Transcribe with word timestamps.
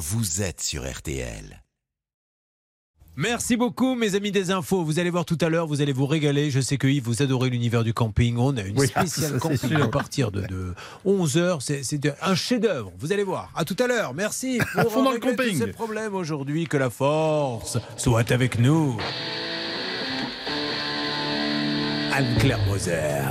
vous 0.00 0.40
êtes 0.40 0.62
sur 0.62 0.90
RTL. 0.90 1.62
Merci 3.16 3.56
beaucoup, 3.56 3.94
mes 3.96 4.14
amis 4.14 4.32
des 4.32 4.50
infos. 4.50 4.82
Vous 4.82 4.98
allez 4.98 5.10
voir 5.10 5.26
tout 5.26 5.36
à 5.42 5.50
l'heure, 5.50 5.66
vous 5.66 5.82
allez 5.82 5.92
vous 5.92 6.06
régaler. 6.06 6.50
Je 6.50 6.58
sais 6.60 6.78
que 6.78 6.86
Yves, 6.86 7.04
vous 7.04 7.20
adorez 7.22 7.50
l'univers 7.50 7.84
du 7.84 7.92
camping. 7.92 8.38
On 8.38 8.56
a 8.56 8.62
une 8.62 8.78
Oui, 8.78 8.86
spéciale 8.96 9.32
ça, 9.32 9.38
camping 9.38 9.58
sûr. 9.58 9.82
à 9.84 9.90
partir 9.90 10.30
de, 10.30 10.74
11h. 11.04 11.60
C'est 11.82 12.14
un 12.22 12.34
chef-d'œuvre. 12.34 12.92
Vous 12.98 13.12
allez 13.12 13.24
voir. 13.24 13.50
À 13.54 13.66
tout 13.66 13.76
à 13.78 13.86
l'heure. 13.86 14.14
Merci. 14.14 14.58
À 14.74 14.82
Pour 14.84 14.92
fond 14.92 15.02
dans 15.02 15.10
le 15.10 15.16
régler 15.16 15.32
tous 15.36 15.42
camping. 15.42 15.58
ces 15.58 15.66
problèmes 15.72 16.14
aujourd'hui, 16.14 16.66
que 16.66 16.78
la 16.78 16.88
force 16.88 17.76
soit 17.98 18.30
avec 18.30 18.58
nous. 18.58 18.96
Anne-Claire 22.20 22.58
Moser 22.66 23.22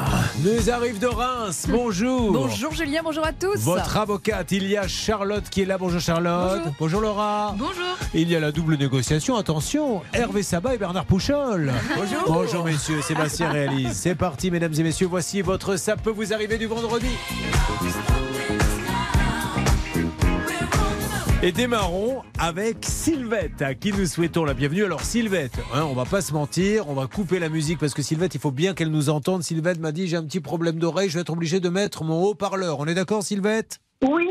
nous 0.44 0.72
arrive 0.72 0.98
de 0.98 1.06
Reims. 1.06 1.68
Bonjour. 1.70 2.32
Bonjour 2.32 2.74
Julien, 2.74 3.02
bonjour 3.04 3.24
à 3.24 3.34
tous. 3.34 3.58
Votre 3.58 3.98
avocate, 3.98 4.52
il 4.52 4.68
y 4.68 4.78
a 4.78 4.88
Charlotte 4.88 5.48
qui 5.48 5.62
est 5.62 5.66
là. 5.66 5.78
Bonjour 5.78 6.00
Charlotte. 6.00 6.64
Bonjour. 6.80 7.00
Laura. 7.00 7.54
Bonjour. 7.56 7.98
Il 8.16 8.28
y 8.32 8.36
a 8.36 8.40
la 8.40 8.52
double 8.52 8.78
négociation. 8.78 9.38
Attention, 9.38 10.02
Hervé 10.12 10.42
Sabat 10.42 10.74
et 10.74 10.80
Bernard 10.80 11.06
Pouchol. 11.06 11.72
Bonjour. 11.96 12.24
Bonjour 12.26 12.66
messieurs, 12.66 13.04
Sébastien 13.04 13.52
réalise. 13.52 13.92
C'est 13.92 14.16
parti 14.16 14.50
mesdames 14.50 14.74
et 14.76 14.82
messieurs, 14.82 15.06
voici 15.06 15.44
votre 15.44 15.76
Ça 15.76 15.96
peut 15.96 16.10
vous 16.10 16.34
arriver 16.34 16.58
du 16.58 16.66
vendredi. 16.66 17.10
Et 21.42 21.54
démarrons 21.54 22.22
avec 22.38 22.80
Sylvette, 22.82 23.62
à 23.62 23.74
qui 23.74 23.94
nous 23.94 24.06
souhaitons 24.06 24.44
la 24.44 24.54
bienvenue. 24.54 24.84
Alors 24.84 25.00
Sylvette, 25.00 25.58
hein, 25.74 25.86
on 25.90 25.94
va 25.94 26.04
pas 26.04 26.20
se 26.20 26.34
mentir, 26.34 26.90
on 26.90 26.94
va 26.94 27.08
couper 27.08 27.40
la 27.40 27.48
musique 27.48 27.80
parce 27.80 27.94
que 27.94 28.02
Sylvette, 28.02 28.36
il 28.36 28.42
faut 28.42 28.52
bien 28.52 28.74
qu'elle 28.74 28.92
nous 28.92 29.10
entende. 29.10 29.42
Sylvette 29.42 29.80
m'a 29.80 29.94
dit 29.94 30.10
j'ai 30.10 30.18
un 30.18 30.24
petit 30.26 30.42
problème 30.42 30.80
d'oreille, 30.80 31.08
je 31.08 31.14
vais 31.14 31.22
être 31.22 31.32
obligé 31.32 31.62
de 31.62 31.70
mettre 31.70 32.04
mon 32.04 32.22
haut-parleur. 32.24 32.80
On 32.80 32.88
est 32.88 32.94
d'accord 32.94 33.24
Sylvette? 33.24 33.80
Oui, 34.06 34.28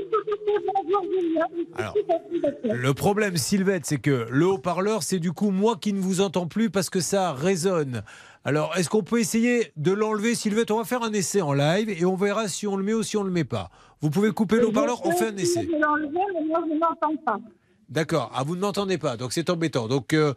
Alors. 1.76 1.94
Le 2.64 2.92
problème, 2.92 3.36
Sylvette, 3.36 3.86
c'est 3.86 3.98
que 3.98 4.26
le 4.30 4.46
haut-parleur, 4.46 5.02
c'est 5.02 5.18
du 5.18 5.32
coup 5.32 5.50
moi 5.50 5.76
qui 5.80 5.94
ne 5.94 6.00
vous 6.00 6.20
entends 6.20 6.46
plus 6.46 6.68
parce 6.68 6.90
que 6.90 7.00
ça 7.00 7.32
résonne. 7.32 8.02
Alors, 8.48 8.74
est-ce 8.78 8.88
qu'on 8.88 9.02
peut 9.02 9.20
essayer 9.20 9.72
de 9.76 9.92
l'enlever, 9.92 10.34
Sylvette 10.34 10.70
On 10.70 10.78
va 10.78 10.84
faire 10.84 11.02
un 11.02 11.12
essai 11.12 11.42
en 11.42 11.52
live 11.52 11.90
et 11.90 12.06
on 12.06 12.14
verra 12.16 12.48
si 12.48 12.66
on 12.66 12.76
le 12.76 12.82
met 12.82 12.94
ou 12.94 13.02
si 13.02 13.18
on 13.18 13.22
le 13.22 13.30
met 13.30 13.44
pas. 13.44 13.68
Vous 14.00 14.08
pouvez 14.08 14.30
couper 14.32 14.56
le 14.56 14.68
haut-parleur, 14.68 15.04
on 15.04 15.10
Je 15.10 15.16
fait 15.18 15.26
un 15.26 15.36
essai. 15.36 15.60
essayer 15.60 15.66
de 15.66 15.72
l'enlever, 15.78 16.08
mais 16.32 16.46
moi, 16.46 16.64
je 16.66 16.72
n'entends 16.78 17.14
pas. 17.26 17.36
D'accord. 17.90 18.32
Ah, 18.34 18.44
vous 18.46 18.56
ne 18.56 18.62
m'entendez 18.62 18.96
pas, 18.96 19.18
donc 19.18 19.34
c'est 19.34 19.50
embêtant. 19.50 19.86
Donc, 19.86 20.14
euh, 20.14 20.32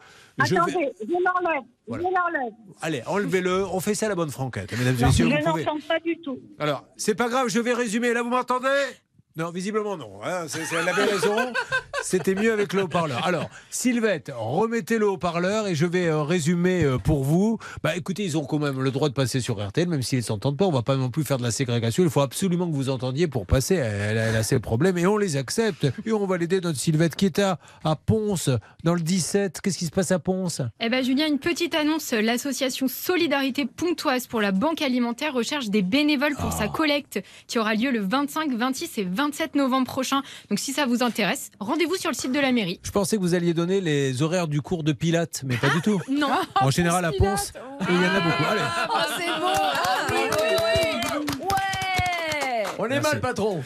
je 0.46 0.56
Attendez, 0.56 0.74
vais. 0.74 0.94
je 1.00 1.14
l'enlève. 1.14 1.64
Voilà. 1.88 2.04
Je 2.04 2.10
l'enlève. 2.10 2.54
Allez, 2.82 3.02
enlevez-le. 3.08 3.66
On 3.72 3.80
fait 3.80 3.96
ça 3.96 4.08
à 4.08 4.10
la 4.10 4.16
bonne 4.16 4.30
franquette, 4.30 4.78
mesdames 4.78 4.98
et 5.00 5.06
messieurs. 5.06 5.30
je 5.30 5.46
n'entends 5.46 5.78
pas 5.88 6.00
du 6.02 6.20
tout. 6.20 6.38
Alors, 6.60 6.84
c'est 6.98 7.16
pas 7.16 7.30
grave, 7.30 7.48
je 7.48 7.62
vais 7.62 7.74
résumer. 7.74 8.12
Là, 8.12 8.24
vous 8.24 8.30
m'entendez? 8.30 8.68
Non, 9.38 9.50
visiblement 9.52 9.96
non. 9.98 10.20
hein. 10.24 10.46
C'est- 10.48 10.66
c'est- 10.66 10.76
elle 10.76 10.90
avait 10.90 11.06
raison. 11.06 11.54
C'était 12.04 12.36
mieux 12.36 12.52
avec 12.52 12.74
le 12.74 12.84
haut-parleur. 12.84 13.26
Alors, 13.26 13.48
Sylvette, 13.70 14.32
remettez 14.36 14.98
le 14.98 15.08
haut-parleur 15.08 15.68
et 15.68 15.76
je 15.76 15.86
vais 15.86 16.08
euh, 16.08 16.24
résumer 16.24 16.84
euh, 16.84 16.98
pour 16.98 17.24
vous. 17.24 17.60
Bah, 17.84 17.96
écoutez, 17.96 18.24
ils 18.24 18.38
ont 18.38 18.44
quand 18.44 18.58
même 18.60 18.82
le 18.82 18.92
droit 18.92 19.08
de 19.08 19.14
passer 19.14 19.40
sur 19.40 19.66
RTL, 19.66 19.88
même 19.88 20.02
s'ils 20.02 20.18
ne 20.20 20.24
s'entendent 20.24 20.58
pas. 20.58 20.66
On 20.66 20.72
va 20.72 20.82
pas 20.82 20.96
non 20.98 21.10
plus 21.12 21.24
faire 21.24 21.38
de 21.38 21.44
la 21.44 21.52
ségrégation. 21.52 22.04
Il 22.04 22.10
faut 22.10 22.22
absolument 22.22 22.68
que 22.68 22.74
vous 22.76 22.90
entendiez 22.90 23.28
pour 23.28 23.46
passer. 23.46 23.76
Elle, 23.76 24.18
elle 24.18 24.36
a 24.36 24.44
ses 24.44 24.60
problèmes 24.60 24.98
et 24.98 25.06
on 25.06 25.18
les 25.18 25.38
accepte. 25.38 25.88
Et 26.06 26.12
on 26.12 26.26
va 26.26 26.38
l'aider, 26.38 26.60
notre 26.60 26.80
Sylvette 26.80 27.16
qui 27.16 27.28
est 27.28 27.40
à, 27.40 27.60
à 27.84 27.96
Ponce, 27.96 28.50
dans 28.84 28.96
le 28.96 29.02
17. 29.02 29.62
Qu'est-ce 29.62 29.78
qui 29.78 29.86
se 29.86 29.92
passe 29.92 30.12
à 30.12 30.20
Ponce? 30.20 30.62
Eh 30.80 30.90
ben 30.90 31.06
Julien, 31.06 31.28
une 31.28 31.40
petite 31.40 31.76
annonce. 31.76 32.12
L'association 32.14 32.88
Solidarité 32.90 33.66
Pontoise 33.68 34.26
pour 34.28 34.42
la 34.42 34.52
Banque 34.52 34.82
Alimentaire 34.82 35.34
recherche 35.34 35.70
des 35.70 35.84
bénévoles 35.84 36.36
pour 36.36 36.52
sa 36.52 36.68
collecte 36.68 37.22
qui 37.48 37.60
aura 37.60 37.76
lieu 37.76 37.92
le 37.92 38.00
25, 38.02 38.52
26 38.56 38.98
et 38.98 39.04
27 39.04 39.21
novembre 39.56 39.88
prochain. 39.88 40.22
Donc 40.50 40.60
si 40.60 40.74
ça 40.74 40.86
vous 40.86 41.04
intéresse, 41.04 41.52
rendez-vous 41.60 41.96
sur 41.96 42.10
le 42.10 42.16
site 42.16 42.32
de 42.32 42.40
la 42.40 42.52
mairie. 42.52 42.80
Je 42.84 42.92
pensais 42.92 43.18
que 43.18 43.22
vous 43.22 43.34
alliez 43.36 43.54
donner 43.54 43.82
les 43.82 44.22
horaires 44.22 44.48
du 44.48 44.62
cours 44.62 44.84
de 44.84 44.92
Pilates, 44.92 45.42
mais 45.46 45.58
pas 45.58 45.70
du 45.70 45.82
tout. 45.82 46.00
Non. 46.12 46.28
En 46.60 46.70
général, 46.70 47.06
à 47.06 47.12
Ponce, 47.12 47.54
il 47.90 47.96
y 47.96 47.98
en 47.98 48.04
a 48.04 48.20
beaucoup. 48.20 48.44
Allez. 48.52 48.62
Oh, 48.90 48.98
c'est 49.18 49.40
beau. 49.40 50.01
Est 52.92 53.00
Merci. 53.00 53.12
mal, 53.12 53.22
patron. 53.22 53.64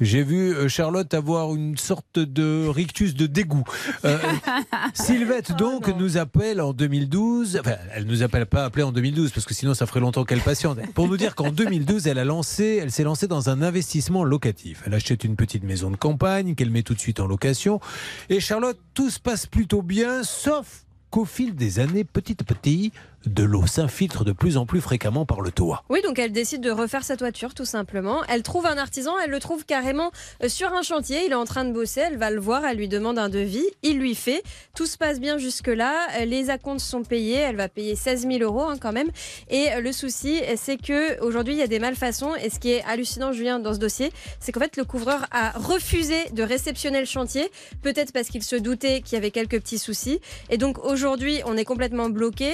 J'ai 0.00 0.22
vu 0.22 0.54
euh, 0.54 0.68
Charlotte 0.68 1.12
avoir 1.14 1.54
une 1.54 1.76
sorte 1.76 2.18
de 2.18 2.66
rictus 2.68 3.14
de 3.14 3.26
dégoût. 3.26 3.64
Euh, 4.04 4.18
Sylvette, 4.94 5.56
donc, 5.56 5.88
nous 5.88 6.16
appelle 6.16 6.60
en 6.60 6.72
2012. 6.72 7.58
Enfin, 7.60 7.76
elle 7.94 8.04
nous 8.04 8.22
appelle 8.22 8.46
pas 8.46 8.64
appelé 8.64 8.82
en 8.82 8.92
2012, 8.92 9.32
parce 9.32 9.46
que 9.46 9.54
sinon, 9.54 9.74
ça 9.74 9.86
ferait 9.86 10.00
longtemps 10.00 10.24
qu'elle 10.24 10.40
patiente. 10.40 10.78
Pour 10.94 11.08
nous 11.08 11.16
dire 11.16 11.34
qu'en 11.34 11.50
2012, 11.50 12.06
elle 12.06 12.18
a 12.18 12.24
lancé, 12.24 12.78
elle 12.82 12.90
s'est 12.90 13.04
lancée 13.04 13.26
dans 13.26 13.50
un 13.50 13.62
investissement 13.62 14.24
locatif. 14.24 14.82
Elle 14.86 14.94
achète 14.94 15.24
une 15.24 15.36
petite 15.36 15.64
maison 15.64 15.90
de 15.90 15.96
campagne 15.96 16.54
qu'elle 16.54 16.70
met 16.70 16.82
tout 16.82 16.94
de 16.94 17.00
suite 17.00 17.20
en 17.20 17.26
location. 17.26 17.80
Et 18.28 18.40
Charlotte, 18.40 18.78
tout 18.94 19.10
se 19.10 19.20
passe 19.20 19.46
plutôt 19.46 19.82
bien, 19.82 20.22
sauf 20.22 20.84
qu'au 21.10 21.24
fil 21.24 21.54
des 21.54 21.78
années, 21.80 22.04
petit 22.04 22.36
à 22.40 22.44
petit, 22.44 22.92
de 23.26 23.42
l'eau 23.42 23.66
s'infiltre 23.66 24.24
de 24.24 24.32
plus 24.32 24.56
en 24.56 24.66
plus 24.66 24.80
fréquemment 24.80 25.26
par 25.26 25.40
le 25.40 25.50
toit. 25.50 25.84
Oui, 25.88 26.00
donc 26.02 26.18
elle 26.18 26.32
décide 26.32 26.62
de 26.62 26.70
refaire 26.70 27.04
sa 27.04 27.16
toiture 27.16 27.54
tout 27.54 27.64
simplement. 27.64 28.22
Elle 28.28 28.42
trouve 28.42 28.66
un 28.66 28.78
artisan, 28.78 29.12
elle 29.22 29.30
le 29.30 29.40
trouve 29.40 29.64
carrément 29.64 30.10
euh, 30.42 30.48
sur 30.48 30.72
un 30.72 30.82
chantier, 30.82 31.24
il 31.26 31.32
est 31.32 31.36
en 31.36 31.44
train 31.44 31.64
de 31.64 31.72
bosser, 31.72 32.00
elle 32.00 32.16
va 32.16 32.30
le 32.30 32.40
voir, 32.40 32.64
elle 32.64 32.78
lui 32.78 32.88
demande 32.88 33.18
un 33.18 33.28
devis, 33.28 33.66
il 33.82 33.98
lui 33.98 34.14
fait. 34.14 34.42
Tout 34.74 34.86
se 34.86 34.96
passe 34.96 35.20
bien 35.20 35.38
jusque-là, 35.38 35.94
euh, 36.18 36.24
les 36.24 36.50
acomptes 36.50 36.80
sont 36.80 37.02
payés, 37.02 37.36
elle 37.36 37.56
va 37.56 37.68
payer 37.68 37.94
16 37.94 38.26
000 38.26 38.38
euros 38.40 38.62
hein, 38.62 38.76
quand 38.80 38.92
même. 38.92 39.10
Et 39.50 39.70
euh, 39.72 39.80
le 39.80 39.92
souci, 39.92 40.40
c'est 40.56 40.76
que 40.76 41.20
aujourd'hui 41.22 41.54
il 41.54 41.58
y 41.58 41.62
a 41.62 41.66
des 41.66 41.78
malfaçons 41.78 42.34
et 42.42 42.48
ce 42.48 42.58
qui 42.58 42.70
est 42.70 42.82
hallucinant, 42.84 43.32
Julien, 43.32 43.58
dans 43.58 43.74
ce 43.74 43.78
dossier, 43.78 44.12
c'est 44.38 44.52
qu'en 44.52 44.60
fait 44.60 44.76
le 44.76 44.84
couvreur 44.84 45.26
a 45.30 45.50
refusé 45.50 46.16
de 46.32 46.42
réceptionner 46.42 47.00
le 47.00 47.06
chantier, 47.06 47.50
peut-être 47.82 48.12
parce 48.12 48.28
qu'il 48.28 48.42
se 48.42 48.56
doutait 48.56 49.02
qu'il 49.02 49.14
y 49.14 49.16
avait 49.16 49.30
quelques 49.30 49.60
petits 49.60 49.78
soucis. 49.78 50.20
Et 50.48 50.56
donc 50.56 50.82
aujourd'hui, 50.84 51.42
on 51.44 51.56
est 51.56 51.64
complètement 51.64 52.08
bloqué. 52.08 52.50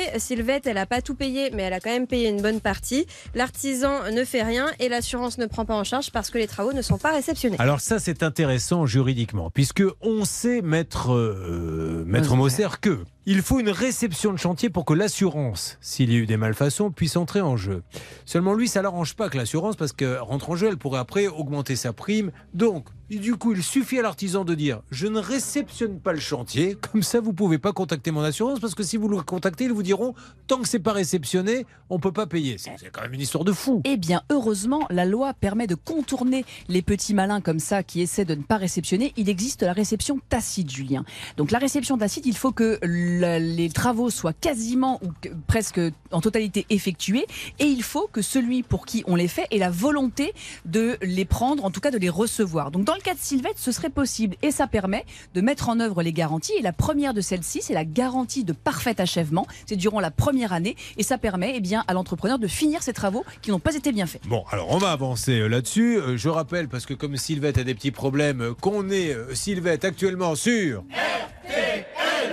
Elle 0.65 0.75
n'a 0.75 0.87
pas 0.87 1.03
tout 1.03 1.15
payé, 1.15 1.51
mais 1.53 1.65
elle 1.65 1.73
a 1.73 1.81
quand 1.81 1.91
même 1.91 2.07
payé 2.07 2.29
une 2.29 2.41
bonne 2.41 2.61
partie. 2.61 3.07
L'artisan 3.35 4.11
ne 4.11 4.25
fait 4.25 4.43
rien 4.43 4.67
et 4.79 4.89
l'assurance 4.89 5.39
ne 5.39 5.47
prend 5.47 5.65
pas 5.65 5.75
en 5.75 5.85
charge 5.85 6.11
parce 6.11 6.31
que 6.31 6.39
les 6.39 6.47
travaux 6.47 6.73
ne 6.73 6.83
sont 6.83 6.99
pas 6.99 7.13
réceptionnés. 7.13 7.57
Alors 7.59 7.81
ça, 7.81 7.99
c'est 7.99 8.23
intéressant 8.23 8.87
juridiquement, 8.87 9.51
puisque 9.51 9.83
on 10.01 10.25
sait, 10.25 10.63
maître, 10.63 11.13
euh, 11.13 12.05
maître 12.07 12.35
Moser, 12.37 12.69
que 12.81 13.01
il 13.29 13.43
faut 13.43 13.59
une 13.59 13.71
réception 13.71 14.33
de 14.33 14.37
chantier 14.37 14.71
pour 14.71 14.85
que 14.85 14.95
l'assurance, 14.95 15.79
s'il 15.81 16.13
y 16.13 16.15
a 16.15 16.19
eu 16.19 16.27
des 16.27 16.37
malfaçons, 16.37 16.93
puisse 16.93 17.17
entrer 17.17 17.41
en 17.41 17.57
jeu. 17.57 17.83
Seulement 18.25 18.55
lui, 18.55 18.69
ça 18.69 18.83
l'arrange 18.83 19.17
pas 19.17 19.29
que 19.29 19.37
l'assurance, 19.37 19.75
parce 19.75 19.93
que 19.93 20.19
rentre 20.19 20.51
en 20.51 20.57
jeu, 20.57 20.69
elle 20.69 20.77
pourrait 20.77 21.01
après 21.01 21.27
augmenter 21.27 21.75
sa 21.75 21.93
prime. 21.93 22.31
Donc, 22.55 22.87
du 23.11 23.37
coup, 23.37 23.53
il 23.53 23.63
suffit 23.63 23.99
à 23.99 24.03
l'artisan 24.03 24.45
de 24.45 24.55
dire 24.55 24.81
je 24.91 25.07
ne 25.07 25.19
réceptionne 25.19 26.01
pas 26.01 26.13
le 26.13 26.21
chantier, 26.21 26.77
comme 26.93 27.03
ça 27.03 27.21
vous 27.21 27.33
pouvez 27.33 27.59
pas 27.59 27.73
contacter 27.73 28.11
mon 28.11 28.23
assurance, 28.23 28.61
parce 28.61 28.75
que 28.75 28.83
si 28.83 28.97
vous 28.97 29.09
le 29.09 29.21
contactez, 29.23 29.65
ils 29.65 29.73
vous 29.73 29.83
diront 29.83 30.15
tant 30.47 30.61
que 30.61 30.69
c'est 30.69 30.79
pas 30.79 30.93
réceptionné, 30.93 31.67
on 31.91 31.99
peut 31.99 32.13
pas 32.13 32.27
payer. 32.27 32.57
C'est 32.59 32.91
quand 32.93 33.03
même 33.03 33.15
une 33.15 33.21
histoire 33.21 33.45
de 33.45 33.53
fou. 33.53 33.83
Eh 33.85 33.97
bien, 33.97 34.23
heureusement, 34.31 34.87
la 34.91 35.05
loi 35.05 35.35
permet 35.35 35.67
de 35.67 35.75
contourner 35.75 36.45
les 36.69 36.83
petits 36.83 37.15
malins 37.15 37.41
comme 37.41 37.61
ça 37.61 37.83
qui 37.83 38.01
essaient 38.01 38.25
de 38.25 38.35
ne 38.35 38.43
pas 38.43 38.57
réceptionner. 38.57 39.13
Il 39.17 39.29
existe 39.29 39.63
la 39.63 39.73
réception 39.73 40.21
tacite, 40.29 40.71
Julien. 40.71 41.05
Donc, 41.37 41.51
la 41.51 41.59
réception 41.59 41.99
tacite, 41.99 42.27
il 42.27 42.37
faut 42.37 42.53
que 42.53 42.79
la- 43.21 43.39
les 43.39 43.69
travaux 43.71 44.11
soient 44.11 44.33
quasiment 44.33 44.99
ou 45.03 45.09
que- 45.21 45.29
presque 45.47 45.81
en 46.13 46.21
totalité 46.21 46.67
effectués 46.71 47.27
et 47.59 47.65
il 47.65 47.83
faut 47.83 48.09
que 48.13 48.23
celui 48.23 48.63
pour 48.63 48.87
qui 48.87 49.03
on 49.07 49.17
les 49.17 49.29
fait 49.29 49.47
ait 49.51 49.59
la 49.59 49.71
volonté 49.71 50.33
de 50.65 50.97
les 51.03 51.25
prendre, 51.25 51.65
en 51.65 51.71
tout 51.71 51.81
cas 51.81 51.91
de 51.91 51.99
les 51.99 52.09
recevoir. 52.09 52.71
Donc, 52.71 52.85
dans 52.85 52.95
le 52.95 53.01
cas 53.01 53.15
de 53.15 53.19
Sylvette, 53.21 53.59
ce 53.59 53.73
serait 53.73 53.91
possible 53.91 54.37
et 54.43 54.51
ça 54.51 54.67
permet 54.67 55.05
de 55.35 55.41
mettre 55.41 55.69
en 55.69 55.81
œuvre 55.81 56.03
les 56.03 56.13
garanties. 56.13 56.53
Et 56.59 56.63
la 56.63 56.73
première 56.73 57.15
de 57.15 57.21
celles-ci, 57.21 57.61
c'est 57.63 57.75
la 57.75 57.85
garantie 57.85 58.45
de 58.45 58.53
parfait 58.53 59.01
achèvement. 59.01 59.47
C'est 59.67 59.77
durant 59.77 60.01
la 60.01 60.11
première 60.11 60.53
année 60.53 60.77
et 60.97 61.03
ça 61.03 61.19
permet 61.19 61.53
eh 61.57 61.61
bien, 61.61 61.85
à 61.89 61.95
l'entrepreneur 61.95 62.39
de 62.39 62.47
finir 62.47 62.83
ses 62.83 62.93
travaux 62.93 63.25
qui 63.43 63.51
n'ont 63.51 63.61
pas 63.61 63.75
été 63.75 63.93
bien 63.93 64.07
faits. 64.07 64.23
Bon, 64.29 64.45
alors 64.51 64.71
on 64.71 64.79
va 64.79 64.93
avancer 64.93 65.41
euh, 65.41 65.49
là-dessus. 65.49 65.99
Euh, 65.99 66.17
Je 66.17 66.29
rappelle, 66.29 66.69
parce 66.69 66.87
que 66.87 66.95
comme 66.95 67.17
Sylvette 67.17 67.59
a 67.59 67.65
des 67.65 67.75
petits 67.75 67.91
problèmes, 67.91 68.41
euh, 68.41 68.55
qu'on 68.55 68.91
est 68.91 69.15
Sylvette 69.35 69.85
actuellement 69.85 70.35
sur... 70.35 70.85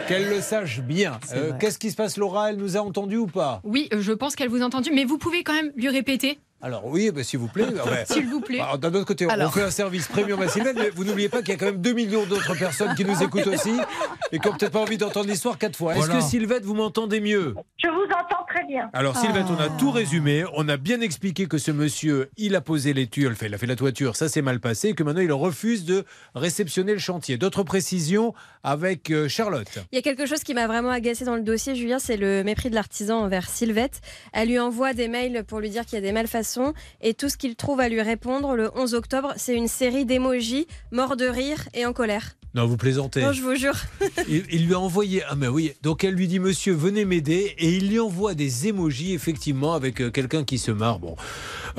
Qu'elle 0.07 0.29
le 0.29 0.41
sache 0.41 0.81
bien. 0.81 1.19
Euh. 1.33 1.53
Qu'est-ce 1.59 1.79
qui 1.79 1.89
se 1.89 1.95
passe, 1.95 2.17
Laura? 2.17 2.49
Elle 2.49 2.57
nous 2.57 2.75
a 2.75 2.81
entendu 2.81 3.15
ou 3.17 3.27
pas? 3.27 3.61
Oui, 3.63 3.87
je 3.97 4.11
pense 4.11 4.35
qu'elle 4.35 4.49
vous 4.49 4.61
a 4.61 4.65
entendu, 4.65 4.91
mais 4.93 5.05
vous 5.05 5.17
pouvez 5.17 5.43
quand 5.43 5.53
même 5.53 5.71
lui 5.75 5.87
répéter, 5.87 6.39
Alors 6.63 6.85
oui, 6.85 7.11
bah, 7.11 7.23
s'il 7.23 7.39
vous 7.39 7.47
plaît. 7.49 7.65
Ouais. 7.85 8.05
s'il 8.05 8.27
vous 8.27 8.39
plaît. 8.39 8.59
Alors, 8.59 8.77
D'un 8.77 8.93
autre 8.93 9.05
côté, 9.05 9.27
on 9.27 9.49
fait 9.51 9.61
un 9.63 9.69
service 9.71 10.07
premium 10.07 10.41
à 10.41 10.47
Sylvette, 10.47 10.77
mais 10.77 10.89
vous 10.89 11.03
n'oubliez 11.03 11.27
pas 11.29 11.39
qu'il 11.41 11.49
y 11.49 11.51
a 11.53 11.57
quand 11.59 11.65
même 11.65 11.81
2 11.81 11.93
millions 11.93 12.25
d'autres 12.25 12.55
personnes 12.57 12.95
qui 12.95 13.03
nous 13.05 13.21
écoutent 13.21 13.47
aussi 13.47 13.73
et 14.31 14.39
qui 14.39 14.47
n'ont 14.47 14.55
peut-être 14.55 14.71
pas 14.71 14.79
envie 14.79 14.97
d'entendre 14.97 15.27
l'histoire 15.27 15.57
quatre 15.57 15.75
fois. 15.75 15.95
Est-ce 15.95 16.09
que 16.09 16.21
Sylvette, 16.21 16.63
vous 16.63 16.73
m'entendez 16.73 17.19
mieux? 17.19 17.53
Je 17.77 17.89
vous 17.89 18.05
entends 18.05 18.45
très 18.47 18.63
bien. 18.65 18.89
Alors 18.93 19.17
Sylvette, 19.17 19.45
on 19.49 19.59
a 19.59 19.65
Ah. 19.69 19.77
tout 19.77 19.91
résumé, 19.91 20.45
on 20.55 20.69
a 20.69 20.77
bien 20.77 21.01
expliqué 21.01 21.47
que 21.47 21.57
ce 21.57 21.71
monsieur, 21.71 22.29
il 22.37 22.55
a 22.55 22.61
posé 22.61 22.93
les 22.93 23.07
tuyaux, 23.07 23.29
il 23.45 23.53
a 23.53 23.57
fait 23.57 23.67
la 23.67 23.75
toiture, 23.75 24.15
ça 24.15 24.29
s'est 24.29 24.41
mal 24.41 24.59
passé, 24.61 24.89
et 24.89 24.93
que 24.93 25.03
maintenant 25.03 25.21
il 25.21 25.31
refuse 25.33 25.83
de 25.83 26.05
réceptionner 26.35 26.93
le 26.93 26.99
chantier. 26.99 27.37
D'autres 27.37 27.63
précisions 27.63 28.33
avec 28.63 29.09
euh, 29.11 29.27
Charlotte? 29.27 29.79
Il 29.91 29.95
y 29.95 29.99
a 29.99 30.01
quelque 30.01 30.25
chose 30.25 30.43
qui 30.43 30.53
m'a 30.53 30.67
vraiment 30.67 30.89
agacé 30.91 31.25
dans 31.25 31.35
le 31.35 31.41
dossier, 31.41 31.75
Julien, 31.75 31.99
c'est 31.99 32.17
le 32.17 32.43
mépris 32.43 32.69
de 32.69 32.75
l'artisan 32.75 33.19
envers 33.19 33.49
Sylvette. 33.49 33.99
Elle 34.31 34.47
lui 34.49 34.59
envoie 34.59 34.93
des 34.93 35.07
mails 35.09 35.43
pour 35.45 35.59
lui 35.59 35.69
dire 35.69 35.85
qu'il 35.85 35.95
y 35.95 35.97
a 35.97 36.01
des 36.01 36.13
malfaçons 36.13 36.52
et 37.01 37.13
tout 37.13 37.29
ce 37.29 37.37
qu'il 37.37 37.55
trouve 37.55 37.79
à 37.79 37.89
lui 37.89 38.01
répondre 38.01 38.55
le 38.55 38.69
11 38.75 38.93
octobre, 38.93 39.33
c'est 39.37 39.55
une 39.55 39.67
série 39.67 40.05
d'émojis 40.05 40.67
morts 40.91 41.15
de 41.15 41.25
rire 41.25 41.67
et 41.73 41.85
en 41.85 41.93
colère. 41.93 42.35
Non, 42.55 42.67
vous 42.67 42.77
plaisantez. 42.77 43.21
Non, 43.21 43.33
je 43.33 43.41
vous 43.41 43.55
jure. 43.55 43.73
il, 44.27 44.43
il 44.51 44.67
lui 44.67 44.75
a 44.75 44.79
envoyé. 44.79 45.23
Ah, 45.27 45.33
mais 45.35 45.47
oui. 45.47 45.73
Donc 45.81 46.03
elle 46.03 46.13
lui 46.13 46.27
dit 46.27 46.39
Monsieur, 46.39 46.73
venez 46.73 47.03
m'aider. 47.03 47.55
Et 47.57 47.69
il 47.69 47.89
lui 47.89 47.99
envoie 47.99 48.35
des 48.35 48.67
émojis, 48.67 49.13
effectivement, 49.13 49.73
avec 49.73 50.01
euh, 50.01 50.11
quelqu'un 50.11 50.43
qui 50.43 50.59
se 50.59 50.71
marre. 50.71 50.99
Bon. 50.99 51.15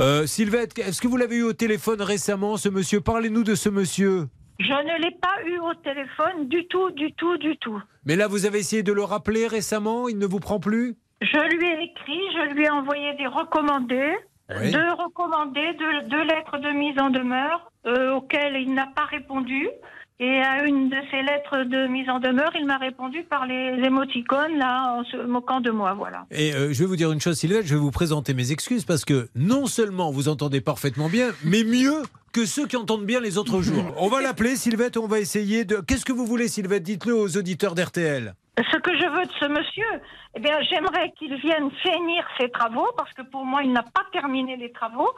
Euh, 0.00 0.26
Sylvette, 0.26 0.76
est-ce 0.80 1.00
que 1.00 1.06
vous 1.06 1.16
l'avez 1.16 1.36
eu 1.36 1.42
au 1.44 1.52
téléphone 1.52 2.02
récemment, 2.02 2.56
ce 2.56 2.68
monsieur? 2.68 3.00
Parlez-nous 3.00 3.44
de 3.44 3.54
ce 3.54 3.68
monsieur. 3.68 4.26
Je 4.58 4.66
ne 4.66 5.02
l'ai 5.02 5.16
pas 5.20 5.36
eu 5.46 5.58
au 5.58 5.74
téléphone 5.74 6.48
du 6.48 6.66
tout, 6.66 6.90
du 6.92 7.12
tout, 7.12 7.36
du 7.38 7.56
tout. 7.58 7.80
Mais 8.04 8.16
là, 8.16 8.26
vous 8.26 8.44
avez 8.44 8.58
essayé 8.58 8.82
de 8.82 8.92
le 8.92 9.02
rappeler 9.04 9.46
récemment 9.46 10.08
Il 10.08 10.18
ne 10.18 10.26
vous 10.26 10.40
prend 10.40 10.58
plus? 10.58 10.96
Je 11.20 11.56
lui 11.56 11.66
ai 11.66 11.84
écrit, 11.84 12.20
je 12.34 12.54
lui 12.54 12.64
ai 12.64 12.70
envoyé 12.70 13.14
des 13.16 13.26
recommandés, 13.26 14.12
Oui. 14.50 14.74
recommandés, 14.74 15.72
deux, 15.78 16.08
deux 16.08 16.24
lettres 16.24 16.58
de 16.58 16.70
mise 16.70 16.98
en 16.98 17.10
demeure 17.10 17.70
euh, 17.86 18.14
auxquelles 18.14 18.56
il 18.56 18.74
n'a 18.74 18.86
pas 18.94 19.04
répondu. 19.04 19.68
Et 20.20 20.40
à 20.40 20.64
une 20.64 20.90
de 20.90 20.96
ces 21.10 21.22
lettres 21.22 21.64
de 21.64 21.88
mise 21.88 22.08
en 22.08 22.20
demeure, 22.20 22.52
il 22.54 22.66
m'a 22.66 22.78
répondu 22.78 23.24
par 23.24 23.46
les 23.46 23.82
émoticônes, 23.84 24.56
là, 24.58 24.94
en 24.96 25.04
se 25.04 25.16
moquant 25.16 25.60
de 25.60 25.72
moi, 25.72 25.94
voilà. 25.94 26.24
Et 26.30 26.54
euh, 26.54 26.72
je 26.72 26.78
vais 26.78 26.86
vous 26.86 26.94
dire 26.94 27.10
une 27.10 27.20
chose, 27.20 27.36
Sylvette, 27.36 27.66
je 27.66 27.74
vais 27.74 27.80
vous 27.80 27.90
présenter 27.90 28.32
mes 28.32 28.52
excuses 28.52 28.84
parce 28.84 29.04
que 29.04 29.28
non 29.34 29.66
seulement 29.66 30.12
vous 30.12 30.28
entendez 30.28 30.60
parfaitement 30.60 31.08
bien, 31.08 31.30
mais 31.44 31.64
mieux 31.64 32.02
que 32.32 32.46
ceux 32.46 32.66
qui 32.66 32.76
entendent 32.76 33.06
bien 33.06 33.20
les 33.20 33.38
autres 33.38 33.60
jours. 33.60 33.84
On 33.96 34.08
va 34.08 34.20
l'appeler, 34.20 34.54
Sylvette, 34.54 34.96
on 34.96 35.08
va 35.08 35.18
essayer 35.18 35.64
de. 35.64 35.76
Qu'est-ce 35.76 36.04
que 36.04 36.12
vous 36.12 36.26
voulez, 36.26 36.46
Sylvette? 36.46 36.84
Dites-le 36.84 37.14
aux 37.14 37.36
auditeurs 37.36 37.74
d'RTL. 37.74 38.34
Ce 38.56 38.78
que 38.78 38.90
je 38.96 39.04
veux 39.10 39.24
de 39.26 39.32
ce 39.40 39.46
monsieur, 39.48 40.00
eh 40.36 40.40
bien, 40.40 40.56
j'aimerais 40.70 41.12
qu'il 41.18 41.34
vienne 41.40 41.70
finir 41.82 42.24
ses 42.38 42.48
travaux, 42.50 42.86
parce 42.96 43.12
que 43.12 43.22
pour 43.22 43.44
moi, 43.44 43.62
il 43.64 43.72
n'a 43.72 43.82
pas 43.82 44.04
terminé 44.12 44.56
les 44.56 44.70
travaux, 44.70 45.10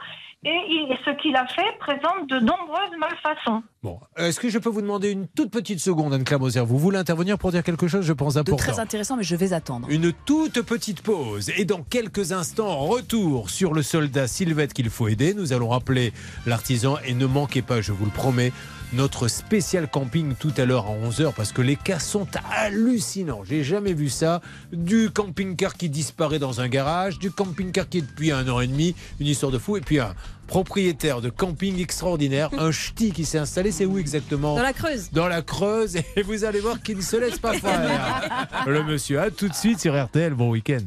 et 0.43 0.49
il- 0.69 0.97
ce 1.05 1.11
qu'il 1.21 1.35
a 1.35 1.45
fait 1.45 1.77
présente 1.79 2.27
de 2.29 2.39
nombreuses 2.39 2.97
malfaçons. 2.99 3.61
Bon, 3.83 3.99
est-ce 4.17 4.39
que 4.39 4.49
je 4.49 4.57
peux 4.57 4.69
vous 4.69 4.81
demander 4.81 5.11
une 5.11 5.27
toute 5.27 5.51
petite 5.51 5.79
seconde, 5.79 6.15
Anne-Claire 6.15 6.39
Moser 6.39 6.61
Vous 6.61 6.79
voulez 6.79 6.97
intervenir 6.97 7.37
pour 7.37 7.51
dire 7.51 7.61
quelque 7.63 7.87
chose, 7.87 8.03
je 8.05 8.13
pense, 8.13 8.33
De 8.33 8.39
important 8.39 8.57
très 8.57 8.79
intéressant, 8.79 9.15
mais 9.17 9.23
je 9.23 9.35
vais 9.35 9.53
attendre. 9.53 9.87
Une 9.91 10.13
toute 10.13 10.61
petite 10.63 11.03
pause 11.03 11.51
et 11.55 11.63
dans 11.65 11.83
quelques 11.83 12.31
instants, 12.31 12.75
retour 12.79 13.51
sur 13.51 13.73
le 13.75 13.83
soldat 13.83 14.25
Sylvette 14.27 14.73
qu'il 14.73 14.89
faut 14.89 15.07
aider. 15.09 15.35
Nous 15.35 15.53
allons 15.53 15.69
rappeler 15.69 16.11
l'artisan 16.47 16.97
et 17.05 17.13
ne 17.13 17.27
manquez 17.27 17.61
pas, 17.61 17.81
je 17.81 17.91
vous 17.91 18.05
le 18.05 18.11
promets, 18.11 18.51
notre 18.93 19.27
spécial 19.27 19.87
camping 19.89 20.33
tout 20.35 20.53
à 20.57 20.65
l'heure 20.65 20.87
à 20.87 21.07
11h 21.07 21.33
parce 21.35 21.51
que 21.51 21.61
les 21.61 21.75
cas 21.75 21.99
sont 21.99 22.27
hallucinants. 22.55 23.43
J'ai 23.43 23.63
jamais 23.63 23.93
vu 23.93 24.09
ça. 24.09 24.41
Du 24.71 25.09
camping-car 25.09 25.73
qui 25.75 25.89
disparaît 25.89 26.39
dans 26.39 26.61
un 26.61 26.67
garage, 26.67 27.19
du 27.19 27.31
camping-car 27.31 27.89
qui 27.89 27.99
est 27.99 28.01
depuis 28.01 28.31
un 28.31 28.47
an 28.49 28.59
et 28.61 28.67
demi, 28.67 28.95
une 29.19 29.27
histoire 29.27 29.51
de 29.51 29.57
fou, 29.57 29.77
et 29.77 29.81
puis 29.81 29.99
un 29.99 30.13
propriétaire 30.47 31.19
de 31.21 31.29
camping 31.29 31.79
extraordinaire, 31.81 32.49
un 32.57 32.71
ch'ti 32.71 33.11
qui 33.11 33.25
s'est 33.25 33.37
installé, 33.37 33.71
c'est 33.71 33.85
où 33.85 33.97
exactement 33.97 34.55
Dans 34.55 34.63
la 34.63 34.73
Creuse. 34.73 35.09
dans 35.11 35.27
la 35.27 35.41
Creuse 35.41 35.97
et 36.15 36.21
vous 36.21 36.45
allez 36.45 36.61
voir 36.61 36.81
qu'il 36.81 36.97
ne 36.97 37.01
se 37.01 37.17
laisse 37.17 37.37
pas 37.39 37.53
faire. 37.53 38.47
Le 38.65 38.83
monsieur, 38.83 39.19
à 39.19 39.29
tout 39.29 39.49
de 39.49 39.53
suite 39.53 39.79
sur 39.81 40.01
RTL. 40.01 40.33
Bon 40.33 40.49
week-end. 40.51 40.79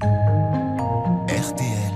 RTL. 1.28 1.89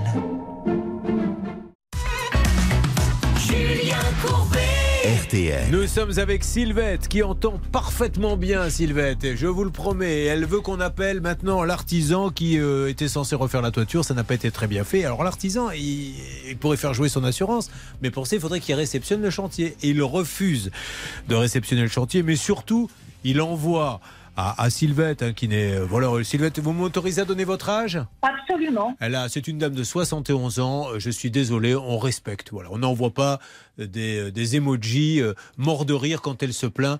Nous 5.69 5.85
sommes 5.87 6.17
avec 6.17 6.45
Sylvette 6.45 7.09
qui 7.09 7.21
entend 7.21 7.59
parfaitement 7.73 8.37
bien 8.37 8.69
Sylvette. 8.69 9.25
Et 9.25 9.35
je 9.35 9.47
vous 9.47 9.65
le 9.65 9.69
promets, 9.69 10.23
elle 10.23 10.45
veut 10.45 10.61
qu'on 10.61 10.79
appelle 10.79 11.19
maintenant 11.19 11.65
l'artisan 11.65 12.29
qui 12.29 12.57
euh, 12.57 12.89
était 12.89 13.09
censé 13.09 13.35
refaire 13.35 13.61
la 13.61 13.71
toiture. 13.71 14.05
Ça 14.05 14.13
n'a 14.13 14.23
pas 14.23 14.35
été 14.35 14.49
très 14.49 14.67
bien 14.67 14.85
fait. 14.85 15.03
Alors 15.03 15.25
l'artisan, 15.25 15.71
il, 15.71 16.13
pourrait 16.61 16.77
faire 16.77 16.93
jouer 16.93 17.09
son 17.09 17.25
assurance, 17.25 17.69
mais 18.01 18.11
pour 18.11 18.27
ça, 18.27 18.37
il 18.37 18.41
faudrait 18.41 18.61
qu'il 18.61 18.75
réceptionne 18.75 19.21
le 19.21 19.29
chantier. 19.29 19.75
Il 19.83 20.01
refuse 20.01 20.71
de 21.27 21.35
réceptionner 21.35 21.81
le 21.81 21.89
chantier, 21.89 22.23
mais 22.23 22.37
surtout, 22.37 22.89
il 23.25 23.41
envoie 23.41 23.99
à, 24.37 24.61
à 24.63 24.69
Sylvette, 24.69 25.23
hein, 25.23 25.33
qui 25.33 25.47
n'est. 25.47 25.73
euh, 25.75 25.85
Voilà, 25.85 26.23
Sylvette, 26.23 26.59
vous 26.59 26.73
m'autorisez 26.73 27.21
à 27.21 27.25
donner 27.25 27.43
votre 27.45 27.69
âge? 27.69 27.99
Absolument. 28.21 28.95
Elle 28.99 29.15
a, 29.15 29.29
c'est 29.29 29.47
une 29.47 29.57
dame 29.57 29.73
de 29.73 29.83
71 29.83 30.59
ans. 30.59 30.87
euh, 30.91 30.99
Je 30.99 31.09
suis 31.09 31.31
désolé, 31.31 31.75
on 31.75 31.97
respecte. 31.97 32.49
Voilà, 32.51 32.69
on 32.71 32.77
n'envoie 32.79 33.13
pas 33.13 33.39
euh, 33.79 33.87
des, 33.87 34.31
des 34.31 34.55
emojis 34.55 35.21
euh, 35.21 35.33
morts 35.57 35.85
de 35.85 35.93
rire 35.93 36.21
quand 36.21 36.41
elle 36.43 36.53
se 36.53 36.65
plaint. 36.67 36.99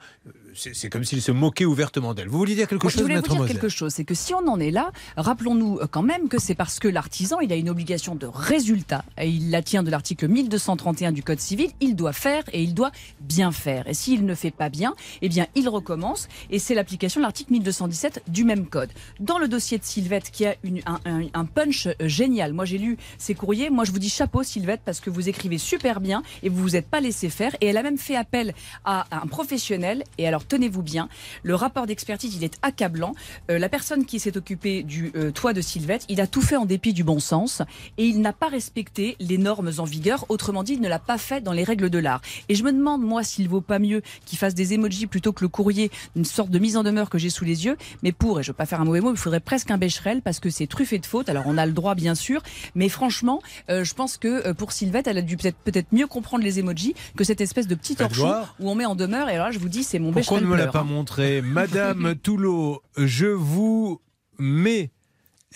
C'est, 0.56 0.90
comme 0.90 1.04
s'il 1.04 1.22
se 1.22 1.32
moquait 1.32 1.66
ouvertement 1.66 2.14
d'elle. 2.14 2.28
Vous 2.30 2.38
vouliez 2.38 2.56
dire 2.56 2.68
quelque 2.68 2.84
Moi, 2.84 2.90
je 2.92 2.96
chose, 2.96 3.04
voulais 3.04 3.16
vous 3.20 3.22
dire 3.28 3.46
quelque 3.46 3.70
chose, 3.70 3.94
c'est 3.94 4.06
que 4.06 4.14
si 4.14 4.34
on 4.34 4.48
en 4.48 4.60
est 4.60 4.72
là, 4.72 4.92
rappelons-nous 5.18 5.80
euh, 5.80 5.88
quand 5.90 6.02
même 6.02 6.30
que 6.30 6.40
c'est 6.40 6.56
parce 6.56 6.80
que 6.80 6.88
l'artisan, 6.88 7.40
il 7.42 7.52
a 7.52 7.56
une 7.56 7.70
obligation 7.70 8.16
de 8.16 8.26
résultat, 8.26 9.04
et 9.20 9.28
il 9.28 9.50
la 9.52 9.62
tient 9.62 9.84
de 9.84 9.92
l'article 9.92 10.28
1231 10.28 11.12
du 11.12 11.24
Code 11.24 11.40
civil, 11.40 11.70
il 11.82 11.96
doit 11.96 12.14
faire 12.14 12.44
et 12.54 12.64
il 12.64 12.74
doit 12.74 12.92
bien 13.20 13.52
faire. 13.52 13.88
Et 13.88 13.94
s'il 13.94 14.26
ne 14.26 14.34
fait 14.36 14.52
pas 14.52 14.70
bien, 14.70 14.94
eh 15.22 15.30
bien, 15.30 15.48
il 15.56 15.68
recommence, 15.68 16.28
et 16.50 16.60
c'est 16.60 16.74
l'application 16.76 17.20
de 17.20 17.24
l'article 17.26 17.52
1217 17.52 18.24
du 18.28 18.44
même 18.46 18.66
Code. 18.68 18.90
Dans 19.20 19.38
le 19.40 19.48
dossier 19.48 19.78
de 19.78 19.84
Sylvette, 19.84 20.32
qui 20.32 20.46
a 20.46 20.56
une- 20.64 20.82
un, 20.86 21.00
un- 21.06 21.28
un 21.34 21.46
punch 21.46 21.88
euh, 21.88 21.94
génial, 22.08 22.54
moi 22.54 22.66
j'ai 22.66 22.78
lu 22.78 22.98
ses 23.18 23.36
courriers, 23.36 23.70
moi 23.70 23.84
je 23.84 23.92
vous 23.92 24.00
dis 24.00 24.10
chapeau 24.10 24.44
Sylvette, 24.44 24.82
parce 24.86 25.00
que 25.02 25.10
vous 25.10 25.28
écrivez 25.28 25.58
super 25.58 26.00
bien, 26.00 26.24
et 26.44 26.50
vous 26.50 26.62
vous 26.62 26.76
êtes 26.76 26.88
pas 26.88 27.02
laissé 27.02 27.30
faire, 27.30 27.56
et 27.62 27.68
elle 27.68 27.78
a 27.78 27.84
même 27.84 27.98
fait 27.98 28.16
appel 28.16 28.54
à 28.86 29.06
un 29.12 29.28
professionnel, 29.28 30.04
et 30.18 30.28
alors 30.28 30.45
tenez-vous 30.48 30.82
bien, 30.82 31.10
le 31.44 31.56
rapport 31.56 31.88
d'expertise, 31.88 32.36
il 32.36 32.44
est 32.44 32.58
accablant. 32.62 33.14
Euh, 33.50 33.60
la 33.60 33.70
personne 33.70 34.06
qui 34.06 34.20
s'est 34.20 34.38
occupée 34.38 34.84
du 34.84 35.12
euh, 35.16 35.32
toit 35.32 35.54
de 35.54 35.62
Sylvette, 35.62 36.06
il 36.10 36.22
a 36.22 36.28
tout 36.28 36.42
fait 36.42 36.56
en 36.56 36.66
dépit 36.66 36.94
du 36.94 37.04
bon 37.04 37.20
sens 37.20 37.62
et 37.98 38.06
il 38.06 38.22
n'a 38.22 38.34
pas 38.34 38.48
respecté 38.48 39.16
les 39.20 39.38
normes 39.38 39.72
en 39.78 39.84
vigueur. 39.84 40.26
Autrement 40.30 40.64
dit, 40.64 40.74
il 40.74 40.82
ne 40.82 40.90
l'a 40.90 41.00
pas 41.00 41.18
fait 41.18 41.42
dans 41.42 41.54
les 41.54 41.64
règles 41.64 41.90
de 41.90 42.00
l'art. 42.00 42.22
Et 42.50 42.56
je 42.56 42.64
me 42.64 42.72
demande, 42.72 43.02
moi, 43.02 43.24
s'il 43.24 43.50
vaut 43.50 43.62
pas 43.62 43.80
mieux 43.80 44.02
qu'il 44.26 44.38
fasse 44.38 44.56
des 44.56 44.74
emojis 44.74 45.08
plutôt 45.08 45.34
que 45.34 45.44
le 45.44 45.50
courrier, 45.50 45.92
une 46.16 46.26
sorte 46.26 46.50
de 46.50 46.60
mise 46.60 46.78
en 46.78 46.84
demeure 46.84 47.10
que 47.10 47.18
j'ai 47.18 47.30
sous 47.30 47.46
les 47.46 47.66
yeux. 47.66 47.78
Mais 48.04 48.12
pour, 48.12 48.40
et 48.40 48.44
je 48.44 48.50
veux 48.50 48.56
pas 48.56 48.66
faire 48.66 48.82
un 48.82 48.86
mauvais 48.86 49.02
mot, 49.02 49.12
il 49.12 49.18
faudrait 49.18 49.40
presque 49.40 49.72
un 49.72 49.78
bécherel 49.78 50.22
parce 50.22 50.40
que 50.40 50.50
c'est 50.50 50.68
truffé 50.68 51.00
de 51.00 51.06
fautes. 51.06 51.30
Alors 51.30 51.44
on 51.48 51.58
a 51.58 51.66
le 51.66 51.74
droit, 51.74 51.96
bien 51.96 52.16
sûr, 52.16 52.42
mais 52.76 52.90
franchement, 52.90 53.42
euh, 53.70 53.84
je 53.84 53.94
pense 53.94 54.18
que 54.18 54.48
euh, 54.48 54.54
pour 54.54 54.72
Sylvette, 54.72 55.08
elle 55.08 55.18
a 55.18 55.22
dû 55.22 55.38
peut-être 55.38 55.92
mieux 55.92 56.08
comprendre 56.08 56.44
les 56.44 56.60
emojis 56.60 56.96
que 57.16 57.24
cette 57.24 57.42
espèce 57.42 57.68
de 57.68 57.76
petit 57.76 57.96
torchon 57.96 58.44
où 58.60 58.70
on 58.70 58.76
met 58.76 58.86
en 58.86 58.96
demeure. 58.96 59.30
Et 59.30 59.34
alors 59.34 59.48
là, 59.48 59.52
je 59.52 59.60
vous 59.60 59.70
dis, 59.70 59.84
c'est 59.84 60.00
mon 60.00 60.12
Pourquoi 60.40 60.48
on 60.48 60.52
ne 60.52 60.56
me 60.60 60.66
l'a 60.66 60.72
pas 60.72 60.84
montré 60.84 61.42
Madame 61.42 62.16
Toulot, 62.24 62.82
je 62.98 63.28
vous 63.28 64.02
mets 64.40 64.92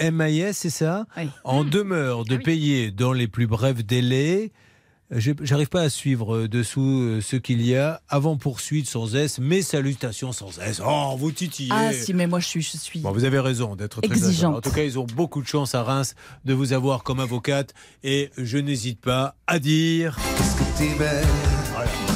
MIS, 0.01 0.53
c'est 0.53 0.69
ça 0.69 1.05
Oui. 1.17 1.29
En 1.43 1.63
demeure 1.63 2.23
de 2.23 2.35
Ah 2.35 2.37
oui. 2.37 2.43
payer 2.43 2.91
dans 2.91 3.11
les 3.13 3.27
plus 3.27 3.47
brefs 3.47 3.83
délais. 3.85 4.51
Je- 5.11 5.31
J'arrive 5.41 5.69
pas 5.69 5.81
à 5.81 5.89
suivre 5.89 6.35
euh, 6.35 6.47
dessous 6.47 7.01
euh, 7.01 7.19
ce 7.19 7.35
qu'il 7.35 7.63
y 7.63 7.75
a. 7.75 7.99
Avant 8.09 8.37
poursuite 8.37 8.87
sans 8.87 9.15
S, 9.15 9.39
mes 9.39 9.63
salutations 9.63 10.31
sans 10.31 10.59
S. 10.59 10.79
Oh, 10.85 11.15
vous 11.17 11.31
titillez. 11.31 11.71
Ah 11.73 11.91
si, 11.91 12.13
mais 12.13 12.27
moi 12.27 12.39
je 12.39 12.45
suis, 12.45 12.61
je 12.61 12.77
suis. 12.77 12.99
Bon, 12.99 13.11
vous 13.11 13.23
avez 13.23 13.39
raison 13.39 13.75
d'être 13.75 14.01
très 14.01 14.15
Exigeante. 14.15 14.57
En 14.57 14.61
tout 14.61 14.69
cas, 14.71 14.83
ils 14.83 14.99
ont 14.99 15.07
beaucoup 15.07 15.41
de 15.41 15.47
chance 15.47 15.73
à 15.73 15.81
Reims 15.81 16.13
de 16.45 16.53
vous 16.53 16.73
avoir 16.73 17.01
comme 17.03 17.19
avocate. 17.19 17.73
Et 18.03 18.29
je 18.37 18.59
n'hésite 18.59 19.01
pas 19.01 19.35
à 19.47 19.57
dire. 19.57 20.15
Ah 20.19 20.23
mon 20.55 20.77
Julien. 20.77 22.08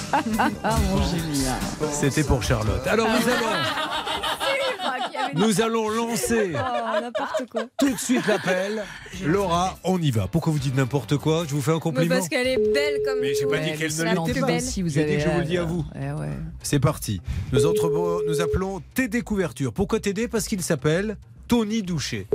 C'était 1.91 2.23
pour 2.23 2.43
Charlotte. 2.43 2.85
Alors 2.87 3.07
nous 3.07 3.29
allons, 3.29 3.45
nous 5.47 5.61
allons 5.61 5.89
lancer 5.89 6.53
Oh, 6.55 7.43
quoi. 7.51 7.63
tout 7.77 7.91
de 7.91 7.97
suite 7.97 8.25
l'appel. 8.27 8.83
Laura, 9.25 9.77
on 9.83 9.99
y 10.01 10.11
va. 10.11 10.27
Pourquoi 10.27 10.53
vous 10.53 10.59
dites 10.59 10.75
n'importe 10.75 11.17
quoi? 11.17 11.43
Je 11.47 11.53
vous 11.53 11.61
fais 11.61 11.71
un 11.71 11.75
Mais 11.75 11.79
compliment. 11.81 12.15
parce 12.15 12.29
qu'elle 12.29 12.47
est 12.47 12.73
belle 12.73 13.01
comme 13.05 13.19
Mais 13.21 13.33
j'ai 13.35 13.45
pas 13.45 13.57
dit 13.59 13.73
qu'elle 13.73 13.95
ne 13.95 14.03
l'était 14.03 14.31
plus 14.33 14.41
pas. 14.41 14.47
belle. 14.47 14.61
Si 14.61 14.81
vous 14.81 14.89
dit 14.89 14.99
avez 14.99 15.17
que 15.17 15.23
je 15.23 15.29
vous 15.29 15.39
le 15.39 15.45
dis 15.45 15.57
à 15.57 15.63
vous. 15.63 15.85
ouais, 15.95 16.11
ouais. 16.11 16.29
C'est 16.61 16.79
parti. 16.79 17.21
Nous, 17.51 17.65
entre- 17.65 18.23
nous 18.27 18.41
appelons 18.41 18.81
TD 18.93 19.21
Couverture. 19.21 19.73
Pourquoi 19.73 19.99
TD 19.99 20.27
Parce 20.27 20.47
qu'il 20.47 20.61
s'appelle 20.61 21.17
Tony 21.47 21.81
Doucher. 21.83 22.27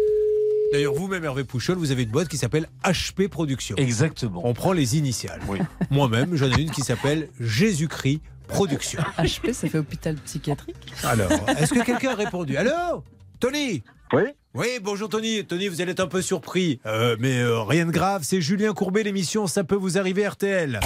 D'ailleurs, 0.73 0.93
vous-même, 0.93 1.25
Hervé 1.25 1.45
Pouchol, 1.45 1.79
vous 1.79 1.93
avez 1.93 2.03
une 2.03 2.11
boîte 2.11 2.29
qui 2.29 2.37
s'appelle 2.37 2.69
HP 2.85 3.29
Productions. 3.29 3.77
Exactement. 3.77 4.43
On 4.45 4.53
prend 4.53 4.73
les 4.73 4.99
initiales. 4.99 5.41
Oui. 5.49 5.59
Moi-même, 5.91 6.37
j'en 6.37 6.51
ai 6.51 6.61
une 6.61 6.71
qui 6.71 6.83
s'appelle 6.83 7.29
Jésus-Christ 7.41 8.21
Productions. 8.49 9.03
HP, 9.19 9.53
ça 9.53 9.69
fait 9.69 9.79
hôpital 9.79 10.17
psychiatrique. 10.17 10.77
Alors, 11.05 11.31
est-ce 11.59 11.73
que 11.73 11.85
quelqu'un 11.85 12.11
a 12.11 12.15
répondu 12.15 12.57
Allô 12.57 13.03
Tony 13.41 13.83
Oui. 14.13 14.23
Oui, 14.55 14.67
bonjour 14.83 15.09
Tony. 15.09 15.45
Tony, 15.45 15.69
vous 15.69 15.81
allez 15.81 15.93
être 15.93 16.01
un 16.01 16.07
peu 16.07 16.23
surpris. 16.23 16.81
Euh, 16.87 17.17
mais 17.19 17.39
euh, 17.39 17.63
rien 17.63 17.87
de 17.87 17.91
grave, 17.91 18.23
c'est 18.25 18.41
Julien 18.41 18.73
Courbet, 18.73 19.03
l'émission 19.03 19.47
Ça 19.47 19.65
peut 19.65 19.77
vous 19.77 19.99
arriver 19.99 20.27
RTL. 20.27 20.81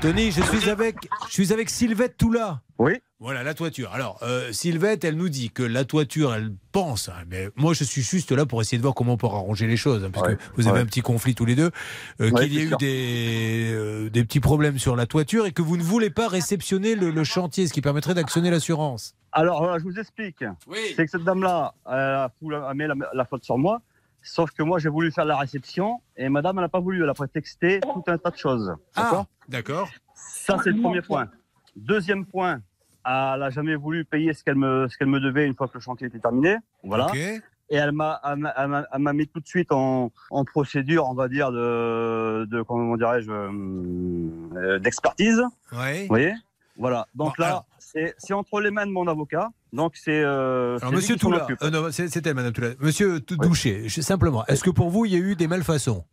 Tony, 0.00 0.30
je 0.30 0.40
suis 0.42 0.70
avec, 0.70 0.94
je 1.26 1.32
suis 1.32 1.52
avec 1.52 1.68
Sylvette 1.68 2.16
Toula. 2.16 2.60
Oui. 2.78 2.92
Voilà, 3.18 3.42
la 3.42 3.52
toiture. 3.54 3.90
Alors, 3.92 4.20
euh, 4.22 4.52
Sylvette, 4.52 5.02
elle 5.02 5.16
nous 5.16 5.28
dit 5.28 5.50
que 5.50 5.64
la 5.64 5.84
toiture, 5.84 6.32
elle 6.32 6.52
pense, 6.70 7.08
hein, 7.08 7.24
mais 7.28 7.48
moi 7.56 7.74
je 7.74 7.82
suis 7.82 8.02
juste 8.02 8.30
là 8.30 8.46
pour 8.46 8.60
essayer 8.60 8.78
de 8.78 8.82
voir 8.82 8.94
comment 8.94 9.14
on 9.14 9.16
peut 9.16 9.26
arranger 9.26 9.66
les 9.66 9.76
choses, 9.76 10.04
hein, 10.04 10.10
parce 10.12 10.28
Ouais, 10.28 10.36
que 10.36 10.40
vous 10.54 10.68
avez 10.68 10.76
ouais. 10.76 10.82
un 10.82 10.86
petit 10.86 11.00
conflit 11.00 11.34
tous 11.34 11.44
les 11.46 11.56
deux, 11.56 11.72
euh, 12.20 12.30
Ouais, 12.30 12.44
qu'il 12.44 12.54
y 12.54 12.60
a 12.60 12.62
eu 12.62 12.76
des, 12.78 13.72
euh, 13.74 14.08
des 14.08 14.22
petits 14.22 14.38
problèmes 14.38 14.78
sur 14.78 14.94
la 14.94 15.06
toiture 15.06 15.46
et 15.46 15.52
que 15.52 15.62
vous 15.62 15.76
ne 15.76 15.82
voulez 15.82 16.10
pas 16.10 16.28
réceptionner 16.28 16.94
le, 16.94 17.10
le 17.10 17.24
chantier, 17.24 17.66
ce 17.66 17.72
qui 17.72 17.80
permettrait 17.80 18.14
d'actionner 18.14 18.50
l'assurance. 18.50 19.16
Alors, 19.32 19.80
je 19.80 19.82
vous 19.84 19.98
explique. 19.98 20.44
Oui. 20.68 20.78
C'est 20.94 21.06
que 21.06 21.10
cette 21.10 21.24
dame-là, 21.24 21.74
elle 21.86 21.92
a 21.92 22.30
la, 22.72 22.94
la 23.12 23.24
faute 23.24 23.42
sur 23.42 23.58
moi. 23.58 23.82
Sauf 24.28 24.50
que 24.50 24.62
moi, 24.62 24.78
j'ai 24.78 24.88
voulu 24.90 25.10
faire 25.10 25.24
la 25.24 25.36
réception 25.38 26.00
et 26.16 26.28
madame, 26.28 26.58
elle 26.58 26.64
n'a 26.64 26.68
pas 26.68 26.80
voulu. 26.80 27.02
Elle 27.02 27.08
a 27.08 27.14
prétexté 27.14 27.80
tout 27.80 28.04
un 28.06 28.18
tas 28.18 28.30
de 28.30 28.36
choses. 28.36 28.74
Ah, 28.94 29.02
D'accord? 29.02 29.26
d'accord. 29.48 29.88
Ça, 30.14 30.58
c'est 30.62 30.70
le 30.70 30.80
premier 30.82 31.00
point. 31.02 31.28
Deuxième 31.76 32.26
point, 32.26 32.60
elle 33.06 33.42
a 33.42 33.50
jamais 33.50 33.74
voulu 33.74 34.04
payer 34.04 34.34
ce 34.34 34.44
qu'elle 34.44 34.56
me, 34.56 34.86
ce 34.90 34.98
qu'elle 34.98 35.08
me 35.08 35.20
devait 35.20 35.46
une 35.46 35.54
fois 35.54 35.66
que 35.68 35.74
le 35.74 35.80
chantier 35.80 36.08
était 36.08 36.18
terminé. 36.18 36.56
Voilà. 36.84 37.06
Et 37.70 37.76
elle 37.76 37.92
m'a, 37.92 38.20
elle 38.24 38.98
m'a- 39.02 39.12
mis 39.12 39.26
tout 39.28 39.40
de 39.40 39.46
suite 39.46 39.72
en, 39.72 40.10
en 40.30 40.44
procédure, 40.44 41.06
on 41.08 41.14
va 41.14 41.28
dire, 41.28 41.50
de, 41.52 42.46
de 42.50 42.62
comment 42.62 42.96
dirais-je, 42.96 43.30
euh, 43.30 44.78
d'expertise. 44.78 45.42
Ouais. 45.72 46.02
Vous 46.02 46.08
voyez? 46.08 46.34
Voilà. 46.78 47.06
Donc 47.14 47.36
Bon, 47.36 47.42
là, 47.42 47.46
alors. 47.48 47.66
C'est, 47.92 48.32
entre 48.32 48.60
les 48.60 48.70
mains 48.70 48.86
de 48.86 48.92
mon 48.92 49.06
avocat. 49.06 49.48
Donc 49.72 49.96
c'est. 49.96 50.22
Euh, 50.22 50.78
monsieur 50.92 51.16
Toula, 51.16 51.46
euh, 51.62 51.70
non, 51.70 51.88
elle, 51.88 52.34
madame 52.34 52.52
Toula. 52.52 52.70
Monsieur 52.80 53.20
je- 53.86 54.00
simplement, 54.00 54.44
est-ce 54.46 54.62
que 54.64 54.70
pour 54.70 54.90
vous, 54.90 55.04
il 55.04 55.12
y 55.12 55.16
a 55.16 55.18
eu 55.18 55.36
des 55.36 55.46
malfaçons? 55.46 56.04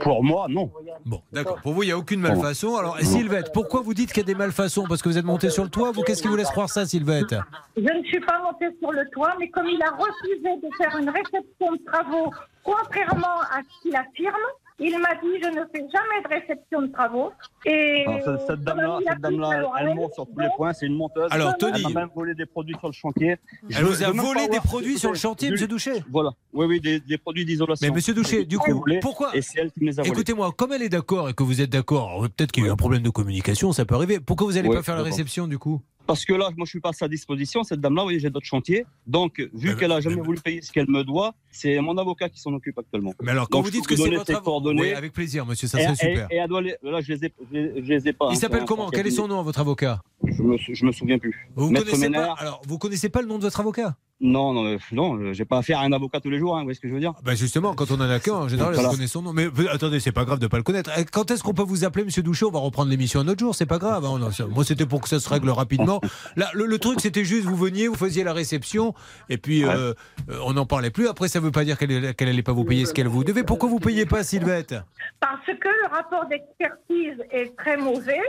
Pour 0.00 0.24
moi, 0.24 0.46
non. 0.48 0.70
Bon, 1.04 1.22
d'accord. 1.32 1.60
Pour 1.62 1.74
vous, 1.74 1.82
il 1.84 1.86
n'y 1.86 1.92
a 1.92 1.98
aucune 1.98 2.20
malfaçon. 2.20 2.76
Alors, 2.76 2.98
et 2.98 3.04
Sylvette, 3.04 3.52
pourquoi 3.52 3.82
vous 3.82 3.94
dites 3.94 4.12
qu'il 4.12 4.22
y 4.22 4.24
a 4.24 4.26
des 4.26 4.34
malfaçons? 4.34 4.84
Parce 4.88 5.00
que 5.00 5.08
vous 5.08 5.18
êtes 5.18 5.24
monté 5.24 5.48
sur 5.50 5.62
le 5.62 5.70
toit 5.70 5.92
Vous, 5.92 6.02
qu'est-ce 6.02 6.22
qui 6.22 6.28
vous 6.28 6.36
laisse 6.36 6.50
croire 6.50 6.68
ça, 6.68 6.86
Sylvette? 6.86 7.36
Je 7.76 7.82
ne 7.82 8.04
suis 8.04 8.20
pas 8.20 8.40
montée 8.42 8.74
sur 8.80 8.90
le 8.90 9.08
toit, 9.10 9.34
mais 9.38 9.48
comme 9.50 9.66
il 9.68 9.80
a 9.82 9.90
refusé 9.90 10.56
de 10.60 10.68
faire 10.76 10.96
une 10.98 11.08
réception 11.08 11.72
de 11.72 11.84
travaux, 11.86 12.30
contrairement 12.64 13.40
à 13.52 13.60
ce 13.62 13.82
qu'il 13.82 13.94
affirme, 13.96 14.34
il 14.82 14.98
m'a 14.98 15.14
dit 15.14 15.40
je 15.42 15.48
ne 15.48 15.64
fais 15.72 15.80
jamais 15.92 16.22
de 16.24 16.28
réception 16.28 16.82
de 16.82 16.86
travaux. 16.88 17.30
Et 17.64 18.04
Alors, 18.06 18.20
cette, 18.40 18.46
cette 18.48 18.60
dame-là, 18.64 18.96
a 19.06 19.12
cette 19.12 19.20
dame-là, 19.20 19.50
elle, 19.80 19.88
elle 19.88 19.94
ment 19.94 20.10
sur 20.12 20.26
tous 20.26 20.38
les 20.40 20.48
points. 20.56 20.72
C'est 20.72 20.86
une 20.86 20.96
menteuse. 20.96 21.28
Alors, 21.30 21.50
Elle 21.50 21.56
Tony, 21.58 21.82
m'a 21.94 22.00
même 22.00 22.08
volé 22.14 22.34
des 22.34 22.46
produits 22.46 22.74
sur 22.78 22.88
le 22.88 22.92
chantier. 22.92 23.28
elle 23.28 23.76
Je- 23.76 23.84
vous 23.84 24.02
a 24.02 24.10
volé 24.10 24.48
des 24.48 24.60
produits 24.60 24.98
sur 24.98 25.10
le 25.10 25.16
chantier, 25.16 25.48
Je- 25.48 25.52
monsieur 25.52 25.68
Doucher 25.68 26.04
Voilà. 26.10 26.30
Oui, 26.52 26.66
oui, 26.66 26.80
des, 26.80 27.00
des 27.00 27.18
produits 27.18 27.44
d'isolation. 27.44 27.86
Mais 27.86 27.94
monsieur 27.94 28.14
Doucher, 28.14 28.44
du 28.44 28.58
coup, 28.58 28.84
pourquoi 29.00 29.34
Et 29.36 29.42
c'est 29.42 29.60
elle 29.60 29.70
qui 29.70 29.80
me 29.80 29.86
les 29.86 29.98
a 29.98 30.02
volés. 30.02 30.12
Écoutez-moi, 30.12 30.52
comme 30.56 30.72
elle 30.72 30.82
est 30.82 30.88
d'accord 30.88 31.28
et 31.28 31.34
que 31.34 31.42
vous 31.42 31.60
êtes 31.60 31.70
d'accord, 31.70 32.20
peut-être 32.36 32.52
qu'il 32.52 32.64
y 32.64 32.66
a 32.66 32.68
eu 32.70 32.72
un 32.72 32.76
problème 32.76 33.02
de 33.02 33.10
communication, 33.10 33.72
ça 33.72 33.84
peut 33.84 33.94
arriver. 33.94 34.20
Pourquoi 34.20 34.46
vous 34.46 34.54
n'allez 34.54 34.68
Ouais, 34.68 34.76
pas 34.76 34.82
faire 34.82 34.96
la 34.96 35.02
réception 35.02 35.46
du 35.46 35.58
coup? 35.58 35.80
Parce 36.06 36.24
que 36.24 36.32
là, 36.32 36.50
moi, 36.56 36.64
je 36.64 36.70
suis 36.70 36.80
pas 36.80 36.90
à 36.90 36.92
sa 36.92 37.08
disposition. 37.08 37.62
Cette 37.62 37.80
dame-là, 37.80 38.02
vous 38.02 38.06
voyez, 38.06 38.18
j'ai 38.20 38.30
d'autres 38.30 38.46
chantiers. 38.46 38.84
Donc, 39.06 39.40
vu 39.54 39.76
qu'elle 39.76 39.92
a 39.92 40.00
jamais 40.00 40.16
mais- 40.16 40.22
voulu 40.22 40.40
payer 40.40 40.60
ce 40.60 40.72
qu'elle 40.72 40.88
me 40.90 41.04
doit, 41.04 41.34
c'est 41.50 41.78
mon 41.80 41.96
avocat 41.96 42.28
qui 42.28 42.40
s'en 42.40 42.52
occupe 42.52 42.78
actuellement. 42.78 43.14
Mais 43.22 43.30
alors, 43.30 43.48
quand 43.48 43.58
Donc, 43.58 43.66
vous 43.66 43.70
dites 43.70 43.86
que 43.86 43.96
c'est 43.96 44.10
votre 44.10 44.34
avocat. 44.34 44.70
Oui, 44.82 44.92
avec 44.92 45.12
plaisir, 45.12 45.46
monsieur, 45.46 45.68
ça 45.68 45.78
serait 45.78 45.92
et- 45.92 45.96
super. 45.96 46.26
et 46.30 46.36
elle 46.36 46.48
doit 46.48 46.60
les- 46.62 46.76
là, 46.82 47.00
je 47.00 47.12
les 47.12 47.24
ai, 47.26 47.32
je 47.52 47.56
les, 47.58 47.84
je 47.84 47.88
les 47.88 48.08
ai 48.08 48.12
pas. 48.12 48.26
Il 48.30 48.32
hein, 48.32 48.34
s'appelle 48.36 48.64
comment 48.64 48.90
Quel 48.90 49.06
est 49.06 49.10
son 49.10 49.28
nom, 49.28 49.42
votre 49.42 49.60
avocat? 49.60 50.02
Je 50.24 50.42
me, 50.42 50.56
je 50.58 50.84
me 50.84 50.92
souviens 50.92 51.18
plus. 51.18 51.48
Vous 51.54 51.70
Maître 51.70 51.86
connaissez 51.90 52.10
pas. 52.10 52.34
Alors, 52.38 52.62
vous 52.66 52.78
connaissez 52.78 53.08
pas 53.08 53.22
le 53.22 53.28
nom 53.28 53.38
de 53.38 53.42
votre 53.44 53.60
avocat? 53.60 53.96
Non, 54.24 54.52
non, 54.52 54.76
non, 54.92 55.32
j'ai 55.32 55.44
pas 55.44 55.58
affaire 55.58 55.80
à 55.80 55.82
un 55.82 55.92
avocat 55.92 56.20
tous 56.20 56.30
les 56.30 56.38
jours. 56.38 56.54
Hein, 56.56 56.60
vous 56.60 56.66
voyez 56.66 56.76
ce 56.76 56.80
que 56.80 56.88
je 56.88 56.94
veux 56.94 57.00
dire 57.00 57.12
Bah 57.24 57.34
justement, 57.34 57.74
quand 57.74 57.90
on 57.90 57.96
en 57.96 58.08
a 58.08 58.20
qu'un, 58.20 58.34
en 58.34 58.48
général, 58.48 58.72
Voilà. 58.72 58.90
on 58.90 58.92
connaît 58.92 59.08
son 59.08 59.20
nom. 59.22 59.32
Mais 59.32 59.48
attendez, 59.70 59.98
c'est 59.98 60.12
pas 60.12 60.24
grave 60.24 60.38
de 60.38 60.46
pas 60.46 60.58
le 60.58 60.62
connaître. 60.62 60.90
Eh, 60.96 61.04
Quand 61.04 61.30
est-ce 61.32 61.42
qu'on 61.42 61.54
peut 61.54 61.64
vous 61.64 61.84
appeler, 61.84 62.04
Monsieur 62.04 62.22
Douché 62.22 62.44
On 62.46 62.50
va 62.52 62.60
reprendre 62.60 62.88
l'émission 62.90 63.18
un 63.20 63.26
autre 63.28 63.40
jour, 63.40 63.54
c'est 63.54 63.66
pas 63.66 63.78
grave. 63.78 64.04
hein. 64.04 64.18
Moi, 64.50 64.64
c'était 64.64 64.86
pour 64.86 65.00
que 65.00 65.08
ça 65.08 65.18
se 65.18 65.28
règle 65.28 65.50
rapidement. 65.50 66.00
Là, 66.36 66.48
le, 66.54 66.66
le 66.66 66.78
truc, 66.78 67.00
c'était 67.00 67.24
juste, 67.24 67.46
vous 67.46 67.56
veniez, 67.56 67.88
vous 67.88 67.96
faisiez 67.96 68.22
la 68.22 68.32
réception, 68.32 68.94
et 69.28 69.38
puis 69.38 69.64
Ouais. 69.64 69.74
euh, 69.74 69.94
on 70.44 70.52
n'en 70.52 70.66
parlait 70.66 70.90
plus. 70.90 71.08
Après, 71.08 71.26
ça 71.26 71.40
veut 71.40 71.50
pas 71.50 71.64
dire 71.64 71.76
qu'elle 71.76 72.14
qu'elle 72.14 72.28
allait 72.28 72.42
pas 72.44 72.52
vous 72.52 72.64
payer 72.64 72.86
ce 72.86 72.94
qu'elle 72.94 73.08
vous 73.08 73.24
devait. 73.24 73.42
Pourquoi 73.42 73.68
vous 73.68 73.80
payez 73.80 74.06
pas, 74.06 74.22
Sylvette? 74.22 74.74
Parce 75.20 75.44
que 75.46 75.68
le 75.68 75.88
rapport 75.92 76.26
d'expertise 76.28 77.18
est 77.32 77.56
très 77.56 77.76
mauvais. 77.76 78.20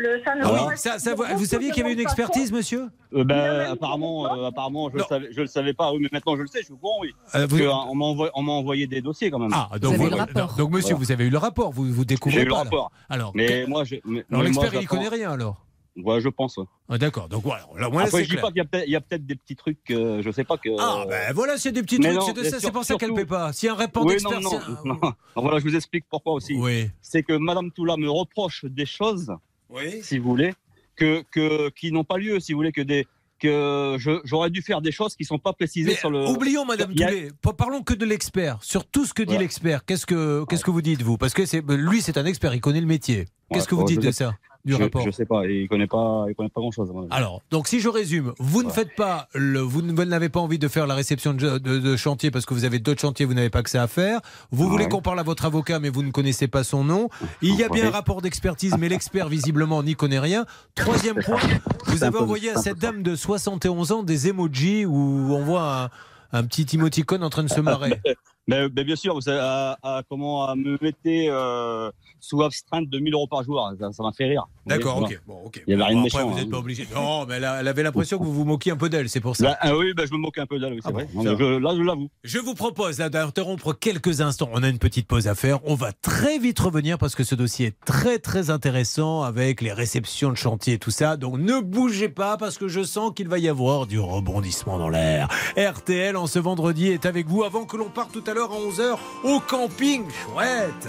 Le, 0.00 0.22
ça 0.24 0.36
ne 0.36 0.42
Ah 0.44 0.52
oui, 0.52 0.58
correspond 0.60 0.90
ça, 0.90 0.98
ça, 1.00 1.14
vous 1.14 1.44
saviez 1.44 1.70
qu'il 1.70 1.82
y 1.82 1.84
avait 1.84 1.92
une 1.94 1.98
expertise, 2.00 2.52
monsieur 2.52 2.86
Euh, 3.14 3.24
ben, 3.24 3.72
apparemment, 3.72 4.32
euh, 4.32 4.46
apparemment, 4.46 4.88
je 4.90 4.96
Non. 4.96 5.02
le 5.02 5.08
savais, 5.08 5.28
je 5.32 5.40
le 5.40 5.46
savais 5.48 5.74
pas. 5.74 5.90
Oui, 5.92 5.98
mais 6.02 6.08
maintenant 6.12 6.36
je 6.36 6.42
le 6.42 6.46
sais. 6.46 6.60
Je 6.60 6.66
suis 6.66 6.74
courant, 6.76 6.98
oui. 7.00 7.10
Euh, 7.34 7.46
vous- 7.48 7.58
on 7.64 7.94
m'a 8.42 8.52
envoyé, 8.52 8.86
des 8.86 9.00
dossiers 9.02 9.30
quand 9.30 9.40
même. 9.40 9.50
Ah, 9.52 9.68
donc, 9.80 9.94
avez 9.94 10.04
vous- 10.04 10.10
le 10.10 10.16
rapport. 10.16 10.54
donc, 10.54 10.70
monsieur, 10.70 10.94
Voilà. 10.94 11.04
vous 11.06 11.12
avez 11.12 11.24
eu 11.26 11.30
le 11.30 11.38
rapport, 11.38 11.72
vous, 11.72 11.84
vous 11.92 12.04
découvrez 12.04 12.38
J'ai 12.38 12.42
eu 12.42 12.48
le 12.48 12.52
pas. 12.52 12.58
rapport. 12.58 12.92
Alors, 13.08 13.32
Mais 13.34 13.66
moi, 13.66 13.82
je, 13.84 13.96
mais, 14.04 14.24
alors 14.30 14.42
mais 14.44 14.50
moi, 14.50 14.62
l'expert, 14.64 14.80
il 14.82 14.86
connaît 14.86 15.08
rien, 15.08 15.32
alors 15.32 15.64
Ouais, 16.04 16.20
je 16.20 16.28
pense. 16.28 16.56
ouais. 16.58 16.64
Ah, 16.88 16.96
D'accord, 16.96 17.28
donc 17.28 17.42
voilà. 17.42 17.66
Là, 17.76 17.88
moi, 17.88 18.02
Après, 18.02 18.22
je 18.22 18.28
dis 18.28 18.36
clair. 18.36 18.42
pas 18.42 18.48
qu'il 18.50 18.58
y 18.58 18.60
a 18.60 18.64
peut-être, 18.66 18.84
il 18.86 18.92
y 18.92 18.96
a 18.96 19.00
peut-être 19.00 19.26
des 19.26 19.34
petits 19.34 19.56
trucs, 19.56 19.82
que 19.82 20.22
je 20.22 20.30
sais 20.30 20.44
pas 20.44 20.56
que. 20.56 20.68
Ah, 20.78 21.04
ben 21.08 21.32
voilà, 21.34 21.56
c'est 21.58 21.72
des 21.72 21.82
petits 21.82 21.98
Mais 21.98 22.14
trucs, 22.14 22.38
c'est 22.60 22.70
pour 22.70 22.84
ça 22.84 22.94
qu'elle 22.94 23.10
ne 23.10 23.16
paie 23.16 23.26
pas. 23.26 23.52
Si 23.52 23.68
un 23.68 23.74
rapport 23.74 24.04
oui, 24.04 24.12
d'expert. 24.12 24.40
non, 24.40 24.60
non, 24.84 25.00
Voilà, 25.34 25.58
je 25.58 25.64
vous 25.64 25.74
explique 25.74 26.04
pourquoi 26.08 26.34
aussi. 26.34 26.54
Oui. 26.54 26.88
C'est 27.00 27.24
que 27.24 27.32
Madame 27.32 27.72
Toula 27.72 27.96
me 27.96 28.08
reproche 28.08 28.64
des 28.66 28.86
choses, 28.86 29.32
Oui. 29.70 30.00
si 30.02 30.18
vous 30.18 30.28
voulez, 30.30 30.54
que, 30.96 31.22
que 31.30 31.70
qui 31.70 31.92
n'ont 31.92 32.04
pas 32.04 32.16
lieu, 32.18 32.40
si 32.40 32.52
vous 32.52 32.58
voulez, 32.58 32.72
que 32.72 32.80
des 32.82 33.06
que 33.40 33.94
je- 34.00 34.20
j'aurais 34.24 34.50
dû 34.50 34.62
faire 34.62 34.80
des 34.80 34.90
choses 34.90 35.14
qui 35.14 35.24
sont 35.24 35.38
pas 35.38 35.52
précisées 35.52 35.90
Mais 35.90 35.94
sur 35.96 36.10
le. 36.10 36.26
oublions, 36.26 36.64
Madame 36.64 36.92
Toulet. 36.92 37.28
Pa- 37.40 37.52
Parlons 37.52 37.82
que 37.84 37.94
de 37.94 38.04
l'expert. 38.04 38.58
Sur 38.62 38.84
tout 38.84 39.04
ce 39.06 39.14
que 39.14 39.22
dit 39.22 39.38
l'expert, 39.38 39.84
qu'est-ce 39.84 40.06
que 40.06 40.44
qu'est-ce 40.48 40.64
que 40.64 40.72
vous 40.72 40.82
dites 40.82 41.02
vous? 41.02 41.16
Parce 41.18 41.34
que 41.34 41.46
c'est 41.46 41.62
lui, 41.68 42.02
c'est 42.02 42.18
un 42.18 42.24
expert, 42.26 42.52
il 42.54 42.60
connaît 42.60 42.80
le 42.80 42.86
métier. 42.88 43.26
Qu'est-ce 43.52 43.62
Ouais, 43.62 43.66
que 43.68 43.74
vous 43.76 43.82
bon, 43.82 43.86
dites 43.86 44.02
de 44.02 44.10
ça? 44.10 44.34
Du 44.68 44.78
je, 44.78 44.82
rapport 44.82 45.02
je 45.04 45.10
sais 45.10 45.24
pas, 45.26 45.44
il 45.46 45.68
connaît 45.68 45.86
pas, 45.86 46.24
il 46.28 46.34
connaît 46.34 46.48
pas 46.48 46.60
grand 46.60 46.70
chose. 46.70 46.90
Alors, 47.10 47.42
donc 47.50 47.66
si 47.68 47.80
je 47.80 47.88
résume, 47.88 48.32
vous 48.38 48.62
ne 48.62 48.68
Ouais. 48.68 48.72
faites 48.74 48.94
pas, 48.96 49.28
le, 49.34 49.60
vous 49.60 49.82
ne- 49.82 49.92
n'avez 50.04 50.28
pas 50.28 50.40
envie 50.40 50.58
de 50.58 50.68
faire 50.68 50.86
la 50.86 50.94
réception 50.94 51.34
de, 51.34 51.58
de- 51.58 51.78
de 51.78 51.96
chantier 51.96 52.30
parce 52.30 52.46
que 52.46 52.54
vous 52.54 52.64
avez 52.64 52.78
d'autres 52.78 53.00
chantiers, 53.00 53.26
vous 53.26 53.34
n'avez 53.34 53.50
pas 53.50 53.62
que 53.62 53.70
ça 53.70 53.82
à 53.82 53.86
faire. 53.86 54.20
Vous 54.50 54.64
Ouais. 54.64 54.70
voulez 54.70 54.88
qu'on 54.88 55.02
parle 55.02 55.18
à 55.20 55.22
votre 55.22 55.44
avocat, 55.44 55.78
mais 55.80 55.88
vous 55.90 56.02
ne 56.02 56.10
connaissez 56.10 56.48
pas 56.48 56.64
son 56.64 56.84
nom. 56.84 57.08
Il 57.42 57.54
y 57.56 57.64
a 57.64 57.68
bien 57.68 57.82
Ouais. 57.82 57.88
un 57.88 57.92
rapport 57.92 58.22
d'expertise, 58.22 58.76
mais 58.78 58.88
l'expert 58.88 59.28
visiblement 59.28 59.82
n'y 59.82 59.94
connaît 59.94 60.18
rien. 60.20 60.46
Troisième 60.74 61.22
point, 61.22 61.36
vous 61.86 62.04
avez 62.04 62.18
envoyé 62.18 62.50
à 62.50 62.56
cette 62.56 62.78
dame 62.78 63.02
de 63.02 63.14
71 63.16 63.92
ans 63.92 64.02
des 64.02 64.28
emojis 64.28 64.84
où 64.86 64.94
on 65.34 65.42
voit 65.44 65.84
un, 66.32 66.38
un 66.38 66.44
petit 66.44 66.66
émoticône 66.74 67.22
en 67.24 67.30
train 67.30 67.42
de 67.44 67.48
se 67.50 67.60
marrer. 67.60 67.98
Mais, 68.50 68.66
mais 68.74 68.82
bien 68.82 68.96
sûr, 68.96 69.12
vous 69.12 69.20
savez, 69.20 69.40
à, 69.42 69.76
à- 69.82 70.02
comment 70.08 70.46
à 70.46 70.54
me 70.56 70.78
mettre 70.80 70.96
euh, 71.06 71.90
sous 72.18 72.42
astreinte 72.42 72.88
de 72.88 72.98
1000 72.98 73.12
euros 73.12 73.26
par 73.26 73.42
jour, 73.44 73.70
ça 73.92 74.02
m'a 74.02 74.10
fait 74.12 74.24
rire. 74.24 74.48
D'accord, 74.68 74.98
ok. 75.02 75.20
Bon, 75.26 75.42
ok. 75.46 75.62
Il 75.66 75.70
y 75.70 75.74
avait 75.74 75.82
Bon, 75.82 75.88
rien 75.88 76.02
de 76.02 76.06
après, 76.08 76.22
vous 76.22 76.30
hein. 76.30 76.34
n'êtes 76.36 76.50
pas 76.50 76.58
obligé. 76.58 76.86
Non, 76.94 77.26
mais 77.26 77.34
elle, 77.36 77.44
a- 77.44 77.60
elle 77.60 77.68
avait 77.68 77.82
l'impression 77.82 78.18
que 78.18 78.24
vous 78.24 78.32
vous 78.32 78.44
moquiez 78.44 78.72
un 78.72 78.76
peu 78.76 78.88
d'elle, 78.88 79.08
c'est 79.08 79.20
pour 79.20 79.34
ça. 79.36 79.44
Là, 79.44 79.58
ah 79.60 79.76
oui, 79.76 79.92
ben, 79.94 80.06
je 80.06 80.12
me 80.12 80.18
moque 80.18 80.38
un 80.38 80.46
peu 80.46 80.58
d'elle, 80.58 80.72
oui, 80.74 80.80
c'est 80.82 80.88
Ah 80.88 80.92
vrai. 80.92 81.08
bon, 81.12 81.22
je- 81.22 81.58
là, 81.58 81.74
je 81.76 81.82
l'avoue. 81.82 82.08
Je 82.24 82.38
vous 82.38 82.54
propose 82.54 82.98
d'interrompre 82.98 83.72
quelques 83.72 84.20
instants. 84.20 84.48
On 84.52 84.62
a 84.62 84.68
une 84.68 84.78
petite 84.78 85.06
pause 85.06 85.26
à 85.28 85.34
faire. 85.34 85.58
On 85.64 85.74
va 85.74 85.92
très 85.92 86.38
vite 86.38 86.58
revenir 86.60 86.98
parce 86.98 87.14
que 87.14 87.24
ce 87.24 87.34
dossier 87.34 87.66
est 87.68 87.76
très 87.84 88.18
très 88.18 88.50
intéressant 88.50 89.22
avec 89.22 89.60
les 89.60 89.72
réceptions 89.72 90.30
de 90.30 90.36
chantier 90.36 90.74
et 90.74 90.78
tout 90.78 90.90
ça. 90.90 91.16
Donc 91.16 91.38
ne 91.38 91.60
bougez 91.60 92.08
pas 92.08 92.36
parce 92.36 92.58
que 92.58 92.68
je 92.68 92.82
sens 92.82 93.12
qu'il 93.14 93.28
va 93.28 93.38
y 93.38 93.48
avoir 93.48 93.86
du 93.86 93.98
rebondissement 93.98 94.78
dans 94.78 94.88
l'air. 94.88 95.28
RTL 95.56 96.16
en 96.16 96.26
ce 96.26 96.38
vendredi 96.38 96.88
est 96.88 97.06
avec 97.06 97.26
vous 97.26 97.42
avant 97.44 97.64
que 97.64 97.76
l'on 97.76 97.88
parte 97.88 98.12
tout 98.12 98.24
à 98.30 98.34
l'heure 98.34 98.52
à 98.52 98.56
11h 98.56 98.98
au 99.24 99.40
camping. 99.40 100.04
Chouette 100.26 100.88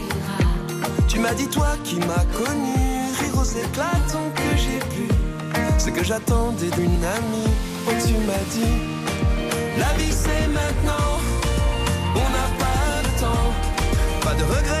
Tu 1.07 1.19
m'as 1.19 1.33
dit 1.33 1.47
toi 1.47 1.69
qui 1.83 1.95
m'as 1.95 2.25
connu, 2.39 2.73
rire 3.19 3.37
aux 3.37 3.43
éclatants 3.43 4.31
que 4.35 4.57
j'ai 4.57 4.79
pu. 4.95 5.07
Ce 5.77 5.89
que 5.89 6.03
j'attendais 6.03 6.69
d'une 6.69 7.03
amie, 7.03 7.53
oh 7.87 7.91
tu 8.05 8.13
m'as 8.27 8.45
dit, 8.51 8.77
la 9.79 9.93
vie 9.97 10.11
c'est 10.11 10.47
maintenant, 10.47 11.19
on 12.15 12.19
n'a 12.19 12.47
pas 12.59 13.01
le 13.03 13.19
temps, 13.19 13.51
pas 14.23 14.35
de 14.35 14.43
regrets 14.43 14.80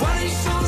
Why 0.00 0.28
so 0.28 0.59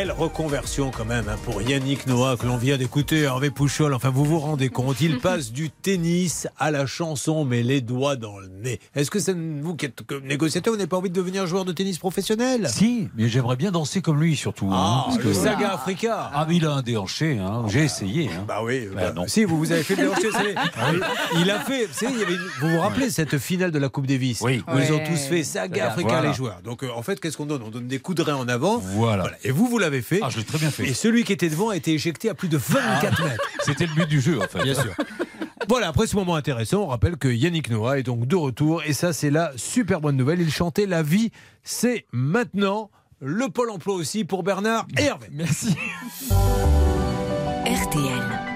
reconversion 0.00 0.90
quand 0.90 1.04
même 1.04 1.28
hein, 1.28 1.36
pour 1.44 1.60
Yannick 1.60 2.06
Noah 2.06 2.36
que 2.38 2.46
l'on 2.46 2.56
vient 2.56 2.76
d'écouter, 2.78 3.20
Hervé 3.20 3.50
Pouchol. 3.50 3.92
Enfin, 3.94 4.08
vous 4.10 4.24
vous 4.24 4.38
rendez 4.38 4.68
compte, 4.70 5.00
il 5.00 5.18
passe 5.20 5.52
du 5.52 5.70
tennis 5.70 6.48
à 6.58 6.70
la 6.70 6.86
chanson, 6.86 7.44
mais 7.44 7.62
les 7.62 7.80
doigts 7.82 8.16
dans 8.16 8.38
le 8.38 8.48
nez. 8.48 8.80
Est-ce 8.94 9.10
que 9.10 9.18
c'est 9.20 9.36
vous 9.36 9.76
qui 9.76 9.86
êtes 9.86 10.02
négociateur, 10.24 10.72
vous 10.72 10.78
n'avez 10.78 10.88
pas 10.88 10.96
envie 10.96 11.10
de 11.10 11.14
devenir 11.14 11.46
joueur 11.46 11.64
de 11.64 11.72
tennis 11.72 11.98
professionnel? 11.98 12.68
Si, 12.70 13.08
mais 13.16 13.28
j'aimerais 13.28 13.56
bien 13.56 13.70
danser 13.70 14.00
comme 14.00 14.20
lui 14.20 14.34
surtout. 14.34 14.66
hein, 14.72 14.72
Ah, 14.74 15.04
parce 15.08 15.18
le 15.18 15.24
que- 15.24 15.32
saga 15.34 15.74
Africa. 15.74 16.30
Ah, 16.32 16.46
mais 16.48 16.56
il 16.56 16.64
a 16.66 16.72
un 16.72 16.82
déhanché, 16.82 17.38
hein. 17.38 17.64
j'ai 17.68 17.84
essayé. 17.84 18.30
Hein. 18.32 18.44
Bah 18.48 18.60
oui, 18.64 18.88
Bah 18.94 19.00
bah, 19.08 19.12
non. 19.14 19.24
si 19.28 19.44
vous, 19.44 19.58
vous 19.58 19.72
avez 19.72 19.82
fait 19.82 19.94
le 19.96 20.04
déhanché, 20.08 20.28
vous 20.28 20.32
savez. 20.36 20.54
Il 21.38 21.50
a 21.50 21.60
fait, 21.60 21.86
vous, 21.86 21.92
savez, 21.94 22.12
il 22.14 22.18
y 22.20 22.22
avait 22.22 22.34
une- 22.34 22.40
vous 22.60 22.68
vous 22.70 22.80
rappelez 22.80 23.10
cette 23.10 23.36
finale 23.38 23.70
de 23.70 23.78
la 23.78 23.88
Coupe 23.90 24.06
Davis? 24.06 24.40
Oui. 24.40 24.62
Où 24.68 24.78
ils 24.78 24.92
ont 24.92 25.00
tous 25.04 25.20
fait 25.28 25.44
saga 25.44 25.88
Africa 25.88 26.08
Voilà. 26.08 26.28
les 26.28 26.34
joueurs. 26.34 26.60
Donc 26.64 26.82
euh, 26.82 26.88
en 26.96 27.02
fait, 27.02 27.20
qu'est-ce 27.20 27.36
qu'on 27.36 27.46
donne? 27.46 27.62
On 27.62 27.70
donne 27.70 27.88
des 27.88 27.98
coups 27.98 28.16
de 28.16 28.22
rein 28.22 28.36
en 28.36 28.48
avant. 28.48 28.78
Voilà. 28.78 29.22
Voilà. 29.22 29.36
Et 29.44 29.50
vous, 29.50 29.66
vous 29.66 29.78
l'avez 29.78 29.91
fait. 30.00 30.20
Ah, 30.22 30.28
je 30.30 30.38
l'ai 30.38 30.44
très 30.44 30.58
bien 30.58 30.70
fait. 30.70 30.84
Et 30.86 30.94
celui 30.94 31.24
qui 31.24 31.32
était 31.32 31.50
devant 31.50 31.68
a 31.68 31.76
été 31.76 31.92
éjecté 31.92 32.30
à 32.30 32.34
plus 32.34 32.48
de 32.48 32.56
24 32.56 33.24
mètres. 33.24 33.50
C'était 33.64 33.86
le 33.86 33.94
but 33.94 34.08
du 34.08 34.20
jeu, 34.20 34.38
en 34.40 34.48
fait. 34.48 34.62
Bien 34.62 34.74
sûr. 34.74 34.94
Voilà, 35.68 35.88
après 35.88 36.06
ce 36.06 36.16
moment 36.16 36.34
intéressant, 36.34 36.82
on 36.82 36.86
rappelle 36.86 37.16
que 37.16 37.28
Yannick 37.28 37.70
Noah 37.70 37.98
est 37.98 38.02
donc 38.02 38.26
de 38.26 38.36
retour. 38.36 38.82
Et 38.84 38.92
ça, 38.92 39.12
c'est 39.12 39.30
la 39.30 39.52
super 39.56 40.00
bonne 40.00 40.16
nouvelle. 40.16 40.40
Il 40.40 40.50
chantait 40.50 40.86
La 40.86 41.02
vie, 41.02 41.30
c'est 41.62 42.06
maintenant. 42.12 42.90
Le 43.20 43.48
pôle 43.48 43.70
emploi 43.70 43.94
aussi 43.94 44.24
pour 44.24 44.42
Bernard 44.42 44.86
et 44.98 45.04
Hervé. 45.04 45.28
Merci. 45.30 45.76
RTL. 47.64 48.51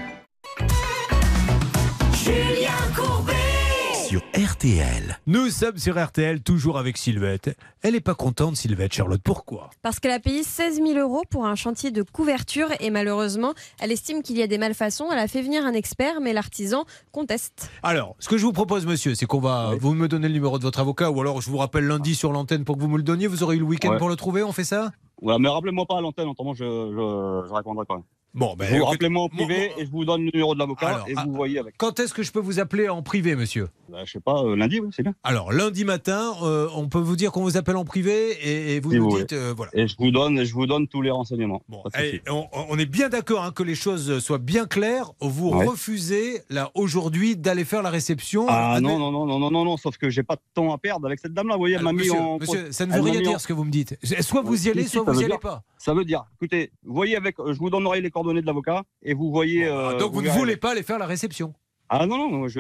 RTL. 4.51 5.19
Nous 5.27 5.51
sommes 5.51 5.77
sur 5.77 6.01
RTL, 6.01 6.41
toujours 6.41 6.79
avec 6.79 6.99
Sylvette. 6.99 7.57
Elle 7.83 7.95
n'est 7.95 8.01
pas 8.01 8.15
contente, 8.15 8.55
Sylvette, 8.55 8.93
Charlotte. 8.93 9.21
Pourquoi? 9.21 9.71
Parce 9.83 9.99
qu'elle 9.99 10.13
a 10.13 10.21
payé 10.21 10.45
16 10.45 10.77
000 10.77 11.01
euros 11.01 11.25
pour 11.29 11.47
un 11.47 11.57
chantier 11.57 11.91
de 11.91 12.03
couverture 12.03 12.69
et 12.79 12.91
malheureusement, 12.91 13.55
elle 13.81 13.91
estime 13.91 14.23
qu'il 14.23 14.39
y 14.39 14.43
a 14.43 14.47
des 14.47 14.57
malfaçons. 14.59 15.09
Elle 15.11 15.19
a 15.19 15.27
fait 15.27 15.43
venir 15.43 15.67
un 15.67 15.73
expert, 15.73 16.21
mais 16.21 16.33
l'artisan 16.33 16.85
conteste. 17.11 17.71
Alors, 17.83 18.15
ce 18.21 18.29
que 18.29 18.39
je 18.39 18.45
vous 18.45 18.53
propose, 18.53 18.87
monsieur, 18.87 19.17
c'est 19.17 19.27
qu'on 19.27 19.41
va. 19.41 19.73
Vous 19.81 19.95
me 19.95 20.07
donnez 20.07 20.29
le 20.29 20.35
numéro 20.35 20.59
de 20.59 20.63
votre 20.63 20.79
avocat, 20.79 21.11
ou 21.11 21.21
alors 21.21 21.41
je 21.41 21.51
vous 21.51 21.57
rappelle 21.59 21.89
lundi 21.89 22.15
sur 22.15 22.31
l'antenne 22.31 22.65
pour 22.65 22.77
que 22.77 22.83
vous 22.83 22.89
me 22.89 22.99
le 22.99 23.03
donniez. 23.03 23.27
Vous 23.27 23.43
aurez 23.43 23.57
eu 23.57 23.61
le 23.61 23.65
week-end 23.65 23.91
Ouais. 23.91 23.99
pour 23.99 24.09
le 24.09 24.15
trouver, 24.17 24.45
on 24.45 24.53
fait 24.53 24.63
ça? 24.65 24.93
Ouais, 25.23 25.35
mais 25.41 25.49
rappelez-moi 25.49 25.87
pas 25.87 25.99
à 25.99 26.01
l'antenne, 26.01 26.29
autrement 26.29 26.55
je, 26.55 26.63
je, 26.65 27.49
je 27.49 27.53
répondrai 27.53 27.85
quand 27.89 27.97
même. 27.97 28.05
Bon, 28.35 28.55
ben. 28.55 28.79
Vous 28.79 28.85
rappelez-moi 28.85 29.25
au 29.25 29.29
privé 29.31 29.71
et 29.79 29.87
je 29.87 29.91
vous 29.91 30.05
donne 30.05 30.25
le 30.27 30.31
numéro 30.31 30.53
de 30.55 30.59
l'avocat 30.59 31.05
et 31.09 31.15
ah, 31.17 31.25
vous 31.27 31.33
voyez 31.33 31.59
avec. 31.59 31.75
Quand 31.79 31.99
est-ce 32.01 32.13
que 32.13 32.23
je 32.23 32.31
peux 32.33 32.41
vous 32.41 32.59
appeler 32.61 32.89
en 32.91 33.03
privé, 33.03 33.35
monsieur? 33.35 33.69
Bah, 33.89 34.01
je 34.05 34.11
sais 34.13 34.21
pas, 34.21 34.43
euh, 34.43 34.55
lundi, 34.57 34.79
oui, 34.79 34.89
c'est 34.95 35.03
bien. 35.03 35.15
Alors, 35.25 35.53
lundi 35.53 35.87
matin, 35.87 36.35
euh, 36.43 36.69
on 36.75 36.87
peut 36.89 36.99
vous 36.99 37.17
dire 37.17 37.33
qu'on 37.33 37.43
vous 37.43 37.57
appelle 37.57 37.77
en 37.77 37.87
privé 37.87 38.33
et, 38.43 38.75
et 38.77 38.81
vous 38.81 38.91
Si 38.91 38.99
nous 38.99 39.09
vous 39.09 39.19
dites. 39.21 39.33
euh, 39.33 39.55
voilà. 39.57 39.71
Et 39.75 39.89
je 39.89 39.97
vous 39.99 40.11
donne, 40.11 40.45
je 40.45 40.53
vous 40.53 40.67
donne 40.67 40.87
tous 40.87 41.01
les 41.01 41.11
renseignements. 41.11 41.63
Bon, 41.71 41.83
allez, 41.95 42.21
on, 42.29 42.47
on 42.53 42.79
est 42.79 42.85
bien 42.85 43.09
d'accord 43.09 43.43
hein, 43.43 43.53
que 43.53 43.63
les 43.63 43.75
choses 43.77 44.19
soient 44.19 44.37
bien 44.39 44.67
claires. 44.67 45.13
Vous 45.21 45.51
Ouais. 45.53 45.65
refusez, 45.65 46.43
là, 46.51 46.71
aujourd'hui, 46.75 47.37
d'aller 47.37 47.65
faire 47.65 47.83
la 47.83 47.91
réception. 47.91 48.45
Ah 48.51 48.75
Admet- 48.77 48.83
non, 48.83 48.99
non, 48.99 49.13
non, 49.13 49.25
non, 49.27 49.39
non, 49.39 49.51
non, 49.51 49.65
non, 49.65 49.77
sauf 49.79 49.97
que 49.97 50.11
j'ai 50.11 50.25
pas 50.25 50.35
de 50.37 50.41
temps 50.53 50.75
à 50.75 50.79
perdre 50.79 51.07
avec 51.07 51.21
cette 51.21 51.33
dame-là. 51.33 51.55
Vous 51.55 51.61
voyez, 51.61 51.77
elle 51.77 51.81
Alors, 51.81 51.93
m'a 51.95 52.03
mis 52.03 52.07
monsieur, 52.09 52.21
en. 52.21 52.39
monsieur, 52.39 52.71
ça 52.73 52.85
ne 52.85 52.93
veut 52.93 53.01
rien 53.01 53.21
en- 53.21 53.23
dire 53.23 53.41
ce 53.41 53.47
que 53.47 53.55
vous 53.55 53.65
me 53.65 53.71
dites. 53.71 53.97
Soit 54.21 54.43
vous 54.43 54.67
y 54.67 54.71
allez, 54.71 54.83
Si, 54.83 54.91
soit 54.91 55.05
vous 55.05 55.13
y 55.13 55.15
veut 55.15 55.21
allez 55.21 55.29
dire- 55.29 55.41
pas. 55.41 55.63
Ça 55.79 55.95
veut 55.95 56.05
dire, 56.05 56.25
écoutez, 56.41 56.73
voyez 56.85 57.15
avec, 57.17 57.37
je 57.39 57.57
vous 57.59 57.71
donnerai 57.71 58.01
les 58.01 58.11
coordonnées 58.17 58.41
de 58.41 58.47
l'avocat 58.47 58.83
et 59.03 59.13
vous 59.13 59.31
voyez. 59.31 59.67
Euh, 59.67 59.99
donc 59.99 60.13
vous 60.13 60.23
ne 60.23 60.27
verrez. 60.29 60.39
voulez 60.39 60.57
pas 60.57 60.71
aller 60.73 60.83
faire 60.83 60.99
la 60.99 61.05
réception 61.07 61.53
Ah 61.91 62.07
non, 62.07 62.17
non, 62.31 62.49
je, 62.49 62.59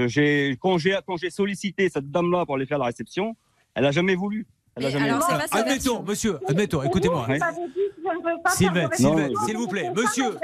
je- 0.00 0.06
j'ai, 0.08 0.58
quand 0.60 0.76
j'ai, 0.76 0.98
quand 1.06 1.16
j'ai 1.16 1.30
sollicité 1.30 1.88
cette 1.88 2.10
dame-là 2.10 2.44
pour 2.44 2.56
aller 2.56 2.66
faire 2.66 2.76
la 2.78 2.84
réception, 2.86 3.34
elle 3.74 3.86
a 3.86 3.90
jamais 3.90 4.14
voulu. 4.14 4.46
Elle 4.76 4.84
a 4.84 4.86
Mais 4.88 4.92
jamais 4.92 5.08
alors, 5.10 5.26
voulu. 5.30 5.40
Admettons, 5.52 6.02
monsieur, 6.02 6.38
admettons, 6.46 6.82
écoutez-moi. 6.82 7.26
Ouais. 7.26 7.38
Sylvette, 8.48 9.00
Non, 9.00 9.16
Sylvette, 9.16 9.32
je- 9.40 9.46
s'il 9.46 9.56
vous 9.56 9.68
plaît, 9.68 9.90
monsieur, 9.96 10.36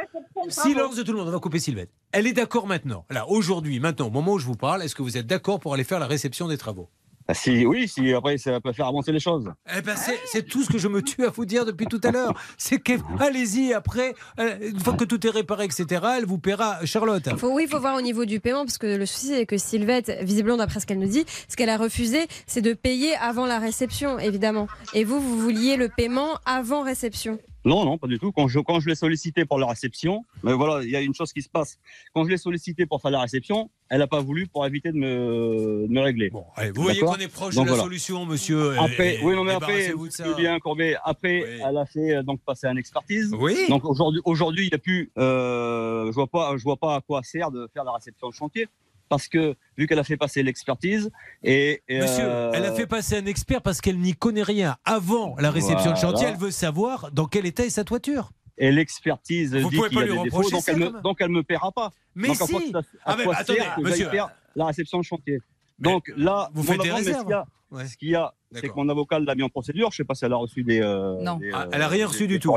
silence 0.48 0.96
de 0.96 1.02
tout 1.02 1.12
le 1.12 1.18
monde, 1.18 1.28
on 1.28 1.32
va 1.32 1.38
couper 1.40 1.58
Sylvette. 1.58 1.90
Elle 2.12 2.26
est 2.26 2.32
d'accord 2.32 2.66
maintenant, 2.66 3.04
là, 3.10 3.28
aujourd'hui, 3.28 3.80
maintenant, 3.80 4.06
au 4.06 4.10
moment 4.10 4.32
où 4.32 4.38
je 4.38 4.46
vous 4.46 4.54
parle, 4.56 4.82
est-ce 4.82 4.94
que 4.94 5.02
vous 5.02 5.16
êtes 5.18 5.26
d'accord 5.26 5.60
pour 5.60 5.74
aller 5.74 5.84
faire 5.84 5.98
la 5.98 6.06
réception 6.06 6.48
des 6.48 6.56
travaux 6.56 6.88
Ah, 7.30 7.34
si, 7.34 7.66
oui, 7.66 7.86
si 7.86 8.10
après 8.14 8.38
ça 8.38 8.58
peut 8.58 8.72
faire 8.72 8.86
avancer 8.86 9.12
les 9.12 9.20
choses. 9.20 9.52
Eh 9.76 9.82
ben, 9.82 9.94
c'est- 9.96 10.42
tout 10.44 10.62
ce 10.62 10.70
que 10.72 10.78
je 10.78 10.88
me 10.88 11.02
tue 11.02 11.26
à 11.26 11.28
vous 11.28 11.44
dire 11.44 11.66
depuis 11.66 11.84
tout 11.84 12.00
à 12.02 12.10
l'heure. 12.10 12.32
C'est 12.56 12.78
que, 12.78 12.94
allez-y, 13.20 13.74
après, 13.74 14.14
euh, 14.40 14.56
une 14.62 14.80
fois 14.80 14.94
que 14.94 15.04
tout 15.04 15.26
est 15.26 15.30
réparé, 15.30 15.66
etc., 15.66 16.00
elle 16.16 16.24
vous 16.24 16.38
paiera, 16.38 16.78
Charlotte. 16.86 17.28
Faut, 17.36 17.52
oui, 17.52 17.64
il 17.66 17.68
faut 17.68 17.80
voir 17.80 17.96
au 17.96 18.00
niveau 18.00 18.24
du 18.24 18.40
paiement, 18.40 18.64
parce 18.64 18.78
que 18.78 18.86
le 18.96 19.04
souci, 19.04 19.26
c'est 19.28 19.44
que 19.44 19.58
Sylvette, 19.58 20.10
visiblement 20.22 20.56
d'après 20.56 20.80
ce 20.80 20.86
qu'elle 20.86 20.98
nous 21.00 21.06
dit, 21.08 21.26
ce 21.48 21.56
qu'elle 21.56 21.68
a 21.68 21.76
refusé, 21.76 22.26
c'est 22.46 22.62
de 22.62 22.72
payer 22.72 23.14
avant 23.16 23.44
la 23.44 23.58
réception, 23.58 24.18
évidemment. 24.18 24.66
Et 24.94 25.04
vous, 25.04 25.20
vous 25.20 25.38
vouliez 25.38 25.76
le 25.76 25.90
paiement 25.94 26.38
avant 26.46 26.80
réception. 26.82 27.38
Non, 27.64 27.84
non, 27.84 27.98
pas 27.98 28.06
du 28.06 28.18
tout. 28.18 28.30
Quand 28.32 28.46
je, 28.48 28.60
quand 28.60 28.80
je 28.80 28.88
l'ai 28.88 28.94
sollicité 28.94 29.44
pour 29.44 29.58
la 29.58 29.66
réception, 29.66 30.24
mais 30.42 30.52
voilà, 30.52 30.82
il 30.84 30.90
y 30.90 30.96
a 30.96 31.00
une 31.00 31.14
chose 31.14 31.32
qui 31.32 31.42
se 31.42 31.48
passe. 31.48 31.78
Quand 32.14 32.24
je 32.24 32.30
l'ai 32.30 32.36
sollicité 32.36 32.86
pour 32.86 33.02
faire 33.02 33.10
la 33.10 33.20
réception, 33.20 33.68
elle 33.90 33.98
n'a 33.98 34.06
pas 34.06 34.20
voulu 34.20 34.46
pour 34.46 34.64
éviter 34.64 34.92
de 34.92 34.96
me, 34.96 35.86
de 35.86 35.92
me 35.92 36.00
régler. 36.00 36.30
Bon, 36.30 36.44
allez, 36.56 36.70
vous 36.70 36.82
voyez 36.82 37.00
qu'on 37.00 37.14
est 37.16 37.28
proche 37.28 37.54
Donc 37.56 37.64
de 37.64 37.70
la 37.70 37.76
voilà. 37.76 37.82
solution, 37.84 38.24
monsieur. 38.26 38.78
Après, 38.78 39.16
et- 39.16 39.24
oui, 39.24 39.34
non, 39.34 39.44
mais 39.44 39.52
après. 39.54 39.92
Julien 40.36 40.58
Courbet, 40.60 40.96
après, 41.04 41.42
Oui. 41.42 41.60
elle 41.68 41.76
a 41.76 41.84
fait 41.86 42.16
euh, 42.16 42.22
donc 42.22 42.40
passer 42.42 42.66
une 42.68 42.78
expertise. 42.78 43.34
Oui. 43.38 43.56
Donc 43.68 43.84
aujourd'hui, 43.84 44.20
aujourd'hui, 44.24 44.66
il 44.66 44.72
y 44.72 44.74
a 44.74 44.78
plus, 44.78 45.10
euh, 45.18 46.06
je 46.06 46.12
vois 46.12 46.26
pas, 46.28 46.56
je 46.56 46.62
vois 46.62 46.76
pas 46.76 46.96
à 46.96 47.00
quoi 47.00 47.22
sert 47.22 47.50
de 47.50 47.68
faire 47.74 47.84
la 47.84 47.92
réception 47.92 48.28
de 48.28 48.34
chantier, 48.34 48.68
parce 49.08 49.28
que 49.28 49.54
vu 49.76 49.86
qu'elle 49.86 49.98
a 49.98 50.04
fait 50.04 50.16
passer 50.16 50.42
l'expertise 50.42 51.10
et, 51.42 51.82
et, 51.88 52.00
Monsieur, 52.00 52.24
euh, 52.24 52.52
elle 52.54 52.64
a 52.64 52.72
fait 52.72 52.86
passer 52.86 53.16
un 53.16 53.26
expert 53.26 53.62
parce 53.62 53.80
qu'elle 53.80 53.98
n'y 53.98 54.14
connaît 54.14 54.42
rien. 54.42 54.76
Avant 54.84 55.34
la 55.38 55.50
réception 55.50 55.92
de 55.92 55.96
chantier, 55.96 56.26
elle 56.28 56.36
veut 56.36 56.50
savoir 56.50 57.10
dans 57.12 57.26
quel 57.26 57.46
état 57.46 57.64
est 57.64 57.70
sa 57.70 57.84
toiture. 57.84 58.30
et 58.58 58.70
l'expertise 58.72 59.54
Vous 59.56 59.70
dit 59.70 59.76
pouvez 59.76 59.88
qu'il 59.88 59.98
a 59.98 60.02
lui 60.04 60.16
des 60.18 60.22
défauts, 60.24 60.50
donc 60.50 60.64
elle 60.66 60.76
me, 60.76 60.90
même. 60.90 61.00
donc 61.02 61.16
elle 61.20 61.30
me 61.30 61.42
paiera 61.42 61.70
pas. 61.72 61.90
Mais 62.14 62.28
donc 62.28 62.36
si 62.36 62.56
à 62.74 62.80
Ah, 63.04 63.16
mais 63.16 63.24
attendez, 63.34 63.60
monsieur. 63.82 64.08
faire 64.10 64.28
la 64.56 64.66
réception 64.66 64.98
de 64.98 65.04
chantier? 65.04 65.38
Mais 65.78 65.90
Donc 65.92 66.10
là, 66.16 66.50
vous 66.54 66.62
faites 66.64 66.80
des 66.82 66.90
réserves. 66.90 67.22
qu'il 67.24 67.30
y 67.30 67.34
a- 67.34 67.46
Ouais. 67.70 67.86
Ce 67.86 67.96
qu'il 67.98 68.08
y 68.08 68.14
a, 68.14 68.32
c'est 68.52 68.66
que 68.70 68.74
mon 68.74 68.88
avocat 68.88 69.18
l'a 69.20 69.34
mis 69.34 69.42
en 69.42 69.50
procédure. 69.50 69.90
Je 69.92 69.98
sais 69.98 70.04
pas 70.04 70.14
si 70.14 70.24
elle 70.24 70.32
a 70.32 70.36
reçu 70.36 70.64
des. 70.64 70.80
euh, 70.80 71.20
Non. 71.20 71.36
des, 71.36 71.50
Ah, 71.52 71.64
euh, 71.64 71.70
elle 71.70 71.82
a 71.82 71.88
rien 71.88 72.06
reçu 72.06 72.26
des 72.26 72.34
du 72.38 72.40
tout. 72.40 72.56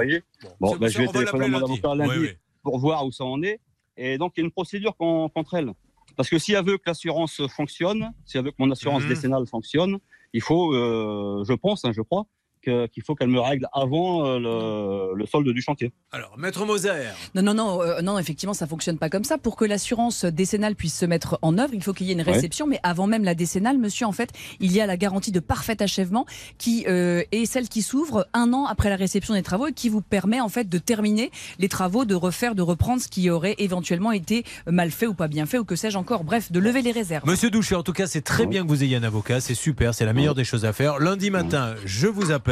Bon, 0.61 0.77
bah, 0.77 0.87
ça, 0.87 0.93
je 0.93 0.97
vais 0.99 1.03
on 1.09 1.11
va 1.11 1.19
téléphoner 1.19 1.45
à 1.45 1.47
mon 1.49 1.57
avocat 1.65 1.95
lundi 1.95 2.29
pour 2.63 2.79
voir 2.79 3.05
où 3.05 3.11
ça 3.11 3.25
en 3.25 3.43
est. 3.43 3.59
Et 3.97 4.17
donc, 4.17 4.31
il 4.37 4.39
y 4.39 4.43
a 4.43 4.45
une 4.45 4.51
procédure 4.51 4.95
con- 4.95 5.27
contre 5.27 5.55
elle. 5.55 5.73
Parce 6.17 6.29
que 6.29 6.37
si 6.39 6.53
elle 6.53 6.65
veut 6.65 6.77
que 6.77 6.83
l'assurance 6.87 7.41
fonctionne, 7.47 8.11
si 8.25 8.37
elle 8.37 8.45
veut 8.45 8.51
que 8.51 8.57
mon 8.59 8.71
assurance 8.71 9.03
Mhm. 9.03 9.09
décennale 9.09 9.47
fonctionne, 9.47 9.97
il 10.33 10.41
faut, 10.41 10.73
euh, 10.73 11.43
je 11.47 11.53
pense, 11.53 11.83
hein, 11.85 11.91
je 11.93 12.01
crois, 12.01 12.25
qu'il 12.61 13.03
faut 13.05 13.15
qu'elle 13.15 13.29
me 13.29 13.39
règle 13.39 13.67
avant 13.73 14.25
euh, 14.25 14.39
le, 14.39 15.17
le 15.17 15.25
solde 15.25 15.49
du 15.49 15.61
chantier. 15.61 15.91
Alors, 16.11 16.37
maître 16.37 16.65
Moser. 16.65 16.91
Non, 17.35 17.41
non, 17.41 17.53
non, 17.53 17.81
euh, 17.81 18.01
non, 18.01 18.19
effectivement, 18.19 18.53
ça 18.53 18.67
fonctionne 18.67 18.97
pas 18.97 19.09
comme 19.09 19.23
ça. 19.23 19.37
Pour 19.37 19.55
que 19.55 19.65
l'assurance 19.65 20.25
décennale 20.25 20.75
puisse 20.75 20.97
se 20.97 21.05
mettre 21.05 21.39
en 21.41 21.57
œuvre, 21.57 21.73
il 21.73 21.83
faut 21.83 21.93
qu'il 21.93 22.07
y 22.07 22.11
ait 22.11 22.13
une 22.13 22.21
réception. 22.21 22.67
Mais 22.67 22.79
avant 22.83 23.07
même 23.07 23.23
la 23.23 23.35
décennale, 23.35 23.77
monsieur, 23.77 24.05
en 24.05 24.11
fait, 24.11 24.29
il 24.59 24.71
y 24.71 24.81
a 24.81 24.85
la 24.85 24.97
garantie 24.97 25.31
de 25.31 25.39
parfait 25.39 25.81
achèvement 25.81 26.25
qui 26.57 26.85
euh, 26.87 27.23
est 27.31 27.45
celle 27.45 27.67
qui 27.67 27.81
s'ouvre 27.81 28.27
un 28.33 28.53
an 28.53 28.65
après 28.65 28.89
la 28.89 28.95
réception 28.95 29.33
des 29.33 29.43
travaux 29.43 29.67
et 29.67 29.73
qui 29.73 29.89
vous 29.89 30.01
permet, 30.01 30.39
en 30.41 30.49
fait, 30.49 30.69
de 30.69 30.77
terminer 30.77 31.31
les 31.57 31.69
travaux, 31.69 32.05
de 32.05 32.15
refaire, 32.15 32.53
de 32.53 32.61
reprendre 32.61 33.01
ce 33.01 33.07
qui 33.07 33.29
aurait 33.29 33.55
éventuellement 33.57 34.11
été 34.11 34.43
mal 34.67 34.91
fait 34.91 35.07
ou 35.07 35.13
pas 35.13 35.27
bien 35.27 35.45
fait 35.45 35.57
ou 35.57 35.65
que 35.65 35.75
sais-je 35.75 35.97
encore. 35.97 36.23
Bref, 36.23 36.51
de 36.51 36.59
lever 36.59 36.81
les 36.81 36.91
réserves. 36.91 37.25
Monsieur 37.25 37.49
Doucher, 37.49 37.75
en 37.75 37.83
tout 37.83 37.93
cas, 37.93 38.07
c'est 38.07 38.21
très 38.21 38.45
bien 38.45 38.63
que 38.63 38.67
vous 38.67 38.83
ayez 38.83 38.97
un 38.97 39.03
avocat. 39.03 39.39
C'est 39.41 39.55
super, 39.55 39.93
c'est 39.95 40.05
la 40.05 40.13
meilleure 40.13 40.35
des 40.35 40.43
choses 40.43 40.65
à 40.65 40.73
faire. 40.73 40.99
Lundi 40.99 41.31
matin, 41.31 41.75
je 41.85 42.07
vous 42.07 42.31
appelle. 42.31 42.50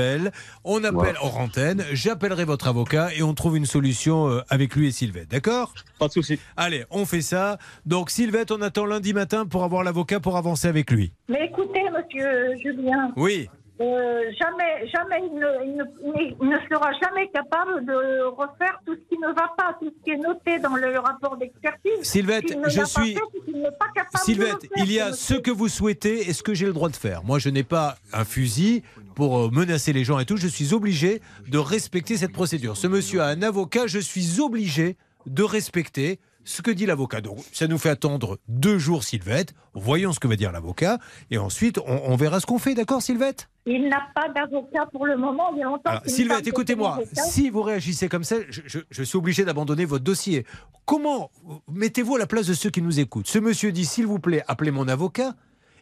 On 0.64 0.84
appelle 0.84 1.16
hors 1.22 1.38
antenne. 1.40 1.84
J'appellerai 1.92 2.46
votre 2.46 2.68
avocat 2.68 3.10
et 3.16 3.24
on 3.24 3.34
trouve 3.34 3.58
une 3.58 3.66
solution 3.66 4.30
euh, 4.30 4.42
avec 4.50 4.76
lui 4.76 4.88
et 4.88 4.92
Sylvette. 4.92 5.30
D'accord? 5.30 5.74
Pas 6.00 6.08
de 6.08 6.14
souci. 6.14 6.40
Allez, 6.58 6.86
on 6.90 7.06
fait 7.06 7.22
ça. 7.22 7.58
Donc, 7.86 8.10
Sylvette, 8.10 8.52
on 8.52 8.62
attend 8.62 8.86
lundi 8.86 9.14
matin 9.14 9.46
pour 9.46 9.64
avoir 9.64 9.84
l'avocat 9.84 10.20
pour 10.20 10.38
avancer 10.38 10.68
avec 10.68 10.92
lui. 10.92 11.12
Mais 11.28 11.46
écoutez, 11.46 11.84
monsieur 11.92 12.56
Julien, 12.62 13.12
Oui. 13.16 13.50
Euh, 13.82 14.24
jamais, 14.40 14.88
jamais, 14.94 15.22
il 15.26 15.36
ne, 15.40 15.66
il 15.66 15.76
ne- 15.78 16.36
il 16.42 16.50
ne 16.50 16.58
sera 16.70 16.92
jamais 17.02 17.30
capable 17.30 17.86
de 17.86 18.24
refaire 18.26 18.80
tout 18.86 18.94
ce 18.96 19.00
qui 19.10 19.18
ne 19.22 19.28
va 19.28 19.54
pas, 19.58 19.78
tout 19.80 19.90
ce 19.98 20.04
qui 20.04 20.12
est 20.12 20.18
noté 20.18 20.60
dans 20.60 20.76
le 20.76 21.00
rapport 21.00 21.38
d'expertise. 21.38 21.92
Sylvette, 22.02 22.58
je 22.68 22.84
suis. 22.84 23.16
fait, 23.16 24.18
Sylvette, 24.24 24.68
il 24.78 24.92
y 24.92 25.00
a 25.00 25.14
ce 25.14 25.30
ce 25.30 25.40
que 25.40 25.52
vous 25.52 25.68
souhaitez 25.70 26.28
et 26.30 26.34
ce 26.34 26.44
que 26.44 26.54
j'ai 26.54 26.66
le 26.66 26.74
droit 26.74 26.90
de 26.90 26.96
faire. 26.96 27.24
Moi, 27.24 27.40
je 27.40 27.50
n'ai 27.50 27.64
pas 27.64 27.96
un 28.14 28.26
fusil 28.26 28.84
pour 29.16 29.38
euh, 29.38 29.50
menacer 29.52 29.94
les 29.94 30.04
gens 30.04 30.20
et 30.20 30.26
tout. 30.26 30.38
Je 30.38 30.48
suis 30.48 30.74
obligé 30.74 31.22
de 31.48 31.58
respecter 31.58 32.18
cette 32.18 32.34
procédure. 32.34 32.76
Ce 32.76 32.88
monsieur 32.88 33.22
a 33.22 33.28
un 33.28 33.42
avocat, 33.44 33.88
je 33.88 34.00
suis 34.00 34.40
obligé 34.42 34.98
de 35.26 35.44
respecter 35.44 36.20
ce 36.44 36.62
que 36.62 36.72
dit 36.72 36.86
l'avocat. 36.86 37.22
Donc, 37.22 37.40
ça 37.52 37.68
nous 37.68 37.78
fait 37.78 37.90
attendre 37.90 38.40
deux 38.48 38.78
jours, 38.78 39.04
Sylvette. 39.04 39.54
Voyons 39.74 40.14
ce 40.14 40.20
que 40.20 40.28
va 40.28 40.36
dire 40.36 40.52
l'avocat. 40.52 40.98
Et 41.32 41.38
ensuite, 41.38 41.78
on, 41.80 42.02
on 42.12 42.16
verra 42.16 42.40
ce 42.40 42.46
qu'on 42.46 42.60
fait. 42.60 42.74
D'accord, 42.74 43.02
Sylvette? 43.02 43.50
Il 43.66 43.88
n'a 43.90 44.02
pas 44.16 44.30
d'avocat 44.30 44.88
pour 44.92 45.06
le 45.06 45.16
moment. 45.18 45.54
Il 45.56 45.62
longtemps 45.64 45.82
Alors, 45.92 46.02
Sylvette, 46.06 46.48
écoutez-moi. 46.48 47.00
Si 47.14 47.50
vous 47.50 47.62
réagissez 47.62 48.10
comme 48.10 48.24
ça, 48.24 48.38
je, 48.50 48.62
je- 48.66 48.80
je 48.90 49.04
suis 49.04 49.18
obligé 49.18 49.46
d'abandonner 49.46 49.86
votre 49.86 50.04
dossier. 50.04 50.46
Comment 50.86 51.30
Mettez-vous 51.72 52.16
à 52.16 52.20
la 52.20 52.28
place 52.28 52.48
de 52.48 52.54
ceux 52.54 52.70
qui 52.72 52.82
nous 52.82 53.00
écoutent? 53.00 53.28
Ce 53.28 53.38
monsieur 53.38 53.72
dit, 53.72 53.86
s'il 53.86 54.08
vous 54.08 54.20
plaît, 54.20 54.44
appelez 54.48 54.72
mon 54.72 54.88
avocat. 54.88 55.36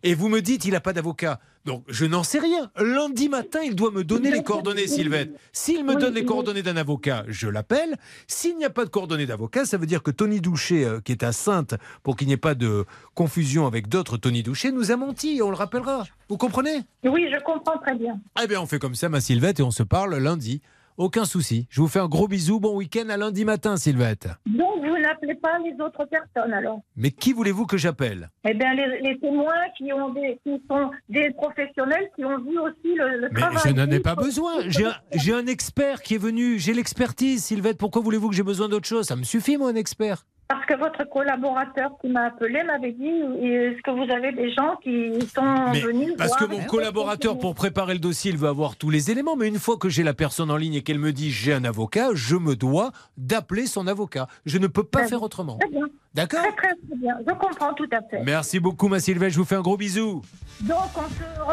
Et 0.04 0.14
vous 0.14 0.30
me 0.30 0.42
dites, 0.42 0.66
il 0.66 0.72
n'a 0.72 0.80
pas 0.80 0.94
d'avocat. 0.94 1.40
Donc, 1.66 1.84
je 1.90 2.06
n'en 2.06 2.24
sais 2.24 2.40
rien. 2.40 2.72
Lundi 2.78 3.28
matin, 3.28 3.60
il 3.62 3.76
doit 3.76 3.92
me 3.92 4.04
donner 4.04 4.32
les 4.32 4.42
coordonnées, 4.42 4.88
Sylvette. 4.88 5.38
S'il 5.52 5.84
me 5.84 5.96
donne 5.96 6.14
les 6.14 6.24
coordonnées 6.24 6.64
d'un 6.64 6.78
avocat, 6.78 7.26
je 7.28 7.50
l'appelle. 7.50 7.98
S'il 8.28 8.58
n'y 8.58 8.64
a 8.64 8.70
pas 8.70 8.86
de 8.86 8.90
coordonnées 8.90 9.26
d'avocat, 9.26 9.66
ça 9.66 9.78
veut 9.78 9.86
dire 9.86 10.02
que 10.02 10.12
Tony 10.12 10.40
Doucher, 10.40 10.86
euh, 10.86 11.02
qui 11.02 11.12
est 11.12 11.24
à 11.24 11.34
Sainte, 11.34 11.76
pour 12.04 12.16
qu'il 12.16 12.28
n'y 12.28 12.34
ait 12.34 12.38
pas 12.38 12.56
de 12.56 12.86
confusion 13.16 13.68
avec 13.68 13.90
d'autres 13.90 14.16
Tony 14.16 14.44
Doucher, 14.44 14.72
nous 14.72 14.92
a 14.92 14.96
menti 14.96 15.38
et 15.38 15.42
on 15.42 15.50
le 15.50 15.58
rappellera. 15.58 16.06
Vous 16.30 16.38
comprenez? 16.38 16.84
Oui, 17.04 17.28
je 17.30 17.44
comprends 17.44 17.78
très 17.78 17.96
bien. 17.96 18.20
Eh 18.42 18.48
bien, 18.48 18.62
on 18.62 18.66
fait 18.66 18.80
comme 18.80 18.96
ça, 18.96 19.10
ma 19.10 19.20
Sylvette, 19.20 19.60
et 19.60 19.64
on 19.64 19.72
se 19.72 19.84
parle 19.84 20.16
lundi. 20.18 20.62
Aucun 20.98 21.26
souci. 21.26 21.68
Je 21.70 21.80
vous 21.80 21.88
fais 21.88 22.00
un 22.00 22.08
gros 22.08 22.28
bisou. 22.28 22.60
Bon 22.60 22.76
week-end 22.76 23.08
à 23.10 23.18
lundi 23.18 23.46
matin, 23.46 23.78
Sylvette. 23.78 24.30
Donc, 24.48 24.80
vous 24.84 24.98
n'appelez 24.98 25.36
pas 25.36 25.60
les 25.60 25.74
autres 25.80 26.06
personnes, 26.06 26.52
alors 26.52 26.82
Mais 26.96 27.12
qui 27.12 27.34
voulez-vous 27.34 27.68
que 27.68 27.78
j'appelle? 27.78 28.32
Eh 28.50 28.56
bien, 28.56 28.74
les, 28.74 29.02
les 29.02 29.20
témoins 29.20 29.54
qui, 29.78 29.94
ont 29.94 30.10
des, 30.12 30.40
qui 30.44 30.60
sont 30.68 30.90
des 31.08 31.30
professionnels 31.38 32.10
qui 32.16 32.26
ont 32.26 32.40
vu 32.40 32.58
aussi 32.58 32.96
le, 32.96 33.20
le 33.22 33.30
Mais 33.32 33.40
travail. 33.40 33.62
je 33.68 33.72
n'en 33.74 33.92
ai 33.92 34.00
pas 34.00 34.16
besoin. 34.16 34.54
J'ai 34.70 34.86
un, 35.34 35.38
un 35.38 35.46
expert 35.46 36.02
qui 36.02 36.16
est 36.16 36.20
venu. 36.20 36.58
J'ai 36.58 36.74
l'expertise, 36.74 37.44
Sylvette. 37.44 37.78
Pourquoi 37.78 38.02
voulez-vous 38.02 38.30
que 38.30 38.36
j'ai 38.36 38.42
besoin 38.42 38.68
d'autre 38.68 38.88
chose? 38.88 39.06
Ça 39.06 39.16
me 39.16 39.24
suffit, 39.24 39.58
moi, 39.58 39.70
un 39.70 39.76
expert. 39.76 40.26
Parce 40.50 40.66
que 40.66 40.76
votre 40.76 41.04
collaborateur 41.10 41.92
qui 42.00 42.08
m'a 42.08 42.28
appelé 42.28 42.64
m'avait 42.64 42.94
dit 42.94 43.06
est-ce 43.06 43.82
que 43.82 43.92
vous 43.92 44.10
avez 44.12 44.32
des 44.32 44.54
gens 44.54 44.78
qui 44.82 45.20
sont 45.34 45.72
Mais 45.74 45.82
venus 45.82 46.14
parce 46.18 46.36
que 46.38 46.46
mon 46.46 46.64
collaborateur, 46.64 47.38
pour 47.38 47.54
préparer 47.54 47.94
le 47.94 48.00
dossier, 48.00 48.32
il 48.32 48.38
veut 48.38 48.48
avoir 48.48 48.78
tous 48.78 48.90
les 48.90 49.12
éléments. 49.12 49.36
Mais 49.36 49.48
une 49.48 49.60
fois 49.60 49.78
que 49.78 49.90
j'ai 49.90 50.04
la 50.04 50.14
personne 50.14 50.50
en 50.50 50.56
ligne 50.56 50.76
et 50.76 50.84
qu'elle 50.84 51.00
me 51.00 51.12
dit 51.12 51.32
j'ai 51.32 51.54
un 51.54 51.66
avocat, 51.66 52.10
je 52.14 52.38
me 52.38 52.56
dois 52.56 52.92
d'appeler 53.18 53.66
son 53.66 53.88
avocat. 53.88 54.28
Je 54.46 54.58
ne 54.58 54.68
peux 54.68 54.84
pas 54.84 55.08
faire 55.08 55.22
autrement. 55.22 55.58
Très 55.58 55.70
bien. 55.70 55.88
D'accord 56.17 56.41
Très, 56.41 56.51
très, 56.51 56.75
bien. 56.95 57.15
Je 57.27 57.32
comprends 57.34 57.73
tout 57.75 57.88
à 57.91 58.01
fait. 58.01 58.23
Merci 58.25 58.60
beaucoup, 58.60 58.88
ma 58.88 58.99
Sylvette. 58.99 59.32
Je 59.34 59.38
vous 59.38 59.45
fais 59.45 59.56
un 59.56 59.62
gros 59.62 59.77
bisou. 59.77 60.23
Donc, 60.62 60.77
on 60.95 61.01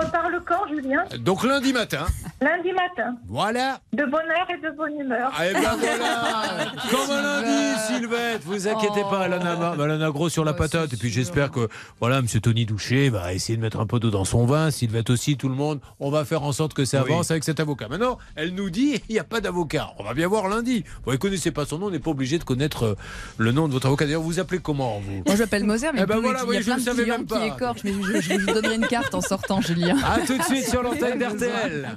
se 0.00 0.06
reparle 0.06 0.42
quand, 0.46 0.66
Julien 0.66 1.04
Donc 1.20 1.44
lundi 1.44 1.74
matin. 1.74 2.06
Lundi 2.40 2.72
matin. 2.72 3.14
Voilà. 3.28 3.78
De 3.92 4.04
bonne 4.04 4.22
heure 4.30 4.48
et 4.48 4.58
de 4.58 4.74
bonne 4.74 4.98
humeur. 4.98 5.30
Ah, 5.36 5.46
et 5.46 5.52
ben 5.52 5.60
voilà 5.60 6.72
Comme 6.90 7.10
un 7.10 7.22
lundi, 7.22 7.78
Sylvette, 7.86 8.42
vous 8.44 8.66
inquiétez 8.66 9.02
pas, 9.02 9.26
elle 9.26 9.34
en, 9.34 9.44
a, 9.44 9.74
elle 9.74 9.90
en 9.90 10.00
a 10.00 10.10
gros 10.10 10.30
sur 10.30 10.42
la 10.46 10.54
patate. 10.54 10.94
Et 10.94 10.96
puis 10.96 11.10
j'espère 11.10 11.50
que 11.50 11.68
voilà, 12.00 12.22
Monsieur 12.22 12.40
Tony 12.40 12.64
Doucher 12.64 13.10
va 13.10 13.34
essayer 13.34 13.58
de 13.58 13.62
mettre 13.62 13.78
un 13.80 13.86
peu 13.86 14.00
d'eau 14.00 14.10
dans 14.10 14.24
son 14.24 14.46
vin, 14.46 14.70
Sylvette 14.70 15.10
aussi, 15.10 15.36
tout 15.36 15.50
le 15.50 15.54
monde. 15.54 15.80
On 16.00 16.10
va 16.10 16.24
faire 16.24 16.42
en 16.42 16.52
sorte 16.52 16.72
que 16.72 16.86
ça 16.86 17.02
Oui. 17.04 17.12
avance 17.12 17.30
avec 17.30 17.44
cet 17.44 17.60
avocat. 17.60 17.88
Maintenant, 17.88 18.16
elle 18.36 18.54
nous 18.54 18.70
dit 18.70 19.02
il 19.10 19.12
n'y 19.12 19.18
a 19.18 19.24
pas 19.24 19.42
d'avocat. 19.42 19.90
On 19.98 20.04
va 20.04 20.14
bien 20.14 20.28
voir 20.28 20.48
lundi. 20.48 20.82
Vous 21.04 21.12
ne 21.12 21.16
connaissez 21.18 21.50
pas 21.50 21.66
son 21.66 21.78
nom, 21.78 21.86
on 21.88 21.90
n'est 21.90 21.98
pas 21.98 22.10
obligé 22.10 22.38
de 22.38 22.44
connaître 22.44 22.84
euh, 22.84 22.94
le 23.36 23.52
nom 23.52 23.68
de 23.68 23.74
votre 23.74 23.86
avocat. 23.86 24.06
D'ailleurs, 24.06 24.22
vous 24.22 24.28
vous 24.28 24.40
appelez 24.54 24.62
comment 24.62 25.00
vous? 25.00 25.22
Moi, 25.26 25.34
je 25.36 25.40
m'appelle 25.42 25.64
Moser, 25.64 25.88
mais 25.92 26.00
Eh 26.02 26.06
ben 26.06 26.18
voilà, 26.20 26.42
il 26.48 26.54
y 26.54 26.56
a 26.58 26.60
plein 26.60 26.76
le 26.76 26.82
de 26.84 27.02
clients 27.02 27.24
qui 27.24 27.46
écorchent, 27.46 27.84
mais 27.84 27.92
je, 27.92 28.20
je 28.20 28.34
vous 28.40 28.52
donnerai 28.52 28.74
une 28.76 28.86
carte 28.86 29.14
en 29.14 29.20
sortant, 29.20 29.60
Julien. 29.60 29.96
À 30.04 30.20
tout 30.20 30.36
de 30.38 30.42
suite 30.42 30.68
sur 30.68 30.82
l'antenne 30.82 31.18
d'RTL. 31.18 31.88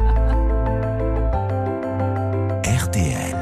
RTL. 2.64 3.36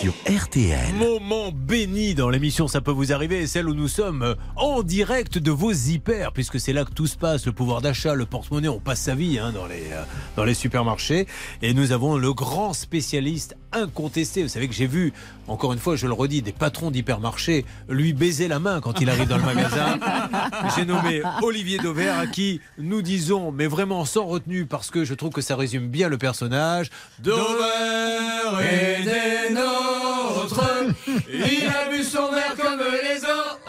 Sur 0.00 0.12
RTL. 0.26 0.94
Moment 0.98 1.50
béni 1.50 2.14
dans 2.14 2.28
l'émission, 2.28 2.68
ça 2.68 2.82
peut 2.82 2.90
vous 2.90 3.12
arriver, 3.12 3.40
et 3.42 3.46
celle 3.46 3.68
où 3.68 3.74
nous 3.74 3.88
sommes 3.88 4.22
euh, 4.22 4.34
en 4.56 4.82
direct 4.82 5.38
de 5.38 5.50
vos 5.50 5.72
hyper, 5.72 6.32
puisque 6.32 6.60
c'est 6.60 6.74
là 6.74 6.84
que 6.84 6.92
tout 6.92 7.06
se 7.06 7.16
passe, 7.16 7.46
le 7.46 7.52
pouvoir 7.52 7.80
d'achat, 7.80 8.14
le 8.14 8.26
porte-monnaie, 8.26 8.68
on 8.68 8.80
passe 8.80 9.00
sa 9.00 9.14
vie 9.14 9.38
hein, 9.38 9.52
dans, 9.52 9.64
les, 9.66 9.92
euh, 9.92 10.02
dans 10.36 10.44
les 10.44 10.52
supermarchés. 10.52 11.26
Et 11.62 11.72
nous 11.72 11.92
avons 11.92 12.18
le 12.18 12.34
grand 12.34 12.74
spécialiste 12.74 13.56
incontesté. 13.74 14.42
Vous 14.42 14.48
savez 14.48 14.68
que 14.68 14.74
j'ai 14.74 14.86
vu, 14.86 15.12
encore 15.48 15.72
une 15.72 15.78
fois, 15.78 15.96
je 15.96 16.06
le 16.06 16.12
redis, 16.12 16.42
des 16.42 16.52
patrons 16.52 16.90
d'hypermarchés 16.90 17.64
lui 17.88 18.12
baiser 18.12 18.48
la 18.48 18.58
main 18.58 18.80
quand 18.80 19.00
il 19.00 19.10
arrive 19.10 19.28
dans 19.28 19.36
le 19.36 19.44
magasin. 19.44 19.98
J'ai 20.76 20.84
nommé 20.84 21.22
Olivier 21.42 21.78
Dauvert, 21.78 22.18
à 22.18 22.26
qui 22.26 22.60
nous 22.78 23.02
disons, 23.02 23.52
mais 23.52 23.66
vraiment 23.66 24.04
sans 24.04 24.26
retenue, 24.26 24.66
parce 24.66 24.90
que 24.90 25.04
je 25.04 25.14
trouve 25.14 25.30
que 25.30 25.40
ça 25.40 25.56
résume 25.56 25.88
bien 25.88 26.08
le 26.08 26.18
personnage. 26.18 26.90
Dauvert 27.18 28.60
est 28.60 29.02
des 29.02 29.54
nôtres, 29.54 30.64
il 31.28 31.66
a 31.66 31.90
bu 31.90 32.02
son 32.02 32.30
verre 32.30 32.54
comme 32.56 32.80
les 32.80 33.22
autres. 33.24 33.63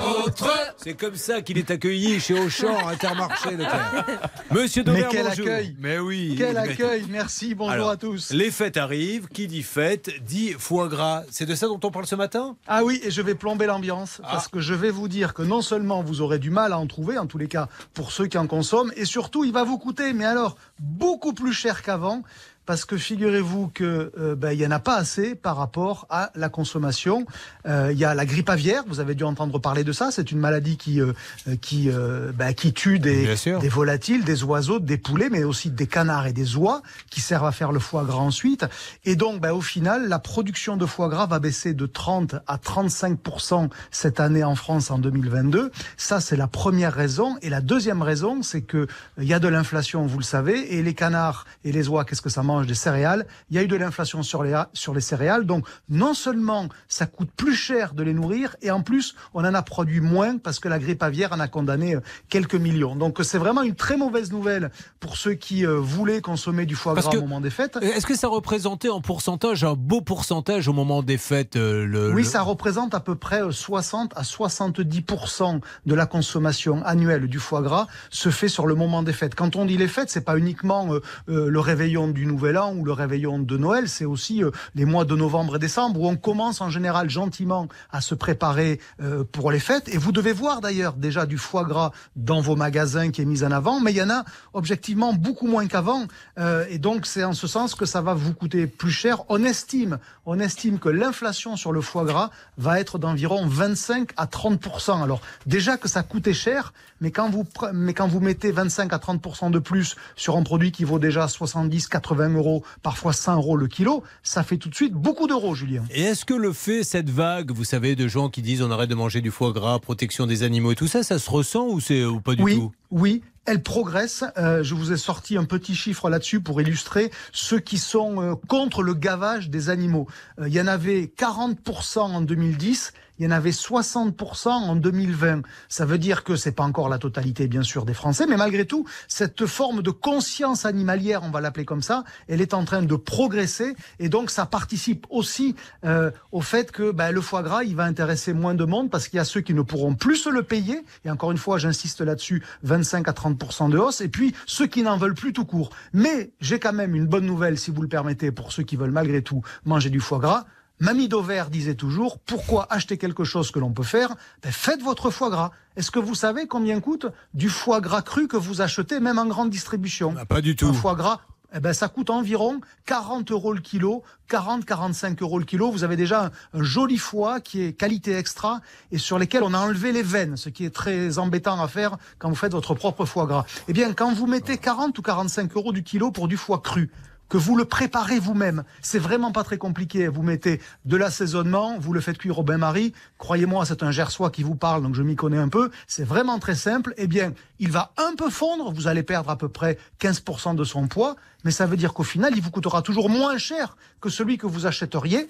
C'est 0.77 0.93
comme 0.93 1.15
ça 1.15 1.41
qu'il 1.41 1.57
est 1.57 1.71
accueilli 1.71 2.19
chez 2.19 2.37
Auchan, 2.39 2.87
Intermarché, 2.87 3.51
Leclerc. 3.51 4.05
Monsieur 4.51 4.83
Mais 4.85 4.91
Dauvert, 4.91 5.09
quel 5.09 5.25
bonjour. 5.27 5.45
accueil 5.47 5.75
Mais 5.79 5.97
oui. 5.99 6.35
Quel 6.37 6.53
mais- 6.53 6.59
accueil, 6.59 7.05
merci, 7.09 7.55
bonjour 7.55 7.71
Alors, 7.73 7.89
à 7.89 7.97
tous. 7.97 8.31
Les 8.31 8.51
fêtes 8.51 8.77
arrivent, 8.77 9.27
qui 9.27 9.47
dit 9.47 9.63
fête 9.63 10.11
dit 10.23 10.53
foie 10.57 10.87
gras. 10.87 11.23
C'est 11.31 11.45
de 11.45 11.55
ça 11.55 11.67
dont 11.67 11.79
on 11.83 11.91
parle 11.91 12.05
ce 12.05 12.15
matin? 12.15 12.55
Ah 12.67 12.83
oui, 12.83 12.99
et 13.03 13.11
je 13.11 13.21
vais 13.21 13.35
plomber 13.35 13.65
l'ambiance 13.65 14.19
Ah. 14.23 14.29
parce 14.31 14.47
que 14.47 14.59
je 14.59 14.73
vais 14.73 14.91
vous 14.91 15.07
dire 15.07 15.33
que 15.33 15.41
non 15.41 15.61
seulement 15.61 16.03
vous 16.03 16.21
aurez 16.21 16.39
du 16.39 16.49
mal 16.51 16.73
à 16.73 16.77
en 16.79 16.87
trouver, 16.87 17.17
en 17.17 17.25
tous 17.25 17.37
les 17.37 17.47
cas 17.47 17.67
pour 17.93 18.11
ceux 18.11 18.27
qui 18.27 18.37
en 18.37 18.47
consomment, 18.47 18.91
et 18.95 19.05
surtout 19.05 19.43
il 19.43 19.51
va 19.53 19.63
vous 19.63 19.77
coûter, 19.77 20.13
mais 20.13 20.25
alors 20.25 20.57
beaucoup 20.79 21.33
plus 21.33 21.53
cher 21.53 21.81
qu'avant. 21.81 22.21
Parce 22.65 22.85
que 22.85 22.97
figurez-vous 22.97 23.69
que 23.73 24.11
euh, 24.17 24.35
ben, 24.35 24.51
il 24.51 24.59
y 24.59 24.65
en 24.65 24.71
a 24.71 24.79
pas 24.79 24.95
assez 24.95 25.35
par 25.35 25.57
rapport 25.57 26.07
à 26.09 26.31
la 26.35 26.49
consommation. 26.49 27.25
Euh, 27.67 27.89
Il 27.91 27.97
y 27.97 28.05
a 28.05 28.15
la 28.15 28.25
grippe 28.25 28.49
aviaire, 28.49 28.83
vous 28.87 28.99
avez 28.99 29.15
dû 29.15 29.23
entendre 29.23 29.59
parler 29.59 29.83
de 29.83 29.91
ça. 29.91 30.09
C'est 30.11 30.31
une 30.31 30.39
maladie 30.39 30.77
qui 30.77 31.01
euh, 31.01 31.13
qui 31.61 31.89
euh, 31.89 32.31
ben, 32.33 32.53
qui 32.53 32.73
tue 32.73 32.99
des 32.99 33.69
volatiles, 33.69 34.23
des 34.23 34.43
oiseaux, 34.43 34.79
des 34.79 34.97
poulets, 34.97 35.29
mais 35.29 35.43
aussi 35.43 35.69
des 35.69 35.87
canards 35.87 36.27
et 36.27 36.33
des 36.33 36.55
oies 36.55 36.81
qui 37.09 37.21
servent 37.21 37.45
à 37.45 37.51
faire 37.51 37.71
le 37.71 37.79
foie 37.79 38.03
gras 38.03 38.19
ensuite. 38.19 38.65
Et 39.03 39.15
donc, 39.15 39.41
ben, 39.41 39.51
au 39.51 39.61
final, 39.61 40.07
la 40.07 40.19
production 40.19 40.77
de 40.77 40.85
foie 40.85 41.09
gras 41.09 41.27
va 41.27 41.39
baisser 41.39 41.73
de 41.73 41.85
30 41.85 42.35
à 42.47 42.57
35% 42.57 43.69
cette 43.91 44.19
année 44.19 44.43
en 44.43 44.55
France 44.55 44.91
en 44.91 44.99
2022. 44.99 45.71
Ça, 45.97 46.19
c'est 46.19 46.35
la 46.35 46.47
première 46.47 46.93
raison. 46.93 47.37
Et 47.41 47.49
la 47.49 47.61
deuxième 47.61 48.01
raison, 48.01 48.41
c'est 48.41 48.61
que 48.61 48.77
euh, 48.77 48.87
il 49.17 49.25
y 49.25 49.33
a 49.33 49.39
de 49.39 49.47
l'inflation, 49.47 50.05
vous 50.05 50.19
le 50.19 50.23
savez, 50.23 50.75
et 50.75 50.83
les 50.83 50.93
canards 50.93 51.45
et 51.63 51.71
les 51.71 51.87
oies, 51.87 52.05
qu'est-ce 52.05 52.21
que 52.21 52.29
ça 52.29 52.43
mange? 52.43 52.54
Des 52.63 52.73
céréales. 52.75 53.25
Il 53.49 53.55
y 53.55 53.59
a 53.59 53.63
eu 53.63 53.67
de 53.67 53.75
l'inflation 53.75 54.23
sur 54.23 54.43
les 54.43 54.55
sur 54.73 54.93
les 54.93 55.01
céréales. 55.01 55.45
Donc, 55.45 55.65
non 55.89 56.13
seulement 56.13 56.67
ça 56.87 57.05
coûte 57.05 57.29
plus 57.35 57.53
cher 57.55 57.93
de 57.93 58.03
les 58.03 58.13
nourrir, 58.13 58.55
et 58.61 58.71
en 58.71 58.81
plus, 58.81 59.15
on 59.33 59.41
en 59.43 59.53
a 59.53 59.61
produit 59.61 59.99
moins 59.99 60.37
parce 60.37 60.59
que 60.59 60.67
la 60.69 60.79
grippe 60.79 61.03
aviaire 61.03 61.33
en 61.33 61.39
a 61.39 61.47
condamné 61.47 61.95
euh, 61.95 61.99
quelques 62.29 62.55
millions. 62.55 62.95
Donc, 62.95 63.19
c'est 63.23 63.37
vraiment 63.37 63.61
une 63.63 63.75
très 63.75 63.97
mauvaise 63.97 64.31
nouvelle 64.31 64.71
pour 64.99 65.17
ceux 65.17 65.33
qui 65.33 65.65
euh, 65.65 65.77
voulaient 65.79 66.21
consommer 66.21 66.65
du 66.65 66.75
foie 66.75 66.93
Parce 66.93 67.07
gras 67.07 67.13
que- 67.13 67.17
au 67.19 67.21
moment 67.21 67.41
des 67.41 67.49
fêtes. 67.49 67.77
Est-ce 67.81 68.05
que 68.05 68.15
ça 68.15 68.27
représentait 68.27 68.89
en 68.89 69.01
pourcentage 69.01 69.63
un 69.63 69.73
beau 69.75 70.01
pourcentage 70.01 70.67
au 70.67 70.73
moment 70.73 71.03
des 71.03 71.17
fêtes 71.17 71.55
euh, 71.55 71.85
le, 71.85 72.13
Oui, 72.13 72.21
le- 72.23 72.27
ça 72.27 72.41
représente 72.41 72.93
à 72.93 72.99
peu 72.99 73.15
près 73.15 73.41
euh, 73.41 73.51
60 73.51 74.13
à 74.15 74.23
70% 74.23 75.59
de 75.85 75.95
la 75.95 76.05
consommation 76.05 76.83
annuelle 76.85 77.27
du 77.27 77.39
foie 77.39 77.61
gras 77.61 77.87
se 78.09 78.29
fait 78.29 78.47
sur 78.47 78.67
le 78.67 78.75
moment 78.75 79.03
des 79.03 79.13
fêtes. 79.13 79.35
Quand 79.35 79.55
on 79.55 79.65
dit 79.65 79.77
les 79.77 79.87
fêtes, 79.87 80.09
c'est 80.09 80.21
pas 80.25 80.37
uniquement 80.37 80.93
euh, 80.93 81.01
euh, 81.29 81.49
le 81.49 81.59
réveillon 81.59 82.07
du 82.07 82.25
Nouvel 82.25 82.44
An 82.53 82.75
ou 82.75 82.85
le 82.85 82.91
réveillon 82.91 83.39
de 83.39 83.57
Noël, 83.57 83.89
c'est 83.89 84.05
aussi 84.05 84.43
euh, 84.43 84.51
les 84.75 84.85
mois 84.85 85.05
de 85.05 85.15
novembre 85.15 85.55
et 85.55 85.59
décembre 85.59 86.01
où 86.01 86.07
on 86.07 86.15
commence 86.15 86.61
en 86.61 86.69
général 86.69 87.09
gentiment 87.09 87.67
à 87.91 88.01
se 88.01 88.15
préparer 88.15 88.79
euh, 89.01 89.23
pour 89.23 89.51
les 89.51 89.59
fêtes. 89.59 89.89
Et 89.89 89.97
vous 89.97 90.11
devez 90.11 90.31
voir 90.31 90.61
d'ailleurs 90.61 90.93
déjà 90.93 91.25
du 91.25 91.37
foie 91.37 91.63
gras 91.63 91.91
dans 92.15 92.41
vos 92.41 92.55
magasins 92.55 93.11
qui 93.11 93.21
est 93.21 93.25
mis 93.25 93.43
en 93.43 93.51
avant, 93.51 93.79
mais 93.79 93.91
il 93.91 93.97
y 93.97 94.01
en 94.01 94.09
a 94.09 94.23
objectivement 94.53 95.13
beaucoup 95.13 95.47
moins 95.47 95.67
qu'avant. 95.67 96.03
Euh, 96.37 96.65
et 96.69 96.77
donc 96.77 97.05
c'est 97.05 97.23
en 97.23 97.33
ce 97.33 97.47
sens 97.47 97.75
que 97.75 97.85
ça 97.85 98.01
va 98.01 98.13
vous 98.13 98.33
coûter 98.33 98.67
plus 98.67 98.91
cher. 98.91 99.23
On 99.29 99.43
estime, 99.43 99.97
on 100.25 100.39
estime 100.39 100.79
que 100.79 100.89
l'inflation 100.89 101.55
sur 101.55 101.71
le 101.71 101.81
foie 101.81 102.05
gras 102.05 102.29
va 102.57 102.79
être 102.79 102.99
d'environ 102.99 103.47
25 103.47 104.11
à 104.17 104.27
30 104.27 104.89
Alors 105.03 105.21
déjà 105.45 105.77
que 105.77 105.87
ça 105.87 106.03
coûtait 106.03 106.33
cher, 106.33 106.73
mais 107.01 107.11
quand 107.11 107.29
vous 107.29 107.45
mais 107.73 107.93
quand 107.93 108.07
vous 108.07 108.19
mettez 108.19 108.51
25 108.51 108.93
à 108.93 108.97
30% 108.97 109.51
de 109.51 109.59
plus 109.59 109.95
sur 110.15 110.37
un 110.37 110.43
produit 110.43 110.71
qui 110.71 110.83
vaut 110.83 110.99
déjà 110.99 111.27
70, 111.27 111.87
80 111.87 112.29
euros, 112.35 112.63
parfois 112.83 113.13
100 113.13 113.37
euros 113.37 113.57
le 113.57 113.67
kilo, 113.67 114.03
ça 114.23 114.43
fait 114.43 114.57
tout 114.57 114.69
de 114.69 114.75
suite 114.75 114.93
beaucoup 114.93 115.27
d'euros, 115.27 115.55
Julien. 115.55 115.83
Et 115.91 116.01
est-ce 116.01 116.25
que 116.25 116.33
le 116.33 116.53
fait, 116.53 116.83
cette 116.83 117.09
vague, 117.09 117.51
vous 117.51 117.63
savez, 117.63 117.95
de 117.95 118.07
gens 118.07 118.29
qui 118.29 118.41
disent 118.41 118.61
on 118.61 118.71
arrête 118.71 118.89
de 118.89 118.95
manger 118.95 119.21
du 119.21 119.31
foie 119.31 119.51
gras, 119.51 119.79
protection 119.79 120.27
des 120.27 120.43
animaux 120.43 120.71
et 120.71 120.75
tout 120.75 120.87
ça, 120.87 121.03
ça 121.03 121.19
se 121.19 121.29
ressent 121.29 121.67
ou 121.67 121.79
c'est 121.79 122.05
ou 122.05 122.21
pas 122.21 122.35
du 122.35 122.43
oui, 122.43 122.55
tout? 122.55 122.71
Oui, 122.91 123.21
elle 123.45 123.61
progresse. 123.61 124.23
Euh, 124.37 124.63
je 124.63 124.73
vous 124.73 124.91
ai 124.91 124.97
sorti 124.97 125.37
un 125.37 125.45
petit 125.45 125.75
chiffre 125.75 126.09
là-dessus 126.09 126.41
pour 126.41 126.61
illustrer 126.61 127.11
ceux 127.31 127.59
qui 127.59 127.77
sont 127.77 128.21
euh, 128.21 128.35
contre 128.47 128.81
le 128.81 128.93
gavage 128.93 129.49
des 129.49 129.69
animaux. 129.69 130.07
Euh, 130.39 130.47
il 130.47 130.53
y 130.53 130.61
en 130.61 130.67
avait 130.67 131.11
40% 131.17 131.99
en 131.99 132.21
2010. 132.21 132.93
Il 133.17 133.25
y 133.25 133.27
en 133.27 133.31
avait 133.31 133.51
60% 133.51 134.49
en 134.49 134.75
2020. 134.75 135.41
Ça 135.69 135.85
veut 135.85 135.97
dire 135.97 136.23
que 136.23 136.35
c'est 136.35 136.51
pas 136.51 136.63
encore 136.63 136.89
la 136.89 136.97
totalité, 136.97 137.47
bien 137.47 137.63
sûr, 137.63 137.85
des 137.85 137.93
Français, 137.93 138.25
mais 138.27 138.35
malgré 138.35 138.65
tout, 138.65 138.85
cette 139.07 139.45
forme 139.45 139.81
de 139.81 139.91
conscience 139.91 140.65
animalière, 140.65 141.23
on 141.23 141.29
va 141.29 141.39
l'appeler 141.39 141.65
comme 141.65 141.81
ça, 141.81 142.03
elle 142.27 142.41
est 142.41 142.53
en 142.53 142.65
train 142.65 142.81
de 142.81 142.95
progresser, 142.95 143.75
et 143.99 144.09
donc 144.09 144.31
ça 144.31 144.45
participe 144.45 145.05
aussi 145.09 145.55
euh, 145.85 146.11
au 146.31 146.41
fait 146.41 146.71
que 146.71 146.91
ben, 146.91 147.11
le 147.11 147.21
foie 147.21 147.41
gras, 147.41 147.63
il 147.63 147.75
va 147.75 147.83
intéresser 147.83 148.33
moins 148.33 148.53
de 148.53 148.65
monde 148.65 148.89
parce 148.89 149.07
qu'il 149.07 149.17
y 149.17 149.21
a 149.21 149.25
ceux 149.25 149.41
qui 149.41 149.53
ne 149.53 149.61
pourront 149.61 149.95
plus 149.95 150.17
se 150.17 150.29
le 150.29 150.43
payer, 150.43 150.83
et 151.05 151.09
encore 151.09 151.31
une 151.31 151.37
fois, 151.37 151.57
j'insiste 151.57 152.01
là-dessus, 152.01 152.43
25 152.63 153.07
à 153.07 153.11
30% 153.13 153.69
de 153.69 153.77
hausse, 153.77 154.01
et 154.01 154.09
puis 154.09 154.35
ceux 154.45 154.67
qui 154.67 154.83
n'en 154.83 154.97
veulent 154.97 155.15
plus 155.15 155.33
tout 155.33 155.45
court. 155.45 155.69
Mais 155.93 156.31
j'ai 156.41 156.59
quand 156.59 156.73
même 156.73 156.95
une 156.95 157.07
bonne 157.07 157.25
nouvelle, 157.25 157.57
si 157.57 157.71
vous 157.71 157.81
le 157.81 157.87
permettez, 157.87 158.31
pour 158.31 158.51
ceux 158.51 158.63
qui 158.63 158.75
veulent 158.75 158.91
malgré 158.91 159.21
tout 159.21 159.41
manger 159.63 159.89
du 159.89 159.99
foie 159.99 160.19
gras. 160.19 160.45
Mamie 160.79 161.07
Dauvert 161.07 161.49
disait 161.49 161.75
toujours, 161.75 162.19
pourquoi 162.19 162.67
acheter 162.69 162.97
quelque 162.97 163.23
chose 163.23 163.49
que 163.51 163.59
l'on 163.59 163.71
peut 163.71 163.83
faire? 163.83 164.15
Ben, 164.43 164.51
Faites 164.51 164.81
votre 164.81 165.09
foie 165.09 165.29
gras. 165.29 165.51
Est-ce 165.77 165.89
que 165.89 165.99
vous 165.99 166.15
savez 166.15 166.47
combien 166.47 166.79
coûte 166.81 167.05
du 167.33 167.49
foie 167.49 167.79
gras 167.79 168.01
cru 168.01 168.27
que 168.27 168.35
vous 168.37 168.61
achetez 168.61 168.99
même 168.99 169.17
en 169.17 169.25
grande 169.25 169.49
distribution? 169.49 170.13
Ah, 170.17 170.25
Pas 170.25 170.41
du 170.41 170.55
tout. 170.55 170.67
Un 170.67 170.73
foie 170.73 170.95
gras 170.95 171.21
eh 171.57 171.61
ben, 171.61 171.71
ça 171.71 171.87
coûte 171.87 172.09
environ 172.09 172.59
40 172.85 173.31
euros 173.31 173.53
le 173.53 173.61
kilo, 173.61 174.03
40-45 174.29 175.21
euros 175.21 175.39
le 175.39 175.45
kilo. 175.45 175.71
Vous 175.71 175.85
avez 175.85 175.95
déjà 175.95 176.25
un, 176.25 176.31
un 176.59 176.63
joli 176.63 176.97
foie 176.97 177.39
qui 177.39 177.61
est 177.61 177.71
qualité 177.71 178.17
extra 178.17 178.59
et 178.91 178.97
sur 178.97 179.17
lesquels 179.17 179.43
on 179.43 179.53
a 179.53 179.59
enlevé 179.59 179.93
les 179.93 180.03
veines, 180.03 180.35
ce 180.35 180.49
qui 180.49 180.65
est 180.65 180.69
très 180.75 181.17
embêtant 181.17 181.61
à 181.61 181.69
faire 181.69 181.95
quand 182.19 182.27
vous 182.27 182.35
faites 182.35 182.51
votre 182.51 182.73
propre 182.73 183.05
foie 183.05 183.25
gras. 183.25 183.45
Eh 183.69 183.73
bien, 183.73 183.93
quand 183.93 184.11
vous 184.13 184.27
mettez 184.27 184.57
40 184.57 184.97
ou 184.99 185.01
45 185.01 185.55
euros 185.55 185.71
du 185.71 185.83
kilo 185.83 186.11
pour 186.11 186.27
du 186.27 186.35
foie 186.35 186.59
cru, 186.59 186.91
que 187.29 187.37
vous 187.37 187.55
le 187.55 187.65
préparez 187.65 188.19
vous-même. 188.19 188.63
C'est 188.81 188.99
vraiment 188.99 189.31
pas 189.31 189.43
très 189.43 189.57
compliqué. 189.57 190.07
Vous 190.07 190.21
mettez 190.21 190.61
de 190.85 190.97
l'assaisonnement, 190.97 191.77
vous 191.79 191.93
le 191.93 192.01
faites 192.01 192.17
cuire 192.17 192.39
au 192.39 192.43
bain-marie. 192.43 192.93
Croyez-moi, 193.17 193.65
c'est 193.65 193.83
un 193.83 193.91
gersois 193.91 194.29
qui 194.29 194.43
vous 194.43 194.55
parle, 194.55 194.83
donc 194.83 194.95
je 194.95 195.03
m'y 195.03 195.15
connais 195.15 195.37
un 195.37 195.49
peu. 195.49 195.71
C'est 195.87 196.03
vraiment 196.03 196.39
très 196.39 196.55
simple. 196.55 196.93
Eh 196.97 197.07
bien, 197.07 197.33
il 197.59 197.71
va 197.71 197.93
un 197.97 198.15
peu 198.15 198.29
fondre. 198.29 198.71
Vous 198.71 198.87
allez 198.87 199.03
perdre 199.03 199.29
à 199.29 199.37
peu 199.37 199.49
près 199.49 199.77
15% 199.99 200.55
de 200.55 200.63
son 200.63 200.87
poids. 200.87 201.15
Mais 201.43 201.51
ça 201.51 201.65
veut 201.65 201.77
dire 201.77 201.93
qu'au 201.93 202.03
final, 202.03 202.33
il 202.35 202.41
vous 202.41 202.51
coûtera 202.51 202.81
toujours 202.81 203.09
moins 203.09 203.37
cher 203.37 203.77
que 204.01 204.09
celui 204.09 204.37
que 204.37 204.47
vous 204.47 204.65
achèteriez 204.65 205.27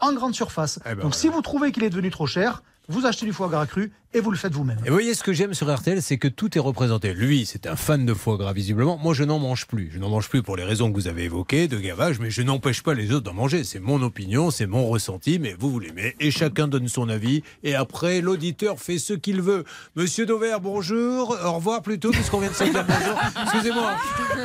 en 0.00 0.12
grande 0.12 0.34
surface. 0.34 0.80
Eh 0.84 0.94
ben 0.94 1.02
donc 1.02 1.14
si 1.14 1.28
vous 1.28 1.40
trouvez 1.40 1.72
qu'il 1.72 1.84
est 1.84 1.90
devenu 1.90 2.10
trop 2.10 2.26
cher, 2.26 2.62
vous 2.88 3.06
achetez 3.06 3.24
du 3.24 3.32
foie 3.32 3.48
gras 3.48 3.66
cru 3.66 3.92
et 4.14 4.20
vous 4.20 4.30
le 4.30 4.36
faites 4.36 4.52
vous-même. 4.52 4.78
Et 4.84 4.88
vous 4.88 4.94
voyez, 4.94 5.14
ce 5.14 5.22
que 5.22 5.32
j'aime 5.32 5.54
sur 5.54 5.72
RTL, 5.74 6.02
c'est 6.02 6.18
que 6.18 6.28
tout 6.28 6.56
est 6.56 6.60
représenté. 6.60 7.14
Lui, 7.14 7.46
c'est 7.46 7.66
un 7.66 7.76
fan 7.76 8.04
de 8.04 8.14
foie 8.14 8.36
gras, 8.36 8.52
visiblement. 8.52 8.98
Moi, 8.98 9.14
je 9.14 9.24
n'en 9.24 9.38
mange 9.38 9.66
plus. 9.66 9.90
Je 9.92 9.98
n'en 9.98 10.08
mange 10.08 10.28
plus 10.28 10.42
pour 10.42 10.56
les 10.56 10.64
raisons 10.64 10.90
que 10.90 10.94
vous 10.94 11.08
avez 11.08 11.24
évoquées, 11.24 11.68
de 11.68 11.78
gavage, 11.78 12.18
mais 12.20 12.30
je 12.30 12.42
n'empêche 12.42 12.82
pas 12.82 12.94
les 12.94 13.12
autres 13.12 13.24
d'en 13.24 13.32
manger. 13.34 13.64
C'est 13.64 13.80
mon 13.80 14.02
opinion, 14.02 14.50
c'est 14.50 14.66
mon 14.66 14.86
ressenti, 14.88 15.38
mais 15.38 15.54
vous, 15.58 15.70
vous 15.70 15.80
l'aimez. 15.80 16.14
Et 16.20 16.30
chacun 16.30 16.68
donne 16.68 16.88
son 16.88 17.08
avis. 17.08 17.42
Et 17.62 17.74
après, 17.74 18.20
l'auditeur 18.20 18.78
fait 18.78 18.98
ce 18.98 19.14
qu'il 19.14 19.40
veut. 19.40 19.64
Monsieur 19.96 20.26
Dauvert, 20.26 20.60
bonjour. 20.60 21.36
Au 21.44 21.52
revoir 21.52 21.82
plutôt, 21.82 22.10
puisqu'on 22.10 22.40
vient 22.40 22.50
de 22.50 22.54
se 22.54 22.64
dire 22.64 22.84
bonjour. 22.86 23.18
Excusez-moi, 23.44 23.92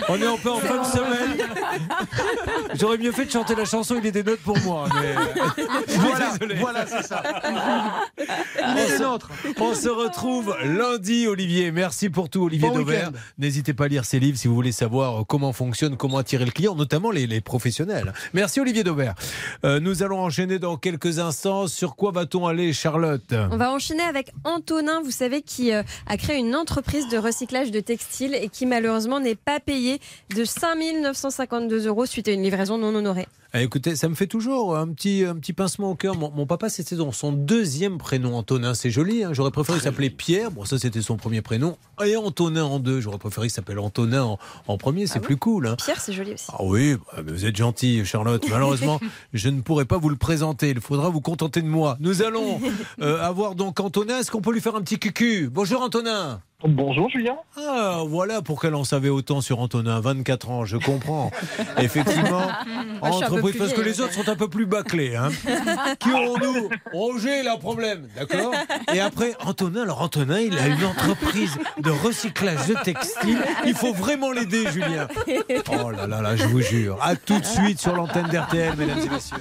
on 0.10 0.16
est 0.22 0.26
un 0.28 0.38
peu 0.38 0.52
en 0.52 0.60
fin 0.60 0.82
de 0.82 0.86
semaine. 0.86 1.48
J'aurais 2.76 2.98
mieux 2.98 3.12
fait 3.12 3.26
de 3.26 3.32
chanter 3.32 3.56
la 3.56 3.66
chanson 3.66 3.96
Il 4.00 4.06
est 4.06 4.12
des 4.12 4.24
notes 4.24 4.40
pour 4.40 4.58
moi. 4.60 4.88
Mais... 4.96 5.16
Voilà, 5.98 6.32
Désolé. 6.38 6.56
voilà, 6.60 6.86
c'est 6.88 7.04
ça. 7.04 7.24
Il 8.18 8.78
est 8.78 8.98
se- 8.98 9.02
nôtre. 9.04 9.30
On 9.60 9.74
se 9.74 9.90
retrouve 9.90 10.56
lundi, 10.64 11.26
Olivier. 11.28 11.72
Merci 11.72 12.10
pour 12.10 12.30
tout, 12.30 12.44
Olivier 12.44 12.70
Bon 12.70 12.76
Dauvert. 12.76 13.12
N'hésitez 13.40 13.74
pas 13.74 13.86
à 13.86 13.88
lire 13.88 14.06
ses 14.06 14.20
livres 14.20 14.38
si 14.38 14.48
vous 14.48 14.54
voulez 14.54 14.72
savoir 14.72 15.26
comment 15.26 15.52
fonctionne, 15.52 15.98
comment 15.98 16.20
attirer 16.20 16.46
le 16.46 16.52
client, 16.52 16.76
notamment 16.76 17.10
les, 17.10 17.26
les 17.26 17.42
professionnels. 17.42 18.14
Merci, 18.34 18.60
Olivier 18.60 18.84
Dauvert. 18.84 19.16
Euh, 19.66 19.80
nous 19.80 20.04
allons 20.04 20.20
enchaîner 20.20 20.60
dans 20.60 20.78
quelques 20.78 21.18
instants. 21.18 21.66
Sur 21.66 21.96
quoi 21.96 22.12
va-t-on 22.12 22.46
aller, 22.46 22.72
Charlotte? 22.72 23.34
On 23.52 23.58
va 23.58 23.72
enchaîner 23.72 24.04
avec 24.04 24.32
Antonin, 24.44 25.02
vous 25.02 25.12
savez, 25.12 25.42
qui 25.42 25.74
euh, 25.74 25.82
a 26.06 26.18
créé 26.18 26.38
une 26.38 26.56
entreprise 26.56 27.08
de 27.10 27.18
recyclage 27.18 27.72
de 27.72 27.80
textiles 27.80 28.36
et 28.36 28.50
qui 28.50 28.68
malheureusement 28.68 29.20
n'est 29.20 29.36
pas 29.36 29.60
payé 29.60 30.00
de 30.36 30.46
5 30.46 30.68
952 31.02 31.88
euros 31.88 32.06
suite 32.06 32.28
à 32.28 32.32
une 32.32 32.44
livraison 32.44 32.78
non 32.78 32.94
honorée. 32.94 33.28
Ah, 33.54 33.62
Écoutez, 33.62 33.96
ça 33.96 34.10
me 34.10 34.16
fait 34.16 34.28
toujours 34.28 34.76
un 34.78 34.88
petit, 34.90 35.24
un 35.24 35.36
petit 35.36 35.54
pincement 35.54 35.92
au 35.92 35.96
cœur. 35.96 36.16
Mon, 36.18 36.32
mon 36.32 36.46
papa, 36.46 36.70
c'était 36.70 36.96
dans 36.96 37.12
son 37.12 37.32
deuxième 37.32 37.98
prénom, 37.98 38.36
Antonin. 38.36 38.74
C'est 38.74 38.92
joli. 38.92 39.24
hein. 39.24 39.32
J'aurais 39.34 39.52
préféré 39.52 39.78
qu'il 39.80 39.86
s'appelait 39.86 40.10
Pierre. 40.10 40.52
Bon, 40.52 40.66
ça, 40.66 40.78
c'était 40.78 41.02
son 41.02 41.16
premier 41.18 41.42
prénom. 41.42 41.78
Et 42.06 42.16
Antonin 42.18 42.66
en 42.66 42.80
deux. 42.80 43.00
J'aurais 43.02 43.18
préféré 43.18 43.48
qu'il 43.48 43.54
s'appelle 43.54 43.80
Antonin 43.80 44.24
en, 44.24 44.40
en 44.68 44.78
premier. 44.78 45.08
C'est 45.08 45.20
plus 45.22 45.38
cool. 45.38 45.68
hein. 45.68 45.76
Pierre, 45.78 46.02
c'est 46.02 46.14
joli 46.14 46.34
aussi. 46.34 46.46
Ah 46.50 46.58
oui, 46.64 46.96
bah, 47.16 47.22
vous 47.26 47.46
êtes 47.46 47.56
gentil, 47.56 48.04
Charlotte. 48.06 48.44
Malheureusement, 48.50 49.00
je 49.34 49.50
ne 49.50 49.62
pourrai 49.62 49.86
pas 49.86 49.98
vous 49.98 50.10
le 50.10 50.18
présenter. 50.18 50.70
Il 50.72 50.82
faudra 50.82 51.10
vous 51.10 51.22
contenter 51.22 51.62
de 51.62 51.68
moi. 51.68 51.98
Nous 52.00 52.22
allons 52.22 52.60
euh, 53.02 53.22
avoir 53.22 53.56
donc 53.56 53.80
Antonin. 53.80 54.20
Est-ce 54.20 54.30
qu'on 54.30 54.42
peut 54.42 54.52
lui 54.54 54.62
faire 54.62 54.76
un 54.76 54.82
petit 54.82 55.00
cucu? 55.00 55.50
Bonjour 55.52 55.82
Antonin. 55.82 56.42
Bonjour 56.64 57.08
Julien. 57.08 57.36
Ah, 57.56 58.02
voilà 58.08 58.42
pourquoi 58.42 58.72
l'on 58.72 58.84
savait 58.84 59.10
autant 59.10 59.42
sur 59.42 59.60
Antonin. 59.60 60.00
24 60.00 60.50
ans, 60.50 60.66
je 60.66 60.78
comprends. 60.78 61.30
Effectivement, 61.78 62.48
Moi, 63.00 63.10
entreprise, 63.12 63.58
parce 63.60 63.74
que 63.74 63.82
les 63.82 64.02
autres 64.02 64.14
sont 64.14 64.28
un 64.28 64.36
peu 64.36 64.48
plus 64.48 64.66
bâclés. 64.66 65.16
Hein. 65.16 65.30
Qui 66.00 66.12
aurons-nous? 66.12 66.70
Roger, 66.92 67.42
il 67.42 67.48
a 67.48 67.54
un 67.54 67.58
problème, 67.58 68.10
d'accord? 68.16 68.56
Et 68.92 69.00
après, 69.00 69.36
Antonin, 69.46 69.84
alors 69.84 70.02
Antonin, 70.02 70.40
il 70.40 70.58
a 70.58 70.66
une 70.66 70.84
entreprise 70.84 71.56
de 71.78 71.92
recyclage 71.92 72.66
de 72.66 72.74
textiles. 72.84 73.38
Il 73.68 73.76
faut 73.76 73.94
vraiment 73.94 74.32
l'aider, 74.32 74.66
Julien. 74.72 75.08
Oh 75.70 75.92
là 75.92 76.08
là 76.08 76.22
là, 76.22 76.36
je 76.36 76.46
vous 76.46 76.62
jure. 76.62 76.98
À 77.04 77.16
tout 77.16 77.40
de 77.40 77.46
suite 77.46 77.80
sur 77.80 77.96
l'antenne 77.96 78.28
d'RTL, 78.28 78.76
mesdames 78.78 79.00
et 79.00 79.10
messieurs. 79.10 79.38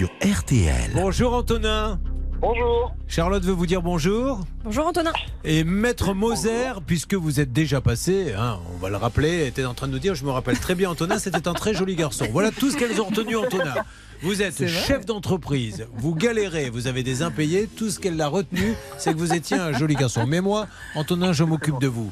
Sur 0.00 0.08
RTL. 0.24 0.92
Bonjour 0.94 1.34
Antonin. 1.34 2.00
Bonjour. 2.40 2.94
Charlotte 3.06 3.44
veut 3.44 3.52
vous 3.52 3.66
dire 3.66 3.82
bonjour. 3.82 4.40
Bonjour 4.64 4.86
Antonin. 4.86 5.12
Et 5.44 5.62
Maître 5.62 6.14
Moser, 6.14 6.72
puisque 6.86 7.12
vous 7.12 7.38
êtes 7.38 7.52
déjà 7.52 7.82
passé, 7.82 8.32
hein, 8.32 8.60
on 8.74 8.78
va 8.78 8.88
le 8.88 8.96
rappeler, 8.96 9.46
était 9.46 9.66
en 9.66 9.74
train 9.74 9.88
de 9.88 9.92
nous 9.92 9.98
dire, 9.98 10.14
je 10.14 10.24
me 10.24 10.30
rappelle 10.30 10.58
très 10.58 10.74
bien 10.74 10.88
Antonin, 10.88 11.18
c'était 11.18 11.46
un 11.46 11.52
très 11.52 11.74
joli 11.74 11.96
garçon. 11.96 12.26
Voilà 12.32 12.50
tout 12.50 12.70
ce 12.70 12.78
qu'elles 12.78 12.98
ont 12.98 13.04
retenu 13.04 13.36
Antonin. 13.36 13.74
Vous 14.22 14.40
êtes 14.40 14.66
chef 14.66 15.04
d'entreprise, 15.04 15.86
vous 15.92 16.14
galérez, 16.14 16.70
vous 16.70 16.86
avez 16.86 17.02
des 17.02 17.20
impayés, 17.20 17.66
tout 17.66 17.90
ce 17.90 18.00
qu'elle 18.00 18.18
a 18.22 18.28
retenu, 18.28 18.74
c'est 18.96 19.12
que 19.12 19.18
vous 19.18 19.34
étiez 19.34 19.58
un 19.58 19.74
joli 19.74 19.96
garçon. 19.96 20.26
Mais 20.26 20.40
moi, 20.40 20.66
Antonin, 20.94 21.34
je 21.34 21.44
m'occupe 21.44 21.78
de 21.78 21.88
vous. 21.88 22.10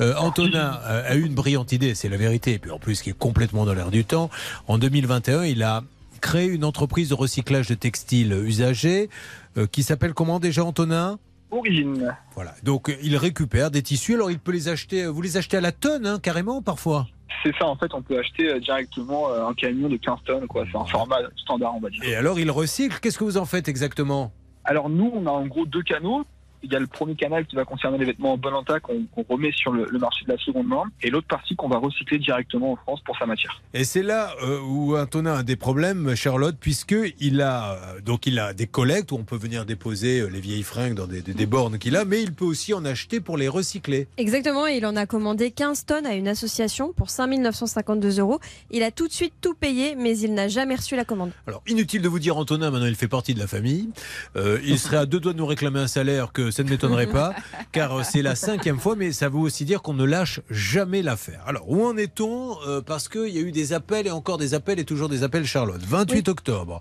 Euh, 0.00 0.16
Antonin 0.16 0.80
euh, 0.84 1.08
a 1.08 1.14
eu 1.14 1.24
une 1.24 1.34
brillante 1.34 1.70
idée, 1.70 1.94
c'est 1.94 2.08
la 2.08 2.16
vérité, 2.16 2.54
et 2.54 2.58
puis 2.58 2.72
en 2.72 2.80
plus 2.80 3.02
qui 3.02 3.10
est 3.10 3.18
complètement 3.18 3.66
dans 3.66 3.74
l'air 3.74 3.92
du 3.92 4.04
temps. 4.04 4.30
En 4.66 4.78
2021, 4.78 5.44
il 5.44 5.62
a 5.62 5.84
créé 6.20 6.46
une 6.46 6.64
entreprise 6.64 7.08
de 7.08 7.14
recyclage 7.14 7.68
de 7.68 7.74
textiles 7.74 8.32
usagés 8.32 9.08
euh, 9.56 9.66
qui 9.66 9.82
s'appelle 9.82 10.14
comment 10.14 10.38
déjà 10.38 10.64
Antonin? 10.64 11.18
Origine. 11.50 12.14
voilà. 12.34 12.54
Donc 12.62 12.88
euh, 12.90 12.94
il 13.02 13.16
récupère 13.16 13.70
des 13.72 13.82
tissus. 13.82 14.14
Alors 14.14 14.30
il 14.30 14.38
peut 14.38 14.52
les 14.52 14.68
acheter. 14.68 15.04
euh, 15.04 15.08
Vous 15.10 15.22
les 15.22 15.36
achetez 15.36 15.56
à 15.56 15.60
la 15.60 15.72
tonne, 15.72 16.06
hein, 16.06 16.18
carrément, 16.22 16.62
parfois? 16.62 17.06
C'est 17.42 17.56
ça, 17.58 17.66
en 17.66 17.74
fait, 17.76 17.92
on 17.94 18.02
peut 18.02 18.18
acheter 18.18 18.60
directement 18.60 19.32
un 19.32 19.54
camion 19.54 19.88
de 19.88 19.96
15 19.96 20.18
tonnes, 20.26 20.46
quoi. 20.46 20.64
C'est 20.70 20.76
un 20.76 20.84
format 20.84 21.16
standard, 21.36 21.74
on 21.74 21.80
va 21.80 21.88
dire. 21.88 22.02
Et 22.04 22.14
alors 22.14 22.38
il 22.38 22.50
recycle. 22.50 22.98
Qu'est-ce 23.00 23.16
que 23.18 23.24
vous 23.24 23.38
en 23.38 23.46
faites 23.46 23.66
exactement? 23.68 24.30
Alors, 24.64 24.90
nous, 24.90 25.10
on 25.14 25.26
a 25.26 25.30
en 25.30 25.46
gros 25.46 25.64
deux 25.64 25.82
canaux. 25.82 26.24
Il 26.62 26.72
y 26.72 26.76
a 26.76 26.78
le 26.78 26.86
premier 26.86 27.14
canal 27.14 27.46
qui 27.46 27.56
va 27.56 27.64
concerner 27.64 27.98
les 27.98 28.04
vêtements 28.04 28.34
en 28.34 28.36
bon 28.38 28.60
état 28.60 28.80
qu'on 28.80 29.06
remet 29.28 29.52
sur 29.52 29.72
le, 29.72 29.86
le 29.90 29.98
marché 29.98 30.24
de 30.26 30.32
la 30.32 30.38
seconde 30.38 30.66
main, 30.66 30.82
et 31.02 31.10
l'autre 31.10 31.26
partie 31.28 31.56
qu'on 31.56 31.68
va 31.68 31.78
recycler 31.78 32.18
directement 32.18 32.72
en 32.72 32.76
France 32.76 33.00
pour 33.04 33.16
sa 33.18 33.26
matière. 33.26 33.60
Et 33.74 33.84
c'est 33.84 34.02
là 34.02 34.32
euh, 34.42 34.60
où 34.60 34.96
Antonin 34.96 35.38
a 35.38 35.42
des 35.42 35.56
problèmes, 35.56 36.14
Charlotte, 36.14 36.56
puisque 36.60 36.94
il 37.20 37.40
a 37.40 37.72
euh, 37.96 38.00
donc 38.00 38.26
il 38.26 38.38
a 38.38 38.52
des 38.52 38.66
collectes 38.66 39.12
où 39.12 39.16
on 39.16 39.24
peut 39.24 39.36
venir 39.36 39.64
déposer 39.64 40.20
euh, 40.20 40.26
les 40.28 40.40
vieilles 40.40 40.62
fringues 40.62 40.94
dans 40.94 41.06
des, 41.06 41.22
des- 41.22 41.34
des 41.34 41.46
bornes 41.46 41.78
qu'il 41.78 41.96
a, 41.96 42.04
mais 42.04 42.22
il 42.22 42.32
peut 42.34 42.44
aussi 42.44 42.74
en 42.74 42.84
acheter 42.84 43.20
pour 43.20 43.36
les 43.36 43.48
recycler. 43.48 44.08
Exactement, 44.18 44.66
il 44.66 44.84
en 44.86 44.96
a 44.96 45.06
commandé 45.06 45.50
15 45.50 45.86
tonnes 45.86 46.06
à 46.06 46.14
une 46.14 46.28
association 46.28 46.92
pour 46.92 47.08
5 47.10 47.30
952 47.38 48.18
euros. 48.20 48.40
Il 48.70 48.82
a 48.82 48.90
tout 48.90 49.06
de 49.08 49.12
suite 49.12 49.32
tout 49.40 49.54
payé, 49.54 49.94
mais 49.96 50.18
il 50.18 50.34
n'a 50.34 50.48
jamais 50.48 50.74
reçu 50.74 50.96
la 50.96 51.04
commande. 51.04 51.30
Alors, 51.46 51.62
inutile 51.66 52.02
de 52.02 52.08
vous 52.08 52.18
dire, 52.18 52.36
Antonin, 52.36 52.70
maintenant 52.70 52.86
il 52.86 52.94
fait 52.96 53.08
partie 53.08 53.34
de 53.34 53.38
la 53.38 53.46
famille. 53.46 53.88
Euh, 54.36 54.58
il 54.64 54.78
serait 54.80 54.96
à 54.98 55.06
deux 55.06 55.20
doigts 55.20 55.32
de 55.32 55.38
nous 55.38 55.46
réclamer 55.46 55.80
un 55.80 55.86
salaire 55.86 56.32
que 56.32 56.49
ça 56.50 56.62
ne 56.62 56.70
m'étonnerait 56.70 57.06
pas, 57.06 57.34
car 57.72 57.98
euh, 57.98 58.02
c'est 58.04 58.22
la 58.22 58.34
cinquième 58.34 58.78
fois, 58.78 58.96
mais 58.96 59.12
ça 59.12 59.28
veut 59.28 59.38
aussi 59.38 59.64
dire 59.64 59.82
qu'on 59.82 59.94
ne 59.94 60.04
lâche 60.04 60.40
jamais 60.50 61.02
l'affaire. 61.02 61.42
Alors, 61.46 61.70
où 61.70 61.84
en 61.84 61.96
est-on 61.96 62.56
Euh, 62.66 62.80
Parce 62.80 63.08
qu'il 63.08 63.28
y 63.28 63.38
a 63.38 63.40
eu 63.42 63.52
des 63.52 63.72
appels 63.72 64.06
et 64.06 64.10
encore 64.10 64.38
des 64.38 64.54
appels 64.54 64.78
et 64.78 64.84
toujours 64.84 65.08
des 65.08 65.22
appels, 65.22 65.44
Charlotte. 65.46 65.80
28 65.82 66.28
octobre. 66.28 66.80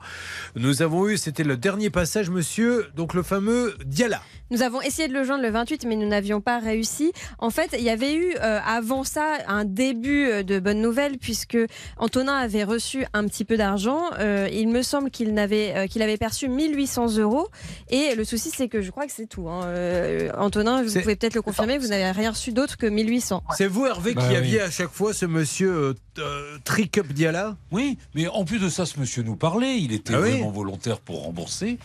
Nous 0.56 0.82
avons 0.82 1.08
eu, 1.08 1.18
c'était 1.18 1.44
le 1.44 1.58
dernier 1.58 1.90
passage, 1.90 2.30
monsieur, 2.30 2.88
donc 2.96 3.14
le 3.14 3.24
fameux 3.24 3.76
Diala. 3.86 4.22
Nous 4.52 4.64
avons 4.64 4.82
essayé 4.82 5.08
de 5.08 5.14
le 5.14 5.24
joindre 5.24 5.44
le 5.44 5.52
28, 5.52 5.86
mais 5.86 5.96
nous 5.96 6.08
n'avions 6.08 6.42
pas 6.42 6.58
réussi. 6.60 7.12
En 7.38 7.52
fait, 7.52 7.76
il 7.78 7.84
y 7.84 7.90
avait 7.92 8.16
eu 8.16 8.34
euh, 8.42 8.60
avant 8.66 9.04
ça 9.04 9.38
un 9.48 9.64
début 9.64 10.44
de 10.44 10.60
bonnes 10.60 10.82
nouvelles, 10.82 11.20
puisque 11.20 11.58
Antonin 11.98 12.34
avait 12.34 12.64
reçu 12.64 13.06
un 13.14 13.26
petit 13.28 13.46
peu 13.46 13.58
d'argent. 13.58 14.02
Euh, 14.20 14.50
il 14.52 14.68
me 14.70 14.82
semble 14.82 15.12
qu'il 15.12 15.34
n'avait, 15.36 15.74
euh, 15.76 15.86
qu'il 15.88 16.02
avait 16.02 16.18
perçu 16.18 16.50
1800 16.50 17.18
euros. 17.18 17.48
Et 17.92 18.16
le 18.16 18.24
souci, 18.24 18.50
c'est 18.50 18.68
que 18.70 18.82
je 18.82 18.90
crois 18.90 19.06
que 19.06 19.12
c'est 19.12 19.28
tout. 19.28 19.48
hein. 19.50 19.59
Euh, 19.66 20.30
Antonin, 20.38 20.84
vous 20.84 20.92
pouvez 21.00 21.16
peut-être 21.16 21.36
le 21.36 21.42
confirmer, 21.42 21.78
vous 21.78 21.88
n'avez 21.88 22.10
rien 22.12 22.32
reçu 22.32 22.52
d'autre 22.52 22.78
que 22.78 22.86
1800. 22.86 23.44
C'est 23.58 23.68
vous, 23.68 23.86
Hervé, 23.86 24.14
Bah 24.14 24.22
qui 24.24 24.30
oui. 24.30 24.36
aviez 24.36 24.62
à 24.62 24.70
chaque 24.72 24.92
fois 24.92 25.14
ce 25.14 25.26
monsieur 25.26 25.72
euh, 25.72 25.94
euh, 26.20 26.58
Tricup 26.64 27.12
Diala 27.14 27.56
Oui, 27.72 27.98
mais 28.16 28.28
en 28.28 28.46
plus 28.46 28.60
de 28.60 28.70
ça, 28.70 28.86
ce 28.86 29.00
monsieur 29.00 29.24
nous 29.24 29.36
parlait. 29.36 29.78
Il 29.80 29.94
était 29.94 30.14
Ah 30.16 30.22
oui 30.22 30.32
vraiment 30.32 30.52
volontaire 30.52 31.00
pour 31.00 31.24
rembourser. 31.24 31.78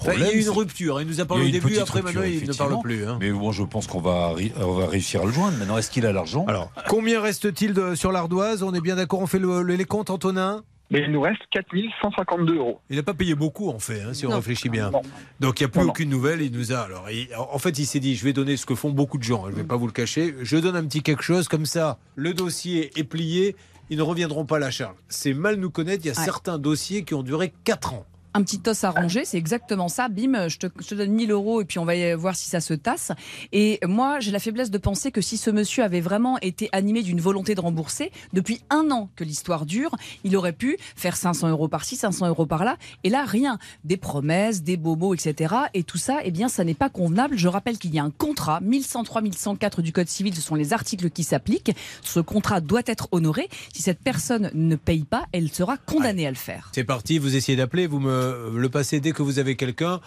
Enfin, 0.00 0.12
Il 0.16 0.20
y 0.20 0.24
a 0.24 0.32
eu 0.32 0.40
une 0.40 0.50
rupture. 0.50 1.00
Il 1.00 1.06
nous 1.06 1.20
a 1.20 1.24
parlé 1.24 1.46
au 1.46 1.50
début, 1.50 1.78
après 1.78 2.00
rupture, 2.00 2.20
maintenant 2.20 2.22
il 2.22 2.48
ne 2.48 2.52
parle 2.54 2.80
plus. 2.82 3.06
hein. 3.06 3.18
Mais 3.20 3.30
bon, 3.30 3.52
je 3.52 3.62
pense 3.62 3.86
qu'on 3.86 4.00
va, 4.00 4.32
arri- 4.34 4.52
on 4.60 4.72
va 4.72 4.86
réussir 4.86 5.22
à 5.22 5.24
le 5.26 5.32
joindre. 5.32 5.56
Maintenant, 5.58 5.78
est-ce 5.78 5.90
qu'il 5.90 6.06
a 6.06 6.12
l'argent? 6.12 6.44
Alors, 6.48 6.72
combien 6.88 7.20
reste-t-il 7.20 7.74
sur 7.96 8.10
l'ardoise? 8.12 8.62
On 8.62 8.72
est 8.74 8.80
bien 8.80 8.96
d'accord, 8.96 9.20
on 9.20 9.26
fait 9.26 9.38
le, 9.38 9.62
le- 9.62 9.76
les 9.76 9.84
comptes, 9.84 10.10
Antonin? 10.10 10.64
Mais 10.92 11.00
il 11.06 11.10
nous 11.10 11.20
reste 11.22 11.40
4152 11.50 12.56
euros. 12.56 12.80
Il 12.90 12.96
n'a 12.96 13.02
pas 13.02 13.14
payé 13.14 13.34
beaucoup 13.34 13.68
en 13.70 13.78
fait, 13.78 14.02
hein, 14.02 14.12
si 14.14 14.26
on 14.26 14.30
réfléchit 14.30 14.68
bien. 14.68 14.90
Non. 14.90 15.02
Donc 15.40 15.58
il 15.60 15.64
n'y 15.64 15.66
a 15.66 15.68
plus 15.68 15.80
Non, 15.80 15.86
non. 15.86 15.90
aucune 15.90 16.10
nouvelle. 16.10 16.42
Il 16.42 16.52
nous 16.52 16.72
a 16.72 16.80
alors. 16.80 17.10
il- 17.10 17.28
en 17.34 17.58
fait, 17.58 17.78
il 17.78 17.86
s'est 17.86 17.98
dit, 18.00 18.14
je 18.14 18.24
vais 18.24 18.32
donner 18.32 18.56
ce 18.56 18.66
que 18.66 18.74
font 18.74 18.90
beaucoup 18.90 19.18
de 19.18 19.22
gens. 19.22 19.44
hein, 19.44 19.48
Je 19.50 19.56
ne 19.56 19.62
vais 19.62 19.66
pas 19.66 19.76
vous 19.76 19.86
le 19.86 19.92
cacher. 19.92 20.34
Je 20.42 20.56
donne 20.58 20.76
un 20.76 20.84
petit 20.84 21.02
quelque 21.02 21.22
chose 21.22 21.48
comme 21.48 21.66
ça. 21.66 21.98
Le 22.14 22.34
dossier 22.34 22.90
est 22.96 23.04
plié. 23.04 23.56
Ils 23.90 23.98
ne 23.98 24.02
reviendront 24.02 24.46
pas 24.46 24.56
à 24.56 24.60
la 24.60 24.70
charge. 24.70 24.94
C'est 25.08 25.34
mal 25.34 25.56
nous 25.56 25.70
connaître. 25.70 26.04
Il 26.04 26.08
y 26.08 26.10
a 26.14 26.18
Ouais. 26.18 26.24
certains 26.24 26.58
dossiers 26.58 27.04
qui 27.04 27.14
ont 27.14 27.22
duré 27.22 27.52
4 27.64 27.94
ans. 27.94 28.06
Un 28.34 28.42
petit 28.42 28.60
os 28.66 28.84
à 28.84 28.90
ranger, 28.90 29.24
c'est 29.24 29.38
exactement 29.38 29.88
ça. 29.88 30.08
Bim, 30.08 30.48
je 30.48 30.58
te, 30.58 30.66
je 30.80 30.86
te 30.86 30.94
donne 30.94 31.12
1000 31.12 31.30
euros 31.30 31.60
et 31.60 31.64
puis 31.64 31.78
on 31.78 31.84
va 31.84 32.16
voir 32.16 32.34
si 32.34 32.48
ça 32.48 32.60
se 32.60 32.74
tasse. 32.74 33.12
Et 33.52 33.78
moi, 33.86 34.20
j'ai 34.20 34.30
la 34.30 34.38
faiblesse 34.38 34.70
de 34.70 34.78
penser 34.78 35.10
que 35.12 35.20
si 35.20 35.36
ce 35.36 35.50
monsieur 35.50 35.84
avait 35.84 36.00
vraiment 36.00 36.38
été 36.40 36.68
animé 36.72 37.02
d'une 37.02 37.20
volonté 37.20 37.54
de 37.54 37.60
rembourser, 37.60 38.10
depuis 38.32 38.60
un 38.70 38.90
an 38.90 39.10
que 39.16 39.24
l'histoire 39.24 39.66
dure, 39.66 39.94
il 40.24 40.36
aurait 40.36 40.52
pu 40.52 40.76
faire 40.96 41.16
500 41.16 41.48
euros 41.48 41.68
par-ci, 41.68 41.96
500 41.96 42.28
euros 42.28 42.46
par-là. 42.46 42.76
Et 43.04 43.10
là, 43.10 43.24
rien. 43.24 43.58
Des 43.84 43.96
promesses, 43.96 44.62
des 44.62 44.76
bobos, 44.76 45.14
etc. 45.14 45.54
Et 45.74 45.82
tout 45.82 45.98
ça, 45.98 46.20
eh 46.24 46.30
bien, 46.30 46.48
ça 46.48 46.64
n'est 46.64 46.74
pas 46.74 46.88
convenable. 46.88 47.36
Je 47.36 47.48
rappelle 47.48 47.78
qu'il 47.78 47.94
y 47.94 47.98
a 47.98 48.04
un 48.04 48.10
contrat, 48.10 48.60
1103, 48.60 49.22
1104 49.22 49.82
du 49.82 49.92
Code 49.92 50.08
civil, 50.08 50.34
ce 50.34 50.40
sont 50.40 50.54
les 50.54 50.72
articles 50.72 51.10
qui 51.10 51.24
s'appliquent. 51.24 51.72
Ce 52.02 52.20
contrat 52.20 52.60
doit 52.60 52.82
être 52.86 53.08
honoré. 53.12 53.48
Si 53.72 53.82
cette 53.82 54.00
personne 54.00 54.50
ne 54.54 54.76
paye 54.76 55.04
pas, 55.04 55.26
elle 55.32 55.50
sera 55.50 55.76
condamnée 55.76 56.26
à 56.26 56.30
le 56.30 56.36
faire. 56.36 56.70
C'est 56.72 56.84
parti. 56.84 57.18
Vous 57.18 57.36
essayez 57.36 57.56
d'appeler. 57.56 57.86
Vous 57.86 58.00
me 58.00 58.21
le 58.54 58.68
passez 58.68 59.00
dès 59.00 59.12
que 59.12 59.22
vous 59.22 59.38
avez 59.38 59.56
quelqu'un. 59.56 60.00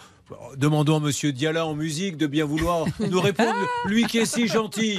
Demandons 0.56 0.96
à 0.96 1.00
Monsieur 1.00 1.32
Diala 1.32 1.66
en 1.66 1.74
musique 1.74 2.16
de 2.16 2.26
bien 2.26 2.44
vouloir 2.44 2.86
nous 3.10 3.20
répondre. 3.20 3.54
Lui 3.86 4.04
qui 4.06 4.18
est 4.18 4.26
si 4.26 4.48
gentil. 4.48 4.98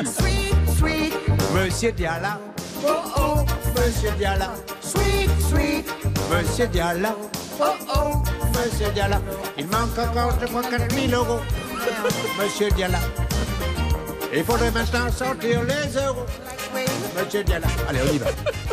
Monsieur 1.53 1.91
Diala. 1.91 2.39
Oh 2.85 2.89
oh, 3.17 3.35
Monsieur 3.75 4.11
Diala. 4.17 4.53
Sweet, 4.81 5.29
sweet. 5.49 5.85
Monsieur 6.31 6.67
Diala. 6.67 7.15
Oh 7.59 7.63
oh, 7.95 8.23
Monsieur 8.49 8.91
Diala. 8.93 9.21
Il 9.57 9.65
manque 9.67 9.97
encore, 9.97 10.37
je 10.39 10.45
crois, 10.45 10.63
4000 10.63 11.13
euros. 11.13 11.39
Monsieur 12.39 12.69
Diala. 12.71 12.99
Il 14.33 14.43
faudrait 14.43 14.71
maintenant 14.71 15.11
sortir 15.11 15.63
les 15.63 15.97
euros. 15.97 16.25
Monsieur 17.17 17.43
Diala. 17.43 17.67
Allez, 17.89 17.99
on 18.09 18.13
y 18.13 18.17
va. 18.17 18.27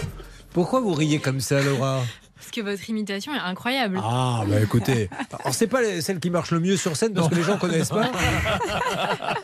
Pourquoi 0.52 0.80
vous 0.80 0.92
riez 0.92 1.18
comme 1.18 1.40
ça, 1.40 1.61
Laura? 1.61 2.02
Parce 2.37 2.51
que 2.51 2.61
votre 2.61 2.90
imitation 2.90 3.33
est 3.35 3.38
incroyable. 3.38 3.99
Ah, 4.03 4.42
bah 4.49 4.61
écoutez. 4.61 5.09
Alors, 5.40 5.55
c'est 5.55 5.66
pas 5.68 5.83
celle 6.01 6.18
qui 6.20 6.31
marche 6.31 6.51
le 6.51 6.61
mieux 6.61 6.77
sur 6.77 6.97
scène 6.97 7.14
parce 7.14 7.29
que 7.29 7.35
les 7.37 7.42
gens 7.42 7.57
connaissent 7.59 7.90
pas. 7.90 8.11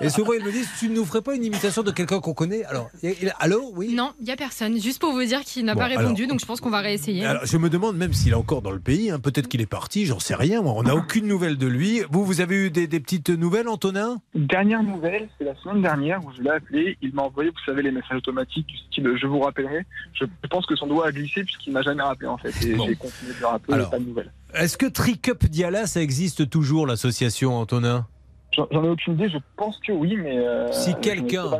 Et 0.00 0.08
souvent, 0.08 0.32
ils 0.32 0.44
me 0.44 0.50
disent 0.50 0.68
Tu 0.78 0.88
ne 0.88 0.96
nous 0.96 1.04
ferais 1.04 1.22
pas 1.22 1.34
une 1.34 1.44
imitation 1.44 1.82
de 1.82 1.90
quelqu'un 1.90 2.20
qu'on 2.20 2.34
connaît? 2.34 2.64
Alors, 2.64 2.90
il- 3.02 3.14
il- 3.22 3.32
allô? 3.38 3.70
Oui? 3.74 3.94
Non, 3.94 4.12
il 4.20 4.24
n'y 4.26 4.32
a 4.32 4.36
personne. 4.36 4.80
Juste 4.80 5.00
pour 5.00 5.12
vous 5.12 5.24
dire 5.24 5.40
qu'il 5.42 5.64
n'a 5.64 5.74
Bon, 5.74 5.80
pas 5.80 5.86
répondu, 5.86 6.22
alors- 6.24 6.30
donc 6.34 6.40
je 6.40 6.46
pense 6.46 6.60
qu'on 6.60 6.70
va 6.70 6.80
réessayer. 6.80 7.24
Alors, 7.24 7.46
je 7.46 7.56
me 7.56 7.70
demande 7.70 7.96
même 7.96 8.12
s'il 8.12 8.32
est 8.32 8.36
encore 8.36 8.62
dans 8.62 8.70
le 8.72 8.80
pays. 8.80 9.10
hein. 9.10 9.18
Peut-être 9.20 9.48
qu'il 9.48 9.60
est 9.60 9.66
parti, 9.66 10.06
j'en 10.06 10.18
sais 10.18 10.34
rien. 10.34 10.62
moi. 10.62 10.74
On 10.76 10.82
n'a 10.82 10.94
aucune 10.96 11.26
nouvelle 11.26 11.56
de 11.56 11.66
lui. 11.66 12.02
Vous, 12.10 12.24
vous 12.24 12.40
avez 12.40 12.56
eu 12.56 12.70
des, 12.70 12.86
des 12.86 13.00
petites 13.00 13.30
nouvelles, 13.30 13.68
Antonin? 13.68 14.20
Dernière 14.34 14.82
nouvelle, 14.82 15.28
c'est 15.38 15.44
la 15.44 15.54
semaine 15.62 15.82
dernière 15.82 16.20
où 16.24 16.30
je 16.36 16.42
l'ai 16.42 16.50
appelé. 16.50 16.98
Il 17.02 17.14
m'a 17.14 17.22
envoyé, 17.22 17.50
vous 17.50 17.56
savez, 17.64 17.82
les 17.82 17.90
messages 17.92 18.18
automatiques 18.18 18.66
du 18.66 18.76
style 18.76 19.06
je 19.20 19.26
vous 19.26 19.40
rappellerai. 19.40 19.86
Je 20.14 20.24
pense 20.50 20.66
que 20.66 20.76
son 20.76 20.86
doigt 20.86 21.06
a 21.06 21.12
glissé 21.12 21.42
puisqu'il 21.44 21.72
m'a 21.72 21.82
jamais 21.82 22.02
rappelé 22.02 22.28
en 22.28 22.36
fait. 22.38 22.50
Et 22.66 22.74
Bon. 22.80 22.88
j'ai 22.88 22.96
continué 22.96 23.32
de 23.34 23.40
le 23.40 23.46
rappeler, 23.46 23.74
Alors. 23.74 23.90
pas 23.90 23.98
de 23.98 24.04
nouvelles. 24.04 24.32
Est-ce 24.54 24.76
que 24.76 24.86
Tricup 24.86 25.46
Diala, 25.46 25.86
ça 25.86 26.00
existe 26.02 26.48
toujours, 26.50 26.86
l'association, 26.86 27.56
Antonin? 27.56 28.06
J'en 28.52 28.66
ai 28.84 28.88
aucune 28.88 29.14
idée, 29.14 29.28
je 29.28 29.38
pense 29.56 29.78
que 29.86 29.92
oui, 29.92 30.16
mais. 30.16 30.36
euh, 30.38 30.70
Si 30.72 30.94
quelqu'un 31.00 31.50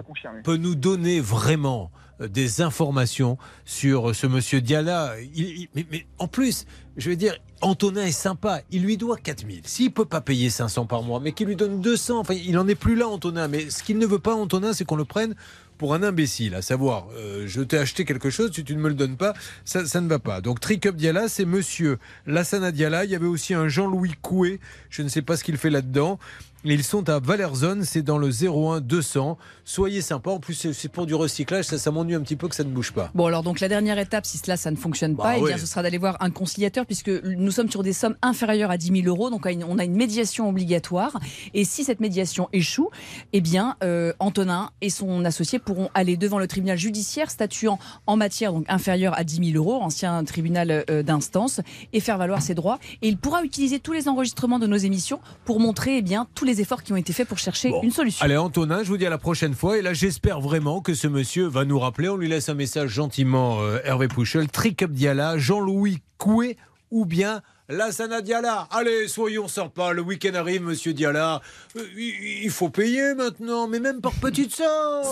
peut 0.42 0.56
nous 0.56 0.74
donner 0.74 1.20
vraiment 1.20 1.92
euh, 2.20 2.26
des 2.28 2.61
informations 2.62 3.38
sur 3.64 4.14
ce 4.14 4.26
monsieur 4.26 4.61
Diala, 4.61 5.14
il- 5.35 5.61
il- 5.62 5.68
mais, 5.76 5.87
mais 5.90 6.06
en 6.18 6.26
plus, 6.26 6.66
je 6.96 7.09
veux 7.11 7.16
dire, 7.16 7.35
Antonin 7.62 8.02
est 8.04 8.11
sympa, 8.11 8.61
il 8.72 8.83
lui 8.83 8.96
doit 8.96 9.16
4000. 9.16 9.61
S'il 9.66 9.92
peut 9.92 10.04
pas 10.04 10.20
payer 10.20 10.50
500 10.50 10.85
par 10.87 11.02
mois, 11.04 11.20
mais 11.20 11.30
qu'il 11.33 11.46
lui 11.46 11.56
donne 11.56 11.80
200, 11.80 12.18
enfin, 12.18 12.35
il 12.35 12.59
en 12.59 12.66
est 12.66 12.74
plus 12.74 12.96
là, 12.96 13.06
Antonin. 13.09 13.46
Mais 13.48 13.70
ce 13.70 13.83
qu'il 13.85 13.96
ne 13.98 14.06
veut 14.06 14.18
pas, 14.18 14.35
Antonin, 14.35 14.72
c'est 14.72 14.85
qu'on 14.85 14.96
le 14.96 15.04
prenne 15.04 15.35
pour 15.81 15.95
un 15.95 16.03
imbécile, 16.03 16.55
à 16.57 16.61
savoir, 16.61 17.07
euh, 17.16 17.45
je 17.47 17.62
t'ai 17.62 17.79
acheté 17.79 18.05
quelque 18.05 18.29
chose, 18.29 18.53
si 18.53 18.64
tu 18.64 18.77
ne 18.77 18.83
me 18.83 18.90
le 18.90 18.95
donnes 18.95 19.16
pas, 19.16 19.33
ça, 19.64 19.81
ne 20.03 20.09
va 20.09 20.19
pas. 20.19 20.43
Donc 20.43 20.61
Tricup 20.61 20.95
Diala, 20.95 21.27
c'est 21.27 21.47
monsieur 21.47 21.99
Lassana 22.27 22.71
Diala. 22.71 23.07
Il 23.07 23.11
y 23.11 23.14
avait 23.14 23.27
aussi 23.27 23.55
un 23.55 23.66
Jean-Louis 23.66 24.12
Coué, 24.21 24.61
je 24.90 25.01
ne 25.01 25.09
sais 25.09 25.23
pas 25.23 25.38
ce 25.38 25.43
qu'il 25.43 25.57
fait 25.57 25.71
là-dedans. 25.71 26.19
Ils 26.64 26.85
sont 26.85 27.09
à 27.09 27.19
Valerzone, 27.19 27.85
c'est 27.85 28.03
dans 28.03 28.19
le 28.19 28.29
01 28.29 28.83
200. 28.83 29.38
Soyez 29.72 30.00
sympa, 30.00 30.30
en 30.30 30.40
plus 30.40 30.54
c'est- 30.54 30.88
pour 30.88 31.06
du 31.06 31.14
recyclage, 31.14 31.64
ça, 31.66 31.78
ça 31.78 31.92
m'ennuie 31.92 32.16
un 32.16 32.20
petit 32.22 32.35
peu 32.35 32.48
que 32.48 32.56
ça 32.56 32.64
ne 32.64 32.70
bouge 32.70 32.90
pas. 32.90 33.09
Bon, 33.14 33.26
alors 33.26 33.44
donc 33.44 33.61
la 33.61 33.68
dernière 33.68 34.00
étape, 34.00 34.26
si 34.26 34.37
cela 34.37 34.56
ça 34.56 34.72
ne 34.72 34.76
fonctionne 34.76 35.14
Bah 35.14 35.22
pas, 35.22 35.38
eh 35.38 35.44
bien, 35.44 35.59
ce 35.59 35.66
sera 35.66 35.85
d'aller 35.85 35.96
voir 35.96 36.16
un 36.18 36.30
conciliateur 36.30 36.87
puisque 36.87 37.09
nous 37.09 37.52
sommes 37.52 37.70
sur 37.70 37.85
des 37.85 37.92
sommes 37.92 38.16
inférieures 38.20 38.72
à 38.72 38.76
10 38.76 39.02
000 39.02 39.06
euros, 39.06 39.30
donc 39.30 39.42
on 39.46 39.48
a 39.48 39.52
une- 39.52 39.62
on 39.62 39.78
a 39.78 39.85
une 39.85 39.94
médiation 39.94 40.48
obligatoire. 40.48 41.20
Et 41.54 41.64
si 41.64 41.85
cette 41.85 42.00
médiation 42.00 42.48
échoue, 42.52 42.90
eh 43.33 43.40
bien 43.40 43.76
euh, 43.85 44.12
Antonin 44.18 44.70
et 44.80 44.90
son 44.90 45.24
associé 45.24 45.61
pourront 45.61 45.88
aller 45.94 46.16
devant 46.16 46.40
le 46.40 46.48
tribunal 46.48 46.76
judiciaire 46.76 47.30
statuant 47.30 47.78
en 48.09 48.16
matière 48.16 48.52
donc 48.52 48.64
inférieure 48.68 49.16
à 49.16 49.22
10 49.22 49.52
000 49.52 49.56
euros, 49.56 49.80
ancien 49.80 50.24
tribunal 50.24 50.85
euh, 50.90 51.04
d'instance, 51.04 51.61
et 51.92 52.00
faire 52.00 52.18
valoir 52.18 52.42
ses 52.42 52.54
droits. 52.56 52.80
Et 53.02 53.09
il 53.09 53.18
pourra 53.18 53.44
utiliser 53.44 53.78
tous 53.78 53.92
les 53.92 54.09
enregistrements 54.09 54.59
de 54.59 54.66
nos 54.66 54.78
émissions 54.78 55.20
pour 55.44 55.61
montrer 55.61 55.98
eh 55.98 56.02
bien 56.02 56.26
tous 56.35 56.44
les 56.44 56.61
efforts 56.61 56.83
qui 56.83 56.92
ont 56.92 56.96
été 56.96 57.12
faits 57.12 57.28
pour 57.28 57.38
chercher 57.38 57.72
une 57.85 57.92
solution. 57.92 58.24
Allez 58.24 58.37
Antonin, 58.37 58.83
je 58.83 58.88
vous 58.88 58.96
dis 58.96 59.06
à 59.06 59.11
la 59.11 59.18
prochaine 59.18 59.54
fois. 59.54 59.60
Et 59.62 59.83
là 59.83 59.92
j'espère 59.92 60.40
vraiment 60.40 60.81
que 60.81 60.94
ce 60.94 61.07
monsieur 61.07 61.46
va 61.46 61.66
nous 61.66 61.79
rappeler. 61.79 62.09
On 62.09 62.16
lui 62.16 62.29
laisse 62.29 62.49
un 62.49 62.55
message 62.55 62.88
gentiment, 62.88 63.61
euh, 63.61 63.79
Hervé 63.85 64.09
Pouchel, 64.09 64.49
Tricup 64.49 64.90
Diala, 64.90 65.37
Jean-Louis 65.37 65.99
Coué 66.16 66.57
ou 66.90 67.05
bien 67.05 67.42
Lassana 67.68 68.23
Diala. 68.23 68.66
Allez, 68.70 69.07
soyons 69.07 69.49
sympas. 69.49 69.92
Le 69.92 70.01
week-end 70.01 70.35
arrive, 70.35 70.62
monsieur 70.62 70.94
Diala. 70.94 71.42
Euh, 71.77 71.85
il, 71.96 72.51
faut 72.51 72.70
payer 72.70 73.14
maintenant, 73.14 73.68
mais 73.68 73.81
même 73.81 74.01
par 74.01 74.12
petites 74.12 74.57
sommes. 74.57 75.05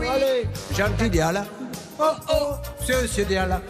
Allez, 0.00 0.48
gentil 0.76 1.08
Diala. 1.08 1.46
Oh 2.00 2.04
oh, 2.32 2.54
monsieur 2.80 3.24
Diala. 3.24 3.62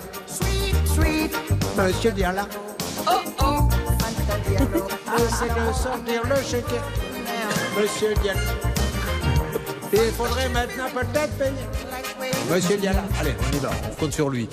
Monsieur 1.77 2.13
Diala. 2.13 2.49
Oh 3.07 3.13
oh, 3.43 3.69
le 5.17 6.35
chéquier. 6.51 6.81
Monsieur 7.79 8.15
Diala. 8.23 8.78
Il 9.93 10.13
faudrait 10.13 10.51
maintenant 10.51 10.87
peut-être 10.93 11.39
payer. 11.39 11.51
Monsieur 12.51 12.77
Diala. 12.77 13.05
Allez, 13.21 13.33
on 13.41 13.57
y 13.57 13.59
va, 13.59 13.71
on 13.91 13.95
compte 13.95 14.13
sur 14.13 14.29
lui. 14.29 14.47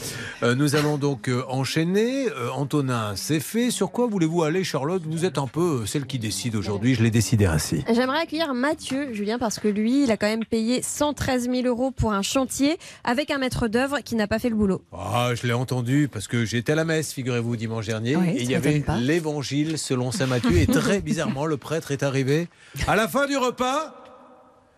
Euh, 0.43 0.55
nous 0.55 0.77
allons 0.77 0.97
donc 0.97 1.27
euh, 1.27 1.43
enchaîner. 1.49 2.29
Euh, 2.29 2.49
Antonin, 2.51 3.13
c'est 3.17 3.41
fait. 3.41 3.69
Sur 3.69 3.91
quoi 3.91 4.07
voulez-vous 4.07 4.43
aller, 4.43 4.63
Charlotte? 4.63 5.03
Vous 5.05 5.25
êtes 5.25 5.37
un 5.37 5.47
peu 5.47 5.85
celle 5.85 6.05
qui 6.05 6.19
décide 6.19 6.55
aujourd'hui. 6.55 6.95
Je 6.95 7.03
l'ai 7.03 7.11
décidé 7.11 7.45
ainsi. 7.45 7.83
J'aimerais 7.93 8.19
accueillir 8.19 8.53
Mathieu, 8.53 9.13
Julien, 9.13 9.37
parce 9.37 9.59
que 9.59 9.67
lui, 9.67 10.03
il 10.03 10.11
a 10.11 10.15
quand 10.15 10.27
même 10.27 10.45
payé 10.45 10.81
113 10.81 11.49
000 11.49 11.67
euros 11.67 11.91
pour 11.91 12.13
un 12.13 12.21
chantier 12.21 12.77
avec 13.03 13.29
un 13.29 13.37
maître 13.37 13.67
d'œuvre 13.67 13.99
qui 13.99 14.15
n'a 14.15 14.27
pas 14.27 14.39
fait 14.39 14.49
le 14.49 14.55
boulot. 14.55 14.83
Ah, 14.93 15.31
je 15.35 15.45
l'ai 15.47 15.53
entendu 15.53 16.07
parce 16.11 16.29
que 16.29 16.45
j'étais 16.45 16.71
à 16.71 16.75
la 16.75 16.85
messe, 16.85 17.11
figurez-vous, 17.11 17.57
dimanche 17.57 17.87
dernier. 17.87 18.15
Oui, 18.15 18.29
et 18.29 18.41
il 18.41 18.49
y 18.49 18.55
avait 18.55 18.83
l'évangile 18.99 19.77
selon 19.77 20.11
saint 20.11 20.27
Matthieu. 20.27 20.57
Et 20.57 20.67
très 20.67 21.01
bizarrement, 21.01 21.45
le 21.45 21.57
prêtre 21.57 21.91
est 21.91 22.03
arrivé. 22.03 22.47
À 22.87 22.95
la 22.95 23.09
fin 23.09 23.27
du 23.27 23.35
repas, 23.35 24.04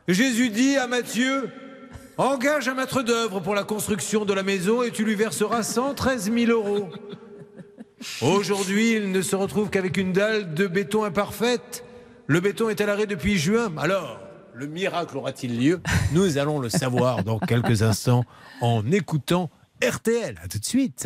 Jésus 0.08 0.50
dit 0.50 0.78
à 0.78 0.88
Matthieu 0.88 1.50
Engage 2.18 2.68
un 2.68 2.74
maître 2.74 3.04
d'œuvre 3.04 3.42
pour 3.42 3.54
la 3.54 3.64
construction 3.64 4.24
de 4.26 4.34
la 4.34 4.42
maison 4.42 4.82
et 4.82 4.92
tu 4.92 5.04
lui 5.04 5.16
verseras 5.16 5.64
113 5.64 6.32
000 6.34 6.52
euros. 6.52 6.90
Aujourd'hui, 8.22 8.94
il 8.94 9.12
ne 9.12 9.22
se 9.22 9.36
retrouve 9.36 9.70
qu'avec 9.70 9.98
une 9.98 10.14
dalle 10.14 10.54
de 10.54 10.66
béton 10.66 11.04
imparfaite. 11.04 11.84
Le 12.26 12.40
béton 12.40 12.70
est 12.70 12.80
à 12.82 12.86
l'arrêt 12.86 13.06
depuis 13.06 13.38
juin. 13.38 13.72
Alors, 13.78 14.20
le 14.54 14.66
miracle 14.66 15.18
aura-t-il 15.18 15.60
lieu? 15.60 15.82
Nous 16.14 16.38
allons 16.38 16.60
le 16.60 16.70
savoir 16.70 17.24
dans 17.24 17.38
quelques 17.38 17.84
instants 17.84 18.24
en 18.62 18.90
écoutant 18.92 19.52
RTL. 19.84 20.40
À 20.44 20.48
tout 20.48 20.58
de 20.58 20.66
suite. 20.66 21.06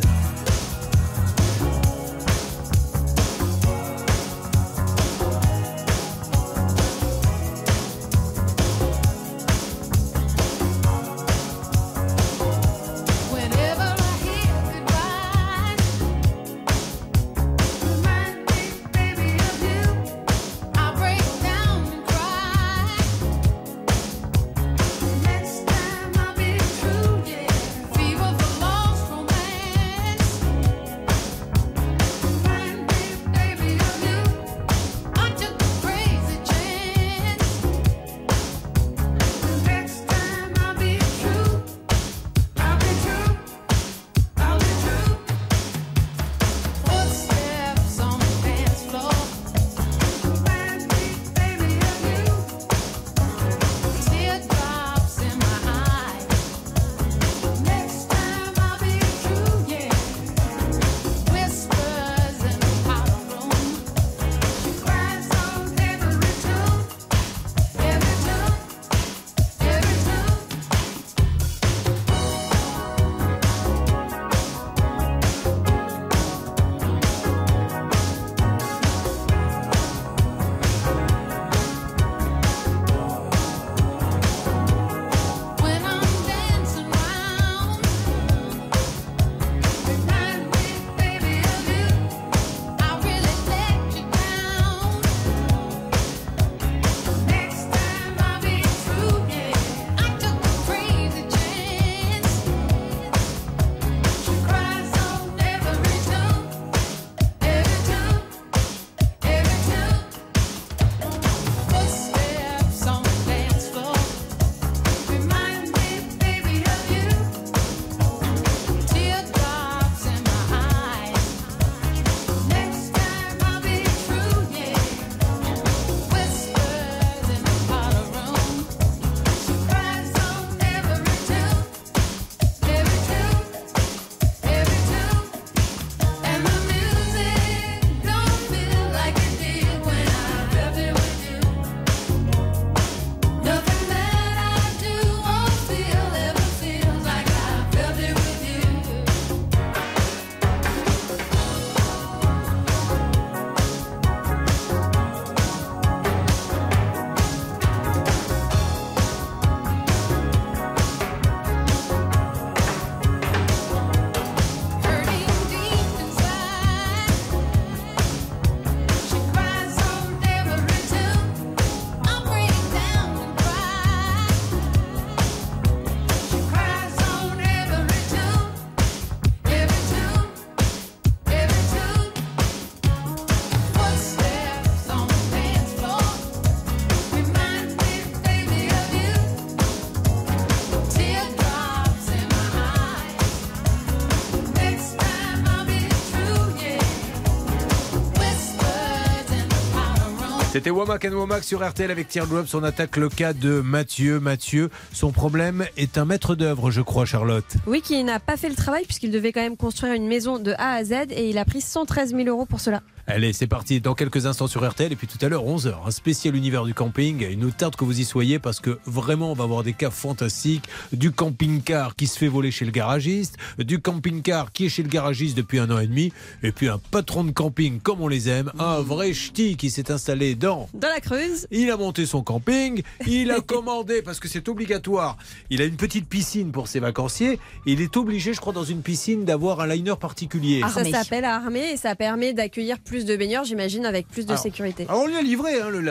C'était 200.62 200.70
Womack 200.70 201.06
and 201.06 201.14
Womack 201.14 201.42
sur 201.42 201.68
RTL 201.68 201.90
avec 201.90 202.06
Teardrops. 202.06 202.54
On 202.54 202.62
attaque 202.62 202.96
le 202.96 203.08
cas 203.08 203.32
de 203.32 203.60
Mathieu. 203.60 204.20
Mathieu, 204.20 204.70
son 204.92 205.10
problème 205.10 205.66
est 205.76 205.98
un 205.98 206.04
maître 206.04 206.36
d'œuvre, 206.36 206.70
je 206.70 206.80
crois, 206.80 207.04
Charlotte. 207.04 207.56
Oui, 207.66 207.80
qui 207.80 208.04
n'a 208.04 208.20
pas 208.20 208.36
fait 208.36 208.48
le 208.48 208.54
travail 208.54 208.84
puisqu'il 208.84 209.10
devait 209.10 209.32
quand 209.32 209.40
même 209.40 209.56
construire 209.56 209.92
une 209.92 210.06
maison 210.06 210.38
de 210.38 210.52
A 210.58 210.74
à 210.74 210.84
Z 210.84 210.92
et 211.10 211.28
il 211.28 211.38
a 211.38 211.44
pris 211.44 211.60
113 211.60 212.10
000 212.10 212.28
euros 212.28 212.46
pour 212.46 212.60
cela. 212.60 212.82
Allez, 213.06 213.32
c'est 213.32 213.46
parti. 213.46 213.80
Dans 213.80 213.94
quelques 213.94 214.26
instants 214.26 214.46
sur 214.46 214.68
RTL. 214.68 214.92
Et 214.92 214.96
puis 214.96 215.06
tout 215.06 215.18
à 215.24 215.28
l'heure, 215.28 215.44
11h, 215.44 215.74
un 215.86 215.90
spécial 215.90 216.36
univers 216.36 216.64
du 216.64 216.74
camping. 216.74 217.26
Il 217.30 217.38
nous 217.38 217.50
tarde 217.50 217.76
que 217.76 217.84
vous 217.84 218.00
y 218.00 218.04
soyez 218.04 218.38
parce 218.38 218.60
que 218.60 218.78
vraiment, 218.86 219.32
on 219.32 219.34
va 219.34 219.44
avoir 219.44 219.62
des 219.62 219.72
cas 219.72 219.90
fantastiques. 219.90 220.68
Du 220.92 221.10
camping-car 221.10 221.96
qui 221.96 222.06
se 222.06 222.18
fait 222.18 222.28
voler 222.28 222.50
chez 222.50 222.64
le 222.64 222.70
garagiste. 222.70 223.36
Du 223.58 223.80
camping-car 223.80 224.52
qui 224.52 224.66
est 224.66 224.68
chez 224.68 224.82
le 224.82 224.88
garagiste 224.88 225.36
depuis 225.36 225.58
un 225.58 225.70
an 225.70 225.78
et 225.78 225.86
demi. 225.86 226.12
Et 226.42 226.52
puis 226.52 226.68
un 226.68 226.78
patron 226.78 227.24
de 227.24 227.32
camping 227.32 227.80
comme 227.80 228.00
on 228.00 228.08
les 228.08 228.28
aime. 228.28 228.50
Un 228.58 228.80
vrai 228.80 229.12
ch'ti 229.12 229.56
qui 229.56 229.70
s'est 229.70 229.90
installé 229.90 230.34
dans 230.34 230.68
Dans 230.74 230.88
la 230.88 231.00
Creuse. 231.00 231.46
Il 231.50 231.70
a 231.70 231.76
monté 231.76 232.06
son 232.06 232.22
camping, 232.22 232.82
il 233.06 233.30
a 233.30 233.40
commandé, 233.40 234.02
parce 234.02 234.20
que 234.20 234.28
c'est 234.28 234.48
obligatoire, 234.48 235.16
il 235.50 235.60
a 235.60 235.64
une 235.64 235.76
petite 235.76 236.08
piscine 236.08 236.52
pour 236.52 236.68
ses 236.68 236.80
vacanciers, 236.80 237.38
il 237.66 237.80
est 237.80 237.96
obligé, 237.96 238.32
je 238.32 238.40
crois, 238.40 238.52
dans 238.52 238.64
une 238.64 238.82
piscine 238.82 239.24
d'avoir 239.24 239.60
un 239.60 239.66
liner 239.66 239.94
particulier. 240.00 240.62
Ça 240.72 240.84
s'appelle 240.84 241.24
armée 241.24 241.72
et 241.72 241.76
ça 241.76 241.94
permet 241.94 242.32
d'accueillir 242.32 242.78
plus 242.78 242.91
de 243.00 243.16
baigneurs, 243.16 243.44
j'imagine, 243.44 243.86
avec 243.86 244.06
plus 244.08 244.26
de 244.26 244.32
Alors, 244.32 244.42
sécurité. 244.42 244.86
Alors 244.88 245.02
on 245.02 245.06
lui 245.06 245.16
a 245.16 245.22
livré 245.22 245.60
hein, 245.60 245.68
le 245.70 245.80
mais 245.80 245.86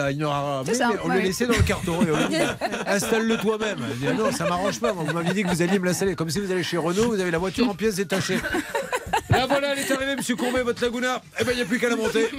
on 1.03 1.07
lui 1.07 1.13
a 1.13 1.17
ouais. 1.17 1.21
laissé 1.23 1.45
dans 1.47 1.55
le 1.57 1.63
carton. 1.63 2.01
et 2.01 2.11
on 2.11 2.15
lui 2.15 2.23
a 2.23 2.27
dit, 2.27 2.35
Installe-le 2.87 3.37
toi-même. 3.37 3.79
Il 3.93 3.99
dit, 3.99 4.07
ah 4.09 4.13
non, 4.13 4.31
ça 4.31 4.47
m'arrange 4.47 4.79
pas. 4.79 4.91
Vous 4.91 5.11
m'aviez 5.11 5.33
dit 5.33 5.43
que 5.43 5.49
vous 5.49 5.61
alliez 5.61 5.79
me 5.79 5.85
l'installer. 5.85 6.15
Comme 6.15 6.29
si 6.29 6.39
vous 6.39 6.51
allez 6.51 6.63
chez 6.63 6.77
Renault, 6.77 7.07
vous 7.07 7.19
avez 7.19 7.31
la 7.31 7.37
voiture 7.37 7.69
en 7.69 7.73
pièces 7.73 7.95
détachées. 7.95 8.39
Là 9.29 9.45
voilà, 9.47 9.73
elle 9.73 9.79
est 9.79 9.91
arrivée, 9.91 10.15
monsieur 10.15 10.35
Courbet, 10.35 10.61
votre 10.61 10.83
Laguna. 10.83 11.21
Eh 11.39 11.43
ben, 11.43 11.51
il 11.51 11.55
n'y 11.55 11.61
a 11.61 11.65
plus 11.65 11.79
qu'à 11.79 11.89
la 11.89 11.95
monter. 11.95 12.29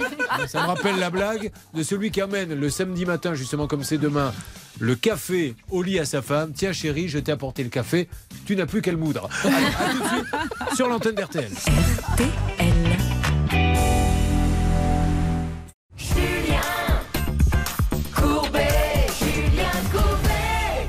Ça 0.47 0.61
me 0.61 0.67
rappelle 0.67 0.97
la 0.99 1.09
blague 1.09 1.51
de 1.73 1.83
celui 1.83 2.11
qui 2.11 2.21
amène 2.21 2.53
le 2.53 2.69
samedi 2.69 3.05
matin, 3.05 3.33
justement 3.33 3.67
comme 3.67 3.83
c'est 3.83 3.97
demain, 3.97 4.31
le 4.79 4.95
café 4.95 5.55
au 5.71 5.81
lit 5.81 5.99
à 5.99 6.05
sa 6.05 6.21
femme. 6.21 6.51
Tiens, 6.53 6.71
chérie, 6.71 7.07
je 7.09 7.19
t'ai 7.19 7.31
apporté 7.31 7.63
le 7.63 7.69
café. 7.69 8.07
Tu 8.45 8.55
n'as 8.55 8.65
plus 8.65 8.81
qu'à 8.81 8.91
le 8.91 8.97
moudre. 8.97 9.27
Allez, 9.43 9.55
à 9.55 9.89
tout 9.91 10.03
de 10.03 10.07
suite 10.07 10.75
sur 10.75 10.87
l'antenne 10.87 11.15
d'RTL. 11.15 11.51
Courbet, 12.57 12.72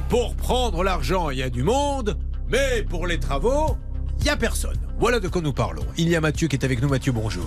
Pour 0.08 0.34
prendre 0.36 0.84
l'argent, 0.84 1.30
il 1.30 1.38
y 1.38 1.42
a 1.42 1.50
du 1.50 1.62
monde, 1.62 2.16
mais 2.48 2.82
pour 2.88 3.06
les 3.06 3.18
travaux, 3.18 3.76
il 4.20 4.24
n'y 4.24 4.30
a 4.30 4.36
personne. 4.36 4.76
Voilà 4.98 5.18
de 5.18 5.28
quoi 5.28 5.42
nous 5.42 5.52
parlons. 5.52 5.82
Il 5.96 6.08
y 6.08 6.14
a 6.16 6.20
Mathieu 6.20 6.46
qui 6.48 6.56
est 6.56 6.64
avec 6.64 6.80
nous. 6.80 6.88
Mathieu, 6.88 7.12
bonjour. 7.12 7.44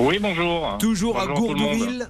Oui, 0.00 0.18
bonjour. 0.20 0.78
Toujours 0.78 1.20
à 1.20 1.26
Bonjour. 1.26 1.54
Gourdouville 1.54 2.08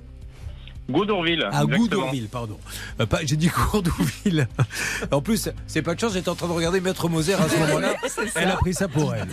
Gourdourville. 0.91 1.43
À 1.43 1.65
exactement. 1.65 1.77
Gourdourville, 1.77 2.29
pardon. 2.29 2.59
Euh, 3.01 3.05
pas- 3.07 3.19
J'ai 3.23 3.37
dit 3.37 3.49
Gourdouville. 3.49 4.49
En 5.11 5.21
plus, 5.21 5.51
c'est 5.67 5.83
pas 5.83 5.95
de 5.95 6.01
chance, 6.01 6.15
j'étais 6.15 6.29
en 6.31 6.35
train 6.35 6.47
de 6.49 6.53
regarder 6.53 6.81
Maître 6.81 7.09
Moser 7.09 7.35
à 7.35 7.47
ce 7.49 7.57
moment-là. 7.59 7.95
Elle 8.37 8.49
a 8.49 8.57
pris 8.57 8.73
ça 8.73 8.89
pour 8.89 9.15
elle. 9.15 9.27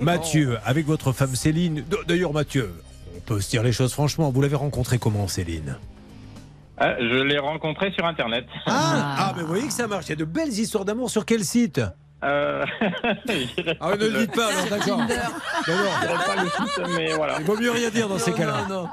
Mathieu, 0.00 0.58
avec 0.64 0.86
votre 0.86 1.12
femme 1.12 1.36
Céline. 1.36 1.84
D'ailleurs, 2.08 2.32
Mathieu, 2.32 2.72
peut 3.28 3.40
se 3.42 3.50
dire 3.50 3.62
les 3.62 3.72
choses 3.72 3.92
franchement. 3.92 4.30
Vous 4.30 4.40
l'avez 4.40 4.56
rencontrée 4.56 4.98
comment, 4.98 5.28
Céline 5.28 5.76
Ah, 6.78 6.94
je 6.98 7.22
l'ai 7.22 7.38
rencontré 7.38 7.92
sur 7.92 8.06
Internet. 8.06 8.46
ah, 8.66 9.16
ah, 9.18 9.32
mais 9.36 9.42
vous 9.42 9.48
voyez 9.48 9.66
que 9.66 9.72
ça 9.72 9.86
marche. 9.86 10.06
Il 10.06 10.10
y 10.10 10.12
a 10.12 10.16
de 10.16 10.24
belles 10.24 10.48
histoires 10.48 10.86
d'amour 10.86 11.10
sur 11.10 11.26
quel 11.26 11.44
site 11.44 11.80
Euh... 12.24 12.64
Ah, 13.80 13.96
ne 13.96 14.06
le 14.08 14.20
dites 14.20 14.34
pas, 14.34 14.48
alors, 14.48 14.66
d'accord. 14.70 14.98
Non, 14.98 15.04
non. 15.06 15.14
Je 15.66 16.06
dirais 16.06 16.24
pas 16.26 16.42
le 16.42 16.48
site, 16.48 16.96
mais 16.96 17.12
voilà. 17.12 17.36
Il 17.40 17.44
vaut 17.44 17.56
mieux 17.58 17.70
rien 17.70 17.90
dire 17.90 18.08
dans 18.08 18.18
ces 18.18 18.32
cas-là. 18.32 18.66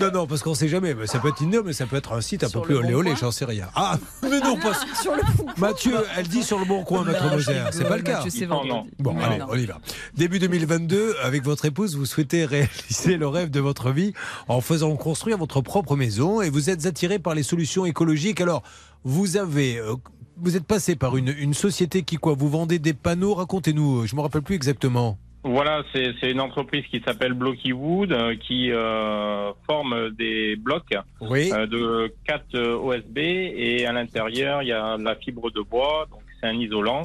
Non, 0.00 0.06
Non, 0.06 0.12
non, 0.12 0.26
parce 0.26 0.42
qu'on 0.42 0.54
sait 0.54 0.68
jamais. 0.68 0.94
Mais 0.94 1.06
Ça 1.06 1.18
peut 1.18 1.28
être 1.28 1.36
Tinder, 1.36 1.60
mais 1.64 1.72
ça 1.72 1.86
peut 1.86 1.96
être 1.96 2.12
un 2.12 2.20
site 2.20 2.44
un 2.44 2.48
peu 2.50 2.60
plus 2.62 2.74
olé 2.76 2.94
olé, 2.94 3.14
j'en 3.18 3.30
sais 3.30 3.44
rien. 3.44 3.68
Ah, 3.74 3.98
mais 4.22 4.40
non, 4.40 4.56
pas 4.58 4.72
sur 5.02 5.12
le 5.14 5.22
Mathieu, 5.58 5.94
elle 6.16 6.28
dit 6.28 6.42
sur 6.42 6.58
le 6.58 6.64
bon 6.64 6.84
coin, 6.84 7.04
Maître 7.04 7.22
Non, 7.24 7.38
je 7.38 7.50
Moser. 7.50 7.62
C'est 7.72 7.84
pas 7.88 7.96
le 7.96 8.02
cas. 8.02 8.16
Mathieu, 8.18 8.30
c'est 8.30 8.46
vendredi. 8.46 8.90
Bon, 8.98 9.14
Non, 9.14 9.20
allez, 9.20 9.38
non. 9.38 9.46
on 9.50 9.54
y 9.56 9.66
va. 9.66 9.78
Début 10.16 10.38
2022, 10.38 11.16
avec 11.22 11.42
votre 11.44 11.64
épouse, 11.64 11.96
vous 11.96 12.06
souhaitez 12.06 12.44
réaliser 12.46 13.16
le 13.16 13.28
rêve 13.28 13.50
de 13.50 13.60
votre 13.60 13.90
vie 13.90 14.12
en 14.48 14.60
faisant 14.60 14.94
construire 14.96 15.38
votre 15.38 15.60
propre 15.60 15.96
maison 15.96 16.40
et 16.42 16.50
vous 16.50 16.70
êtes 16.70 16.86
attiré 16.86 17.18
par 17.18 17.34
les 17.34 17.42
solutions 17.42 17.84
écologiques. 17.86 18.40
Alors, 18.40 18.62
vous 19.04 19.36
avez. 19.36 19.78
euh, 19.78 19.94
vous 20.36 20.56
êtes 20.56 20.64
passé 20.66 20.96
par 20.96 21.16
une, 21.16 21.28
une 21.28 21.54
société 21.54 22.02
qui, 22.02 22.16
quoi, 22.16 22.34
vous 22.36 22.48
vendez 22.48 22.80
des 22.80 22.92
panneaux 22.92 23.34
Racontez-nous, 23.34 24.00
euh, 24.02 24.06
je 24.06 24.16
me 24.16 24.20
rappelle 24.20 24.42
plus 24.42 24.56
exactement. 24.56 25.16
Voilà, 25.44 25.82
c'est 25.92 26.30
une 26.30 26.40
entreprise 26.40 26.84
qui 26.90 27.02
s'appelle 27.06 27.34
Blocky 27.34 27.72
Wood 27.74 28.12
euh, 28.12 28.34
qui 28.34 28.70
euh, 28.72 29.52
forme 29.66 30.10
des 30.10 30.56
blocs 30.56 30.94
Oui. 31.20 31.50
euh, 31.52 31.66
de 31.66 32.14
4 32.26 32.58
OSB 32.58 33.18
et 33.18 33.84
à 33.86 33.92
l'intérieur 33.92 34.62
il 34.62 34.68
y 34.68 34.72
a 34.72 34.96
de 34.96 35.02
la 35.04 35.14
fibre 35.16 35.50
de 35.50 35.60
bois, 35.60 36.06
donc 36.10 36.22
c'est 36.40 36.48
un 36.48 36.54
isolant. 36.54 37.02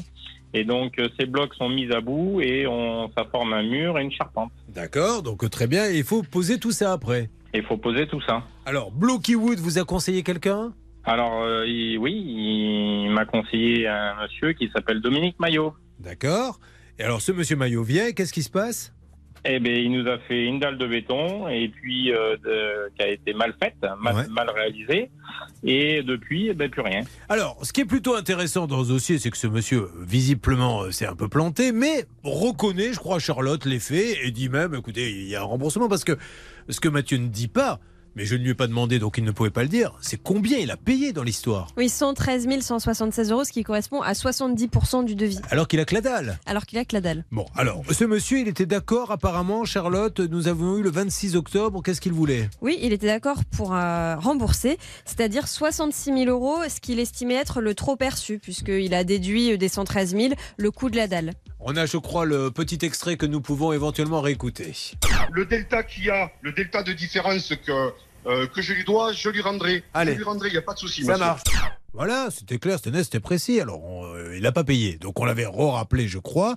Et 0.53 0.63
donc 0.63 0.97
euh, 0.99 1.09
ces 1.19 1.25
blocs 1.25 1.53
sont 1.55 1.67
mis 1.67 1.91
à 1.91 1.99
bout 1.99 2.39
et 2.39 2.65
on, 2.65 3.11
ça 3.15 3.25
forme 3.29 3.51
un 3.53 3.61
mur 3.63 3.99
et 3.99 4.03
une 4.03 4.11
charpente. 4.11 4.51
D'accord, 4.69 5.21
donc 5.21 5.47
très 5.49 5.67
bien. 5.67 5.87
Il 5.89 6.03
faut 6.05 6.23
poser 6.23 6.59
tout 6.59 6.71
ça 6.71 6.93
après. 6.93 7.29
Il 7.53 7.63
faut 7.63 7.77
poser 7.77 8.07
tout 8.07 8.21
ça. 8.21 8.43
Alors, 8.65 8.91
Blocky 8.91 9.35
Wood 9.35 9.59
vous 9.59 9.79
a 9.79 9.83
conseillé 9.83 10.23
quelqu'un? 10.23 10.71
Alors 11.03 11.43
il- 11.65 11.97
oui, 11.97 12.13
il 12.13 13.09
m'a 13.11 13.25
conseillé 13.25 13.85
un 13.87 14.15
monsieur 14.21 14.53
qui 14.53 14.69
s'appelle 14.73 15.01
Dominique 15.01 15.37
Maillot. 15.39 15.73
D'accord. 15.99 16.57
Et 16.99 17.03
alors, 17.03 17.21
ce 17.21 17.31
monsieur 17.31 17.55
Maillot 17.55 17.83
vient, 17.83 18.11
qu'est-ce 18.11 18.33
qui 18.33 18.43
se 18.43 18.49
passe? 18.49 18.93
Eh 19.45 19.59
bien, 19.61 19.73
il 19.73 19.89
nous 19.93 20.05
a 20.09 20.19
fait 20.19 20.43
une 20.43 20.59
dalle 20.59 20.77
de 20.77 20.85
béton 20.85 21.47
et 21.47 21.69
puis 21.69 22.11
euh, 22.13 22.35
de- 22.43 22.89
qui 22.93 23.01
a 23.01 23.07
été 23.07 23.33
mal 23.33 23.55
faite, 23.61 23.77
mal, 24.01 24.13
Ouais. 24.15 24.27
mal 24.27 24.49
réalisée. 24.49 25.09
Et 25.63 26.03
depuis, 26.03 26.49
eh 26.49 26.53
ben, 26.53 26.69
plus 26.69 26.81
rien. 26.81 27.03
Alors, 27.29 27.57
ce 27.63 27.71
qui 27.71 27.81
est 27.81 27.85
plutôt 27.85 28.15
intéressant 28.15 28.67
dans 28.67 28.83
ce 28.83 28.89
dossier, 28.89 29.17
c'est 29.17 29.29
que 29.31 29.37
ce 29.37 29.47
monsieur, 29.47 29.87
visiblement, 30.01 30.81
euh, 30.83 30.91
s'est 30.91 31.05
un 31.05 31.15
peu 31.15 31.29
planté, 31.29 31.71
mais 31.71 32.03
reconnaît, 32.23 32.91
je 32.91 32.99
crois, 32.99 33.19
Charlotte, 33.19 33.63
les 33.65 33.79
faits 33.79 34.17
et 34.21 34.31
dit 34.31 34.49
même, 34.49 34.75
écoutez, 34.75 35.09
il 35.09 35.29
y 35.29 35.37
a 35.37 35.41
un 35.41 35.45
remboursement 35.45 35.87
parce 35.87 36.03
que 36.03 36.17
ce 36.67 36.81
que 36.81 36.89
Mathieu 36.89 37.17
ne 37.17 37.27
dit 37.27 37.47
pas, 37.47 37.79
mais 38.15 38.25
je 38.25 38.35
ne 38.35 38.43
lui 38.43 38.51
ai 38.51 38.53
pas 38.53 38.67
demandé, 38.67 38.99
donc 38.99 39.17
il 39.17 39.23
ne 39.23 39.31
pouvait 39.31 39.49
pas 39.49 39.63
le 39.63 39.69
dire, 39.69 39.93
c'est 40.01 40.21
combien 40.21 40.57
il 40.57 40.71
a 40.71 40.77
payé 40.77 41.13
dans 41.13 41.23
l'histoire? 41.23 41.67
Oui, 41.77 41.89
113 41.89 42.47
176 42.61 43.31
euros, 43.31 43.43
ce 43.43 43.51
qui 43.51 43.63
correspond 43.63 44.01
à 44.01 44.13
70% 44.13 45.05
du 45.05 45.15
devis. 45.15 45.39
Alors 45.49 45.67
qu'il 45.67 45.79
a 45.79 45.85
que 45.85 45.95
la 45.95 46.01
dalle. 46.01 46.39
Alors 46.45 46.65
qu'il 46.65 46.79
a 46.79 46.85
que 46.85 46.95
la 46.95 47.01
dalle. 47.01 47.25
Bon, 47.31 47.45
alors, 47.55 47.83
ce 47.91 48.03
monsieur, 48.03 48.39
il 48.39 48.47
était 48.47 48.65
d'accord, 48.65 49.11
apparemment, 49.11 49.65
Charlotte, 49.65 50.19
nous 50.19 50.47
avons 50.47 50.77
eu 50.77 50.83
le 50.83 50.89
26 50.89 51.35
octobre, 51.35 51.81
qu'est-ce 51.83 52.01
qu'il 52.01 52.13
voulait? 52.13 52.49
Oui, 52.61 52.77
il 52.81 52.93
était 52.93 53.07
d'accord 53.07 53.43
pour 53.45 53.73
euh, 53.73 54.15
rembourser, 54.15 54.77
c'est-à-dire 55.05 55.47
66 55.47 56.25
000 56.25 56.25
euros, 56.25 56.57
ce 56.67 56.79
qu'il 56.79 56.99
estimait 56.99 57.35
être 57.35 57.61
le 57.61 57.73
trop 57.73 57.95
perçu, 57.95 58.39
puisqu'il 58.39 58.93
a 58.93 59.03
déduit 59.03 59.57
des 59.57 59.69
113 59.69 60.15
000 60.15 60.33
le 60.57 60.71
coût 60.71 60.89
de 60.89 60.97
la 60.97 61.07
dalle. 61.07 61.33
On 61.59 61.75
a, 61.75 61.85
je 61.85 61.97
crois, 61.97 62.25
le 62.25 62.51
petit 62.51 62.79
extrait 62.83 63.17
que 63.17 63.25
nous 63.25 63.41
pouvons 63.41 63.73
éventuellement 63.73 64.21
réécouter. 64.21 64.73
le 65.31 65.45
delta 65.45 65.83
qu'il 65.83 66.05
y 66.05 66.09
a, 66.09 66.31
le 66.41 66.53
delta 66.53 66.83
de 66.83 66.93
différence 66.93 67.53
que, 67.65 67.91
euh, 68.29 68.47
que 68.47 68.61
je 68.61 68.73
lui 68.73 68.83
dois, 68.83 69.11
je 69.13 69.29
lui 69.29 69.41
rendrai. 69.41 69.83
Allez. 69.93 70.13
Je 70.13 70.17
lui 70.17 70.23
rendrai, 70.23 70.49
il 70.49 70.51
n'y 70.53 70.57
a 70.57 70.61
pas 70.61 70.73
de 70.73 70.79
souci. 70.79 71.03
Ça 71.03 71.13
monsieur. 71.13 71.25
marche. 71.25 71.43
Voilà, 71.93 72.27
c'était 72.29 72.59
clair, 72.59 72.77
c'était 72.77 72.91
net, 72.91 73.03
c'était 73.03 73.19
précis. 73.19 73.59
Alors, 73.59 73.83
on, 73.83 74.05
euh, 74.05 74.35
il 74.37 74.43
n'a 74.43 74.51
pas 74.51 74.63
payé. 74.63 74.97
Donc, 74.97 75.19
on 75.19 75.25
l'avait 75.25 75.45
re-rappelé, 75.47 76.07
je 76.07 76.19
crois. 76.19 76.55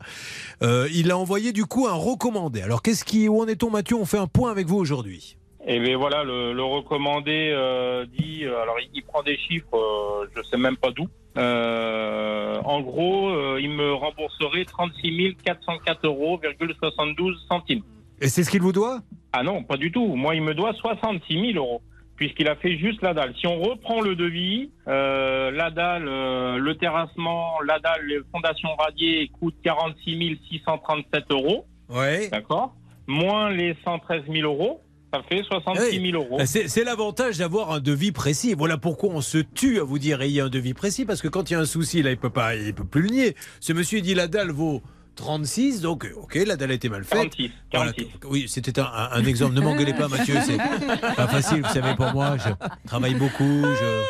Euh, 0.63 0.89
il 0.93 1.11
a 1.11 1.17
envoyé, 1.17 1.53
du 1.53 1.65
coup, 1.65 1.87
un 1.89 1.95
recommandé. 1.95 2.61
Alors, 2.61 2.83
qu'est-ce 2.83 3.05
qui, 3.05 3.29
où 3.29 3.41
en 3.41 3.47
est-on, 3.49 3.71
Mathieu? 3.71 3.97
On 3.97 4.05
fait 4.05 4.19
un 4.19 4.27
point 4.27 4.51
avec 4.51 4.67
vous 4.67 4.77
aujourd'hui. 4.77 5.37
Et 5.67 5.79
bien 5.79 5.97
voilà, 5.97 6.25
le, 6.25 6.53
le 6.53 6.63
recommandé 6.65 7.53
euh, 7.55 8.05
dit, 8.19 8.45
alors 8.45 8.75
il, 8.81 8.91
il 8.95 9.05
prend 9.05 9.23
des 9.23 9.39
chiffres, 9.39 9.77
euh, 9.77 10.27
je 10.37 10.43
sais 10.43 10.57
même 10.57 10.77
pas 10.77 10.91
d'où. 10.91 11.07
Euh, 11.39 12.61
en 12.65 12.81
gros, 12.81 13.29
euh, 13.31 13.61
il 13.61 13.71
me 13.71 13.95
rembourserait 13.95 14.65
36 14.65 15.37
404 15.45 16.05
euros, 16.07 16.41
72 16.81 17.47
centimes. 17.49 17.83
Et 18.21 18.29
c'est 18.29 18.45
ce 18.45 18.51
qu'il 18.51 18.61
vous 18.61 18.73
doit? 18.73 19.01
Ah 19.33 19.43
non, 19.43 19.63
pas 19.63 19.77
du 19.77 19.91
tout. 19.91 20.15
Moi, 20.15 20.35
il 20.35 20.43
me 20.43 20.55
doit 20.55 20.73
66 20.75 21.53
000 21.53 21.65
euros. 21.65 21.83
Puisqu'il 22.17 22.47
a 22.47 22.55
fait 22.57 22.77
juste 22.77 23.03
la 23.03 23.15
dalle. 23.15 23.35
Si 23.41 23.47
on 23.47 23.59
reprend 23.61 24.01
le 24.01 24.15
devis, 24.15 24.71
euh, 24.87 25.51
la 25.51 25.71
dalle, 25.71 26.07
euh, 26.07 26.57
le 26.59 26.77
terrassement, 26.77 27.55
la 27.67 27.81
dalle, 27.81 28.07
les 28.07 28.21
fondations 28.31 28.69
radiées 28.79 29.31
coûtent 29.41 29.57
46 29.65 30.39
637 30.51 31.25
euros. 31.31 31.67
Ouais. 31.89 32.29
D'accord 32.29 32.75
Moins 33.09 33.51
les 33.51 33.75
113 33.85 34.23
000 34.31 34.47
euros, 34.47 34.83
ça 35.13 35.23
fait 35.29 35.43
66 35.43 36.11
000 36.13 36.23
euros. 36.23 36.39
Euh, 36.39 36.45
C'est 36.45 36.85
l'avantage 36.85 37.39
d'avoir 37.39 37.73
un 37.73 37.81
devis 37.81 38.13
précis. 38.13 38.55
Voilà 38.57 38.77
pourquoi 38.77 39.11
on 39.15 39.21
se 39.21 39.39
tue 39.39 39.81
à 39.81 39.83
vous 39.83 39.99
dire 39.99 40.23
ayez 40.23 40.43
un 40.43 40.49
devis 40.49 40.75
précis, 40.75 41.05
parce 41.05 41.23
que 41.23 41.29
quand 41.29 41.51
il 41.51 41.55
y 41.55 41.57
a 41.57 41.61
un 41.61 41.65
souci, 41.65 42.03
là, 42.03 42.11
il 42.11 42.19
peut 42.19 42.31
pas, 42.31 42.55
il 42.55 42.75
peut 42.75 42.85
plus 42.85 43.03
le 43.03 43.09
nier. 43.09 43.35
Ce 43.59 43.73
monsieur 43.73 44.01
dit 44.01 44.15
la 44.15 44.29
dalle 44.29 44.51
vaut 44.53 44.81
36, 45.15 45.81
donc 45.81 46.07
ok, 46.17 46.35
la 46.47 46.57
dalle 46.57 46.71
a 46.71 46.75
été 46.75 46.89
mal 46.89 47.05
faite. 47.05 47.33
46, 47.37 47.51
Voilà, 47.73 47.93
oui, 48.25 48.47
c'était 48.49 48.79
un, 48.81 48.85
un- 48.85 49.11
un 49.13 49.25
exemple. 49.25 49.55
Ne 49.55 49.61
m'engueulez 49.61 49.93
pas, 49.95 50.09
Mathieu, 50.09 50.37
c'est 50.45 50.57
pas 51.17 51.29
facile, 51.29 51.63
vous 51.63 51.73
savez, 51.73 51.95
pour 51.95 52.13
moi. 52.13 52.37
Je 52.39 52.51
travaille 52.87 53.15
beaucoup, 53.15 53.63
je, 53.63 54.03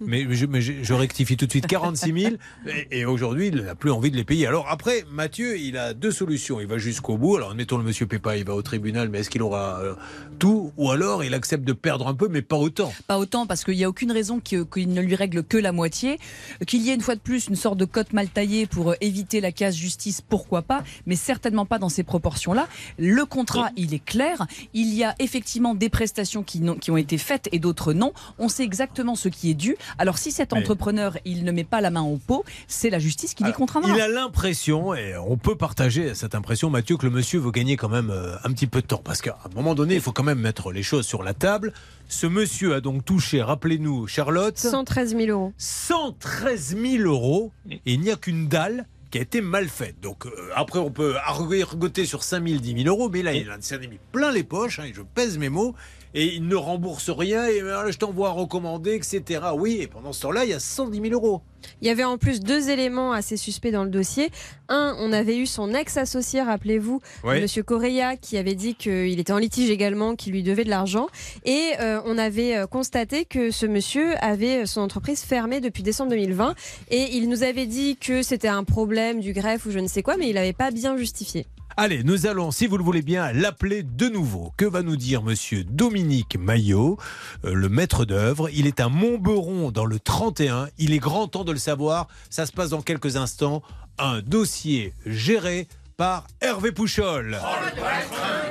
mais, 0.00 0.26
je, 0.30 0.46
mais 0.46 0.60
je- 0.60 0.82
je 0.82 0.94
rectifie 0.94 1.36
tout 1.36 1.46
de 1.46 1.50
suite 1.50 1.66
46 1.66 2.12
000 2.20 2.34
et, 2.66 3.00
et 3.00 3.04
aujourd'hui 3.04 3.48
il 3.48 3.62
n'a 3.62 3.74
plus 3.74 3.90
envie 3.90 4.10
de 4.10 4.16
les 4.16 4.24
payer. 4.24 4.46
Alors 4.46 4.66
après, 4.68 5.04
Mathieu, 5.10 5.58
il 5.58 5.76
a 5.76 5.94
deux 5.94 6.10
solutions. 6.12 6.60
Il 6.60 6.66
va 6.66 6.78
jusqu'au 6.78 7.16
bout. 7.16 7.36
Alors 7.36 7.50
admettons 7.50 7.78
le 7.78 7.84
monsieur 7.84 8.06
Pépa, 8.06 8.36
il 8.36 8.44
va 8.44 8.54
au 8.54 8.62
tribunal, 8.62 9.08
mais 9.08 9.20
est-ce 9.20 9.30
qu'il 9.30 9.42
aura 9.42 9.80
euh, 9.80 9.94
tout? 10.38 10.72
Ou 10.76 10.90
alors 10.90 11.24
il 11.24 11.34
accepte 11.34 11.64
de 11.64 11.72
perdre 11.72 12.06
un 12.08 12.14
peu, 12.14 12.28
mais 12.28 12.42
pas 12.42 12.56
autant? 12.56 12.92
Pas 13.06 13.18
autant, 13.18 13.46
parce 13.46 13.64
qu'il 13.64 13.76
n'y 13.76 13.84
a 13.84 13.88
aucune 13.88 14.12
raison 14.12 14.40
qu'il 14.40 14.92
ne 14.92 15.00
lui 15.00 15.14
règle 15.14 15.42
que 15.42 15.56
la 15.56 15.72
moitié. 15.72 16.18
Qu'il 16.66 16.82
y 16.82 16.90
ait 16.90 16.94
une 16.94 17.00
fois 17.00 17.14
de 17.14 17.20
plus 17.20 17.48
une 17.48 17.56
sorte 17.56 17.78
de 17.78 17.84
cote 17.84 18.12
mal 18.12 18.28
taillée 18.28 18.66
pour 18.66 18.90
euh, 18.90 18.94
éviter 19.00 19.40
la 19.40 19.52
case 19.52 19.74
justice, 19.76 20.20
pourquoi 20.20 20.62
pas, 20.62 20.82
mais 21.06 21.16
certainement 21.16 21.66
pas 21.66 21.78
dans 21.78 21.88
ces 21.88 22.02
proportions-là. 22.02 22.68
Le 22.98 23.24
contrat, 23.24 23.70
il 23.76 23.94
est 23.94 24.04
clair. 24.04 24.46
Il 24.74 24.92
y 24.94 25.04
a 25.04 25.14
effectivement 25.18 25.74
des 25.74 25.88
prestations 25.88 26.42
qui 26.42 26.90
ont 26.90 26.96
été 26.96 27.18
faites 27.18 27.48
et 27.52 27.58
d'autres 27.58 27.92
non. 27.92 28.12
On 28.38 28.48
sait 28.48 28.64
exactement 28.64 29.14
ce 29.14 29.28
qui 29.28 29.50
est 29.50 29.54
dû. 29.54 29.76
Alors 29.96 30.18
si 30.18 30.30
cet 30.32 30.52
Mais- 30.52 30.58
entrepreneur, 30.58 31.16
il 31.24 31.44
ne 31.44 31.52
met 31.52 31.64
pas 31.64 31.80
la 31.80 31.90
main 31.90 32.02
au 32.02 32.16
pot, 32.16 32.44
c'est 32.66 32.90
la 32.90 32.98
justice 32.98 33.34
qui 33.34 33.44
les 33.44 33.52
contraindra. 33.52 33.94
Il 33.94 34.00
a 34.00 34.08
l'impression, 34.08 34.94
et 34.94 35.16
on 35.16 35.36
peut 35.36 35.56
partager 35.56 36.14
cette 36.14 36.34
impression, 36.34 36.70
Mathieu, 36.70 36.96
que 36.96 37.06
le 37.06 37.12
monsieur 37.12 37.38
veut 37.40 37.50
gagner 37.50 37.76
quand 37.76 37.88
même 37.88 38.10
euh, 38.10 38.36
un 38.44 38.52
petit 38.52 38.66
peu 38.66 38.80
de 38.82 38.86
temps. 38.86 39.02
Parce 39.02 39.22
qu'à 39.22 39.38
un 39.44 39.54
moment 39.54 39.74
donné, 39.74 39.94
il 39.94 40.00
faut 40.00 40.12
quand 40.12 40.22
même 40.24 40.40
mettre 40.40 40.72
les 40.72 40.82
choses 40.82 41.06
sur 41.06 41.22
la 41.22 41.34
table. 41.34 41.72
Ce 42.08 42.26
monsieur 42.26 42.74
a 42.74 42.80
donc 42.80 43.04
touché, 43.04 43.42
rappelez-nous, 43.42 44.06
Charlotte, 44.06 44.56
113 44.58 45.16
000 45.16 45.28
euros. 45.30 45.52
113 45.58 46.76
000 46.76 47.02
euros. 47.04 47.52
Et 47.70 47.80
il 47.86 48.00
n'y 48.00 48.10
a 48.10 48.16
qu'une 48.16 48.48
dalle 48.48 48.86
qui 49.10 49.18
a 49.18 49.22
été 49.22 49.40
mal 49.40 49.68
faite. 49.68 49.96
Donc 50.02 50.26
euh, 50.26 50.30
après, 50.54 50.78
on 50.78 50.90
peut 50.90 51.16
argoter 51.16 52.04
sur 52.04 52.22
5 52.22 52.46
000, 52.46 52.60
10 52.60 52.82
000 52.84 52.88
euros, 52.94 53.08
mais 53.08 53.22
là, 53.22 53.32
il 53.32 53.50
en 53.50 53.56
s'en 53.60 53.76
est 53.80 53.86
mis 53.86 53.98
plein 54.12 54.30
les 54.32 54.42
poches, 54.42 54.80
hein, 54.80 54.84
et 54.84 54.92
je 54.94 55.00
pèse 55.02 55.38
mes 55.38 55.48
mots, 55.48 55.74
et 56.14 56.34
il 56.34 56.46
ne 56.46 56.56
rembourse 56.56 57.10
rien, 57.10 57.46
et 57.46 57.60
euh, 57.60 57.90
je 57.90 57.98
t'envoie 57.98 58.30
recommander, 58.30 58.94
etc. 58.94 59.40
Oui, 59.54 59.78
et 59.80 59.86
pendant 59.86 60.12
ce 60.12 60.22
temps-là, 60.22 60.44
il 60.44 60.50
y 60.50 60.54
a 60.54 60.60
110 60.60 61.00
000 61.00 61.12
euros. 61.12 61.42
Il 61.82 61.88
y 61.88 61.90
avait 61.90 62.04
en 62.04 62.18
plus 62.18 62.40
deux 62.40 62.70
éléments 62.70 63.12
assez 63.12 63.36
suspects 63.36 63.72
dans 63.72 63.82
le 63.84 63.90
dossier. 63.90 64.30
Un, 64.68 64.94
on 65.00 65.12
avait 65.12 65.36
eu 65.36 65.46
son 65.46 65.74
ex-associé, 65.74 66.40
rappelez-vous, 66.40 67.00
Ouais. 67.24 67.40
Monsieur 67.40 67.62
Correa, 67.64 68.16
qui 68.16 68.36
avait 68.38 68.54
dit 68.54 68.74
qu'il 68.74 69.18
était 69.18 69.32
en 69.32 69.38
litige 69.38 69.68
également, 69.70 70.14
qui 70.14 70.30
lui 70.30 70.42
devait 70.42 70.64
de 70.64 70.70
l'argent. 70.70 71.08
Et 71.44 71.72
euh, 71.80 72.00
on 72.04 72.16
avait 72.16 72.56
euh, 72.56 72.66
constaté 72.66 73.24
que 73.24 73.50
ce 73.50 73.66
monsieur 73.66 74.14
avait 74.22 74.66
son 74.66 74.80
entreprise 74.82 75.22
fermée 75.22 75.60
depuis 75.60 75.82
décembre 75.82 76.10
2020. 76.10 76.54
Et 76.90 77.16
il 77.16 77.28
nous 77.28 77.42
avait 77.42 77.66
dit 77.66 77.96
que 77.96 78.22
c'était 78.22 78.48
un 78.48 78.64
problème 78.64 79.20
du 79.20 79.32
greffe 79.32 79.66
ou 79.66 79.70
je 79.70 79.80
ne 79.80 79.88
sais 79.88 80.02
quoi, 80.02 80.16
mais 80.16 80.28
il 80.28 80.34
n'avait 80.34 80.52
pas 80.52 80.70
bien 80.70 80.96
justifié. 80.96 81.46
Allez, 81.80 82.02
nous 82.02 82.26
allons, 82.26 82.50
si 82.50 82.66
vous 82.66 82.76
le 82.76 82.82
voulez 82.82 83.02
bien, 83.02 83.32
l'appeler 83.32 83.84
de 83.84 84.08
nouveau. 84.08 84.52
Que 84.56 84.64
va 84.64 84.82
nous 84.82 84.96
dire 84.96 85.22
monsieur 85.22 85.62
Dominique 85.62 86.36
Maillot, 86.36 86.98
euh, 87.44 87.54
le 87.54 87.68
maître 87.68 88.04
d'œuvre? 88.04 88.50
Il 88.52 88.66
est 88.66 88.80
à 88.80 88.88
Montberon 88.88 89.70
dans 89.70 89.84
le 89.84 90.00
31. 90.00 90.66
Il 90.78 90.92
est 90.92 90.98
grand 90.98 91.28
temps 91.28 91.44
de 91.44 91.52
le 91.52 91.58
savoir. 91.58 92.08
Ça 92.30 92.46
se 92.46 92.52
passe 92.52 92.70
dans 92.70 92.82
quelques 92.82 93.14
instants. 93.14 93.62
Un 93.96 94.22
dossier 94.22 94.92
géré 95.06 95.68
par 95.96 96.26
Hervé 96.40 96.72
Pouchol. 96.72 97.38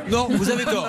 Non, 0.10 0.30
vous 0.32 0.50
avez 0.50 0.64
tort. 0.64 0.88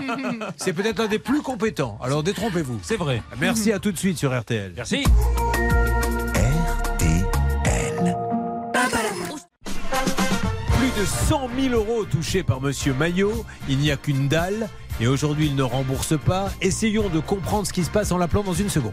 C'est 0.59 0.72
peut-être 0.72 1.01
l'un 1.01 1.09
des 1.09 1.18
plus 1.18 1.43
compétents. 1.43 1.99
Alors 2.01 2.22
détrompez-vous. 2.22 2.78
C'est 2.84 2.95
vrai. 2.95 3.20
Merci 3.41 3.72
à 3.72 3.80
tout 3.80 3.91
de 3.91 3.99
suite 3.99 4.16
sur 4.16 4.32
RTL. 4.32 4.74
Merci. 4.76 5.03
De 10.99 11.05
100 11.05 11.51
000 11.57 11.75
euros 11.75 12.05
touchés 12.05 12.43
par 12.43 12.61
Monsieur 12.61 12.93
Maillot. 12.93 13.45
Il 13.69 13.79
n'y 13.79 13.93
a 13.93 13.97
qu'une 13.97 14.27
dalle. 14.27 14.69
Et 15.01 15.07
aujourd'hui, 15.07 15.47
il 15.47 15.55
ne 15.55 15.63
rembourse 15.63 16.19
pas. 16.19 16.51
Essayons 16.61 17.09
de 17.09 17.21
comprendre 17.21 17.67
ce 17.67 17.73
qui 17.73 17.85
se 17.85 17.91
passe 17.91 18.11
en 18.11 18.19
l'appelant 18.19 18.43
dans 18.43 18.55
une 18.55 18.69
seconde. 18.69 18.93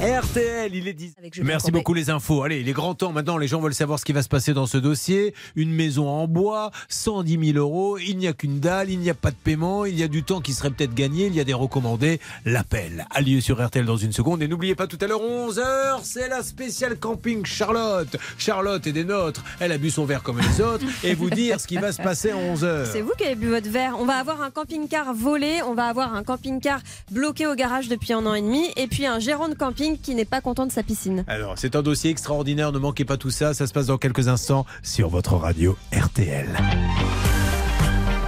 RTL, 0.00 0.74
il 0.74 0.86
est 0.86 0.92
10. 0.92 1.14
Merci 1.42 1.72
beaucoup 1.72 1.92
les 1.92 2.08
infos. 2.08 2.44
Allez, 2.44 2.60
il 2.60 2.68
est 2.68 2.72
grand 2.72 2.94
temps 2.94 3.12
maintenant. 3.12 3.36
Les 3.36 3.48
gens 3.48 3.60
veulent 3.60 3.74
savoir 3.74 3.98
ce 3.98 4.04
qui 4.04 4.12
va 4.12 4.22
se 4.22 4.28
passer 4.28 4.54
dans 4.54 4.66
ce 4.66 4.78
dossier. 4.78 5.34
Une 5.56 5.72
maison 5.72 6.08
en 6.08 6.28
bois, 6.28 6.70
110 6.88 7.52
000 7.52 7.58
euros. 7.58 7.98
Il 7.98 8.16
n'y 8.16 8.28
a 8.28 8.32
qu'une 8.32 8.60
dalle, 8.60 8.90
il 8.90 9.00
n'y 9.00 9.10
a 9.10 9.14
pas 9.14 9.30
de 9.32 9.36
paiement. 9.36 9.84
Il 9.84 9.98
y 9.98 10.04
a 10.04 10.08
du 10.08 10.22
temps 10.22 10.40
qui 10.40 10.52
serait 10.52 10.70
peut-être 10.70 10.94
gagné. 10.94 11.26
Il 11.26 11.34
y 11.34 11.40
a 11.40 11.44
des 11.44 11.52
recommandés. 11.52 12.20
L'appel 12.44 13.06
a 13.10 13.20
lieu 13.20 13.40
sur 13.40 13.64
RTL 13.64 13.84
dans 13.84 13.96
une 13.96 14.12
seconde. 14.12 14.40
Et 14.42 14.48
n'oubliez 14.48 14.76
pas 14.76 14.86
tout 14.86 14.98
à 15.00 15.06
l'heure, 15.06 15.20
11h, 15.20 16.00
c'est 16.04 16.28
la 16.28 16.42
spéciale 16.42 16.96
camping 16.96 17.44
Charlotte. 17.44 18.16
Charlotte 18.38 18.86
est 18.86 18.92
des 18.92 19.04
nôtres. 19.04 19.42
Elle 19.58 19.72
a 19.72 19.78
bu 19.78 19.90
son 19.90 20.04
verre 20.04 20.22
comme 20.22 20.38
les 20.38 20.60
autres. 20.60 20.84
Et 21.02 21.14
vous 21.14 21.30
dire 21.30 21.60
ce 21.60 21.66
qui 21.66 21.76
va 21.76 21.92
se 21.92 22.00
passer 22.00 22.32
11h. 22.38 22.86
C'est 22.92 23.00
vous 23.00 23.12
qui 23.16 23.24
avez 23.24 23.34
bu 23.34 23.48
votre 23.48 23.70
verre. 23.70 23.96
On 23.98 24.04
va 24.04 24.14
avoir 24.14 24.42
un 24.42 24.50
camping-car 24.50 25.14
volé, 25.14 25.60
on 25.66 25.74
va 25.74 25.86
avoir 25.86 26.14
un 26.14 26.22
camping-car 26.22 26.80
bloqué 27.10 27.46
au 27.46 27.54
garage 27.54 27.88
depuis 27.88 28.12
un 28.12 28.24
an 28.26 28.34
et 28.34 28.42
demi, 28.42 28.66
et 28.76 28.86
puis 28.86 29.06
un 29.06 29.18
gérant 29.18 29.48
de 29.48 29.54
camping 29.54 29.98
qui 29.98 30.14
n'est 30.14 30.24
pas 30.24 30.40
content 30.40 30.66
de 30.66 30.72
sa 30.72 30.82
piscine. 30.82 31.24
Alors, 31.26 31.54
c'est 31.56 31.76
un 31.76 31.82
dossier 31.82 32.10
extraordinaire, 32.10 32.72
ne 32.72 32.78
manquez 32.78 33.04
pas 33.04 33.16
tout 33.16 33.30
ça, 33.30 33.54
ça 33.54 33.66
se 33.66 33.72
passe 33.72 33.86
dans 33.86 33.98
quelques 33.98 34.28
instants 34.28 34.66
sur 34.82 35.08
votre 35.08 35.34
radio 35.34 35.76
RTL. 35.92 36.48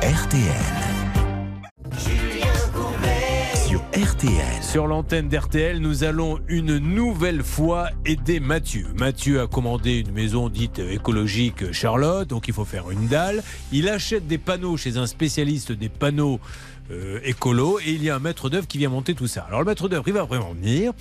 RTL. 0.03 1.00
RTL. 4.01 4.63
Sur 4.63 4.87
l'antenne 4.87 5.29
d'RTL, 5.29 5.79
nous 5.79 6.05
allons 6.05 6.39
une 6.49 6.79
nouvelle 6.79 7.43
fois 7.43 7.91
aider 8.07 8.41
Mathieu. 8.41 8.87
Mathieu 8.99 9.43
a 9.43 9.47
commandé 9.47 9.99
une 9.99 10.13
maison 10.13 10.49
dite 10.49 10.79
écologique 10.79 11.71
Charlotte, 11.73 12.27
donc 12.27 12.49
il 12.49 12.55
faut 12.55 12.65
faire 12.65 12.91
une 12.91 13.09
dalle. 13.09 13.43
Il 13.73 13.91
achète 13.91 14.27
des 14.27 14.39
panneaux 14.39 14.79
chez 14.79 14.97
un 14.97 15.07
spécialiste 15.07 15.73
des 15.73 15.91
panneaux 15.91 16.41
euh, 16.91 17.21
écolo 17.25 17.79
et 17.81 17.91
il 17.91 18.03
y 18.03 18.09
a 18.09 18.17
un 18.17 18.21
maître 18.21 18.49
d'œuvre 18.49 18.67
qui 18.67 18.79
vient 18.79 18.89
monter 18.89 19.15
tout 19.15 19.27
ça. 19.27 19.43
Alors 19.43 19.61
le 19.61 19.67
maître 19.67 19.87
d'œuvre, 19.87 20.05
il 20.07 20.15
va 20.15 20.25
vraiment 20.25 20.55
venir. 20.55 20.93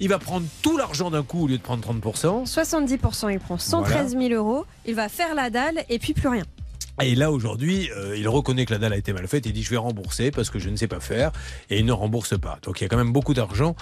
Il 0.00 0.08
va 0.08 0.18
prendre 0.18 0.46
tout 0.62 0.78
l'argent 0.78 1.10
d'un 1.10 1.24
coup 1.24 1.44
au 1.44 1.48
lieu 1.48 1.58
de 1.58 1.62
prendre 1.62 1.86
30%. 1.86 2.50
70%, 2.50 3.30
il 3.30 3.40
prend 3.40 3.58
113 3.58 4.16
000 4.16 4.32
euros, 4.32 4.64
il 4.86 4.94
va 4.94 5.10
faire 5.10 5.34
la 5.34 5.50
dalle 5.50 5.84
et 5.90 5.98
puis 5.98 6.14
plus 6.14 6.28
rien. 6.28 6.44
Et 7.00 7.14
là, 7.14 7.30
aujourd'hui, 7.30 7.90
euh, 7.96 8.16
il 8.16 8.28
reconnaît 8.28 8.66
que 8.66 8.72
la 8.72 8.78
dalle 8.78 8.92
a 8.92 8.96
été 8.96 9.12
mal 9.12 9.28
faite. 9.28 9.46
Il 9.46 9.52
dit 9.52 9.62
Je 9.62 9.70
vais 9.70 9.76
rembourser 9.76 10.32
parce 10.32 10.50
que 10.50 10.58
je 10.58 10.68
ne 10.68 10.76
sais 10.76 10.88
pas 10.88 10.98
faire. 10.98 11.30
Et 11.70 11.78
il 11.78 11.86
ne 11.86 11.92
rembourse 11.92 12.36
pas. 12.38 12.58
Donc 12.62 12.80
il 12.80 12.84
y 12.84 12.86
a 12.86 12.88
quand 12.88 12.96
même 12.96 13.12
beaucoup 13.12 13.34
d'argent 13.34 13.76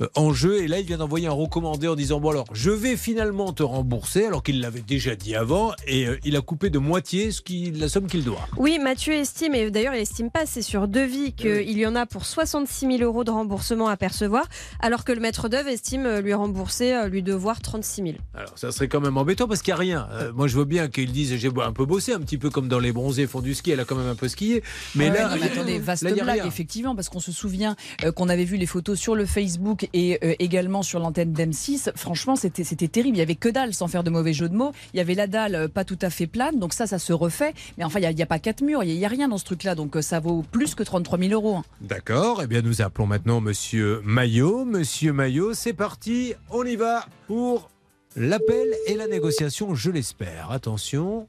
euh, 0.00 0.08
en 0.14 0.32
jeu. 0.32 0.62
Et 0.62 0.68
là, 0.68 0.78
il 0.78 0.86
vient 0.86 0.98
d'envoyer 0.98 1.26
un 1.26 1.32
recommandé 1.32 1.88
en 1.88 1.96
disant 1.96 2.20
Bon, 2.20 2.30
alors, 2.30 2.46
je 2.52 2.70
vais 2.70 2.96
finalement 2.96 3.52
te 3.52 3.64
rembourser, 3.64 4.26
alors 4.26 4.44
qu'il 4.44 4.60
l'avait 4.60 4.80
déjà 4.80 5.16
dit 5.16 5.34
avant. 5.34 5.72
Et 5.88 6.06
euh, 6.06 6.18
il 6.24 6.36
a 6.36 6.40
coupé 6.40 6.70
de 6.70 6.78
moitié 6.78 7.32
ce 7.32 7.40
qui, 7.40 7.72
la 7.72 7.88
somme 7.88 8.06
qu'il 8.06 8.22
doit. 8.22 8.46
Oui, 8.56 8.78
Mathieu 8.78 9.14
estime, 9.14 9.54
et 9.54 9.70
d'ailleurs 9.70 9.94
il 9.94 10.00
estime 10.00 10.30
pas, 10.30 10.46
c'est 10.46 10.62
sur 10.62 10.86
devis 10.86 11.32
qu'il 11.32 11.78
y 11.78 11.86
en 11.86 11.96
a 11.96 12.06
pour 12.06 12.26
66 12.26 12.86
000 12.98 13.02
euros 13.02 13.24
de 13.24 13.30
remboursement 13.30 13.88
à 13.88 13.96
percevoir, 13.96 14.44
alors 14.80 15.04
que 15.04 15.12
le 15.12 15.20
maître 15.20 15.48
d'œuvre 15.48 15.68
estime 15.68 16.18
lui 16.18 16.34
rembourser, 16.34 17.08
lui 17.08 17.22
devoir 17.22 17.60
36 17.60 18.02
000. 18.02 18.14
Alors, 18.34 18.52
ça 18.56 18.70
serait 18.70 18.88
quand 18.88 19.00
même 19.00 19.16
embêtant 19.16 19.48
parce 19.48 19.62
qu'il 19.62 19.74
n'y 19.74 19.78
a 19.78 19.80
rien. 19.80 20.08
Moi, 20.34 20.46
je 20.46 20.56
veux 20.56 20.64
bien 20.64 20.88
qu'ils 20.88 21.12
disent 21.12 21.34
J'ai 21.36 21.50
un 21.62 21.72
peu 21.72 21.84
bossé, 21.84 22.12
un 22.12 22.20
petit 22.20 22.38
peu 22.38 22.50
comme 22.52 22.68
dans 22.68 22.78
les 22.78 22.92
bronzés 22.92 23.26
font 23.26 23.40
du 23.40 23.54
ski. 23.54 23.72
Elle 23.72 23.80
a 23.80 23.84
quand 23.84 23.96
même 23.96 24.08
un 24.08 24.14
peu 24.14 24.28
skié. 24.28 24.62
Mais 24.94 25.10
Ouais, 25.10 25.18
là, 25.18 25.28
non, 25.28 25.36
mais 25.40 25.46
attendez, 25.46 25.78
vaste 25.78 26.02
là, 26.02 26.12
blague, 26.12 26.46
effectivement, 26.46 26.94
parce 26.94 27.08
qu'on 27.08 27.20
se 27.20 27.32
souvient 27.32 27.76
euh, 28.04 28.12
qu'on 28.12 28.28
avait 28.28 28.44
vu 28.44 28.56
les 28.56 28.66
photos 28.66 28.98
sur 28.98 29.14
le 29.14 29.26
Facebook 29.26 29.88
et 29.92 30.18
euh, 30.22 30.34
également 30.38 30.82
sur 30.82 30.98
l'antenne 31.00 31.32
d'M6. 31.32 31.92
Franchement, 31.96 32.36
c'était 32.36 32.88
terrible. 32.88 33.16
Il 33.16 33.20
y 33.20 33.22
avait 33.22 33.34
que 33.34 33.48
dalle, 33.48 33.74
sans 33.74 33.88
faire 33.88 34.04
de 34.04 34.10
mauvais 34.10 34.32
jeu 34.32 34.48
de 34.48 34.54
mots. 34.54 34.72
Il 34.94 34.98
y 34.98 35.00
avait 35.00 35.14
la 35.14 35.26
dalle 35.26 35.54
euh, 35.54 35.68
pas 35.68 35.84
tout 35.84 35.98
à 36.02 36.10
fait 36.10 36.26
plane, 36.26 36.58
donc 36.58 36.72
ça, 36.72 36.86
ça 36.86 36.98
se 36.98 37.12
refait. 37.12 37.54
Mais 37.78 37.84
enfin, 37.84 38.00
il 38.00 38.14
n'y 38.14 38.22
a, 38.22 38.26
pas 38.26 38.38
quatre 38.38 38.62
murs, 38.62 38.84
il 38.84 38.96
n'y 38.96 39.04
a, 39.04 39.08
rien 39.08 39.28
dans 39.28 39.38
ce 39.38 39.44
truc-là, 39.44 39.74
donc 39.74 39.96
ça 40.00 40.20
vaut 40.20 40.44
plus 40.50 40.74
que 40.74 40.82
33 40.82 41.18
000 41.18 41.32
euros. 41.32 41.56
hein. 41.56 41.64
D'accord, 41.80 42.40
eh 42.42 42.46
bien 42.46 42.62
nous 42.62 42.82
appelons 42.82 43.06
maintenant 43.06 43.40
Monsieur 43.40 44.00
Maillot. 44.04 44.64
Monsieur 44.64 45.12
Maillot, 45.12 45.54
c'est 45.54 45.72
parti, 45.72 46.34
on 46.50 46.64
y 46.64 46.76
va 46.76 47.06
pour 47.26 47.70
l'appel 48.16 48.68
et 48.86 48.94
la 48.94 49.06
négociation, 49.06 49.74
je 49.74 49.90
l'espère. 49.90 50.50
Attention, 50.50 51.28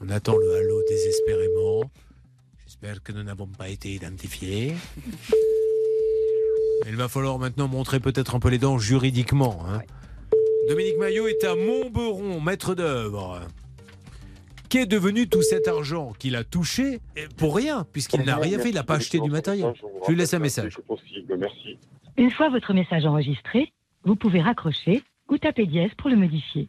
on 0.00 0.08
attend 0.10 0.36
le 0.36 0.54
halo 0.54 0.82
désespérément. 0.88 1.90
J'espère 2.66 3.02
que 3.02 3.12
nous 3.12 3.22
n'avons 3.22 3.46
pas 3.46 3.68
été 3.68 3.90
identifiés. 3.90 4.74
Il 6.86 6.96
va 6.96 7.08
falloir 7.08 7.38
maintenant 7.38 7.68
montrer 7.68 8.00
peut-être 8.00 8.34
un 8.34 8.40
peu 8.40 8.48
les 8.48 8.58
dents 8.58 8.78
juridiquement. 8.78 9.64
hein. 9.66 9.80
Dominique 10.68 10.98
Maillot 10.98 11.28
est 11.28 11.44
à 11.44 11.54
Montberon, 11.54 12.40
maître 12.40 12.74
d'œuvre. 12.74 13.40
Qu'est 14.68 14.86
devenu 14.86 15.28
tout 15.28 15.42
cet 15.42 15.68
argent 15.68 16.12
qu'il 16.18 16.34
a 16.34 16.42
touché 16.44 17.00
pour 17.36 17.54
rien, 17.56 17.86
puisqu'il 17.92 18.22
n'a 18.22 18.36
rien 18.36 18.58
fait, 18.58 18.70
il 18.70 18.74
n'a 18.74 18.82
pas 18.82 18.96
acheté 18.96 19.20
du 19.20 19.30
matériel. 19.30 19.72
Je 20.04 20.10
lui 20.10 20.18
laisse 20.18 20.34
un 20.34 20.40
message. 20.40 20.78
Une 22.16 22.30
fois 22.32 22.50
votre 22.50 22.72
message 22.74 23.04
enregistré, 23.06 23.72
vous 24.04 24.16
pouvez 24.16 24.40
raccrocher 24.40 25.02
ou 25.28 25.38
taper 25.38 25.66
dièse 25.66 25.90
pour 25.98 26.08
le 26.10 26.16
modifier. 26.16 26.68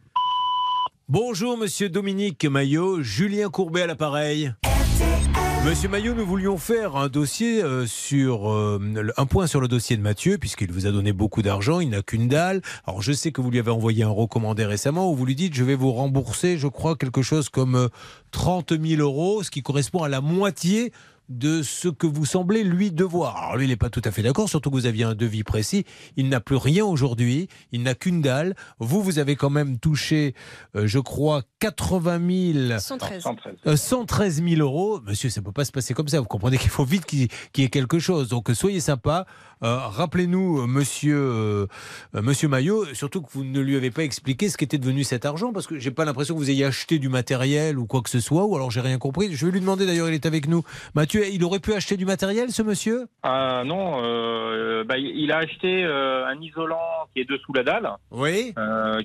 Bonjour 1.10 1.56
Monsieur 1.56 1.88
Dominique 1.88 2.44
Maillot, 2.44 3.02
Julien 3.02 3.48
Courbet 3.48 3.80
à 3.80 3.86
l'appareil. 3.86 4.52
Monsieur 5.64 5.88
Maillot, 5.88 6.12
nous 6.12 6.26
voulions 6.26 6.58
faire 6.58 6.96
un 6.96 7.08
dossier 7.08 7.62
euh, 7.62 7.86
sur 7.86 8.52
euh, 8.52 8.78
un 9.16 9.24
point 9.24 9.46
sur 9.46 9.62
le 9.62 9.68
dossier 9.68 9.96
de 9.96 10.02
Mathieu, 10.02 10.36
puisqu'il 10.36 10.70
vous 10.70 10.86
a 10.86 10.90
donné 10.90 11.14
beaucoup 11.14 11.40
d'argent, 11.40 11.80
il 11.80 11.88
n'a 11.88 12.02
qu'une 12.02 12.28
dalle. 12.28 12.60
Alors 12.86 13.00
je 13.00 13.12
sais 13.12 13.32
que 13.32 13.40
vous 13.40 13.50
lui 13.50 13.58
avez 13.58 13.70
envoyé 13.70 14.04
un 14.04 14.10
recommandé 14.10 14.66
récemment 14.66 15.10
où 15.10 15.14
vous 15.14 15.24
lui 15.24 15.34
dites 15.34 15.54
je 15.54 15.64
vais 15.64 15.76
vous 15.76 15.92
rembourser, 15.92 16.58
je 16.58 16.68
crois, 16.68 16.94
quelque 16.94 17.22
chose 17.22 17.48
comme 17.48 17.74
euh, 17.74 17.88
30 18.32 18.74
000 18.78 19.00
euros, 19.00 19.42
ce 19.42 19.50
qui 19.50 19.62
correspond 19.62 20.02
à 20.02 20.10
la 20.10 20.20
moitié 20.20 20.92
de 21.28 21.62
ce 21.62 21.88
que 21.88 22.06
vous 22.06 22.24
semblez 22.24 22.64
lui 22.64 22.90
devoir. 22.90 23.36
Alors 23.36 23.56
lui, 23.56 23.66
il 23.66 23.68
n'est 23.68 23.76
pas 23.76 23.90
tout 23.90 24.02
à 24.04 24.10
fait 24.10 24.22
d'accord, 24.22 24.48
surtout 24.48 24.70
que 24.70 24.76
vous 24.76 24.86
aviez 24.86 25.04
un 25.04 25.14
devis 25.14 25.44
précis. 25.44 25.84
Il 26.16 26.28
n'a 26.28 26.40
plus 26.40 26.56
rien 26.56 26.84
aujourd'hui, 26.84 27.48
il 27.72 27.82
n'a 27.82 27.94
qu'une 27.94 28.22
dalle. 28.22 28.54
Vous, 28.78 29.02
vous 29.02 29.18
avez 29.18 29.36
quand 29.36 29.50
même 29.50 29.78
touché, 29.78 30.34
euh, 30.74 30.86
je 30.86 30.98
crois, 30.98 31.42
80 31.60 32.54
000... 32.68 32.78
113. 32.78 33.22
113. 33.22 33.54
Euh, 33.66 33.76
113 33.76 34.42
000 34.42 34.60
euros, 34.60 35.00
monsieur, 35.06 35.28
ça 35.30 35.40
ne 35.40 35.46
peut 35.46 35.52
pas 35.52 35.64
se 35.64 35.72
passer 35.72 35.94
comme 35.94 36.08
ça. 36.08 36.20
Vous 36.20 36.26
comprenez 36.26 36.58
qu'il 36.58 36.70
faut 36.70 36.84
vite 36.84 37.04
qu'il 37.04 37.28
qu'il 37.52 37.64
y 37.64 37.66
ait 37.66 37.70
quelque 37.70 37.98
chose. 37.98 38.28
Donc 38.28 38.50
soyez 38.54 38.80
sympa. 38.80 39.26
Euh, 39.64 39.76
Rappelez-nous, 39.78 40.60
euh, 40.60 40.66
monsieur, 40.66 41.18
euh, 41.18 41.66
monsieur 42.14 42.48
Maillot, 42.48 42.84
surtout 42.94 43.22
que 43.22 43.30
vous 43.32 43.44
ne 43.44 43.60
lui 43.60 43.76
avez 43.76 43.90
pas 43.90 44.04
expliqué 44.04 44.48
ce 44.48 44.56
qu'était 44.56 44.78
devenu 44.78 45.02
cet 45.02 45.26
argent, 45.26 45.52
parce 45.52 45.66
que 45.66 45.78
j'ai 45.78 45.90
pas 45.90 46.04
l'impression 46.04 46.34
que 46.34 46.38
vous 46.38 46.50
ayez 46.50 46.64
acheté 46.64 46.98
du 46.98 47.08
matériel 47.08 47.78
ou 47.78 47.86
quoi 47.86 48.02
que 48.02 48.10
ce 48.10 48.20
soit, 48.20 48.44
ou 48.44 48.54
alors 48.54 48.70
j'ai 48.70 48.80
rien 48.80 48.98
compris. 48.98 49.34
Je 49.34 49.46
vais 49.46 49.52
lui 49.52 49.60
demander, 49.60 49.86
d'ailleurs, 49.86 50.08
il 50.08 50.14
est 50.14 50.26
avec 50.26 50.46
nous. 50.46 50.62
Mathieu, 50.94 51.22
il 51.32 51.42
aurait 51.44 51.58
pu 51.58 51.72
acheter 51.72 51.96
du 51.96 52.04
matériel, 52.04 52.50
ce 52.50 52.62
monsieur? 52.62 53.06
Ah 53.22 53.62
non, 53.64 54.00
euh, 54.04 54.84
bah, 54.84 54.96
il 54.96 55.32
a 55.32 55.38
acheté 55.38 55.84
euh, 55.84 56.26
un 56.26 56.40
isolant 56.40 56.78
qui 57.14 57.22
est 57.22 57.28
dessous 57.28 57.52
la 57.52 57.64
dalle. 57.64 57.90
Oui. 58.12 58.54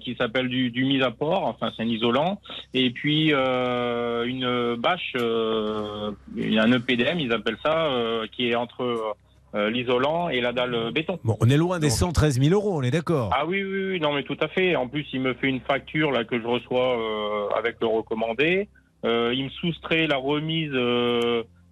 Qui 0.04 0.16
s'appelle 0.16 0.49
du, 0.49 0.70
du 0.70 0.86
mise 0.86 1.01
à 1.01 1.12
port, 1.12 1.45
enfin 1.45 1.72
c'est 1.76 1.84
un 1.84 1.88
isolant, 1.88 2.39
et 2.74 2.91
puis 2.91 3.32
une 3.32 4.76
bâche, 4.76 5.16
un 5.16 6.72
EPDM, 6.72 7.20
ils 7.20 7.32
appellent 7.32 7.58
ça, 7.64 7.89
qui 8.32 8.49
est 8.49 8.56
entre 8.56 9.16
euh, 9.56 9.70
l'isolant 9.70 10.30
et 10.30 10.41
la 10.41 10.51
dalle 10.51 10.91
béton. 10.93 11.20
Bon, 11.24 11.38
on 11.39 11.49
est 11.49 11.58
loin 11.58 11.80
des 11.80 11.89
113 11.89 12.39
000 12.41 12.54
euros, 12.54 12.78
on 12.78 12.82
est 12.82 12.91
d'accord. 12.91 13.30
Ah 13.34 13.45
oui, 13.45 13.64
oui, 13.64 13.86
oui, 13.91 13.99
non 13.99 14.14
mais 14.14 14.24
tout 14.24 14.38
à 14.39 14.47
fait. 14.47 14.76
En 14.76 14.88
plus, 14.88 15.06
il 15.14 15.22
me 15.22 15.34
fait 15.36 15.47
une 15.47 15.62
facture 15.62 16.12
là 16.12 16.24
que 16.24 16.39
je 16.39 16.47
reçois 16.47 16.97
euh, 16.97 17.49
avec 17.58 17.78
le 17.82 17.88
recommandé. 17.88 18.68
Euh, 19.06 19.34
il 19.36 19.45
me 19.45 19.49
soustrait 19.49 20.08
la 20.08 20.18
remise 20.18 20.72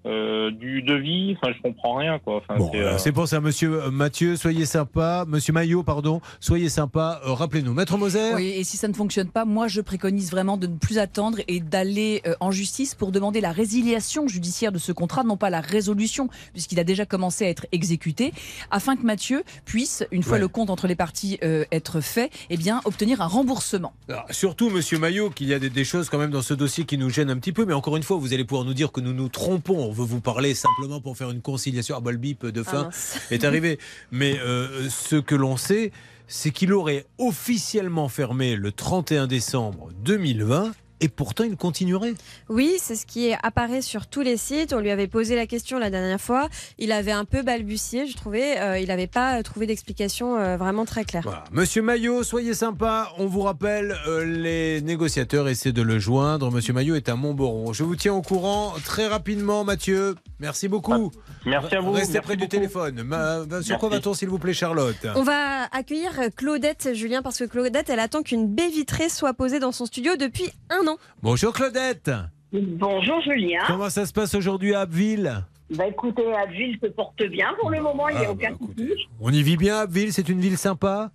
euh, 0.06 0.52
du 0.52 0.82
devis. 0.82 1.36
Enfin, 1.42 1.54
je 1.56 1.62
comprends 1.62 1.96
rien 1.96 2.20
quoi. 2.20 2.38
Enfin, 2.38 2.58
Bon, 2.58 2.70
c'est, 2.98 3.10
euh, 3.10 3.12
pour 3.12 3.28
ça, 3.28 3.40
monsieur 3.40 3.84
euh, 3.84 3.92
Mathieu, 3.92 4.36
soyez 4.36 4.66
sympa. 4.66 5.26
Monsieur 5.28 5.54
Maillot, 5.54 5.84
pardon, 5.84 6.22
soyez 6.40 6.70
sympa. 6.70 7.22
Euh, 7.26 7.34
Rappelez-nous. 7.34 7.74
Maître 7.74 7.98
Moser 7.98 8.34
Oui, 8.36 8.48
et 8.56 8.64
si 8.64 8.78
ça 8.78 8.88
ne 8.88 8.94
fonctionne 8.94 9.30
pas, 9.30 9.46
moi 9.46 9.68
je 9.68 9.82
préconise 9.82 10.32
vraiment 10.32 10.58
de 10.58 10.68
ne 10.68 10.76
plus 10.78 10.98
attendre 10.98 11.38
et 11.48 11.60
d'aller 11.60 12.22
euh, 12.26 12.34
en 12.40 12.52
justice 12.52 12.96
pour 12.96 13.12
demander 13.12 13.42
la 13.42 13.52
résiliation 13.52 14.28
judiciaire 14.28 14.72
de 14.72 14.80
ce 14.80 14.92
contrat, 14.92 15.24
non 15.24 15.38
pas 15.38 15.50
la 15.50 15.62
résolution, 15.62 16.30
puisqu'il 16.54 16.80
a 16.80 16.84
déjà 16.84 17.06
commencé 17.06 17.46
à 17.46 17.50
être 17.50 17.66
exécuté, 17.72 18.34
afin 18.72 18.96
que 18.96 19.04
Mathieu 19.04 19.44
puisse, 19.66 20.04
une 20.12 20.24
fois 20.24 20.32
Ouais. 20.34 20.40
le 20.40 20.48
compte 20.48 20.70
entre 20.70 20.88
les 20.88 20.96
parties 20.96 21.38
euh, 21.44 21.66
être 21.74 22.00
fait, 22.00 22.32
eh 22.50 22.56
bien 22.58 22.80
obtenir 22.86 23.22
un 23.22 23.28
remboursement. 23.28 23.92
Alors, 24.08 24.26
surtout, 24.30 24.70
monsieur 24.70 24.98
Maillot, 24.98 25.30
qu'il 25.30 25.48
y 25.48 25.54
a 25.54 25.60
des, 25.60 25.70
des 25.70 25.84
choses 25.84 26.10
quand 26.10 26.18
même 26.18 26.32
dans 26.32 26.42
ce 26.42 26.54
dossier 26.54 26.86
qui 26.86 26.98
nous 26.98 27.10
gênent 27.10 27.30
un 27.30 27.38
petit 27.38 27.52
peu, 27.52 27.66
mais 27.66 27.74
encore 27.74 27.98
une 27.98 28.04
fois, 28.04 28.16
vous 28.18 28.34
allez 28.34 28.46
pouvoir 28.46 28.66
nous 28.66 28.74
dire 28.74 28.92
que 28.94 29.02
nous 29.02 29.12
nous 29.14 29.28
trompons. 29.28 29.91
On 29.92 29.94
veut 29.94 30.06
vous 30.06 30.22
parler 30.22 30.56
simplement 30.56 31.02
pour 31.02 31.18
faire 31.18 31.32
une 31.32 31.42
conciliation. 31.42 31.96
Ah, 31.98 32.00
bah, 32.00 32.14
le 32.14 32.18
bip 32.18 32.46
de 32.46 32.64
fin 32.64 32.92
est 33.30 33.44
arrivé. 33.44 33.78
Mais 34.10 34.40
euh, 34.40 34.88
ce 34.90 35.18
que 35.18 35.36
l'on 35.36 35.58
sait, 35.58 35.92
c'est 36.28 36.52
qu'il 36.52 36.72
aurait 36.72 37.06
officiellement 37.18 38.08
fermé 38.08 38.56
le 38.56 38.72
31 38.72 39.28
décembre 39.28 39.90
2020 40.06 40.72
et 41.02 41.10
pourtant 41.10 41.44
il 41.44 41.58
continuerait. 41.58 42.14
Oui, 42.50 42.78
c'est 42.80 42.96
ce 42.96 43.06
qui 43.06 43.34
apparaît 43.44 43.82
sur 43.82 44.08
tous 44.08 44.22
les 44.22 44.38
sites. 44.38 44.72
On 44.74 44.80
lui 44.80 44.92
avait 44.92 45.08
posé 45.08 45.36
la 45.36 45.48
question 45.48 45.80
la 45.80 45.90
dernière 45.90 46.22
fois. 46.22 46.48
Il 46.78 46.92
avait 46.92 47.12
un 47.12 47.26
peu 47.26 47.42
balbutié, 47.42 48.08
je 48.08 48.16
trouvais. 48.16 48.60
Euh, 48.60 48.80
il 48.80 48.88
n'avait 48.88 49.08
pas 49.08 49.42
trouvé 49.44 49.66
d'explication 49.66 50.38
euh, 50.38 50.58
vraiment 50.58 50.86
très 50.86 51.04
claire. 51.04 51.24
Voilà. 51.24 51.44
Monsieur 51.52 51.82
Maillot, 51.82 52.24
soyez 52.24 52.54
sympa. 52.54 53.12
On 53.18 53.26
vous 53.26 53.42
rappelle, 53.42 53.98
euh, 54.08 54.24
les 54.24 54.82
négociateurs 54.82 55.48
essaient 55.50 55.72
de 55.72 55.82
le 55.82 56.00
joindre. 56.00 56.52
Monsieur 56.52 56.74
Maillot 56.74 56.96
est 56.96 57.10
à 57.10 57.16
Montboron. 57.16 57.74
Je 57.74 57.84
vous 57.84 57.96
tiens 57.96 58.14
au 58.14 58.22
courant 58.22 58.74
très 58.86 59.08
rapidement, 59.08 59.64
Mathieu. 59.64 60.16
Merci 60.40 60.68
beaucoup. 60.68 61.12
Merci 61.46 61.76
à 61.76 61.82
vous. 61.82 61.92
Restez 61.92 62.14
Merci 62.14 62.26
près 62.26 62.36
du 62.38 62.48
téléphone. 62.48 63.04
Ma- 63.04 63.40
va- 63.40 63.62
sur 63.62 63.78
quoi 63.80 63.90
va-t-on, 63.90 64.14
s'il 64.14 64.30
vous 64.30 64.40
plaît, 64.40 64.54
Charlotte? 64.54 64.96
On 65.16 65.24
va 65.24 65.66
accueillir 65.72 66.12
Claudette, 66.36 66.90
Julien, 66.94 67.22
parce 67.22 67.40
que 67.40 67.44
Claudette, 67.46 67.90
elle 67.90 68.00
attend 68.00 68.22
qu'une 68.22 68.48
baie 68.48 68.70
vitrée 68.70 69.10
soit 69.10 69.34
posée 69.34 69.60
dans 69.60 69.72
son 69.72 69.86
studio 69.86 70.16
depuis 70.16 70.50
un 70.70 70.88
an. 70.88 70.91
Bonjour 71.22 71.54
Claudette. 71.54 72.12
Bonjour 72.54 73.22
Julien. 73.22 73.60
Comment 73.68 73.90
ça 73.90 74.06
se 74.06 74.14
passe 74.14 74.36
aujourd'hui 74.36 74.74
à 74.74 74.82
Abbeville? 74.82 75.44
Bah 75.76 75.88
écoutez, 75.88 76.34
Abbeville 76.34 76.78
se 76.84 76.88
porte 76.90 77.24
bien 77.30 77.48
pour 77.60 77.70
le 77.70 77.82
moment, 77.82 78.10
il 78.10 78.18
n'y 78.18 78.26
a 78.26 78.30
Ah, 78.30 78.32
aucun 78.32 78.52
bah, 78.52 78.58
souci. 78.78 78.94
On 79.22 79.32
y 79.32 79.42
vit 79.42 79.56
bien 79.58 79.78
Abbeville 79.78 80.12
C'est 80.12 80.28
une 80.28 80.40
ville 80.42 80.58
sympa? 80.58 81.12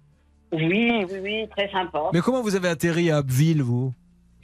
Oui, 0.53 0.91
oui, 1.11 1.19
oui, 1.23 1.49
très 1.55 1.71
sympa. 1.71 2.01
Mais 2.15 2.21
comment 2.21 2.41
vous 2.41 2.55
avez 2.55 2.69
atterri 2.69 3.11
à 3.11 3.19
Abbeville, 3.19 3.63
vous? 3.63 3.93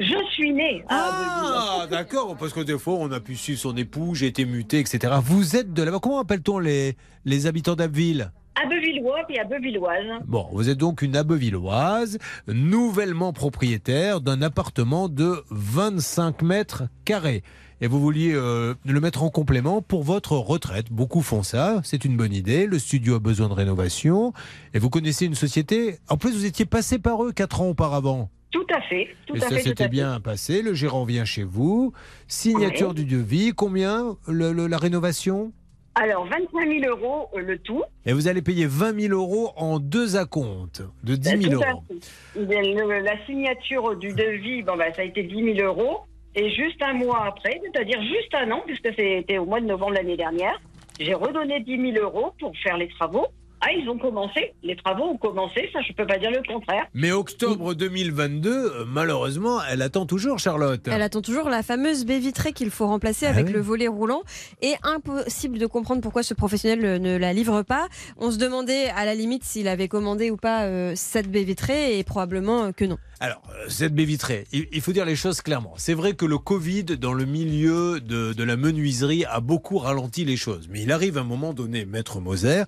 Je 0.01 0.16
suis 0.33 0.53
née 0.53 0.85
à 0.89 1.78
Ah, 1.83 1.87
d'accord, 1.89 2.37
parce 2.37 2.53
que 2.53 2.61
des 2.61 2.78
fois, 2.78 2.95
on 2.95 3.11
a 3.12 3.20
pu 3.20 3.37
suivre 3.37 3.61
son 3.61 3.76
époux, 3.76 4.14
j'ai 4.14 4.26
été 4.26 4.45
muté, 4.45 4.80
etc. 4.80 5.14
Vous 5.22 5.57
êtes 5.57 5.72
de 5.72 5.83
là-bas. 5.83 6.01
Comment 6.03 6.18
appelle-t-on 6.20 6.59
les, 6.59 6.97
les 7.24 7.47
habitants 7.47 7.76
d'Abbeville? 7.76 8.33
Abbevillois 8.55 9.20
et 9.30 9.38
Abbevilloise. 9.40 10.20
Bon, 10.26 10.46
vous 10.53 10.68
êtes 10.68 10.78
donc 10.78 11.03
une 11.03 11.16
Abbevilloise, 11.16 12.18
nouvellement 12.46 13.32
propriétaire 13.32 14.20
d'un 14.20 14.42
appartement 14.42 15.09
de 15.09 15.42
25 15.50 16.42
mètres 16.42 16.84
carrés. 17.05 17.42
Et 17.80 17.88
vous 17.88 17.98
vouliez 17.98 18.32
euh, 18.34 18.74
le 18.84 19.00
mettre 19.00 19.24
en 19.24 19.30
complément 19.30 19.82
pour 19.82 20.05
votre 20.05 20.36
retraite. 20.36 20.92
Beaucoup 20.92 21.20
font 21.22 21.42
ça, 21.42 21.80
c'est 21.82 22.05
une 22.05 22.16
bonne 22.16 22.32
idée. 22.32 22.66
Le 22.66 22.78
studio 22.78 23.16
a 23.16 23.18
besoin 23.18 23.48
de 23.48 23.55
rénovation. 23.55 24.32
Et 24.74 24.78
vous 24.78 24.88
connaissez 24.90 25.24
une 25.26 25.34
société. 25.34 25.96
En 26.09 26.16
plus, 26.16 26.30
vous 26.32 26.44
étiez 26.44 26.64
passé 26.66 26.98
par 27.00 27.24
eux 27.24 27.32
quatre 27.32 27.61
ans 27.61 27.70
auparavant. 27.70 28.30
Tout 28.53 28.66
à 28.72 28.80
fait, 28.82 29.09
tout 29.26 29.34
Et 29.34 29.42
à 29.42 29.48
ça 29.48 29.59
s'était 29.59 29.88
bien 29.88 30.20
passé. 30.20 30.62
Le 30.62 30.74
gérant 30.74 31.05
vient 31.05 31.24
chez 31.24 31.42
vous. 31.42 31.92
Signature 32.28 32.92
du 32.94 33.05
devis. 33.07 33.53
Combien 33.53 34.16
le- 34.28 34.53
le- 34.53 34.66
la 34.68 34.76
rénovation? 34.78 35.53
Alors, 35.95 36.24
25 36.26 36.68
000 36.80 36.90
euros 36.90 37.28
euh, 37.36 37.40
le 37.40 37.59
tout. 37.59 37.82
Et 38.07 38.12
vous 38.14 38.26
allez 38.28 38.40
payer 38.40 38.66
20 38.66 38.99
000 39.09 39.14
euros 39.14 39.51
en 39.57 39.78
deux 39.78 40.16
acomptes 40.16 40.82
de 41.05 41.16
10 41.16 41.28
000 41.28 41.40
Euh, 41.55 41.57
Tout 41.59 41.62
à 41.64 41.70
euros. 41.72 41.84
fait. 41.88 42.62
Le- 42.62 43.01
la 43.05 43.26
signature 43.26 43.95
du 43.97 44.12
devis, 44.14 44.62
bon, 44.62 44.76
bah, 44.76 44.93
ça 44.95 45.03
a 45.03 45.05
été 45.05 45.22
10 45.22 45.55
000 45.57 45.66
euros. 45.66 45.99
Et 46.34 46.51
juste 46.51 46.80
un 46.82 46.95
mois 46.95 47.26
après, 47.26 47.61
c'est-à-dire 47.62 48.01
juste 48.03 48.34
un 48.34 48.51
an, 48.53 48.62
puisque 48.66 48.88
c'était 48.97 49.36
au 49.36 49.45
mois 49.45 49.61
de 49.61 49.66
novembre 49.66 49.93
l'année 49.93 50.16
dernière, 50.16 50.59
j'ai 50.99 51.12
redonné 51.12 51.61
10 51.61 51.93
000 51.93 52.05
euros 52.05 52.32
pour 52.40 52.53
faire 52.64 52.78
les 52.78 52.88
travaux. 52.88 53.26
Ah, 53.64 53.68
ils 53.78 53.88
ont 53.88 53.96
commencé. 53.98 54.52
Les 54.64 54.74
travaux 54.74 55.04
ont 55.04 55.16
commencé, 55.16 55.70
ça, 55.72 55.78
je 55.86 55.92
peux 55.92 56.04
pas 56.06 56.18
dire 56.18 56.30
le 56.32 56.42
contraire. 56.46 56.84
Mais 56.94 57.12
octobre 57.12 57.74
2022, 57.74 58.50
euh, 58.50 58.84
malheureusement, 58.88 59.60
elle 59.70 59.82
attend 59.82 60.04
toujours, 60.04 60.40
Charlotte. 60.40 60.80
Elle 60.88 61.00
attend 61.00 61.22
toujours 61.22 61.48
la 61.48 61.62
fameuse 61.62 62.04
baie 62.04 62.18
vitrée 62.18 62.52
qu'il 62.52 62.70
faut 62.70 62.86
remplacer 62.88 63.26
Ah 63.26 63.30
avec 63.30 63.46
oui. 63.46 63.52
le 63.52 63.60
volet 63.60 63.86
roulant. 63.86 64.22
Et 64.62 64.72
impossible 64.82 65.58
de 65.58 65.66
comprendre 65.66 66.00
pourquoi 66.00 66.24
ce 66.24 66.34
professionnel 66.34 67.00
ne 67.00 67.16
la 67.16 67.32
livre 67.32 67.62
pas. 67.62 67.86
On 68.18 68.32
se 68.32 68.36
demandait 68.38 68.88
à 68.96 69.04
la 69.04 69.14
limite 69.14 69.44
s'il 69.44 69.68
avait 69.68 69.88
commandé 69.88 70.30
ou 70.32 70.36
pas 70.36 70.62
euh, 70.64 70.92
cette 70.96 71.30
baie 71.30 71.44
vitrée 71.44 71.98
et 71.98 72.04
probablement 72.04 72.64
euh, 72.64 72.72
que 72.72 72.84
non. 72.84 72.98
Alors, 73.20 73.42
cette 73.68 73.94
baie 73.94 74.04
vitrée, 74.04 74.44
il, 74.52 74.66
il 74.72 74.80
faut 74.80 74.90
dire 74.92 75.04
les 75.04 75.14
choses 75.14 75.40
clairement. 75.40 75.74
C'est 75.76 75.94
vrai 75.94 76.14
que 76.14 76.26
le 76.26 76.38
Covid, 76.38 76.82
dans 76.84 77.12
le 77.12 77.24
milieu 77.26 78.00
de, 78.00 78.32
de 78.32 78.42
la 78.44 78.56
menuiserie, 78.56 79.24
a 79.26 79.38
beaucoup 79.38 79.78
ralenti 79.78 80.24
les 80.24 80.36
choses. 80.36 80.66
Mais 80.68 80.82
il 80.82 80.90
arrive 80.90 81.16
à 81.16 81.20
un 81.20 81.24
moment 81.24 81.52
donné, 81.54 81.84
Maître 81.84 82.18
Moser, 82.18 82.64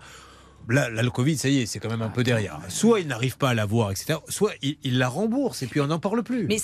Là, 0.69 0.89
là, 0.91 1.03
le 1.03 1.11
Covid, 1.11 1.37
ça 1.37 1.49
y 1.49 1.61
est, 1.61 1.67
c'est 1.67 1.79
quand 1.79 1.91
même 1.91 2.03
un 2.03 2.09
peu 2.09 2.23
derrière. 2.23 2.59
Soit 2.69 3.01
il 3.01 3.07
n'arrive 3.07 3.37
pas 3.37 3.51
à 3.51 3.55
l'avoir, 3.55 3.91
etc. 3.91 4.19
Soit 4.29 4.53
il, 4.63 4.77
il 4.83 4.99
la 4.99 5.09
rembourse 5.09 5.63
et 5.63 5.67
puis 5.67 5.81
on 5.81 5.87
n'en 5.87 5.99
parle 5.99 6.23
plus. 6.23 6.47
Mais 6.49 6.59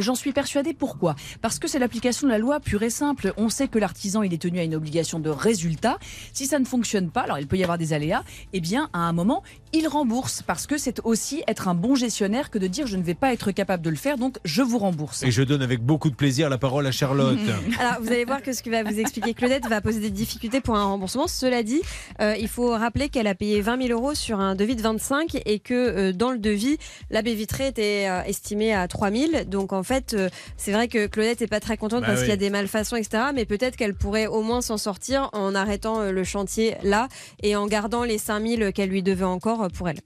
j'en 0.00 0.14
suis 0.14 0.32
persuadée. 0.32 0.74
Pourquoi? 0.74 1.16
Parce 1.40 1.58
que 1.58 1.68
c'est 1.68 1.78
l'application 1.78 2.26
de 2.26 2.32
la 2.32 2.38
loi 2.38 2.60
pure 2.60 2.82
et 2.82 2.90
simple. 2.90 3.32
On 3.36 3.48
sait 3.48 3.68
que 3.68 3.78
l'artisan, 3.78 4.22
il 4.22 4.32
est 4.32 4.42
tenu 4.42 4.58
à 4.58 4.64
une 4.64 4.74
obligation 4.74 5.18
de 5.18 5.30
résultat. 5.30 5.98
Si 6.32 6.46
ça 6.46 6.58
ne 6.58 6.64
fonctionne 6.64 7.10
pas, 7.10 7.22
alors 7.22 7.38
il 7.38 7.46
peut 7.46 7.56
y 7.56 7.62
avoir 7.62 7.78
des 7.78 7.92
aléas, 7.92 8.22
eh 8.52 8.60
bien, 8.60 8.88
à 8.92 9.00
un 9.00 9.12
moment, 9.12 9.42
il 9.72 9.88
rembourse. 9.88 10.42
Parce 10.42 10.66
que 10.66 10.78
c'est 10.78 11.00
aussi 11.04 11.42
être 11.48 11.68
un 11.68 11.74
bon 11.74 11.94
gestionnaire 11.94 12.50
que 12.50 12.58
de 12.58 12.66
dire 12.66 12.86
je 12.86 12.96
ne 12.96 13.02
vais 13.02 13.14
pas 13.14 13.32
être 13.32 13.50
capable 13.50 13.82
de 13.82 13.90
le 13.90 13.96
faire, 13.96 14.18
donc 14.18 14.38
je 14.44 14.62
vous 14.62 14.78
rembourse. 14.78 15.22
Et 15.22 15.30
je 15.30 15.42
donne 15.42 15.62
avec 15.62 15.82
beaucoup 15.82 16.10
de 16.10 16.14
plaisir 16.14 16.48
la 16.48 16.58
parole 16.58 16.86
à 16.86 16.92
Charlotte. 16.92 17.38
Alors, 17.78 18.00
vous 18.00 18.08
allez 18.08 18.24
voir 18.24 18.42
que 18.42 18.52
ce 18.52 18.62
que 18.62 18.70
va 18.70 18.82
vous 18.82 18.98
expliquer 18.98 19.34
Claudette 19.34 19.66
va 19.66 19.80
poser 19.80 20.00
des 20.00 20.10
difficultés 20.10 20.60
pour 20.60 20.76
un 20.76 20.84
remboursement. 20.84 21.26
Cela 21.26 21.62
dit, 21.62 21.80
euh, 22.20 22.36
il 22.38 22.48
faut 22.48 22.70
rappeler 22.70 23.08
qu'elle 23.08 23.26
a 23.26 23.31
payé 23.34 23.60
20 23.60 23.86
000 23.88 23.98
euros 23.98 24.14
sur 24.14 24.40
un 24.40 24.54
devis 24.54 24.76
de 24.76 24.82
25 24.82 25.38
et 25.46 25.58
que 25.58 25.74
euh, 25.74 26.12
dans 26.12 26.30
le 26.30 26.38
devis, 26.38 26.78
la 27.10 27.22
baie 27.22 27.34
vitrée 27.34 27.68
était 27.68 28.06
euh, 28.08 28.22
estimée 28.24 28.74
à 28.74 28.88
3 28.88 29.10
000. 29.10 29.44
Donc, 29.46 29.72
en 29.72 29.82
fait, 29.82 30.14
euh, 30.14 30.28
c'est 30.56 30.72
vrai 30.72 30.88
que 30.88 31.06
Claudette 31.06 31.40
n'est 31.40 31.46
pas 31.46 31.60
très 31.60 31.76
contente 31.76 32.02
Bah 32.02 32.08
parce 32.08 32.20
oui. 32.20 32.24
qu'il 32.26 32.30
y 32.30 32.34
a 32.34 32.36
des 32.36 32.50
malfaçons, 32.50 32.96
etc. 32.96 33.24
Mais 33.34 33.44
peut-être 33.44 33.76
qu'elle 33.76 33.94
pourrait 33.94 34.26
au 34.26 34.42
moins 34.42 34.60
s'en 34.60 34.78
sortir 34.78 35.30
en 35.32 35.54
arrêtant 35.54 36.00
euh, 36.00 36.12
le 36.12 36.24
chantier 36.24 36.74
là 36.82 37.08
et 37.42 37.56
en 37.56 37.66
gardant 37.66 38.04
les 38.04 38.18
5 38.18 38.46
000 38.46 38.72
qu'elle 38.72 38.88
lui 38.90 39.02
devait 39.02 39.24
encore 39.24 39.68
pour 39.72 39.88
elle. 39.88 39.98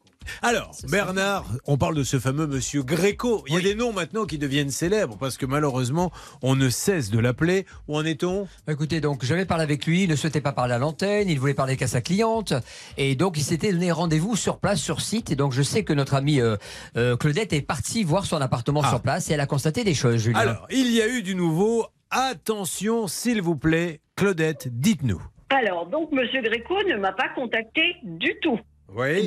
Alors, 0.43 0.72
Bernard, 0.89 1.45
on 1.66 1.77
parle 1.77 1.95
de 1.95 2.03
ce 2.03 2.18
fameux 2.18 2.47
monsieur 2.47 2.83
Gréco. 2.83 3.45
Il 3.49 3.55
y 3.55 3.57
a 3.57 3.61
des 3.61 3.74
noms 3.74 3.93
maintenant 3.93 4.24
qui 4.24 4.39
deviennent 4.39 4.70
célèbres 4.70 5.16
parce 5.18 5.37
que 5.37 5.47
malheureusement, 5.47 6.12
on 6.43 6.55
ne 6.57 6.68
cesse 6.68 7.11
de 7.11 7.18
l'appeler. 7.18 7.66
Où 7.89 7.97
en 7.97 8.05
est-on? 8.05 8.49
Bah, 8.66 8.72
Écoutez, 8.72 9.01
donc 9.01 9.24
j'avais 9.24 9.45
parlé 9.45 9.64
avec 9.64 9.87
lui, 9.87 10.05
il 10.05 10.11
ne 10.11 10.16
souhaitait 10.16 10.41
pas 10.41 10.53
parler 10.53 10.74
à 10.74 10.79
l'antenne, 10.79 11.29
il 11.29 11.39
voulait 11.39 11.55
parler 11.55 11.77
qu'à 11.77 11.87
sa 11.87 12.01
cliente, 12.01 12.53
et 12.97 13.14
donc 13.14 13.37
il 13.39 13.43
s'était 13.43 13.72
donné 13.72 13.91
rendez-vous 13.93 14.37
sur 14.37 14.59
place, 14.59 14.81
sur 14.81 15.01
site, 15.01 15.31
et 15.31 15.37
donc 15.37 15.53
je 15.53 15.62
sais 15.62 15.85
que 15.85 15.93
notre 15.93 16.14
amie 16.14 16.41
euh, 16.41 16.57
euh, 16.97 17.16
Claudette 17.16 17.53
est 17.53 17.62
partie 17.62 18.05
voir 18.05 18.27
son 18.27 18.41
appartement 18.41 18.83
sur 18.83 19.01
place, 19.01 19.31
et 19.31 19.35
elle 19.35 19.41
a 19.41 19.47
constaté 19.47 19.85
des 19.85 19.95
choses, 19.95 20.16
Julien. 20.16 20.39
Alors, 20.39 20.66
il 20.70 20.91
y 20.93 21.01
a 21.01 21.09
eu 21.09 21.22
du 21.22 21.35
nouveau. 21.35 21.87
Attention, 22.11 23.09
s'il 23.09 23.43
vous 23.43 23.57
plaît, 23.57 24.01
Claudette, 24.14 24.68
dites-nous. 24.70 25.22
Alors, 25.51 25.87
donc, 25.87 26.12
Monsieur 26.12 26.43
Gréco 26.43 26.74
ne 26.89 26.97
m'a 26.97 27.12
pas 27.12 27.29
contacté 27.35 27.97
du 28.03 28.35
tout. 28.43 28.59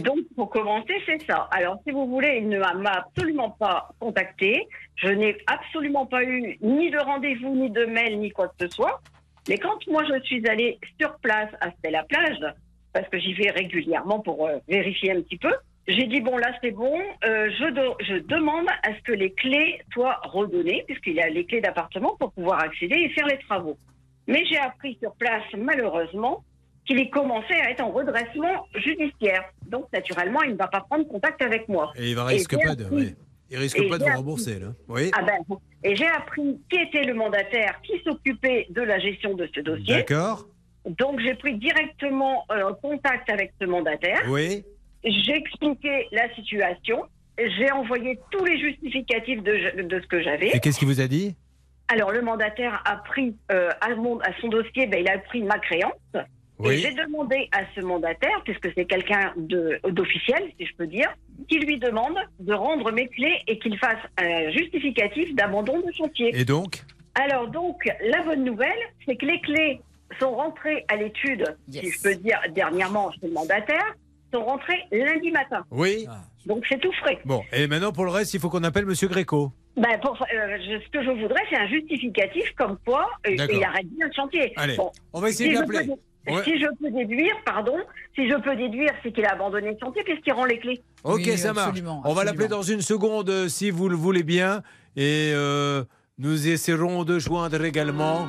Donc, 0.01 0.19
pour 0.35 0.49
commencer, 0.49 0.93
c'est 1.05 1.21
ça. 1.29 1.47
Alors, 1.51 1.77
si 1.85 1.91
vous 1.91 2.07
voulez, 2.07 2.37
il 2.41 2.47
ne 2.49 2.59
m'a- 2.59 2.91
absolument 3.05 3.49
pas 3.51 3.89
contacté. 3.99 4.67
Je 4.95 5.09
n'ai 5.09 5.37
absolument 5.47 6.05
pas 6.05 6.23
eu 6.23 6.57
ni 6.61 6.89
de 6.89 6.97
rendez-vous, 6.97 7.55
ni 7.55 7.69
de 7.69 7.85
mail, 7.85 8.19
ni 8.19 8.31
quoi 8.31 8.47
que 8.47 8.55
ce 8.61 8.67
soit. 8.69 9.01
Mais 9.47 9.57
quand 9.57 9.85
moi, 9.87 10.03
je 10.05 10.19
suis 10.23 10.47
allée 10.47 10.79
sur 10.99 11.15
place 11.19 11.49
à 11.61 11.71
Stella 11.71 12.03
Plage, 12.03 12.39
parce 12.93 13.07
que 13.09 13.19
j'y 13.19 13.33
vais 13.33 13.51
régulièrement 13.51 14.19
pour 14.19 14.47
euh, 14.47 14.57
vérifier 14.67 15.11
un 15.11 15.21
petit 15.21 15.37
peu, 15.37 15.53
j'ai 15.87 16.05
dit, 16.05 16.21
bon, 16.21 16.37
là, 16.37 16.51
c'est 16.61 16.71
bon. 16.71 16.99
Euh, 17.25 17.49
je 17.51 18.19
demande 18.19 18.67
à 18.83 18.95
ce 18.95 19.01
que 19.03 19.11
les 19.11 19.31
clés 19.33 19.81
soient 19.91 20.19
redonnées, 20.23 20.83
puisqu'il 20.87 21.15
y 21.15 21.21
a 21.21 21.29
les 21.29 21.45
clés 21.45 21.61
d'appartement 21.61 22.15
pour 22.19 22.31
pouvoir 22.31 22.59
accéder 22.63 22.95
et 22.95 23.09
faire 23.09 23.25
les 23.27 23.39
travaux. 23.39 23.77
Mais 24.27 24.45
j'ai 24.45 24.57
appris 24.59 24.97
sur 25.01 25.13
place, 25.15 25.43
malheureusement, 25.57 26.43
qu'il 26.85 26.99
est 26.99 27.09
commencé 27.09 27.53
à 27.53 27.69
être 27.71 27.81
en 27.81 27.91
redressement 27.91 28.67
judiciaire. 28.75 29.43
Donc, 29.67 29.85
naturellement, 29.93 30.41
il 30.43 30.51
ne 30.53 30.57
va 30.57 30.67
pas 30.67 30.81
prendre 30.81 31.07
contact 31.07 31.41
avec 31.41 31.67
moi. 31.69 31.91
Et 31.95 32.11
il 32.11 32.17
Et 32.17 32.21
risque 32.21 32.55
pas 32.63 32.75
de, 32.75 32.85
il 33.51 33.57
risque 33.57 33.79
et 33.79 33.87
pas 33.89 33.97
de 33.97 34.03
vous 34.03 34.09
appris- 34.09 34.17
rembourser 34.17 34.59
là. 34.59 34.67
Oui. 34.87 35.11
Ah 35.13 35.21
ben, 35.23 35.37
et 35.83 35.95
j'ai 35.95 36.07
appris 36.07 36.59
qui 36.69 36.79
était 36.79 37.03
le 37.03 37.13
mandataire 37.13 37.79
qui 37.83 37.93
s'occupait 38.03 38.67
de 38.69 38.81
la 38.81 38.99
gestion 38.99 39.33
de 39.35 39.47
ce 39.53 39.59
dossier. 39.61 39.95
D'accord. 39.95 40.45
Donc, 40.85 41.19
j'ai 41.19 41.35
pris 41.35 41.55
directement 41.57 42.45
euh, 42.51 42.73
contact 42.81 43.29
avec 43.29 43.53
ce 43.61 43.65
mandataire. 43.65 44.21
Oui. 44.29 44.63
J'ai 45.03 45.35
expliqué 45.35 46.07
la 46.11 46.33
situation. 46.35 47.03
J'ai 47.37 47.71
envoyé 47.71 48.19
tous 48.31 48.43
les 48.43 48.59
justificatifs 48.59 49.41
de, 49.43 49.81
de 49.83 50.01
ce 50.01 50.07
que 50.07 50.21
j'avais. 50.21 50.49
Et 50.49 50.59
qu'est-ce 50.59 50.77
qu'il 50.79 50.87
vous 50.87 50.99
a 51.01 51.07
dit? 51.07 51.35
Alors, 51.87 52.11
le 52.11 52.21
mandataire 52.21 52.81
a 52.85 52.97
pris 52.97 53.35
euh, 53.51 53.69
à, 53.81 53.95
mon- 53.95 54.19
à 54.19 54.29
son 54.41 54.47
dossier, 54.49 54.87
ben, 54.87 54.99
il 55.01 55.09
a 55.09 55.17
pris 55.19 55.41
ma 55.41 55.57
créance. 55.59 55.93
Oui. 56.59 56.75
Et 56.75 56.77
j'ai 56.79 56.93
demandé 56.93 57.47
à 57.53 57.61
ce 57.73 57.81
mandataire, 57.81 58.41
puisque 58.43 58.69
c'est 58.75 58.85
quelqu'un 58.85 59.33
d'officiel, 59.37 60.43
si 60.59 60.65
je 60.65 60.75
peux 60.75 60.87
dire, 60.87 61.07
qui 61.47 61.57
lui 61.59 61.79
demande 61.79 62.17
de 62.39 62.53
rendre 62.53 62.91
mes 62.91 63.07
clés 63.07 63.37
et 63.47 63.57
qu'il 63.59 63.77
fasse 63.77 63.97
un 64.17 64.51
justificatif 64.51 65.33
d'abandon 65.35 65.79
de 65.79 65.91
chantier. 65.93 66.31
Et 66.37 66.45
donc? 66.45 66.83
Alors 67.15 67.47
donc, 67.47 67.77
la 68.05 68.21
bonne 68.23 68.43
nouvelle, 68.43 68.77
c'est 69.05 69.15
que 69.15 69.25
les 69.25 69.39
clés 69.41 69.79
sont 70.19 70.31
rentrées 70.35 70.85
à 70.89 70.95
l'étude, 70.95 71.43
si 71.71 71.89
je 71.91 72.01
peux 72.01 72.15
dire 72.15 72.39
dernièrement 72.53 73.11
chez 73.13 73.27
le 73.27 73.31
mandataire, 73.33 73.95
sont 74.33 74.43
rentrées 74.43 74.81
lundi 74.91 75.31
matin. 75.31 75.63
Oui. 75.71 76.07
Donc 76.45 76.65
c'est 76.67 76.79
tout 76.79 76.91
frais. 76.93 77.19
Bon, 77.25 77.41
et 77.53 77.67
maintenant 77.67 77.91
pour 77.91 78.05
le 78.05 78.11
reste, 78.11 78.33
il 78.33 78.39
faut 78.39 78.49
qu'on 78.49 78.63
appelle 78.63 78.85
Monsieur 78.85 79.07
Gréco. 79.07 79.51
Ben, 79.77 79.97
pour, 80.01 80.13
euh, 80.21 80.57
je- 80.59 80.83
ce 80.83 80.89
que 80.89 81.03
je 81.03 81.09
voudrais, 81.21 81.41
c'est 81.49 81.57
un 81.57 81.67
justificatif 81.67 82.51
comme 82.57 82.77
quoi 82.85 83.07
euh, 83.27 83.31
il 83.31 83.63
arrête 83.63 83.87
bien 83.87 84.07
le 84.07 84.13
chantier. 84.13 84.51
Allez, 84.57 84.77
on 85.13 85.21
va 85.21 85.29
essayer 85.29 85.49
si 85.51 85.55
de 85.55 85.59
l'appeler. 85.61 85.93
Ouais. 86.27 86.43
Si 86.43 86.59
je 86.59 86.67
peux 86.79 86.91
déduire, 86.91 87.33
pardon, 87.45 87.77
si 88.13 88.29
je 88.29 88.35
peux 88.35 88.55
déduire, 88.55 88.91
c'est 89.01 89.11
qu'il 89.11 89.25
a 89.25 89.31
abandonné 89.31 89.71
le 89.71 89.77
chantier 89.81 90.03
puisqu'il 90.03 90.33
rend 90.33 90.45
les 90.45 90.59
clés? 90.59 90.81
Ok, 91.03 91.25
ça 91.37 91.53
marche. 91.53 91.79
On 92.03 92.13
va 92.13 92.23
l'appeler 92.23 92.47
dans 92.47 92.61
une 92.61 92.81
seconde 92.81 93.29
euh, 93.29 93.47
si 93.47 93.71
vous 93.71 93.89
le 93.89 93.95
voulez 93.95 94.23
bien. 94.23 94.61
Et 94.95 95.31
euh, 95.33 95.83
nous 96.17 96.47
essaierons 96.47 97.03
de 97.03 97.19
joindre 97.19 97.63
également 97.63 98.27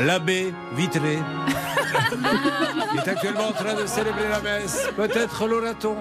l'abbé 0.00 0.52
Vitré, 0.74 1.18
qui 2.90 2.98
est 2.98 3.08
actuellement 3.08 3.48
en 3.48 3.52
train 3.52 3.74
de 3.74 3.86
célébrer 3.86 4.28
la 4.28 4.40
messe. 4.40 4.90
Peut-être 4.96 5.46
l'aura-t-on. 5.46 5.96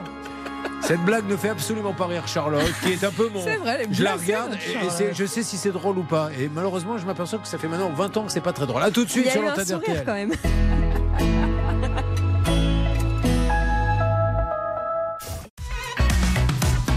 Cette 0.82 1.01
blague 1.03 1.28
ne 1.28 1.36
fait 1.36 1.49
absolument 1.49 1.93
pas 1.93 2.05
rire 2.05 2.28
Charlotte, 2.28 2.61
qui 2.84 2.93
est 2.93 3.03
un 3.03 3.11
peu 3.11 3.30
mon. 3.34 3.41
C'est 3.43 3.55
vrai, 3.57 3.78
elle 3.82 3.91
est 3.91 3.93
je 3.93 4.03
la 4.03 4.15
regarde 4.15 4.53
et, 4.53 4.89
c'est- 4.89 5.13
je 5.15 5.26
sais 5.26 5.41
si 5.41 5.57
c'est 5.57 5.71
drôle 5.71 5.97
ou 5.97 6.03
pas. 6.03 6.30
Et 6.39 6.47
malheureusement, 6.53 6.97
je 6.97 7.05
m'aperçois 7.05 7.39
que 7.39 7.47
ça 7.47 7.57
fait 7.57 7.67
maintenant 7.67 7.89
20 7.89 8.15
ans 8.17 8.23
que 8.26 8.32
c'est 8.32 8.41
pas 8.41 8.53
très 8.53 8.67
drôle. 8.67 8.84
À 8.84 8.91
tout 8.91 9.03
de 9.03 9.09
suite 9.09 9.26
y 9.26 9.30
a 9.30 9.32
sur 9.32 9.41
eu 9.41 9.45
un 9.45 9.49
l'antenne 9.49 9.65
sourire 9.65 10.01
RTL. 10.01 10.05
quand 10.05 10.13
même. 10.13 10.32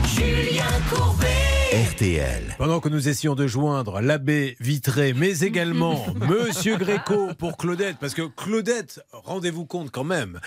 Julien 0.07 0.65
Courbet. 0.91 1.38
RTL. 1.71 2.55
Pendant 2.57 2.81
que 2.81 2.89
nous 2.89 3.11
essayons 3.11 3.35
de 3.35 3.47
joindre 3.47 4.01
l'abbé 4.01 4.57
Vitré, 4.59 5.13
mais 5.13 5.41
également 5.41 6.07
Monsieur 6.27 6.79
Gréco 6.79 7.29
pour 7.37 7.59
Claudette, 7.59 7.99
parce 8.01 8.15
que 8.15 8.23
Claudette, 8.23 9.05
rendez-vous 9.13 9.67
compte 9.67 9.91
quand 9.91 10.03
même 10.05 10.41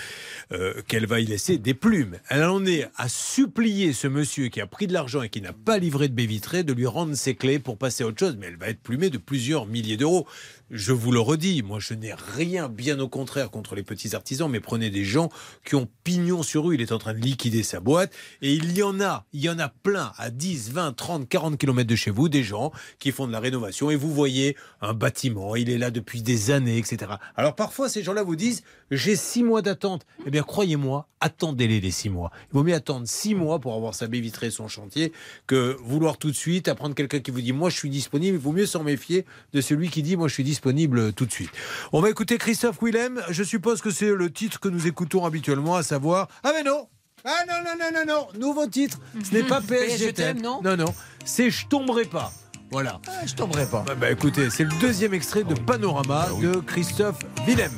euh, 0.51 0.73
qu'elle 0.87 1.05
va 1.05 1.19
y 1.19 1.25
laisser 1.27 1.59
des 1.59 1.75
plumes. 1.75 2.17
Elle 2.29 2.43
en 2.45 2.65
est 2.65 2.89
à 2.97 3.07
supplier 3.07 3.93
ce 3.93 4.07
monsieur 4.07 4.47
qui 4.47 4.61
a 4.61 4.65
pris 4.65 4.87
de 4.87 4.93
l'argent 4.93 5.21
et 5.21 5.29
qui 5.29 5.41
n'a 5.41 5.53
pas 5.53 5.77
livré 5.77 6.07
de 6.07 6.15
baie 6.15 6.25
vitrée 6.25 6.63
de 6.63 6.73
lui 6.73 6.87
rendre 6.87 7.13
ses 7.13 7.35
clés 7.35 7.59
pour 7.59 7.77
passer 7.77 8.03
à 8.03 8.07
autre 8.07 8.17
chose, 8.17 8.37
mais 8.39 8.47
elle 8.47 8.57
va 8.57 8.69
être 8.69 8.81
plumée 8.81 9.11
de 9.11 9.19
plusieurs 9.19 9.67
milliers 9.67 9.97
d'euros. 9.97 10.25
Je 10.73 10.93
vous 10.93 11.11
le 11.11 11.19
redis, 11.19 11.63
moi 11.63 11.79
je 11.81 11.93
n'ai 11.93 12.13
rien, 12.13 12.69
bien 12.69 12.97
au 13.01 13.09
contraire, 13.09 13.51
contre 13.51 13.75
les 13.75 13.83
petits 13.83 14.15
artisans, 14.15 14.49
mais 14.49 14.61
prenez 14.61 14.89
des 14.89 15.03
gens 15.03 15.27
qui 15.65 15.75
ont 15.75 15.89
pignon 16.05 16.43
sur 16.43 16.63
rue. 16.63 16.75
Il 16.75 16.81
est 16.81 16.93
en 16.93 16.97
train 16.97 17.13
de 17.13 17.19
liquider 17.19 17.61
sa 17.61 17.81
boîte 17.81 18.13
et 18.41 18.53
il 18.53 18.77
y 18.77 18.81
en 18.81 19.01
a, 19.01 19.25
il 19.33 19.41
y 19.41 19.49
en 19.49 19.59
a 19.59 19.67
plein 19.67 20.13
à 20.17 20.29
10, 20.29 20.71
20, 20.71 20.93
30, 20.93 21.27
40 21.27 21.57
kilomètres 21.57 21.89
de 21.89 21.95
chez 21.97 22.09
vous, 22.09 22.29
des 22.29 22.41
gens 22.41 22.71
qui 22.99 23.11
font 23.11 23.27
de 23.27 23.33
la 23.33 23.41
rénovation 23.41 23.91
et 23.91 23.97
vous 23.97 24.13
voyez 24.13 24.55
un 24.79 24.93
bâtiment, 24.93 25.57
il 25.57 25.69
est 25.69 25.77
là 25.77 25.91
depuis 25.91 26.21
des 26.21 26.51
années, 26.51 26.77
etc. 26.77 27.15
Alors 27.35 27.55
parfois 27.55 27.89
ces 27.89 28.01
gens-là 28.01 28.23
vous 28.23 28.37
disent 28.37 28.63
j'ai 28.91 29.15
six 29.15 29.43
mois 29.43 29.61
d'attente. 29.61 30.05
Eh 30.25 30.29
bien 30.29 30.43
croyez-moi, 30.43 31.07
attendez-les 31.21 31.79
les 31.79 31.91
six 31.91 32.09
mois. 32.09 32.31
Il 32.51 32.57
vaut 32.57 32.63
mieux 32.63 32.73
attendre 32.75 33.07
six 33.07 33.33
mois 33.33 33.59
pour 33.59 33.73
avoir 33.73 33.95
sa 33.95 34.07
baie 34.07 34.19
vitrée, 34.19 34.51
son 34.51 34.67
chantier, 34.67 35.13
que 35.47 35.77
vouloir 35.83 36.17
tout 36.17 36.29
de 36.29 36.35
suite 36.35 36.67
apprendre 36.67 36.93
quelqu'un 36.93 37.19
qui 37.19 37.31
vous 37.31 37.41
dit 37.41 37.53
moi 37.53 37.69
je 37.69 37.77
suis 37.77 37.89
disponible. 37.89 38.35
Il 38.35 38.41
vaut 38.41 38.51
mieux 38.51 38.65
s'en 38.65 38.83
méfier 38.83 39.25
de 39.53 39.61
celui 39.61 39.89
qui 39.89 40.03
dit 40.03 40.17
moi 40.17 40.27
je 40.27 40.33
suis 40.33 40.43
disponible 40.43 41.13
tout 41.13 41.25
de 41.25 41.31
suite. 41.31 41.49
On 41.93 42.01
va 42.01 42.09
écouter 42.09 42.37
Christophe 42.37 42.81
Willem. 42.81 43.21
Je 43.29 43.43
suppose 43.43 43.81
que 43.81 43.91
c'est 43.91 44.13
le 44.13 44.31
titre 44.31 44.59
que 44.59 44.67
nous 44.69 44.87
écoutons 44.87 45.25
habituellement, 45.25 45.75
à 45.75 45.83
savoir 45.83 46.27
ah 46.43 46.51
mais 46.55 46.63
non. 46.63 46.87
Ah 47.23 47.43
non, 47.47 47.53
non, 47.63 47.77
non, 47.79 47.99
non, 48.05 48.13
non, 48.33 48.39
nouveau 48.39 48.65
titre. 48.67 48.99
Ce 49.23 49.33
n'est 49.33 49.43
pas 49.43 49.61
PSG 49.67 50.11
t'aime. 50.13 50.41
non? 50.41 50.59
Non, 50.63 50.75
non, 50.75 50.93
c'est 51.23 51.49
Je 51.51 51.67
tomberai 51.67 52.05
pas. 52.05 52.31
Voilà. 52.71 52.99
je 53.25 53.33
tomberai 53.35 53.65
pas. 53.65 53.83
Bah, 53.85 53.95
bah, 53.95 54.09
écoutez, 54.11 54.49
c'est 54.49 54.63
le 54.63 54.71
deuxième 54.79 55.13
extrait 55.13 55.43
de 55.43 55.53
Panorama 55.53 56.27
de 56.41 56.55
Christophe 56.61 57.19
Willem. 57.45 57.71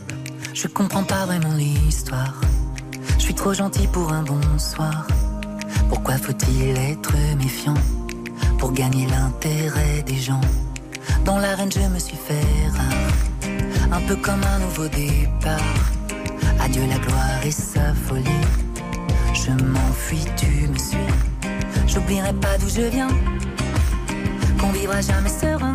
Je 0.53 0.67
comprends 0.67 1.03
pas 1.03 1.25
vraiment 1.25 1.53
l'histoire. 1.53 2.33
Je 3.17 3.23
suis 3.23 3.33
trop 3.33 3.53
gentil 3.53 3.87
pour 3.87 4.11
un 4.11 4.23
bonsoir. 4.23 5.07
Pourquoi 5.89 6.17
faut-il 6.17 6.77
être 6.77 7.13
méfiant 7.37 7.75
pour 8.57 8.73
gagner 8.73 9.07
l'intérêt 9.07 10.03
des 10.05 10.17
gens? 10.17 10.41
Dans 11.25 11.37
l'arène, 11.37 11.71
je 11.71 11.79
me 11.79 11.99
suis 11.99 12.17
fait 12.17 12.67
rare, 12.77 13.91
un 13.91 14.01
peu 14.07 14.15
comme 14.15 14.41
un 14.43 14.59
nouveau 14.59 14.87
départ. 14.87 15.83
Adieu 16.59 16.83
la 16.87 16.97
gloire 16.97 17.45
et 17.45 17.51
sa 17.51 17.93
folie. 17.93 18.45
Je 19.33 19.51
m'enfuis, 19.63 20.25
tu 20.35 20.67
me 20.67 20.77
suis. 20.77 20.97
J'oublierai 21.87 22.33
pas 22.33 22.57
d'où 22.57 22.69
je 22.69 22.81
viens, 22.89 23.09
qu'on 24.59 24.71
vivra 24.71 25.01
jamais 25.01 25.29
serein. 25.29 25.73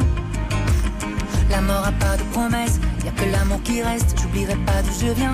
La 1.51 1.61
mort 1.61 1.87
a 1.87 1.93
pas 1.93 2.17
de 2.17 2.23
promesse, 2.33 2.79
y 3.05 3.09
a 3.09 3.13
que 3.13 3.25
l'amour 3.31 3.63
qui 3.63 3.83
reste. 3.83 4.19
J'oublierai 4.21 4.57
pas 4.67 4.83
d'où 4.83 5.07
je 5.07 5.13
viens. 5.13 5.33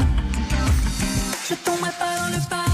Je 1.49 1.55
tomberai 1.55 1.91
pas 1.99 2.17
dans 2.21 2.31
le 2.35 2.41
panneau, 2.49 2.74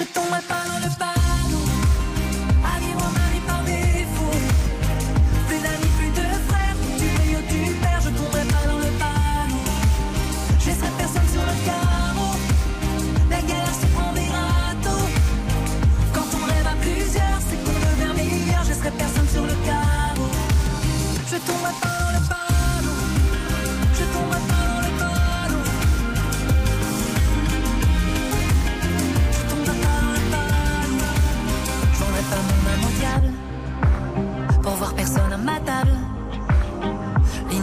Je 0.00 0.06
tomberai 0.06 0.40
pas 0.48 0.64
dans 0.66 0.78
le 0.78 1.19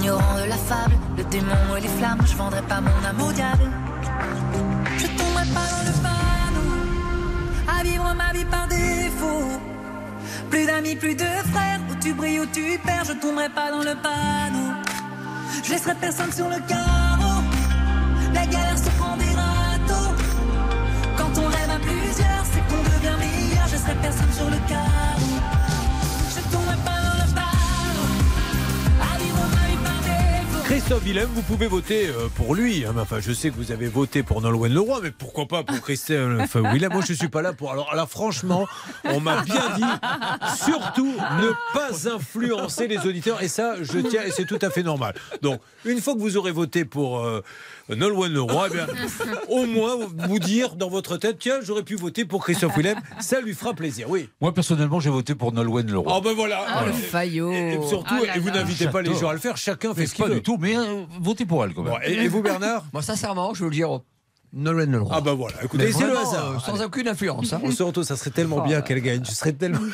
Ignorant 0.07 0.37
de 0.37 0.47
la 0.47 0.55
fable, 0.55 0.95
le 1.17 1.23
démon 1.25 1.75
et 1.77 1.81
les 1.81 1.89
flammes, 1.89 2.21
je 2.25 2.33
vendrai 2.37 2.61
pas 2.61 2.79
mon 2.79 3.05
âme 3.05 3.21
au 3.21 3.33
diable. 3.33 3.69
Je 4.97 5.05
tomberai 5.05 5.45
pas 5.53 5.67
dans 5.73 5.83
le 5.85 5.93
panneau, 6.01 7.77
à 7.77 7.83
vivre 7.83 8.15
ma 8.15 8.31
vie 8.31 8.45
par 8.45 8.69
défaut. 8.69 9.59
Plus 10.49 10.65
d'amis, 10.65 10.95
plus 10.95 11.13
de 11.13 11.25
frères, 11.51 11.81
où 11.91 11.95
tu 12.01 12.13
brilles, 12.13 12.39
où 12.39 12.45
tu 12.45 12.79
perds, 12.85 13.03
je 13.03 13.13
tomberai 13.19 13.49
pas 13.49 13.69
dans 13.69 13.83
le 13.83 13.95
panneau. 13.95 14.75
Je 15.65 15.71
laisserai 15.71 15.95
personne 15.95 16.31
sur 16.31 16.47
le 16.47 16.59
carreau. 16.65 16.96
Christophe 30.87 31.03
Willem, 31.03 31.29
vous 31.33 31.41
pouvez 31.41 31.67
voter 31.67 32.07
euh, 32.07 32.29
pour 32.33 32.55
lui. 32.55 32.85
hein. 32.85 32.95
Enfin, 32.97 33.17
je 33.19 33.33
sais 33.33 33.49
que 33.49 33.55
vous 33.55 33.73
avez 33.73 33.87
voté 33.89 34.23
pour 34.23 34.41
Nolwenn 34.41 34.73
Leroy, 34.73 35.01
mais 35.03 35.11
pourquoi 35.11 35.45
pas 35.45 35.61
pour 35.61 35.81
Christophe 35.81 36.55
Willem? 36.55 36.93
Moi, 36.93 37.01
je 37.05 37.11
suis 37.11 37.27
pas 37.27 37.41
là 37.41 37.51
pour. 37.51 37.73
Alors 37.73 37.93
là, 37.93 38.05
franchement, 38.05 38.65
on 39.03 39.19
m'a 39.19 39.41
bien 39.41 39.75
dit, 39.75 39.83
surtout 40.63 41.11
ne 41.41 41.51
pas 41.73 42.09
influencer 42.09 42.87
les 42.87 42.99
auditeurs. 42.99 43.43
Et 43.43 43.49
ça, 43.49 43.75
je 43.81 43.99
tiens, 43.99 44.21
et 44.23 44.31
c'est 44.31 44.45
tout 44.45 44.59
à 44.61 44.69
fait 44.69 44.81
normal. 44.81 45.13
Donc, 45.41 45.59
une 45.83 45.99
fois 45.99 46.13
que 46.13 46.19
vous 46.19 46.37
aurez 46.37 46.53
voté 46.53 46.85
pour 46.85 47.19
euh, 47.19 47.41
Nolwenn 47.89 48.33
Leroy, 48.33 48.67
eh 48.69 48.73
bien, 48.73 48.87
au 49.49 49.65
moins 49.65 49.95
vous 50.27 50.39
dire 50.39 50.75
dans 50.75 50.89
votre 50.89 51.17
tête, 51.17 51.37
tiens, 51.39 51.59
j'aurais 51.61 51.83
pu 51.83 51.95
voter 51.95 52.25
pour 52.25 52.43
Christophe 52.43 52.75
Willem. 52.77 52.97
Ça 53.19 53.39
lui 53.41 53.53
fera 53.53 53.73
plaisir. 53.73 54.07
Oui. 54.09 54.29
Moi, 54.41 54.53
personnellement, 54.53 54.99
j'ai 54.99 55.09
voté 55.09 55.35
pour 55.35 55.53
Nolwenn 55.53 55.89
Leroy. 55.91 56.13
Oh 56.15 56.21
ben 56.21 56.33
voilà. 56.33 56.63
Ah, 56.67 56.85
le 56.85 56.91
faillot. 56.93 57.51
Et, 57.51 57.73
et 57.75 57.87
surtout, 57.87 58.13
Ah 58.21 58.25
là 58.25 58.35
et 58.37 58.39
vous 58.39 58.49
n'invitez 58.49 58.87
pas 58.87 59.01
les 59.01 59.13
gens 59.15 59.29
à 59.29 59.33
le 59.33 59.39
faire. 59.39 59.55
Chacun 59.57 59.93
fait 59.93 60.01
Mais 60.01 60.07
ce 60.07 60.15
qu'il 60.15 60.23
pas 60.23 60.29
veut. 60.29 60.35
du 60.35 60.41
tout, 60.43 60.57
mais 60.59 60.75
euh, 60.77 61.03
votez 61.21 61.45
pour 61.45 61.63
elle 61.63 61.73
quand 61.73 61.83
même. 61.83 61.93
Bon, 61.93 61.99
et, 62.05 62.13
et 62.13 62.27
vous, 62.27 62.41
Bernard 62.41 62.83
Moi, 62.93 63.01
sincèrement, 63.01 63.53
je 63.53 63.63
veux 63.63 63.69
le 63.69 63.75
dire, 63.75 63.99
Nolwenn 64.53 64.91
Leroy. 64.91 65.13
Ah 65.15 65.21
bah 65.21 65.33
voilà. 65.33 65.55
Écoutez, 65.63 65.85
Mais 65.85 65.91
c'est 65.91 66.05
le 66.07 66.17
hasard. 66.17 66.51
euh, 66.55 66.59
sans 66.59 66.75
Allez. 66.75 66.85
aucune 66.85 67.07
influence. 67.07 67.51
hein. 67.53 67.59
Au 67.63 67.71
Sorto, 67.71 68.03
ça 68.03 68.15
serait 68.15 68.31
tellement 68.31 68.61
bien 68.65 68.81
qu'elle 68.81 69.01
gagne. 69.01 69.23
Ce 69.25 69.35
serait 69.35 69.53
tellement. 69.53 69.79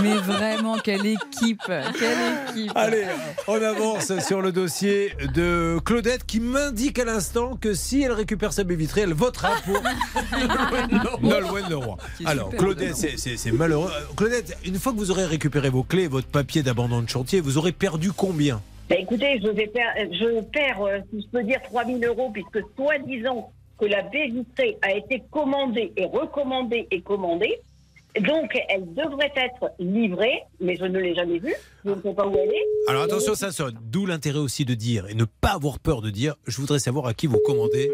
Mais 0.00 0.14
vraiment, 0.14 0.76
quelle 0.78 1.04
équipe 1.04 1.60
Quelle 1.66 2.54
équipe 2.56 2.72
Allez, 2.74 3.04
on 3.46 3.54
avance 3.62 4.18
sur 4.20 4.40
le 4.40 4.50
dossier 4.52 5.12
de 5.34 5.78
Claudette 5.84 6.24
qui 6.24 6.40
m'indique 6.40 6.98
à 6.98 7.04
l'instant 7.04 7.56
que 7.60 7.74
si 7.74 8.02
elle 8.02 8.12
récupère 8.12 8.52
sa 8.52 8.64
baie 8.64 8.74
vitrée, 8.74 9.02
elle 9.02 9.12
votera 9.12 9.50
pour 9.64 9.82
Nolwenn 11.22 11.68
Leroy. 11.68 11.96
Alors, 12.24 12.50
Claudette, 12.50 12.96
c'est- 12.96 13.52
malheureux. 13.52 13.90
Euh, 13.94 14.04
Claudette, 14.16 14.56
une 14.64 14.76
fois 14.76 14.92
que 14.92 14.98
vous 14.98 15.10
aurez 15.10 15.26
récupéré 15.26 15.68
vos 15.70 15.82
clés 15.82 16.04
et 16.04 16.08
votre 16.08 16.28
papier 16.28 16.62
d'abandon 16.62 17.02
de 17.02 17.08
chantier, 17.08 17.40
vous 17.40 17.58
aurez 17.58 17.72
perdu 17.72 18.12
combien? 18.12 18.60
Bah, 18.88 18.96
écoutez, 18.98 19.40
je, 19.42 19.48
vais 19.48 19.66
per- 19.66 20.08
je 20.12 20.40
perds, 20.42 20.82
euh, 20.82 20.98
si 21.12 21.22
je 21.22 21.26
peux 21.28 21.42
dire, 21.44 21.60
3 21.62 21.84
000 21.84 21.98
euros, 22.04 22.30
puisque 22.32 22.60
soi-disant 22.76 23.50
que 23.78 23.86
la 23.86 24.02
baie 24.02 24.28
vitrée 24.28 24.76
a 24.82 24.92
été 24.92 25.22
commandée 25.30 25.92
et 25.96 26.04
recommandée 26.06 26.86
et 26.90 27.00
commandée. 27.00 27.58
Donc, 28.20 28.58
elle 28.68 28.92
devrait 28.92 29.32
être 29.36 29.72
livrée, 29.78 30.42
mais 30.60 30.76
je 30.76 30.84
ne 30.84 30.98
l'ai 30.98 31.14
jamais 31.14 31.38
vue. 31.38 31.54
Je 31.84 31.90
ne 31.90 32.02
sais 32.02 32.12
pas 32.12 32.26
où 32.26 32.34
elle 32.36 32.50
est. 32.50 32.66
Alors 32.88 33.02
attention, 33.02 33.34
ça 33.34 33.52
sonne. 33.52 33.78
D'où 33.82 34.04
l'intérêt 34.04 34.38
aussi 34.38 34.64
de 34.64 34.74
dire 34.74 35.06
et 35.08 35.14
ne 35.14 35.24
pas 35.24 35.52
avoir 35.52 35.78
peur 35.78 36.02
de 36.02 36.10
dire. 36.10 36.34
Je 36.46 36.60
voudrais 36.60 36.78
savoir 36.78 37.06
à 37.06 37.14
qui 37.14 37.26
vous 37.26 37.40
commandez 37.44 37.90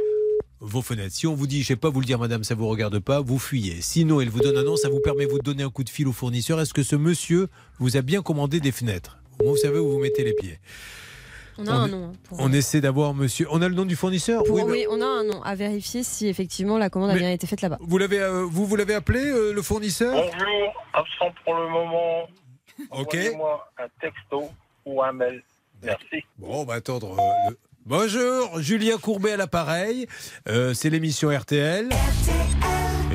vos 0.61 0.83
fenêtres. 0.83 1.14
Si 1.14 1.27
on 1.29 1.35
vous 1.35 1.47
dit, 1.47 1.62
je 1.62 1.69
sais 1.69 1.77
pas 1.77 1.89
vous 1.89 2.01
le 2.01 2.07
dire, 2.07 2.19
madame, 2.19 2.43
ça 2.43 2.57
vous 2.57 2.66
regarde 2.66 2.99
pas, 2.99 3.21
vous 3.21 3.39
fuyez. 3.39 3.81
Sinon, 3.81 4.21
il 4.21 4.29
vous 4.29 4.41
donne 4.41 4.57
un 4.57 4.64
nom, 4.64 4.77
ça 4.77 4.89
vous 4.89 5.01
permet 5.01 5.25
vous 5.25 5.39
de 5.39 5.45
donner 5.45 5.62
un 5.62 5.71
coup 5.71 5.85
de 5.85 5.91
fil 5.91 6.09
au 6.09 6.12
fournisseur. 6.12 6.61
Est-ce 6.61 6.75
que 6.75 6.83
ce 6.83 6.97
monsieur 6.97 7.47
vous 7.79 7.97
a 7.97 8.03
bien 8.03 8.23
commandé 8.23 8.59
des 8.59 8.73
fenêtres? 8.73 9.19
Au 9.39 9.45
moins, 9.45 9.53
vous 9.53 9.59
savez 9.59 9.79
où 9.79 9.89
vous 9.89 10.01
mettez 10.01 10.25
les 10.25 10.35
pieds. 10.35 10.59
On 11.59 11.67
a 11.67 11.73
On 11.73 11.75
un 11.75 11.89
nom. 11.89 12.05
hein, 12.09 12.13
pour- 12.25 12.39
On 12.41 12.53
essaie 12.53 12.81
d'avoir 12.81 13.15
monsieur. 13.15 13.47
On 13.51 13.61
a 13.63 13.69
le 13.69 13.75
nom 13.75 13.85
du 13.85 13.97
fournisseur 13.97 14.45
pour- 14.45 14.55
Oui, 14.57 14.63
oui, 14.65 14.71
mais 14.73 14.87
on 14.89 15.01
a 15.01 15.07
un 15.07 15.25
nom 15.25 15.43
à 15.43 15.55
vérifier 15.55 16.03
si 16.05 16.29
effectivement 16.29 16.79
la 16.79 16.89
commande 16.91 17.11
a 17.11 17.15
bien 17.15 17.31
été 17.33 17.47
faite 17.47 17.61
là-bas. 17.63 17.79
Vous 17.81 17.99
l'avez, 17.99 18.21
euh, 18.21 18.45
vous, 18.49 18.65
vous 18.67 18.77
l'avez 18.77 18.95
appelé 18.95 19.21
euh, 19.25 19.53
le 19.53 19.63
fournisseur 19.63 20.15
Bonjour, 20.15 20.73
absent 20.95 21.35
pour 21.45 21.55
le 21.55 21.69
moment. 21.69 22.23
Ok. 22.91 23.15
Envoyez-moi 23.15 23.69
un 23.79 23.87
texto 24.01 24.51
ou 24.87 25.03
un 25.03 25.13
mail. 25.13 25.43
Merci. 25.83 26.25
Bon, 26.39 26.63
on 26.63 26.65
va 26.65 26.75
attendre. 26.75 27.17
euh, 27.19 27.51
le- 27.51 27.59
Bonjour, 27.87 28.61
Julien 28.61 28.99
Courbet 28.99 29.33
à 29.33 29.37
l'appareil. 29.37 30.07
Euh, 30.49 30.75
c'est 30.75 30.91
l'émission 30.91 31.31
RTL. 31.31 31.89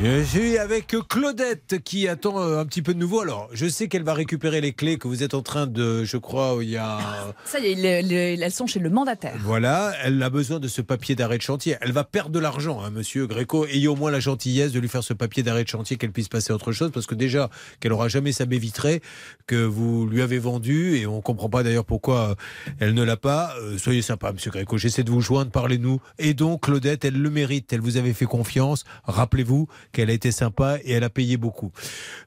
Je 0.06 0.22
suis 0.26 0.58
avec 0.58 0.94
Claudette 1.08 1.82
qui 1.86 2.10
attend 2.10 2.38
euh, 2.38 2.60
un 2.60 2.66
petit 2.66 2.82
peu 2.82 2.94
de 2.94 3.00
nouveau. 3.00 3.22
Alors, 3.22 3.48
je 3.54 3.68
sais 3.70 3.88
qu'elle 3.88 4.04
va 4.04 4.14
récupérer 4.14 4.60
les 4.60 4.74
clés 4.74 4.98
que 4.98 5.08
vous 5.08 5.24
êtes 5.24 5.34
en 5.34 5.42
train 5.42 5.66
de, 5.66 6.04
je 6.04 6.18
crois, 6.18 6.58
il 6.62 6.70
y 6.72 6.76
a. 6.76 7.34
Ça 7.46 7.60
y 7.60 7.68
est, 7.72 7.76
le- 7.76 8.10
le- 8.10 8.44
elles 8.44 8.52
sont 8.52 8.68
chez 8.68 8.80
le 8.80 8.90
mandataire. 8.90 9.34
Voilà, 9.40 9.94
elle 10.04 10.22
a 10.22 10.30
besoin 10.30 10.60
de 10.60 10.68
ce 10.68 10.82
papier 10.82 11.16
d'arrêt 11.16 11.38
de 11.38 11.42
chantier. 11.42 11.78
Elle 11.80 11.94
va 11.94 12.04
perdre 12.04 12.32
de 12.32 12.40
l'argent, 12.40 12.82
hein, 12.82 12.90
monsieur 12.90 13.28
Gréco. 13.28 13.66
Ayez 13.66 13.88
au 13.88 13.96
moins 13.96 14.12
la 14.12 14.20
gentillesse 14.20 14.74
de 14.74 14.80
lui 14.82 14.90
faire 14.90 15.06
ce 15.06 15.14
papier 15.14 15.42
d'arrêt 15.42 15.64
de 15.64 15.70
chantier 15.70 15.96
qu'elle 15.96 16.12
puisse 16.12 16.28
passer 16.28 16.52
à 16.52 16.56
autre 16.56 16.74
chose. 16.74 16.92
Parce 16.94 17.06
que 17.06 17.16
déjà, 17.16 17.50
qu'elle 17.80 17.94
aura 17.94 18.10
jamais 18.10 18.34
sa 18.34 18.46
baie 18.46 18.58
vitrée 18.58 19.02
que 19.48 19.64
vous 19.64 20.06
lui 20.06 20.22
avez 20.22 20.38
vendue. 20.40 20.98
Et 20.98 21.08
on 21.08 21.22
comprend 21.22 21.48
pas 21.48 21.64
d'ailleurs 21.64 21.86
pourquoi 21.86 22.32
euh, 22.32 22.36
elle 22.80 22.94
ne 22.94 23.04
l'a 23.04 23.16
pas. 23.18 23.54
Euh, 23.62 23.78
soyez 23.78 24.02
sympa, 24.02 24.34
monsieur 24.34 24.52
Gréco. 24.52 24.78
J'essaie 24.78 25.04
de 25.06 25.12
vous 25.12 25.22
joindre, 25.22 25.50
parlez-nous. 25.52 26.02
Et 26.20 26.34
donc, 26.34 26.64
Claudette, 26.64 27.06
elle 27.06 27.22
le 27.22 27.30
mérite. 27.30 27.72
Elle 27.72 27.80
vous 27.82 27.96
avait 27.96 28.12
fait 28.12 28.26
confiance. 28.26 28.84
Rappelez-vous 29.06 29.70
qu'elle 29.94 30.10
a 30.10 30.14
été 30.14 30.32
sympa 30.32 30.78
et 30.84 30.92
elle 30.92 31.04
a 31.06 31.10
payé 31.10 31.38
beaucoup. 31.38 31.72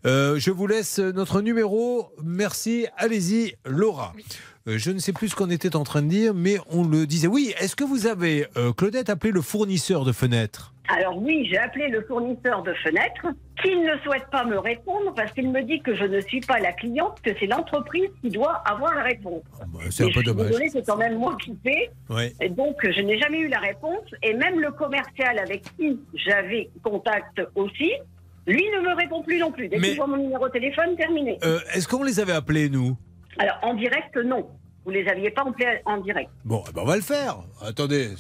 Euh, 0.07 0.39
je 0.39 0.51
vous 0.51 0.67
laisse 0.67 0.99
notre 0.99 1.43
numéro. 1.43 2.11
Merci. 2.23 2.87
Allez-y, 2.97 3.55
Laura. 3.67 4.15
Euh, 4.69 4.79
Je 4.79 4.91
ne 4.91 4.99
sais 4.99 5.13
plus 5.13 5.29
ce 5.29 5.37
qu'on 5.37 5.51
était 5.51 5.77
en 5.77 5.85
train 5.85 6.03
de 6.03 6.09
dire, 6.09 6.35
mais 6.35 6.57
on 6.71 6.85
le 6.87 7.07
disait. 7.07 7.29
Oui, 7.29 7.55
est-ce 7.61 7.77
que 7.77 7.85
vous 7.85 8.07
avez, 8.07 8.47
euh, 8.57 8.73
Claudette, 8.73 9.11
appelé 9.11 9.33
le 9.33 9.41
fournisseur 9.43 10.05
de 10.05 10.13
fenêtres? 10.13 10.73
Alors 10.89 11.19
oui, 11.21 11.49
j'ai 11.51 11.59
appelé 11.59 11.89
le 11.89 12.03
fournisseur 12.03 12.63
de 12.63 12.73
fenêtres, 12.75 13.27
qui 13.61 13.75
ne 13.75 13.97
souhaite 14.05 14.27
pas 14.31 14.45
me 14.45 14.57
répondre 14.57 15.13
parce 15.17 15.33
qu'il 15.33 15.51
me 15.51 15.61
dit 15.63 15.81
que 15.81 15.97
je 15.97 16.05
ne 16.05 16.21
suis 16.21 16.41
pas 16.41 16.61
la 16.61 16.73
cliente, 16.73 17.19
que 17.25 17.31
c'est 17.41 17.47
l'entreprise 17.47 18.09
qui 18.21 18.31
doit 18.31 18.63
avoir 18.65 18.95
la 18.95 19.03
réponse. 19.03 19.43
Bah, 19.73 19.81
C'est 19.91 20.05
un 20.05 20.11
peu 20.15 20.23
dommage. 20.23 20.47
désolée, 20.47 20.69
c'est 20.69 20.87
quand 20.87 20.97
même 20.97 21.19
moi 21.19 21.37
qui 21.43 21.57
fais. 21.65 21.91
Ouais. 22.09 22.33
Et 22.41 22.51
donc, 22.51 22.77
je 22.85 23.01
n'ai 23.01 23.19
jamais 23.19 23.39
eu 23.41 23.49
la 23.49 23.59
réponse. 23.59 24.05
Et 24.23 24.33
même 24.35 24.61
le 24.61 24.71
commercial 24.71 25.39
avec 25.41 25.65
qui 25.77 25.99
j'avais 26.15 26.71
contact 26.85 27.41
aussi, 27.57 27.91
lui 28.47 28.63
ne 28.77 28.89
me 28.89 28.95
répond 28.95 29.23
plus 29.25 29.41
non 29.41 29.51
plus. 29.51 29.69
Dès 29.69 29.81
qu'il 29.81 29.97
voit 29.97 30.07
mon 30.07 30.19
numéro 30.19 30.47
de 30.47 30.53
téléphone, 30.53 30.95
terminé. 30.97 31.37
Euh, 31.43 31.59
est-ce 31.75 31.89
qu'on 31.89 32.05
les 32.05 32.21
avait 32.21 32.33
appelés, 32.33 32.69
nous? 32.69 32.97
Alors, 33.39 33.59
en 33.63 33.75
direct, 33.75 34.17
non. 34.17 34.47
Vous 34.87 34.93
les 34.93 35.09
aviez 35.09 35.33
pas 35.33 35.43
en 35.85 36.01
direct. 36.01 36.31
Bon, 36.45 36.63
eh 36.69 36.73
ben, 36.73 36.83
on 36.83 36.85
va 36.85 36.95
le 36.95 37.03
faire. 37.03 37.39
Attendez, 37.61 38.11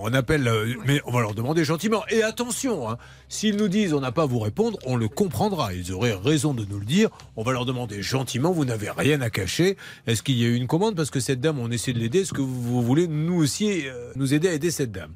on 0.00 0.12
appelle, 0.12 0.48
euh, 0.48 0.74
mais 0.84 1.00
on 1.06 1.12
va 1.12 1.20
leur 1.20 1.34
demander 1.34 1.64
gentiment. 1.64 2.02
Et 2.10 2.24
attention, 2.24 2.90
hein, 2.90 2.98
s'ils 3.28 3.54
nous 3.54 3.68
disent 3.68 3.94
on 3.94 4.00
n'a 4.00 4.10
pas 4.10 4.24
à 4.24 4.26
vous 4.26 4.40
répondre, 4.40 4.76
on 4.86 4.96
le 4.96 5.06
comprendra. 5.06 5.72
Ils 5.72 5.92
auraient 5.92 6.14
raison 6.14 6.52
de 6.52 6.64
nous 6.64 6.80
le 6.80 6.84
dire. 6.84 7.10
On 7.36 7.44
va 7.44 7.52
leur 7.52 7.64
demander 7.64 8.02
gentiment. 8.02 8.50
Vous 8.50 8.64
n'avez 8.64 8.90
rien 8.90 9.20
à 9.20 9.30
cacher. 9.30 9.76
Est-ce 10.08 10.24
qu'il 10.24 10.36
y 10.36 10.44
a 10.44 10.48
eu 10.48 10.56
une 10.56 10.66
commande? 10.66 10.96
Parce 10.96 11.10
que 11.10 11.20
cette 11.20 11.40
dame, 11.40 11.60
on 11.60 11.70
essaie 11.70 11.92
de 11.92 12.00
l'aider. 12.00 12.22
Est-ce 12.22 12.32
que 12.34 12.40
vous, 12.40 12.82
voulez 12.82 13.06
nous 13.06 13.36
aussi 13.36 13.86
euh, 13.86 14.10
nous 14.16 14.34
aider 14.34 14.48
à 14.48 14.52
aider 14.52 14.72
cette 14.72 14.90
dame? 14.90 15.12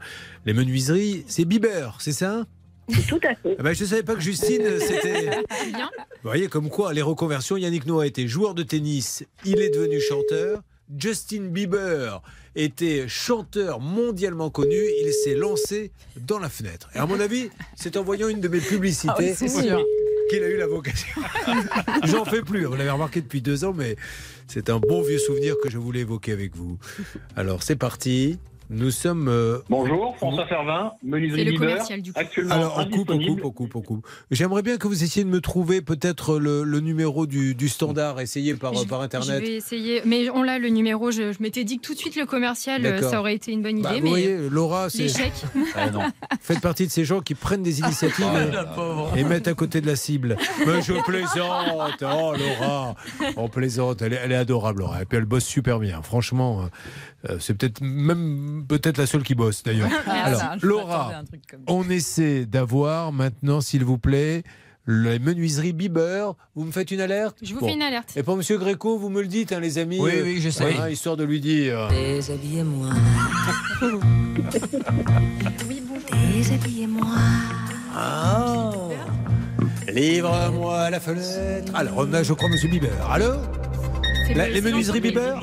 Les 0.47 0.55
menuiseries, 0.55 1.25
c'est 1.27 1.45
Bieber, 1.45 1.97
c'est 1.99 2.13
ça? 2.13 2.45
Tout 3.09 3.21
à 3.23 3.35
fait. 3.35 3.57
Ah 3.59 3.63
ben, 3.63 3.73
je 3.75 3.85
ne 3.85 3.89
savais 3.89 4.03
pas 4.03 4.15
que 4.15 4.21
Justine, 4.21 4.79
c'était. 4.79 5.23
Bien. 5.73 5.91
Vous 6.23 6.29
voyez, 6.31 6.49
comme 6.49 6.69
quoi, 6.69 6.93
les 6.93 7.03
reconversions, 7.03 7.57
Yannick 7.57 7.87
Noah 7.87 8.07
était 8.07 8.27
joueur 8.29 8.55
de 8.55 8.63
tennis, 8.63 9.25
il 9.45 9.61
est 9.61 9.71
devenu 9.71 10.01
chanteur. 10.01 10.63
Justin 10.99 11.43
Bieber 11.45 12.21
était 12.57 13.07
chanteur 13.07 13.79
mondialement 13.79 14.51
connu, 14.51 14.77
il 15.05 15.13
s'est 15.13 15.37
lancé 15.37 15.93
dans 16.17 16.41
la 16.41 16.49
fenêtre. 16.49 16.91
Et 16.97 16.99
à 16.99 17.07
mon 17.07 17.21
avis, 17.21 17.49
c'est 17.77 17.97
en 17.97 18.03
voyant 18.03 18.29
une 18.29 18.41
de 18.41 18.49
mes 18.49 18.59
publicités 18.59 19.13
Ah 19.15 19.21
oui, 19.21 19.33
c'est 19.37 19.49
sûr. 19.49 19.81
qu'il 20.29 20.43
a 20.43 20.49
eu 20.49 20.57
la 20.57 20.67
vocation. 20.67 21.23
J'en 22.05 22.25
fais 22.25 22.43
plus, 22.43 22.65
vous 22.65 22.75
l'avez 22.75 22.91
remarqué 22.91 23.21
depuis 23.21 23.41
deux 23.41 23.65
ans, 23.65 23.73
mais 23.73 23.95
c'est 24.49 24.69
un 24.69 24.81
bon 24.81 25.01
vieux 25.03 25.19
souvenir 25.19 25.55
que 25.63 25.71
je 25.71 25.79
voulais 25.79 26.01
évoquer 26.01 26.33
avec 26.33 26.57
vous. 26.57 26.77
Alors 27.37 27.63
c'est 27.63 27.77
parti. 27.77 28.41
Nous 28.73 28.93
sommes. 28.93 29.27
euh, 29.29 29.59
Bonjour, 29.69 30.17
François 30.19 30.47
Servin, 30.49 30.93
menuiserie 31.03 31.45
C'est 31.45 31.51
le 31.51 31.59
commercial, 31.59 32.03
du 32.03 32.13
coup. 32.13 32.21
actuellement 32.21 32.55
Alors, 32.55 32.79
on 32.79 32.89
coupe, 32.89 33.11
on 33.11 33.19
coupe, 33.19 33.41
on 33.45 33.51
coupe, 33.51 33.75
on 33.77 33.83
coupe. 33.83 34.07
J'aimerais 34.31 34.63
bien 34.63 34.77
que 34.77 34.87
vous 34.87 35.03
essayiez 35.03 35.25
de 35.25 35.29
me 35.31 35.41
trouver 35.41 35.81
peut-être 35.83 36.39
le, 36.39 36.63
le 36.63 36.79
numéro 36.79 37.27
du, 37.27 37.57
du 37.57 37.69
standard, 37.69 38.21
essayez 38.21 38.55
par, 38.55 38.73
Je- 38.75 38.85
par 38.87 39.01
Internet. 39.01 39.41
Je 39.41 39.45
vais 39.45 39.55
essayer. 39.57 40.03
Mais 40.05 40.31
on 40.31 40.45
l'a 40.45 40.61
le 40.61 40.69
numéro. 40.69 41.11
Je, 41.11 41.33
je 41.33 41.43
m'étais 41.43 41.65
dit 41.65 41.79
que 41.79 41.87
tout 41.87 41.95
de 41.95 41.99
suite 41.99 42.15
le 42.15 42.27
commercial, 42.27 42.87
euh, 42.87 43.03
ça 43.03 43.19
aurait 43.19 43.35
été 43.35 43.51
une 43.51 43.63
bonne 43.63 43.79
idée. 43.79 43.89
Bah, 43.89 43.95
vous 43.97 44.03
mais 44.05 44.09
voyez, 44.09 44.49
Laura, 44.49 44.89
c'est. 44.89 44.99
l'échec. 45.03 45.33
Ah 45.75 45.91
non. 45.91 46.03
Faites 46.41 46.61
partie 46.61 46.87
de 46.87 46.93
ces 46.93 47.05
gens 47.05 47.21
qui 47.21 47.35
prennent 47.35 47.63
des 47.65 47.81
initiatives 47.81 48.25
Ah, 48.25 49.17
et 49.17 49.25
mettent 49.25 49.49
à 49.49 49.55
côté 49.55 49.81
de 49.81 49.87
la 49.89 49.97
cible. 49.97 50.37
Mais 50.65 50.81
je 50.81 50.93
plaisante. 51.05 52.03
Oh, 52.03 52.35
Laura. 52.39 52.95
On 53.37 53.49
plaisante. 53.49 54.03
Elle 54.03 54.13
est, 54.13 54.21
elle 54.23 54.31
est 54.33 54.37
adorable, 54.37 54.81
Laura. 54.81 55.03
Et 55.03 55.07
puis 55.07 55.19
elle 55.19 55.25
bosse 55.25 55.45
super 55.45 55.81
bien. 55.81 56.03
Franchement, 56.03 56.69
euh, 57.29 57.37
c'est 57.41 57.55
peut-être 57.55 57.81
même 57.83 58.65
peut-être 58.69 58.97
la 58.99 59.07
seule 59.07 59.23
qui 59.23 59.35
bosse 59.35 59.63
d'ailleurs. 59.63 59.91
Ah, 60.07 60.25
Alors, 60.25 60.43
je 60.61 60.67
Laura, 60.67 61.13
on 61.67 61.89
essaie 61.91 62.47
d'avoir 62.47 63.13
maintenant, 63.13 63.61
s'il 63.61 63.85
vous 63.85 63.99
plaît, 63.99 64.43
les 64.87 65.19
menuiseries 65.19 65.73
Bieber. 65.75 66.35
Vous 66.55 66.65
me 66.65 66.73
faites 66.73 66.91
une 66.91 67.01
alerte 67.01 67.37
Je 67.43 67.53
vous 67.55 67.61
Bon. 67.61 67.67
fais 67.67 67.75
une 67.75 67.83
alerte. 67.83 68.13
Et 68.17 68.23
pour 68.23 68.37
Monsieur 68.37 68.57
Gréco, 68.59 68.99
vous 68.99 69.11
me 69.11 69.21
le 69.21 69.29
dites, 69.29 69.53
hein, 69.53 69.61
les 69.61 69.79
amis. 69.79 69.99
Oui, 70.01 70.13
euh, 70.15 70.23
oui, 70.25 70.41
j'essaie. 70.41 70.75
hein, 70.79 70.89
histoire 70.89 71.17
de 71.17 71.25
lui 71.25 71.41
dire. 71.41 71.89
Déshabillez-moi. 71.89 72.89
Oui, 75.69 75.83
bonjour. 75.87 76.33
Déshabillez-moi. 76.35 77.07
Ah. 77.95 78.71
Livre-moi 79.93 80.91
la 80.91 81.01
fenêtre. 81.01 81.73
Alors, 81.75 81.95
on 81.99 82.13
a, 82.13 82.23
je 82.23 82.33
crois, 82.33 82.49
Monsieur 82.49 82.69
Bieber. 82.69 82.91
Allô? 83.11 83.33
La- 84.35 84.49
Les 84.49 84.61
menuiseries 84.61 85.01
Bieber 85.01 85.43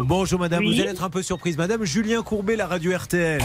Bonjour 0.00 0.40
madame, 0.40 0.60
Oui. 0.64 0.74
vous 0.74 0.80
allez 0.80 0.90
être 0.90 1.04
un 1.04 1.10
peu 1.10 1.22
surprise. 1.22 1.56
Madame 1.56 1.84
Julien 1.84 2.22
Courbet, 2.22 2.56
la 2.56 2.66
radio 2.66 2.96
RTL. 2.96 3.40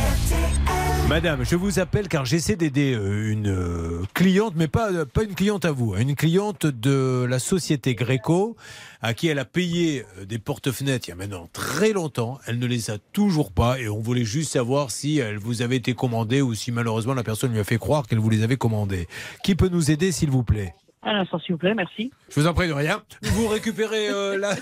Madame, 1.10 1.44
je 1.44 1.56
vous 1.56 1.80
appelle 1.80 2.08
car 2.08 2.24
j'essaie 2.26 2.56
d'aider 2.56 2.94
euh, 2.94 3.32
une 3.32 3.48
euh, 3.48 4.02
cliente, 4.14 4.54
mais 4.56 4.68
pas, 4.68 4.92
euh, 4.92 5.06
pas 5.06 5.24
une 5.24 5.34
cliente 5.34 5.66
à 5.66 5.72
vous, 5.72 5.96
hein, 5.96 6.02
une 6.02 6.16
cliente 6.16 6.68
de 6.68 7.26
la 7.28 7.40
société 7.40 7.96
Gréco, 7.96 8.56
à 9.02 9.16
qui 9.16 9.28
elle 9.28 9.40
a 9.40 9.46
payé 9.46 10.06
des 10.28 10.38
porte-fenêtres 10.38 11.08
il 11.08 11.10
y 11.10 11.14
a 11.14 11.16
maintenant 11.16 11.50
très 11.52 11.94
longtemps. 11.94 12.38
Elle 12.46 12.60
ne 12.60 12.68
les 12.68 12.92
a 12.92 12.98
toujours 13.12 13.52
pas 13.52 13.80
et 13.80 13.90
on 13.90 14.00
voulait 14.00 14.24
juste 14.24 14.52
savoir 14.52 14.92
si 14.92 15.18
elles 15.18 15.40
vous 15.40 15.64
avaient 15.64 15.78
été 15.78 15.96
commandées 15.96 16.42
ou 16.44 16.54
si 16.54 16.72
malheureusement 16.72 17.16
la 17.16 17.24
personne 17.24 17.52
lui 17.54 17.60
a 17.60 17.64
fait 17.64 17.78
croire 17.80 18.06
qu'elle 18.08 18.20
vous 18.20 18.30
les 18.30 18.44
avait 18.44 18.58
commandées. 18.58 19.08
Qui 19.44 19.56
peut 19.56 19.70
nous 19.70 19.90
aider 19.90 20.12
s'il 20.12 20.30
vous 20.30 20.44
plaît? 20.44 20.76
Un 21.02 21.16
instant, 21.22 21.40
s'il 21.40 21.54
vous 21.54 21.60
plaît, 21.60 21.74
merci. 21.74 22.12
Je 22.30 22.40
vous 22.40 22.48
en 22.48 22.54
prie 22.54 22.68
de 22.68 22.74
rien. 22.74 23.02
Vous 23.22 23.48
récupérez 23.48 24.10
euh, 24.10 24.38
la. 24.40 24.54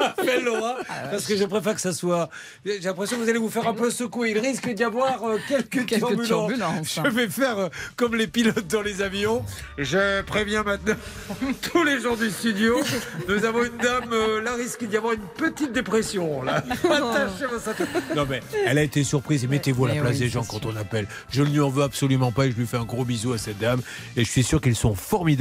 Appelle 0.00 0.44
Laura, 0.44 0.76
parce 1.10 1.26
que 1.26 1.36
je 1.36 1.44
préfère 1.44 1.74
que 1.74 1.80
ça 1.80 1.92
soit. 1.92 2.30
J'ai 2.64 2.80
l'impression 2.80 3.18
que 3.18 3.22
vous 3.22 3.28
allez 3.28 3.38
vous 3.38 3.50
faire 3.50 3.68
un 3.68 3.74
peu 3.74 3.90
secouer. 3.90 4.30
Il 4.30 4.38
risque 4.38 4.68
d'y 4.72 4.82
avoir 4.82 5.22
euh, 5.24 5.38
quelques, 5.46 5.84
Quelques 5.86 6.06
turbulences. 6.06 6.26
turbulences. 6.28 7.00
Je 7.04 7.10
vais 7.10 7.28
faire 7.28 7.58
euh, 7.58 7.68
comme 7.96 8.14
les 8.14 8.26
pilotes 8.26 8.66
dans 8.66 8.80
les 8.80 9.02
avions. 9.02 9.44
Je 9.76 10.22
préviens 10.22 10.62
maintenant 10.62 10.94
tous 11.72 11.84
les 11.84 12.00
gens 12.00 12.16
du 12.16 12.30
studio. 12.30 12.76
Nous 13.28 13.44
avons 13.44 13.64
une 13.64 13.76
dame, 13.76 14.10
euh, 14.12 14.40
là, 14.40 14.54
risque 14.54 14.84
d'y 14.86 14.96
avoir 14.96 15.12
une 15.12 15.26
petite 15.36 15.72
dépression. 15.72 16.42
Là. 16.42 16.64
Non, 18.16 18.26
mais 18.28 18.40
elle 18.66 18.78
a 18.78 18.82
été 18.82 19.04
surprise. 19.04 19.44
Et 19.44 19.46
mettez-vous 19.46 19.84
à 19.86 19.88
la 19.94 20.00
place 20.00 20.12
oui, 20.14 20.18
des 20.20 20.28
gens 20.28 20.44
quand 20.44 20.64
on 20.66 20.74
appelle. 20.76 21.06
Je 21.30 21.42
ne 21.42 21.48
lui 21.48 21.60
en 21.60 21.68
veux 21.68 21.82
absolument 21.82 22.32
pas 22.32 22.46
et 22.46 22.50
je 22.52 22.56
lui 22.56 22.66
fais 22.66 22.76
un 22.76 22.84
gros 22.84 23.04
bisou 23.04 23.32
à 23.32 23.38
cette 23.38 23.58
dame. 23.58 23.80
Et 24.16 24.24
je 24.24 24.30
suis 24.30 24.42
sûr 24.42 24.60
qu'ils 24.60 24.76
sont 24.76 24.94
formidables, 24.94 25.33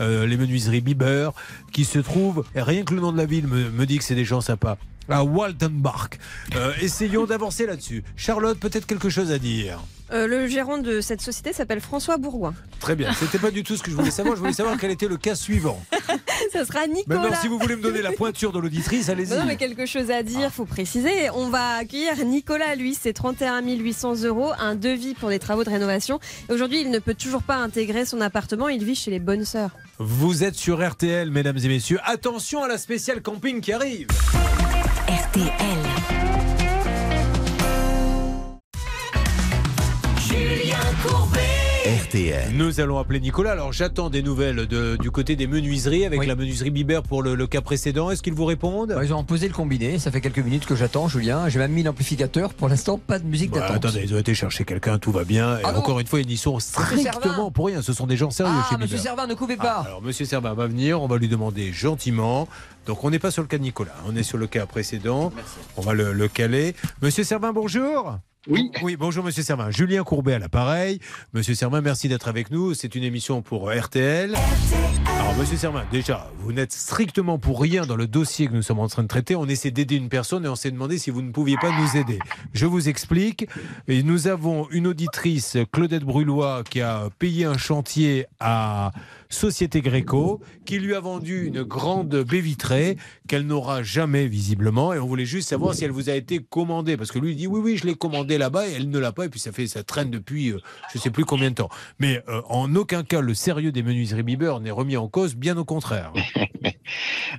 euh, 0.00 0.26
les 0.26 0.36
menuiseries 0.36 0.80
Bieber, 0.80 1.32
qui 1.72 1.84
se 1.84 1.98
trouvent, 1.98 2.44
rien 2.54 2.84
que 2.84 2.94
le 2.94 3.00
nom 3.00 3.12
de 3.12 3.18
la 3.18 3.26
ville 3.26 3.46
me, 3.46 3.70
me 3.70 3.86
dit 3.86 3.98
que 3.98 4.04
c'est 4.04 4.14
des 4.14 4.24
gens 4.24 4.40
sympas. 4.40 4.78
À 5.08 5.24
Waldenbach. 5.24 6.10
Euh, 6.54 6.72
essayons 6.80 7.26
d'avancer 7.26 7.66
là-dessus. 7.66 8.04
Charlotte, 8.16 8.58
peut-être 8.58 8.86
quelque 8.86 9.10
chose 9.10 9.32
à 9.32 9.38
dire. 9.38 9.80
Euh, 10.12 10.26
le 10.26 10.46
gérant 10.46 10.78
de 10.78 11.00
cette 11.00 11.20
société 11.20 11.52
s'appelle 11.52 11.80
François 11.80 12.16
Bourgoin. 12.18 12.54
Très 12.80 12.96
bien. 12.96 13.12
C'était 13.12 13.38
pas 13.38 13.50
du 13.50 13.62
tout 13.62 13.76
ce 13.76 13.82
que 13.82 13.90
je 13.90 13.96
voulais 13.96 14.10
savoir. 14.10 14.36
Je 14.36 14.40
voulais 14.40 14.52
savoir 14.52 14.76
quel 14.78 14.90
était 14.90 15.08
le 15.08 15.16
cas 15.16 15.34
suivant. 15.34 15.82
Ça 16.52 16.64
sera 16.64 16.86
Nicolas. 16.86 17.20
Maintenant, 17.20 17.36
si 17.40 17.48
vous 17.48 17.58
voulez 17.58 17.76
me 17.76 17.82
donner 17.82 18.02
la 18.02 18.12
pointure 18.12 18.52
de 18.52 18.58
l'auditrice, 18.58 19.08
allez-y. 19.08 19.36
Non, 19.36 19.44
mais 19.46 19.56
quelque 19.56 19.86
chose 19.86 20.10
à 20.10 20.22
dire, 20.22 20.50
faut 20.52 20.64
préciser. 20.64 21.30
On 21.34 21.48
va 21.48 21.76
accueillir 21.76 22.24
Nicolas, 22.24 22.74
lui, 22.74 22.94
c'est 22.94 23.12
31 23.12 23.62
800 23.62 24.24
euros, 24.24 24.52
un 24.58 24.74
devis 24.74 25.14
pour 25.14 25.28
des 25.28 25.38
travaux 25.38 25.64
de 25.64 25.70
rénovation. 25.70 26.20
Aujourd'hui, 26.48 26.80
il 26.82 26.90
ne 26.90 26.98
peut 26.98 27.14
toujours 27.14 27.42
pas 27.42 27.56
intégrer 27.56 28.04
son 28.04 28.20
appartement, 28.20 28.68
il 28.68 28.84
vit 28.84 28.94
chez 28.94 29.10
les 29.10 29.20
bonnes 29.20 29.44
sœurs. 29.44 29.70
Vous 29.98 30.44
êtes 30.44 30.56
sur 30.56 30.86
RTL, 30.86 31.30
mesdames 31.30 31.58
et 31.62 31.68
messieurs. 31.68 32.00
Attention 32.04 32.62
à 32.62 32.68
la 32.68 32.78
spéciale 32.78 33.22
camping 33.22 33.60
qui 33.60 33.72
arrive. 33.72 34.08
RTL. 35.08 35.81
RTL. 42.12 42.50
Nous 42.52 42.78
allons 42.80 42.98
appeler 42.98 43.20
Nicolas. 43.20 43.52
Alors 43.52 43.72
j'attends 43.72 44.10
des 44.10 44.22
nouvelles 44.22 44.66
de- 44.66 44.96
du 45.00 45.10
côté 45.10 45.34
des 45.34 45.46
menuiseries 45.46 46.04
avec 46.04 46.26
la 46.26 46.34
menuiserie 46.34 46.68
Biber 46.70 47.02
pour 47.02 47.22
le, 47.22 47.34
le 47.34 47.46
cas 47.46 47.62
précédent. 47.62 48.10
Est-ce 48.10 48.22
qu'ils 48.22 48.34
vous 48.34 48.44
répondent? 48.44 48.94
Ils 49.02 49.14
ont 49.14 49.24
posé 49.24 49.48
le 49.48 49.54
combiné, 49.54 49.98
ça 49.98 50.10
fait 50.10 50.20
quelques 50.20 50.38
minutes 50.40 50.66
que 50.66 50.76
j'attends, 50.76 51.08
Julien. 51.08 51.48
J'ai 51.48 51.58
même 51.58 51.72
mis 51.72 51.82
l'amplificateur. 51.82 52.52
Pour 52.52 52.68
l'instant, 52.68 52.98
pas 52.98 53.18
de 53.18 53.24
musique 53.24 53.52
Bah, 53.52 53.60
d'attente. 53.60 53.76
attendez, 53.86 54.02
ils 54.04 54.14
ont 54.14 54.18
été 54.18 54.34
chercher 54.34 54.64
quelqu'un, 54.66 54.98
tout 54.98 55.10
va 55.10 55.24
bien. 55.24 55.56
Et 55.56 55.62
Ah 55.64 55.74
encore 55.78 56.00
une 56.00 56.06
fois, 56.06 56.20
ils 56.20 56.26
n'y 56.26 56.36
sont 56.36 56.58
strictement 56.60 57.02
Servin. 57.22 57.50
pour 57.50 57.66
rien. 57.68 57.80
Ce 57.80 57.94
sont 57.94 58.06
des 58.06 58.18
gens 58.18 58.30
sérieux 58.30 58.52
Ah, 58.54 58.66
chez 58.68 58.76
monsieur 58.76 58.96
Biber. 58.98 59.02
Servin, 59.08 59.26
ne 59.26 59.34
coupez 59.34 59.56
pas. 59.56 59.76
Ah, 59.78 59.86
alors, 59.86 60.02
monsieur 60.02 60.26
Servin 60.26 60.52
va 60.52 60.66
venir, 60.66 61.00
on 61.00 61.06
va 61.06 61.16
lui 61.16 61.28
demander 61.28 61.72
gentiment. 61.72 62.46
Donc, 62.86 63.02
on 63.04 63.10
n'est 63.10 63.20
pas 63.20 63.30
sur 63.30 63.40
le 63.40 63.48
cas 63.48 63.56
de 63.56 63.62
Nicolas, 63.62 63.94
on 64.06 64.14
est 64.16 64.22
sur 64.22 64.36
le 64.36 64.46
cas 64.46 64.66
précédent. 64.66 65.32
On 65.78 65.80
va 65.80 65.94
le, 65.94 66.12
le 66.12 66.28
caler. 66.28 66.74
Monsieur 67.00 67.24
Servin, 67.24 67.52
bonjour. 67.54 68.18
Oui. 68.48 68.72
Oui, 68.82 68.96
bonjour 68.96 69.24
Monsieur 69.24 69.42
Servin. 69.42 69.70
Julien 69.70 70.02
Courbet 70.02 70.34
à 70.34 70.38
l'appareil. 70.38 70.98
Monsieur 71.32 71.54
Servin, 71.54 71.80
merci 71.80 72.08
d'être 72.08 72.26
avec 72.26 72.50
nous. 72.50 72.74
C'est 72.74 72.94
une 72.94 73.04
émission 73.04 73.40
pour 73.40 73.72
RTL. 73.72 74.36
Monsieur 75.38 75.56
Servin, 75.56 75.84
déjà, 75.90 76.30
vous 76.38 76.52
n'êtes 76.52 76.72
strictement 76.72 77.38
pour 77.38 77.60
rien 77.60 77.86
dans 77.86 77.96
le 77.96 78.06
dossier 78.06 78.46
que 78.46 78.52
nous 78.52 78.62
sommes 78.62 78.78
en 78.78 78.86
train 78.86 79.02
de 79.02 79.08
traiter. 79.08 79.34
On 79.34 79.46
essaie 79.46 79.70
d'aider 79.70 79.96
une 79.96 80.08
personne 80.08 80.44
et 80.44 80.48
on 80.48 80.54
s'est 80.54 80.70
demandé 80.70 80.98
si 80.98 81.10
vous 81.10 81.22
ne 81.22 81.32
pouviez 81.32 81.56
pas 81.60 81.70
nous 81.70 81.96
aider. 81.96 82.18
Je 82.52 82.66
vous 82.66 82.88
explique. 82.88 83.48
Nous 83.88 84.28
avons 84.28 84.68
une 84.70 84.86
auditrice, 84.86 85.56
Claudette 85.72 86.04
Brulois, 86.04 86.62
qui 86.68 86.80
a 86.80 87.08
payé 87.18 87.44
un 87.44 87.56
chantier 87.56 88.26
à 88.40 88.92
Société 89.32 89.80
Gréco, 89.80 90.40
qui 90.66 90.78
lui 90.78 90.94
a 90.94 91.00
vendu 91.00 91.46
une 91.46 91.62
grande 91.62 92.14
baie 92.22 92.40
vitrée 92.40 92.98
qu'elle 93.26 93.46
n'aura 93.46 93.82
jamais 93.82 94.26
visiblement. 94.26 94.92
Et 94.92 94.98
on 94.98 95.06
voulait 95.06 95.24
juste 95.24 95.48
savoir 95.48 95.74
si 95.74 95.84
elle 95.84 95.90
vous 95.90 96.10
a 96.10 96.14
été 96.14 96.38
commandée. 96.40 96.96
Parce 96.96 97.10
que 97.10 97.18
lui 97.18 97.30
il 97.32 97.36
dit 97.36 97.46
oui, 97.46 97.60
oui, 97.62 97.76
je 97.78 97.86
l'ai 97.86 97.94
commandée 97.94 98.36
là-bas 98.36 98.68
et 98.68 98.72
elle 98.72 98.90
ne 98.90 98.98
l'a 98.98 99.12
pas. 99.12 99.24
Et 99.24 99.28
puis 99.28 99.40
ça 99.40 99.50
fait, 99.50 99.66
ça 99.66 99.82
traîne 99.82 100.10
depuis 100.10 100.50
euh, 100.50 100.58
je 100.92 100.98
ne 100.98 101.02
sais 101.02 101.10
plus 101.10 101.24
combien 101.24 101.50
de 101.50 101.54
temps. 101.54 101.70
Mais 101.98 102.22
euh, 102.28 102.42
en 102.48 102.74
aucun 102.76 103.02
cas, 103.02 103.22
le 103.22 103.34
sérieux 103.34 103.72
des 103.72 103.82
menuiseries 103.82 104.22
Bieber 104.22 104.60
n'est 104.60 104.70
remis 104.70 104.96
en 104.96 105.08
cause, 105.08 105.21
bien 105.36 105.56
au 105.56 105.64
contraire. 105.64 106.12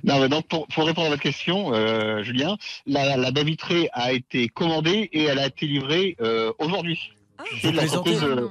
Non, 0.02 0.20
mais 0.20 0.28
donc 0.28 0.48
pour, 0.48 0.66
pour 0.68 0.84
répondre 0.84 1.06
à 1.06 1.10
votre 1.10 1.22
question, 1.22 1.72
euh, 1.72 2.22
Julien, 2.22 2.56
la, 2.86 3.16
la 3.16 3.30
baie 3.30 3.44
vitrée 3.44 3.88
a 3.92 4.12
été 4.12 4.48
commandée 4.48 5.08
et 5.12 5.24
elle 5.24 5.38
a 5.38 5.46
été 5.46 5.66
livrée 5.66 6.16
euh, 6.20 6.52
aujourd'hui. 6.58 7.12
Plaisantez 7.62 8.16
euh, 8.22 8.48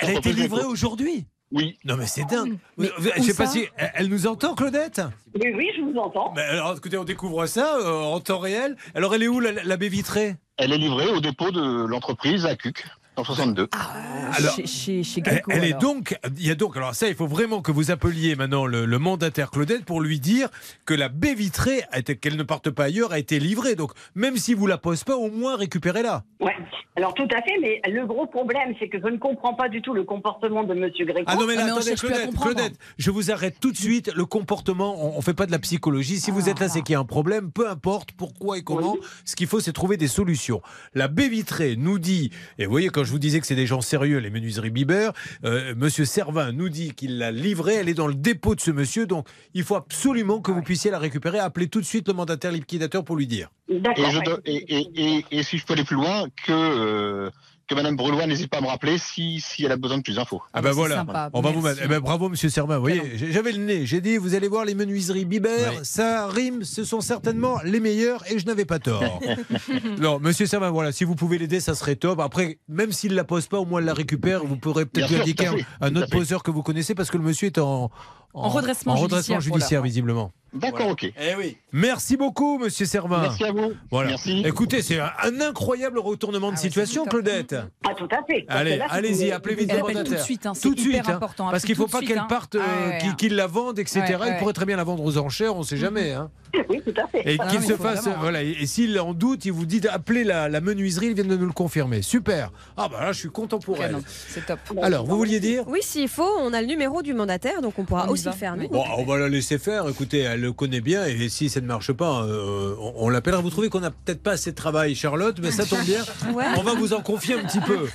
Elle 0.00 0.10
a 0.10 0.12
été 0.18 0.32
livrée 0.32 0.64
aujourd'hui? 0.64 1.26
Oui. 1.52 1.78
Non 1.84 1.96
mais 1.96 2.06
c'est 2.06 2.24
dingue. 2.24 2.58
Mais 2.76 2.88
Je 3.16 3.22
sais 3.22 3.34
pas 3.34 3.46
si 3.46 3.66
elle 3.76 3.92
elle 3.94 4.08
nous 4.08 4.26
entend, 4.26 4.54
Claudette? 4.54 5.00
Oui, 5.34 5.52
oui, 5.56 5.70
je 5.76 5.82
vous 5.82 5.96
entends. 5.98 6.32
Mais 6.34 6.42
alors, 6.42 6.76
écoutez, 6.76 6.98
on 6.98 7.04
découvre 7.04 7.46
ça 7.46 7.76
euh, 7.76 8.02
en 8.02 8.20
temps 8.20 8.38
réel. 8.38 8.76
Alors, 8.94 9.14
elle 9.14 9.22
est 9.22 9.28
où 9.28 9.40
la, 9.40 9.52
la 9.52 9.76
baie 9.76 9.88
vitrée? 9.88 10.36
Elle 10.56 10.72
est 10.72 10.78
livrée 10.78 11.08
au 11.08 11.20
dépôt 11.20 11.50
de 11.50 11.86
l'entreprise 11.86 12.44
à 12.46 12.56
Cuc, 12.56 12.84
en 13.16 13.24
62. 13.24 13.68
Alors, 13.72 14.54
chez, 14.54 14.66
chez, 14.66 15.02
chez 15.02 15.22
Elle, 15.24 15.32
Gréco, 15.32 15.50
elle 15.52 15.64
est 15.64 15.68
alors. 15.68 15.80
donc, 15.80 16.18
il 16.36 16.46
y 16.46 16.50
a 16.50 16.54
donc, 16.54 16.76
alors 16.76 16.94
ça, 16.94 17.08
il 17.08 17.14
faut 17.14 17.26
vraiment 17.26 17.62
que 17.62 17.70
vous 17.72 17.90
appeliez 17.90 18.34
maintenant 18.34 18.66
le, 18.66 18.84
le 18.84 18.98
mandataire 18.98 19.50
Claudette 19.50 19.84
pour 19.84 20.00
lui 20.00 20.18
dire 20.20 20.48
que 20.84 20.94
la 20.94 21.08
baie 21.08 21.34
vitrée, 21.34 21.82
qu'elle 22.20 22.36
ne 22.36 22.42
parte 22.42 22.70
pas 22.70 22.84
ailleurs, 22.84 23.12
a 23.12 23.18
été 23.18 23.38
livrée. 23.38 23.74
Donc, 23.76 23.92
même 24.14 24.36
si 24.36 24.54
vous 24.54 24.66
la 24.66 24.78
posez 24.78 25.04
pas, 25.04 25.16
au 25.16 25.30
moins 25.30 25.56
récupérez-la. 25.56 26.24
Ouais. 26.40 26.54
Alors 26.96 27.12
tout 27.12 27.26
à 27.36 27.42
fait, 27.42 27.58
mais 27.60 27.80
le 27.90 28.06
gros 28.06 28.26
problème, 28.26 28.72
c'est 28.78 28.88
que 28.88 29.00
je 29.00 29.08
ne 29.08 29.16
comprends 29.16 29.54
pas 29.54 29.68
du 29.68 29.82
tout 29.82 29.94
le 29.94 30.04
comportement 30.04 30.62
de 30.62 30.74
Monsieur 30.74 31.04
Gréco. 31.04 31.24
Ah 31.26 31.34
non 31.34 31.44
mais 31.44 31.56
là, 31.56 31.64
attendez, 31.64 31.94
Claudette, 31.96 32.30
Claudette, 32.40 32.78
je 32.98 33.10
vous 33.10 33.32
arrête 33.32 33.56
tout 33.60 33.72
de 33.72 33.76
suite. 33.76 34.12
Le 34.14 34.24
comportement, 34.26 34.94
on, 35.04 35.18
on 35.18 35.20
fait 35.20 35.34
pas 35.34 35.46
de 35.46 35.50
la 35.50 35.58
psychologie. 35.58 36.20
Si 36.20 36.30
vous 36.30 36.48
êtes 36.48 36.60
là, 36.60 36.68
c'est 36.68 36.82
qu'il 36.82 36.92
y 36.92 36.96
a 36.96 37.00
un 37.00 37.04
problème. 37.04 37.50
Peu 37.50 37.68
importe 37.68 38.12
pourquoi 38.12 38.58
et 38.58 38.62
comment. 38.62 38.96
Ce 39.24 39.34
qu'il 39.34 39.48
faut, 39.48 39.58
c'est 39.58 39.72
trouver 39.72 39.96
des 39.96 40.06
solutions. 40.06 40.62
La 40.94 41.08
baie 41.08 41.28
vitrée 41.28 41.74
nous 41.76 41.98
dit, 41.98 42.30
et 42.58 42.66
vous 42.66 42.70
voyez, 42.70 42.90
quand 43.04 43.08
je 43.08 43.12
vous 43.12 43.18
disais 43.18 43.38
que 43.38 43.46
c'est 43.46 43.54
des 43.54 43.66
gens 43.66 43.82
sérieux, 43.82 44.16
les 44.16 44.30
menuiseries 44.30 44.70
Bieber, 44.70 45.12
euh, 45.44 45.74
Monsieur 45.76 46.06
Servin 46.06 46.52
nous 46.52 46.70
dit 46.70 46.94
qu'il 46.94 47.18
l'a 47.18 47.30
livrée. 47.30 47.74
Elle 47.74 47.90
est 47.90 47.94
dans 47.94 48.06
le 48.06 48.14
dépôt 48.14 48.54
de 48.54 48.60
ce 48.62 48.70
monsieur, 48.70 49.06
donc 49.06 49.26
il 49.52 49.62
faut 49.62 49.74
absolument 49.76 50.40
que 50.40 50.50
vous 50.50 50.62
puissiez 50.62 50.90
la 50.90 50.98
récupérer. 50.98 51.38
Appelez 51.38 51.68
tout 51.68 51.82
de 51.82 51.84
suite 51.84 52.08
le 52.08 52.14
mandataire 52.14 52.50
liquidateur 52.50 53.04
pour 53.04 53.16
lui 53.16 53.26
dire. 53.26 53.50
Et, 53.68 53.74
je 54.10 54.20
dois- 54.24 54.40
et, 54.46 54.54
et- 54.74 54.88
et- 55.18 55.24
et 55.30 55.42
si 55.42 55.58
je 55.58 55.66
peux 55.66 55.74
aller 55.74 55.84
plus 55.84 55.96
loin, 55.96 56.28
que, 56.46 56.52
euh, 56.52 57.30
que 57.66 57.74
Madame 57.74 57.96
Brulois 57.96 58.26
n'hésite 58.26 58.50
pas 58.50 58.58
à 58.58 58.60
me 58.60 58.66
rappeler 58.66 58.98
si, 58.98 59.40
si 59.40 59.64
elle 59.64 59.72
a 59.72 59.76
besoin 59.76 59.98
de 59.98 60.02
plus 60.02 60.16
d'infos. 60.16 60.42
Ah, 60.52 60.62
ben 60.62 60.72
voilà, 60.72 61.04
on 61.32 61.40
va 61.40 61.50
vous 61.50 61.60
mettre. 61.60 61.80
Eh 61.82 61.88
ben, 61.88 62.00
bravo 62.00 62.28
Monsieur 62.28 62.48
Servin. 62.48 62.76
Vous 62.76 62.82
voyez, 62.82 63.16
j'avais 63.30 63.52
le 63.52 63.58
nez. 63.58 63.86
J'ai 63.86 64.00
dit, 64.00 64.16
vous 64.16 64.34
allez 64.34 64.48
voir 64.48 64.64
les 64.64 64.74
menuiseries 64.74 65.24
Bieber, 65.24 65.72
ça 65.82 66.28
rime, 66.28 66.64
ce 66.64 66.84
sont 66.84 67.00
certainement 67.00 67.58
les 67.64 67.80
meilleurs 67.80 68.22
et 68.30 68.38
je 68.38 68.46
n'avais 68.46 68.64
pas 68.64 68.78
tort. 68.78 69.20
non, 69.98 70.18
Monsieur 70.20 70.46
Servin, 70.46 70.70
voilà, 70.70 70.92
si 70.92 71.04
vous 71.04 71.14
pouvez 71.14 71.38
l'aider, 71.38 71.60
ça 71.60 71.74
serait 71.74 71.96
top. 71.96 72.20
Après, 72.20 72.58
même 72.68 72.92
s'il 72.92 73.14
la 73.14 73.24
pose 73.24 73.46
pas, 73.46 73.58
au 73.58 73.64
moins 73.64 73.80
elle 73.80 73.86
la 73.86 73.94
récupère. 73.94 74.44
Vous 74.44 74.56
pourrez 74.56 74.86
peut-être 74.86 75.10
lui 75.10 75.20
indiquer 75.20 75.48
un, 75.80 75.96
autre 75.96 76.10
poseur 76.10 76.42
que 76.42 76.50
vous 76.50 76.62
connaissez 76.62 76.94
parce 76.94 77.10
que 77.10 77.16
le 77.16 77.24
monsieur 77.24 77.46
est 77.46 77.58
en, 77.58 77.90
En 78.34 78.48
redressement 78.48 78.92
en 78.92 78.96
redressement 78.96 79.40
judiciaire 79.40 79.82
visiblement. 79.82 80.32
D'accord, 80.54 80.88
ok. 80.88 81.04
Eh 81.04 81.34
oui. 81.36 81.56
Merci 81.72 82.16
beaucoup, 82.16 82.58
Monsieur 82.58 82.86
Servin. 82.86 83.22
Merci 83.22 83.44
à 83.44 83.52
vous. 83.52 83.72
Voilà. 83.90 84.10
Merci. 84.10 84.42
Écoutez, 84.46 84.82
c'est 84.82 85.00
un, 85.00 85.10
un 85.22 85.40
incroyable 85.40 85.98
retournement 85.98 86.52
de 86.52 86.56
situation, 86.56 87.04
Claudette. 87.06 87.56
Ah, 87.84 87.94
tout 87.96 88.08
à 88.10 88.22
fait. 88.24 88.44
Allez, 88.48 88.80
allez-y, 88.88 89.32
appelez 89.32 89.56
vite 89.56 89.72
le 89.72 89.78
appelle 89.78 89.86
tout 89.86 89.92
de 89.92 89.98
mandataire. 90.04 90.24
suite, 90.24 90.46
hein, 90.46 90.52
c'est 90.54 90.62
Tout 90.62 90.74
de 90.74 90.80
hyper 90.80 90.92
suite, 91.04 91.08
hein, 91.08 91.16
important, 91.16 91.50
parce 91.50 91.64
qu'il 91.64 91.72
ne 91.72 91.78
faut 91.78 91.88
pas 91.88 92.00
qu'elle 92.00 92.18
hein. 92.18 92.26
parte, 92.28 92.54
euh, 92.54 92.60
Ah 92.62 92.88
ouais, 92.88 92.98
qu'il 92.98 93.08
ouais. 93.10 93.16
qu'il 93.16 93.34
la 93.36 93.46
vende, 93.46 93.78
etc. 93.78 94.00
Ouais, 94.20 94.30
Il 94.32 94.36
pourrait 94.38 94.52
très 94.52 94.64
bien 94.66 94.76
la 94.76 94.84
vendre 94.84 95.02
aux 95.04 95.18
enchères, 95.18 95.56
on 95.56 95.60
ne 95.60 95.64
sait 95.64 95.76
jamais. 95.76 96.12
Hein. 96.12 96.30
Oui, 96.68 96.80
tout 96.84 96.94
à 97.02 97.08
fait. 97.08 97.32
Et 97.34 97.36
Ah, 97.40 97.48
qu'il 97.48 97.60
non, 97.60 97.66
se 97.66 97.72
fasse, 97.72 98.08
voilà. 98.20 98.44
Et, 98.44 98.50
et 98.60 98.66
s'il 98.66 98.98
en 99.00 99.12
doute, 99.12 99.44
il 99.44 99.50
vous 99.50 99.66
dit 99.66 99.80
d'appeler 99.80 100.22
la, 100.22 100.48
la 100.48 100.60
menuiserie, 100.60 101.06
ils 101.08 101.14
viennent 101.14 101.26
de 101.26 101.36
nous 101.36 101.46
le 101.46 101.52
confirmer. 101.52 102.00
Super. 102.00 102.52
Ah 102.76 102.88
bah 102.88 103.00
là, 103.00 103.10
je 103.12 103.18
suis 103.18 103.28
content 103.28 103.58
pour 103.58 103.82
elle. 103.82 103.96
C'est 104.06 104.46
top. 104.46 104.60
Alors, 104.80 105.04
vous 105.04 105.16
vouliez 105.16 105.40
dire? 105.40 105.64
Oui, 105.66 105.80
s'il 105.82 106.08
faut, 106.08 106.30
on 106.40 106.52
a 106.52 106.60
le 106.60 106.68
numéro 106.68 107.02
du 107.02 107.12
mandataire, 107.12 107.60
donc 107.60 107.76
on 107.78 107.84
pourra 107.84 108.08
aussi 108.08 108.30
faire 108.30 108.54
on 108.70 109.04
va 109.04 109.18
la 109.18 109.28
laisser 109.28 109.58
faire. 109.58 109.88
Écoutez, 109.88 110.20
elle, 110.20 110.43
le 110.44 110.52
connaît 110.52 110.80
bien 110.80 111.04
et 111.06 111.28
si 111.28 111.48
ça 111.48 111.60
ne 111.60 111.66
marche 111.66 111.92
pas, 111.92 112.22
euh, 112.22 112.74
on, 112.78 112.92
on 112.96 113.08
l'appellera. 113.08 113.40
Vous 113.40 113.50
trouvez 113.50 113.68
qu'on 113.68 113.80
n'a 113.80 113.90
peut-être 113.90 114.22
pas 114.22 114.32
assez 114.32 114.50
de 114.50 114.56
travail, 114.56 114.94
Charlotte, 114.94 115.36
mais 115.42 115.50
ça 115.50 115.64
tombe 115.66 115.84
bien. 115.84 116.02
Ouais. 116.34 116.44
On 116.56 116.62
va 116.62 116.74
vous 116.74 116.94
en 116.94 117.00
confier 117.00 117.34
un 117.34 117.44
petit 117.44 117.60
peu. 117.60 117.86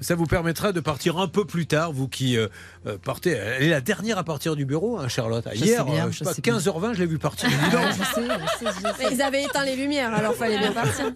Ça 0.00 0.14
vous 0.14 0.26
permettra 0.26 0.72
de 0.72 0.80
partir 0.80 1.18
un 1.18 1.28
peu 1.28 1.44
plus 1.44 1.66
tard, 1.66 1.92
vous 1.92 2.08
qui 2.08 2.36
euh, 2.36 2.48
euh, 2.86 2.98
partez. 2.98 3.30
Elle 3.30 3.64
est 3.64 3.68
la 3.70 3.80
dernière 3.80 4.18
à 4.18 4.24
partir 4.24 4.56
du 4.56 4.64
bureau, 4.64 4.98
hein, 4.98 5.08
Charlotte. 5.08 5.46
Je 5.54 5.64
Hier, 5.64 5.84
sais 5.84 5.90
bien, 5.90 6.06
euh, 6.06 6.10
je 6.10 6.18
sais 6.18 6.24
je 6.24 6.24
pas, 6.24 6.34
sais 6.34 6.42
bien. 6.42 6.58
15h20, 6.58 6.94
je 6.94 7.00
l'ai 7.00 7.06
vu 7.06 7.18
partir. 7.18 7.48
Je 7.48 7.54
je 7.54 8.04
sais, 8.04 8.22
je 8.60 8.66
sais. 8.66 8.80
Mais 8.98 9.14
ils 9.14 9.22
avaient 9.22 9.44
éteint 9.44 9.64
les 9.64 9.76
lumières, 9.76 10.12
alors 10.14 10.34
fallait 10.34 10.58
bien 10.58 10.72
partir. 10.72 11.12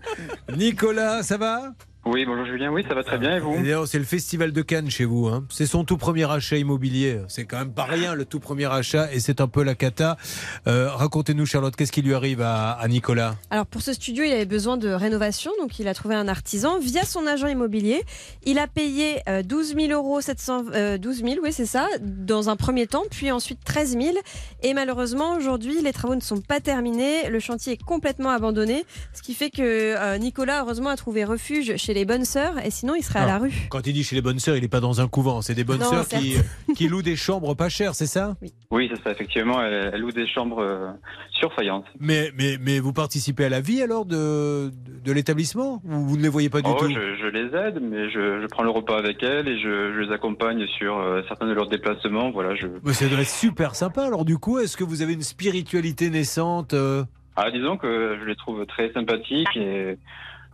Nicolas, 0.56 1.22
ça 1.22 1.36
va? 1.36 1.72
Oui, 2.06 2.24
bonjour 2.24 2.46
Julien, 2.46 2.72
oui, 2.72 2.82
ça 2.88 2.94
va 2.94 3.04
très 3.04 3.18
bien 3.18 3.36
et 3.36 3.40
vous 3.40 3.54
D'ailleurs, 3.56 3.86
c'est 3.86 3.98
le 3.98 4.06
festival 4.06 4.52
de 4.52 4.62
Cannes 4.62 4.88
chez 4.90 5.04
vous. 5.04 5.28
hein. 5.28 5.44
C'est 5.50 5.66
son 5.66 5.84
tout 5.84 5.98
premier 5.98 6.28
achat 6.30 6.56
immobilier. 6.56 7.20
C'est 7.28 7.44
quand 7.44 7.58
même 7.58 7.74
pas 7.74 7.84
rien 7.84 8.14
le 8.14 8.24
tout 8.24 8.40
premier 8.40 8.64
achat 8.72 9.12
et 9.12 9.20
c'est 9.20 9.42
un 9.42 9.46
peu 9.48 9.62
la 9.62 9.74
cata. 9.74 10.16
Euh, 10.66 10.88
Racontez-nous, 10.90 11.44
Charlotte, 11.44 11.76
qu'est-ce 11.76 11.92
qui 11.92 12.00
lui 12.00 12.14
arrive 12.14 12.40
à, 12.40 12.70
à 12.72 12.88
Nicolas? 12.88 13.36
Alors 13.50 13.66
pour 13.66 13.82
ce 13.82 13.92
studio, 13.92 14.24
il 14.24 14.32
avait 14.32 14.46
besoin 14.46 14.78
de 14.78 14.88
rénovation, 14.88 15.52
donc 15.60 15.78
il 15.78 15.88
a 15.88 15.94
trouvé 15.94 16.14
un 16.14 16.26
artisan 16.26 16.78
via 16.78 17.04
son 17.04 17.26
agent 17.26 17.48
immobilier. 17.48 18.02
Il 18.46 18.58
a 18.58 18.66
payé 18.66 19.18
euh, 19.28 19.42
12 19.42 19.74
000 19.76 19.88
euros, 19.92 20.22
700, 20.22 20.64
euh, 20.72 20.96
12 20.96 21.16
000, 21.22 21.34
oui 21.42 21.52
c'est 21.52 21.66
ça, 21.66 21.86
dans 22.00 22.48
un 22.48 22.56
premier 22.56 22.86
temps, 22.86 23.04
puis 23.10 23.30
ensuite 23.30 23.60
13 23.62 23.98
000. 24.00 24.16
Et 24.62 24.72
malheureusement 24.72 25.34
aujourd'hui, 25.36 25.82
les 25.82 25.92
travaux 25.92 26.14
ne 26.14 26.20
sont 26.22 26.40
pas 26.40 26.60
terminés, 26.60 27.28
le 27.28 27.40
chantier 27.40 27.74
est 27.74 27.82
complètement 27.84 28.30
abandonné, 28.30 28.86
ce 29.12 29.20
qui 29.20 29.34
fait 29.34 29.50
que 29.50 29.60
euh, 29.60 30.16
Nicolas 30.16 30.62
heureusement 30.62 30.88
a 30.88 30.96
trouvé 30.96 31.24
refuge 31.24 31.76
chez 31.76 31.89
les 31.94 32.04
bonnes 32.04 32.24
sœurs, 32.24 32.58
et 32.64 32.70
sinon 32.70 32.94
il 32.94 33.02
serait 33.02 33.20
à 33.20 33.26
la 33.26 33.34
Alors, 33.34 33.44
rue. 33.46 33.68
Quand 33.70 33.86
il 33.86 33.92
dit 33.92 34.04
chez 34.04 34.16
les 34.16 34.22
bonnes 34.22 34.38
sœurs, 34.38 34.56
il 34.56 34.62
n'est 34.62 34.68
pas 34.68 34.80
dans 34.80 35.00
un 35.00 35.08
couvent. 35.08 35.42
C'est 35.42 35.54
des 35.54 35.64
bonnes 35.64 35.80
Non, 35.80 35.90
sœurs 35.90 36.08
qui, 36.08 36.36
qui 36.74 36.88
louent 36.88 37.02
des 37.02 37.16
chambres 37.16 37.54
pas 37.54 37.68
chères, 37.68 37.94
c'est 37.94 38.06
ça? 38.06 38.36
Oui, 38.70 38.90
c'est 38.94 39.02
ça, 39.02 39.10
effectivement, 39.10 39.62
elle, 39.62 39.90
elle 39.92 40.00
loue 40.00 40.12
des 40.12 40.26
chambres 40.26 40.60
euh, 40.60 40.90
sur 41.30 41.52
faïence. 41.54 41.84
mais, 41.98 42.30
mais, 42.36 42.56
mais 42.60 42.78
vous 42.78 42.92
participez 42.92 43.46
à 43.46 43.48
la 43.48 43.60
vie 43.60 43.82
alors 43.82 44.04
de, 44.04 44.70
de, 44.70 45.00
de 45.04 45.12
l'établissement? 45.12 45.82
Ou 45.84 46.06
vous 46.06 46.16
ne 46.16 46.22
les 46.22 46.28
voyez 46.28 46.48
pas 46.50 46.62
du 46.62 46.70
Oh, 46.70 46.76
tout? 46.78 46.88
je, 46.88 47.16
je 47.16 47.26
les 47.26 47.46
aide, 47.56 47.80
mais 47.82 48.10
je, 48.10 48.40
je 48.40 48.46
prends 48.46 48.62
le 48.62 48.70
repas 48.70 48.98
avec 48.98 49.22
elles 49.22 49.48
et 49.48 49.58
je, 49.58 49.92
je 49.94 50.00
les 50.00 50.12
accompagne 50.12 50.66
sur 50.78 50.98
euh, 50.98 51.22
certains 51.28 51.46
de 51.46 51.52
leurs 51.52 51.68
déplacements. 51.68 52.30
Voilà, 52.30 52.54
je... 52.54 52.66
Mais 52.84 52.92
ça 52.92 53.08
doit 53.08 53.20
être 53.20 53.28
super 53.28 53.74
sympa. 53.74 54.04
Alors 54.04 54.24
du 54.24 54.38
coup, 54.38 54.58
est-ce 54.58 54.76
que 54.76 54.84
vous 54.84 55.02
avez 55.02 55.14
une 55.14 55.22
spiritualité 55.22 56.10
naissante 56.10 56.74
euh? 56.74 57.04
Ah, 57.36 57.50
disons 57.50 57.76
que 57.76 58.18
je 58.20 58.24
les 58.26 58.36
trouve 58.36 58.66
très 58.66 58.92
sympathiques 58.92 59.56
et... 59.56 59.96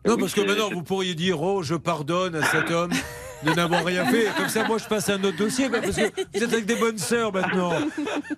Non, 0.07 0.17
parce 0.17 0.35
que 0.35 0.41
maintenant, 0.41 0.71
vous 0.71 0.83
pourriez 0.83 1.15
dire, 1.15 1.43
oh, 1.43 1.63
je 1.63 1.75
pardonne 1.75 2.35
à 2.37 2.45
cet 2.45 2.71
homme 2.71 2.93
de 3.45 3.53
n'avoir 3.53 3.85
rien 3.85 4.05
fait. 4.07 4.27
Comme 4.37 4.49
ça, 4.49 4.67
moi, 4.67 4.79
je 4.79 4.85
passe 4.85 5.09
à 5.09 5.15
un 5.15 5.25
autre 5.25 5.37
dossier. 5.37 5.69
Parce 5.69 5.87
que 5.87 5.91
vous 5.91 6.01
êtes 6.01 6.53
avec 6.53 6.67
des 6.67 6.77
bonnes 6.77 6.99
sœurs 6.99 7.33
maintenant. 7.33 7.73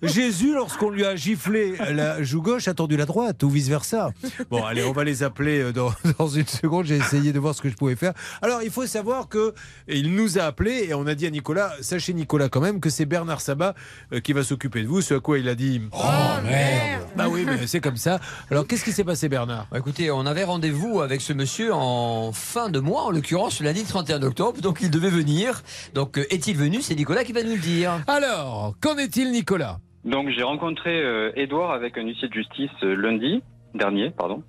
Jésus, 0.03 0.55
lorsqu'on 0.55 0.91
lui 0.91 1.05
a 1.05 1.17
giflé 1.17 1.75
la 1.93 2.23
joue 2.23 2.43
gauche, 2.43 2.69
a 2.69 2.75
tendu 2.75 2.97
la 2.97 3.07
droite, 3.07 3.43
ou 3.43 3.51
vice-versa. 3.51 4.11
Bon, 4.51 4.65
allez, 4.65 4.85
on 4.85 4.93
va 4.93 5.05
les 5.05 5.23
appeler 5.23 5.61
euh, 5.61 5.73
dans, 5.73 5.93
dans 6.19 6.29
une 6.29 6.47
seconde. 6.47 6.87
J'ai 6.87 6.97
essayé 6.97 7.33
de 7.33 7.39
voir 7.39 7.55
ce 7.55 7.63
que 7.63 7.69
je 7.69 7.75
pouvais 7.75 7.97
faire. 7.97 8.13
Alors, 8.43 8.63
il 8.63 8.71
faut 8.71 8.87
savoir 8.87 9.29
que 9.29 9.55
il 9.89 10.15
nous 10.15 10.39
a 10.39 10.43
appelé 10.43 10.87
et 10.89 10.95
on 10.95 11.07
a 11.07 11.15
dit 11.15 11.27
à 11.27 11.31
Nicolas, 11.31 11.73
sachez 11.81 12.13
Nicolas 12.13 12.49
quand 12.49 12.61
même 12.61 12.81
que 12.81 12.91
c'est 12.91 13.07
Bernard 13.07 13.41
Sabat 13.41 13.75
euh, 14.13 14.21
qui 14.21 14.33
va 14.33 14.43
s'occuper 14.43 14.83
de 14.83 14.89
vous. 14.89 15.01
Ce 15.01 15.15
à 15.15 15.21
quoi 15.21 15.39
il 15.39 15.49
a 15.49 15.55
dit, 15.55 15.81
oh 15.93 16.03
merde. 16.45 17.03
Bah 17.17 17.27
oui, 17.31 17.45
mais 17.47 17.67
c'est 17.67 17.81
comme 17.81 17.97
ça. 17.97 18.21
Alors, 18.51 18.67
qu'est-ce 18.67 18.85
qui 18.85 18.93
s'est 18.93 19.05
passé, 19.05 19.29
Bernard? 19.29 19.67
Bah, 19.71 19.79
écoutez, 19.79 20.11
on 20.11 20.27
avait 20.27 20.45
rendez-vous 20.45 21.01
avec 21.01 21.21
ce 21.21 21.33
monsieur 21.33 21.73
en 21.73 22.33
fin 22.33 22.69
de 22.69 22.79
mois, 22.81 23.05
en 23.05 23.11
l'occurrence 23.11 23.61
le 23.61 23.67
lundi 23.67 23.85
31 23.85 24.23
octobre, 24.23 24.61
donc 24.61 24.79
il 24.83 24.88
devait 24.91 25.11
venir. 25.11 25.63
Donc 25.95 26.19
euh, 26.19 26.25
est-il 26.31 26.57
venu 26.57 26.81
C'est 26.81 26.95
Nicolas 26.95 27.25
qui 27.25 27.33
va 27.33 27.43
nous 27.43 27.53
le 27.55 27.61
dire. 27.61 27.93
Alors, 28.07 28.75
qu'en 28.81 28.97
est-il, 28.97 29.31
Nicolas 29.31 29.79
Donc 30.05 30.29
j'ai 30.31 30.43
rencontré 30.43 31.03
euh, 31.03 31.33
Edouard 31.37 31.73
avec 31.73 31.99
un 31.99 32.03
huissier 32.03 32.29
de 32.29 32.35
justice 32.35 32.71
euh, 32.83 32.95
lundi 32.95 33.43
dernier, 33.75 34.11
pardon. 34.11 34.43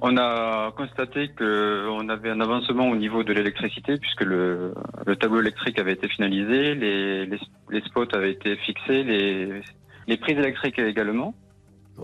On 0.00 0.16
a 0.16 0.72
constaté 0.76 1.28
que 1.28 1.86
on 1.88 2.08
avait 2.08 2.30
un 2.30 2.40
avancement 2.40 2.88
au 2.88 2.96
niveau 2.96 3.22
de 3.22 3.32
l'électricité 3.32 3.98
puisque 3.98 4.22
le, 4.22 4.74
le 5.06 5.16
tableau 5.16 5.40
électrique 5.40 5.78
avait 5.78 5.92
été 5.92 6.08
finalisé, 6.08 6.74
les, 6.74 7.26
les, 7.26 7.38
les 7.70 7.80
spots 7.82 8.12
avaient 8.12 8.32
été 8.32 8.56
fixés, 8.56 9.04
les, 9.04 9.60
les 10.08 10.16
prises 10.16 10.38
électriques 10.38 10.78
également. 10.78 11.34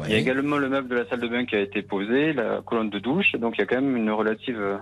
Il 0.05 0.11
y 0.11 0.15
a 0.15 0.19
également 0.19 0.59
le 0.59 0.69
meuble 0.69 0.89
de 0.89 0.95
la 0.97 1.09
salle 1.09 1.21
de 1.21 1.29
bain 1.29 1.45
qui 1.45 1.57
a 1.57 1.61
été 1.61 1.83
posé, 1.83 2.33
la 2.33 2.61
colonne 2.65 2.91
de 2.91 2.99
douche, 2.99 3.33
donc 3.33 3.55
il 3.57 3.61
y 3.61 3.63
a 3.63 3.67
quand 3.67 3.81
même 3.81 3.97
une 3.97 4.11
relative 4.11 4.61
euh, 4.61 4.77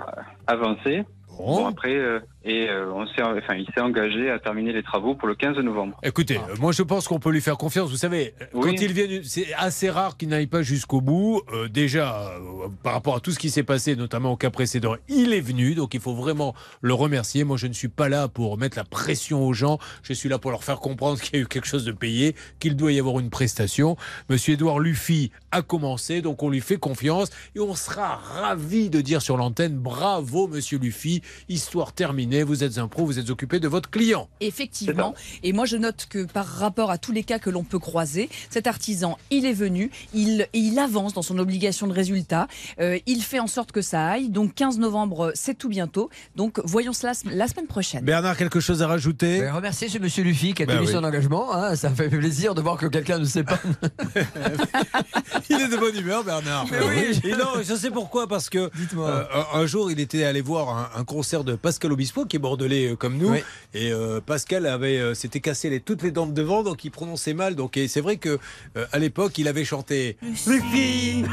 avancée. 0.47 1.05
Bon, 1.39 1.67
après, 1.67 1.95
euh, 1.97 2.19
et 2.47 2.69
euh, 2.69 2.93
on 2.95 3.07
s'est, 3.09 3.23
enfin, 3.23 3.55
il 3.57 3.67
s'est 3.75 3.81
engagé 3.81 4.31
à 4.31 4.39
terminer 4.39 4.73
les 4.73 4.83
travaux 4.85 5.15
pour 5.17 5.27
le 5.27 5.35
15 5.35 5.57
novembre. 5.59 5.99
Écoutez, 6.05 6.37
euh, 6.39 6.55
moi 6.61 6.71
je 6.71 6.83
pense 6.83 7.09
qu'on 7.09 7.19
peut 7.19 7.31
lui 7.31 7.41
faire 7.41 7.57
confiance. 7.59 7.91
Vous 7.91 7.97
savez, 7.97 8.35
Oui. 8.55 8.63
quand 8.63 8.81
il 8.83 8.93
vient, 8.93 9.21
c'est 9.25 9.53
assez 9.55 9.91
rare 9.91 10.17
qu'il 10.17 10.29
n'aille 10.29 10.47
pas 10.47 10.63
jusqu'au 10.63 11.01
bout. 11.01 11.43
Euh, 11.53 11.69
déjà, 11.69 12.21
euh, 12.31 12.69
par 12.85 12.93
rapport 12.93 13.17
à 13.17 13.21
tout 13.21 13.33
ce 13.33 13.39
qui 13.41 13.51
s'est 13.51 13.65
passé, 13.65 13.97
notamment 13.97 14.31
au 14.33 14.37
cas 14.37 14.51
précédent, 14.51 14.95
il 15.09 15.33
est 15.33 15.41
venu, 15.41 15.75
donc 15.75 15.95
il 15.95 16.01
faut 16.01 16.15
vraiment 16.15 16.55
le 16.83 16.95
remercier. 16.95 17.43
Moi, 17.43 17.57
je 17.57 17.67
ne 17.67 17.73
suis 17.73 17.89
pas 17.89 18.09
là 18.09 18.29
pour 18.29 18.57
mettre 18.59 18.77
la 18.77 18.85
pression 18.85 19.45
aux 19.45 19.53
gens. 19.53 19.79
Je 20.05 20.13
suis 20.13 20.29
là 20.29 20.39
pour 20.39 20.53
leur 20.53 20.63
faire 20.63 20.79
comprendre 20.79 21.21
qu'il 21.21 21.35
y 21.35 21.39
a 21.39 21.43
eu 21.43 21.47
quelque 21.49 21.67
chose 21.67 21.85
de 21.85 21.93
payé, 21.93 22.37
qu'il 22.61 22.77
doit 22.77 22.93
y 22.93 23.01
avoir 23.01 23.19
une 23.19 23.31
prestation. 23.31 23.97
Monsieur 24.31 24.55
Édouard 24.55 24.79
Luffy 24.79 25.33
a 25.51 25.63
commencé, 25.63 26.23
donc 26.23 26.45
on 26.45 26.51
lui 26.51 26.61
fait 26.61 26.77
confiance 26.77 27.31
et 27.57 27.61
on 27.61 27.75
sera 27.75 28.15
ravi 28.15 28.89
de 28.89 29.01
dire 29.01 29.21
sur 29.21 29.37
l'antenne 29.37 29.77
bravo, 29.77 30.47
Monsieur 30.47 30.79
Luffy, 30.79 31.23
histoire 31.49 31.93
terminée. 31.93 32.36
Vous 32.43 32.65
êtes 32.65 32.79
un 32.79 32.89
pro, 32.89 33.05
vous 33.07 33.19
êtes 33.19 33.31
occupé 33.31 33.61
de 33.61 33.69
votre 33.69 33.91
client. 33.91 34.29
Effectivement. 34.41 35.15
Et 35.43 35.53
moi, 35.53 35.65
je 35.67 35.77
note 35.77 36.07
que 36.09 36.25
par 36.25 36.47
rapport 36.47 36.91
à 36.91 36.99
tous 36.99 37.13
les 37.13 37.23
cas 37.25 37.39
que 37.39 37.51
l'on 37.51 37.65
peut 37.65 37.79
croiser, 37.79 38.29
cet 38.51 38.67
artisan, 38.67 39.19
il 39.31 39.47
est 39.47 39.53
venu, 39.53 39.91
il, 40.15 40.47
avance 40.79 41.15
dans 41.15 41.23
son 41.23 41.39
obligation 41.39 41.87
de 41.87 41.93
résultat. 41.93 42.49
Euh, 42.81 42.99
il 43.07 43.23
fait 43.23 43.39
en 43.41 43.47
sorte 43.47 43.73
que 43.73 43.81
ça 43.83 44.07
aille. 44.07 44.29
Donc, 44.29 44.55
15 44.55 44.79
novembre, 44.79 45.33
c'est 45.35 45.57
tout 45.57 45.69
bientôt. 45.69 46.11
Donc, 46.37 46.61
voyons 46.65 46.93
cela 46.93 47.13
la 47.31 47.49
semaine 47.49 47.67
prochaine. 47.67 48.05
Bernard, 48.05 48.37
quelque 48.37 48.61
chose 48.61 48.83
à 48.83 48.87
rajouter? 48.89 49.41
Ben, 49.41 49.53
remercier 49.55 49.89
ce 49.89 49.99
monsieur 49.99 50.23
Luffy 50.23 50.53
qui 50.55 50.63
a 50.63 50.67
Ben 50.67 50.77
tenu 50.77 50.87
oui. 50.87 50.93
son 50.93 51.03
engagement. 51.05 51.55
hein. 51.55 51.75
ça 51.77 51.91
fait 51.91 52.09
plaisir 52.09 52.55
de 52.55 52.61
voir 52.61 52.77
que 52.77 52.87
quelqu'un 52.87 53.19
ne 53.19 53.25
sait 53.25 53.45
pas. 53.45 53.59
Il 55.51 55.61
est 55.61 55.69
de 55.69 55.77
bonne 55.77 55.97
humeur, 55.97 56.25
Bernard. 56.25 56.67
Mais 56.71 56.79
oui. 56.81 57.21
Et 57.25 57.33
non, 57.33 57.63
je 57.63 57.75
sais 57.75 57.91
pourquoi, 57.91 58.27
parce 58.27 58.51
que 58.51 58.71
euh, 58.97 59.25
un, 59.55 59.61
un 59.61 59.67
jour, 59.67 59.91
il 59.91 60.01
était 60.01 60.25
allé 60.25 60.41
voir 60.41 60.69
un, 60.69 61.01
un 61.01 61.05
concert 61.05 61.45
de 61.45 61.55
Pascal 61.55 61.93
Obispo, 61.93 62.16
qui 62.25 62.37
est 62.37 62.39
bordelais 62.41 62.93
euh, 62.93 62.97
comme 62.97 63.17
nous, 63.19 63.31
Oui. 63.31 63.39
et 63.75 63.93
euh, 63.93 64.21
Pascal 64.25 64.67
avait 64.67 64.99
euh, 64.99 65.15
s'était 65.15 65.41
cassé 65.41 65.69
les, 65.71 65.81
toutes 65.81 66.03
les 66.03 66.11
dents 66.11 66.27
de 66.27 66.33
devant, 66.33 66.63
donc 66.63 66.85
il 66.85 66.91
prononçait 66.91 67.35
mal. 67.35 67.55
Donc 67.55 67.77
et 67.77 67.89
c'est 67.89 68.01
vrai 68.01 68.17
que 68.17 68.39
euh, 68.77 68.87
à 68.93 68.99
l'époque, 68.99 69.37
il 69.39 69.49
avait 69.49 69.65
chanté 69.65 70.17
Luffy, 70.47 71.25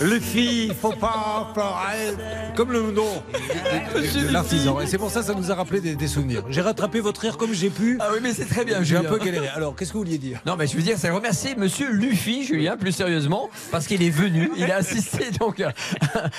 Luffy, 0.00 0.72
faut 0.80 0.92
pas 0.92 1.50
pleurer, 1.54 2.16
comme 2.54 2.72
le 2.72 2.90
nom 2.92 3.22
de, 3.94 4.32
l'artisan. 4.32 4.80
Et 4.80 4.86
c'est 4.86 4.98
pour 4.98 5.10
ça, 5.10 5.20
que 5.20 5.26
ça 5.26 5.34
nous 5.34 5.50
a 5.50 5.54
rappelé 5.54 5.80
des, 5.80 5.94
des 5.94 6.08
souvenirs. 6.08 6.42
J'ai 6.50 6.60
rattrapé 6.60 7.00
votre 7.00 7.20
rire 7.20 7.36
comme 7.36 7.52
j'ai 7.52 7.70
pu. 7.70 7.98
Ah 8.00 8.08
oui, 8.12 8.18
mais 8.22 8.32
c'est 8.32 8.44
très 8.46 8.64
bien. 8.64 8.82
J'ai 8.82 8.96
un 8.96 9.04
peu 9.04 9.18
galéré. 9.18 9.48
Alors, 9.48 9.74
qu'est-ce 9.76 9.90
que 9.92 9.98
vous 9.98 10.04
vouliez 10.04 10.18
dire? 10.18 10.40
Non, 10.46 10.56
mais 10.56 10.66
je 10.66 10.76
veux 10.76 10.82
dire, 10.82 10.96
c'est 10.98 11.10
remercier 11.10 11.54
Monsieur 11.56 11.90
Luffy, 11.90 12.44
Julien, 12.44 12.76
plus 12.76 12.92
sérieusement, 12.92 13.50
parce 13.70 13.86
qu'il 13.86 14.02
est 14.02 14.10
venu, 14.10 14.50
il 14.56 14.70
a 14.70 14.76
assisté 14.76 15.30
donc 15.38 15.60
à, 15.60 15.72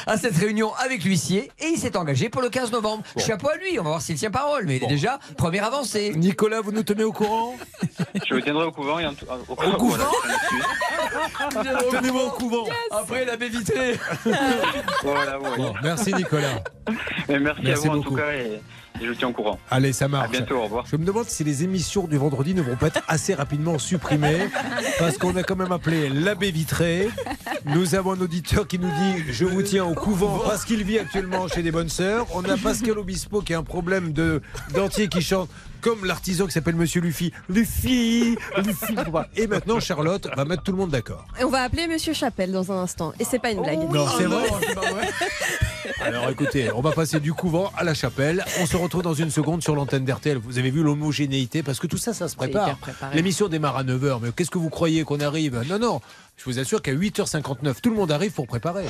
à 0.06 0.18
cette 0.18 0.36
réunion 0.38 0.72
avec 0.76 1.04
l'huissier 1.04 1.52
et 1.60 1.68
il 1.74 1.78
s'est 1.78 1.98
engagé 1.98 2.30
pour 2.30 2.42
le 2.42 2.50
15 2.50 2.72
novembre. 2.72 3.04
Chapeau 3.38 3.50
à 3.50 3.58
lui, 3.58 3.80
on 3.80 3.84
va 3.84 3.90
voir 3.90 4.02
s'il 4.02 4.16
tient 4.18 4.32
parole, 4.32 4.64
mais 4.66 4.78
il 4.78 4.84
est 4.84 4.88
déjà 4.88 5.20
première 5.38 5.66
avancée. 5.66 6.12
Nicolas, 6.16 6.60
vous 6.62 6.72
nous 6.72 6.82
tenez 6.82 7.04
au 7.04 7.12
courant 7.12 7.54
Je 8.28 8.34
vous 8.34 8.42
tiendrai 8.42 8.66
au 8.66 8.72
couvent 8.72 8.98
et 8.98 9.06
en 9.06 9.14
tout- 9.14 9.26
au, 9.48 9.56
couvent 9.56 9.96
Voilà. 11.54 11.92
Tenez-moi 11.92 12.24
au 12.26 12.30
couvent. 12.32 12.66
Après 12.90 13.26
la 13.26 13.38
baie 13.38 13.50
vitrée. 13.50 14.00
Voilà, 15.04 15.38
voilà. 15.38 15.56
Bon, 15.58 15.74
merci 15.84 16.14
Nicolas. 16.16 16.64
Et 17.30 17.38
merci, 17.38 17.62
Merci 17.64 17.88
à 17.88 17.92
vous 17.92 17.98
beaucoup. 17.98 18.08
en 18.08 18.10
tout 18.12 18.16
cas 18.16 18.34
et 18.34 18.60
je 19.02 19.08
vous 19.10 19.16
tiens 19.16 19.28
au 19.30 19.34
courant. 19.34 19.60
Allez, 19.70 19.94
ça 19.94 20.06
À 20.06 20.08
marche. 20.08 20.32
bientôt, 20.32 20.56
au 20.58 20.64
revoir. 20.64 20.86
Je 20.90 20.96
me 20.98 21.06
demande 21.06 21.26
si 21.26 21.44
les 21.44 21.64
émissions 21.64 22.08
du 22.08 22.18
vendredi 22.18 22.54
ne 22.54 22.62
vont 22.62 22.76
pas 22.76 22.88
être 22.88 23.02
assez 23.08 23.34
rapidement 23.34 23.78
supprimées, 23.80 24.48
parce 25.00 25.18
qu'on 25.18 25.36
a 25.36 25.44
quand 25.44 25.56
même 25.56 25.72
appelé 25.72 26.10
l'abbé 26.10 26.52
Vitré. 26.52 27.10
Nous 27.66 27.96
avons 27.96 28.14
un 28.14 28.22
auditeur 28.22 28.68
qui 28.68 28.80
nous 28.80 28.90
dit 28.90 29.24
Je 29.30 29.46
vous 29.46 29.62
tiens 29.62 29.86
au 29.86 29.94
couvent 29.94 30.40
parce 30.46 30.66
qu'il 30.66 30.84
vit 30.84 31.00
actuellement 31.00 31.48
chez 31.48 31.62
des 31.64 31.72
bonnes 31.72 31.90
sœurs. 31.90 32.26
On 32.34 32.44
a 32.46 32.58
Pascal 32.58 32.98
Obispo 32.98 33.42
qui 33.42 33.54
a 33.54 33.60
un 33.60 33.64
problème 33.64 34.14
de 34.14 34.42
dentier 34.74 35.08
qui 35.08 35.22
chante 35.22 35.50
comme 35.82 36.06
l'artisan 36.06 36.46
qui 36.46 36.52
s'appelle 36.52 36.76
Monsieur 36.76 37.02
Luffy. 37.02 37.32
Luffy, 37.50 38.38
Luffy. 38.58 38.96
Et 39.36 39.48
maintenant, 39.48 39.80
Charlotte 39.80 40.28
va 40.36 40.46
mettre 40.46 40.64
tout 40.64 40.72
le 40.72 40.78
monde 40.78 40.92
d'accord. 40.92 41.26
Et 41.40 41.44
on 41.44 41.50
va 41.50 41.64
appeler 41.64 41.88
Monsieur 41.88 42.14
Chapelle 42.14 42.52
dans 42.52 42.72
un 42.72 42.82
instant. 42.82 43.14
Et 43.20 43.24
c'est 43.24 43.40
pas 43.40 43.52
une 43.52 43.62
blague. 43.62 43.80
Non, 43.92 44.06
c'est 44.18 44.26
vrai. 44.26 44.48
Alors 46.02 46.30
écoutez, 46.30 46.72
on 46.74 46.82
va 46.82 46.92
passer 46.92 47.20
du 47.20 47.34
couvent 47.34 47.72
à 47.78 47.84
la 47.84 47.94
chapelle. 47.94 48.44
On 48.60 48.66
se 48.66 48.78
retrouve 48.78 49.02
dans 49.04 49.14
une 49.14 49.32
seconde 49.32 49.64
sur 49.64 49.76
l'antenne 49.76 50.06
d'RTL. 50.06 50.38
Vous 50.38 50.58
avez 50.58 50.72
vu 50.72 50.84
l'homogénéité? 50.84 51.64
Parce 51.64 51.80
que 51.80 51.88
tout 51.88 51.98
ça, 51.98 52.14
ça 52.14 52.28
se 52.28 52.36
prépare. 52.36 52.78
L'émission 53.14 53.48
démarre 53.48 53.78
à 53.78 53.84
9h. 53.84 54.20
Mais 54.22 54.32
qu'est-ce 54.32 54.52
que 54.52 54.58
vous 54.58 54.70
croyez 54.70 55.04
qu'on 55.04 55.20
arrive? 55.20 55.64
Non, 55.70 55.80
non. 55.80 56.02
Je 56.36 56.46
vous 56.46 56.60
assure 56.60 56.82
qu'à 56.82 56.94
8h59, 56.94 57.82
tout 57.82 57.90
le 57.90 57.96
monde 57.96 58.12
arrive 58.12 58.32
pour 58.32 58.48
préparer. 58.48 58.86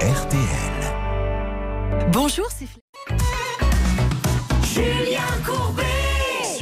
RTL. 0.00 0.42
Bonjour, 2.12 2.46
c'est 2.50 2.66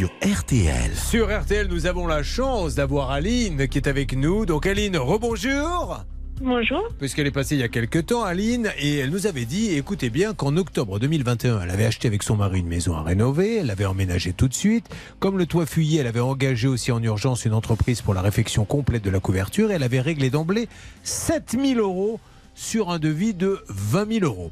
sur 0.04 0.38
RTL. 0.38 0.94
Sur 0.94 1.40
RTL, 1.40 1.66
nous 1.68 1.86
avons 1.86 2.06
la 2.06 2.22
chance 2.22 2.74
d'avoir 2.74 3.10
Aline 3.10 3.68
qui 3.68 3.78
est 3.78 3.88
avec 3.88 4.14
nous. 4.14 4.44
Donc 4.44 4.66
Aline, 4.66 4.98
rebonjour 4.98 6.04
Bonjour. 6.42 6.82
Puisqu'elle 6.98 7.26
est 7.26 7.30
passée 7.30 7.54
il 7.54 7.60
y 7.60 7.64
a 7.64 7.68
quelques 7.68 8.06
temps, 8.06 8.22
Aline, 8.22 8.70
et 8.78 8.98
elle 8.98 9.10
nous 9.10 9.26
avait 9.26 9.44
dit, 9.44 9.70
écoutez 9.70 10.10
bien, 10.10 10.34
qu'en 10.34 10.56
octobre 10.56 10.98
2021, 10.98 11.60
elle 11.62 11.70
avait 11.70 11.86
acheté 11.86 12.08
avec 12.08 12.22
son 12.22 12.36
mari 12.36 12.58
une 12.58 12.66
maison 12.66 12.96
à 12.96 13.02
rénover, 13.02 13.58
elle 13.58 13.66
l'avait 13.66 13.84
emménagée 13.84 14.32
tout 14.32 14.48
de 14.48 14.54
suite. 14.54 14.86
Comme 15.20 15.38
le 15.38 15.46
toit 15.46 15.64
fuyait, 15.64 16.00
elle 16.00 16.08
avait 16.08 16.20
engagé 16.20 16.66
aussi 16.66 16.90
en 16.92 17.02
urgence 17.02 17.44
une 17.44 17.54
entreprise 17.54 18.02
pour 18.02 18.14
la 18.14 18.20
réfection 18.20 18.64
complète 18.64 19.04
de 19.04 19.10
la 19.10 19.20
couverture, 19.20 19.70
et 19.70 19.74
elle 19.74 19.82
avait 19.84 20.00
réglé 20.00 20.28
d'emblée 20.28 20.68
7000 21.04 21.78
euros 21.78 22.20
sur 22.54 22.90
un 22.90 22.98
devis 22.98 23.32
de 23.32 23.60
20 23.68 24.12
000 24.20 24.24
euros. 24.26 24.50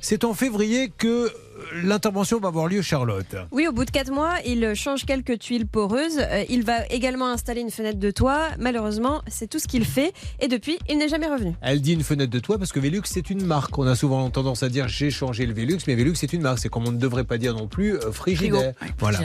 C'est 0.00 0.24
en 0.24 0.34
février 0.34 0.92
que 0.96 1.32
l'intervention 1.82 2.38
va 2.40 2.48
avoir 2.48 2.66
lieu, 2.68 2.82
Charlotte. 2.82 3.36
Oui, 3.50 3.66
au 3.66 3.72
bout 3.72 3.84
de 3.84 3.90
4 3.90 4.10
mois, 4.12 4.34
il 4.46 4.74
change 4.74 5.04
quelques 5.04 5.38
tuiles 5.38 5.66
poreuses. 5.66 6.18
Euh, 6.18 6.44
Il 6.48 6.64
va 6.64 6.86
également 6.88 7.28
installer 7.28 7.60
une 7.60 7.70
fenêtre 7.70 7.98
de 7.98 8.10
toit. 8.10 8.48
Malheureusement, 8.58 9.22
c'est 9.28 9.48
tout 9.48 9.58
ce 9.58 9.66
qu'il 9.68 9.84
fait. 9.84 10.12
Et 10.40 10.48
depuis, 10.48 10.78
il 10.88 10.98
n'est 10.98 11.08
jamais 11.08 11.26
revenu. 11.28 11.52
Elle 11.62 11.80
dit 11.80 11.92
une 11.94 12.02
fenêtre 12.02 12.30
de 12.30 12.38
toit 12.38 12.58
parce 12.58 12.72
que 12.72 12.80
Velux 12.80 13.02
c'est 13.04 13.30
une 13.30 13.44
marque. 13.44 13.76
On 13.78 13.86
a 13.86 13.94
souvent 13.96 14.28
tendance 14.30 14.62
à 14.62 14.68
dire 14.68 14.88
j'ai 14.88 15.10
changé 15.10 15.46
le 15.46 15.54
Velux, 15.54 15.78
mais 15.86 15.94
Velux 15.94 16.14
c'est 16.14 16.32
une 16.32 16.42
marque. 16.42 16.58
C'est 16.58 16.68
comme 16.68 16.86
on 16.86 16.92
ne 16.92 16.98
devrait 16.98 17.24
pas 17.24 17.38
dire 17.38 17.54
non 17.54 17.66
plus 17.68 17.94
euh, 17.96 18.12
frigidaire. 18.12 18.72
Frigo. 18.76 18.92
Voilà. 18.98 19.20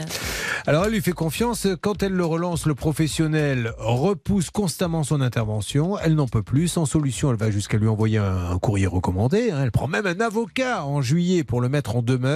Alors 0.66 0.84
elle 0.84 0.92
lui 0.92 1.00
fait 1.00 1.12
confiance. 1.12 1.66
Quand 1.80 2.02
elle 2.02 2.12
le 2.12 2.24
relance, 2.24 2.66
le 2.66 2.74
professionnel 2.74 3.72
repousse 3.78 4.50
constamment 4.50 5.02
son 5.02 5.20
intervention. 5.20 5.98
Elle 5.98 6.14
n'en 6.14 6.26
peut 6.28 6.42
plus. 6.42 6.68
Sans 6.68 6.84
solution, 6.86 7.30
elle 7.30 7.36
va 7.36 7.50
jusqu'à 7.50 7.78
lui 7.78 7.88
envoyer 7.88 8.18
un, 8.18 8.50
un 8.52 8.58
courrier 8.58 8.86
recommandé. 8.86 9.50
hein. 9.50 9.60
Elle 9.62 9.70
prend 9.72 9.88
même 9.88 10.06
un 10.06 10.20
avocat 10.20 10.84
en 10.84 11.00
juillet 11.00 11.44
pour 11.44 11.60
le 11.60 11.68
mettre 11.68 11.96
en 11.96 12.02
demeure. 12.02 12.27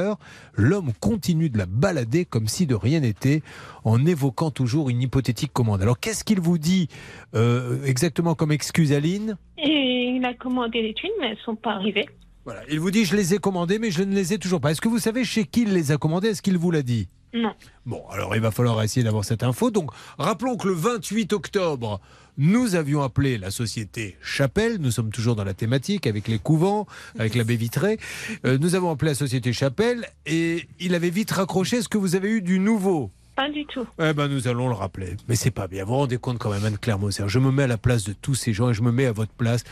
L'homme 0.54 0.92
continue 1.00 1.50
de 1.50 1.58
la 1.58 1.66
balader 1.66 2.24
comme 2.24 2.48
si 2.48 2.66
de 2.66 2.74
rien 2.74 3.00
n'était, 3.00 3.42
en 3.84 4.04
évoquant 4.04 4.50
toujours 4.50 4.90
une 4.90 5.02
hypothétique 5.02 5.52
commande. 5.52 5.82
Alors 5.82 5.98
qu'est-ce 5.98 6.24
qu'il 6.24 6.40
vous 6.40 6.58
dit 6.58 6.88
euh, 7.34 7.84
exactement 7.84 8.34
comme 8.34 8.52
excuse, 8.52 8.92
Aline? 8.92 9.36
Et 9.58 10.14
il 10.16 10.24
a 10.24 10.34
commandé 10.34 10.82
les 10.82 10.94
tuiles, 10.94 11.12
mais 11.20 11.30
elles 11.30 11.38
sont 11.44 11.56
pas 11.56 11.72
arrivées. 11.72 12.06
Voilà. 12.44 12.62
Il 12.70 12.80
vous 12.80 12.90
dit 12.90 13.04
je 13.04 13.16
les 13.16 13.34
ai 13.34 13.38
commandées, 13.38 13.78
mais 13.78 13.90
je 13.90 14.02
ne 14.02 14.14
les 14.14 14.32
ai 14.32 14.38
toujours 14.38 14.60
pas. 14.60 14.72
Est-ce 14.72 14.80
que 14.80 14.88
vous 14.88 14.98
savez 14.98 15.24
chez 15.24 15.44
qui 15.44 15.62
il 15.62 15.72
les 15.72 15.92
a 15.92 15.96
commandées? 15.96 16.28
Est-ce 16.28 16.42
qu'il 16.42 16.58
vous 16.58 16.70
l'a 16.70 16.82
dit? 16.82 17.08
Non. 17.34 17.54
Bon, 17.86 18.02
alors 18.10 18.34
il 18.36 18.42
va 18.42 18.50
falloir 18.50 18.82
essayer 18.82 19.04
d'avoir 19.04 19.24
cette 19.24 19.42
info. 19.42 19.70
Donc, 19.70 19.90
rappelons 20.18 20.56
que 20.56 20.68
le 20.68 20.74
28 20.74 21.32
octobre, 21.32 22.00
nous 22.38 22.74
avions 22.74 23.02
appelé 23.02 23.38
la 23.38 23.50
société 23.50 24.16
Chapelle. 24.22 24.78
Nous 24.80 24.90
sommes 24.90 25.10
toujours 25.10 25.36
dans 25.36 25.44
la 25.44 25.54
thématique 25.54 26.06
avec 26.06 26.28
les 26.28 26.38
couvents, 26.38 26.86
avec 27.18 27.34
la 27.34 27.44
baie 27.44 27.56
vitrée. 27.56 27.98
Euh, 28.46 28.58
nous 28.58 28.74
avons 28.74 28.90
appelé 28.90 29.10
la 29.12 29.14
société 29.16 29.52
Chapelle 29.52 30.06
et 30.26 30.66
il 30.80 30.94
avait 30.94 31.10
vite 31.10 31.30
raccroché. 31.30 31.78
Est-ce 31.78 31.88
que 31.88 31.98
vous 31.98 32.14
avez 32.16 32.30
eu 32.30 32.42
du 32.42 32.58
nouveau? 32.58 33.10
Pas 33.36 33.48
du 33.48 33.64
tout. 33.66 33.86
eh 33.98 34.12
ben, 34.12 34.28
nous 34.28 34.46
allons 34.46 34.68
le 34.68 34.74
rappeler. 34.74 35.16
Mais 35.28 35.36
c'est 35.36 35.50
pas 35.50 35.66
bien. 35.66 35.84
Vous 35.84 35.92
vous 35.92 35.98
rendez 35.98 36.18
compte 36.18 36.38
quand 36.38 36.50
même, 36.50 36.64
Anne-Claire 36.64 36.98
Moser. 36.98 37.24
Je 37.28 37.38
me 37.38 37.50
mets 37.50 37.62
à 37.62 37.66
la 37.66 37.78
place 37.78 38.04
de 38.04 38.12
tous 38.12 38.34
ces 38.34 38.52
gens 38.52 38.70
et 38.70 38.74
je 38.74 38.82
me 38.82 38.92
mets 38.92 39.06
à 39.06 39.12
votre 39.12 39.32
place. 39.32 39.64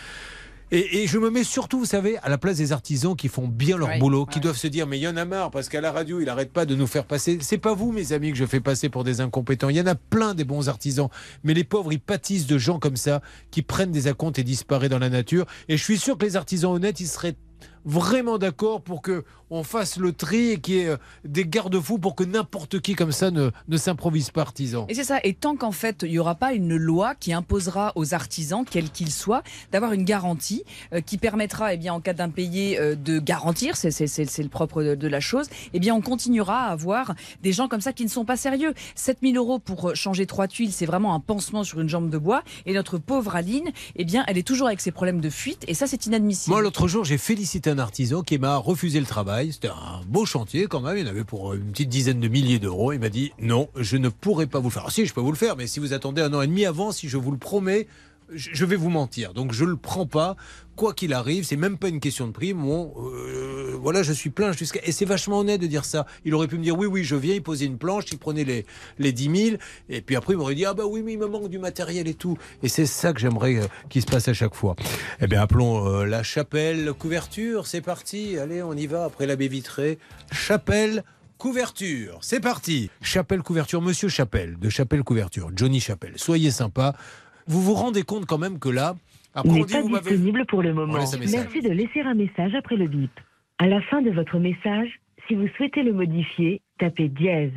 Et, 0.73 1.03
et 1.03 1.07
je 1.07 1.19
me 1.19 1.31
mets 1.31 1.45
surtout, 1.45 1.81
vous 1.81 1.85
savez, 1.85 2.19
à 2.19 2.29
la 2.29 2.39
place 2.39 2.57
des 2.59 2.73
artisans 2.73 3.17
qui 3.17 3.29
font 3.29 3.49
bien 3.49 3.77
leur 3.77 3.99
boulot, 3.99 4.27
qui 4.27 4.41
doivent 4.41 4.57
se 4.57 4.69
dire 4.69 4.87
mais 4.87 4.99
il 4.99 5.03
y 5.03 5.09
en 5.09 5.17
a 5.17 5.25
marre 5.25 5.51
parce 5.51 5.69
qu'à 5.69 5.81
la 5.81 5.91
radio 5.91 6.21
il 6.21 6.29
arrête 6.29 6.53
pas 6.53 6.67
de 6.67 6.75
nous 6.75 6.87
faire 6.87 7.05
passer. 7.05 7.39
C'est 7.41 7.59
pas 7.59 7.75
vous, 7.75 7.93
mes 7.93 8.13
amis, 8.13 8.31
que 8.31 8.39
je 8.39 8.47
fais 8.47 8.61
passer 8.61 8.89
pour 8.89 9.05
des 9.05 9.21
incompétents. 9.21 9.69
Il 9.69 9.77
y 9.77 9.81
en 9.81 9.87
a 9.87 9.95
plein 9.95 10.35
des 10.35 10.45
bons 10.45 10.69
artisans, 10.69 11.09
mais 11.43 11.55
les 11.55 11.65
pauvres 11.65 11.93
ils 11.93 12.01
pâtissent 12.01 12.47
de 12.47 12.59
gens 12.59 12.79
comme 12.79 12.97
ça 12.97 13.21
qui 13.51 13.63
prennent 13.63 13.93
des 13.93 14.07
acomptes 14.07 14.39
et 14.39 14.45
disparaissent 14.45 14.91
dans 14.91 14.99
la 14.99 15.11
nature. 15.11 15.47
Et 15.69 15.77
je 15.77 15.83
suis 15.83 15.99
sûr 15.99 16.17
que 16.17 16.25
les 16.25 16.37
artisans 16.37 16.73
honnêtes 16.73 17.01
ils 17.01 17.09
seraient 17.09 17.37
vraiment 17.85 18.39
d'accord 18.39 18.83
pour 18.83 19.03
que 19.03 19.25
on 19.51 19.65
fasse 19.65 19.97
le 19.97 20.13
tri 20.13 20.51
et 20.51 20.61
qu'il 20.61 20.75
y 20.75 20.79
ait 20.79 20.89
euh, 20.89 20.97
des 21.25 21.45
garde-fous 21.45 21.99
pour 21.99 22.15
que 22.15 22.23
n'importe 22.23 22.81
qui 22.81 22.95
comme 22.95 23.13
ça 23.13 23.31
ne, 23.31 23.51
ne 23.69 23.77
s'improvise 23.77 24.31
pas 24.31 24.43
artisan. 24.43 24.87
Et 24.89 24.95
c'est 24.95 25.05
ça. 25.05 25.19
Et 25.25 25.35
tant 25.35 25.57
qu'en 25.57 25.73
fait, 25.73 26.03
il 26.03 26.11
n'y 26.13 26.19
aura 26.19 26.37
pas 26.37 26.53
une 26.53 26.77
loi 26.77 27.15
qui 27.17 27.33
imposera 27.33 27.93
aux 27.97 28.15
artisans, 28.15 28.65
quels 28.69 28.91
qu'ils 28.91 29.11
soient, 29.11 29.43
d'avoir 29.73 29.93
une 29.93 30.05
garantie 30.05 30.63
euh, 30.93 31.01
qui 31.01 31.19
permettra, 31.19 31.75
eh 31.75 31.77
bien, 31.77 31.93
en 31.93 32.01
cas 32.01 32.13
d'impayé, 32.13 32.79
euh, 32.79 32.95
de 32.95 33.19
garantir, 33.19 33.77
c'est, 33.77 33.89
le 33.91 34.49
propre 34.49 34.83
de, 34.83 34.95
de 34.95 35.09
la 35.09 35.21
chose, 35.21 35.49
eh 35.75 35.81
bien, 35.81 35.95
on 35.95 36.01
continuera 36.01 36.67
à 36.67 36.71
avoir 36.71 37.15
des 37.43 37.53
gens 37.53 37.67
comme 37.67 37.81
ça 37.81 37.93
qui 37.93 38.05
ne 38.05 38.09
sont 38.09 38.25
pas 38.25 38.37
sérieux. 38.37 38.73
7000 38.95 39.37
euros 39.37 39.59
pour 39.59 39.97
changer 39.97 40.27
trois 40.27 40.47
tuiles, 40.47 40.73
c'est 40.73 40.87
vraiment 40.87 41.15
un 41.15 41.21
pansement 41.21 41.65
sur 41.65 41.81
une 41.81 41.89
jambe 41.89 42.09
de 42.09 42.19
bois. 42.19 42.43
Et 42.67 42.73
notre 42.73 42.99
pauvre 42.99 43.35
Aline, 43.35 43.71
eh 43.97 44.05
bien, 44.05 44.25
elle 44.29 44.39
est 44.39 44.47
toujours 44.47 44.69
avec 44.69 44.81
ses 44.81 44.93
problèmes 44.93 45.21
de 45.21 45.31
fuite. 45.31 45.65
Et 45.67 45.75
ça, 45.75 45.89
c'est 45.89 46.07
inadmissible. 46.07 46.55
Moi, 46.55 46.63
l'autre 46.63 46.87
jour, 46.87 47.05
j'ai 47.05 47.19
félicité 47.19 47.70
un 47.71 47.79
artisan 47.79 48.23
qui 48.23 48.39
m'a 48.39 48.57
refusé 48.57 49.01
le 49.01 49.07
travail. 49.07 49.53
C'était 49.53 49.69
un 49.69 50.01
beau 50.07 50.27
chantier 50.27 50.67
quand 50.67 50.81
même. 50.81 50.97
Il 50.97 51.05
y 51.05 51.07
en 51.07 51.11
avait 51.11 51.25
pour 51.25 51.55
une 51.55 51.71
petite 51.73 51.89
dizaine 51.89 52.21
de 52.21 52.29
milliers 52.29 52.59
d'euros. 52.59 52.93
Il 52.93 53.01
m'a 53.01 53.09
dit 53.09 53.33
non, 53.41 53.69
je 53.77 53.97
ne 53.97 54.09
pourrai 54.09 54.47
pas 54.47 54.61
vous 54.61 54.71
faire. 54.71 54.91
Si, 54.91 55.07
je 55.07 55.15
peux 55.15 55.21
vous 55.21 55.33
le 55.33 55.37
faire, 55.37 55.57
mais 55.57 55.67
si 55.67 55.81
vous 55.81 55.93
attendez 55.93 56.23
un 56.23 56.35
an 56.35 56.43
et 56.43 56.47
demi 56.47 56.67
avant, 56.67 56.93
si 56.93 57.09
je 57.09 57.17
vous 57.17 57.31
le 57.31 57.39
promets, 57.39 57.87
je 58.35 58.65
vais 58.65 58.77
vous 58.77 58.91
mentir. 58.91 59.35
Donc 59.35 59.53
je 59.53 59.65
le 59.65 59.77
prends 59.77 60.07
pas, 60.07 60.37
quoi 60.77 60.95
qu'il 60.95 61.13
arrive. 61.13 61.45
C'est 61.45 61.57
même 61.57 61.77
pas 61.77 61.89
une 61.89 62.01
question 62.01 62.27
de 62.27 62.33
prix. 62.33 62.55
Euh, 62.55 63.77
voilà, 63.81 64.03
je 64.03 64.13
suis 64.13 64.31
plein 64.31 64.53
jusqu'à. 64.53 64.81
Et 64.85 64.93
c'est 64.93 65.05
vachement 65.05 65.41
honnête 65.41 65.61
de 65.61 65.67
dire 65.67 65.85
ça. 65.85 66.07
Il 66.25 66.35
aurait 66.35 66.49
pu 66.49 66.57
me 66.57 66.63
dire 66.63 66.77
oui, 66.77 66.87
oui, 66.87 67.05
je 67.05 67.17
viens. 67.17 67.35
Il 67.35 67.43
posait 67.43 67.67
une 67.67 67.79
planche, 67.79 68.05
il 68.13 68.19
prenait 68.19 68.45
les 68.45 68.65
les 68.99 69.13
10 69.13 69.47
000, 69.51 69.57
et 69.89 70.01
puis 70.01 70.17
après 70.17 70.35
il 70.35 70.37
m'aurait 70.37 70.55
dit 70.55 70.65
ah 70.65 70.75
bah 70.75 70.85
oui, 70.87 71.03
mais 71.05 71.13
il 71.13 71.19
me 71.19 71.27
manque 71.27 71.49
du 71.49 71.59
matériel 71.59 72.09
et 72.09 72.15
tout. 72.15 72.39
Et 72.63 72.69
c'est 72.69 72.87
ça 72.87 73.13
que 73.13 73.21
j'aimerais 73.21 73.57
euh, 73.57 73.67
qu'il 73.89 74.03
se 74.03 74.07
passe 74.07 74.29
à 74.29 74.35
chaque 74.35 74.55
fois. 74.55 74.77
Eh 75.21 75.27
bien, 75.27 75.43
appelons 75.43 75.87
euh, 75.87 76.05
la 76.05 76.23
chapelle 76.23 76.93
couverture. 76.99 77.67
C'est 77.67 77.83
parti. 77.83 78.39
Allez, 78.39 78.63
on 78.63 78.75
y 78.75 78.87
va 78.87 79.05
après 79.05 79.27
la 79.27 79.37
baie 79.37 79.49
vitrée. 79.49 79.99
Chapelle. 80.33 81.05
Couverture, 81.41 82.19
c'est 82.21 82.41
parti. 82.41 82.91
Chapelle 83.01 83.41
Couverture, 83.41 83.81
Monsieur 83.81 84.11
Chapelle, 84.11 84.59
de 84.59 84.69
Chapelle 84.69 85.03
Couverture, 85.03 85.51
Johnny 85.57 85.81
Chapelle. 85.81 86.13
Soyez 86.17 86.51
sympa. 86.51 86.95
Vous 87.47 87.61
vous 87.63 87.75
rendez 87.75 88.03
compte 88.03 88.27
quand 88.27 88.39
même 88.39 88.59
que 88.59 88.69
là, 88.69 88.97
après 89.35 89.51
on 89.51 89.55
n'est 89.55 89.65
dit 89.65 89.73
pas 89.75 89.83
disponible 90.01 90.45
pour 90.47 90.63
le 90.63 90.75
moment. 90.75 90.93
Merci 90.95 91.61
de 91.61 91.71
laisser 91.71 92.01
un 92.01 92.15
message 92.15 92.55
après 92.55 92.77
le 92.77 92.87
bip. 92.89 93.11
À 93.59 93.67
la 93.67 93.81
fin 93.83 94.03
de 94.03 94.11
votre 94.11 94.39
message, 94.39 94.89
si 95.29 95.35
vous 95.35 95.47
souhaitez 95.57 95.83
le 95.83 95.93
modifier, 95.93 96.61
tapez 96.79 97.09
dièse. 97.09 97.53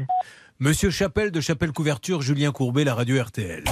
Monsieur 0.60 0.90
Chapelle 0.90 1.32
de 1.32 1.42
Chapelle 1.42 1.72
Couverture, 1.72 2.22
Julien 2.22 2.52
Courbet, 2.52 2.84
la 2.84 2.94
radio 2.94 3.22
RTL. 3.22 3.64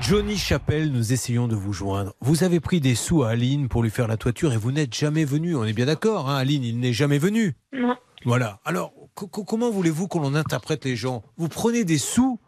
Johnny 0.00 0.36
Chapelle, 0.36 0.90
nous 0.92 1.12
essayons 1.12 1.48
de 1.48 1.54
vous 1.56 1.72
joindre. 1.72 2.14
Vous 2.20 2.42
avez 2.44 2.60
pris 2.60 2.80
des 2.80 2.94
sous 2.94 3.24
à 3.24 3.30
Aline 3.30 3.68
pour 3.68 3.82
lui 3.82 3.90
faire 3.90 4.08
la 4.08 4.16
toiture 4.16 4.52
et 4.52 4.56
vous 4.56 4.72
n'êtes 4.72 4.94
jamais 4.94 5.24
venu. 5.24 5.54
On 5.56 5.64
est 5.64 5.72
bien 5.74 5.86
d'accord, 5.86 6.30
hein, 6.30 6.36
Aline, 6.36 6.64
il 6.64 6.78
n'est 6.78 6.92
jamais 6.94 7.18
venu. 7.18 7.54
Non. 7.74 7.94
Voilà. 8.24 8.60
Alors, 8.64 8.92
co- 9.14 9.26
co- 9.26 9.44
comment 9.44 9.70
voulez-vous 9.70 10.08
qu'on 10.08 10.24
en 10.24 10.34
interprète 10.34 10.84
les 10.84 10.96
gens? 10.96 11.22
Vous 11.36 11.48
prenez 11.48 11.84
des 11.84 11.98
sous 11.98 12.38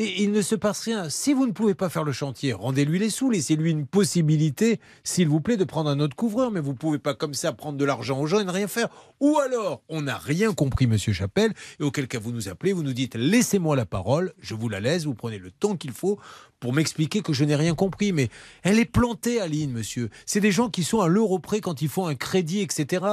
et 0.00 0.22
il 0.22 0.30
ne 0.32 0.40
se 0.42 0.54
passe 0.54 0.80
rien. 0.80 1.10
Si 1.10 1.34
vous 1.34 1.46
ne 1.46 1.52
pouvez 1.52 1.74
pas 1.74 1.88
faire 1.88 2.04
le 2.04 2.12
chantier, 2.12 2.52
rendez-lui 2.52 2.98
les 3.00 3.10
sous, 3.10 3.30
laissez-lui 3.30 3.72
une 3.72 3.84
possibilité, 3.84 4.78
s'il 5.02 5.28
vous 5.28 5.40
plaît, 5.40 5.56
de 5.56 5.64
prendre 5.64 5.90
un 5.90 5.98
autre 6.00 6.14
couvreur. 6.16 6.50
Mais 6.52 6.60
vous 6.60 6.70
ne 6.72 6.76
pouvez 6.76 6.98
pas 6.98 7.14
comme 7.14 7.34
ça 7.34 7.52
prendre 7.52 7.76
de 7.76 7.84
l'argent 7.84 8.20
aux 8.20 8.26
gens 8.26 8.38
et 8.38 8.44
ne 8.44 8.50
rien 8.52 8.68
faire. 8.68 8.88
Ou 9.20 9.38
alors, 9.38 9.82
on 9.88 10.02
n'a 10.02 10.16
rien 10.16 10.54
compris, 10.54 10.86
monsieur 10.86 11.12
Chapelle, 11.12 11.52
et 11.80 11.82
auquel 11.82 12.06
cas 12.08 12.20
vous 12.20 12.30
nous 12.32 12.48
appelez, 12.48 12.72
vous 12.72 12.84
nous 12.84 12.92
dites 12.92 13.16
laissez-moi 13.16 13.74
la 13.76 13.86
parole, 13.86 14.32
je 14.40 14.54
vous 14.54 14.68
la 14.68 14.78
laisse, 14.80 15.04
vous 15.04 15.14
prenez 15.14 15.38
le 15.38 15.50
temps 15.50 15.76
qu'il 15.76 15.90
faut 15.90 16.18
pour 16.60 16.72
m'expliquer 16.72 17.20
que 17.20 17.32
je 17.32 17.44
n'ai 17.44 17.56
rien 17.56 17.74
compris. 17.74 18.12
Mais 18.12 18.28
elle 18.62 18.78
est 18.78 18.84
plantée, 18.84 19.40
Aline, 19.40 19.72
monsieur. 19.72 20.10
C'est 20.26 20.40
des 20.40 20.52
gens 20.52 20.70
qui 20.70 20.84
sont 20.84 21.00
à 21.00 21.08
l'euro 21.08 21.40
près 21.40 21.60
quand 21.60 21.82
ils 21.82 21.88
font 21.88 22.06
un 22.06 22.14
crédit, 22.14 22.60
etc. 22.60 23.04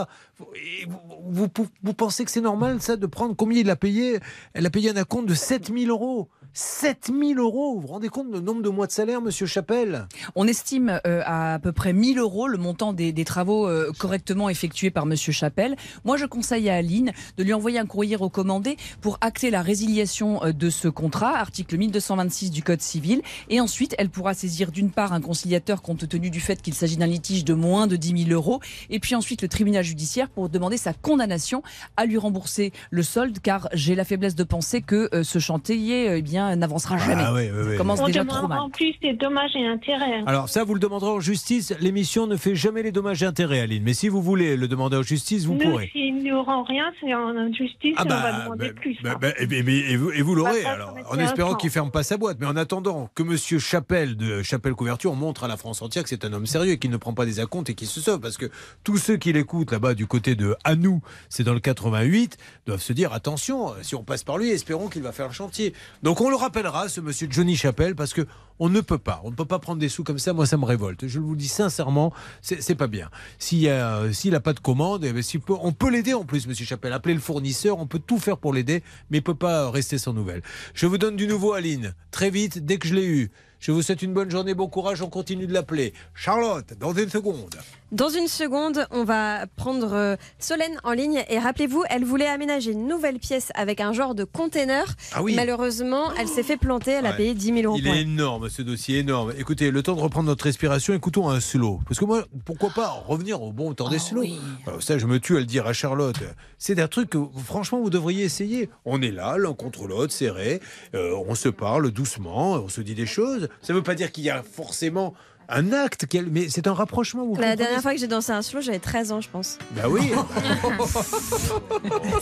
Et 0.55 0.85
vous, 0.87 1.47
vous- 1.55 1.67
vous 1.83 1.93
pensez 1.93 2.25
que 2.25 2.31
c'est 2.31 2.41
normal, 2.41 2.81
ça, 2.81 2.95
de 2.95 3.05
prendre 3.07 3.35
combien 3.35 3.59
il 3.61 3.69
a 3.71 3.75
payé? 3.75 4.19
Elle 4.53 4.65
a 4.65 4.69
payé 4.69 4.91
un 4.91 4.97
acompte 4.97 5.27
de 5.27 5.33
7000 5.33 5.89
euros. 5.89 6.29
7000 6.55 7.37
euros 7.37 7.75
Vous 7.75 7.81
vous 7.81 7.87
rendez 7.87 8.07
compte 8.07 8.31
du 8.31 8.41
nombre 8.41 8.61
de 8.61 8.69
mois 8.69 8.87
de 8.87 8.91
salaire, 8.93 9.21
monsieur 9.21 9.45
Chapelle? 9.45 10.07
On 10.35 10.47
estime 10.47 11.01
euh, 11.05 11.21
à 11.25 11.55
à 11.55 11.59
peu 11.59 11.73
près 11.73 11.91
1000 11.91 12.17
euros 12.17 12.47
le 12.47 12.57
montant 12.57 12.93
des, 12.93 13.13
travaux 13.25 13.67
euh, 13.67 13.91
correctement 13.97 14.49
effectués 14.49 14.89
par 14.89 15.05
Monsieur 15.05 15.33
Chapelle. 15.33 15.75
Moi, 16.05 16.15
je 16.15 16.25
conseille 16.25 16.69
à 16.69 16.75
Aline 16.75 17.11
de 17.37 17.43
lui 17.43 17.53
envoyer 17.53 17.77
un 17.77 17.85
courrier 17.85 18.15
recommandé 18.15 18.77
pour 19.01 19.17
acter 19.19 19.51
la 19.51 19.61
résiliation 19.61 20.43
euh, 20.43 20.53
de 20.53 20.69
ce 20.69 20.87
contrat, 20.87 21.37
article 21.37 21.77
1226 21.77 22.51
du 22.51 22.63
Code 22.63 22.81
civil. 22.81 23.21
Et 23.49 23.59
ensuite, 23.59 23.95
elle 23.97 24.09
pourra 24.09 24.33
saisir 24.33 24.71
d'une 24.71 24.91
part 24.91 25.11
un 25.11 25.21
conciliateur 25.21 25.81
compte 25.81 26.07
tenu 26.07 26.29
du 26.29 26.39
fait 26.39 26.61
qu'il 26.61 26.73
s'agit 26.73 26.97
d'un 26.97 27.05
litige 27.05 27.43
de 27.43 27.53
moins 27.53 27.87
de 27.87 27.97
10 27.97 28.25
000 28.27 28.31
euros, 28.31 28.61
et 28.89 28.99
puis 28.99 29.15
ensuite 29.15 29.41
le 29.41 29.49
tribunal 29.49 29.83
judiciaire 29.83 30.29
pour 30.29 30.47
demander 30.47 30.77
sa 30.77 30.93
condamnation 30.93 31.63
à 31.97 32.05
lui 32.05 32.17
rembourser 32.17 32.71
le 32.91 33.03
solde, 33.03 33.39
car 33.39 33.67
j'ai 33.73 33.95
la 33.95 34.05
faiblesse 34.05 34.35
de 34.35 34.43
penser 34.43 34.81
que 34.81 35.09
ce 35.23 35.39
chantier, 35.39 36.15
eh 36.15 36.21
bien, 36.21 36.44
Julien 36.49 36.55
n'avancera 36.55 36.97
jamais. 36.97 37.23
Ah 37.25 37.33
oui, 37.33 37.43
oui, 37.53 37.59
oui. 37.65 37.71
Ça 37.71 37.77
commence 37.77 37.99
On 38.01 38.07
déjà 38.07 38.21
demandera 38.21 38.39
trop 38.39 38.47
mal. 38.47 38.59
En 38.59 38.69
plus, 38.69 38.93
c'est 39.01 39.13
dommages 39.13 39.55
et 39.55 39.65
intérêts. 39.65 40.23
Alors 40.25 40.49
ça, 40.49 40.63
vous 40.63 40.73
le 40.73 40.79
demanderez 40.79 41.11
en 41.11 41.19
justice. 41.19 41.73
L'émission 41.79 42.27
ne 42.27 42.35
fait 42.37 42.55
jamais 42.55 42.83
les 42.83 42.91
dommages 42.91 43.23
et 43.23 43.25
intérêts, 43.25 43.59
Aline. 43.61 43.83
Mais 43.83 43.93
si 43.93 44.09
vous 44.09 44.21
voulez 44.21 44.57
le 44.57 44.67
demander 44.67 44.97
en 44.97 45.01
justice, 45.03 45.45
vous 45.45 45.53
Nous, 45.55 45.59
pourrez. 45.69 45.89
s'ils 45.91 46.23
n'auront 46.23 46.63
rien, 46.63 46.85
c'est 47.01 47.13
en 47.13 47.29
injustice 47.35 47.95
Ah 47.97 48.03
et 48.03 48.05
on 48.05 48.09
bah, 48.09 48.21
va 48.21 48.43
demander 48.43 48.73
plus. 48.73 48.97
Bah, 49.03 49.15
bah, 49.19 49.29
et, 49.39 49.43
et- 49.43 49.91
et 49.93 50.21
vous, 50.21 50.35
l'aurez, 50.35 50.63
Bah, 50.63 50.71
alors, 50.71 50.95
en 51.09 51.19
espérant 51.19 51.55
qu'il 51.55 51.69
ferme 51.69 51.91
pas 51.91 52.03
sa 52.03 52.17
boîte. 52.17 52.37
Mais 52.39 52.45
en 52.47 52.55
attendant 52.55 53.09
que 53.15 53.23
Monsieur 53.23 53.59
Chapelle 53.59 54.15
de 54.17 54.41
Chapelle 54.43 54.73
Couverture 54.73 55.13
montre 55.15 55.43
à 55.43 55.47
la 55.47 55.57
France 55.57 55.81
entière 55.81 56.03
que 56.03 56.09
c'est 56.09 56.25
un 56.25 56.33
homme 56.33 56.45
sérieux 56.45 56.73
et 56.73 56.77
qu'il 56.79 56.91
ne 56.91 56.97
prend 56.97 57.13
pas 57.13 57.25
des 57.25 57.39
acomptes 57.39 57.69
et 57.69 57.73
qu'il 57.75 57.87
se 57.87 58.01
sauve. 58.01 58.19
Parce 58.19 58.37
que 58.37 58.47
tous 58.83 58.97
ceux 58.97 59.17
qui 59.17 59.33
l'écoutent 59.33 59.71
là-bas 59.71 59.93
du 59.93 60.07
côté 60.07 60.35
de 60.35 60.55
à 60.63 60.75
nous, 60.75 61.01
c'est 61.29 61.43
dans 61.43 61.53
le 61.53 61.59
88, 61.59 62.37
doivent 62.65 62.81
se 62.81 62.93
dire 62.93 63.13
attention, 63.13 63.73
si 63.81 63.95
on 63.95 64.03
passe 64.03 64.23
par 64.23 64.37
lui, 64.37 64.49
espérons 64.49 64.87
qu'il 64.89 65.01
va 65.03 65.11
faire 65.11 65.27
le 65.27 65.33
chantier. 65.33 65.73
Donc 66.03 66.21
on 66.21 66.29
le 66.35 66.41
rappellera, 66.41 66.89
ce 66.89 66.99
Monsieur 66.99 67.27
Johnny 67.29 67.55
Chapelle, 67.55 67.95
parce 67.95 68.13
que 68.13 68.27
on 68.59 68.67
ne 68.67 68.81
peut 68.81 68.97
pas, 68.97 69.21
on 69.23 69.31
ne 69.31 69.35
peut 69.35 69.45
pas 69.45 69.59
prendre 69.59 69.79
des 69.79 69.87
sous 69.87 70.03
comme 70.03 70.19
ça. 70.19 70.33
Moi, 70.33 70.45
ça 70.45 70.57
me 70.57 70.65
révolte. 70.65 71.07
Je 71.07 71.19
vous 71.19 71.31
le 71.31 71.37
dis 71.37 71.47
sincèrement, 71.47 72.11
c'est 72.41 72.75
pas 72.75 72.87
bien. 72.87 73.09
S'il 73.39 73.69
n'a 73.69 74.39
pas 74.41 74.53
de 74.53 74.59
commande, 74.59 75.05
eh 75.05 75.13
ben, 75.13 75.23
on 75.49 75.71
peut 75.71 75.89
l'aider 75.89 76.13
en 76.13 76.25
plus, 76.25 76.45
Monsieur 76.47 76.65
Chapelle. 76.65 76.91
Appelez 76.91 77.13
le 77.13 77.21
fournisseur, 77.21 77.79
on 77.79 77.87
peut 77.87 77.99
tout 77.99 78.19
faire 78.19 78.37
pour 78.37 78.53
l'aider, 78.53 78.83
mais 79.09 79.19
il 79.19 79.23
peut 79.23 79.33
pas 79.35 79.71
rester 79.71 79.97
sans 79.97 80.13
nouvelles. 80.13 80.41
Je 80.73 80.87
vous 80.87 80.97
donne 80.97 81.15
du 81.15 81.27
nouveau, 81.27 81.53
Aline, 81.53 81.93
très 82.11 82.29
vite, 82.29 82.65
dès 82.65 82.77
que 82.79 82.87
je 82.87 82.95
l'ai 82.95 83.05
eu. 83.05 83.31
Je 83.59 83.71
vous 83.71 83.81
souhaite 83.81 84.01
une 84.01 84.13
bonne 84.13 84.29
journée, 84.29 84.53
bon 84.53 84.67
courage, 84.67 85.01
on 85.01 85.09
continue 85.09 85.47
de 85.47 85.53
l'appeler. 85.53 85.93
Charlotte, 86.13 86.73
dans 86.77 86.93
une 86.93 87.09
seconde. 87.09 87.55
Dans 87.91 88.09
une 88.09 88.27
seconde, 88.27 88.87
on 88.91 89.03
va 89.03 89.45
prendre 89.55 89.93
euh, 89.93 90.15
Solène 90.39 90.77
en 90.83 90.91
ligne 90.91 91.23
et 91.29 91.37
rappelez-vous, 91.37 91.83
elle 91.89 92.03
voulait 92.03 92.27
aménager 92.27 92.71
une 92.71 92.87
nouvelle 92.87 93.19
pièce 93.19 93.51
avec 93.53 93.79
un 93.79 93.93
genre 93.93 94.15
de 94.15 94.23
container. 94.23 94.85
Ah 95.13 95.21
oui. 95.21 95.35
Malheureusement, 95.35 96.11
elle 96.19 96.27
s'est 96.27 96.43
fait 96.43 96.57
planter, 96.57 96.91
elle 96.91 97.05
a 97.05 97.11
Ouais. 97.11 97.17
payé 97.17 97.33
10 97.35 97.45
000 97.53 97.57
euros. 97.65 97.75
Il 97.77 97.87
est 97.87 98.01
énorme, 98.01 98.49
ce 98.49 98.63
dossier 98.63 98.99
énorme. 98.99 99.33
Écoutez, 99.37 99.69
le 99.71 99.83
temps 99.83 99.95
de 99.95 100.01
reprendre 100.01 100.27
notre 100.27 100.43
respiration, 100.45 100.93
écoutons 100.95 101.29
un 101.29 101.39
slow. 101.39 101.79
Parce 101.87 101.99
que 101.99 102.05
moi, 102.05 102.25
pourquoi 102.43 102.71
pas 102.71 102.89
revenir 102.89 103.41
au 103.41 103.53
bon 103.53 103.73
temps 103.75 103.87
des 103.89 103.99
slow 103.99 104.23
Alors 104.65 104.81
Ça, 104.81 104.97
je 104.97 105.05
me 105.05 105.19
tue 105.19 105.37
à 105.37 105.39
le 105.39 105.45
dire 105.45 105.67
à 105.67 105.73
Charlotte. 105.73 106.17
C'est 106.57 106.79
un 106.81 106.87
truc 106.87 107.11
que, 107.11 107.19
franchement, 107.45 107.79
vous 107.79 107.91
devriez 107.91 108.23
essayer. 108.23 108.69
On 108.85 109.01
est 109.03 109.11
là, 109.11 109.37
l'un 109.37 109.53
contre 109.53 109.85
l'autre, 109.87 110.11
serré. 110.11 110.59
Euh, 110.95 111.15
on 111.27 111.35
se 111.35 111.49
parle 111.49 111.91
doucement, 111.91 112.53
on 112.53 112.67
se 112.67 112.81
dit 112.81 112.95
des 112.95 113.05
choses. 113.05 113.47
Ça 113.61 113.73
ne 113.73 113.77
veut 113.77 113.83
pas 113.83 113.95
dire 113.95 114.11
qu'il 114.11 114.23
y 114.23 114.29
a 114.31 114.41
forcément 114.43 115.13
un 115.49 115.71
acte, 115.73 116.05
quel- 116.09 116.29
mais 116.31 116.49
c'est 116.49 116.67
un 116.67 116.73
rapprochement. 116.73 117.23
Vous 117.23 117.35
La 117.35 117.37
comprenez 117.41 117.55
dernière 117.55 117.81
fois 117.81 117.93
que 117.93 117.99
j'ai 117.99 118.07
dansé 118.07 118.31
un 118.31 118.41
slow, 118.41 118.61
j'avais 118.61 118.79
13 118.79 119.11
ans, 119.11 119.21
je 119.21 119.29
pense. 119.29 119.57
Bah 119.71 119.83
oui. 119.87 120.11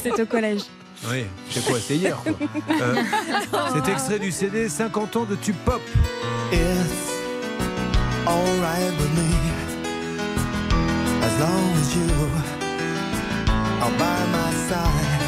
C'est 0.01 0.19
au 0.21 0.25
collège. 0.25 0.61
oui, 1.09 1.25
c'est 1.49 1.65
quoi 1.65 1.77
C'est 1.79 1.95
hier. 1.97 2.17
quoi. 2.23 2.33
Euh, 2.81 2.95
c'est 3.85 3.91
extrait 3.91 4.19
du 4.19 4.31
CD 4.31 4.69
50 4.69 5.15
ans 5.17 5.25
de 5.25 5.35
Tube 5.35 5.55
Pop. 5.65 5.81
It's 6.51 7.11
alright 8.27 8.91
with 8.99 9.11
me 9.17 9.35
as 11.23 11.39
long 11.39 11.73
as 11.81 11.95
you 11.95 12.07
are 13.81 13.91
by 13.97 14.25
my 14.31 14.51
side. 14.69 15.23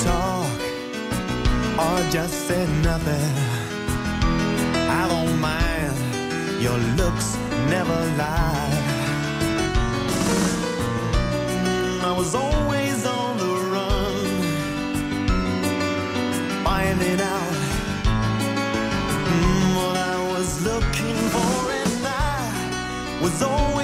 Talk 0.00 0.60
or 1.78 2.00
just 2.10 2.34
say 2.48 2.66
nothing. 2.82 3.57
I. 5.40 5.92
Your 6.60 6.78
looks 6.96 7.36
never 7.70 7.98
lie. 8.16 8.96
I 12.02 12.12
was 12.16 12.34
always 12.34 13.06
on 13.06 13.38
the 13.38 13.54
run, 13.74 14.62
finding 16.64 17.20
out 17.20 17.54
Mm, 19.28 19.76
what 19.76 19.96
I 19.96 20.16
was 20.34 20.62
looking 20.64 21.16
for, 21.34 21.72
and 21.82 22.06
I 22.06 23.20
was 23.22 23.42
always 23.42 23.77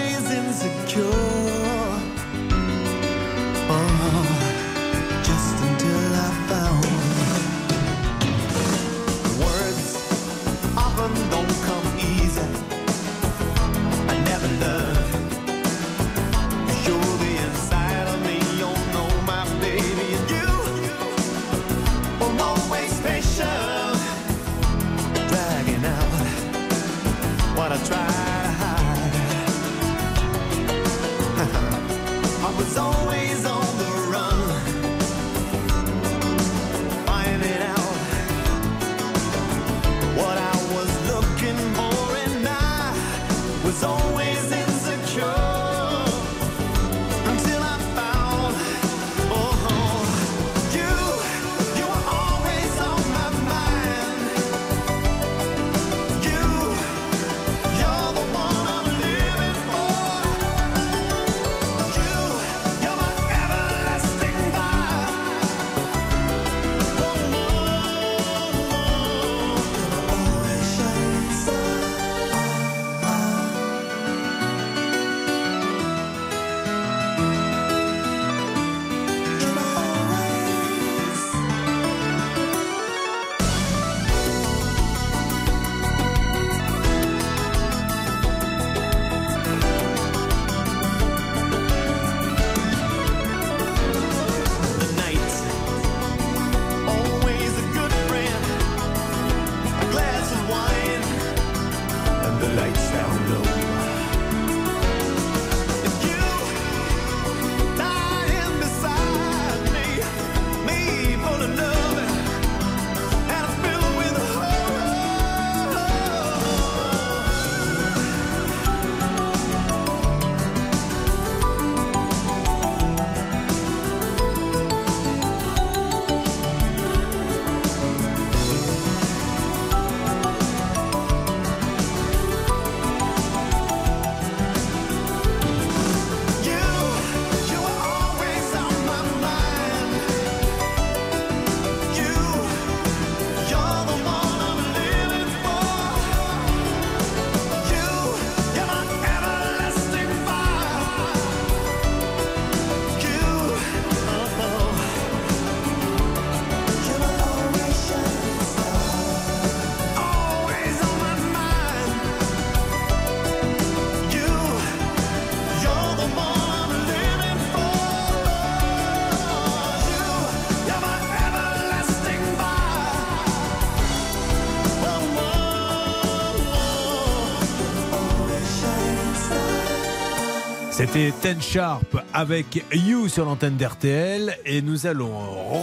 C'était 180.95 181.13
Ten 181.23 181.43
Sharp 181.43 181.97
avec 182.13 182.65
You 182.73 183.09
sur 183.09 183.25
l'antenne 183.25 183.57
d'RTL 183.57 184.39
et 184.47 184.63
nous 184.63 184.87
allons 184.87 185.11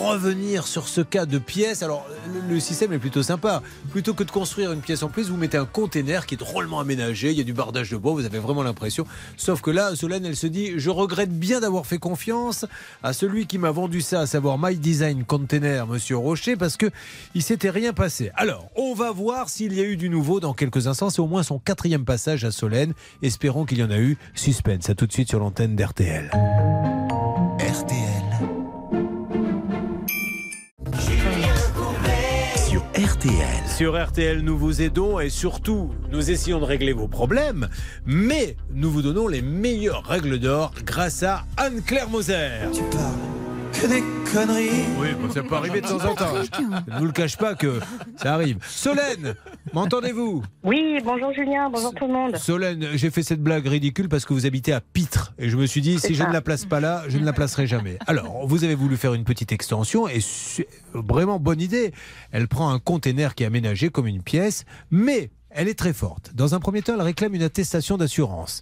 revenir 0.09 0.67
sur 0.67 0.89
ce 0.89 0.99
cas 0.99 1.25
de 1.25 1.37
pièce. 1.37 1.83
Alors 1.83 2.05
le, 2.51 2.59
système 2.59 2.93
est 2.93 2.99
plutôt 2.99 3.23
sympa. 3.23 3.61
Plutôt 3.91 4.13
que 4.13 4.23
de 4.23 4.31
construire 4.31 4.71
une 4.71 4.81
pièce 4.81 5.03
en 5.03 5.09
plus, 5.09 5.29
vous 5.29 5.37
mettez 5.37 5.57
un 5.57 5.65
container 5.65 6.25
qui 6.25 6.35
est 6.35 6.37
drôlement 6.37 6.79
aménagé. 6.79 7.31
Il 7.31 7.37
y 7.37 7.41
a 7.41 7.43
du 7.43 7.53
bardage 7.53 7.89
de 7.89 7.97
bois, 7.97 8.13
vous 8.13 8.25
avez 8.25 8.39
vraiment 8.39 8.63
l'impression. 8.63 9.05
Sauf 9.37 9.61
que 9.61 9.71
là, 9.71 9.95
Solène, 9.95 10.25
elle 10.25 10.35
se 10.35 10.47
dit 10.47 10.73
Je 10.77 10.89
regrette 10.89 11.31
bien 11.31 11.59
d'avoir 11.59 11.85
fait 11.85 11.97
confiance 11.97 12.65
à 13.03 13.13
celui 13.13 13.47
qui 13.47 13.57
m'a 13.57 13.71
vendu 13.71 14.01
ça, 14.01 14.21
à 14.21 14.25
savoir 14.25 14.57
My 14.59 14.75
Design 14.75 15.23
Container, 15.23 15.87
monsieur 15.87 16.17
Rocher, 16.17 16.55
parce 16.55 16.77
que 16.77 16.89
il 17.35 17.43
s'était 17.43 17.69
rien 17.69 17.93
passé. 17.93 18.31
Alors, 18.35 18.69
on 18.75 18.93
va 18.93 19.11
voir 19.11 19.49
s'il 19.49 19.73
y 19.73 19.79
a 19.79 19.83
eu 19.83 19.97
du 19.97 20.09
nouveau 20.09 20.39
dans 20.39 20.53
quelques 20.53 20.87
instants. 20.87 21.09
C'est 21.09 21.21
au 21.21 21.27
moins 21.27 21.43
son 21.43 21.59
quatrième 21.59 22.05
passage 22.05 22.45
à 22.45 22.51
Solène. 22.51 22.93
Espérons 23.21 23.65
qu'il 23.65 23.79
y 23.79 23.83
en 23.83 23.91
a 23.91 23.97
eu. 23.97 24.17
Suspense. 24.35 24.89
À 24.89 24.95
tout 24.95 25.07
de 25.07 25.13
suite 25.13 25.29
sur 25.29 25.39
l'antenne 25.39 25.75
d'RTL. 25.75 26.31
RTL. 33.01 33.67
Sur 33.67 33.99
RTL, 33.99 34.41
nous 34.41 34.55
vous 34.55 34.83
aidons 34.83 35.19
et 35.19 35.31
surtout, 35.31 35.89
nous 36.11 36.29
essayons 36.29 36.59
de 36.59 36.65
régler 36.65 36.93
vos 36.93 37.07
problèmes, 37.07 37.67
mais 38.05 38.55
nous 38.71 38.91
vous 38.91 39.01
donnons 39.01 39.27
les 39.27 39.41
meilleures 39.41 40.05
règles 40.05 40.37
d'or 40.37 40.71
grâce 40.85 41.23
à 41.23 41.45
Anne-Claire 41.57 42.09
Moser. 42.09 42.49
Tu 42.71 42.83
parles 42.95 43.40
que 43.71 43.87
des 43.87 44.03
conneries. 44.31 44.85
Oui, 44.97 45.09
bon, 45.19 45.31
ça 45.31 45.43
peut 45.43 45.55
arriver 45.55 45.81
de 45.81 45.87
temps 45.87 46.03
en 46.03 46.15
temps. 46.15 46.33
Je 46.35 46.91
ne 46.93 46.99
vous 46.99 47.05
le 47.05 47.11
cache 47.11 47.37
pas 47.37 47.55
que 47.55 47.79
ça 48.17 48.33
arrive. 48.33 48.57
Solène, 48.67 49.35
m'entendez-vous? 49.73 50.43
Oui, 50.63 50.99
bonjour 51.03 51.33
Julien, 51.33 51.69
bonjour 51.69 51.93
tout 51.93 52.07
le 52.07 52.13
monde. 52.13 52.37
Solène, 52.37 52.89
j'ai 52.93 53.09
fait 53.09 53.23
cette 53.23 53.41
blague 53.41 53.65
ridicule 53.67 54.09
parce 54.09 54.25
que 54.25 54.33
vous 54.33 54.45
habitez 54.45 54.73
à 54.73 54.81
Pitre 54.81 55.33
et 55.37 55.49
je 55.49 55.57
me 55.57 55.65
suis 55.65 55.81
dit 55.81 55.99
si 55.99 56.15
je 56.15 56.23
ne 56.23 56.31
la 56.31 56.41
place 56.41 56.65
pas 56.65 56.79
là, 56.79 57.03
je 57.07 57.17
ne 57.17 57.25
la 57.25 57.33
placerai 57.33 57.67
jamais. 57.67 57.97
Alors, 58.07 58.47
vous 58.47 58.63
avez 58.63 58.75
voulu 58.75 58.97
faire 58.97 59.13
une 59.13 59.23
petite 59.23 59.51
extension 59.51 60.07
et 60.07 60.19
vraiment 60.93 61.39
bonne 61.39 61.61
idée. 61.61 61.93
Elle 62.31 62.47
prend 62.47 62.71
un 62.71 62.79
container 62.79 63.35
qui 63.35 63.43
est 63.43 63.47
aménagé 63.47 63.89
comme 63.89 64.07
une 64.07 64.21
pièce, 64.21 64.65
mais 64.89 65.31
elle 65.49 65.67
est 65.67 65.77
très 65.77 65.93
forte. 65.93 66.31
Dans 66.33 66.55
un 66.55 66.59
premier 66.59 66.81
temps, 66.81 66.93
elle 66.95 67.01
réclame 67.01 67.33
une 67.33 67.43
attestation 67.43 67.97
d'assurance. 67.97 68.61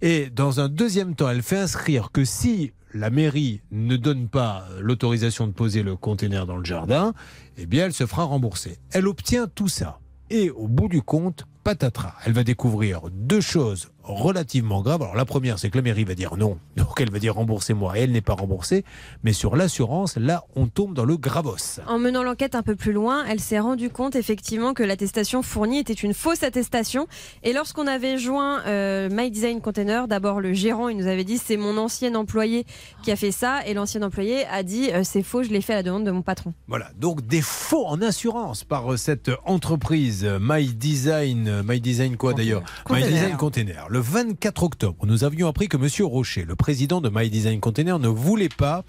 Et 0.00 0.30
dans 0.30 0.60
un 0.60 0.68
deuxième 0.68 1.14
temps, 1.14 1.28
elle 1.28 1.42
fait 1.42 1.58
inscrire 1.58 2.10
que 2.10 2.24
si 2.24 2.72
la 2.94 3.10
mairie 3.10 3.62
ne 3.70 3.96
donne 3.96 4.28
pas 4.28 4.66
l'autorisation 4.80 5.46
de 5.46 5.52
poser 5.52 5.82
le 5.82 5.96
container 5.96 6.46
dans 6.46 6.56
le 6.56 6.64
jardin, 6.64 7.14
eh 7.56 7.66
bien, 7.66 7.86
elle 7.86 7.92
se 7.92 8.06
fera 8.06 8.24
rembourser. 8.24 8.78
Elle 8.92 9.06
obtient 9.06 9.46
tout 9.46 9.68
ça. 9.68 9.98
Et 10.30 10.50
au 10.50 10.68
bout 10.68 10.88
du 10.88 11.02
compte, 11.02 11.44
patatras. 11.64 12.14
Elle 12.24 12.32
va 12.32 12.44
découvrir 12.44 13.02
deux 13.10 13.40
choses 13.40 13.92
relativement 14.04 14.82
graves. 14.82 15.02
Alors 15.02 15.14
la 15.14 15.24
première, 15.24 15.58
c'est 15.58 15.70
que 15.70 15.76
la 15.76 15.82
mairie 15.82 16.04
va 16.04 16.14
dire 16.14 16.36
non. 16.36 16.58
Donc 16.76 17.00
elle 17.00 17.10
va 17.10 17.18
dire 17.18 17.34
remboursez-moi. 17.34 17.98
Et 17.98 18.02
elle 18.02 18.12
n'est 18.12 18.20
pas 18.20 18.34
remboursée. 18.34 18.84
Mais 19.22 19.32
sur 19.32 19.56
l'assurance, 19.56 20.16
là, 20.16 20.44
on 20.56 20.66
tombe 20.66 20.94
dans 20.94 21.04
le 21.04 21.16
gravos. 21.16 21.80
En 21.86 21.98
menant 21.98 22.22
l'enquête 22.22 22.54
un 22.54 22.62
peu 22.62 22.76
plus 22.76 22.92
loin, 22.92 23.24
elle 23.28 23.40
s'est 23.40 23.58
rendue 23.58 23.90
compte 23.90 24.16
effectivement 24.16 24.74
que 24.74 24.82
l'attestation 24.82 25.42
fournie 25.42 25.78
était 25.78 25.92
une 25.92 26.14
fausse 26.14 26.42
attestation. 26.42 27.06
Et 27.42 27.52
lorsqu'on 27.52 27.86
avait 27.86 28.18
joint 28.18 28.62
euh, 28.66 29.08
My 29.10 29.30
Design 29.30 29.60
Container, 29.60 30.08
d'abord 30.08 30.40
le 30.40 30.52
gérant, 30.52 30.88
il 30.88 30.96
nous 30.96 31.06
avait 31.06 31.24
dit 31.24 31.38
c'est 31.38 31.56
mon 31.56 31.76
ancien 31.76 32.14
employé 32.14 32.66
qui 33.02 33.10
a 33.12 33.16
fait 33.16 33.32
ça. 33.32 33.66
Et 33.66 33.74
l'ancien 33.74 34.02
employé 34.02 34.46
a 34.46 34.62
dit 34.62 34.90
euh, 34.92 35.02
c'est 35.04 35.22
faux, 35.22 35.42
je 35.42 35.50
l'ai 35.50 35.60
fait 35.60 35.74
à 35.74 35.76
la 35.76 35.82
demande 35.82 36.04
de 36.04 36.10
mon 36.10 36.22
patron. 36.22 36.54
Voilà, 36.66 36.90
donc 36.98 37.26
des 37.26 37.42
faux 37.42 37.86
en 37.86 38.00
assurance 38.02 38.64
par 38.64 38.92
euh, 38.92 38.96
cette 38.96 39.30
entreprise 39.44 40.26
My 40.40 40.66
Design, 40.66 41.62
My 41.62 41.80
Design 41.80 42.16
quoi 42.16 42.34
d'ailleurs? 42.34 42.62
My. 42.90 43.02
Design 43.02 43.36
Container. 43.36 43.86
Le 43.92 43.98
24 43.98 44.62
octobre, 44.62 45.04
nous 45.04 45.22
avions 45.22 45.48
appris 45.48 45.68
que 45.68 45.76
Monsieur 45.76 46.06
Rocher, 46.06 46.46
le 46.48 46.56
président 46.56 47.02
de 47.02 47.10
My 47.12 47.28
Design 47.28 47.60
Container, 47.60 47.98
ne 47.98 48.08
voulait 48.08 48.48
pas, 48.48 48.84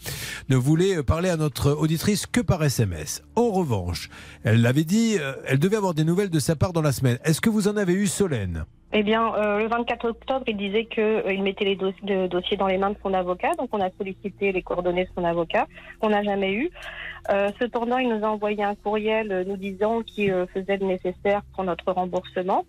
ne 0.48 0.56
voulait 0.56 0.96
euh, 0.96 1.04
parler 1.04 1.28
à 1.28 1.36
notre 1.36 1.74
auditrice 1.74 2.26
que 2.26 2.40
par 2.40 2.64
SMS. 2.64 3.22
En 3.36 3.50
revanche, 3.52 4.08
elle 4.46 4.62
l'avait 4.62 4.86
dit, 4.86 5.18
euh, 5.20 5.34
elle 5.46 5.60
devait 5.60 5.76
avoir 5.76 5.94
des 5.94 6.06
nouvelles 6.06 6.30
de 6.30 6.40
sa 6.40 6.56
part 6.56 6.72
dans 6.72 6.82
la 6.82 6.94
semaine. 6.94 7.18
Est-ce 7.26 7.42
que 7.42 7.50
vous 7.50 7.68
en 7.68 7.76
avez 7.76 7.92
eu, 7.92 8.08
Solène? 8.08 8.64
Eh 8.94 9.04
bien, 9.04 9.36
euh, 9.36 9.60
le 9.60 9.68
24 9.68 10.08
octobre, 10.08 10.46
il 10.48 10.56
disait 10.56 10.86
qu'il 10.86 11.44
mettait 11.44 11.66
les 11.66 11.76
dos- 11.76 11.92
le 12.08 12.28
dossier 12.28 12.56
dans 12.56 12.68
les 12.68 12.78
mains 12.78 12.92
de 12.92 12.98
son 13.04 13.14
avocat. 13.14 13.52
Donc, 13.60 13.68
on 13.74 13.82
a 13.82 13.90
sollicité 13.98 14.54
les 14.54 14.62
coordonnées 14.62 15.04
de 15.04 15.10
son 15.18 15.26
avocat, 15.26 15.68
qu'on 16.00 16.12
n'a 16.12 16.24
jamais 16.24 16.54
eu. 16.54 16.70
Euh, 17.30 17.50
cependant, 17.60 17.98
il 17.98 18.08
nous 18.08 18.24
a 18.24 18.30
envoyé 18.30 18.64
un 18.64 18.76
courriel 18.76 19.34
euh, 19.34 19.44
nous 19.46 19.58
disant 19.58 20.02
qu'il 20.02 20.32
euh, 20.32 20.46
faisait 20.54 20.78
le 20.78 20.86
nécessaire 20.86 21.42
pour 21.54 21.66
notre 21.66 21.92
remboursement 21.92 22.64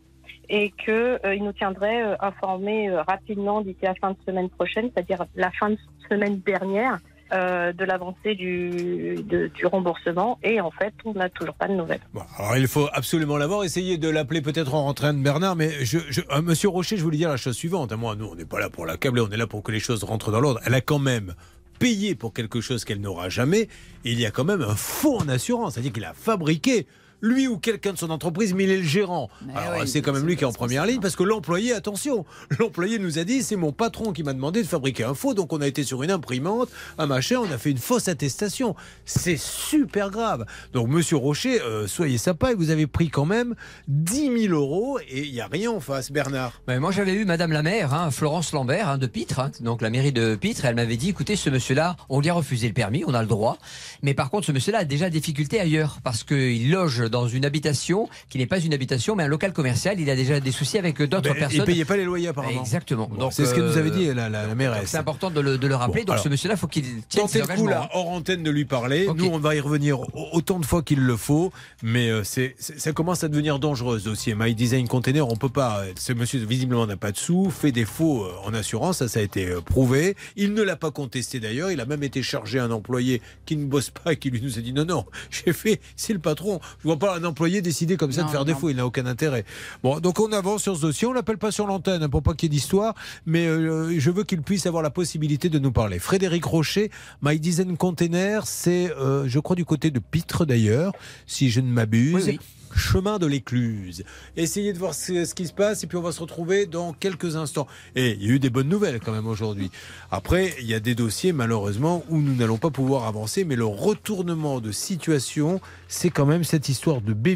et 0.49 0.73
qu'il 0.73 1.43
nous 1.45 1.53
tiendrait 1.53 2.03
euh, 2.05 2.17
informés 2.21 2.89
euh, 2.89 3.03
rapidement 3.03 3.61
d'ici 3.63 3.79
la 3.83 3.95
fin 3.95 4.11
de 4.13 4.17
semaine 4.27 4.49
prochaine, 4.51 4.91
c'est-à-dire 4.95 5.25
la 5.35 5.51
fin 5.53 5.71
de 5.71 5.79
semaine 6.11 6.41
dernière, 6.41 6.99
euh, 7.33 7.73
de 7.73 7.85
l'avancée 7.85 8.35
du, 8.35 9.17
remboursement. 9.65 10.39
Et 10.43 10.61
en 10.61 10.71
fait, 10.71 10.93
on 11.05 11.15
n'a 11.15 11.29
toujours 11.31 11.55
pas 11.55 11.69
de 11.69 11.73
nouvelles. 11.75 12.01
Alors 12.39 12.57
il 12.57 12.69
faut 12.69 12.89
absolument 12.93 13.37
l'avoir. 13.39 13.65
Essayez 13.65 13.97
de 13.99 14.09
l'appeler 14.09 14.43
peut-être 14.43 14.75
en 14.75 14.85
rentrant 14.85 15.13
de 15.15 15.19
Bernard, 15.23 15.57
mais 15.57 15.71
je, 15.85 15.99
je- 16.11 16.21
euh, 16.31 16.43
Monsieur 16.43 16.69
Rocher, 16.69 16.97
je 16.97 17.03
voulais 17.03 17.17
dire 17.17 17.31
la 17.31 17.37
chose 17.37 17.57
suivante. 17.57 17.93
Moi, 17.93 18.15
nous, 18.17 18.27
on 18.27 18.35
n'est 18.35 18.45
pas 18.45 18.61
là 18.61 18.69
pour 18.71 18.87
l'accabler, 18.87 19.23
on 19.23 19.31
est 19.31 19.37
là 19.37 19.47
pour 19.47 19.63
que 19.63 19.73
les 19.73 19.81
choses 19.81 20.05
rentrent 20.05 20.31
dans 20.31 20.41
l'ordre. 20.41 20.61
Elle 20.67 20.75
a 20.75 20.81
quand 20.81 20.99
même 20.99 21.35
payé 21.79 22.15
pour 22.15 22.33
quelque 22.33 22.61
chose 22.61 22.85
qu'elle 22.85 23.01
n'aura 23.01 23.29
jamais. 23.31 23.69
Il 24.05 24.21
y 24.21 24.27
a 24.27 24.31
quand 24.31 24.45
même 24.45 24.63
un 24.63 24.77
faux 24.77 25.17
en 25.19 25.29
assurance, 25.29 25.75
c'est-à-dire 25.75 25.93
qu'il 25.93 26.05
a 26.05 26.13
fabriqué. 26.15 26.87
Lui 27.25 27.49
ou 27.49 27.57
quelqu'un 27.57 27.95
de 27.95 27.99
son 27.99 28.11
entreprise, 28.11 28.53
mais 28.53 28.65
il 28.65 28.71
est 28.71 28.77
le 28.77 28.83
gérant. 28.83 29.31
Alors 29.55 29.81
oui, 29.81 29.89
c'est 29.89 30.03
quand 30.03 30.13
même 30.13 30.27
lui 30.27 30.37
qui 30.37 30.45
est 30.45 30.47
en 30.47 30.53
première 30.53 30.85
ligne 30.85 31.01
parce 31.01 31.17
que 31.17 31.23
l'employé, 31.23 31.73
attention, 31.73 32.27
l'employé 32.59 32.99
nous 32.99 33.19
a 33.19 33.25
dit 33.25 33.43
c'est 33.43 33.57
mon 33.57 33.73
patron 33.73 34.13
qui 34.13 34.23
m'a 34.23 34.35
demandé 34.35 34.63
de 34.63 34.69
fabriquer 34.69 35.05
un 35.05 35.15
faux, 35.15 35.33
donc 35.33 35.51
on 35.55 35.63
a 35.63 35.67
été 35.67 35.85
sur 35.85 36.03
une 36.03 36.11
imprimante, 36.11 36.69
un 36.99 37.07
machin, 37.07 37.39
on 37.39 37.51
a 37.51 37.57
fait 37.57 37.71
une 37.71 37.79
fausse 37.79 38.09
attestation. 38.09 38.77
C'est 39.07 39.39
super 39.39 40.11
grave. 40.11 40.45
Donc 40.75 40.89
Monsieur 40.89 41.17
Rocher, 41.17 41.63
euh, 41.63 41.87
soyez 41.87 42.19
sympa, 42.19 42.53
et 42.53 42.55
vous 42.55 42.69
avez 42.69 42.87
pris 42.87 43.09
quand 43.09 43.25
même 43.25 43.55
10 43.89 44.49
000 44.49 44.55
euros 44.55 44.99
et 45.09 45.25
il 45.25 45.33
n'y 45.33 45.41
a 45.41 45.47
rien 45.47 45.71
en 45.71 45.81
face, 45.81 46.13
Bernard. 46.13 46.61
Mais 46.69 46.79
moi, 46.79 46.93
j'avais 46.93 47.15
eu 47.15 47.25
Madame 47.25 47.53
la 47.53 47.63
maire, 47.63 47.95
hein, 47.95 48.11
Florence 48.11 48.53
Lambert, 48.53 48.91
hein, 48.91 48.99
de 48.99 49.07
Pitre, 49.07 49.41
hein, 49.41 49.51
donc 49.61 49.81
la 49.81 49.89
mairie 49.89 50.13
de 50.13 50.35
Pitre. 50.35 50.67
Elle 50.67 50.75
m'avait 50.75 50.99
dit 50.99 51.09
écoutez, 51.09 51.37
ce 51.37 51.49
monsieur-là, 51.49 51.97
on 52.11 52.21
lui 52.21 52.29
a 52.29 52.35
refusé 52.35 52.69
le 52.69 52.75
permis, 52.75 53.03
on 53.07 53.15
a 53.15 53.23
le 53.23 53.29
droit. 53.29 53.57
Mais 54.03 54.13
par 54.13 54.29
contre, 54.29 54.47
ce 54.47 54.53
monsieur-là 54.53 54.81
a 54.81 54.85
déjà 54.85 55.09
des 55.09 55.21
difficultés 55.21 55.59
ailleurs 55.59 56.01
parce 56.05 56.23
qu'il 56.23 56.71
loge 56.71 57.01
dans 57.15 57.29
une 57.29 57.45
habitation 57.45 58.09
qui 58.29 58.39
n'est 58.39 58.47
pas 58.47 58.59
une 58.59 58.75
habitation, 58.75 59.15
mais 59.15 59.23
un 59.23 59.29
local 59.29 59.53
commercial. 59.53 60.01
Il 60.01 60.11
a 60.11 60.17
déjà 60.17 60.41
des 60.41 60.51
soucis 60.53 60.79
avec 60.79 61.01
d'autres 61.01 61.23
Ben, 61.23 61.35
personnes. 61.35 61.61
Il 61.61 61.65
payait 61.65 61.85
pas 61.85 61.97
les 61.97 62.05
loyers 62.05 62.29
apparemment. 62.29 62.61
Exactement. 62.61 63.09
Bon, 63.09 63.31
c'est 63.31 63.47
ce 63.47 63.55
que 63.55 63.61
nous 63.61 63.79
avait 63.79 63.91
dit 63.93 64.09
euh, 64.09 64.15
la, 64.15 64.29
la, 64.29 64.55
mairesse. 64.55 64.91
C'est 64.91 64.97
important 64.99 65.31
de 65.31 65.41
le, 65.41 65.57
de 65.59 65.67
le 65.67 65.77
rappeler. 65.77 66.01
Bon, 66.03 66.07
donc 66.09 66.15
alors, 66.15 66.25
ce 66.25 66.29
monsieur-là, 66.29 66.57
faut 66.57 66.67
qu'il 66.67 67.03
tienne 67.09 67.29
ses 67.29 67.39
le 67.39 67.45
coup 67.47 67.53
engagements. 67.53 67.71
là, 67.71 67.89
hors 67.95 68.09
antenne, 68.09 68.43
de 68.43 68.51
lui 68.51 68.65
parler. 68.65 69.07
Nous, 69.15 69.27
on 69.27 69.39
va 69.39 69.55
y 69.55 69.61
revenir 69.61 70.01
au- 70.01 70.09
autant 70.33 70.59
de 70.59 70.67
fois 70.67 70.83
qu'il 70.83 71.01
le 71.01 71.17
faut, 71.17 71.53
mais 71.83 72.11
euh, 72.11 72.25
c'est, 72.25 72.57
ça 72.59 72.93
commence 72.93 73.23
à 73.23 73.29
devenir 73.29 73.59
dangereux 73.61 74.01
ce 74.01 74.05
dossier. 74.07 74.35
My 74.37 74.55
Design 74.55 74.89
Container, 74.89 75.29
on 75.31 75.37
peut 75.37 75.49
pas. 75.49 75.81
euh, 75.85 75.93
Ce 75.97 76.13
monsieur 76.13 76.41
visiblement 76.45 76.87
n'a 76.87 76.97
pas 76.97 77.13
de 77.13 77.17
sous, 77.17 77.51
fait 77.51 77.71
des 77.73 77.85
faux 77.85 78.25
euh, 78.25 78.33
en 78.45 78.53
assurance, 78.55 78.99
ça, 78.99 79.09
ça 79.09 79.21
a 79.21 79.23
été 79.23 79.47
euh, 79.47 79.61
prouvé. 79.61 80.17
Il 80.37 80.53
ne 80.55 80.63
l'a 80.63 80.77
pas 80.77 80.91
contesté 80.91 81.39
d'ailleurs. 81.41 81.71
Il 81.71 81.81
a 81.81 81.87
même 81.87 82.03
été 82.03 82.23
chargé 82.23 82.59
un 82.59 82.71
employé 82.71 83.23
qui 83.47 83.57
ne 83.57 83.65
bosse 83.67 83.91
pas 83.91 84.13
et 84.13 84.17
qui 84.17 84.31
lui 84.31 84.41
nous 84.43 84.59
a 84.59 84.63
dit 84.63 84.73
non 84.73 84.85
non, 84.85 85.05
j'ai 85.31 85.53
fait, 85.53 85.81
c'est 85.97 86.13
le 86.13 86.19
patron. 86.19 86.61
Je 86.81 86.89
vois 86.89 86.99
pas 86.99 87.04
un 87.13 87.25
employé 87.25 87.63
décider 87.63 87.97
comme 87.97 88.13
ça 88.13 88.23
Non, 88.23 88.27
de 88.29 88.33
faire 88.33 88.45
non. 88.45 88.55
faux. 88.55 88.71
Il 88.71 88.77
n'a 88.77 88.87
aucun 88.87 89.07
intérêt. 89.07 89.45
Bon, 89.83 90.01
donc 90.01 90.19
on 90.21 90.33
avance 90.33 90.63
sur 90.63 90.77
ce 90.77 90.83
dossier. 90.83 91.07
On 91.07 91.13
l'appelle 91.13 91.39
pas 91.39 91.51
sur 91.51 91.67
l'antenne 91.67 92.09
pour 92.09 92.23
pas 92.23 92.35
qu'il 92.35 92.47
y 92.47 92.53
ait 92.53 92.57
d'histoire, 92.57 92.95
mais 93.27 93.47
euh, 93.47 93.99
je 93.99 94.11
veux 94.11 94.25
qu'il 94.25 94.43
puisse 94.43 94.67
avoir 94.67 94.83
la 94.83 94.91
possibilité 94.91 95.49
de 95.49 95.59
nous 95.59 95.73
parler. 95.73 95.99
Frédéric 95.99 96.45
Rocher, 96.45 96.91
My 97.23 97.39
Design 97.39 97.77
Container, 97.77 98.47
c'est, 98.47 98.91
euh, 98.93 99.25
je 99.27 99.39
crois, 99.39 99.57
du 99.57 99.65
côté 99.65 99.91
de 99.91 99.99
Pitre 99.99 100.45
d'ailleurs, 100.47 100.93
si 101.27 101.51
je 101.51 101.61
ne 101.61 101.69
m'abuse. 101.69 102.27
Oui, 102.27 102.41
Chemin 102.75 103.19
de 103.19 103.27
l'écluse. 103.27 104.05
Essayez 104.37 104.73
de 104.73 104.79
voir 104.79 104.95
ce, 104.95 105.35
qui 105.35 105.47
se 105.47 105.53
passe 105.53 105.85
et 105.85 105.87
puis 105.87 105.99
on 105.99 106.03
va 106.03 106.13
se 106.13 106.21
retrouver 106.21 106.65
dans 106.65 106.95
quelques 106.95 107.37
instants. 107.37 107.67
Et 107.95 108.13
il 108.13 108.27
y 108.27 108.31
a 108.31 108.35
eu 108.35 108.39
des 108.39 108.51
bonnes 108.51 108.69
nouvelles 108.69 109.01
quand 109.01 109.13
même 109.13 109.27
aujourd'hui. 109.27 109.71
Après, 110.11 110.55
il 110.61 110.67
y 110.67 110.75
a 110.75 110.81
des 110.81 110.95
dossiers 110.95 111.33
malheureusement 111.33 112.05
où 112.09 112.21
nous 112.23 112.35
n'allons 112.35 112.59
pas 112.59 112.71
pouvoir 112.71 113.05
avancer, 113.05 113.45
mais 113.45 113.57
le 113.57 113.67
retournement 113.67 114.61
de 114.61 114.73
situation, 114.73 115.61
c'est 115.89 116.11
quand 116.11 116.27
même 116.27 116.43
cette 116.43 116.71
histoire 116.71 117.03
de 117.03 117.13
baie. 117.13 117.35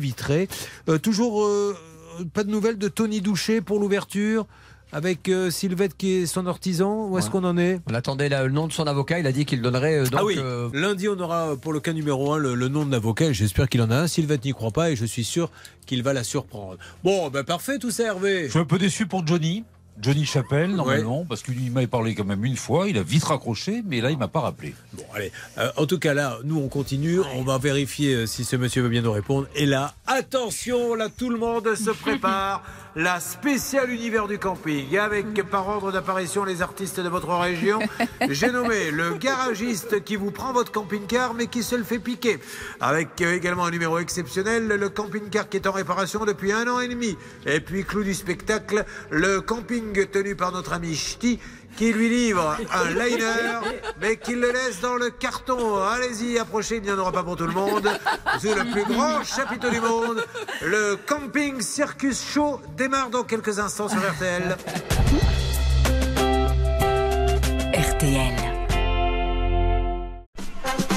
Euh, 0.89 0.99
toujours 0.99 1.45
euh, 1.45 1.77
pas 2.33 2.45
de 2.45 2.51
nouvelles 2.51 2.79
de 2.79 2.89
Tony 2.89 3.21
Doucher 3.21 3.61
pour 3.61 3.81
l'ouverture? 3.81 4.47
Avec 4.93 5.29
euh, 5.29 5.51
Sylvette 5.51 5.97
qui 5.97 6.13
est 6.13 6.27
son 6.27 6.47
artisan. 6.47 7.09
Où 7.09 7.19
est-ce 7.19 7.27
Ouais. 7.27 7.33
qu'on 7.33 7.45
en 7.45 7.59
est? 7.59 7.81
On 7.91 7.95
attendait 7.95 8.29
là, 8.29 8.45
le 8.45 8.51
nom 8.51 8.67
de 8.67 8.73
son 8.73 8.87
avocat. 8.87 9.19
Il 9.19 9.27
a 9.27 9.33
dit 9.33 9.45
qu'il 9.45 9.61
donnerait. 9.63 9.99
euh, 9.99 10.05
donc, 10.05 10.21
ah 10.21 10.25
oui, 10.25 10.37
euh, 10.39 10.69
lundi 10.73 11.09
on 11.09 11.19
aura 11.21 11.57
pour 11.61 11.73
le 11.73 11.81
cas 11.81 11.93
numéro 11.93 12.33
1 12.33 12.39
le, 12.39 12.55
le 12.55 12.69
nom 12.69 12.85
de 12.87 12.93
l'avocat. 12.93 13.33
J'espère 13.33 13.69
qu'il 13.69 13.83
en 13.83 13.91
a 13.91 13.97
un. 13.97 14.07
Sylvette 14.07 14.45
n'y 14.45 14.53
croit 14.53 14.71
pas 14.71 14.91
et 14.91 14.97
je 14.97 15.05
suis 15.05 15.25
sûr 15.25 15.51
qu'il 15.87 16.03
va 16.03 16.13
la 16.13 16.25
surprendre. 16.25 16.79
Bon, 17.05 17.29
ben 17.29 17.45
parfait 17.45 17.79
tout 17.79 17.91
ça 17.91 18.05
Hervé. 18.05 18.45
Je 18.47 18.51
suis 18.51 18.59
un 18.59 18.65
peu 18.65 18.79
déçu 18.79 19.07
pour 19.07 19.27
Johnny. 19.27 19.65
Johnny 20.01 20.25
Chappelle, 20.25 20.77
normalement, 20.77 21.27
parce 21.29 21.43
qu'il 21.43 21.73
m'avait 21.73 21.89
parlé 21.89 22.15
quand 22.15 22.25
même 22.25 22.45
une 22.45 22.55
fois. 22.55 22.89
Il 22.89 22.97
a 22.99 23.03
vite 23.03 23.25
raccroché, 23.25 23.83
mais 23.85 24.01
là, 24.01 24.13
il 24.13 24.17
m'a 24.17 24.29
pas 24.29 24.39
rappelé. 24.39 24.73
Bon, 24.93 25.03
allez. 25.13 25.33
Euh, 25.59 25.73
en 25.77 25.87
tout 25.87 25.99
cas, 25.99 26.15
là, 26.15 26.39
nous, 26.45 26.57
on 26.57 26.69
continue. 26.69 27.19
On 27.35 27.43
va 27.43 27.59
vérifier 27.59 28.29
si 28.29 28.45
ce 28.45 28.55
monsieur 28.55 28.83
veut 28.83 28.91
bien 28.91 29.03
nous 29.03 29.11
répondre. 29.11 29.49
Et 29.57 29.67
là, 29.67 29.95
attention, 30.07 30.95
là, 30.95 31.09
tout 31.09 31.31
le 31.31 31.37
monde 31.39 31.75
se 31.75 31.91
prépare. 31.91 32.63
La 33.01 33.21
spéciale 33.21 33.91
univers 33.91 34.27
du 34.27 34.41
camping, 34.41 34.99
avec 34.99 35.45
par 35.45 35.69
ordre 35.69 35.93
d'apparition 35.93 36.43
les 36.43 36.63
artistes 36.63 36.99
de 36.99 37.09
votre 37.09 37.33
région. 37.33 37.79
J'ai 38.29 38.51
nommé 38.51 38.91
le 38.91 39.15
garagiste 39.15 40.03
qui 40.03 40.17
vous 40.17 40.33
prend 40.33 40.53
votre 40.53 40.73
camping-car, 40.73 41.33
mais 41.33 41.47
qui 41.47 41.63
se 41.63 41.77
le 41.77 41.85
fait 41.85 42.01
piquer. 42.01 42.41
Avec 42.81 43.21
euh, 43.21 43.37
également 43.37 43.67
un 43.67 43.71
numéro 43.71 44.01
exceptionnel, 44.01 44.67
le 44.67 44.89
camping-car 44.89 45.49
qui 45.49 45.59
est 45.59 45.69
en 45.69 45.73
réparation 45.73 46.25
depuis 46.25 46.51
un 46.51 46.67
an 46.67 46.81
et 46.81 46.89
demi. 46.89 47.17
Et 47.47 47.61
puis, 47.61 47.85
clou 47.85 48.03
du 48.03 48.15
spectacle, 48.15 48.85
le 49.11 49.41
camping 49.43 50.09
tenu 50.09 50.35
par 50.35 50.51
notre 50.51 50.73
ami 50.73 50.97
Ch'ti, 50.97 51.39
qui 51.77 51.93
lui 51.93 52.09
livre 52.09 52.57
un 52.73 52.91
liner, 52.91 53.61
mais 54.01 54.17
qu'il 54.17 54.41
le 54.41 54.53
laisse 54.53 54.81
dans 54.81 54.97
le 54.97 55.11
carton. 55.11 55.77
Allez-y, 55.77 56.39
approchez, 56.39 56.77
il 56.77 56.83
n'y 56.83 56.91
en 56.91 56.99
aura 56.99 57.13
pas 57.13 57.23
pour 57.23 57.37
tout 57.37 57.47
le 57.47 57.53
monde. 57.53 57.89
C'est 58.41 58.55
le 58.55 58.71
plus 58.71 58.85
grand 58.85 59.23
chapiteau 59.25 59.71
du 59.71 59.81
monde. 59.81 60.25
Le 60.63 60.97
camping 61.07 61.61
Circus 61.61 62.25
Show 62.25 62.61
démarre 62.77 63.11
dans 63.11 63.25
quelques 63.25 63.59
instants 63.59 63.89
sur 63.89 63.99
RTL. 63.99 64.57
RTL. 67.75 68.49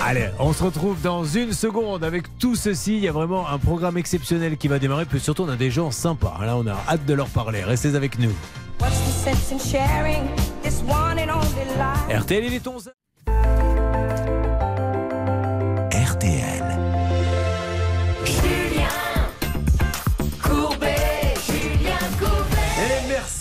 Allez, 0.03 0.29
on 0.39 0.51
se 0.51 0.63
retrouve 0.63 0.99
dans 1.01 1.23
une 1.23 1.53
seconde 1.53 2.03
avec 2.03 2.39
tout 2.39 2.55
ceci. 2.55 2.97
Il 2.97 3.03
y 3.03 3.07
a 3.07 3.11
vraiment 3.11 3.47
un 3.47 3.59
programme 3.59 3.97
exceptionnel 3.97 4.57
qui 4.57 4.67
va 4.67 4.79
démarrer. 4.79 5.05
Puis 5.05 5.19
surtout, 5.19 5.43
on 5.43 5.49
a 5.49 5.55
des 5.55 5.69
gens 5.69 5.91
sympas. 5.91 6.39
Là, 6.41 6.57
on 6.57 6.65
a 6.65 6.75
hâte 6.89 7.05
de 7.05 7.13
leur 7.13 7.27
parler. 7.27 7.63
Restez 7.63 7.95
avec 7.95 8.17
nous. 8.17 8.33
RTL, 12.09 12.45
il 12.45 12.53
est 12.53 12.67
11. 12.67 12.91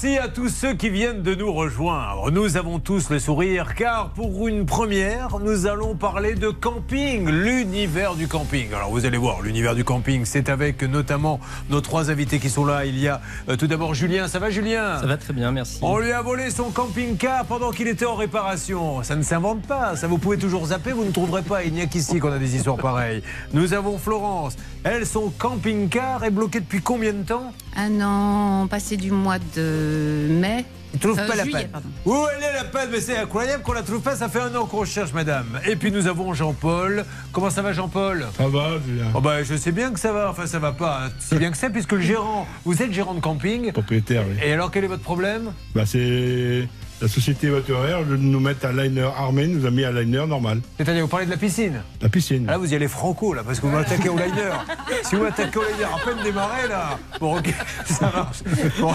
Merci 0.02 0.18
à 0.18 0.28
tous 0.28 0.48
ceux 0.48 0.72
qui 0.72 0.88
viennent 0.88 1.20
de 1.20 1.34
nous 1.34 1.52
rejoindre. 1.52 2.30
Nous 2.30 2.56
avons 2.56 2.78
tous 2.78 3.10
le 3.10 3.18
sourire 3.18 3.74
car 3.74 4.08
pour 4.10 4.48
une 4.48 4.64
première, 4.64 5.38
nous 5.40 5.66
allons 5.66 5.94
parler 5.94 6.34
de 6.36 6.48
camping, 6.48 7.28
l'univers 7.28 8.14
du 8.14 8.26
camping. 8.26 8.72
Alors 8.72 8.90
vous 8.90 9.04
allez 9.04 9.18
voir, 9.18 9.42
l'univers 9.42 9.74
du 9.74 9.84
camping, 9.84 10.24
c'est 10.24 10.48
avec 10.48 10.82
notamment 10.82 11.38
nos 11.68 11.82
trois 11.82 12.10
invités 12.10 12.38
qui 12.38 12.48
sont 12.48 12.64
là. 12.64 12.86
Il 12.86 12.98
y 12.98 13.08
a 13.08 13.20
euh, 13.50 13.56
tout 13.56 13.66
d'abord 13.66 13.92
Julien. 13.92 14.26
Ça 14.26 14.38
va 14.38 14.48
Julien? 14.48 14.98
Ça 15.00 15.06
va 15.06 15.18
très 15.18 15.34
bien, 15.34 15.52
merci. 15.52 15.80
On 15.82 15.98
lui 15.98 16.12
a 16.12 16.22
volé 16.22 16.50
son 16.50 16.70
camping-car 16.70 17.44
pendant 17.44 17.70
qu'il 17.70 17.86
était 17.86 18.06
en 18.06 18.14
réparation. 18.14 19.02
Ça 19.02 19.16
ne 19.16 19.22
s'invente 19.22 19.66
pas. 19.66 19.96
Ça, 19.96 20.06
vous 20.06 20.16
pouvez 20.16 20.38
toujours 20.38 20.66
zapper, 20.66 20.92
vous 20.92 21.04
ne 21.04 21.12
trouverez 21.12 21.42
pas. 21.42 21.64
Il 21.64 21.74
n'y 21.74 21.82
a 21.82 21.86
qu'ici 21.86 22.20
qu'on 22.20 22.32
a 22.32 22.38
des 22.38 22.56
histoires 22.56 22.78
pareilles. 22.78 23.22
Nous 23.52 23.74
avons 23.74 23.98
Florence. 23.98 24.56
Elle, 24.82 25.06
son 25.06 25.28
camping-car 25.28 26.24
est 26.24 26.30
bloqué 26.30 26.60
depuis 26.60 26.80
combien 26.80 27.12
de 27.12 27.22
temps? 27.22 27.52
Un 27.76 28.00
an 28.00 28.66
passé 28.66 28.96
du 28.96 29.10
mois 29.10 29.38
de 29.54 29.89
mai. 30.30 30.64
Il 30.92 30.98
trouve 30.98 31.18
Euh, 31.20 31.28
pas 31.28 31.36
la 31.36 31.44
peine. 31.44 31.68
pardon. 31.68 31.88
Où 32.04 32.16
elle 32.36 32.42
est 32.42 32.52
la 32.52 32.64
peine 32.64 32.88
Mais 32.90 33.00
c'est 33.00 33.16
incroyable 33.16 33.62
qu'on 33.62 33.72
la 33.74 33.82
trouve 33.82 34.00
pas. 34.00 34.16
Ça 34.16 34.28
fait 34.28 34.40
un 34.40 34.52
an 34.56 34.66
qu'on 34.66 34.84
cherche, 34.84 35.12
madame. 35.12 35.60
Et 35.66 35.76
puis 35.76 35.92
nous 35.92 36.08
avons 36.08 36.34
Jean-Paul. 36.34 37.04
Comment 37.32 37.48
ça 37.50 37.62
va, 37.62 37.72
Jean-Paul? 37.72 38.26
Ça 38.36 38.48
va, 38.48 38.70
Julien. 38.84 39.04
Oh 39.14 39.20
bah, 39.20 39.42
je 39.44 39.54
sais 39.54 39.70
bien 39.70 39.92
que 39.92 40.00
ça 40.00 40.12
va. 40.12 40.30
Enfin, 40.30 40.46
ça 40.46 40.58
va 40.58 40.72
pas 40.72 41.02
hein, 41.06 41.10
si 41.20 41.36
bien 41.36 41.52
que 41.52 41.56
ça, 41.56 41.70
puisque 41.70 41.92
le 41.92 42.00
gérant, 42.00 42.44
vous 42.64 42.82
êtes 42.82 42.92
gérant 42.92 43.14
de 43.14 43.20
camping. 43.20 43.70
Propriétaire, 43.72 44.24
oui. 44.28 44.36
Et 44.44 44.52
alors, 44.52 44.72
quel 44.72 44.82
est 44.82 44.88
votre 44.88 45.02
problème? 45.02 45.52
Bah, 45.76 45.84
c'est 45.86 46.68
la 47.00 47.08
société 47.08 47.48
de 47.48 48.16
nous 48.16 48.40
mettre 48.40 48.66
un 48.66 48.72
liner 48.72 49.08
armé, 49.16 49.46
nous 49.46 49.66
a 49.66 49.70
mis 49.70 49.84
un 49.84 49.92
liner 49.92 50.26
normal. 50.26 50.60
C'est-à-dire, 50.76 51.02
vous 51.02 51.08
parlez 51.08 51.26
de 51.26 51.30
la 51.30 51.36
piscine 51.36 51.82
La 52.02 52.08
piscine. 52.08 52.46
Là, 52.46 52.58
vous 52.58 52.72
y 52.72 52.76
allez 52.76 52.88
franco, 52.88 53.32
là, 53.34 53.42
parce 53.44 53.58
que 53.60 53.66
vous 53.66 53.72
m'attaquez 53.72 54.08
au 54.08 54.16
liner. 54.16 54.50
Si 55.02 55.14
vous 55.16 55.22
m'attaquez 55.22 55.58
au 55.58 55.62
liner, 55.62 55.84
à 55.84 56.04
peine 56.04 56.22
démarré, 56.22 56.68
là. 56.68 56.98
Bon, 57.18 57.38
ok, 57.38 57.52
ça 57.86 58.10
marche. 58.14 58.38
Bon. 58.80 58.92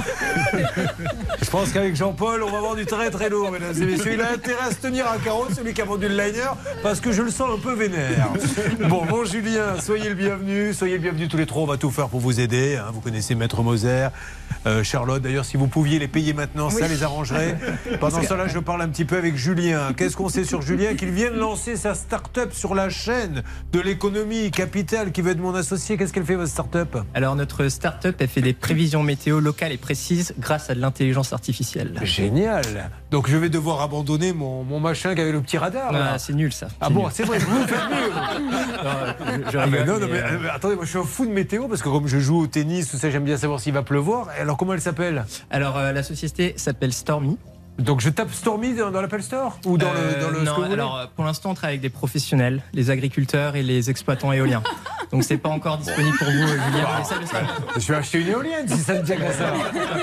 Je 1.42 1.50
pense 1.50 1.72
qu'avec 1.72 1.96
Jean-Paul, 1.96 2.44
on 2.44 2.52
va 2.52 2.58
avoir 2.58 2.76
du 2.76 2.86
très 2.86 3.10
très 3.10 3.30
lourd, 3.30 3.52
mesdames 3.52 3.76
et 3.82 3.86
messieurs. 3.86 4.14
Il 4.14 4.22
a 4.22 4.32
intérêt 4.32 4.68
à 4.68 4.72
se 4.72 4.78
tenir 4.78 5.08
à 5.08 5.18
carreau, 5.18 5.48
celui 5.56 5.74
qui 5.74 5.82
a 5.82 5.86
vendu 5.86 6.08
le 6.08 6.16
liner, 6.16 6.50
parce 6.84 7.00
que 7.00 7.12
je 7.12 7.22
le 7.22 7.32
sens 7.32 7.50
un 7.58 7.60
peu 7.60 7.74
vénère. 7.74 8.30
Bon, 8.90 9.06
bon, 9.06 9.26
Julien, 9.26 9.80
soyez 9.82 10.10
le 10.10 10.16
bienvenu. 10.16 10.74
Soyez 10.74 10.96
le 10.96 11.02
bienvenu 11.02 11.28
tous 11.28 11.38
les 11.38 11.46
trois. 11.46 11.64
On 11.64 11.68
va 11.68 11.78
tout 11.78 11.92
faire 11.92 12.10
pour 12.10 12.20
vous 12.20 12.40
aider. 12.40 12.76
hein. 12.78 12.92
Vous 12.94 13.02
connaissez 13.02 13.36
Maître 13.36 13.62
Moser, 13.64 14.08
euh, 14.68 14.84
Charlotte. 14.84 15.22
D'ailleurs, 15.22 15.46
si 15.46 15.58
vous 15.58 15.68
pouviez 15.68 16.00
les 16.00 16.08
payer 16.08 16.34
maintenant, 16.34 16.70
ça 16.70 16.88
les 16.88 17.04
arrangerait. 17.04 17.58
Pendant 18.00 18.22
ce 18.22 18.34
là 18.34 18.48
je 18.48 18.60
parle 18.60 18.82
un 18.82 18.90
petit 18.90 19.06
peu 19.06 19.18
avec 19.18 19.36
Julien. 19.36 19.94
Qu'est-ce 19.96 20.16
qu'on 20.18 20.30
sait 20.30 20.44
sur 20.44 20.62
Julien 20.62 20.96
Qu'il 20.96 21.12
vient 21.12 21.32
de 21.32 21.38
lancer 21.38 21.76
sa 21.76 21.94
start-up 21.96 22.54
sur 22.54 22.76
la 22.76 22.90
chaîne 22.90 23.44
de 23.72 23.80
l'économie 23.80 24.52
capitale 24.52 25.12
qui 25.12 25.22
veut 25.22 25.32
être 25.32 25.40
mon 25.40 25.56
associé? 25.56 25.98
Qu'est-ce 25.98 26.14
qu'elle 26.14 26.26
fait, 26.26 26.36
votre 26.36 26.50
start-up? 26.52 26.98
Alors 27.14 27.36
notre 27.36 27.68
start-up, 27.68 28.16
elle 28.20 28.28
fait 28.28 28.42
des 28.42 28.54
prévisions 28.54 29.04
météo 29.04 29.40
locales 29.40 29.72
et 29.72 29.78
précises 29.78 30.34
grâce 30.40 30.70
à 30.70 30.76
de 30.76 30.82
l'intelligence 30.82 31.34
artificielle. 31.34 32.00
Génial. 32.04 32.90
Donc 33.12 33.30
je 33.30 33.38
vais 33.38 33.50
devoir 33.50 33.82
abandonner 33.82 34.34
mon, 34.34 34.64
mon 34.64 34.80
machin 34.80 35.16
qui 35.16 35.22
avait 35.22 35.32
le 35.32 35.42
petit 35.42 35.58
radar. 35.58 35.92
Ah, 35.94 36.18
c'est 36.20 36.34
nul 36.34 36.52
ça. 36.54 36.68
Ah 36.82 36.90
bon, 36.90 37.04
nul. 37.04 37.12
c'est 37.14 37.24
vrai, 37.24 37.40
vous 37.40 37.68
faites 37.68 37.78
je- 39.46 39.52
je 39.52 39.58
Ah, 39.58 39.68
mais 39.68 39.80
rigole, 39.82 39.94
non, 39.96 40.00
non, 40.02 40.08
mais, 40.12 40.22
mais, 40.22 40.24
euh, 40.24 40.40
euh, 40.46 40.50
attendez, 40.54 40.76
moi 40.76 40.86
je 40.86 40.90
suis 40.90 41.00
un 41.00 41.04
fou 41.04 41.26
de 41.26 41.32
météo 41.32 41.68
parce 41.68 41.82
que 41.82 41.90
comme 41.90 42.08
je 42.08 42.20
joue 42.20 42.40
au 42.42 42.48
tennis, 42.48 42.90
tout 42.90 42.98
ça, 42.98 43.10
j'aime 43.10 43.24
bien 43.24 43.38
savoir 43.38 43.60
s'il 43.60 43.74
va 43.74 43.84
pleuvoir. 43.84 44.28
Alors 44.40 44.58
comment 44.58 44.74
elle 44.74 44.82
s'appelle? 44.82 45.26
Alors 45.50 45.78
euh, 45.78 45.92
la 45.92 46.04
société 46.04 46.54
s'appelle 46.58 46.94
Stormy. 46.94 47.38
Donc 47.78 48.00
je 48.00 48.10
tape 48.10 48.32
Stormy 48.32 48.74
dans, 48.74 48.90
dans 48.90 49.02
l'Apple 49.02 49.22
Store 49.22 49.60
ou 49.66 49.78
dans 49.78 49.92
le, 49.92 50.22
dans 50.22 50.30
le 50.30 50.40
ce 50.40 50.44
non, 50.46 50.72
alors 50.72 50.98
euh, 50.98 51.06
pour 51.14 51.26
l'instant 51.26 51.52
on 51.52 51.54
travaille 51.54 51.74
avec 51.74 51.82
des 51.82 51.90
professionnels, 51.90 52.64
les 52.74 52.90
agriculteurs 52.90 53.56
et 53.56 53.64
les 53.64 53.90
exploitants 53.90 54.32
éoliens. 54.32 54.64
Donc 55.16 55.24
c'est 55.24 55.38
pas 55.38 55.48
encore 55.50 55.78
disponible 55.78 56.18
pour 56.18 56.28
vous, 56.28 56.48
Julien. 56.48 56.88
Je 57.78 57.88
vais 57.88 57.96
acheter 57.98 58.20
une 58.20 58.28
éolienne 58.28 58.68
si 58.68 58.78
ça 58.80 58.96
me 58.96 59.04
tient 59.04 59.16
qu'à 59.16 59.32
ça. 59.32 59.54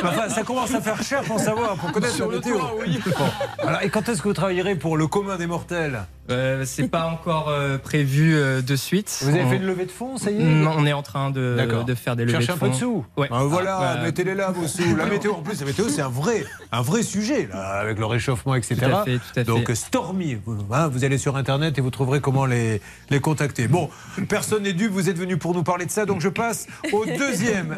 Enfin, 0.02 0.28
ça 0.30 0.42
commence 0.42 0.74
à 0.74 0.80
faire 0.80 1.02
cher 1.02 1.22
pour 1.22 1.38
savoir, 1.38 1.74
pour 1.76 1.92
connaître 1.92 2.14
Sur 2.14 2.26
la 2.28 2.32
le 2.32 2.38
météo. 2.38 2.58
toit, 2.58 2.74
oui. 2.80 2.98
Bon. 3.04 3.66
Alors, 3.68 3.82
et 3.82 3.90
quand 3.90 4.08
est-ce 4.08 4.22
que 4.22 4.28
vous 4.28 4.34
travaillerez 4.34 4.74
pour 4.74 4.96
le 4.96 5.06
commun 5.06 5.36
des 5.36 5.46
mortels 5.46 6.04
Euh, 6.30 6.64
c'est 6.64 6.88
pas 6.88 7.06
encore 7.06 7.48
euh, 7.50 7.76
prévu 7.78 8.34
euh, 8.36 8.62
de 8.62 8.74
suite. 8.76 9.18
Vous 9.22 9.28
avez 9.30 9.42
On- 9.44 9.50
fait 9.50 9.56
une 9.56 9.66
levée 9.66 9.84
de 9.86 9.90
fonds, 9.90 10.16
ça 10.16 10.30
y 10.30 10.40
est 10.40 10.44
Non, 10.44 10.72
on 10.78 10.86
est 10.86 10.92
en 10.94 11.02
train 11.02 11.30
de, 11.30 11.56
faire 11.94 12.16
des 12.16 12.24
levées 12.24 12.32
Cherchez 12.38 12.46
de 12.46 12.52
un 12.52 12.56
fonds. 12.56 12.66
peu 12.66 12.72
de 12.72 12.76
sous. 12.76 13.04
Ouais. 13.18 13.28
Ben 13.28 13.42
voilà, 13.42 13.76
Ah, 13.80 13.94
bah, 13.96 14.02
mettez-les 14.04 14.34
là, 14.34 14.50
vos 14.50 14.66
sous. 14.66 14.96
La 14.96 15.04
météo, 15.06 15.32
en 15.32 15.42
plus, 15.42 15.58
la 15.60 15.66
météo, 15.66 15.88
c'est 15.88 16.00
un 16.00 16.08
vrai, 16.08 16.44
un 16.70 16.80
vrai 16.80 17.02
sujet, 17.02 17.48
là, 17.52 17.80
avec 17.80 17.98
le 17.98 18.06
réchauffement, 18.06 18.54
etc. 18.54 18.76
Tout 18.76 18.84
à 18.96 19.04
fait, 19.04 19.16
tout 19.16 19.20
à 19.32 19.34
fait. 19.34 19.44
Donc, 19.44 19.70
Stormy, 19.74 20.38
vous, 20.46 20.56
hein, 20.72 20.88
vous 20.88 21.04
allez 21.04 21.18
sur 21.18 21.36
Internet 21.36 21.76
et 21.76 21.80
vous 21.80 21.90
trouverez 21.90 22.20
comment 22.20 22.46
les, 22.46 22.80
les 23.10 23.20
contacter. 23.20 23.66
Bon, 23.68 23.90
personne 24.28 24.62
n'est 24.62 24.72
dupe, 24.72 24.92
vous 24.92 25.01
êtes 25.08 25.18
venu 25.18 25.36
pour 25.36 25.54
nous 25.54 25.62
parler 25.62 25.86
de 25.86 25.90
ça, 25.90 26.06
donc 26.06 26.20
je 26.20 26.28
passe 26.28 26.66
au 26.92 27.04
deuxième. 27.18 27.76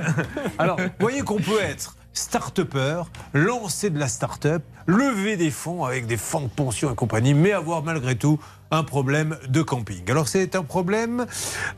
Alors, 0.58 0.78
voyez 0.98 1.22
qu'on 1.22 1.40
peut 1.40 1.60
être 1.60 1.96
start-upper, 2.12 3.02
lancer 3.32 3.90
de 3.90 3.98
la 3.98 4.08
start-up, 4.08 4.62
lever 4.86 5.36
des 5.36 5.50
fonds 5.50 5.84
avec 5.84 6.06
des 6.06 6.16
fonds 6.16 6.42
de 6.42 6.48
pension 6.48 6.92
et 6.92 6.94
compagnie, 6.94 7.34
mais 7.34 7.52
avoir 7.52 7.82
malgré 7.82 8.14
tout 8.14 8.38
un 8.76 8.84
problème 8.84 9.36
de 9.48 9.62
camping. 9.62 10.10
Alors 10.10 10.28
c'est 10.28 10.54
un 10.56 10.62
problème, 10.62 11.26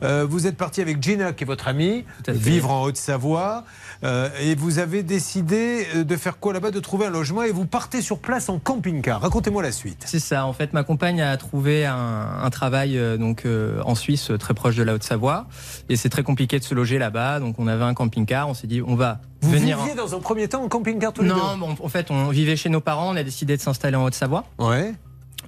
euh, 0.03 0.25
vous 0.29 0.47
êtes 0.47 0.57
parti 0.57 0.81
avec 0.81 1.01
Gina 1.01 1.33
qui 1.33 1.43
est 1.43 1.47
votre 1.47 1.67
amie, 1.67 2.05
vivre 2.27 2.71
en 2.71 2.83
Haute-Savoie, 2.83 3.63
euh, 4.03 4.29
et 4.41 4.55
vous 4.55 4.79
avez 4.79 5.03
décidé 5.03 5.87
euh, 5.95 6.03
de 6.03 6.15
faire 6.15 6.39
quoi 6.39 6.53
là-bas, 6.53 6.71
de 6.71 6.79
trouver 6.79 7.07
un 7.07 7.09
logement 7.09 7.43
et 7.43 7.51
vous 7.51 7.65
partez 7.65 8.01
sur 8.01 8.19
place 8.19 8.49
en 8.49 8.59
camping-car. 8.59 9.21
Racontez-moi 9.21 9.63
la 9.63 9.71
suite. 9.71 10.03
C'est 10.05 10.19
ça. 10.19 10.45
En 10.45 10.53
fait, 10.53 10.73
ma 10.73 10.83
compagne 10.83 11.21
a 11.21 11.35
trouvé 11.37 11.85
un, 11.85 11.95
un 12.43 12.49
travail 12.49 12.99
donc 13.17 13.45
euh, 13.45 13.81
en 13.85 13.95
Suisse, 13.95 14.31
très 14.39 14.53
proche 14.53 14.75
de 14.75 14.83
la 14.83 14.93
Haute-Savoie, 14.93 15.47
et 15.89 15.95
c'est 15.95 16.09
très 16.09 16.23
compliqué 16.23 16.59
de 16.59 16.63
se 16.63 16.75
loger 16.75 16.97
là-bas. 16.99 17.39
Donc, 17.39 17.55
on 17.59 17.67
avait 17.67 17.83
un 17.83 17.93
camping-car. 17.93 18.47
On 18.49 18.53
s'est 18.53 18.67
dit, 18.67 18.81
on 18.81 18.95
va 18.95 19.19
Vous 19.41 19.51
venir. 19.51 19.77
viviez 19.79 19.95
dans 19.95 20.15
un 20.15 20.19
premier 20.19 20.47
temps 20.47 20.63
en 20.63 20.67
camping-car 20.67 21.13
tous 21.13 21.21
les 21.23 21.29
deux 21.29 21.35
Non, 21.35 21.57
bon, 21.57 21.75
en 21.81 21.89
fait, 21.89 22.11
on 22.11 22.29
vivait 22.29 22.55
chez 22.55 22.69
nos 22.69 22.81
parents. 22.81 23.09
On 23.11 23.15
a 23.15 23.23
décidé 23.23 23.57
de 23.57 23.61
s'installer 23.61 23.95
en 23.95 24.03
Haute-Savoie. 24.05 24.45
Ouais. 24.59 24.93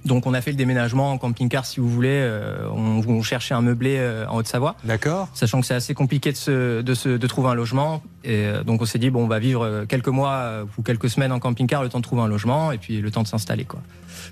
Donc, 0.04 0.26
on 0.26 0.34
a 0.34 0.40
fait 0.40 0.50
le 0.50 0.56
déménagement 0.56 1.12
en 1.12 1.18
camping-car, 1.18 1.66
si 1.66 1.80
vous 1.80 1.88
voulez. 1.88 2.08
Euh, 2.10 2.66
on, 2.72 3.02
on 3.06 3.22
cherchait 3.22 3.54
un 3.54 3.60
meublé 3.60 3.96
euh, 3.98 4.26
en 4.28 4.36
Haute-Savoie. 4.38 4.76
D'accord. 4.84 5.28
Sachant 5.34 5.60
que 5.60 5.66
c'est 5.66 5.74
assez 5.74 5.94
compliqué 5.94 6.32
de, 6.32 6.36
se, 6.36 6.80
de, 6.80 6.94
se, 6.94 7.08
de 7.08 7.26
trouver 7.26 7.48
un 7.50 7.54
logement. 7.54 8.02
Et 8.24 8.46
euh, 8.46 8.62
donc, 8.62 8.82
on 8.82 8.86
s'est 8.86 8.98
dit, 8.98 9.10
bon, 9.10 9.24
on 9.24 9.28
va 9.28 9.38
vivre 9.38 9.84
quelques 9.88 10.08
mois 10.08 10.64
ou 10.78 10.82
quelques 10.82 11.10
semaines 11.10 11.32
en 11.32 11.38
camping-car, 11.38 11.82
le 11.82 11.88
temps 11.88 11.98
de 11.98 12.04
trouver 12.04 12.22
un 12.22 12.28
logement 12.28 12.72
et 12.72 12.78
puis 12.78 13.00
le 13.00 13.10
temps 13.10 13.22
de 13.22 13.28
s'installer, 13.28 13.64
quoi. 13.64 13.80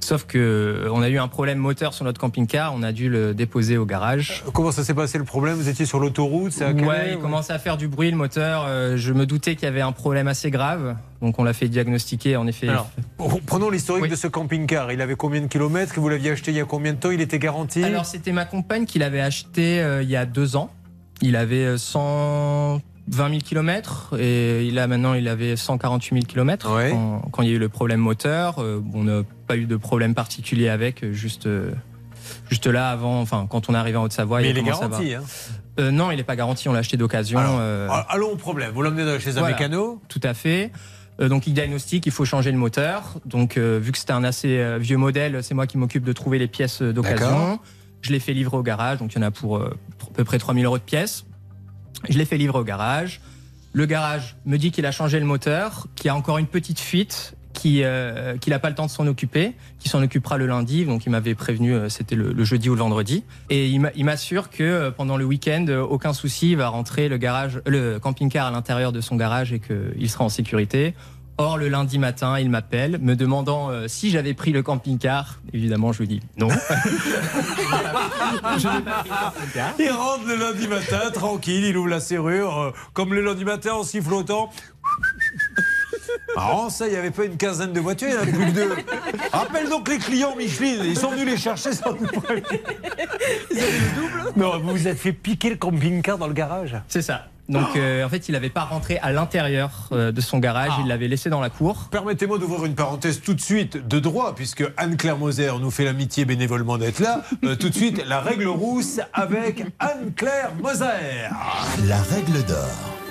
Sauf 0.01 0.27
que 0.27 0.89
on 0.93 1.03
a 1.03 1.09
eu 1.09 1.19
un 1.19 1.29
problème 1.29 1.59
moteur 1.59 1.95
sur 1.95 2.05
notre 2.05 2.21
camping-car. 2.21 2.75
On 2.75 2.83
a 2.83 2.93
dû 2.93 3.09
le 3.09 3.35
déposer 3.35 3.79
au 3.79 3.87
garage. 3.87 4.45
Comment 4.53 4.71
ça 4.71 4.85
s'est 4.85 4.95
passé 4.95 5.19
le 5.19 5.25
problème? 5.25 5.55
Vous 5.57 5.69
étiez 5.69 5.87
sur 5.87 5.99
l'autoroute 5.99 6.55
Ouais, 6.59 7.13
il 7.13 7.19
commençait 7.19 7.53
à 7.53 7.59
faire 7.59 7.77
du 7.77 7.89
bruit 7.89 8.11
le 8.11 8.17
moteur. 8.17 8.67
Je 8.97 9.13
me 9.13 9.27
doutais 9.27 9.55
qu'il 9.55 9.65
y 9.65 9.69
avait 9.69 9.81
un 9.81 9.93
problème 9.93 10.29
assez 10.29 10.51
grave, 10.51 10.97
donc 11.21 11.39
on 11.39 11.45
l'a 11.45 11.53
fait 11.53 11.69
diagnostiquer. 11.69 12.37
En 12.37 12.47
effet, 12.47 12.69
Alors, 12.69 12.89
Prenons 13.47 13.71
l'historique 13.71 14.11
de 14.11 14.17
ce 14.17 14.27
camping-car. 14.29 14.93
Il 14.93 15.01
avait 15.01 15.17
combien 15.17 15.41
de 15.41 15.47
kilomètres 15.47 15.95
Vous 15.97 16.09
l'aviez 16.09 16.31
acheté 16.31 16.53
il 16.53 16.57
y 16.57 16.61
a 16.61 16.65
combien 16.65 16.93
de 16.93 16.99
temps 16.99 17.11
Il 17.11 17.21
était 17.21 17.39
garanti 17.39 17.83
Alors 17.83 18.07
c'était 18.07 18.33
ma 18.33 18.45
compagne 18.45 18.85
qui 18.87 18.99
l'avait 18.99 19.21
acheté 19.21 19.81
euh, 19.81 20.03
il 20.03 20.11
y 20.11 20.17
a 20.17 20.27
deux 20.27 20.57
ans. 20.57 20.71
Il 21.21 21.35
avait 21.35 21.65
euh, 21.65 21.79
120 21.79 22.81
000 23.31 23.41
km 23.45 24.15
et 24.19 24.67
il 24.67 24.79
a 24.79 24.87
maintenant 24.87 25.15
il 25.15 25.27
avait 25.29 25.57
148 25.57 26.15
000 26.15 26.27
km 26.27 26.69
quand, 26.91 27.23
quand 27.33 27.43
il 27.43 27.49
y 27.49 27.53
a 27.53 27.55
eu 27.57 27.59
le 27.59 27.69
problème 27.69 28.01
moteur. 28.01 28.59
Euh, 28.59 28.81
on 28.95 29.05
n'a 29.05 29.23
pas 29.47 29.57
eu 29.57 29.67
de 29.67 29.77
problème 29.77 30.15
particulier 30.15 30.69
avec, 30.69 31.03
euh, 31.03 31.13
juste 31.13 31.47
euh, 31.47 31.73
juste 32.51 32.67
là 32.67 32.91
avant, 32.91 33.21
enfin 33.21 33.47
quand 33.51 33.69
on 33.69 33.75
est 33.75 33.79
arrivé 33.79 33.97
en 33.97 34.05
Haute-Savoie. 34.05 34.41
Mais 34.41 34.51
il 34.51 34.57
il 34.57 34.59
est 34.59 34.63
garanti, 34.63 35.15
hein. 35.15 35.23
Euh, 35.79 35.91
Non, 35.91 36.11
il 36.11 36.17
n'est 36.17 36.25
pas 36.25 36.37
garanti. 36.37 36.69
On 36.69 36.73
l'a 36.73 36.81
acheté 36.81 36.97
d'occasion. 36.97 37.39
Euh, 37.41 37.89
Allons 38.09 38.33
au 38.33 38.37
problème. 38.37 38.73
Vous 38.75 38.83
l'emmenez 38.83 39.19
chez 39.21 39.31
un 39.31 39.41
voilà, 39.41 39.55
mécano 39.55 40.01
Tout 40.09 40.21
à 40.23 40.35
fait. 40.35 40.73
Euh, 41.21 41.29
donc 41.29 41.47
il 41.47 41.55
diagnostique, 41.55 42.07
il 42.07 42.13
faut 42.13 42.25
changer 42.25 42.53
le 42.53 42.59
moteur. 42.59 43.19
Donc 43.27 43.57
euh, 43.57 43.79
vu 43.81 43.93
que 43.93 43.99
c'était 43.99 44.13
un 44.13 44.25
assez 44.25 44.59
euh, 44.59 44.79
vieux 44.79 44.97
modèle, 44.97 45.43
c'est 45.43 45.55
moi 45.55 45.67
qui 45.67 45.79
m'occupe 45.79 46.05
de 46.05 46.13
trouver 46.13 46.39
les 46.39 46.49
pièces 46.49 46.83
d'occasion. 46.83 47.59
Je 48.01 48.13
l'ai 48.13 48.21
fait 48.21 48.33
livrer 48.33 48.57
au 48.57 48.63
garage, 48.63 48.99
donc 48.99 49.13
il 49.13 49.17
y 49.17 49.19
en 49.19 49.27
a 49.27 49.33
pour, 49.33 49.61
à 49.61 49.71
peu 50.15 50.23
près 50.23 50.39
3000 50.39 50.65
euros 50.65 50.79
de 50.79 50.83
pièces. 50.83 51.25
Je 52.09 52.17
l'ai 52.17 52.25
fait 52.25 52.37
livrer 52.37 52.59
au 52.59 52.65
garage. 52.65 53.21
Le 53.73 53.87
garage 53.87 54.37
me 54.47 54.57
dit 54.57 54.71
qu'il 54.71 54.87
a 54.87 54.93
changé 54.93 55.19
le 55.19 55.27
moteur, 55.27 55.89
qu'il 55.97 56.07
y 56.07 56.09
a 56.09 56.15
encore 56.15 56.39
une 56.39 56.47
petite 56.47 56.79
fuite, 56.79 57.35
qui, 57.53 57.83
euh, 57.83 58.37
qu'il 58.37 58.53
n'a 58.53 58.59
pas 58.59 58.69
le 58.69 58.75
temps 58.77 58.87
de 58.87 58.91
s'en 58.91 59.07
occuper, 59.07 59.55
qu'il 59.81 59.91
s'en 59.91 60.03
occupera 60.03 60.37
le 60.37 60.47
lundi. 60.47 60.85
Donc 60.85 61.07
il 61.07 61.11
m'avait 61.11 61.35
prévenu, 61.35 61.75
euh, 61.75 61.89
c'était 61.89 62.15
le, 62.15 62.33
le 62.33 62.45
jeudi 62.45 62.69
ou 62.71 62.75
le 62.75 62.81
vendredi. 62.81 63.25
Et 63.51 63.69
il 63.69 63.81
m'a- 63.81 63.91
il 63.97 64.05
m'assure 64.05 64.51
que 64.51 64.63
euh, 64.63 64.91
pendant 64.91 65.17
le 65.17 65.25
week-end, 65.25 65.65
euh, 65.69 65.81
aucun 65.83 66.13
souci, 66.13 66.51
il 66.53 66.57
va 66.57 66.69
rentrer 66.69 67.09
le 67.09 67.17
garage, 67.17 67.61
le 67.67 67.99
camping-car 67.99 68.47
à 68.47 68.51
l'intérieur 68.51 68.93
de 68.93 69.01
son 69.01 69.17
garage 69.17 69.53
et 69.53 69.61
qu'il 69.61 70.09
sera 70.11 70.25
en 70.25 70.29
sécurité. 70.29 70.95
Or, 71.41 71.57
le 71.57 71.69
lundi 71.69 72.01
matin, 72.01 72.37
il 72.41 72.51
m'appelle, 72.51 72.99
me 73.01 73.15
demandant 73.15 73.71
euh, 73.71 73.87
si 73.87 74.11
j'avais 74.11 74.35
pris 74.35 74.51
le 74.51 74.63
camping-car. 74.65 75.39
Évidemment, 75.53 75.93
je 75.93 76.01
lui 76.01 76.09
dis 76.09 76.21
non. 76.37 76.49
Je 78.59 78.69
n'ai 78.69 78.83
pas 78.83 79.01
pris 79.01 79.09
le 79.11 79.17
camping-car. 79.17 79.75
Il 79.79 79.91
rentre 79.91 80.27
le 80.27 80.35
lundi 80.37 80.67
matin, 80.67 81.11
tranquille, 81.13 81.65
il 81.65 81.77
ouvre 81.77 81.89
la 81.89 82.01
serrure, 82.01 82.59
euh, 82.59 82.71
comme 82.93 83.15
le 83.15 83.23
lundi 83.23 83.45
matin 83.45 83.75
en 83.75 83.85
sifflotant. 83.85 84.51
Marrant, 86.37 86.71
ça, 86.71 86.87
il 86.87 86.93
n'y 86.93 86.97
avait 86.97 87.11
pas 87.11 87.25
une 87.25 87.37
quinzaine 87.37 87.73
de 87.73 87.81
voitures, 87.81 88.09
il 88.09 88.15
n'y 88.15 88.19
en 88.19 88.23
avait 88.23 88.33
plus 88.33 88.47
que 88.47 88.51
deux. 88.51 88.77
Rappelle 89.33 89.69
donc 89.69 89.89
les 89.89 89.99
clients 89.99 90.37
Micheline, 90.37 90.83
ils 90.85 90.99
sont 90.99 91.11
venus 91.11 91.27
les 91.27 91.37
chercher 91.37 91.73
sans 91.73 91.93
nous 91.93 92.07
prévenir. 92.07 92.61
Non, 94.37 94.59
vous 94.59 94.71
vous 94.71 94.89
êtes 94.89 94.99
fait 94.99 95.13
piquer 95.13 95.51
le 95.51 95.57
camping-car 95.57 96.19
dans 96.19 96.27
le 96.27 96.35
garage 96.35 96.77
C'est 96.89 97.03
ça. 97.03 97.27
Donc, 97.49 97.77
euh, 97.77 98.05
en 98.05 98.09
fait, 98.11 98.29
il 98.29 98.33
n'avait 98.33 98.51
pas 98.51 98.65
rentré 98.65 98.99
à 98.99 99.11
l'intérieur 99.11 99.89
euh, 99.93 100.13
de 100.13 100.21
son 100.21 100.39
garage, 100.39 100.73
il 100.81 100.87
l'avait 100.89 101.09
laissé 101.09 101.31
dans 101.31 101.41
la 101.41 101.49
cour. 101.49 101.89
Permettez-moi 101.91 102.39
d'ouvrir 102.39 102.67
une 102.67 102.75
parenthèse 102.75 103.23
tout 103.23 103.33
de 103.33 103.41
suite 103.41 103.89
de 103.89 103.99
droit, 103.99 104.35
puisque 104.35 104.65
Anne-Claire 104.77 105.17
Moser 105.17 105.53
nous 105.59 105.71
fait 105.71 105.85
l'amitié 105.85 106.27
bénévolement 106.27 106.77
d'être 106.77 107.01
là. 107.01 107.23
Euh, 107.45 107.57
tout 107.57 107.71
de 107.71 107.75
suite, 107.75 108.05
la 108.07 108.21
règle 108.21 108.49
rousse 108.49 109.01
avec 109.15 109.65
Anne-Claire 109.79 110.53
Moser. 110.63 111.29
La 111.87 112.03
règle 112.03 112.45
d'or. 112.45 113.08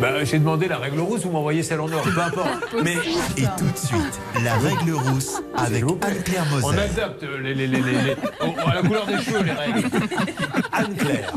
Bah, 0.00 0.22
j'ai 0.24 0.38
demandé 0.38 0.68
la 0.68 0.78
règle 0.78 1.00
rousse, 1.00 1.22
vous 1.24 1.30
m'envoyez 1.30 1.62
celle 1.64 1.80
en 1.80 1.90
or, 1.92 2.02
peu 2.02 2.20
importe. 2.20 2.48
Mais 2.84 2.94
Et 3.36 3.42
tout 3.58 3.64
de 3.64 3.76
suite, 3.76 4.20
la 4.44 4.54
règle 4.54 4.92
rousse 4.92 5.42
avec 5.56 5.82
Anne-Claire 5.82 6.44
on 6.52 6.60
Moser. 6.60 6.78
adapte 6.78 7.24
les, 7.42 7.54
les- 7.54 7.66
les- 7.66 7.80
les- 7.82 7.92
les- 8.02 8.16
au- 8.40 8.68
à 8.68 8.74
la 8.74 8.82
couleur 8.82 9.06
des 9.06 9.18
cheveux, 9.18 9.42
les 9.42 9.52
règles. 9.52 9.88
Anne-Claire, 10.72 11.32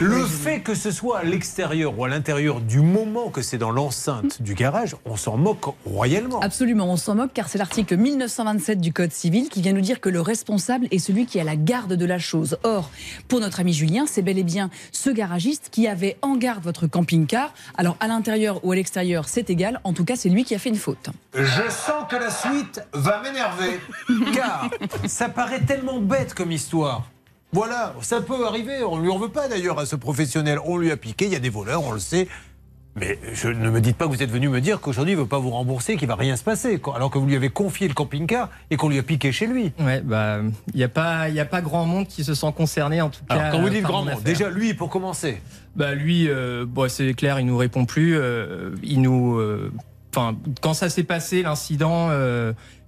le 0.00 0.24
fait 0.24 0.60
que 0.60 0.74
ce 0.74 0.90
soit 0.90 1.18
à 1.18 1.22
l'extérieur 1.22 1.98
ou 1.98 2.04
à 2.04 2.08
l'intérieur 2.08 2.60
du 2.60 2.80
moment 2.80 3.30
que 3.30 3.42
c'est 3.42 3.58
dans 3.58 3.70
l'enceinte 3.70 4.42
du 4.42 4.54
garage, 4.54 4.96
on 5.04 5.16
s'en 5.16 5.36
moque 5.36 5.74
royalement. 5.84 6.40
Absolument, 6.40 6.90
on 6.90 6.96
s'en 6.96 7.14
moque 7.14 7.32
car 7.34 7.48
c'est 7.48 7.58
l'article 7.58 7.96
1927 7.96 8.80
du 8.80 8.92
Code 8.92 9.12
civil 9.12 9.48
qui 9.48 9.62
vient 9.62 9.72
nous 9.72 9.80
dire 9.80 10.00
que 10.00 10.08
le 10.08 10.20
responsable 10.20 10.88
est 10.90 10.98
celui 10.98 11.26
qui 11.26 11.38
a 11.40 11.44
la 11.44 11.56
garde 11.56 11.94
de 11.94 12.04
la 12.04 12.18
chose. 12.18 12.58
Or, 12.62 12.90
pour 13.28 13.40
notre 13.40 13.60
ami 13.60 13.72
Julien, 13.72 14.06
c'est 14.06 14.22
bel 14.22 14.38
et 14.38 14.44
bien 14.44 14.70
ce 14.92 15.10
garagiste 15.10 15.68
qui 15.70 15.86
avait 15.86 16.16
en 16.22 16.36
garde 16.36 16.62
votre 16.62 16.86
camping-car. 16.86 17.52
Alors, 17.76 17.96
à 18.00 18.08
l'intérieur 18.08 18.64
ou 18.64 18.72
à 18.72 18.74
l'extérieur, 18.74 19.28
c'est 19.28 19.50
égal. 19.50 19.80
En 19.84 19.92
tout 19.92 20.04
cas, 20.04 20.16
c'est 20.16 20.28
lui 20.28 20.44
qui 20.44 20.54
a 20.54 20.58
fait 20.58 20.70
une 20.70 20.76
faute. 20.76 21.10
Je 21.34 21.70
sens 21.70 22.04
que 22.08 22.16
la 22.16 22.30
suite 22.30 22.82
va 22.92 23.22
m'énerver, 23.22 23.80
car 24.34 24.70
ça 25.06 25.28
paraît 25.28 25.60
tellement 25.60 26.00
bête 26.00 26.34
comme 26.34 26.52
histoire. 26.52 27.11
Voilà, 27.52 27.94
ça 28.00 28.22
peut 28.22 28.46
arriver, 28.46 28.82
on 28.82 28.96
ne 28.96 29.02
lui 29.02 29.10
en 29.10 29.18
veut 29.18 29.28
pas 29.28 29.46
d'ailleurs 29.46 29.78
à 29.78 29.84
ce 29.84 29.94
professionnel. 29.94 30.58
On 30.64 30.78
lui 30.78 30.90
a 30.90 30.96
piqué, 30.96 31.26
il 31.26 31.32
y 31.32 31.36
a 31.36 31.38
des 31.38 31.50
voleurs, 31.50 31.84
on 31.84 31.92
le 31.92 31.98
sait. 31.98 32.26
Mais 32.96 33.18
je, 33.32 33.48
ne 33.48 33.70
me 33.70 33.80
dites 33.80 33.96
pas 33.96 34.06
que 34.06 34.10
vous 34.10 34.22
êtes 34.22 34.30
venu 34.30 34.48
me 34.48 34.60
dire 34.60 34.80
qu'aujourd'hui 34.80 35.14
il 35.14 35.16
ne 35.16 35.22
veut 35.22 35.28
pas 35.28 35.38
vous 35.38 35.50
rembourser, 35.50 35.96
qu'il 35.96 36.08
va 36.08 36.14
rien 36.14 36.36
se 36.36 36.44
passer, 36.44 36.80
alors 36.94 37.10
que 37.10 37.18
vous 37.18 37.26
lui 37.26 37.36
avez 37.36 37.48
confié 37.48 37.88
le 37.88 37.94
camping-car 37.94 38.50
et 38.70 38.76
qu'on 38.76 38.90
lui 38.90 38.98
a 38.98 39.02
piqué 39.02 39.32
chez 39.32 39.46
lui. 39.46 39.72
Ouais, 39.80 40.00
bah, 40.02 40.40
il 40.72 40.76
n'y 40.76 40.82
a 40.82 40.88
pas, 40.88 41.30
il 41.30 41.34
y 41.34 41.40
a 41.40 41.46
pas 41.46 41.62
grand 41.62 41.86
monde 41.86 42.06
qui 42.06 42.22
se 42.22 42.34
sent 42.34 42.52
concerné 42.54 43.00
en 43.00 43.08
tout 43.08 43.24
cas. 43.28 43.34
Alors 43.34 43.52
quand 43.52 43.60
vous 43.62 43.70
dites 43.70 43.82
grand 43.82 44.04
mon 44.04 44.12
monde, 44.12 44.22
déjà 44.22 44.50
lui 44.50 44.74
pour 44.74 44.90
commencer. 44.90 45.40
Bah 45.74 45.94
lui, 45.94 46.28
euh, 46.28 46.66
bon, 46.68 46.90
c'est 46.90 47.14
clair, 47.14 47.40
il 47.40 47.46
nous 47.46 47.56
répond 47.56 47.86
plus. 47.86 48.14
euh, 48.16 48.74
il 48.82 49.00
nous, 49.00 49.36
euh, 49.38 49.72
quand 50.60 50.74
ça 50.74 50.90
s'est 50.90 51.02
passé, 51.02 51.42
l'incident 51.42 52.10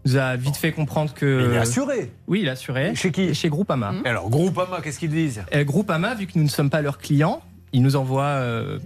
nous 0.04 0.16
a 0.16 0.36
vite 0.36 0.56
fait 0.56 0.72
comprendre 0.72 1.12
que. 1.14 1.48
Il 1.48 1.54
est 1.54 1.58
assuré. 1.58 2.12
Oui, 2.28 2.40
il 2.42 2.46
est 2.46 2.50
assuré. 2.50 2.94
Chez 2.94 3.10
qui 3.12 3.34
Chez 3.34 3.48
Groupama. 3.48 3.94
Alors 4.04 4.28
Groupama, 4.30 4.80
qu'est-ce 4.82 4.98
qu'ils 4.98 5.10
disent 5.10 5.42
Euh, 5.54 5.64
Groupama, 5.64 6.14
vu 6.14 6.26
que 6.26 6.32
nous 6.36 6.44
ne 6.44 6.48
sommes 6.48 6.70
pas 6.70 6.82
leurs 6.82 6.98
clients, 6.98 7.40
ils 7.72 7.82
nous 7.82 7.96
envoient. 7.96 8.22
euh, 8.24 8.78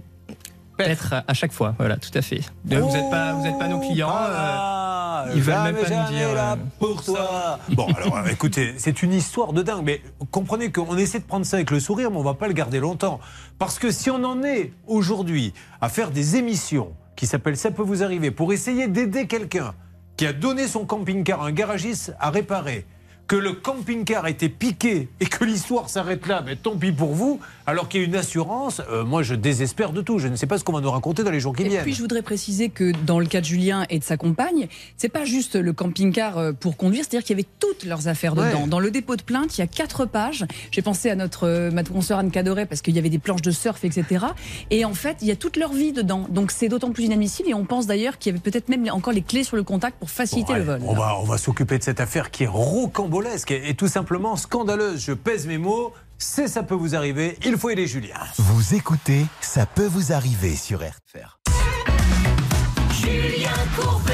Peut-être 0.77 1.13
à- 1.27 1.33
chaque 1.33 1.51
fois, 1.51 1.75
voilà, 1.77 1.97
tout 1.97 2.09
à 2.13 2.21
fait. 2.21 2.39
Vous 2.63 2.75
n'êtes 2.93 3.09
pas, 3.11 3.33
vous 3.33 3.45
êtes 3.45 3.59
pas 3.59 3.67
nos 3.67 3.81
clients. 3.81 4.15
euh, 4.17 5.31
ils 5.35 5.41
veulent 5.41 5.61
même 5.61 5.75
pas 5.75 5.89
nous 5.89 6.17
dire. 6.17 6.33
là 6.33 6.53
euh, 6.53 6.55
pour 6.79 7.03
toi. 7.03 7.59
Bon, 7.73 7.87
alors 7.97 8.15
euh, 8.19 8.23
écoutez, 8.31 8.73
c'est 8.77 9.03
une 9.03 9.11
histoire 9.11 9.51
de 9.51 9.61
dingue, 9.61 9.83
mais 9.83 10.01
comprenez 10.31 10.71
qu'on 10.71 10.95
essaie 10.97 11.19
de 11.19 11.25
prendre 11.25 11.45
ça 11.45 11.57
avec 11.57 11.71
le 11.71 11.81
sourire, 11.81 12.11
mais 12.11 12.17
on 12.17 12.23
va 12.23 12.33
pas 12.33 12.47
le 12.47 12.53
garder 12.53 12.79
longtemps. 12.79 13.19
Parce 13.57 13.77
que 13.77 13.91
si 13.91 14.09
on 14.09 14.23
en 14.23 14.41
est 14.43 14.71
aujourd'hui 14.87 15.53
à 15.81 15.89
faire 15.89 16.11
des 16.11 16.37
émissions 16.37 16.93
qui 17.17 17.27
s'appellent 17.27 17.57
Ça 17.57 17.71
peut 17.71 17.83
vous 17.83 18.01
arriver 18.01 18.31
pour 18.31 18.53
essayer 18.53 18.87
d'aider 18.87 19.27
quelqu'un 19.27 19.73
qui 20.19 20.27
a 20.27 20.33
donné 20.33 20.67
son 20.67 20.85
camping-car 20.85 21.41
à 21.41 21.45
un 21.45 21.53
garagiste 21.53 22.13
à 22.19 22.29
réparer, 22.29 22.85
que 23.29 23.35
le 23.35 23.53
camping-car 23.53 24.25
a 24.25 24.29
été 24.31 24.49
piqué 24.49 25.07
et 25.19 25.25
que 25.27 25.45
l'histoire 25.45 25.87
s'arrête 25.87 26.25
là, 26.25 26.41
mais 26.43 26.55
tant 26.55 26.75
pis 26.75 26.91
pour 26.91 27.13
vous, 27.13 27.39
alors 27.67 27.87
qu'il 27.87 28.01
y 28.01 28.03
a 28.03 28.07
une 28.07 28.15
assurance, 28.15 28.81
euh, 28.91 29.05
moi 29.05 29.21
je 29.21 29.35
désespère 29.35 29.93
de 29.93 30.01
tout. 30.01 30.17
Je 30.17 30.27
ne 30.27 30.35
sais 30.35 30.47
pas 30.47 30.57
ce 30.57 30.63
qu'on 30.63 30.73
va 30.73 30.81
nous 30.81 30.89
raconter 30.89 31.23
dans 31.23 31.29
les 31.29 31.39
jours 31.39 31.55
qui 31.55 31.61
Et 31.61 31.69
viennent. 31.69 31.83
puis 31.83 31.93
je 31.93 32.01
voudrais 32.01 32.23
préciser 32.23 32.69
que 32.69 32.91
dans 33.05 33.19
le 33.19 33.27
cas 33.27 33.39
de 33.41 33.45
Julien 33.45 33.85
et 33.91 33.99
de 33.99 34.03
sa 34.03 34.17
compagne, 34.17 34.67
c'est 34.97 35.09
pas 35.09 35.25
juste 35.25 35.55
le 35.55 35.73
camping-car 35.73 36.39
euh, 36.39 36.51
pour 36.53 36.75
conduire, 36.75 37.03
c'est-à-dire 37.07 37.23
qu'il 37.23 37.37
y 37.37 37.39
avait 37.39 37.47
toutes 37.59 37.85
leurs 37.85 38.07
affaires 38.07 38.35
Ouais. 38.35 38.49
dedans. 38.49 38.65
Dans 38.65 38.79
le 38.79 38.89
dépôt 38.89 39.15
de 39.15 39.21
plainte, 39.21 39.55
il 39.57 39.61
y 39.61 39.63
a 39.63 39.67
quatre 39.67 40.05
pages. 40.07 40.45
J'ai 40.71 40.81
pensé 40.81 41.11
à 41.11 41.15
notre 41.15 41.47
euh, 41.47 41.69
ma 41.69 41.83
consoeur 41.83 42.17
Anne 42.17 42.31
Cadoret 42.31 42.65
parce 42.65 42.81
qu'il 42.81 42.95
y 42.95 42.99
avait 42.99 43.09
des 43.11 43.19
planches 43.19 43.43
de 43.43 43.51
surf, 43.51 43.85
etc. 43.85 44.25
Et 44.71 44.85
en 44.85 44.95
fait, 44.95 45.17
il 45.21 45.27
y 45.27 45.31
a 45.31 45.35
toute 45.35 45.55
leur 45.55 45.71
vie 45.71 45.91
dedans. 45.93 46.25
Donc 46.31 46.49
c'est 46.49 46.67
d'autant 46.67 46.89
plus 46.91 47.03
inadmissible. 47.03 47.47
Et 47.49 47.53
on 47.53 47.65
pense 47.65 47.85
d'ailleurs 47.85 48.17
qu'il 48.17 48.31
y 48.31 48.35
avait 48.35 48.41
peut-être 48.41 48.69
même 48.69 48.89
encore 48.91 49.13
les 49.13 49.21
clés 49.21 49.43
sur 49.43 49.55
le 49.55 49.61
contact 49.63 49.99
pour 49.99 50.09
faciliter 50.09 50.53
Bon, 50.53 50.57
le 50.57 50.63
vol. 50.65 50.79
On 50.83 50.93
va, 50.95 51.19
on 51.19 51.25
va 51.25 51.37
s'occuper 51.37 51.77
de 51.77 51.83
cette 51.83 51.99
affaire 51.99 52.31
qui 52.31 52.45
est 52.45 52.47
rocambolesque 52.47 53.18
et, 53.27 53.69
et 53.69 53.73
tout 53.75 53.87
simplement 53.87 54.35
scandaleuse. 54.35 55.03
Je 55.05 55.13
pèse 55.13 55.47
mes 55.47 55.57
mots. 55.57 55.93
C'est 56.17 56.47
ça 56.47 56.63
peut 56.63 56.75
vous 56.75 56.95
arriver. 56.95 57.37
Il 57.45 57.57
faut 57.57 57.69
aider 57.69 57.87
Julien. 57.87 58.19
Vous 58.37 58.75
écoutez 58.75 59.25
Ça 59.41 59.65
peut 59.65 59.87
vous 59.87 60.11
arriver 60.11 60.55
sur 60.55 60.79
RTL. 60.79 61.27
Julien 62.91 63.49
Courbet. 63.77 64.13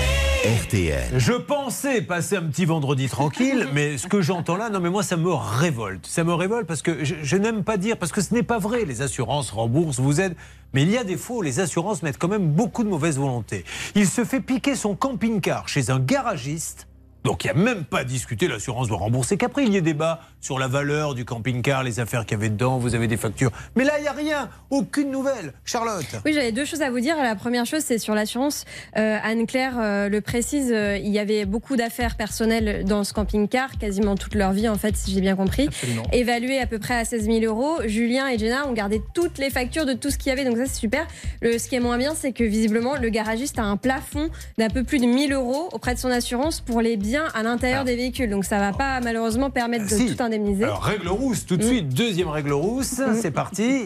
RTL. 0.64 1.18
Je 1.18 1.34
pensais 1.34 2.04
passer 2.04 2.36
un 2.36 2.44
petit 2.44 2.66
vendredi 2.66 3.10
tranquille, 3.10 3.68
mais 3.74 3.98
ce 3.98 4.06
que 4.06 4.22
j'entends 4.22 4.58
là, 4.58 4.70
non 4.70 4.80
mais 4.80 4.92
moi 4.92 5.02
ça 5.02 5.18
me 5.18 5.34
révolte. 5.34 6.06
Ça 6.06 6.24
me 6.24 6.34
révolte 6.34 6.68
parce 6.68 6.84
que 6.84 7.04
je, 7.04 7.16
je 7.24 7.38
n'aime 7.38 7.64
pas 7.64 7.78
dire, 7.78 7.98
parce 7.98 8.12
que 8.12 8.22
ce 8.22 8.32
n'est 8.32 8.44
pas 8.44 8.60
vrai, 8.60 8.86
les 8.86 9.02
assurances 9.02 9.50
remboursent, 9.50 10.00
vous 10.00 10.22
aident, 10.22 10.36
mais 10.74 10.84
il 10.84 10.92
y 10.92 10.98
a 10.98 11.04
des 11.04 11.18
où 11.30 11.42
les 11.42 11.60
assurances 11.60 12.04
mettent 12.04 12.20
quand 12.20 12.28
même 12.28 12.52
beaucoup 12.52 12.84
de 12.84 12.90
mauvaise 12.90 13.18
volonté. 13.18 13.66
Il 13.96 14.08
se 14.08 14.24
fait 14.24 14.42
piquer 14.42 14.76
son 14.76 14.96
camping-car 14.96 15.68
chez 15.68 15.90
un 15.90 16.00
garagiste. 16.00 16.88
Donc 17.26 17.44
il 17.44 17.48
n'y 17.48 17.60
a 17.60 17.64
même 17.64 17.86
pas 17.86 18.02
à 18.02 18.04
discuter, 18.04 18.48
l'assurance 18.48 18.88
doit 18.88 19.00
rembourser. 19.00 19.36
Qu'après 19.36 19.64
il 19.64 19.74
y 19.74 19.78
ait 19.78 19.82
débat 19.82 20.22
sur 20.42 20.60
la 20.60 20.68
valeur 20.68 21.16
du 21.16 21.26
camping-car, 21.26 21.82
les 21.82 22.00
affaires 22.00 22.24
qu'il 22.24 22.38
y 22.38 22.40
avait 22.40 22.52
dedans, 22.52 22.78
vous 22.78 22.94
avez 22.94 23.08
des 23.08 23.18
factures. 23.18 23.50
Mais 23.76 23.84
là 23.84 23.94
il 23.98 24.04
n'y 24.04 24.08
a 24.08 24.12
rien, 24.12 24.50
aucune 24.70 25.10
nouvelle. 25.10 25.54
Charlotte 25.66 26.06
Oui, 26.24 26.34
j'avais 26.34 26.52
deux 26.52 26.66
choses 26.66 26.84
à 26.84 26.92
vous 26.92 27.00
dire. 27.00 27.18
La 27.18 27.34
première 27.34 27.66
chose, 27.66 27.82
c'est 27.82 27.98
sur 27.98 28.14
l'assurance. 28.14 28.66
Euh, 28.98 29.18
Anne-Claire 29.24 29.74
euh, 29.80 30.08
le 30.08 30.22
précise, 30.22 30.72
euh, 30.72 30.98
il 30.98 31.12
y 31.12 31.18
avait 31.18 31.46
beaucoup 31.46 31.76
d'affaires 31.76 32.16
personnelles 32.16 32.86
dans 32.86 33.04
ce 33.04 33.12
camping-car, 33.12 33.80
quasiment 33.80 34.14
toute 34.14 34.36
leur 34.36 34.52
vie, 34.52 34.70
en 34.70 34.78
fait, 34.78 34.96
si 34.96 35.12
j'ai 35.12 35.22
bien 35.22 35.36
compris. 35.36 35.66
Absolument. 35.68 36.04
Évalué 36.12 36.60
à 36.60 36.68
peu 36.68 36.78
près 36.78 36.94
à 36.94 37.06
16 37.06 37.26
000 37.26 37.40
euros. 37.46 37.80
Julien 37.88 38.28
et 38.28 38.38
Jenna 38.38 38.68
ont 38.68 38.74
gardé 38.74 39.02
toutes 39.16 39.40
les 39.40 39.50
factures 39.50 39.88
de 39.88 39.94
tout 39.94 40.12
ce 40.12 40.20
qu'il 40.20 40.30
y 40.30 40.32
avait, 40.32 40.46
donc 40.46 40.58
ça, 40.58 40.68
c'est 40.68 40.80
super. 40.80 41.08
Le, 41.42 41.58
ce 41.58 41.68
qui 41.68 41.76
est 41.76 41.80
moins 41.80 41.98
bien, 41.98 42.14
c'est 42.14 42.34
que 42.34 42.44
visiblement, 42.44 42.98
le 42.98 43.10
garagiste 43.10 43.58
a 43.58 43.64
un 43.64 43.78
plafond 43.78 44.30
d'un 44.60 44.70
peu 44.70 44.84
plus 44.84 45.00
de 45.00 45.08
1000 45.08 45.34
euros 45.34 45.70
auprès 45.72 45.96
de 45.96 46.00
son 46.00 46.12
assurance 46.12 46.62
pour 46.62 46.82
les 46.82 46.98
biens 46.98 47.15
à 47.34 47.44
l'intérieur 47.44 47.84
des 47.86 47.96
véhicules. 47.96 48.30
Donc 48.30 48.46
ça 48.46 48.60
va 48.60 48.74
pas, 48.74 49.00
malheureusement, 49.02 49.50
permettre 49.50 49.86
de 49.86 49.94
Ah. 49.94 49.98
Si. 49.98 50.16
tout 50.16 50.24
indemniser. 50.24 50.64
Alors 50.66 50.84
règle 50.84 51.08
rousse 51.10 51.46
tout 51.46 51.58
de 51.58 51.64
Mm. 51.64 51.68
suite, 51.68 51.90
deuxième 51.90 52.28
règle 52.28 52.54
rousse, 52.54 53.02
c'est 53.22 53.32
parti. 53.32 53.86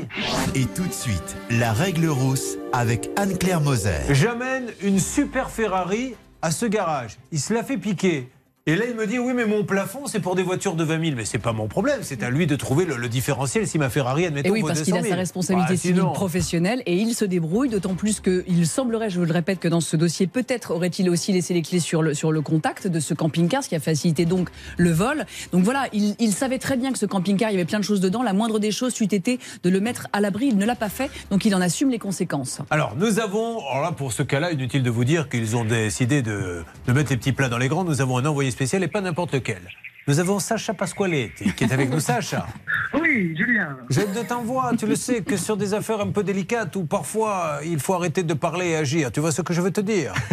Et 0.56 0.66
tout 0.66 0.86
de 0.86 0.94
suite, 0.94 1.36
la 1.52 1.72
règle 1.74 2.08
rousse 2.08 2.58
avec 2.74 3.10
Anne-Claire 3.16 3.62
Moser. 3.62 3.92
J'amène 4.12 4.66
une 4.82 5.00
super 5.00 5.50
Ferrari 5.50 6.16
à 6.42 6.52
ce 6.52 6.66
garage. 6.66 7.18
Il 7.32 7.40
se 7.40 7.54
la 7.54 7.64
fait 7.64 7.78
piquer. 7.78 8.30
Et 8.70 8.76
là, 8.76 8.86
il 8.88 8.94
me 8.96 9.08
dit 9.08 9.18
oui, 9.18 9.34
mais 9.36 9.48
mon 9.48 9.64
plafond, 9.64 10.06
c'est 10.06 10.20
pour 10.20 10.36
des 10.36 10.44
voitures 10.44 10.76
de 10.76 10.84
20 10.84 11.04
000. 11.04 11.16
Mais 11.18 11.26
c'est 11.26 11.40
pas 11.40 11.54
mon 11.54 11.68
problème. 11.68 12.02
C'est 12.04 12.22
à 12.22 12.30
lui 12.30 12.46
de 12.46 12.56
trouver 12.56 12.86
le, 12.86 12.98
le 12.98 13.10
différentiel 13.10 13.66
si 13.68 13.80
ma 13.80 13.90
Ferrari, 13.90 14.28
admettons, 14.28 14.50
Et 14.50 14.52
oui, 14.52 14.62
vaut 14.62 14.68
parce 14.68 14.80
200 14.82 14.86
qu'il 14.92 14.98
a 15.00 15.02
000. 15.02 15.12
sa 15.12 15.18
responsabilité 15.18 15.74
Bah, 15.74 15.78
civile 15.80 16.04
professionnelle 16.14 16.84
et 16.86 16.94
il 16.96 17.16
se 17.16 17.26
débrouille, 17.26 17.70
d'autant 17.70 17.96
plus 17.96 18.20
qu'il 18.20 18.68
semblerait, 18.68 19.10
je 19.10 19.18
vous 19.20 19.26
le 19.26 19.34
répète, 19.34 19.60
que 19.60 19.68
dans 19.68 19.82
ce 19.82 19.96
dossier, 19.98 20.28
peut-être 20.28 20.70
aurait-il 20.70 21.10
aussi 21.10 21.34
laissé 21.34 21.56
les 21.56 21.64
clés 21.64 21.80
sur 21.80 22.04
le, 22.04 22.14
sur 22.14 22.32
le 22.32 22.42
contact 22.42 22.86
de 22.86 23.00
ce 23.00 23.16
camping-car, 23.16 23.64
ce 23.64 23.70
qui 23.70 23.76
a 23.76 23.80
facilité 23.80 24.26
donc 24.26 24.50
le 24.78 24.92
vol. 24.92 25.26
Donc 25.52 25.64
voilà, 25.64 25.88
il, 25.92 26.14
il 26.20 26.32
savait 26.32 26.60
très 26.60 26.78
bien 26.78 26.92
que 26.92 27.00
ce 27.00 27.08
camping-car, 27.08 27.50
il 27.50 27.54
y 27.54 27.56
avait 27.56 27.66
plein 27.66 27.80
de 27.80 27.84
choses 27.84 28.02
dedans. 28.02 28.22
La 28.22 28.34
moindre 28.34 28.60
des 28.60 28.70
choses, 28.70 28.94
c'eût 28.94 29.06
été 29.06 29.40
de 29.64 29.70
le 29.72 29.80
mettre 29.80 30.06
à 30.14 30.22
l'abri. 30.22 30.46
Il 30.50 30.58
ne 30.58 30.66
l'a 30.68 30.76
pas 30.76 30.90
fait, 30.90 31.10
donc 31.32 31.44
il 31.44 31.56
en 31.56 31.62
assume 31.62 31.90
les 31.90 31.98
conséquences. 31.98 32.60
Alors, 32.70 32.94
nous 33.00 33.18
avons, 33.20 33.68
alors 33.72 33.82
là, 33.82 33.92
pour 33.94 34.14
ce 34.14 34.22
cas-là, 34.22 34.52
inutile 34.52 34.84
de 34.84 34.92
vous 34.92 35.06
dire 35.06 35.28
qu'ils 35.28 35.56
ont 35.58 35.66
décidé 35.66 36.22
de, 36.22 36.64
de 36.86 36.94
mettre 36.94 37.10
les 37.10 37.18
petits 37.18 37.32
plats 37.32 37.50
dans 37.50 37.58
les 37.58 37.68
grands. 37.68 37.84
Nous 37.84 38.02
avons 38.02 38.20
un 38.20 38.26
envoyé 38.28 38.52
spécial 38.60 38.84
et 38.84 38.90
pas 38.90 39.00
n'importe 39.00 39.34
lequel. 39.36 39.62
Nous 40.06 40.20
avons 40.20 40.38
Sacha 40.40 40.74
Pasqualetti 40.74 41.54
qui 41.54 41.64
est 41.64 41.72
avec 41.72 41.90
nous. 41.90 42.02
Sacha, 42.02 42.46
Oui, 42.94 43.34
Julien. 43.38 43.78
j'aime 43.90 44.12
de 44.12 44.22
t'envoie. 44.28 44.72
Tu 44.78 44.86
le 44.86 44.96
sais 44.98 45.22
que 45.22 45.38
sur 45.38 45.56
des 45.56 45.74
affaires 45.74 46.02
un 46.02 46.12
peu 46.12 46.24
délicates 46.24 46.76
où 46.76 46.84
parfois 46.84 47.60
il 47.64 47.80
faut 47.80 47.94
arrêter 47.94 48.24
de 48.24 48.34
parler 48.34 48.72
et 48.72 48.76
agir. 48.76 49.14
Tu 49.14 49.22
vois 49.22 49.32
ce 49.32 49.42
que 49.44 49.54
je 49.54 49.62
veux 49.62 49.72
te 49.72 49.80
dire? 49.82 50.14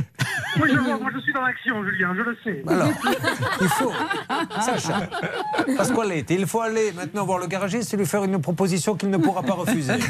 Oui, 0.58 0.70
je 0.72 0.78
vois, 0.78 0.98
moi 0.98 1.10
je 1.14 1.20
suis 1.20 1.34
dans 1.34 1.42
l'action, 1.42 1.84
Julien, 1.84 2.14
je 2.16 2.22
le 2.22 2.36
sais. 2.42 2.62
Alors, 2.66 2.88
il 3.60 3.68
faut, 3.68 3.92
Sacha, 4.62 5.06
Pasqualetti, 5.76 6.32
il 6.34 6.46
faut 6.46 6.62
aller 6.62 6.92
maintenant 6.92 7.26
voir 7.26 7.38
le 7.40 7.46
garagiste 7.46 7.92
et 7.92 7.98
lui 7.98 8.06
faire 8.06 8.24
une 8.24 8.40
proposition 8.40 8.94
qu'il 8.96 9.10
ne 9.10 9.18
pourra 9.18 9.42
pas 9.42 9.52
refuser. 9.52 9.92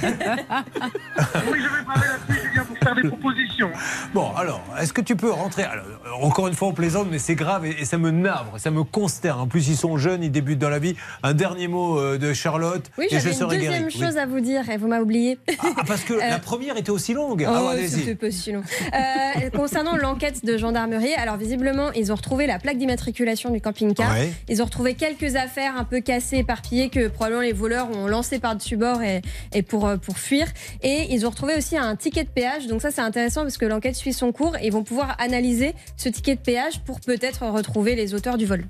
Oui, 1.51 1.59
je 1.59 1.68
vais 1.78 1.84
parler 1.84 2.06
là-dessus, 2.06 2.48
Julien, 2.48 2.64
faire 2.86 2.94
des 3.02 3.08
propositions. 3.08 3.70
Bon, 4.14 4.30
alors, 4.36 4.62
est-ce 4.80 4.92
que 4.92 5.00
tu 5.00 5.16
peux 5.16 5.30
rentrer 5.30 5.62
alors, 5.64 5.84
euh, 6.06 6.24
Encore 6.24 6.46
une 6.48 6.54
fois, 6.54 6.68
on 6.68 6.72
plaisante, 6.72 7.08
mais 7.10 7.18
c'est 7.18 7.34
grave 7.34 7.66
et, 7.66 7.70
et 7.80 7.84
ça 7.84 7.98
me 7.98 8.10
navre, 8.10 8.54
ça 8.58 8.70
me 8.70 8.82
consterne. 8.84 9.40
En 9.40 9.46
plus, 9.46 9.68
ils 9.68 9.76
sont 9.76 9.96
jeunes, 9.96 10.22
ils 10.22 10.30
débutent 10.30 10.58
dans 10.58 10.68
la 10.70 10.78
vie. 10.78 10.94
Un 11.22 11.34
dernier 11.34 11.68
mot 11.68 11.98
euh, 11.98 12.18
de 12.18 12.32
Charlotte 12.32 12.84
Oui, 12.98 13.06
et 13.06 13.14
je 13.14 13.16
j'avais 13.16 13.30
une 13.30 13.36
serai 13.36 13.56
deuxième 13.56 13.72
guéri. 13.72 13.84
Oui. 13.94 14.00
chose 14.06 14.16
à 14.16 14.26
vous 14.26 14.40
dire 14.40 14.68
et 14.70 14.76
vous 14.76 14.86
m'avez 14.88 15.02
oublié. 15.02 15.38
Ah, 15.58 15.82
parce 15.86 16.02
que 16.02 16.14
la 16.30 16.38
première 16.38 16.76
était 16.76 16.90
aussi 16.90 17.12
longue. 17.14 17.44
Ah, 17.46 17.60
Oh, 17.64 17.68
allez-y. 17.68 17.88
c'était 17.88 18.14
pas 18.14 18.30
si 18.30 18.52
long. 18.52 18.62
Euh, 18.94 19.50
concernant 19.50 19.96
l'enquête 19.96 20.44
de 20.44 20.56
gendarmerie, 20.56 21.14
alors 21.14 21.36
visiblement, 21.36 21.90
ils 21.92 22.12
ont 22.12 22.16
retrouvé 22.16 22.46
la 22.46 22.58
plaque 22.58 22.78
d'immatriculation 22.78 23.50
du 23.50 23.60
camping-car. 23.60 24.12
Ouais. 24.12 24.32
Ils 24.48 24.62
ont 24.62 24.66
retrouvé 24.66 24.94
quelques 24.94 25.36
affaires 25.36 25.74
un 25.76 25.84
peu 25.84 26.00
cassées, 26.00 26.38
éparpillées, 26.38 26.88
que 26.90 27.08
probablement 27.08 27.42
les 27.42 27.52
voleurs 27.52 27.88
ont 27.90 28.06
lancé 28.06 28.38
par-dessus 28.38 28.76
bord 28.76 29.02
et, 29.02 29.22
et 29.52 29.62
pour, 29.62 29.86
euh, 29.86 29.96
pour 29.96 30.18
fuir. 30.18 30.46
Et 30.82 31.06
ils 31.10 31.26
ont 31.26 31.30
retrouvé 31.30 31.54
aussi 31.56 31.76
un 31.76 31.96
ticket 31.96 32.24
de 32.24 32.28
péage. 32.28 32.66
Donc 32.68 32.76
ça, 32.82 32.90
c'est 32.90 33.01
intéressant 33.01 33.43
parce 33.43 33.59
que 33.59 33.65
l'enquête 33.66 33.94
suit 33.97 34.12
son 34.12 34.32
cours 34.32 34.57
et 34.57 34.66
ils 34.66 34.73
vont 34.73 34.85
pouvoir 34.85 35.16
analyser 35.19 35.74
ce 35.97 36.09
ticket 36.09 36.35
de 36.36 36.40
péage 36.40 36.81
pour 36.85 37.01
peut-être 37.01 37.44
retrouver 37.47 37.94
les 37.94 38.15
auteurs 38.15 38.39
du 38.39 38.47
vol. 38.47 38.65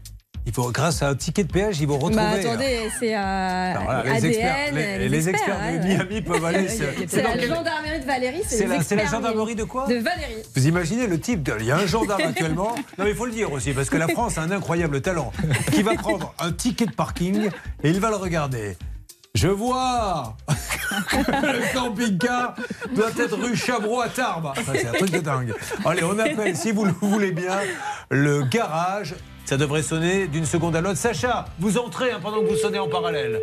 Il 0.49 0.53
faut, 0.53 0.71
grâce 0.71 1.03
à 1.03 1.09
un 1.09 1.17
ticket 1.17 1.43
de 1.43 1.51
péage, 1.53 1.81
ils 1.81 1.89
vont 1.89 1.95
retrouver. 1.99 2.15
Bah 2.15 2.31
attendez, 2.39 2.79
c'est 3.01 3.17
euh, 3.17 3.75
voilà, 3.83 4.03
les 4.05 4.11
ADN, 4.11 4.27
experts, 4.31 4.73
les, 4.75 5.09
les 5.09 5.29
experts 5.29 5.59
de 5.59 5.79
ouais. 5.79 5.85
Miami 5.97 6.23
peuvent 6.23 6.45
aller. 6.45 6.69
C'est 7.09 7.21
la 7.23 7.35
donc- 7.37 7.47
gendarmerie 7.49 7.99
de 8.01 8.05
Valérie, 8.07 8.43
c'est 8.47 8.67
la, 8.69 8.79
la 9.03 9.11
gendarmerie 9.11 9.57
de 9.57 9.65
quoi 9.65 9.89
De 9.89 9.97
Valérie. 9.97 10.37
Vous 10.55 10.69
imaginez 10.69 11.09
le 11.09 11.19
type, 11.19 11.43
de- 11.43 11.57
il 11.59 11.67
y 11.67 11.73
a 11.73 11.77
un 11.79 11.87
gendarme 11.87 12.23
actuellement, 12.29 12.77
non 12.97 13.05
mais 13.05 13.11
il 13.11 13.17
faut 13.17 13.27
le 13.27 13.33
dire 13.33 13.51
aussi, 13.51 13.73
parce 13.73 13.91
que 13.91 13.97
la 13.97 14.07
France 14.07 14.39
a 14.39 14.43
un 14.43 14.53
incroyable 14.53 15.01
talent, 15.01 15.33
qui 15.73 15.83
va 15.83 15.95
prendre 15.95 16.33
un 16.39 16.53
ticket 16.53 16.87
de 16.87 16.93
parking 16.95 17.49
et 17.83 17.91
il 17.91 17.99
va 17.99 18.11
le 18.11 18.17
regarder. 18.17 18.77
Je 19.37 19.49
vois 19.49 20.35
que 21.11 21.47
le 21.47 21.75
camping-car 21.75 22.55
doit 22.95 23.11
être 23.19 23.37
rue 23.37 23.55
Chabreau 23.55 24.01
à 24.01 24.09
Tarbes. 24.09 24.53
C'est 24.65 24.87
un 24.87 24.93
truc 24.93 25.11
de 25.11 25.19
dingue. 25.19 25.53
Allez, 25.85 26.03
on 26.05 26.19
appelle, 26.19 26.57
si 26.57 26.73
vous 26.73 26.87
le 26.87 26.93
voulez 27.03 27.33
bien, 27.33 27.59
le 28.09 28.45
garage. 28.45 29.15
Ça 29.45 29.59
devrait 29.59 29.83
sonner 29.83 30.27
d'une 30.27 30.47
seconde 30.47 30.75
à 30.75 30.81
l'autre. 30.81 30.97
Sacha, 30.97 31.45
vous 31.59 31.77
entrez 31.77 32.13
hein, 32.13 32.19
pendant 32.23 32.41
que 32.41 32.47
vous 32.47 32.57
sonnez 32.57 32.79
en 32.79 32.89
parallèle. 32.89 33.39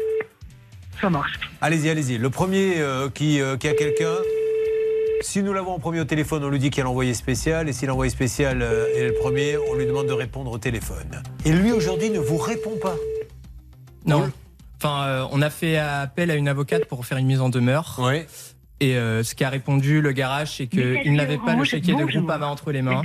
Ça 0.99 1.11
marche. 1.11 1.39
Allez-y, 1.61 1.91
allez-y. 1.91 2.17
Le 2.17 2.29
premier 2.31 2.79
euh, 2.79 3.09
qui, 3.09 3.39
euh, 3.39 3.55
qui 3.57 3.67
a 3.67 3.75
quelqu'un. 3.75 4.15
Si 5.21 5.43
nous 5.43 5.53
l'avons 5.53 5.73
en 5.73 5.79
premier 5.79 5.99
au 5.99 6.05
téléphone, 6.05 6.43
on 6.43 6.49
lui 6.49 6.57
dit 6.57 6.71
qu'il 6.71 6.79
y 6.79 6.81
a 6.81 6.85
l'envoyé 6.85 7.13
spécial. 7.13 7.69
Et 7.69 7.73
si 7.73 7.85
l'envoyé 7.85 8.09
spécial 8.09 8.63
euh, 8.63 8.87
est 8.95 9.05
le 9.09 9.13
premier, 9.13 9.57
on 9.69 9.75
lui 9.75 9.85
demande 9.85 10.07
de 10.07 10.13
répondre 10.13 10.51
au 10.51 10.57
téléphone. 10.57 11.21
Et 11.45 11.51
lui, 11.51 11.71
aujourd'hui, 11.71 12.09
ne 12.09 12.19
vous 12.19 12.37
répond 12.37 12.77
pas. 12.81 12.95
Non. 14.07 14.31
Enfin, 14.85 15.03
euh, 15.07 15.25
on 15.31 15.41
a 15.41 15.49
fait 15.49 15.77
appel 15.77 16.29
à 16.29 16.35
une 16.35 16.49
avocate 16.49 16.83
pour 16.89 17.05
faire 17.05 17.17
une 17.17 17.25
mise 17.25 17.39
en 17.39 17.47
demeure. 17.47 18.01
Et 18.81 18.97
euh, 18.97 19.23
ce 19.23 19.33
qu'a 19.33 19.47
répondu 19.47 20.01
le 20.01 20.11
garage, 20.11 20.57
c'est 20.57 20.67
qu'ils 20.67 21.13
n'avaient 21.13 21.37
pas 21.37 21.55
le 21.55 21.63
chéquier 21.63 21.95
de 21.95 22.03
groupe 22.03 22.29
à 22.29 22.37
main 22.37 22.47
entre 22.47 22.73
les 22.73 22.81
mains 22.81 23.01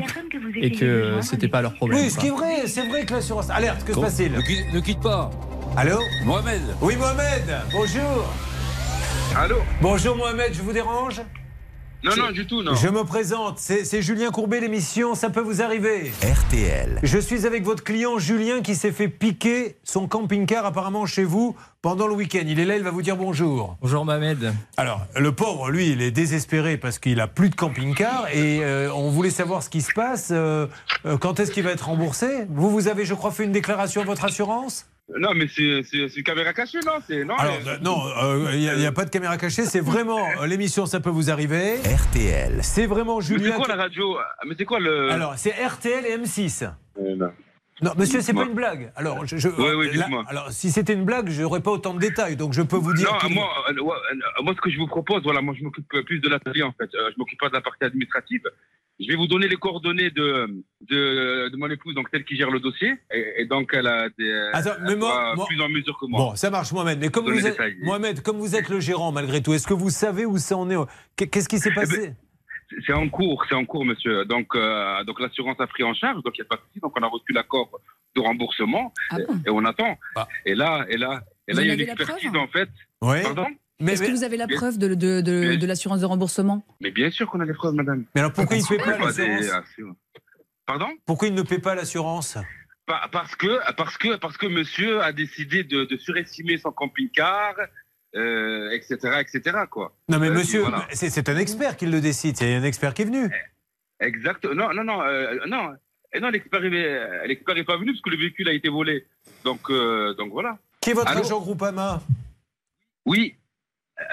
et 0.56 0.72
que 0.72 1.20
c'était 1.22 1.46
pas 1.46 1.62
leur 1.62 1.74
problème. 1.74 2.00
Oui, 2.00 2.10
ce 2.10 2.18
qui 2.18 2.26
est 2.26 2.30
vrai, 2.30 2.66
c'est 2.66 2.84
vrai 2.88 3.04
que 3.06 3.14
l'assurance. 3.14 3.48
Alerte, 3.50 3.84
que 3.84 3.94
se 3.94 4.00
passe-t-il 4.00 4.32
ne 4.32 4.40
quitte- 4.40 4.72
ne 4.74 4.80
quitte 4.80 5.00
pas. 5.00 5.30
Allô 5.76 6.00
Mohamed. 6.24 6.62
Oui, 6.80 6.96
Mohamed, 6.96 7.44
bonjour. 7.72 8.34
Allô 9.36 9.56
Bonjour, 9.80 10.16
Mohamed, 10.16 10.52
je 10.54 10.62
vous 10.62 10.72
dérange? 10.72 11.20
Non, 12.04 12.12
non, 12.16 12.30
du 12.30 12.46
tout, 12.46 12.62
non. 12.62 12.74
Je 12.76 12.88
me 12.88 13.02
présente, 13.02 13.58
c'est 13.58 14.02
Julien 14.02 14.30
Courbet, 14.30 14.60
l'émission 14.60 15.16
Ça 15.16 15.30
peut 15.30 15.40
vous 15.40 15.62
arriver. 15.62 16.12
RTL. 16.22 17.00
Je 17.02 17.18
suis 17.18 17.44
avec 17.44 17.64
votre 17.64 17.82
client 17.82 18.18
Julien 18.18 18.60
qui 18.62 18.76
s'est 18.76 18.92
fait 18.92 19.08
piquer 19.08 19.78
son 19.82 20.06
camping-car 20.06 20.64
apparemment 20.64 21.06
chez 21.06 21.24
vous 21.24 21.56
pendant 21.82 22.06
le 22.06 22.14
week-end. 22.14 22.44
Il 22.46 22.60
est 22.60 22.64
là, 22.64 22.76
il 22.76 22.84
va 22.84 22.92
vous 22.92 23.02
dire 23.02 23.16
bonjour. 23.16 23.76
Bonjour 23.82 24.04
Mohamed. 24.04 24.52
Alors, 24.76 25.00
le 25.16 25.32
pauvre, 25.32 25.70
lui, 25.70 25.90
il 25.90 26.00
est 26.00 26.12
désespéré 26.12 26.76
parce 26.76 27.00
qu'il 27.00 27.20
a 27.20 27.26
plus 27.26 27.50
de 27.50 27.56
camping-car 27.56 28.28
et 28.32 28.60
euh, 28.62 28.92
on 28.94 29.10
voulait 29.10 29.30
savoir 29.30 29.64
ce 29.64 29.68
qui 29.68 29.82
se 29.82 29.92
passe. 29.92 30.28
euh, 30.30 30.68
euh, 31.04 31.18
quand 31.18 31.40
est-ce 31.40 31.50
qu'il 31.50 31.64
va 31.64 31.72
être 31.72 31.86
remboursé? 31.88 32.46
Vous, 32.48 32.70
vous 32.70 32.86
avez, 32.86 33.04
je 33.04 33.14
crois, 33.14 33.32
fait 33.32 33.44
une 33.44 33.52
déclaration 33.52 34.02
à 34.02 34.04
votre 34.04 34.24
assurance? 34.24 34.86
Non, 35.16 35.30
mais 35.34 35.46
c'est 35.48 35.80
une 36.16 36.22
caméra 36.22 36.52
cachée, 36.52 36.78
non 36.84 36.92
c'est 37.06 37.24
non, 37.24 37.34
Alors, 37.36 37.54
mais- 37.64 37.70
euh, 37.70 37.78
non, 37.80 37.98
euh, 38.22 38.50
il 38.54 38.60
n'y 38.78 38.86
a, 38.86 38.92
pas 38.92 39.06
de 39.06 39.10
caméra 39.10 39.38
cachée, 39.38 39.64
c'est 39.64 39.80
vraiment 39.80 40.18
euh, 40.42 40.46
l'émission 40.46 40.84
Ça 40.84 41.00
peut 41.00 41.08
vous 41.10 41.30
arriver. 41.30 41.76
RTL. 41.76 42.58
C'est 42.62 42.84
vraiment 42.86 43.16
Mais 43.16 43.22
c'est 43.24 43.38
Julien. 43.38 43.56
quoi 43.56 43.68
la 43.68 43.76
radio 43.76 44.18
Ah, 44.18 44.42
Mais 44.46 44.54
c'est 44.58 44.66
quoi 44.66 44.80
le. 44.80 45.10
Alors, 45.10 45.34
c'est 45.38 45.50
RTL 45.52 46.04
et 46.04 46.18
M6. 46.18 46.64
Euh, 46.98 47.16
non. 47.16 47.30
Non, 47.80 47.92
monsieur, 47.96 48.20
c'est 48.20 48.34
pas 48.34 48.42
une 48.42 48.54
blague. 48.54 48.92
Alors, 48.96 49.24
je, 49.24 49.36
je- 49.36 49.48
Oui, 49.48 49.70
oui, 49.76 49.96
là- 49.96 50.08
alors, 50.26 50.50
si 50.50 50.70
c'était 50.72 50.94
une 50.94 51.04
blague, 51.04 51.28
j'aurais 51.30 51.60
pas 51.60 51.70
autant 51.70 51.94
de 51.94 52.00
détails. 52.00 52.34
Donc, 52.34 52.52
je 52.52 52.60
peux 52.62 52.76
vous 52.76 52.92
dire. 52.92 53.08
Non, 53.22 53.30
moi, 53.30 53.48
euh, 53.68 53.72
euh, 53.72 54.42
moi, 54.42 54.52
ce 54.56 54.60
que 54.60 54.68
je 54.68 54.78
vous 54.78 54.88
propose, 54.88 55.22
voilà, 55.22 55.40
moi, 55.40 55.54
je 55.56 55.62
m'occupe 55.62 55.86
plus 56.04 56.18
de 56.18 56.28
l'atelier, 56.28 56.64
en 56.64 56.72
fait. 56.72 56.90
Euh, 56.96 57.10
je 57.12 57.18
m'occupe 57.18 57.38
pas 57.38 57.48
de 57.48 57.54
la 57.54 57.60
partie 57.60 57.84
administrative. 57.84 58.42
Je 59.00 59.06
vais 59.06 59.14
vous 59.16 59.28
donner 59.28 59.46
les 59.46 59.56
coordonnées 59.56 60.10
de, 60.10 60.48
de, 60.88 61.48
de 61.50 61.56
mon 61.56 61.70
épouse, 61.70 61.94
donc 61.94 62.08
celle 62.12 62.24
qui 62.24 62.36
gère 62.36 62.50
le 62.50 62.58
dossier. 62.58 62.94
Et, 63.12 63.42
et 63.42 63.44
donc, 63.46 63.70
elle 63.72 63.86
a 63.86 64.08
des. 64.18 64.50
Attends, 64.52 64.70
elle 64.80 64.86
mais 64.86 64.96
moi- 64.96 65.34
moi- 65.36 65.46
plus 65.46 65.60
en 65.60 65.68
mesure 65.68 65.96
que 65.98 66.06
moi. 66.06 66.18
Bon, 66.20 66.34
ça 66.36 66.50
marche, 66.50 66.72
Mohamed. 66.72 66.98
Mais 66.98 67.08
comme 67.08 67.26
vous 67.26 67.46
êtes, 67.46 67.52
détails. 67.52 67.76
Mohamed, 67.82 68.22
comme 68.22 68.38
vous 68.38 68.56
êtes 68.56 68.68
le 68.68 68.80
gérant 68.80 69.12
malgré 69.12 69.40
tout, 69.42 69.52
est-ce 69.54 69.66
que 69.68 69.74
vous 69.74 69.90
savez 69.90 70.26
où 70.26 70.36
ça 70.38 70.56
en 70.56 70.68
est? 70.68 70.76
Qu'est- 71.16 71.28
Qu'est-ce 71.28 71.48
qui 71.48 71.58
s'est 71.58 71.70
Eh 71.72 71.74
ben, 71.76 71.82
passé? 71.88 72.12
C'est- 72.86 72.92
en 72.92 73.08
cours, 73.08 73.44
c'est 73.48 73.54
en 73.54 73.64
cours, 73.64 73.84
monsieur. 73.84 74.24
Donc, 74.24 74.48
euh, 74.56 75.04
donc 75.04 75.20
l'assurance 75.20 75.58
a 75.60 75.66
pris 75.68 75.84
en 75.84 75.94
charge, 75.94 76.22
donc 76.24 76.36
il 76.36 76.40
n'y 76.42 76.46
a 76.46 76.48
pas 76.48 76.56
de 76.56 76.62
souci. 76.62 76.80
Donc, 76.80 76.92
on 76.98 77.02
a 77.02 77.06
reçu 77.06 77.32
l'accord 77.32 77.70
de 78.16 78.20
remboursement 78.20 78.92
et, 79.16 79.22
et 79.46 79.50
on 79.50 79.64
attend. 79.64 79.96
Et 80.44 80.54
là, 80.56 80.84
et 80.88 80.96
là, 80.96 81.22
et 81.46 81.52
là, 81.54 81.62
il 81.62 81.68
y 81.68 81.70
a 81.70 81.74
une 81.74 81.80
expertise 81.80 82.30
preuve 82.30 82.42
en 82.42 82.48
fait. 82.48 82.68
Oui. 83.00 83.22
Pardon? 83.22 83.46
Est-ce 83.86 84.02
que 84.02 84.10
vous 84.10 84.24
avez 84.24 84.36
la 84.36 84.48
preuve 84.48 84.78
de, 84.78 84.94
de- 84.94 85.20
de- 85.20 85.56
de 85.56 85.66
l'assurance 85.66 86.00
de 86.00 86.06
remboursement? 86.06 86.64
Mais 86.80 86.90
bien 86.90 87.10
sûr 87.10 87.28
qu'on 87.30 87.40
a 87.40 87.44
les 87.44 87.54
preuves, 87.54 87.74
madame. 87.74 88.04
Mais 88.14 88.20
alors 88.20 88.32
pourquoi 88.32 88.56
il 88.56 88.62
ne 88.62 88.68
paie 88.68 88.78
pas 88.78 88.98
l'assurance 88.98 89.50
Pardon? 90.66 90.88
Pourquoi 91.06 91.28
il 91.28 91.34
ne 91.34 91.42
paie 91.42 91.58
pas 91.60 91.74
l'assurance? 91.74 92.36
Pa- 92.86 93.08
Parce 93.12 93.36
que, 93.36 93.60
parce 93.76 93.96
que, 93.96 94.16
parce 94.16 94.36
que 94.36 94.46
monsieur 94.46 95.00
a 95.02 95.12
décidé 95.12 95.62
de, 95.64 95.84
de 95.84 95.96
surestimer 95.96 96.58
son 96.58 96.72
camping-car, 96.72 97.54
euh, 98.16 98.70
etc., 98.70 98.96
etc., 99.20 99.58
quoi. 99.70 99.94
Non, 100.08 100.18
mais 100.18 100.28
Euh, 100.28 100.34
monsieur, 100.34 100.60
voilà. 100.60 100.86
c'est 100.92 101.10
c'est 101.10 101.28
un 101.28 101.36
expert 101.36 101.76
qui 101.76 101.86
le 101.86 102.00
décide. 102.00 102.36
C'est 102.36 102.54
un 102.54 102.64
expert 102.64 102.94
qui 102.94 103.02
est 103.02 103.04
venu. 103.04 103.30
Exact. 104.00 104.44
Non, 104.44 104.72
non, 104.74 104.84
non, 104.84 105.02
euh, 105.02 105.38
non. 105.46 105.74
Et 106.12 106.20
non, 106.20 106.30
l'expert 106.30 106.64
est, 106.64 107.28
l'expert 107.28 107.56
est 107.56 107.64
pas 107.64 107.76
venu 107.76 107.92
parce 107.92 108.00
que 108.02 108.10
le 108.10 108.16
véhicule 108.16 108.48
a 108.48 108.52
été 108.52 108.68
volé. 108.68 109.06
Donc, 109.44 109.70
euh, 109.70 110.14
donc 110.14 110.32
voilà. 110.32 110.58
Qui 110.80 110.90
est 110.90 110.94
votre 110.94 111.10
Allô? 111.10 111.20
agent 111.20 111.40
Groupama? 111.40 112.02
Oui. 113.06 113.36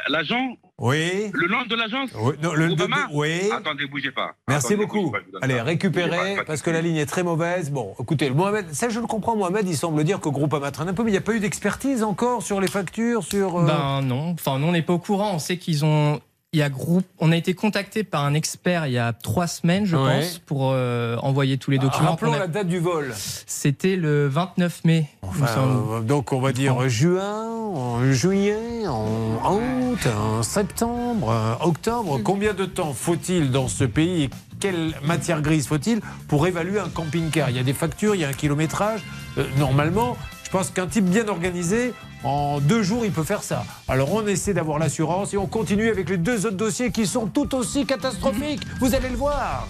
L'agent 0.10 0.56
Oui. 0.80 1.32
Le 1.34 1.48
nom 1.48 1.64
de 1.70 1.76
l'agence 1.76 2.10
Oui, 2.20 2.34
non, 2.42 2.54
le- 2.54 2.68
Groupama 2.68 3.08
de- 3.10 3.14
oui. 3.16 3.50
Attendez, 3.52 3.86
bougez 3.88 4.12
pas. 4.12 4.36
Merci 4.48 4.74
Attendez, 4.74 4.86
beaucoup. 4.86 5.12
pas, 5.12 5.20
Allez, 5.42 5.62
récupérez, 5.62 6.38
parce 6.46 6.62
que 6.62 6.70
la 6.70 6.82
ligne 6.82 6.98
est 6.98 7.06
très 7.06 7.24
mauvaise. 7.24 7.72
Bon, 7.72 7.94
écoutez, 8.00 8.30
Mohamed, 8.30 8.74
ça 8.74 8.90
je 8.90 9.00
le 9.00 9.08
comprends, 9.08 9.36
Mohamed, 9.36 9.68
il 9.68 9.76
semble 9.78 10.04
dire 10.04 10.20
que 10.20 10.30
Groupama 10.30 10.72
traîne 10.72 10.90
un 10.90 10.94
peu, 10.94 11.04
mais 11.04 11.10
il 11.10 11.14
n'y 11.14 11.18
a 11.18 11.22
pas 11.22 11.34
eu 11.34 11.40
d'expertise 11.40 12.04
encore 12.04 12.42
sur 12.44 12.60
les 12.62 12.68
factures, 12.68 13.24
sur... 13.24 13.60
euh, 13.60 13.66
Ben 13.66 14.02
non, 14.02 14.32
enfin 14.32 14.60
nous 14.60 14.68
on 14.68 14.72
n'est 14.74 14.82
pas 14.82 14.94
au 14.94 15.00
courant. 15.00 15.32
On 15.36 15.40
sait 15.40 15.58
qu'ils 15.58 15.86
ont, 15.86 16.20
il 16.54 16.60
y 16.60 16.64
a 16.64 16.70
groupe, 16.70 17.06
on 17.20 17.32
a 17.32 17.38
été 17.38 17.54
contacté 17.54 18.04
par 18.04 18.24
un 18.24 18.34
expert 18.34 18.88
il 18.88 18.94
y 18.94 18.98
a 18.98 19.12
trois 19.14 19.48
semaines, 19.48 19.86
je 19.86 19.96
Ouais. 19.98 20.20
pense, 20.22 20.40
pour 20.40 20.72
euh, 20.74 21.16
envoyer 21.18 21.58
tous 21.58 21.72
les 21.72 21.78
documents. 21.80 22.12
Rappelons 22.12 22.34
a- 22.34 22.40
la 22.40 22.48
date 22.48 22.68
du 22.68 22.80
vol. 22.80 23.14
C'était 23.16 23.96
le 23.96 24.28
29 24.28 24.84
mai. 24.86 25.08
Enfin, 25.22 25.48
euh, 25.58 26.02
donc 26.02 26.32
on 26.34 26.40
va 26.40 26.52
dire 26.54 26.88
juin, 26.90 27.46
en 27.50 28.12
juillet, 28.12 28.58
en 28.88 29.56
août, 29.56 30.08
en 30.08 30.44
septembre, 30.44 31.30
en 31.60 31.68
octobre. 31.68 32.20
Combien 32.24 32.54
de 32.54 32.66
temps 32.66 32.94
faut-il 32.94 33.52
dans 33.52 33.68
ce 33.68 33.84
pays 33.84 34.30
quelle 34.60 34.94
matière 35.04 35.42
grise 35.42 35.68
faut-il 35.68 36.02
pour 36.28 36.48
évaluer 36.48 36.80
un 36.80 36.90
camping-car? 36.90 37.50
Il 37.50 37.56
y 37.56 37.60
a 37.60 37.64
des 37.64 37.74
factures, 37.74 38.16
il 38.16 38.22
y 38.22 38.26
a 38.26 38.30
un 38.30 38.34
kilométrage. 38.34 39.04
Euh, 39.38 39.46
normalement, 39.58 40.18
je 40.44 40.50
pense 40.50 40.70
qu'un 40.70 40.88
type 40.88 41.06
bien 41.06 41.28
organisé, 41.28 41.94
en 42.24 42.60
deux 42.60 42.82
jours, 42.82 43.06
il 43.06 43.12
peut 43.12 43.24
faire 43.24 43.44
ça. 43.44 43.66
Alors 43.88 44.14
on 44.14 44.26
essaie 44.26 44.54
d'avoir 44.54 44.80
l'assurance 44.80 45.34
et 45.34 45.38
on 45.38 45.48
continue 45.48 45.90
avec 45.90 46.10
les 46.10 46.18
deux 46.18 46.46
autres 46.46 46.58
dossiers 46.58 46.92
qui 46.92 47.06
sont 47.06 47.28
tout 47.28 47.54
aussi 47.56 47.86
catastrophiques. 47.86 48.62
Vous 48.80 48.96
allez 48.96 49.10
le 49.10 49.18
voir. 49.18 49.68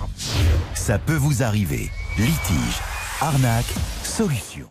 Ça 0.74 1.00
peut 1.00 1.16
vous 1.16 1.44
arriver. 1.44 1.90
Litige, 2.18 2.80
arnaque, 3.22 3.74
solution. 4.04 4.70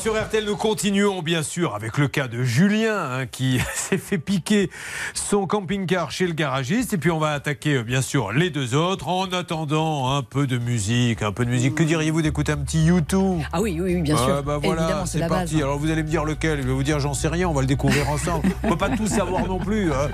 Sur 0.00 0.14
RTL, 0.18 0.46
nous 0.46 0.56
continuons 0.56 1.20
bien 1.20 1.42
sûr 1.42 1.74
avec 1.74 1.98
le 1.98 2.08
cas 2.08 2.26
de 2.26 2.42
Julien 2.42 2.96
hein, 2.96 3.26
qui 3.26 3.60
s'est 3.74 3.98
fait 3.98 4.16
piquer 4.16 4.70
son 5.12 5.46
camping-car 5.46 6.10
chez 6.10 6.26
le 6.26 6.32
garagiste. 6.32 6.94
Et 6.94 6.96
puis 6.98 7.10
on 7.10 7.18
va 7.18 7.32
attaquer 7.32 7.74
euh, 7.76 7.82
bien 7.82 8.00
sûr 8.00 8.32
les 8.32 8.48
deux 8.48 8.74
autres 8.74 9.08
en 9.08 9.26
attendant 9.26 10.16
un 10.16 10.22
peu 10.22 10.46
de 10.46 10.56
musique. 10.56 11.20
Un 11.22 11.32
peu 11.32 11.44
de 11.44 11.50
musique. 11.50 11.74
Que 11.74 11.82
diriez-vous 11.82 12.22
d'écouter 12.22 12.52
un 12.52 12.56
petit 12.56 12.82
YouTube 12.82 13.40
Ah 13.52 13.60
oui, 13.60 13.78
oui, 13.78 13.94
oui, 13.96 14.00
bien 14.00 14.16
sûr. 14.16 14.36
Ah 14.38 14.42
bah 14.42 14.56
voilà, 14.62 15.04
c'est 15.04 15.18
parti. 15.28 15.56
base. 15.56 15.62
Alors 15.64 15.78
vous 15.78 15.90
allez 15.90 16.02
me 16.02 16.08
dire 16.08 16.24
lequel? 16.24 16.62
Je 16.62 16.66
vais 16.66 16.72
vous 16.72 16.82
dire 16.82 16.98
j'en 16.98 17.12
sais 17.12 17.28
rien, 17.28 17.46
on 17.48 17.52
va 17.52 17.60
le 17.60 17.66
découvrir 17.66 18.08
ensemble. 18.08 18.48
on 18.62 18.70
peut 18.70 18.78
pas 18.78 18.88
tout 18.96 19.06
savoir 19.06 19.46
non 19.46 19.58
plus. 19.58 19.92
hein. 19.92 20.08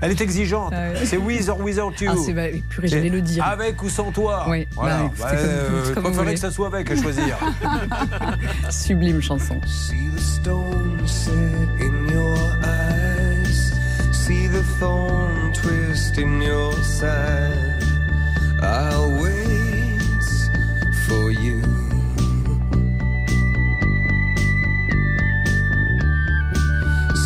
Elle 0.00 0.10
est 0.10 0.20
exigeante. 0.20 0.74
C'est 1.04 1.18
with 1.18 1.48
or 1.48 1.60
without 1.60 1.92
you. 2.00 2.10
Ah, 2.10 2.14
c'est- 2.16 2.32
bah, 2.32 2.46
purée, 2.68 2.88
j'allais 2.88 3.10
le 3.10 3.20
dire. 3.22 3.44
Avec 3.44 3.80
ou 3.80 3.88
sans 3.88 4.10
toi. 4.10 4.46
Oui, 4.48 4.66
Voilà. 4.74 5.08
bah, 5.20 5.28
comme- 5.30 5.38
euh, 5.38 5.94
comme 5.94 6.04
vous 6.04 6.12
voulez. 6.14 6.34
que 6.34 6.40
ça 6.40 6.50
soit 6.50 6.66
avec 6.66 6.90
à 6.90 6.96
choisir. 7.00 7.38
Sublime 8.72 9.20
chanson. 9.20 9.62
See 9.66 10.08
the 10.08 10.20
stone 10.20 11.06
set 11.06 11.68
in 11.78 12.08
your 12.08 12.38
eyes. 12.64 13.70
See 14.12 14.46
the 14.46 14.62
thorn 14.80 15.52
twist 15.52 16.16
in 16.16 16.40
your 16.40 16.72
side. 16.82 17.84
I'll 18.62 19.10
wait 19.22 20.00
for 21.06 21.30
you. 21.30 21.62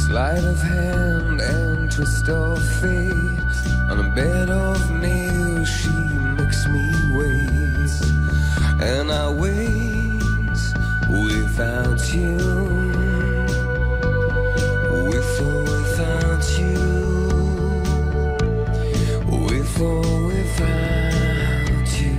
Sleight 0.02 0.44
of 0.44 0.60
hand 0.60 1.40
and 1.40 1.92
twist 1.92 2.28
of 2.28 2.58
fate. 2.80 3.56
On 3.90 4.00
a 4.00 4.10
bed 4.16 4.50
of 4.50 4.90
nails, 5.00 5.68
she 5.68 5.96
makes 6.38 6.66
me 6.66 6.84
wait. 7.16 7.92
And 8.82 9.12
I 9.12 9.32
wait 9.32 9.75
without 11.56 12.12
you. 12.12 12.36
Without 15.08 16.44
you. 16.58 16.76
Without 20.26 21.20
you. 22.00 22.18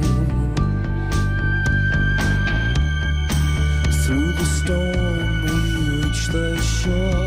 Through 4.01 4.31
the 4.34 4.45
storm, 4.45 5.27
we 5.43 5.55
reach 6.01 6.27
the 6.27 6.57
shore. 6.61 7.27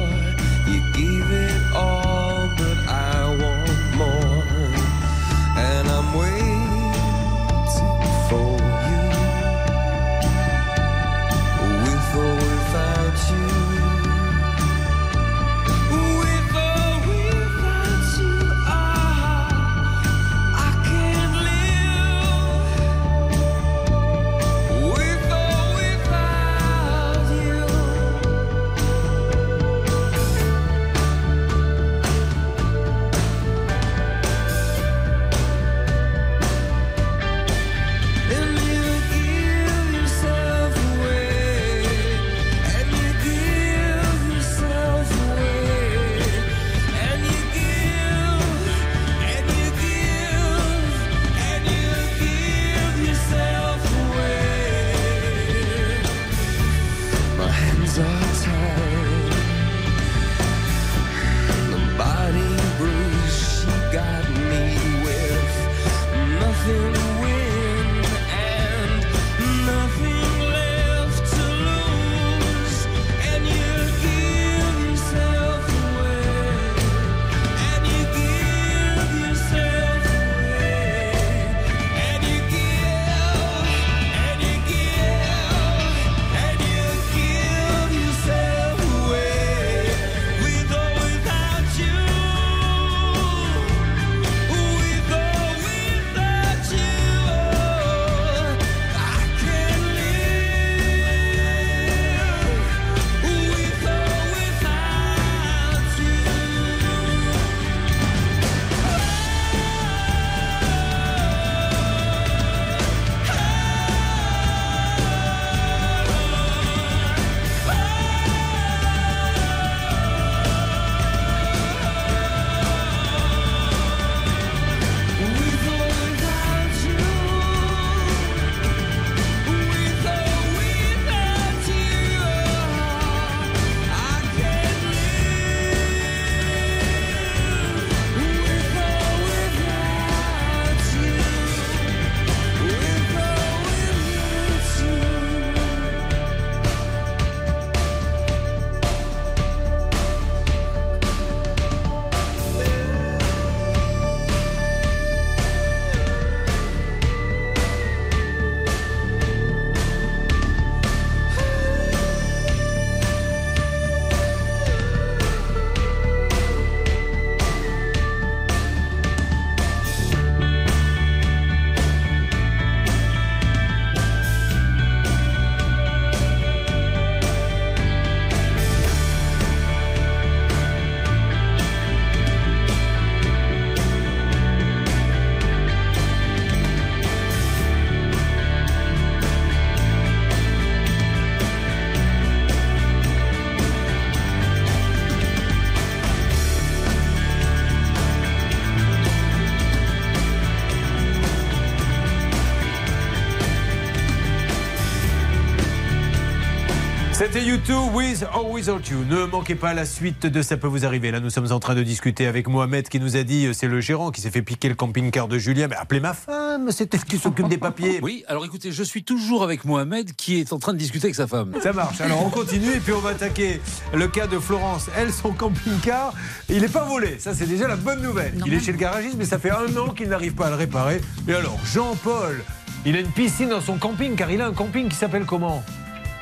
C'était 207.33 207.47
YouTube 207.47 207.95
with 207.95 208.25
or 208.35 208.51
without 208.51 208.81
you. 208.91 209.05
Ne 209.09 209.25
manquez 209.25 209.55
pas 209.55 209.73
la 209.73 209.85
suite 209.85 210.27
de 210.27 210.43
Ça 210.43 210.57
peut 210.57 210.67
vous 210.67 210.85
arriver. 210.85 211.13
Là, 211.13 211.21
nous 211.21 211.31
sommes 211.31 211.53
en 211.53 211.61
train 211.61 211.77
de 211.77 211.85
discuter 211.85 212.27
avec 212.27 212.49
Mohamed 212.49 212.89
qui 212.89 212.99
nous 212.99 213.17
a 213.17 213.23
dit 213.23 213.47
euh, 213.47 213.53
c'est 213.53 213.69
le 213.69 213.81
gérant 213.81 214.11
qui 214.11 214.21
s'est 214.21 214.33
fait 214.33 214.43
piquer 214.43 214.69
le 214.69 214.75
camping-car 214.75 215.29
de 215.29 215.39
Julien. 215.39 215.69
Mais 215.69 215.77
appelez 215.77 216.01
ma 216.01 216.13
femme, 216.13 216.73
c'est 216.73 216.93
elle 216.93 217.05
qui 217.05 217.19
s'occupe 217.19 217.47
des 217.47 217.57
papiers. 217.57 218.01
Oui, 218.03 218.25
alors 218.27 218.45
écoutez, 218.45 218.73
je 218.73 218.83
suis 218.83 219.05
toujours 219.05 219.45
avec 219.45 219.65
Mohamed 219.65 220.17
qui 220.17 220.41
est 220.41 220.53
en 220.53 220.59
train 220.59 220.73
de 220.73 220.79
discuter 220.79 221.05
avec 221.05 221.15
sa 221.15 221.29
femme. 221.29 221.53
Ça 221.63 221.73
marche. 221.73 222.01
Alors 222.01 222.21
on 222.27 222.31
continue 222.31 222.73
et 222.73 222.81
puis 222.81 222.93
on 222.93 222.99
va 222.99 223.11
attaquer 223.11 223.61
le 223.95 224.09
cas 224.09 224.27
de 224.27 224.41
Florence. 224.41 224.91
Elle, 224.99 225.13
son 225.13 225.31
camping-car, 225.31 226.13
il 226.49 226.63
n'est 226.63 226.69
pas 226.69 226.85
volé. 226.85 227.21
Ça, 227.21 227.33
c'est 227.33 227.47
déjà 227.47 227.69
la 227.69 227.77
bonne 227.77 228.03
nouvelle. 228.03 228.35
il 228.45 228.53
est 228.53 228.59
chez 228.59 228.73
le 228.73 228.79
garagiste, 228.79 229.15
mais 229.17 229.25
ça 229.25 229.39
fait 229.39 229.53
un 229.53 229.77
an 229.77 229.91
qu'il 229.91 230.09
n'arrive 230.09 230.35
pas 230.35 230.49
à 230.49 230.51
le 230.51 230.57
réparer. 230.57 231.01
Et 231.29 231.35
alors, 231.35 231.61
Jean-Paul, 231.65 232.43
il 232.85 232.97
a 232.97 232.99
une 232.99 233.13
piscine 233.13 233.51
dans 233.51 233.61
son 233.61 233.79
camping 233.79 234.17
car 234.17 234.33
il 234.33 234.41
a 234.41 234.49
un 234.49 234.53
camping 234.53 234.89
qui 234.89 234.97
s'appelle 234.97 235.27
comment? 235.27 235.63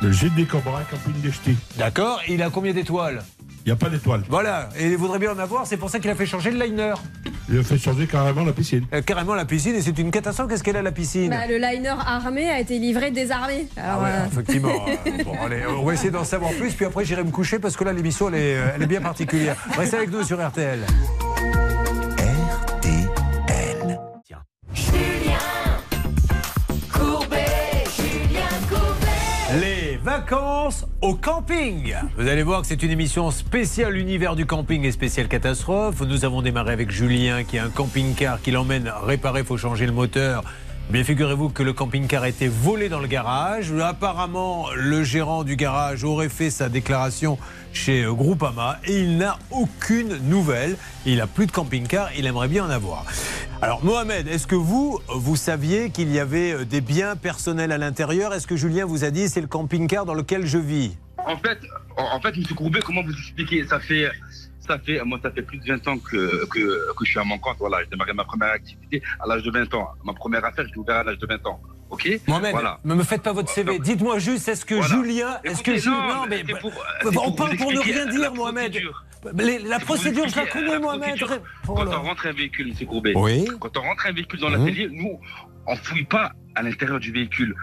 Le 0.01 0.13
gîte 0.13 0.35
des 0.37 0.45
Cobras, 0.45 0.83
camping 0.91 1.21
des 1.21 1.33
Ch'tis. 1.33 1.57
D'accord. 1.77 2.21
Il 2.29 2.41
a 2.43 2.51
combien 2.51 2.73
d'étoiles 2.73 3.23
Il 3.65 3.69
n'y 3.69 3.73
a 3.73 3.77
pas 3.77 3.89
d'étoile. 3.89 4.23
Voilà. 4.29 4.69
Et 4.79 4.87
il 4.89 4.97
voudrait 4.97 5.19
bien 5.19 5.33
en 5.33 5.39
avoir. 5.39 5.67
C'est 5.67 5.77
pour 5.77 5.91
ça 5.91 5.99
qu'il 5.99 6.09
a 6.11 6.15
fait 6.15 6.27
changer 6.27 6.53
le 6.53 6.65
liner. 6.65 6.95
Il 7.51 7.59
a 7.59 7.63
fait 7.65 7.79
changer 7.79 8.07
carrément 8.07 8.45
la 8.45 8.53
piscine. 8.53 8.85
Euh, 8.93 9.03
carrément 9.03 9.35
la 9.35 9.45
piscine 9.45 9.75
et 9.75 9.83
c'est 9.83 9.99
une 9.99 10.13
catastrophe. 10.13 10.51
Qu'est-ce 10.51 10.63
qu'elle 10.63 10.77
a 10.77 10.83
la 10.83 10.93
piscine 10.93 11.31
Bah, 11.31 11.47
le 11.49 11.57
liner 11.57 11.95
armé 12.07 12.49
a 12.49 12.61
été 12.61 12.79
livré 12.79 13.11
désarmé. 13.11 13.67
Alors, 13.77 14.01
Ah 14.01 14.03
ouais, 14.05 14.11
euh, 14.11 14.27
effectivement. 14.27 14.69
Euh, 15.07 15.25
bon, 15.25 15.35
allez, 15.45 15.63
on 15.67 15.85
va 15.85 15.95
essayer 15.95 16.11
d'en 16.11 16.25
savoir 16.25 16.53
plus, 16.53 16.73
puis 16.75 16.85
après 16.85 17.05
j'irai 17.05 17.25
me 17.25 17.31
coucher 17.31 17.59
parce 17.59 17.77
que 17.77 17.85
là 17.85 17.93
l'émission 17.93 18.29
elle 18.29 18.35
est, 18.37 18.57
elle 18.75 18.83
est 18.83 18.87
bien 18.87 19.01
particulière. 19.01 19.57
Restez 19.77 19.97
avec 19.97 20.11
nous 20.11 20.23
sur 20.23 20.39
RTL. 20.47 20.81
Vacances 30.29 30.87
au 31.01 31.15
camping. 31.15 31.95
Vous 32.19 32.29
allez 32.29 32.43
voir 32.43 32.61
que 32.61 32.67
c'est 32.67 32.83
une 32.83 32.91
émission 32.91 33.31
spéciale 33.31 33.97
univers 33.97 34.37
du 34.37 34.45
camping 34.45 34.85
et 34.85 34.93
spéciale 34.93 35.27
catastrophe. 35.27 36.03
Nous 36.03 36.25
avons 36.25 36.43
démarré 36.43 36.73
avec 36.73 36.91
Julien 36.91 37.45
qui 37.45 37.59
a 37.59 37.65
un 37.65 37.71
camping-car 37.71 38.43
qui 38.43 38.51
l'emmène 38.51 38.93
réparer, 39.05 39.43
faut 39.43 39.57
changer 39.57 39.87
le 39.87 39.93
moteur. 39.93 40.45
Bien 40.91 41.03
figurez-vous 41.03 41.49
que 41.49 41.63
le 41.63 41.73
camping-car 41.73 42.25
a 42.25 42.29
été 42.29 42.49
volé 42.49 42.91
dans 42.91 43.01
le 43.01 43.07
garage. 43.07 43.73
Apparemment, 43.73 44.67
le 44.75 45.03
gérant 45.03 45.45
du 45.45 45.57
garage 45.57 46.05
aurait 46.05 46.29
fait 46.29 46.51
sa 46.51 46.69
déclaration 46.69 47.39
chez 47.73 48.05
euh, 48.05 48.13
Groupama 48.13 48.79
et 48.85 49.01
il 49.01 49.19
n'a 49.19 49.39
aucune 49.51 50.17
nouvelle. 50.29 50.77
Il 51.07 51.17
n'a 51.19 51.27
plus 51.27 51.47
de 51.47 51.53
camping-car, 51.53 52.11
il 52.17 52.27
aimerait 52.27 52.49
bien 52.49 52.65
en 52.65 52.71
avoir. 52.71 53.05
Alors 53.61 53.85
Mohamed, 53.85 54.29
est-ce 54.29 54.47
que 54.47 54.55
vous, 54.55 55.01
vous 55.09 55.37
saviez 55.37 55.91
qu'il 55.91 56.13
y 56.13 56.19
avait 56.19 56.53
euh, 56.53 56.65
des 56.65 56.81
biens 56.81 57.17
personnels 57.17 57.73
à 57.73 57.79
l'intérieur? 57.79 58.33
Est-ce 58.33 58.47
que 58.47 58.57
Julien 58.57 58.85
vous 58.87 59.05
a 59.05 59.11
dit 59.11 59.29
c'est 59.29 59.41
le 59.41 59.47
camping-car 59.47 60.05
dans 60.05 60.15
lequel 60.15 60.47
je 60.47 60.59
vis? 60.59 60.97
En 61.27 61.37
fait, 61.37 61.59
en 61.97 62.21
fait, 62.21 62.37
M. 62.37 62.45
Courbet, 62.57 62.81
comment 62.81 63.03
vous 63.03 63.13
expliquer 63.13 63.67
Ça 63.67 63.81
fait, 63.81 64.09
ça 64.61 64.79
fait, 64.79 65.03
moi, 65.05 65.19
ça 65.23 65.31
fait 65.31 65.43
plus 65.43 65.59
de 65.59 65.67
20 65.67 65.89
ans 65.89 65.99
que, 65.99 66.47
que, 66.47 67.05
je 67.05 67.11
suis 67.11 67.19
à 67.19 67.25
mon 67.25 67.39
compte. 67.39 67.57
Voilà, 67.59 67.79
j'ai 67.83 67.91
démarré 67.91 68.13
ma 68.13 68.25
première 68.25 68.53
activité 68.53 69.03
à 69.21 69.27
l'âge 69.27 69.43
de 69.43 69.51
20 69.51 69.75
ans. 69.75 69.89
Ma 70.05 70.13
première 70.13 70.45
affaire, 70.45 70.67
j'ai 70.69 70.79
ouvert 70.79 70.97
à 70.97 71.05
l'âge 71.05 71.19
de 71.19 71.27
20 71.27 71.47
ans. 71.47 71.61
Ok 71.91 72.09
Mohamed, 72.27 72.51
Voilà. 72.53 72.81
ne 72.85 72.95
me 72.95 73.03
faites 73.03 73.23
pas 73.23 73.33
votre 73.33 73.51
CV. 73.51 73.79
Dites-moi 73.79 74.19
juste, 74.19 74.49
est-ce 74.49 74.65
que 74.65 74.75
Voilà. 74.75 74.89
Julien, 74.95 75.39
est-ce 75.45 75.63
que 75.63 75.77
Julien, 75.77 76.17
non, 76.17 76.27
mais, 76.29 76.45
c'est 76.47 76.59
pour- 76.61 76.71
bah, 76.71 77.11
c'est 77.11 77.19
on 77.19 77.33
parle 77.33 77.57
pour 77.57 77.73
ne 77.73 77.79
rien 77.81 78.07
dire, 78.07 78.35
Mohamed. 78.35 78.79
Les- 79.35 79.59
la 79.59 79.79
procédure, 79.81 80.29
je 80.29 80.37
la 80.37 80.47
connais, 80.47 80.79
Mohamed. 80.79 81.17
Oh 81.67 81.75
Quand 81.75 81.87
on 81.87 82.03
rentre 82.03 82.27
un 82.27 82.33
véhicule, 82.33 82.69
M. 82.79 82.87
Courbet, 82.87 83.13
Oui. 83.17 83.47
quand 83.59 83.77
on 83.77 83.81
rentre 83.83 84.07
un 84.07 84.13
véhicule 84.13 84.39
dans 84.41 84.49
l'atelier, 84.51 84.89
nous, 84.93 85.19
on 85.67 85.77
fouille 85.77 86.05
pas 86.05 86.33
à 86.55 86.63
l'intérieur 86.63 87.01
du 87.01 87.11
véhicule. 87.13 87.55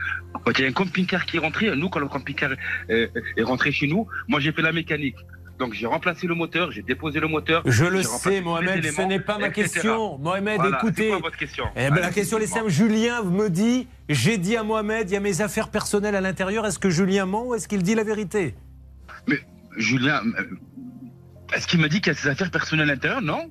Quand 0.44 0.52
il 0.58 0.62
y 0.62 0.66
a 0.66 0.70
un 0.70 0.74
camping-car 0.74 1.26
qui 1.26 1.38
est 1.38 1.40
rentré, 1.40 1.76
nous, 1.76 1.90
quand 1.90 2.00
le 2.00 2.08
camping-car 2.08 2.52
est, 2.90 3.12
est 3.38 3.44
rentré 3.44 3.72
chez 3.72 3.88
nous, 3.88 4.08
moi, 4.28 4.40
j'ai 4.40 4.52
fait 4.52 4.62
la 4.62 4.72
mécanique. 4.72 5.16
Donc, 5.58 5.74
j'ai 5.74 5.86
remplacé 5.88 6.28
le 6.28 6.36
moteur, 6.36 6.72
j'ai 6.72 6.82
déposé 6.82 7.20
le 7.20 7.28
moteur. 7.28 7.62
Je 7.66 7.86
le 7.86 8.04
sais, 8.04 8.42
Mohamed, 8.42 8.84
ce 8.86 9.02
n'est 9.04 9.20
pas 9.20 9.38
ma 9.38 9.48
etc. 9.48 9.64
question. 9.64 10.18
Mohamed, 10.18 10.58
Voilà, 10.58 10.78
écoutez. 10.78 11.04
C'est 11.04 11.10
quoi 11.10 11.20
votre 11.20 11.38
question 11.38 11.66
Eh 11.76 11.90
ben, 11.90 12.02
la 12.02 12.12
question 12.12 12.38
est 12.40 12.48
simple. 12.48 12.70
Julien 12.70 13.24
me 13.24 13.50
dit 13.50 13.88
j'ai 14.10 14.38
dit 14.38 14.56
à 14.58 14.64
Mohamed, 14.64 15.10
il 15.10 15.14
y 15.14 15.18
a 15.18 15.20
mes 15.20 15.42
affaires 15.42 15.70
personnelles 15.70 16.16
à 16.16 16.22
l'intérieur. 16.22 16.66
Est-ce 16.66 16.80
que 16.80 16.90
Julien 16.90 17.26
ment 17.26 17.48
ou 17.48 17.56
est-ce 17.56 17.68
qu'il 17.68 17.82
dit 17.84 17.96
la 17.96 18.04
vérité? 18.04 18.56
Mais 19.28 19.40
Julien, 19.78 20.22
euh, 20.40 20.44
est-ce 21.56 21.68
qu'il 21.68 21.80
m'a 21.80 21.88
dit 21.88 22.02
qu'il 22.02 22.14
y 22.14 22.16
a 22.16 22.20
ses 22.20 22.28
affaires 22.28 22.52
personnelles 22.52 22.90
à 22.90 22.94
l'intérieur? 22.94 23.22
Non. 23.22 23.50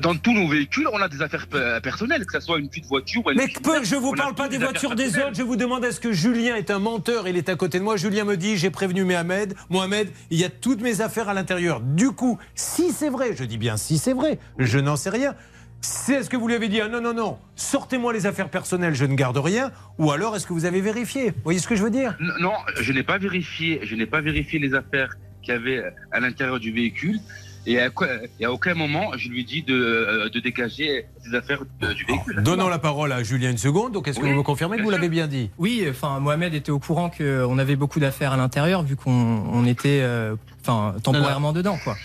Dans 0.00 0.14
tous 0.16 0.32
nos 0.32 0.48
véhicules, 0.48 0.86
on 0.92 1.00
a 1.00 1.08
des 1.08 1.22
affaires 1.22 1.46
pe- 1.46 1.80
personnelles, 1.80 2.24
que 2.26 2.32
ce 2.32 2.40
soit 2.40 2.58
une 2.58 2.68
petite 2.68 2.86
voiture 2.86 3.22
ou 3.26 3.30
une 3.30 3.38
Mais 3.38 3.48
petite 3.48 3.84
je 3.84 3.96
on 3.96 4.00
vous 4.00 4.12
parle 4.12 4.34
pas 4.34 4.48
des 4.48 4.58
voitures 4.58 4.94
des 4.94 5.16
autres. 5.18 5.34
Je 5.34 5.42
vous 5.42 5.56
demande 5.56 5.84
est-ce 5.84 6.00
que 6.00 6.12
Julien 6.12 6.56
est 6.56 6.70
un 6.70 6.78
menteur? 6.78 7.28
Il 7.28 7.36
est 7.36 7.48
à 7.48 7.56
côté 7.56 7.78
de 7.78 7.84
moi. 7.84 7.96
Julien 7.96 8.24
me 8.24 8.36
dit 8.36 8.56
j'ai 8.56 8.70
prévenu 8.70 9.04
Mohamed. 9.04 9.54
Mohamed, 9.70 10.10
il 10.30 10.38
y 10.38 10.44
a 10.44 10.50
toutes 10.50 10.80
mes 10.80 11.00
affaires 11.00 11.28
à 11.28 11.34
l'intérieur. 11.34 11.80
Du 11.80 12.10
coup, 12.12 12.38
si 12.54 12.92
c'est 12.92 13.10
vrai, 13.10 13.34
je 13.36 13.44
dis 13.44 13.58
bien 13.58 13.76
si 13.76 13.98
c'est 13.98 14.12
vrai, 14.12 14.38
je 14.58 14.78
n'en 14.78 14.96
sais 14.96 15.10
rien. 15.10 15.34
C'est 15.82 16.14
est-ce 16.14 16.30
que 16.30 16.36
vous 16.36 16.48
lui 16.48 16.54
avez 16.54 16.68
dit 16.68 16.80
ah, 16.80 16.88
non 16.88 17.00
non 17.00 17.12
non, 17.14 17.38
sortez-moi 17.54 18.12
les 18.12 18.26
affaires 18.26 18.48
personnelles, 18.48 18.94
je 18.94 19.04
ne 19.04 19.14
garde 19.14 19.36
rien, 19.36 19.70
ou 19.98 20.10
alors 20.10 20.34
est-ce 20.34 20.46
que 20.46 20.52
vous 20.54 20.64
avez 20.64 20.80
vérifié? 20.80 21.30
Vous 21.30 21.42
voyez 21.44 21.58
ce 21.60 21.68
que 21.68 21.76
je 21.76 21.82
veux 21.82 21.90
dire? 21.90 22.16
Non, 22.40 22.54
je 22.80 22.92
n'ai 22.92 23.02
pas 23.02 23.18
vérifié, 23.18 23.80
je 23.84 23.94
n'ai 23.94 24.06
pas 24.06 24.20
vérifié 24.22 24.58
les 24.58 24.74
affaires 24.74 25.14
qu'il 25.42 25.52
y 25.52 25.56
avait 25.56 25.84
à 26.12 26.18
l'intérieur 26.20 26.58
du 26.58 26.72
véhicule. 26.72 27.20
Et 27.68 27.80
à, 27.80 27.90
quoi- 27.90 28.08
et 28.38 28.44
à 28.44 28.52
aucun 28.52 28.74
moment, 28.74 29.10
je 29.16 29.28
lui 29.28 29.44
dit 29.44 29.62
de, 29.62 29.74
euh, 29.74 30.28
de 30.28 30.38
dégager 30.40 31.04
ses 31.24 31.34
affaires 31.34 31.62
de- 31.80 31.92
du 31.92 32.04
véhicule. 32.04 32.40
Donnons 32.42 32.68
la 32.68 32.78
parole 32.78 33.10
à 33.12 33.22
Julien 33.24 33.50
une 33.50 33.58
seconde. 33.58 33.92
Donc 33.92 34.06
est-ce 34.08 34.20
que 34.20 34.24
vous 34.26 34.32
me 34.34 34.42
confirmez 34.42 34.76
que 34.76 34.82
vous 34.82 34.90
l'avez 34.90 35.08
bien 35.08 35.26
dit? 35.26 35.50
Oui, 35.58 35.84
enfin 35.90 36.20
Mohamed 36.20 36.54
était 36.54 36.70
au 36.70 36.78
courant 36.78 37.10
qu'on 37.10 37.58
avait 37.58 37.76
beaucoup 37.76 37.98
d'affaires 38.00 38.32
à 38.32 38.36
l'intérieur 38.36 38.82
vu 38.84 38.94
qu'on 38.96 39.10
on 39.10 39.66
était 39.66 40.00
euh, 40.02 40.36
enfin 40.62 40.94
temporairement 41.02 41.52
dedans 41.52 41.76
quoi. 41.82 41.96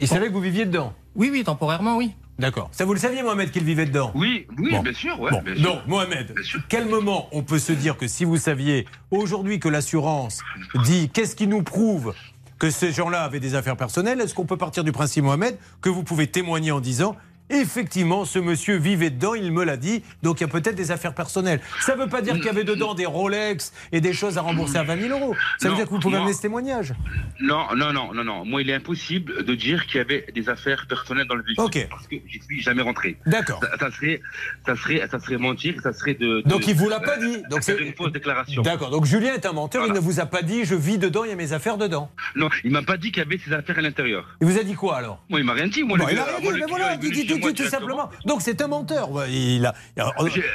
Il 0.00 0.08
savait 0.08 0.28
que 0.28 0.32
vous 0.32 0.40
viviez 0.40 0.64
dedans? 0.64 0.94
Oui, 1.14 1.28
oui, 1.30 1.44
temporairement, 1.44 1.96
oui. 1.98 2.12
D'accord. 2.38 2.70
Ça 2.72 2.86
vous 2.86 2.94
le 2.94 2.98
saviez 2.98 3.22
Mohamed 3.22 3.50
qu'il 3.50 3.62
vivait 3.62 3.84
dedans? 3.84 4.10
Oui, 4.14 4.46
oui, 4.58 4.70
Bon. 4.72 4.80
bien 4.82 4.94
sûr, 4.94 5.20
ouais, 5.20 5.30
Bon, 5.30 5.42
bien 5.42 5.54
sûr. 5.54 5.62
donc, 5.62 5.86
Mohamed, 5.86 6.34
quel 6.70 6.86
moment 6.88 7.28
on 7.30 7.42
peut 7.42 7.58
se 7.58 7.72
dire 7.72 7.96
que 7.98 8.08
si 8.08 8.24
vous 8.24 8.38
saviez 8.38 8.86
aujourd'hui 9.10 9.60
que 9.60 9.68
l'assurance 9.68 10.40
dit 10.86 11.10
qu'est-ce 11.10 11.36
qui 11.36 11.46
nous 11.46 11.62
prouve 11.62 12.14
que 12.62 12.70
ces 12.70 12.92
gens-là 12.92 13.24
avaient 13.24 13.40
des 13.40 13.56
affaires 13.56 13.76
personnelles, 13.76 14.20
est-ce 14.20 14.36
qu'on 14.36 14.44
peut 14.44 14.56
partir 14.56 14.84
du 14.84 14.92
principe, 14.92 15.24
Mohamed, 15.24 15.58
que 15.80 15.88
vous 15.88 16.04
pouvez 16.04 16.28
témoigner 16.28 16.70
en 16.70 16.78
disant 16.78 17.16
Effectivement, 17.52 18.24
ce 18.24 18.38
monsieur 18.38 18.76
vivait 18.76 19.10
dedans, 19.10 19.34
il 19.34 19.52
me 19.52 19.62
l'a 19.64 19.76
dit, 19.76 20.02
donc 20.22 20.40
il 20.40 20.44
y 20.44 20.44
a 20.44 20.48
peut-être 20.48 20.74
des 20.74 20.90
affaires 20.90 21.14
personnelles. 21.14 21.60
Ça 21.80 21.94
ne 21.94 22.02
veut 22.02 22.08
pas 22.08 22.22
dire 22.22 22.34
qu'il 22.36 22.46
y 22.46 22.48
avait 22.48 22.64
dedans 22.64 22.94
des 22.94 23.04
Rolex 23.06 23.72
et 23.92 24.00
des 24.00 24.12
choses 24.14 24.38
à 24.38 24.40
rembourser 24.40 24.78
à 24.78 24.82
20 24.84 24.96
000 25.08 25.18
euros. 25.20 25.36
Ça 25.58 25.68
veut 25.68 25.72
Non, 25.72 25.76
dire 25.76 25.84
que 25.86 25.90
vous 25.90 26.00
pouvez 26.00 26.12
moi- 26.16 26.22
amener 26.22 26.32
ce 26.34 26.40
témoignage. 26.42 26.94
Non, 27.40 27.66
non, 27.76 27.92
non, 27.92 28.14
non, 28.14 28.24
non. 28.24 28.44
Moi, 28.44 28.62
il 28.62 28.70
est 28.70 28.74
impossible 28.74 29.44
de 29.44 29.54
dire 29.54 29.86
qu'il 29.86 29.96
y 29.96 30.00
avait 30.00 30.26
des 30.34 30.48
affaires 30.48 30.86
personnelles 30.88 31.26
dans 31.26 31.34
le 31.34 31.42
véhicule. 31.42 31.64
Ok. 31.64 31.86
Parce 31.90 32.06
que 32.06 32.16
j'y 32.26 32.40
suis 32.42 32.62
jamais 32.62 32.82
rentré. 32.82 33.16
D'accord. 33.26 33.60
Ça, 33.62 33.78
ça 33.78 33.90
serait, 33.90 34.20
ça 34.66 34.74
serait, 34.76 35.06
ça 35.10 35.18
serait 35.20 35.36
mentir, 35.38 35.74
ça 35.82 35.92
serait 35.92 36.14
de. 36.14 36.40
de- 36.40 36.48
Donc 36.48 36.66
il 36.66 36.74
vous 36.74 36.88
l'a 36.88 37.00
pas 37.00 37.18
dit. 37.18 37.42
Donc 37.50 37.62
c'est 37.62 37.76
une 37.78 37.94
fausse 37.94 38.12
déclaration. 38.12 38.62
D'accord. 38.62 38.90
Donc 38.90 39.04
Julien 39.04 39.34
est 39.34 39.44
un 39.46 39.52
menteur. 39.52 39.86
Il 39.86 39.92
ne 39.92 39.98
vous 40.00 40.20
a 40.20 40.26
pas 40.26 40.42
dit 40.42 40.64
je 40.64 40.74
vis 40.74 40.96
dedans, 40.98 41.24
il 41.24 41.30
y 41.30 41.32
a 41.32 41.36
mes 41.36 41.52
affaires 41.52 41.76
dedans. 41.76 42.10
Non, 42.34 42.48
il 42.64 42.70
m'a 42.70 42.82
pas 42.82 42.96
dit 42.96 43.12
qu'il 43.12 43.22
y 43.22 43.26
avait 43.26 43.38
ses 43.38 43.52
affaires 43.52 43.78
à 43.78 43.82
l'intérieur. 43.82 44.36
Il 44.40 44.46
vous 44.46 44.58
a 44.58 44.62
dit 44.62 44.74
quoi 44.74 44.96
alors? 44.96 45.22
Moi, 45.28 45.40
il 45.40 45.44
m'a 45.46 45.52
rien 45.52 45.66
dit. 45.66 45.82
Moi, 45.82 45.98
Bon, 45.98 46.06
le 46.06 46.12
il 46.12 46.18
a 46.18 46.24
rien 46.24 46.38
dit, 46.40 46.46
mais 46.60 46.66
voilà, 46.68 46.96
tout 47.50 47.66
simplement. 47.66 48.10
Donc 48.24 48.42
c'est 48.42 48.60
un 48.62 48.68
menteur. 48.68 49.08
Il 49.28 49.66
a, 49.66 49.74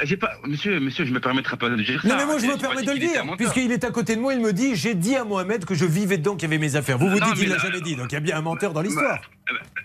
J'ai- 0.04 0.16
pas, 0.16 0.32
monsieur, 0.46 0.80
monsieur, 0.80 1.04
je 1.04 1.12
me 1.12 1.20
permettrai 1.20 1.56
pas 1.56 1.68
de 1.68 1.76
dire 1.76 2.00
ça. 2.02 2.08
Non 2.08 2.16
mais 2.16 2.26
moi 2.26 2.38
je 2.38 2.46
me 2.46 2.56
permets 2.56 2.82
de 2.82 2.90
le 2.90 2.96
qu'il 2.98 3.08
dire, 3.08 3.24
puisqu'il 3.36 3.72
est 3.72 3.84
à 3.84 3.90
côté 3.90 4.16
de 4.16 4.20
moi, 4.20 4.34
il 4.34 4.40
me 4.40 4.52
dit 4.52 4.74
j'ai 4.74 4.94
dit 4.94 5.16
à 5.16 5.24
Mohamed 5.24 5.64
que 5.64 5.74
je 5.74 5.84
vivais 5.84 6.18
dedans, 6.18 6.34
qu'il 6.34 6.48
y 6.48 6.52
avait 6.52 6.58
mes 6.58 6.76
affaires. 6.76 6.98
Vous 6.98 7.08
vous 7.08 7.20
dites 7.20 7.34
il 7.36 7.48
mais 7.48 7.54
l'a 7.54 7.58
jamais 7.58 7.80
dit, 7.80 7.96
donc 7.96 8.10
il 8.10 8.14
y 8.14 8.18
a 8.18 8.20
bien 8.20 8.36
un 8.36 8.42
menteur 8.42 8.72
dans 8.72 8.80
l'histoire. 8.82 9.20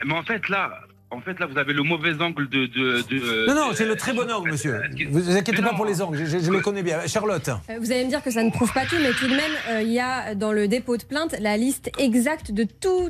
Mais 0.06 0.14
en 0.14 0.24
fait, 0.24 0.50
là, 0.50 0.80
en 1.14 1.22
fait, 1.22 1.40
là, 1.40 1.45
vous 1.45 1.57
avez 1.57 1.73
le 1.73 1.84
mauvais 1.84 2.14
angle 2.22 2.49
de. 2.49 2.65
de, 2.65 3.02
de- 3.10 3.48
Non 3.48 3.56
non, 3.56 3.69
c'est 3.73 3.85
le 3.85 3.95
très 3.95 4.14
bon 4.14 4.30
angle, 4.31 4.52
monsieur. 4.52 4.80
Vous 5.10 5.19
vous 5.22 5.35
inquiétez 5.38 5.61
pas 5.61 5.73
pour 5.73 5.85
les 5.85 6.02
angles, 6.02 6.18
je, 6.26 6.40
je- 6.40 6.52
connais 6.61 6.84
bien. 6.84 7.06
Charlotte. 7.07 7.48
Euh, 7.49 7.73
Vous 7.80 7.91
allez 7.91 8.06
me 8.06 8.10
dire 8.10 8.23
que 8.23 8.31
ça 8.31 8.44
ne 8.44 8.49
prouve 8.52 8.72
pas 8.73 8.85
tout, 8.85 8.95
mais 9.02 9.11
tout 9.11 9.27
de 9.27 9.35
même, 9.35 9.52
euh, 9.69 9.81
il 9.81 9.91
y 9.91 9.99
a 9.99 10.34
dans 10.35 10.52
le 10.52 10.68
dépôt 10.68 10.98
de 10.98 11.03
plainte 11.03 11.35
la 11.40 11.57
liste 11.57 11.91
exacte 11.99 12.52
de 12.52 12.64
tout, 12.64 13.10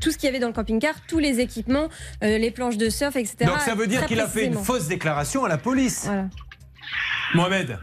tout 0.00 0.10
ce 0.10 0.16
qu'il 0.16 0.26
y 0.26 0.30
avait 0.30 0.38
dans 0.40 0.46
le 0.48 0.52
camping-car, 0.54 0.94
tous 1.08 1.18
les 1.18 1.40
équipements, 1.40 1.88
euh, 2.22 2.38
les 2.38 2.50
planches 2.50 2.76
de 2.76 2.88
surf, 2.90 3.16
etc. 3.16 3.36
Donc 3.46 3.60
ça 3.60 3.74
veut 3.74 3.86
dire 3.86 4.04
qu'il 4.06 4.20
a 4.20 4.26
fait 4.28 4.46
une 4.46 4.54
fausse 4.54 4.88
déclaration 4.88 5.44
à 5.44 5.48
la 5.48 5.58
police. 5.58 6.08
Mohamed. 7.34 7.78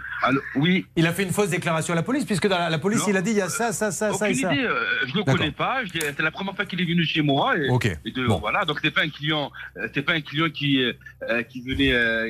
Oui. 0.56 0.85
Il 0.95 1.06
a 1.07 1.14
fait 1.14 1.23
une 1.23 1.31
fausse 1.31 1.49
déclaration 1.49 1.93
à 1.93 1.95
la 1.95 2.03
police, 2.03 2.26
puisque 2.26 2.48
dans 2.48 2.57
la, 2.60 2.69
la 2.69 2.80
police 2.80 2.99
Non. 3.02 3.06
il 3.10 3.18
a 3.18 3.22
dit 3.22 3.31
il 3.31 3.38
y 3.38 3.41
a 3.41 3.49
ça, 3.49 3.72
ça, 3.72 3.91
ça, 3.91 4.14
ça 4.14 4.30
et 4.30 4.34
ça. 4.34 4.52
euh, 4.52 4.84
je 5.07 5.14
le 5.14 5.19
D'accord. 5.23 5.38
connais 5.38 5.52
pas. 5.52 5.81
C'est 5.93 6.19
la 6.19 6.31
première 6.31 6.56
fois 6.56 6.65
qu'il 6.65 6.80
est 6.81 6.85
venu 6.85 7.03
chez 7.06 7.22
moi. 7.22 7.57
Et, 7.57 7.69
Ok. 7.69 7.85
et 8.06 8.11
de- 8.11 8.23
voilà, 8.26 8.65
donc 8.65 8.77
c'était 8.77 8.91
pas 8.91 9.02
un 9.02 9.10
client, 9.10 9.52
euh, 9.77 9.84
c'était 9.88 10.02
pas 10.03 10.14
un 10.14 10.22
client 10.22 10.49
qui 10.49 10.84
euh, 10.84 11.43
qui 11.43 11.61
venait, 11.61 11.93
euh, 11.93 12.26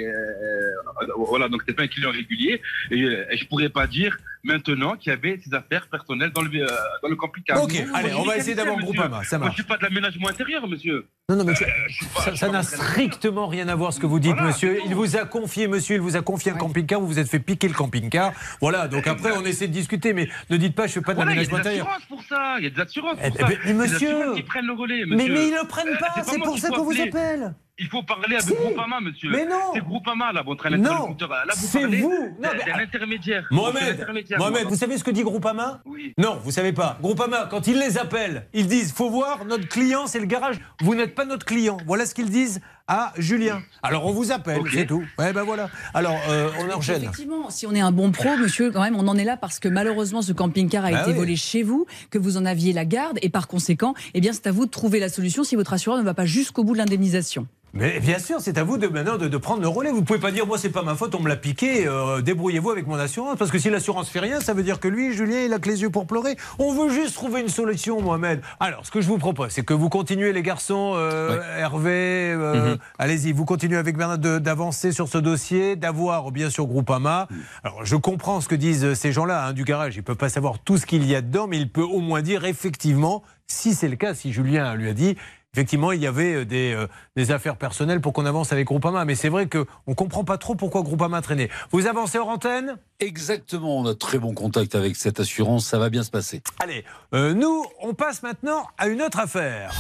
voilà, 1.18 1.48
donc 1.50 1.62
c'était 1.62 1.74
pas 1.74 1.84
un 1.84 1.88
client 1.88 2.12
régulier. 2.12 2.62
Et, 2.92 3.00
et 3.00 3.38
je 3.38 3.46
pourrais 3.48 3.70
pas 3.70 3.88
dire 3.88 4.18
maintenant 4.44 4.96
qu'il 4.96 5.12
y 5.12 5.14
avait 5.14 5.40
ses 5.44 5.54
affaires 5.54 5.88
personnelles 5.90 6.32
dans 6.32 6.42
le, 6.42 6.50
euh, 6.62 6.68
dans 7.04 7.10
le 7.10 7.16
camping-car. 7.16 7.62
Ok, 7.64 7.74
allez, 7.94 8.14
on 8.14 8.24
va 8.24 8.38
essayer 8.38 8.56
d'avoir. 8.56 8.78
Groupama, 8.78 9.24
ça 9.24 9.38
Moi, 9.38 9.48
marche. 9.48 9.58
je 9.58 9.62
suis 9.64 9.68
pas 9.70 9.78
de 9.78 9.84
l'aménagement 9.84 10.30
intérieur, 10.30 10.68
monsieur. 10.68 11.08
Non, 11.30 11.36
non, 11.38 11.44
mais 11.46 11.56
ça- 11.56 11.66
Euh, 11.66 11.70
je 11.88 11.94
suis 11.96 12.06
pas- 12.08 12.36
ça- 12.36 12.50
n'a 12.50 12.64
strictement 12.64 13.48
rien 13.48 13.68
à 13.68 13.76
voir 13.76 13.94
ce 13.94 14.00
que 14.00 14.06
vous 14.06 14.20
dites, 14.20 14.32
Voilà, 14.34 14.48
monsieur. 14.48 14.80
Il 14.86 14.96
vous 14.96 15.16
a 15.16 15.26
confié, 15.26 15.68
monsieur, 15.68 15.96
il 15.96 16.02
vous 16.02 16.16
a 16.16 16.22
confié 16.22 16.52
un 16.52 16.56
camping-car, 16.56 17.00
vous 17.00 17.08
vous 17.08 17.20
êtes 17.20 17.30
fait 17.30 17.40
piquer 17.40 17.68
le 17.68 17.74
camping-car. 17.74 18.34
Voilà, 18.60 18.88
donc 18.88 19.08
après, 19.08 19.32
on 19.38 19.46
essaie 19.46 19.68
de 19.68 19.74
discuter, 19.74 20.14
mais 20.14 20.28
ne 20.50 20.58
dites 20.58 20.76
pas, 20.76 20.88
je 20.88 20.94
fais 20.94 21.02
pas 21.02 21.12
de 21.14 21.18
Voilà, 21.18 21.32
il 21.32 21.36
y 21.36 21.40
a 21.40 21.44
l'aménagement 21.44 21.58
des 21.64 21.70
intérieur. 21.80 21.88
assurances 21.88 22.06
pour 22.08 22.24
ça. 22.24 22.56
Il 22.60 22.64
y 22.64 22.68
a 22.68 22.70
des 22.72 22.82
assurances 22.82 23.18
Eh 23.24 23.30
pour 23.30 23.38
ben, 23.38 23.48
ça. 23.48 23.54
mais 23.66 23.74
monsieur- 23.74 23.96
assurances 24.16 24.36
qui 24.36 24.44
prennent 24.44 24.66
le 24.68 24.74
relais, 24.74 25.04
Mais- 25.08 25.16
monsieur. 25.16 25.34
mais 25.34 25.48
ils 25.48 25.54
le 25.54 25.68
prennent 25.68 25.88
Euh, 25.90 25.98
pas, 26.00 26.24
c'est 26.24 26.38
moi 26.38 26.48
pour 26.48 26.58
ça 26.60 26.70
qu'on 26.70 26.84
vous 26.84 27.00
appelle. 27.02 27.54
Il 27.84 27.88
faut 27.88 28.04
parler 28.04 28.36
avec 28.36 28.42
Si. 28.42 28.54
Groupama, 28.54 29.00
monsieur. 29.02 29.32
Mais 29.32 29.44
non. 29.46 29.72
C'est 29.74 29.80
Groupama, 29.84 30.32
là, 30.32 30.44
votre 30.44 30.70
Non. 30.70 30.76
interlocuteur. 30.86 31.30
Là, 31.30 31.44
vous 31.58 31.66
C'est 31.68 31.86
vous. 31.88 32.36
Non, 32.40 32.50
mais- 32.56 32.72
d'un 32.72 32.78
intermédiaire. 32.80 33.48
Mohamed, 33.50 33.98
l'intermédiaire, 33.98 34.38
Mohamed, 34.38 34.68
vous 34.68 34.76
savez 34.76 34.98
ce 35.00 35.04
que 35.04 35.10
dit 35.10 35.24
Groupama 35.24 35.82
Oui. 35.86 36.14
Non, 36.20 36.40
vous 36.44 36.52
savez 36.52 36.74
pas. 36.74 37.00
Groupama, 37.02 37.48
quand 37.50 37.66
ils 37.66 37.80
les 37.80 37.98
appellent, 37.98 38.46
ils 38.54 38.68
disent 38.68 38.94
faut 38.94 39.10
voir, 39.10 39.46
notre 39.46 39.68
client, 39.68 40.06
c'est 40.06 40.20
le 40.20 40.28
garage. 40.28 40.58
Vous 40.82 40.94
n'êtes 40.94 41.16
pas 41.16 41.26
notre 41.26 41.46
client. 41.46 41.78
Voilà 41.88 42.06
ce 42.06 42.14
qu'ils 42.14 42.30
disent 42.30 42.62
à 42.94 43.14
Julien. 43.18 43.62
Alors 43.84 44.06
on 44.06 44.12
vous 44.12 44.34
appelle, 44.34 44.60
c'est 44.72 44.86
tout. 44.86 45.02
Ouais, 45.18 45.32
ben 45.32 45.44
voilà. 45.44 45.70
Alors 45.94 46.18
euh, 46.30 46.50
on 46.60 46.70
enchaîne. 46.78 46.98
Effectivement, 47.04 47.50
si 47.50 47.66
on 47.66 47.74
est 47.74 47.80
un 47.80 47.94
bon 47.94 48.12
pro, 48.12 48.36
monsieur, 48.36 48.70
quand 48.70 48.82
même, 48.82 48.98
on 48.98 49.08
en 49.08 49.18
est 49.18 49.24
là 49.24 49.38
parce 49.38 49.60
que 49.60 49.70
malheureusement, 49.70 50.22
ce 50.22 50.34
camping-car 50.34 50.84
a 50.84 50.92
Bah 50.92 51.02
été 51.04 51.12
oui. 51.12 51.18
volé 51.18 51.36
chez 51.38 51.64
vous, 51.64 51.86
que 52.10 52.18
vous 52.20 52.36
en 52.36 52.46
aviez 52.46 52.74
la 52.74 52.84
garde, 52.84 53.18
et 53.22 53.30
par 53.30 53.48
conséquent, 53.48 53.94
eh 54.14 54.20
bien, 54.20 54.34
c'est 54.34 54.48
à 54.48 54.52
vous 54.52 54.66
de 54.66 54.72
trouver 54.72 55.00
la 55.00 55.08
solution 55.08 55.46
si 55.46 55.56
votre 55.56 55.72
assureur 55.72 55.98
ne 56.00 56.04
va 56.04 56.14
pas 56.14 56.26
jusqu'au 56.26 56.66
bout 56.66 56.74
de 56.74 56.80
l'indemnisation. 56.80 57.48
Mais 57.74 58.02
bien 58.02 58.20
sûr, 58.20 58.42
c'est 58.42 58.58
à 58.58 58.66
vous 58.66 58.78
de 58.78 58.86
maintenant 58.88 59.16
de, 59.16 59.30
de 59.30 59.38
prendre 59.38 59.62
le 59.62 59.68
relais. 59.70 59.92
Vous 59.92 60.02
pouvez 60.04 60.20
pas 60.20 60.32
dire 60.32 60.46
moi 60.46 60.58
c'est 60.58 60.72
pas 60.72 60.84
ma 60.84 60.94
faute, 60.94 61.16
on 61.16 61.22
me 61.22 61.30
l'a 61.30 61.38
piqué. 61.38 61.88
euh, 61.88 62.20
Débrouillez-vous 62.20 62.70
avec 62.70 62.86
mon 62.86 62.96
assurance 62.96 63.38
parce 63.40 63.50
que 63.50 63.58
si 63.60 63.70
l'assurance 63.70 64.10
fait 64.10 64.20
rien, 64.20 64.42
ça 64.42 64.54
veut 64.54 64.62
dire 64.64 64.82
que 64.82 64.90
lui, 64.90 65.14
Julien, 65.14 65.44
il 65.46 65.54
a 65.54 65.58
que 65.60 65.70
les 65.70 65.82
yeux 65.82 65.90
pour 65.90 66.06
pleurer. 66.06 66.36
On 66.60 66.74
veut 66.74 66.90
juste 66.94 67.14
trouver 67.16 67.40
une 67.40 67.48
solution, 67.48 68.02
Mohamed. 68.02 68.42
Alors, 68.60 68.86
ce 68.86 68.92
que 68.92 69.00
je 69.00 69.08
vous 69.08 69.18
propose, 69.20 69.52
c'est 69.52 69.64
que 69.64 69.74
vous 69.74 69.88
continuez 69.88 70.34
les 70.34 70.42
garçons, 70.42 70.96
euh, 70.98 71.40
Hervé, 71.60 72.34
euh, 72.36 72.72
Mhm. 72.72 72.78
Allez-y, 73.00 73.32
vous 73.32 73.46
continuez 73.46 73.78
avec 73.78 73.98
Bernard 73.98 74.18
d'avancer 74.18 74.92
sur 74.92 75.08
ce 75.08 75.18
dossier, 75.18 75.76
d'avoir 75.76 76.32
bien 76.32 76.50
sûr 76.50 76.66
Groupama. 76.66 77.28
Alors, 77.64 77.86
je 77.86 77.96
comprends 77.96 78.42
ce 78.42 78.48
que 78.48 78.56
disent 78.56 78.86
euh, 78.86 78.96
ces 78.96 79.12
gens-là 79.12 79.48
hein, 79.48 79.54
du 79.54 79.64
garage. 79.64 79.96
Ils 79.96 80.04
peuvent 80.04 80.16
pas 80.16 80.30
savoir 80.30 80.60
tout 80.60 80.78
ce 80.78 80.86
qu'il 80.86 81.06
y 81.06 81.16
a 81.16 81.22
dedans, 81.22 81.48
mais 81.48 81.58
il 81.58 81.72
peut 81.72 81.82
au 81.82 82.00
moins 82.00 82.22
dire 82.22 82.46
effectivement, 82.46 83.24
si 83.48 83.74
c'est 83.74 83.90
le 83.90 83.96
cas, 83.96 84.14
si 84.14 84.32
Julien 84.32 84.76
lui 84.76 84.90
a 84.90 84.94
dit. 84.94 85.18
Effectivement, 85.54 85.92
il 85.92 86.00
y 86.00 86.08
avait 86.08 86.34
euh, 86.34 86.46
des, 86.46 86.72
euh, 86.74 86.88
des 87.18 87.32
affaires 87.32 87.58
personnelles 87.58 88.00
pour 88.00 88.14
qu'on 88.14 88.26
avance 88.26 88.54
avec 88.54 88.68
Groupama. 88.68 89.04
Mais 89.04 89.16
c'est 89.16 89.28
vrai 89.28 89.50
qu'on 89.50 89.66
ne 89.86 89.94
comprend 89.94 90.24
pas 90.24 90.38
trop 90.38 90.56
pourquoi 90.56 90.82
Groupama 90.82 91.22
traînait. 91.22 91.50
Vous 91.72 91.88
avancez 91.88 92.18
hors 92.18 92.30
antenne? 92.30 92.78
Exactement, 93.02 93.80
on 93.80 93.86
a 93.86 93.94
très 93.94 94.18
bon 94.18 94.34
contact 94.34 94.76
avec 94.76 94.96
cette 94.96 95.20
assurance, 95.20 95.66
ça 95.66 95.78
va 95.78 95.90
bien 95.90 96.04
se 96.04 96.12
passer. 96.12 96.42
Allez, 96.60 96.86
euh, 97.14 97.34
nous, 97.34 97.66
on 97.82 97.94
passe 97.94 98.24
maintenant 98.24 98.66
à 98.78 98.88
une 98.88 99.02
autre 99.02 99.20
affaire. 99.20 99.74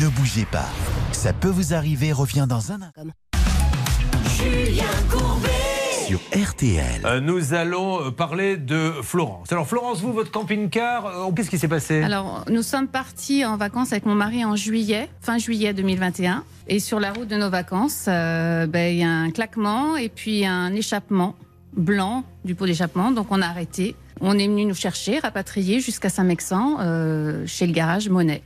Ne 0.00 0.08
bougez 0.08 0.44
pas. 0.44 0.68
Ça 1.10 1.32
peut 1.32 1.48
vous 1.48 1.74
arriver, 1.74 2.12
revient 2.12 2.46
dans 2.48 2.70
un 2.70 2.82
instant. 2.82 3.02
Julien 4.36 4.84
Courbet. 5.10 5.77
Sur 6.08 6.20
RTL. 6.32 7.02
Euh, 7.04 7.20
nous 7.20 7.52
allons 7.52 8.06
euh, 8.06 8.10
parler 8.10 8.56
de 8.56 8.92
Florence. 9.02 9.52
Alors 9.52 9.66
Florence, 9.66 10.00
vous, 10.00 10.14
votre 10.14 10.30
camping-car, 10.30 11.04
euh, 11.04 11.32
qu'est-ce 11.32 11.50
qui 11.50 11.58
s'est 11.58 11.68
passé? 11.68 12.02
Alors, 12.02 12.46
nous 12.48 12.62
sommes 12.62 12.88
partis 12.88 13.44
en 13.44 13.58
vacances 13.58 13.92
avec 13.92 14.06
mon 14.06 14.14
mari 14.14 14.42
en 14.42 14.56
juillet, 14.56 15.10
fin 15.20 15.36
juillet 15.36 15.74
2021. 15.74 16.44
Et 16.66 16.80
sur 16.80 16.98
la 16.98 17.12
route 17.12 17.28
de 17.28 17.36
nos 17.36 17.50
vacances, 17.50 18.06
euh, 18.08 18.66
ben, 18.66 18.90
il 18.90 19.00
y 19.00 19.04
a 19.04 19.10
un 19.10 19.30
claquement 19.30 19.98
et 19.98 20.08
puis 20.08 20.46
un 20.46 20.72
échappement 20.72 21.34
blanc 21.76 22.24
du 22.42 22.54
pot 22.54 22.64
d'échappement. 22.64 23.10
Donc, 23.10 23.26
on 23.28 23.42
a 23.42 23.46
arrêté. 23.46 23.94
On 24.22 24.38
est 24.38 24.48
venu 24.48 24.64
nous 24.64 24.74
chercher, 24.74 25.18
rapatrier 25.18 25.80
jusqu'à 25.80 26.08
Saint-Mexan, 26.08 26.78
euh, 26.80 27.44
chez 27.46 27.66
le 27.66 27.74
garage 27.74 28.08
Monet, 28.08 28.42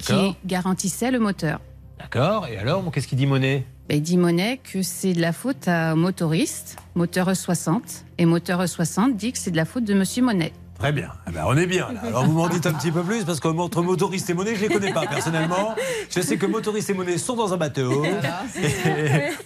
qui 0.00 0.10
D'accord. 0.10 0.36
garantissait 0.44 1.12
le 1.12 1.20
moteur. 1.20 1.60
D'accord. 1.96 2.48
Et 2.48 2.58
alors, 2.58 2.82
qu'est-ce 2.90 3.06
qu'il 3.06 3.18
dit 3.18 3.26
Monet? 3.26 3.64
Il 3.90 4.02
dit 4.02 4.16
Monet 4.16 4.60
que 4.64 4.82
c'est 4.82 5.12
de 5.12 5.20
la 5.20 5.32
faute 5.32 5.68
à 5.68 5.94
motoriste, 5.94 6.76
moteur 6.94 7.30
E60. 7.30 7.80
Et 8.18 8.24
moteur 8.26 8.62
E60 8.64 9.16
dit 9.16 9.32
que 9.32 9.38
c'est 9.38 9.50
de 9.50 9.56
la 9.56 9.64
faute 9.64 9.84
de 9.84 9.94
monsieur 9.94 10.22
Monet. 10.22 10.52
Très 10.78 10.90
bien. 10.92 11.10
Eh 11.28 11.30
ben, 11.30 11.44
on 11.46 11.56
est 11.56 11.66
bien. 11.66 11.92
là. 11.92 12.00
Alors 12.02 12.24
vous 12.26 12.32
m'en 12.32 12.48
dites 12.48 12.66
un 12.66 12.72
petit 12.72 12.90
peu 12.90 13.02
plus 13.02 13.24
parce 13.24 13.38
qu'entre 13.40 13.80
motoriste 13.82 14.28
et 14.30 14.34
monnaie, 14.34 14.56
je 14.56 14.62
les 14.62 14.68
connais 14.68 14.92
pas 14.92 15.06
personnellement. 15.06 15.74
Je 16.14 16.20
sais 16.20 16.36
que 16.36 16.46
motoriste 16.46 16.90
et 16.90 16.94
monnaie 16.94 17.18
sont 17.18 17.34
dans 17.34 17.52
un 17.52 17.56
bateau. 17.56 18.04
Et 18.04 18.10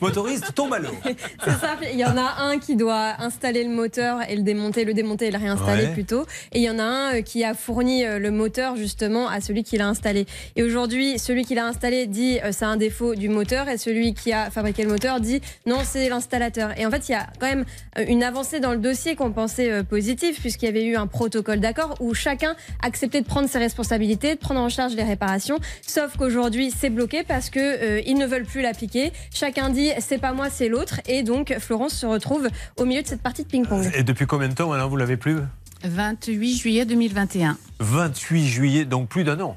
motoriste 0.01 0.55
tombe 0.55 0.75
à 0.75 0.79
l'eau. 0.79 0.91
C'est 1.03 1.51
simple, 1.51 1.87
il 1.93 1.99
y 1.99 2.05
en 2.05 2.17
a 2.17 2.43
un 2.43 2.59
qui 2.59 2.77
doit 2.77 3.15
installer 3.21 3.65
le 3.65 3.71
moteur 3.71 4.19
et 4.29 4.37
le 4.37 4.43
démonter, 4.43 4.85
le 4.85 4.93
démonter 4.93 5.27
et 5.29 5.31
le 5.31 5.39
réinstaller 5.39 5.85
Ouais. 5.87 5.93
plutôt. 5.93 6.27
Et 6.53 6.59
il 6.59 6.63
y 6.63 6.71
en 6.71 6.79
a 6.79 6.83
un 6.83 7.15
euh, 7.15 7.23
qui 7.23 7.45
a 7.45 7.55
fourni 7.55 8.05
euh, 8.05 8.19
le 8.19 8.31
moteur 8.31 8.77
justement 8.77 9.29
à 9.29 9.41
celui 9.41 9.63
qui 9.63 9.79
l'a 9.79 9.87
installé. 9.89 10.27
Et 10.57 10.63
aujourd'hui, 10.63 11.19
celui 11.19 11.45
qui 11.45 11.55
l'a 11.55 11.67
installé 11.67 12.07
dit 12.07 12.39
euh, 12.45 12.51
c'est 12.53 12.65
un 12.65 12.77
défaut 12.77 13.15
du 13.15 13.29
moteur 13.29 13.69
et 13.69 13.79
celui 13.79 14.13
qui 14.15 14.33
a 14.33 14.51
fabriqué 14.51 14.83
le 14.83 14.91
moteur 14.91 15.21
dit 15.21 15.41
non, 15.67 15.79
c'est 15.85 16.09
l'installateur. 16.09 16.79
Et 16.79 16.85
en 16.85 16.91
fait, 16.91 17.09
il 17.09 17.13
y 17.13 17.15
a 17.15 17.27
quand 17.41 17.47
même 17.47 17.65
une 18.09 18.23
avancée 18.23 18.61
dans 18.61 18.73
le 18.73 18.79
dossier 18.79 19.15
qu'on 19.17 19.33
pensait 19.33 19.85
positive 19.85 20.39
puisqu'il 20.41 20.67
y 20.67 20.69
avait 20.69 20.85
eu 20.85 20.97
un 20.97 21.07
protocole 21.07 21.61
d'accord 21.61 21.95
où 22.01 22.13
chacun 22.15 22.57
acceptait 22.83 23.21
de 23.21 23.27
prendre 23.27 23.49
ses 23.49 23.59
responsabilités, 23.59 24.35
de 24.35 24.41
prendre 24.41 24.61
en 24.61 24.69
charge 24.69 24.95
les 24.95 25.05
réparations. 25.05 25.59
Sauf 25.87 26.17
qu'aujourd'hui, 26.17 26.58
c'est 26.77 26.91
bloqué 26.91 27.23
parce 27.27 27.51
que 27.51 27.61
euh, 27.61 28.03
ils 28.07 28.17
ne 28.17 28.27
veulent 28.27 28.45
plus 28.45 28.63
l'appliquer. 28.63 29.13
Chacun 29.33 29.71
dit 29.71 29.91
c'est 29.99 30.19
pas 30.19 30.33
moi, 30.33 30.49
c'est 30.51 30.69
l'autre. 30.69 31.01
Et 31.07 31.23
donc 31.23 31.55
Florence 31.59 31.95
se 31.95 32.07
retrouve 32.07 32.49
au 32.77 32.85
milieu 32.85 33.03
de 33.03 33.07
cette 33.07 33.23
partie 33.23 33.45
de 33.45 33.49
ping-pong. 33.49 33.91
Et 33.95 34.03
depuis 34.03 34.27
combien 34.27 34.49
de 34.49 34.55
temps 34.55 34.69
maintenant 34.69 34.89
vous 34.89 34.97
l'avez 34.97 35.17
plus 35.17 35.39
28 35.85 36.57
juillet 36.57 36.85
2021. 36.85 37.57
28 37.81 38.47
juillet, 38.47 38.85
donc 38.85 39.09
plus 39.09 39.25
d'un 39.25 39.41
an. 39.41 39.57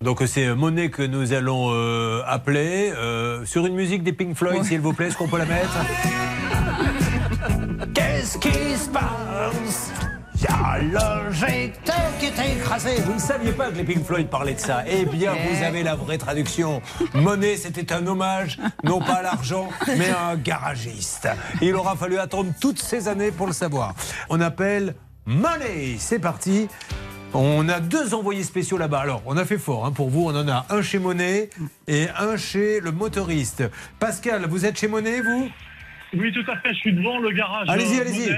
Donc 0.00 0.22
c'est 0.26 0.54
Monet 0.54 0.90
que 0.90 1.02
nous 1.02 1.32
allons 1.32 1.70
euh, 1.70 2.22
appeler 2.26 2.92
euh, 2.94 3.44
sur 3.44 3.66
une 3.66 3.74
musique 3.74 4.02
des 4.02 4.12
Pink 4.12 4.36
Floyd, 4.36 4.64
s'il 4.64 4.80
vous 4.80 4.92
plaît, 4.92 5.08
est-ce 5.08 5.16
qu'on 5.16 5.28
peut 5.28 5.38
la 5.38 5.46
mettre? 5.46 5.70
Qu'est-ce 7.94 8.38
qui 8.38 8.76
se 8.76 8.88
passe? 8.90 9.92
Il 10.40 10.44
y 10.44 10.46
a 10.46 10.78
l'injecteur 10.78 11.96
qui 12.20 12.26
est 12.26 12.56
écrasé. 12.56 13.00
Vous 13.02 13.14
ne 13.14 13.18
saviez 13.18 13.50
pas 13.50 13.72
que 13.72 13.76
les 13.76 13.82
Pink 13.82 14.04
Floyd 14.04 14.28
parlaient 14.28 14.54
de 14.54 14.60
ça. 14.60 14.84
Eh 14.86 15.04
bien, 15.04 15.32
vous 15.32 15.64
avez 15.64 15.82
la 15.82 15.96
vraie 15.96 16.16
traduction. 16.16 16.80
Monet, 17.12 17.56
c'était 17.56 17.92
un 17.92 18.06
hommage, 18.06 18.58
non 18.84 19.00
pas 19.00 19.14
à 19.14 19.22
l'argent, 19.22 19.68
mais 19.96 20.10
à 20.10 20.28
un 20.28 20.36
garagiste. 20.36 21.28
Il 21.60 21.74
aura 21.74 21.96
fallu 21.96 22.18
attendre 22.18 22.52
toutes 22.60 22.78
ces 22.78 23.08
années 23.08 23.32
pour 23.32 23.48
le 23.48 23.52
savoir. 23.52 23.96
On 24.28 24.40
appelle 24.40 24.94
Monet. 25.26 25.96
C'est 25.98 26.20
parti. 26.20 26.68
On 27.34 27.68
a 27.68 27.80
deux 27.80 28.14
envoyés 28.14 28.44
spéciaux 28.44 28.78
là-bas. 28.78 29.00
Alors, 29.00 29.22
on 29.26 29.36
a 29.36 29.44
fait 29.44 29.58
fort 29.58 29.86
hein, 29.86 29.92
pour 29.92 30.08
vous. 30.08 30.28
On 30.28 30.36
en 30.36 30.48
a 30.48 30.66
un 30.70 30.82
chez 30.82 31.00
Monet 31.00 31.50
et 31.88 32.06
un 32.16 32.36
chez 32.36 32.78
le 32.78 32.92
motoriste. 32.92 33.64
Pascal, 33.98 34.46
vous 34.48 34.64
êtes 34.64 34.78
chez 34.78 34.86
Monet, 34.86 35.20
vous? 35.20 35.50
Oui, 36.14 36.32
tout 36.32 36.48
à 36.48 36.56
fait. 36.58 36.72
Je 36.74 36.78
suis 36.78 36.92
devant 36.92 37.18
le 37.18 37.32
garage. 37.32 37.68
Allez-y, 37.68 38.00
allez-y. 38.00 38.30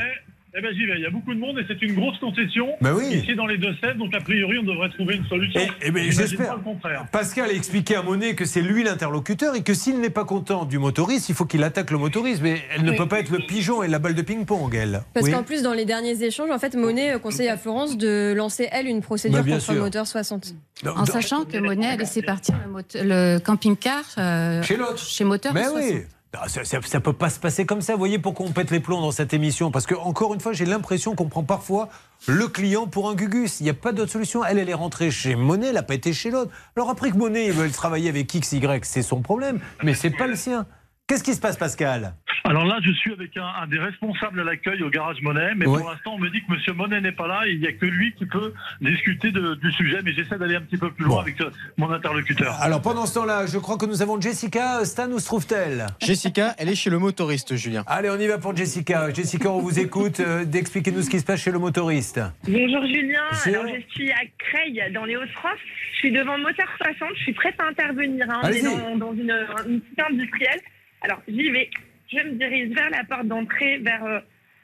Eh 0.56 0.60
ben 0.60 0.72
j'y 0.74 0.84
vais. 0.84 0.94
Il 0.96 1.02
y 1.02 1.06
a 1.06 1.10
beaucoup 1.10 1.32
de 1.32 1.38
monde 1.38 1.58
et 1.60 1.64
c'est 1.68 1.80
une 1.80 1.94
grosse 1.94 2.18
concession. 2.18 2.66
Bah 2.80 2.90
oui. 2.92 3.04
Ici 3.14 3.36
dans 3.36 3.46
les 3.46 3.56
Deux-Sèvres, 3.56 3.98
donc 3.98 4.12
a 4.14 4.20
priori 4.20 4.58
on 4.58 4.64
devrait 4.64 4.88
trouver 4.90 5.14
une 5.16 5.24
solution. 5.26 5.60
Eh 5.80 5.90
ben, 5.92 6.02
J'imagine 6.02 6.12
j'espère. 6.26 6.48
pas 6.48 6.56
le 6.56 6.62
contraire. 6.62 7.06
Pascal 7.12 7.50
a 7.50 7.52
expliqué 7.52 7.94
à 7.94 8.02
Monet 8.02 8.34
que 8.34 8.44
c'est 8.44 8.60
lui 8.60 8.82
l'interlocuteur 8.82 9.54
et 9.54 9.62
que 9.62 9.74
s'il 9.74 10.00
n'est 10.00 10.10
pas 10.10 10.24
content 10.24 10.64
du 10.64 10.78
motoriste, 10.78 11.28
il 11.28 11.36
faut 11.36 11.44
qu'il 11.44 11.62
attaque 11.62 11.92
le 11.92 11.98
motoriste. 11.98 12.42
Mais 12.42 12.62
elle 12.74 12.82
ne 12.84 12.90
Oui. 12.90 12.96
peut 12.96 13.06
pas 13.06 13.20
être 13.20 13.30
le 13.30 13.38
pigeon 13.46 13.82
et 13.84 13.88
la 13.88 14.00
balle 14.00 14.14
de 14.16 14.22
ping-pong, 14.22 14.74
elle. 14.74 15.02
Parce 15.14 15.26
Oui. 15.26 15.32
qu'en 15.32 15.44
plus, 15.44 15.62
dans 15.62 15.72
les 15.72 15.84
derniers 15.84 16.20
échanges, 16.24 16.50
en 16.50 16.58
fait, 16.58 16.74
Monet 16.74 17.14
euh, 17.14 17.18
conseille 17.20 17.48
à 17.48 17.56
Florence 17.56 17.96
de 17.96 18.34
lancer, 18.36 18.68
elle, 18.72 18.88
une 18.88 19.02
procédure 19.02 19.44
bien 19.44 19.56
contre 19.58 19.70
le 19.70 19.74
sûr. 19.76 19.84
moteur 19.84 20.06
60. 20.08 20.54
En 20.84 21.04
sachant 21.06 21.44
que 21.44 21.58
Monet 21.58 21.86
a 21.86 21.96
laissé 21.96 22.22
partir 22.22 22.56
le, 22.66 23.02
le 23.04 23.38
camping-car 23.38 24.02
euh, 24.18 24.62
Chez 24.62 24.76
l'autre. 24.76 24.98
chez 24.98 25.22
Moteur 25.24 25.54
Mais 25.54 25.64
60. 25.64 25.80
oui. 25.80 26.00
Non, 26.32 26.40
ça, 26.46 26.62
ça 26.64 27.00
peut 27.00 27.12
pas 27.12 27.28
se 27.28 27.40
passer 27.40 27.66
comme 27.66 27.80
ça. 27.80 27.94
Vous 27.94 27.98
voyez 27.98 28.20
pourquoi 28.20 28.46
on 28.46 28.52
pète 28.52 28.70
les 28.70 28.78
plombs 28.78 29.00
dans 29.00 29.10
cette 29.10 29.34
émission? 29.34 29.72
Parce 29.72 29.84
que 29.84 29.96
encore 29.96 30.32
une 30.32 30.38
fois, 30.38 30.52
j'ai 30.52 30.64
l'impression 30.64 31.16
qu'on 31.16 31.28
prend 31.28 31.42
parfois 31.42 31.88
le 32.28 32.46
client 32.46 32.86
pour 32.86 33.10
un 33.10 33.14
gugus. 33.14 33.58
Il 33.58 33.64
n'y 33.64 33.70
a 33.70 33.74
pas 33.74 33.90
d'autre 33.90 34.12
solution. 34.12 34.44
Elle, 34.44 34.58
elle 34.58 34.68
est 34.68 34.74
rentrée 34.74 35.10
chez 35.10 35.34
Monet, 35.34 35.68
elle 35.68 35.74
n'a 35.74 35.82
pas 35.82 35.94
été 35.94 36.12
chez 36.12 36.30
l'autre. 36.30 36.52
Alors 36.76 36.88
après 36.88 37.10
que 37.10 37.16
Monet 37.16 37.46
il 37.46 37.52
veut 37.52 37.68
travailler 37.70 38.08
avec 38.08 38.32
X, 38.32 38.52
Y, 38.52 38.84
c'est 38.84 39.02
son 39.02 39.22
problème, 39.22 39.60
mais 39.82 39.94
c'est 39.94 40.10
pas 40.10 40.28
le 40.28 40.36
sien. 40.36 40.66
Qu'est-ce 41.10 41.24
qui 41.24 41.34
se 41.34 41.40
passe, 41.40 41.56
Pascal? 41.56 42.14
Alors 42.44 42.64
là, 42.64 42.78
je 42.84 42.92
suis 42.92 43.12
avec 43.12 43.36
un, 43.36 43.44
un 43.44 43.66
des 43.66 43.80
responsables 43.80 44.38
à 44.38 44.44
l'accueil 44.44 44.80
au 44.84 44.90
garage 44.90 45.20
Monet, 45.22 45.54
mais 45.56 45.66
Ouais. 45.66 45.80
pour 45.80 45.90
l'instant, 45.90 46.14
on 46.14 46.18
me 46.18 46.30
dit 46.30 46.40
que 46.46 46.52
Monsieur 46.52 46.72
Monet 46.72 47.00
n'est 47.00 47.10
pas 47.10 47.26
là. 47.26 47.40
et 47.48 47.50
Il 47.50 47.58
n'y 47.58 47.66
a 47.66 47.72
que 47.72 47.84
lui 47.84 48.12
qui 48.14 48.26
peut 48.26 48.54
discuter 48.80 49.32
de- 49.32 49.56
du 49.56 49.72
sujet, 49.72 49.98
mais 50.04 50.12
j'essaie 50.12 50.38
d'aller 50.38 50.54
un 50.54 50.60
petit 50.60 50.76
peu 50.76 50.88
plus 50.92 51.04
loin 51.04 51.16
Bon. 51.16 51.20
avec 51.22 51.40
euh, 51.40 51.50
mon 51.78 51.90
interlocuteur. 51.90 52.54
Alors 52.62 52.80
pendant 52.80 53.06
ce 53.06 53.14
temps-là, 53.14 53.46
je 53.46 53.58
crois 53.58 53.76
que 53.76 53.86
nous 53.86 54.02
avons 54.02 54.20
Jessica. 54.20 54.84
Stan, 54.84 55.10
où 55.10 55.18
se 55.18 55.26
trouve-t-elle? 55.26 55.86
Jessica, 56.00 56.54
elle 56.58 56.68
est 56.68 56.76
chez 56.76 56.90
le 56.90 57.00
motoriste, 57.00 57.56
Julien. 57.56 57.82
Allez, 57.88 58.08
on 58.08 58.16
y 58.20 58.28
va 58.28 58.38
pour 58.38 58.56
Jessica. 58.56 59.12
Jessica, 59.12 59.50
on 59.50 59.58
vous 59.58 59.80
écoute. 59.80 60.20
Euh, 60.20 60.44
D'expliquer-nous 60.44 61.02
ce 61.02 61.10
qui 61.10 61.18
se 61.18 61.24
passe 61.24 61.40
chez 61.42 61.50
le 61.50 61.58
motoriste. 61.58 62.20
Bonjour 62.44 62.86
Julien, 62.86 63.20
alors 63.46 63.66
je 63.66 63.94
suis 63.94 64.12
à 64.12 64.20
Creil 64.38 64.80
dans 64.94 65.06
les 65.06 65.16
Hauts-de-France. 65.16 65.58
Je 65.94 65.98
suis 65.98 66.12
devant 66.12 66.38
Moteur 66.38 66.68
60, 66.80 67.08
je 67.16 67.22
suis 67.24 67.32
prête 67.32 67.56
à 67.60 67.66
intervenir. 67.66 68.26
hein. 68.30 68.40
On 68.44 68.46
est 68.46 68.50
Allez-y. 68.50 68.62
dans, 68.62 68.96
dans 68.96 69.12
une, 69.12 69.34
une 69.68 69.80
cité 69.90 70.02
industrielle. 70.08 70.60
Alors 71.02 71.22
j'y 71.28 71.50
vais, 71.50 71.70
je 72.12 72.18
me 72.18 72.32
dirige 72.32 72.74
vers 72.74 72.90
la 72.90 73.04
porte 73.04 73.26
d'entrée, 73.26 73.78
vers 73.78 74.04
euh, 74.04 74.20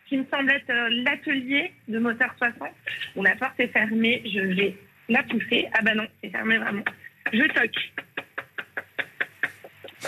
qui 0.08 0.18
me 0.18 0.24
semble 0.30 0.50
être 0.50 0.70
euh, 0.70 0.88
l'atelier 1.04 1.72
de 1.88 1.98
moteur 1.98 2.34
60. 2.38 2.68
Bon, 3.14 3.22
la 3.22 3.36
porte 3.36 3.58
est 3.58 3.68
fermée, 3.68 4.22
je 4.24 4.40
vais 4.40 4.76
la 5.08 5.22
pousser. 5.22 5.68
Ah 5.72 5.82
bah 5.82 5.94
non, 5.94 6.06
c'est 6.22 6.30
fermé 6.30 6.58
vraiment. 6.58 6.84
Je 7.32 7.42
toque. 7.52 7.92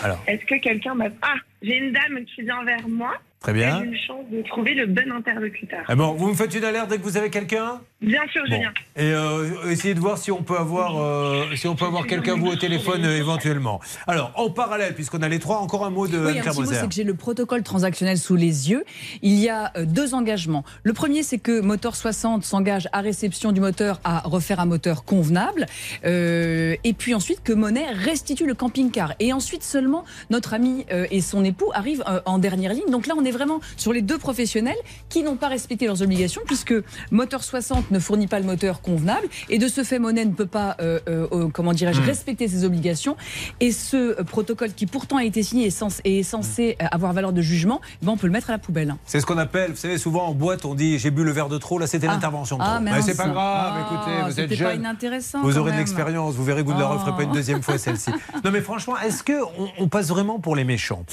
Alors, 0.02 0.22
Est-ce 0.26 0.44
que 0.44 0.54
quelqu'un 0.56 0.94
m'a... 0.94 1.06
Ah, 1.22 1.36
j'ai 1.62 1.76
une 1.76 1.92
dame 1.92 2.24
qui 2.24 2.42
vient 2.42 2.62
vers 2.64 2.86
moi. 2.88 3.14
Très 3.40 3.52
bien. 3.52 3.78
J'ai 3.78 3.84
eu 3.84 3.88
une 3.88 3.98
chance 3.98 4.24
de 4.32 4.42
trouver 4.48 4.74
le 4.74 4.86
bon 4.86 5.12
interlocuteur. 5.12 5.84
ah 5.86 5.94
bon, 5.94 6.12
vous 6.14 6.28
me 6.30 6.34
faites 6.34 6.52
une 6.54 6.64
alerte 6.64 6.90
dès 6.90 6.98
que 6.98 7.02
vous 7.02 7.16
avez 7.16 7.30
quelqu'un? 7.30 7.80
Bien 8.00 8.20
sûr, 8.32 8.42
Bon. 8.48 8.54
Julien. 8.56 8.72
Et 8.96 9.12
euh, 9.12 9.70
essayez 9.70 9.94
de 9.94 10.00
voir 10.00 10.18
si 10.18 10.30
on 10.32 10.42
peut 10.42 10.56
avoir, 10.56 10.96
euh, 11.00 11.44
si 11.56 11.66
on 11.68 11.74
peut 11.76 11.84
avoir 11.84 12.06
quelqu'un 12.06 12.34
vous 12.36 12.46
au 12.48 12.56
téléphone 12.56 13.04
euh, 13.04 13.16
éventuellement. 13.16 13.80
Alors, 14.06 14.32
en 14.36 14.50
parallèle, 14.50 14.94
puisqu'on 14.94 15.22
a 15.22 15.28
les 15.28 15.38
trois, 15.38 15.58
encore 15.58 15.84
un 15.86 15.90
mot 15.90 16.06
de 16.08 16.16
Oui, 16.18 16.24
un 16.24 16.26
Anne-Claire 16.26 16.44
petit 16.52 16.58
mot, 16.60 16.64
Moser. 16.66 16.80
c'est 16.80 16.88
que 16.88 16.94
j'ai 16.94 17.04
le 17.04 17.14
protocole 17.14 17.62
transactionnel 17.62 18.18
sous 18.18 18.36
les 18.36 18.70
yeux. 18.70 18.84
Il 19.22 19.34
y 19.34 19.48
a 19.48 19.72
euh, 19.76 19.84
deux 19.84 20.14
engagements. 20.14 20.64
Le 20.82 20.92
premier, 20.92 21.22
c'est 21.22 21.38
que 21.38 21.60
Moteur 21.60 21.94
60 21.96 22.44
s'engage 22.44 22.88
à 22.92 23.00
réception 23.00 23.52
du 23.52 23.60
moteur 23.60 24.00
à 24.04 24.20
refaire 24.20 24.58
un 24.60 24.66
moteur 24.66 25.04
convenable. 25.04 25.66
Euh, 26.04 26.76
et 26.84 26.92
puis 26.92 27.14
ensuite, 27.14 27.42
que 27.42 27.52
Monet 27.52 27.86
restitue 27.90 28.46
le 28.46 28.54
camping-car. 28.54 29.14
Et 29.20 29.32
ensuite 29.32 29.62
seulement, 29.62 30.04
notre 30.30 30.54
ami 30.54 30.86
euh, 30.92 31.06
et 31.10 31.20
son 31.20 31.44
époux 31.44 31.70
arrivent 31.74 32.04
euh, 32.08 32.20
en 32.26 32.38
dernière 32.38 32.72
ligne. 32.74 32.90
Donc 32.90 33.06
là, 33.06 33.14
on 33.16 33.24
est 33.24 33.27
vraiment 33.30 33.60
sur 33.76 33.92
les 33.92 34.02
deux 34.02 34.18
professionnels 34.18 34.76
qui 35.08 35.22
n'ont 35.22 35.36
pas 35.36 35.48
respecté 35.48 35.86
leurs 35.86 36.02
obligations, 36.02 36.42
puisque 36.46 36.74
Moteur 37.10 37.42
60 37.44 37.90
ne 37.90 37.98
fournit 37.98 38.26
pas 38.26 38.38
le 38.40 38.46
moteur 38.46 38.80
convenable. 38.80 39.26
Et 39.48 39.58
de 39.58 39.68
ce 39.68 39.84
fait, 39.84 39.98
Monet 39.98 40.24
ne 40.24 40.32
peut 40.32 40.46
pas, 40.46 40.76
euh, 40.80 40.98
euh, 41.08 41.26
euh, 41.32 41.48
comment 41.52 41.72
dirais-je, 41.72 42.00
Hmm. 42.00 42.04
respecter 42.04 42.48
ses 42.48 42.64
obligations. 42.64 43.16
Et 43.60 43.72
ce 43.72 44.22
protocole 44.22 44.72
qui 44.72 44.86
pourtant 44.86 45.16
a 45.16 45.24
été 45.24 45.42
signé 45.42 45.66
est 45.66 45.70
censé, 45.70 46.00
est 46.04 46.22
censé 46.22 46.76
euh, 46.82 46.86
avoir 46.90 47.12
valeur 47.12 47.32
de 47.32 47.42
jugement, 47.42 47.80
ben, 48.02 48.12
on 48.12 48.16
peut 48.16 48.26
le 48.26 48.32
mettre 48.32 48.50
à 48.50 48.52
la 48.52 48.58
poubelle. 48.58 48.94
C'est 49.06 49.20
ce 49.20 49.26
qu'on 49.26 49.38
appelle, 49.38 49.70
vous 49.72 49.76
savez, 49.76 49.98
souvent 49.98 50.26
en 50.26 50.34
boîte, 50.34 50.64
on 50.64 50.74
dit 50.74 50.98
j'ai 50.98 51.10
bu 51.10 51.24
le 51.24 51.30
verre 51.32 51.48
de 51.48 51.58
trop. 51.58 51.78
Là, 51.78 51.86
c'était 51.86 52.06
Ah. 52.08 52.12
l'intervention 52.12 52.58
Ah. 52.60 52.78
Mais 52.80 53.02
c'est 53.02 53.16
pas 53.16 53.28
grave, 53.28 53.74
Ah, 53.76 53.80
écoutez, 53.80 54.22
vous 54.32 54.40
êtes 54.40 54.48
pas 54.50 54.54
jeune. 54.54 54.80
inintéressant, 54.80 55.42
Vous 55.42 55.58
aurez 55.58 55.72
de 55.72 55.76
l'expérience, 55.78 56.34
vous 56.34 56.44
verrez 56.44 56.62
que 56.62 56.68
vous 56.68 56.74
ne 56.74 56.80
la 56.80 56.86
referez 56.88 57.12
pas 57.16 57.22
une 57.22 57.32
deuxième 57.32 57.62
fois 57.62 57.78
celle-ci. 57.78 58.10
Non 58.44 58.50
mais 58.50 58.60
franchement, 58.60 58.96
est-ce 58.98 59.22
que 59.22 59.42
on, 59.58 59.68
on 59.78 59.88
passe 59.88 60.08
vraiment 60.08 60.38
pour 60.38 60.54
les 60.56 60.64
méchants? 60.64 61.04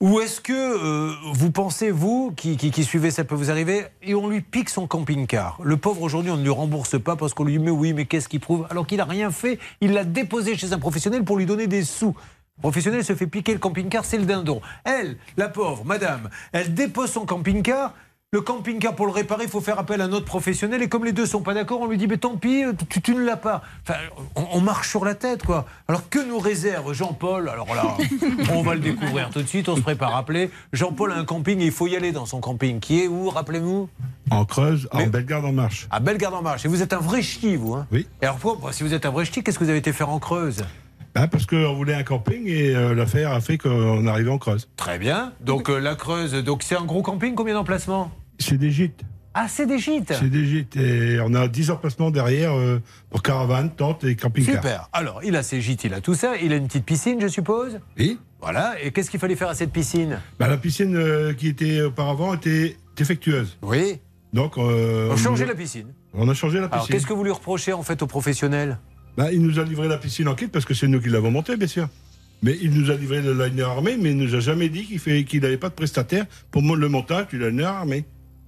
Ou 0.00 0.20
est-ce 0.20 0.42
que 0.42 0.52
euh, 0.52 1.14
vous 1.32 1.50
pensez, 1.50 1.90
vous, 1.90 2.30
qui, 2.36 2.58
qui, 2.58 2.70
qui 2.70 2.84
suivez, 2.84 3.10
ça 3.10 3.24
peut 3.24 3.34
vous 3.34 3.50
arriver, 3.50 3.86
et 4.02 4.14
on 4.14 4.28
lui 4.28 4.42
pique 4.42 4.68
son 4.68 4.86
camping-car 4.86 5.58
Le 5.62 5.78
pauvre, 5.78 6.02
aujourd'hui, 6.02 6.30
on 6.30 6.36
ne 6.36 6.42
lui 6.42 6.50
rembourse 6.50 7.00
pas 7.00 7.16
parce 7.16 7.32
qu'on 7.32 7.44
lui 7.44 7.54
dit, 7.54 7.58
mais 7.58 7.70
oui, 7.70 7.94
mais 7.94 8.04
qu'est-ce 8.04 8.28
qu'il 8.28 8.40
prouve 8.40 8.66
Alors 8.68 8.86
qu'il 8.86 8.98
n'a 8.98 9.06
rien 9.06 9.30
fait, 9.30 9.58
il 9.80 9.92
l'a 9.92 10.04
déposé 10.04 10.54
chez 10.56 10.74
un 10.74 10.78
professionnel 10.78 11.24
pour 11.24 11.38
lui 11.38 11.46
donner 11.46 11.66
des 11.66 11.82
sous. 11.82 12.14
Le 12.58 12.60
professionnel 12.60 13.04
se 13.04 13.14
fait 13.14 13.26
piquer 13.26 13.54
le 13.54 13.58
camping-car, 13.58 14.04
c'est 14.04 14.18
le 14.18 14.26
dindon. 14.26 14.60
Elle, 14.84 15.16
la 15.38 15.48
pauvre, 15.48 15.84
madame, 15.86 16.28
elle 16.52 16.74
dépose 16.74 17.10
son 17.10 17.24
camping-car. 17.24 17.94
Le 18.32 18.40
camping-car, 18.40 18.96
pour 18.96 19.06
le 19.06 19.12
réparer, 19.12 19.44
il 19.44 19.48
faut 19.48 19.60
faire 19.60 19.78
appel 19.78 20.00
à 20.00 20.04
un 20.06 20.12
autre 20.12 20.24
professionnel. 20.24 20.82
Et 20.82 20.88
comme 20.88 21.04
les 21.04 21.12
deux 21.12 21.26
sont 21.26 21.42
pas 21.42 21.54
d'accord, 21.54 21.80
on 21.80 21.86
lui 21.86 21.96
dit, 21.96 22.08
mais 22.08 22.16
tant 22.18 22.36
pis, 22.36 22.64
tu, 22.88 23.00
tu 23.00 23.14
ne 23.14 23.24
l'as 23.24 23.36
pas. 23.36 23.62
Enfin, 23.84 24.00
on, 24.34 24.44
on 24.54 24.60
marche 24.60 24.90
sur 24.90 25.04
la 25.04 25.14
tête, 25.14 25.44
quoi. 25.44 25.64
Alors 25.86 26.08
que 26.10 26.18
nous 26.18 26.40
réserve 26.40 26.92
Jean-Paul? 26.92 27.48
Alors 27.48 27.72
là, 27.72 27.96
on 28.52 28.62
va 28.62 28.74
le 28.74 28.80
découvrir 28.80 29.30
tout 29.30 29.40
de 29.40 29.46
suite, 29.46 29.68
on 29.68 29.76
se 29.76 29.80
prépare 29.80 30.16
à 30.16 30.18
appeler. 30.18 30.50
Jean-Paul 30.72 31.12
a 31.12 31.16
un 31.16 31.24
camping 31.24 31.60
et 31.60 31.66
il 31.66 31.70
faut 31.70 31.86
y 31.86 31.94
aller 31.94 32.10
dans 32.10 32.26
son 32.26 32.40
camping. 32.40 32.80
Qui 32.80 33.04
est 33.04 33.06
où, 33.08 33.30
rappelez-vous? 33.30 33.88
En 34.30 34.44
Creuse, 34.44 34.88
en 34.90 35.06
Bellegarde 35.06 35.44
en 35.44 35.52
Marche. 35.52 35.86
À 35.92 36.00
Bellegarde-en-Marche. 36.00 36.64
Et 36.64 36.68
vous 36.68 36.82
êtes 36.82 36.92
un 36.92 36.98
vrai 36.98 37.22
ch'ti, 37.22 37.54
vous 37.54 37.74
hein? 37.74 37.86
Oui. 37.92 38.08
Et 38.20 38.24
alors, 38.24 38.38
pourquoi 38.38 38.72
si 38.72 38.82
vous 38.82 38.92
êtes 38.92 39.06
un 39.06 39.10
vrai 39.10 39.24
ch'ti, 39.24 39.44
qu'est-ce 39.44 39.56
que 39.56 39.62
vous 39.62 39.70
avez 39.70 39.78
été 39.78 39.92
faire 39.92 40.10
en 40.10 40.18
Creuse? 40.18 40.64
Bah, 41.16 41.28
parce 41.28 41.46
qu'on 41.46 41.72
voulait 41.72 41.94
un 41.94 42.02
camping 42.02 42.46
et 42.46 42.76
euh, 42.76 42.94
l'affaire 42.94 43.32
a 43.32 43.40
fait 43.40 43.56
qu'on 43.56 44.06
arrivait 44.06 44.28
en 44.28 44.36
Creuse. 44.36 44.68
Très 44.76 44.98
bien. 44.98 45.32
Donc 45.40 45.70
euh, 45.70 45.78
la 45.78 45.94
Creuse, 45.94 46.34
donc 46.44 46.62
c'est 46.62 46.76
un 46.76 46.84
gros 46.84 47.00
camping, 47.00 47.34
combien 47.34 47.54
d'emplacements? 47.54 48.10
C'est 48.38 48.58
des 48.58 48.70
gîtes. 48.70 49.00
Ah, 49.32 49.46
c'est 49.48 49.64
des 49.64 49.78
gîtes 49.78 50.12
C'est 50.12 50.28
des 50.28 50.44
gîtes. 50.44 50.76
Et 50.76 51.18
on 51.24 51.32
a 51.32 51.48
10 51.48 51.70
emplacements 51.70 52.10
derrière 52.10 52.52
euh, 52.54 52.82
pour 53.08 53.22
caravane, 53.22 53.70
tente 53.74 54.04
et 54.04 54.14
camping-car. 54.14 54.56
Super. 54.56 54.88
Alors, 54.92 55.20
il 55.24 55.36
a 55.36 55.42
ses 55.42 55.62
gîtes, 55.62 55.84
il 55.84 55.94
a 55.94 56.02
tout 56.02 56.12
ça. 56.12 56.36
Il 56.36 56.52
a 56.52 56.56
une 56.56 56.66
petite 56.66 56.84
piscine, 56.84 57.18
je 57.18 57.28
suppose? 57.28 57.80
Oui. 57.98 58.18
Voilà. 58.42 58.74
Et 58.82 58.92
qu'est-ce 58.92 59.10
qu'il 59.10 59.18
fallait 59.20 59.36
faire 59.36 59.48
à 59.48 59.54
cette 59.54 59.72
piscine? 59.72 60.20
Bah, 60.38 60.48
la 60.48 60.58
piscine 60.58 61.34
qui 61.38 61.48
était 61.48 61.80
auparavant 61.80 62.34
était 62.34 62.76
défectueuse. 62.94 63.56
Oui. 63.62 64.00
Donc, 64.34 64.58
On 64.58 64.68
a- 64.68 65.44
la 65.46 65.54
piscine. 65.54 65.94
On 66.12 66.28
a 66.28 66.34
changé 66.34 66.60
la 66.60 66.68
piscine. 66.68 66.74
Alors, 66.74 66.88
qu'est-ce 66.88 67.06
que 67.06 67.14
vous 67.14 67.24
lui 67.24 67.30
reprochez 67.30 67.72
en 67.72 67.82
fait 67.82 68.02
aux 68.02 68.06
professionnels? 68.06 68.76
Bah, 69.16 69.32
il 69.32 69.40
nous 69.40 69.58
a 69.58 69.64
livré 69.64 69.88
la 69.88 69.96
piscine 69.96 70.28
en 70.28 70.34
kit 70.34 70.46
parce 70.46 70.64
que 70.64 70.74
c'est 70.74 70.88
nous 70.88 71.00
qui 71.00 71.08
l'avons 71.08 71.30
montée, 71.30 71.56
bien 71.56 71.66
sûr. 71.66 71.88
Mais 72.42 72.56
il 72.60 72.70
nous 72.70 72.90
a 72.90 72.94
livré 72.94 73.22
le 73.22 73.32
liner 73.32 73.62
armé, 73.62 73.96
mais 73.98 74.10
il 74.10 74.16
nous 74.18 74.34
a 74.34 74.40
jamais 74.40 74.68
dit 74.68 74.84
qu'il 75.24 75.40
n'avait 75.40 75.56
pas 75.56 75.70
de 75.70 75.74
prestataire 75.74 76.26
pour 76.50 76.62
le 76.62 76.88
montage 76.88 77.28
du 77.28 77.38
liner 77.38 77.64
armé. 77.64 78.04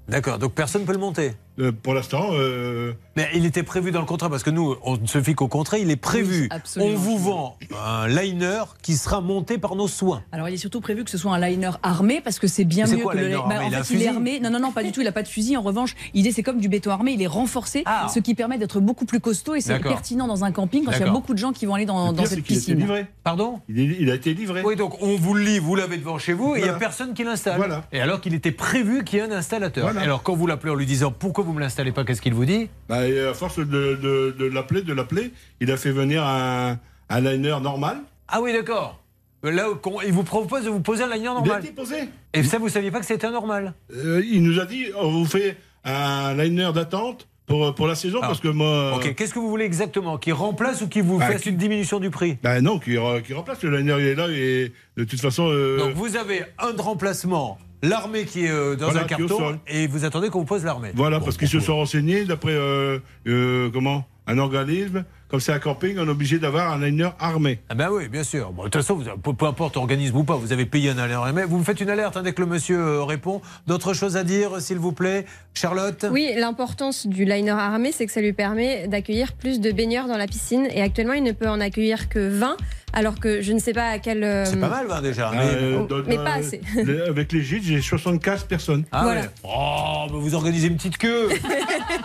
D'accord, 0.08 0.38
donc 0.38 0.54
personne 0.54 0.82
ne 0.82 0.86
peut 0.86 0.92
le 0.92 0.98
monter? 0.98 1.32
Euh, 1.58 1.72
pour 1.72 1.92
l'instant, 1.94 2.28
euh, 2.32 2.92
Mais 3.16 3.28
il 3.34 3.44
était 3.44 3.62
prévu 3.64 3.90
dans 3.90 4.00
le 4.00 4.06
contrat, 4.06 4.30
parce 4.30 4.42
que 4.44 4.50
nous, 4.50 4.76
on 4.84 4.96
ne 4.96 5.06
se 5.06 5.20
fie 5.20 5.34
qu'au 5.34 5.48
contrat, 5.48 5.78
il 5.78 5.90
est 5.90 5.96
prévu. 5.96 6.48
Oui, 6.76 6.82
on 6.82 6.94
vous 6.94 7.18
vend 7.18 7.56
un 7.76 8.06
liner 8.06 8.62
qui 8.82 8.96
sera 8.96 9.20
monté 9.20 9.58
par 9.58 9.74
nos 9.74 9.88
soins. 9.88 10.22
Alors 10.32 10.48
il 10.48 10.54
est 10.54 10.58
surtout 10.58 10.80
prévu 10.80 11.02
que 11.04 11.10
ce 11.10 11.18
soit 11.18 11.34
un 11.34 11.40
liner 11.48 11.70
armé 11.82 12.20
parce 12.22 12.38
que 12.38 12.46
c'est 12.46 12.64
bien 12.64 12.86
mieux 12.86 12.98
quoi, 12.98 13.12
que 13.14 13.18
le 13.18 13.24
liner 13.28 13.36
Bah, 13.48 13.54
armé 13.56 13.64
en 13.64 13.68
Il 13.70 13.74
a 13.74 13.84
fait, 13.84 13.94
il 13.94 14.02
est 14.02 14.08
armé. 14.08 14.40
Non, 14.40 14.50
non, 14.50 14.60
non, 14.60 14.72
pas 14.72 14.82
du 14.84 14.92
tout. 14.92 15.00
Il 15.00 15.06
a 15.08 15.12
pas 15.12 15.22
de 15.24 15.28
fusil. 15.28 15.56
En 15.56 15.62
revanche, 15.62 15.96
l'idée 16.14 16.30
c'est 16.32 16.42
comme 16.44 16.60
du 16.60 16.68
béton 16.68 16.90
armé. 16.90 17.12
Il 17.12 17.22
est 17.22 17.26
renforcé, 17.26 17.84
ce 18.12 18.18
qui 18.20 18.34
permet 18.34 18.58
d'être 18.58 18.80
beaucoup 18.80 19.04
plus 19.04 19.20
costaud 19.20 19.54
et 19.54 19.60
c'est 19.60 19.72
Ah. 19.72 19.78
Pertinent 19.80 20.26
dans 20.28 20.44
un 20.44 20.52
camping 20.52 20.84
quand 20.84 20.92
il 20.92 21.00
y 21.00 21.02
a 21.02 21.10
beaucoup 21.10 21.32
de 21.34 21.38
gens 21.38 21.52
qui 21.52 21.66
vont 21.66 21.74
aller 21.74 21.86
dans, 21.86 22.12
dans 22.12 22.24
cette 22.24 22.42
qu'il 22.44 22.54
a 22.54 22.58
été 22.58 22.66
piscine. 22.66 22.78
livré. 22.78 23.06
Pardon 23.24 23.60
il, 23.68 23.80
est- 23.80 23.96
il 24.00 24.10
a 24.10 24.14
été 24.14 24.32
livré. 24.34 24.62
Oui, 24.64 24.76
donc 24.76 25.02
on 25.02 25.16
vous 25.16 25.34
le 25.34 25.42
livre, 25.42 25.64
vous 25.64 25.74
l'avez 25.74 25.96
devant 25.96 26.18
chez 26.18 26.32
vous, 26.34 26.54
et 26.54 26.58
il 26.60 26.62
n'y 26.64 26.68
a 26.68 26.74
personne 26.74 27.14
qui 27.14 27.24
l'installe. 27.24 27.56
Voilà. 27.56 27.84
Et 27.92 28.00
alors 28.00 28.20
qu'il 28.20 28.34
était 28.34 28.52
prévu 28.52 29.02
qu'il 29.04 29.18
y 29.18 29.22
ait 29.22 29.24
un 29.24 29.32
installateur. 29.32 29.84
Voilà. 29.84 30.00
Alors 30.02 30.22
quand 30.22 30.34
vous 30.34 30.46
l'appelez 30.46 30.70
en 30.72 30.76
lui 30.76 30.86
disant 30.86 31.12
pourquoi 31.16 31.44
vous 31.48 31.54
ne 31.54 31.58
me 31.58 31.62
l'installez 31.64 31.92
pas, 31.92 32.04
qu'est-ce 32.04 32.20
qu'il 32.22 32.34
vous 32.34 32.44
dit? 32.44 32.68
Bah, 32.88 33.06
et 33.08 33.18
à 33.26 33.34
force 33.34 33.58
de, 33.58 34.48
l'appeler, 34.52 34.82
de 34.82 34.92
l'appeler, 34.92 35.32
il 35.60 35.70
a 35.72 35.76
fait 35.76 35.90
venir 35.90 36.22
un, 36.24 36.78
un 37.08 37.20
liner 37.20 37.56
normal. 37.62 37.98
Ah 38.28 38.40
oui, 38.40 38.52
d'accord. 38.52 39.00
Là, 39.42 39.66
qu'on- 39.80 40.00
il 40.02 40.12
vous 40.12 40.24
propose 40.24 40.64
de 40.64 40.70
vous 40.70 40.80
poser 40.80 41.04
un 41.04 41.14
liner 41.14 41.24
normal. 41.26 41.64
été 41.64 41.72
posé. 41.72 41.96
Et 42.34 42.42
ça, 42.42 42.58
vous 42.58 42.68
saviez 42.68 42.90
pas 42.90 43.00
que 43.00 43.06
c'était 43.06 43.30
normal? 43.30 43.72
Euh, 43.94 44.22
il 44.28 44.42
nous 44.42 44.58
a 44.60 44.66
dit 44.66 44.86
on 44.96 45.10
vous 45.10 45.24
fait 45.26 45.56
un 45.84 46.34
liner 46.34 46.70
d'attente 46.74 47.26
pour, 47.46 47.74
pour 47.74 47.86
la 47.86 47.94
saison 47.94 48.18
Ah. 48.20 48.26
parce 48.26 48.40
que 48.40 48.48
moi. 48.48 48.96
Ok, 48.96 49.14
qu'est-ce 49.14 49.32
que 49.32 49.38
vous 49.38 49.48
voulez 49.48 49.64
exactement? 49.64 50.18
Qui 50.18 50.32
remplace 50.32 50.82
ou 50.82 50.88
qui 50.88 51.00
vous 51.00 51.18
Bah, 51.18 51.26
fasse 51.32 51.42
qui- 51.42 51.50
une 51.50 51.56
diminution 51.56 52.00
du 52.00 52.10
prix? 52.10 52.36
Ben 52.42 52.60
non, 52.60 52.78
qui, 52.80 52.90
re- 52.96 53.22
qui 53.22 53.32
remplace 53.32 53.62
le 53.62 53.76
liner, 53.78 53.94
il 54.00 54.06
est 54.08 54.14
là 54.16 54.26
et 54.28 54.72
de 54.96 55.04
toute 55.04 55.20
façon. 55.20 55.48
euh, 55.50 55.78
Donc 55.78 55.94
vous 55.94 56.16
avez 56.16 56.42
un 56.58 56.72
de 56.72 56.80
remplacement, 56.82 57.58
l'armée 57.82 58.24
qui 58.24 58.46
est 58.46 58.50
euh, 58.50 58.76
dans 58.76 58.86
Voilà, 58.86 59.02
un 59.02 59.04
carton, 59.04 59.58
et 59.66 59.86
vous 59.86 60.04
attendez 60.04 60.28
qu'on 60.30 60.40
vous 60.40 60.44
pose 60.44 60.64
l'armée. 60.64 60.92
Voilà, 60.94 61.20
parce 61.20 61.36
qu'ils 61.36 61.48
se 61.48 61.60
sont 61.60 61.76
renseignés 61.76 62.24
d'après 62.24 62.54
euh, 62.54 62.98
euh, 63.26 63.70
comment? 63.72 64.04
Un 64.26 64.38
organisme. 64.38 65.04
Comme 65.30 65.40
c'est 65.40 65.52
un 65.52 65.58
camping, 65.58 65.96
on 65.98 66.06
est 66.06 66.10
obligé 66.10 66.38
d'avoir 66.38 66.72
un 66.72 66.78
liner 66.84 67.10
armé. 67.20 67.60
Ah 67.68 67.74
ben 67.74 67.90
oui, 67.92 68.08
bien 68.08 68.24
sûr. 68.24 68.50
Bon, 68.50 68.62
de 68.64 68.68
toute 68.68 68.80
façon, 68.80 68.94
vous, 68.94 69.04
peu, 69.22 69.34
peu 69.34 69.44
importe 69.44 69.76
organisme 69.76 70.16
ou 70.16 70.24
pas, 70.24 70.36
vous 70.36 70.52
avez 70.52 70.64
payé 70.64 70.88
un 70.88 70.96
alerte. 70.98 71.22
Mais 71.34 71.44
vous 71.44 71.58
me 71.58 71.64
faites 71.64 71.80
une 71.82 71.90
alerte 71.90 72.16
hein, 72.16 72.22
dès 72.22 72.32
que 72.32 72.40
le 72.40 72.46
monsieur 72.46 72.78
euh, 72.78 73.02
répond. 73.04 73.42
D'autres 73.66 73.92
choses 73.92 74.16
à 74.16 74.24
dire, 74.24 74.58
s'il 74.60 74.78
vous 74.78 74.92
plaît, 74.92 75.26
Charlotte? 75.52 76.06
Oui, 76.10 76.30
l'importance 76.34 77.06
du 77.06 77.26
liner 77.26 77.50
armé, 77.50 77.92
c'est 77.92 78.06
que 78.06 78.12
ça 78.12 78.22
lui 78.22 78.32
permet 78.32 78.88
d'accueillir 78.88 79.34
plus 79.34 79.60
de 79.60 79.70
baigneurs 79.70 80.06
dans 80.08 80.16
la 80.16 80.26
piscine. 80.26 80.66
Et 80.72 80.80
actuellement, 80.80 81.12
il 81.14 81.22
ne 81.24 81.32
peut 81.32 81.48
en 81.48 81.60
accueillir 81.60 82.08
que 82.08 82.20
20, 82.26 82.56
alors 82.94 83.20
que 83.20 83.42
je 83.42 83.52
ne 83.52 83.58
sais 83.58 83.74
pas 83.74 83.88
à 83.90 83.98
quel. 83.98 84.24
euh, 84.24 84.46
C'est 84.46 84.56
pas 84.58 84.70
mal, 84.70 84.86
hein, 84.90 85.02
déjà. 85.02 85.30
mais- 85.34 85.40
Euh, 85.44 85.80
Oh, 85.90 85.94
mais 86.06 86.16
pas 86.16 86.34
assez. 86.36 86.60
avec 87.06 87.32
les 87.32 87.42
gîtes, 87.42 87.64
j'ai 87.64 87.82
75 87.82 88.44
personnes. 88.44 88.84
Ah 88.92 89.02
Voilà. 89.02 89.20
ouais. 89.22 89.26
Oh, 89.44 90.06
mais 90.10 90.18
vous 90.20 90.34
organisez 90.34 90.68
une 90.68 90.76
petite 90.76 90.96
queue. 90.96 91.28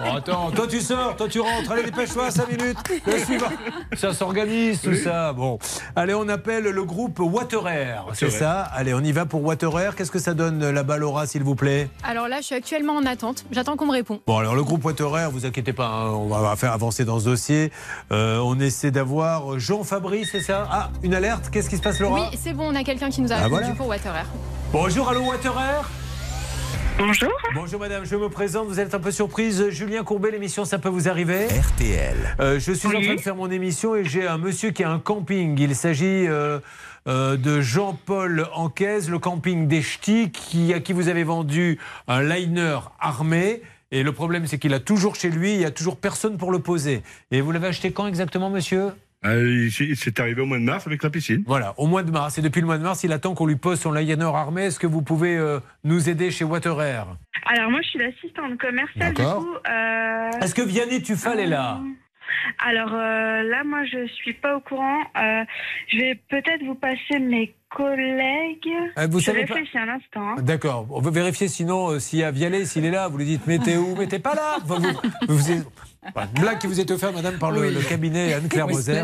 Oh, 0.06 0.18
attends, 0.18 0.52
toi 0.52 0.66
tu 0.68 0.80
sors, 0.82 1.16
toi 1.16 1.28
tu 1.30 1.40
rentres. 1.40 1.72
Allez, 1.72 1.84
dépêche-toi, 1.84 2.32
5 2.32 2.50
minutes. 2.50 2.78
Le 3.14 3.20
suivant. 3.26 3.48
Ça 3.96 4.14
s'organise, 4.14 4.82
tout 4.82 4.96
ça. 4.96 5.34
Bon. 5.34 5.60
Allez, 5.96 6.14
on 6.14 6.28
appelle 6.30 6.64
le 6.64 6.84
groupe 6.84 7.20
Water 7.20 7.64
C'est 8.14 8.30
ça 8.30 8.62
Allez, 8.74 8.94
on 8.94 9.02
y 9.02 9.12
va 9.12 9.26
pour 9.26 9.44
Water 9.44 9.72
Qu'est-ce 9.96 10.12
que 10.12 10.20
ça 10.20 10.34
donne 10.34 10.70
là-bas, 10.70 10.98
Laura, 10.98 11.26
s'il 11.28 11.44
vous 11.44 11.56
plaît? 11.56 11.90
Alors 12.04 12.28
là, 12.28 12.38
je 12.40 12.46
suis 12.46 12.56
actuellement 12.56 12.94
en 12.94 13.06
attente. 13.06 13.46
J'attends 13.52 13.76
qu'on 13.76 13.86
me 13.88 13.92
réponde. 13.92 14.20
Bon, 14.28 14.38
alors 14.38 14.56
le 14.56 14.64
groupe 14.64 14.84
Water 14.86 15.30
vous 15.32 15.46
inquiétez 15.46 15.74
pas, 15.74 15.88
hein, 15.88 16.10
on 16.12 16.28
va 16.28 16.56
faire 16.56 16.72
avancer 16.74 17.06
dans 17.06 17.20
ce 17.20 17.26
dossier. 17.26 17.72
Euh, 18.12 18.40
on 18.40 18.60
essaie 18.60 18.92
d'avoir 18.92 19.60
Jean 19.60 19.84
Fabrice, 19.84 20.30
c'est 20.32 20.42
ça? 20.42 20.68
Ah, 20.72 20.90
une 21.04 21.14
alerte 21.14 21.50
Qu'est-ce 21.52 21.70
qui 21.70 21.78
se 21.78 21.82
passe, 21.82 22.00
Laura? 22.00 22.30
Oui, 22.32 22.38
c'est 22.42 22.54
bon, 22.54 22.72
on 22.72 22.76
a 22.76 22.84
quelqu'un 22.84 23.10
qui 23.10 23.22
nous 23.22 23.32
a 23.32 23.36
Ah, 23.36 23.44
répondu 23.44 23.62
voilà. 23.62 23.76
pour 23.76 23.88
Water 23.88 24.16
Air. 24.16 24.26
Bonjour, 24.72 25.10
allô 25.10 25.22
Water 25.22 25.54
Bonjour. 26.98 27.32
Bonjour 27.56 27.80
madame, 27.80 28.06
je 28.06 28.16
me 28.16 28.30
présente, 28.30 28.68
vous 28.68 28.80
êtes 28.80 28.94
un 28.94 29.00
peu 29.00 29.12
surprise. 29.12 29.70
Julien 29.70 30.04
Courbet, 30.04 30.30
l'émission 30.30 30.64
Ça 30.64 30.78
peut 30.78 30.90
vous 30.90 31.10
arriver 31.10 31.48
RTL. 31.48 32.36
Euh, 32.40 32.60
je 32.60 32.72
suis 32.72 32.88
en 32.88 33.02
train 33.02 33.16
de 33.16 33.20
faire 33.20 33.36
mon 33.36 33.50
émission 33.50 33.96
et 33.96 34.04
j'ai 34.04 34.28
un 34.28 34.38
monsieur 34.38 34.70
qui 34.72 34.84
a 34.84 34.92
un 34.92 35.00
camping. 35.00 35.60
Il 35.60 35.76
s'agit 35.76 36.28
euh, 36.28 36.60
euh, 37.08 37.36
de 37.36 37.62
Jean-Paul 37.62 38.48
Anquez, 38.54 39.02
le 39.10 39.18
camping 39.18 39.68
des 39.68 39.82
Ch'tis, 39.82 40.32
qui, 40.32 40.74
à 40.74 40.80
qui 40.80 40.94
vous 40.94 41.10
avez 41.10 41.24
vendu 41.24 41.80
un 42.08 42.22
liner 42.22 42.78
armé. 43.00 43.62
Et 43.92 44.04
le 44.04 44.12
problème, 44.12 44.46
c'est 44.46 44.60
qu'il 44.60 44.74
a 44.74 44.80
toujours 44.80 45.16
chez 45.16 45.30
lui, 45.30 45.54
il 45.54 45.60
n'y 45.60 45.66
a 45.66 45.72
toujours 45.72 45.98
personne 45.98 46.38
pour 46.38 46.52
le 46.52 46.60
poser. 46.60 47.02
Et 47.32 47.42
vous 47.42 47.52
l'avez 47.52 47.68
acheté 47.68 47.92
quand 47.92 48.08
exactement, 48.08 48.50
monsieur? 48.50 48.90
Euh, 49.26 49.64
il 49.66 49.72
s'est- 49.72 49.86
il 49.86 49.96
s'est 49.96 50.20
arrivé 50.20 50.42
au 50.42 50.46
mois 50.46 50.58
de 50.60 50.64
mars 50.64 50.86
avec 50.88 51.02
la 51.04 51.10
piscine. 51.10 51.44
Voilà, 51.48 51.74
au 51.78 51.88
mois 51.88 52.04
de 52.04 52.12
mars. 52.12 52.38
Et 52.38 52.42
depuis 52.42 52.60
le 52.62 52.68
mois 52.68 52.78
de 52.78 52.84
mars, 52.84 53.04
il 53.04 53.12
attend 53.14 53.34
qu'on 53.34 53.46
lui 53.46 53.56
pose 53.56 53.80
son 53.80 53.92
liner 53.94 54.24
armé. 54.24 54.64
Est-ce 54.64 54.80
que 54.80 54.88
vous 54.88 55.02
pouvez 55.02 55.38
euh, 55.38 55.60
nous 55.84 56.10
aider 56.10 56.30
chez 56.32 56.44
Water 56.44 56.82
Air? 56.82 57.08
Alors 57.46 57.72
moi, 57.72 57.80
je 57.84 57.88
suis 57.90 58.00
l'assistante 58.00 58.58
commerciale. 58.60 59.14
Du 59.14 59.22
coup, 59.22 59.56
euh, 59.70 60.30
Est-ce 60.42 60.54
que 60.56 60.62
Vianney 60.62 61.02
Tufal 61.02 61.40
est 61.40 61.46
là? 61.48 61.80
Alors 62.66 62.94
euh, 62.94 63.44
là, 63.44 63.64
moi, 63.64 63.86
je 63.86 64.06
suis 64.08 64.34
pas 64.34 64.56
au 64.58 64.60
courant. 64.60 65.00
Euh, 65.18 65.44
je 65.88 65.98
vais 65.98 66.16
peut-être 66.30 66.64
vous 66.66 66.76
passer 66.76 67.20
mes 67.20 67.54
collègues. 67.70 68.68
Euh, 68.98 69.08
vous 69.10 69.20
je 69.20 69.26
savez 69.26 69.46
pas- 69.46 69.54
réfléchis 69.56 69.78
un 69.78 69.90
instant. 69.90 70.30
hein. 70.30 70.42
D'accord. 70.42 70.88
On 70.90 71.00
veut 71.02 71.12
vérifier 71.12 71.48
sinon 71.48 71.92
euh, 71.92 72.00
s'il 72.00 72.20
y 72.20 72.24
a 72.24 72.32
Vialet, 72.32 72.66
s'il 72.66 72.86
est 72.86 72.92
là. 72.92 73.08
Vous 73.08 73.18
lui 73.18 73.26
dites 73.26 73.48
mettez 73.48 73.78
où? 73.78 73.96
Mettez 73.96 74.20
pas 74.20 74.36
là. 74.36 74.58
Enfin, 74.64 74.80
vous- 75.28 75.36
vous- 75.36 75.64
voilà, 76.14 76.30
une 76.36 76.42
blague 76.42 76.60
qui 76.60 76.68
vous 76.68 76.80
est 76.80 76.90
offerte, 76.92 77.16
madame, 77.16 77.38
par 77.38 77.52
le, 77.52 77.62
Oui. 77.62 77.74
le 77.74 77.82
cabinet 77.82 78.34
Anne-Claire 78.34 78.66
With 78.68 78.76
Moser. 78.76 79.04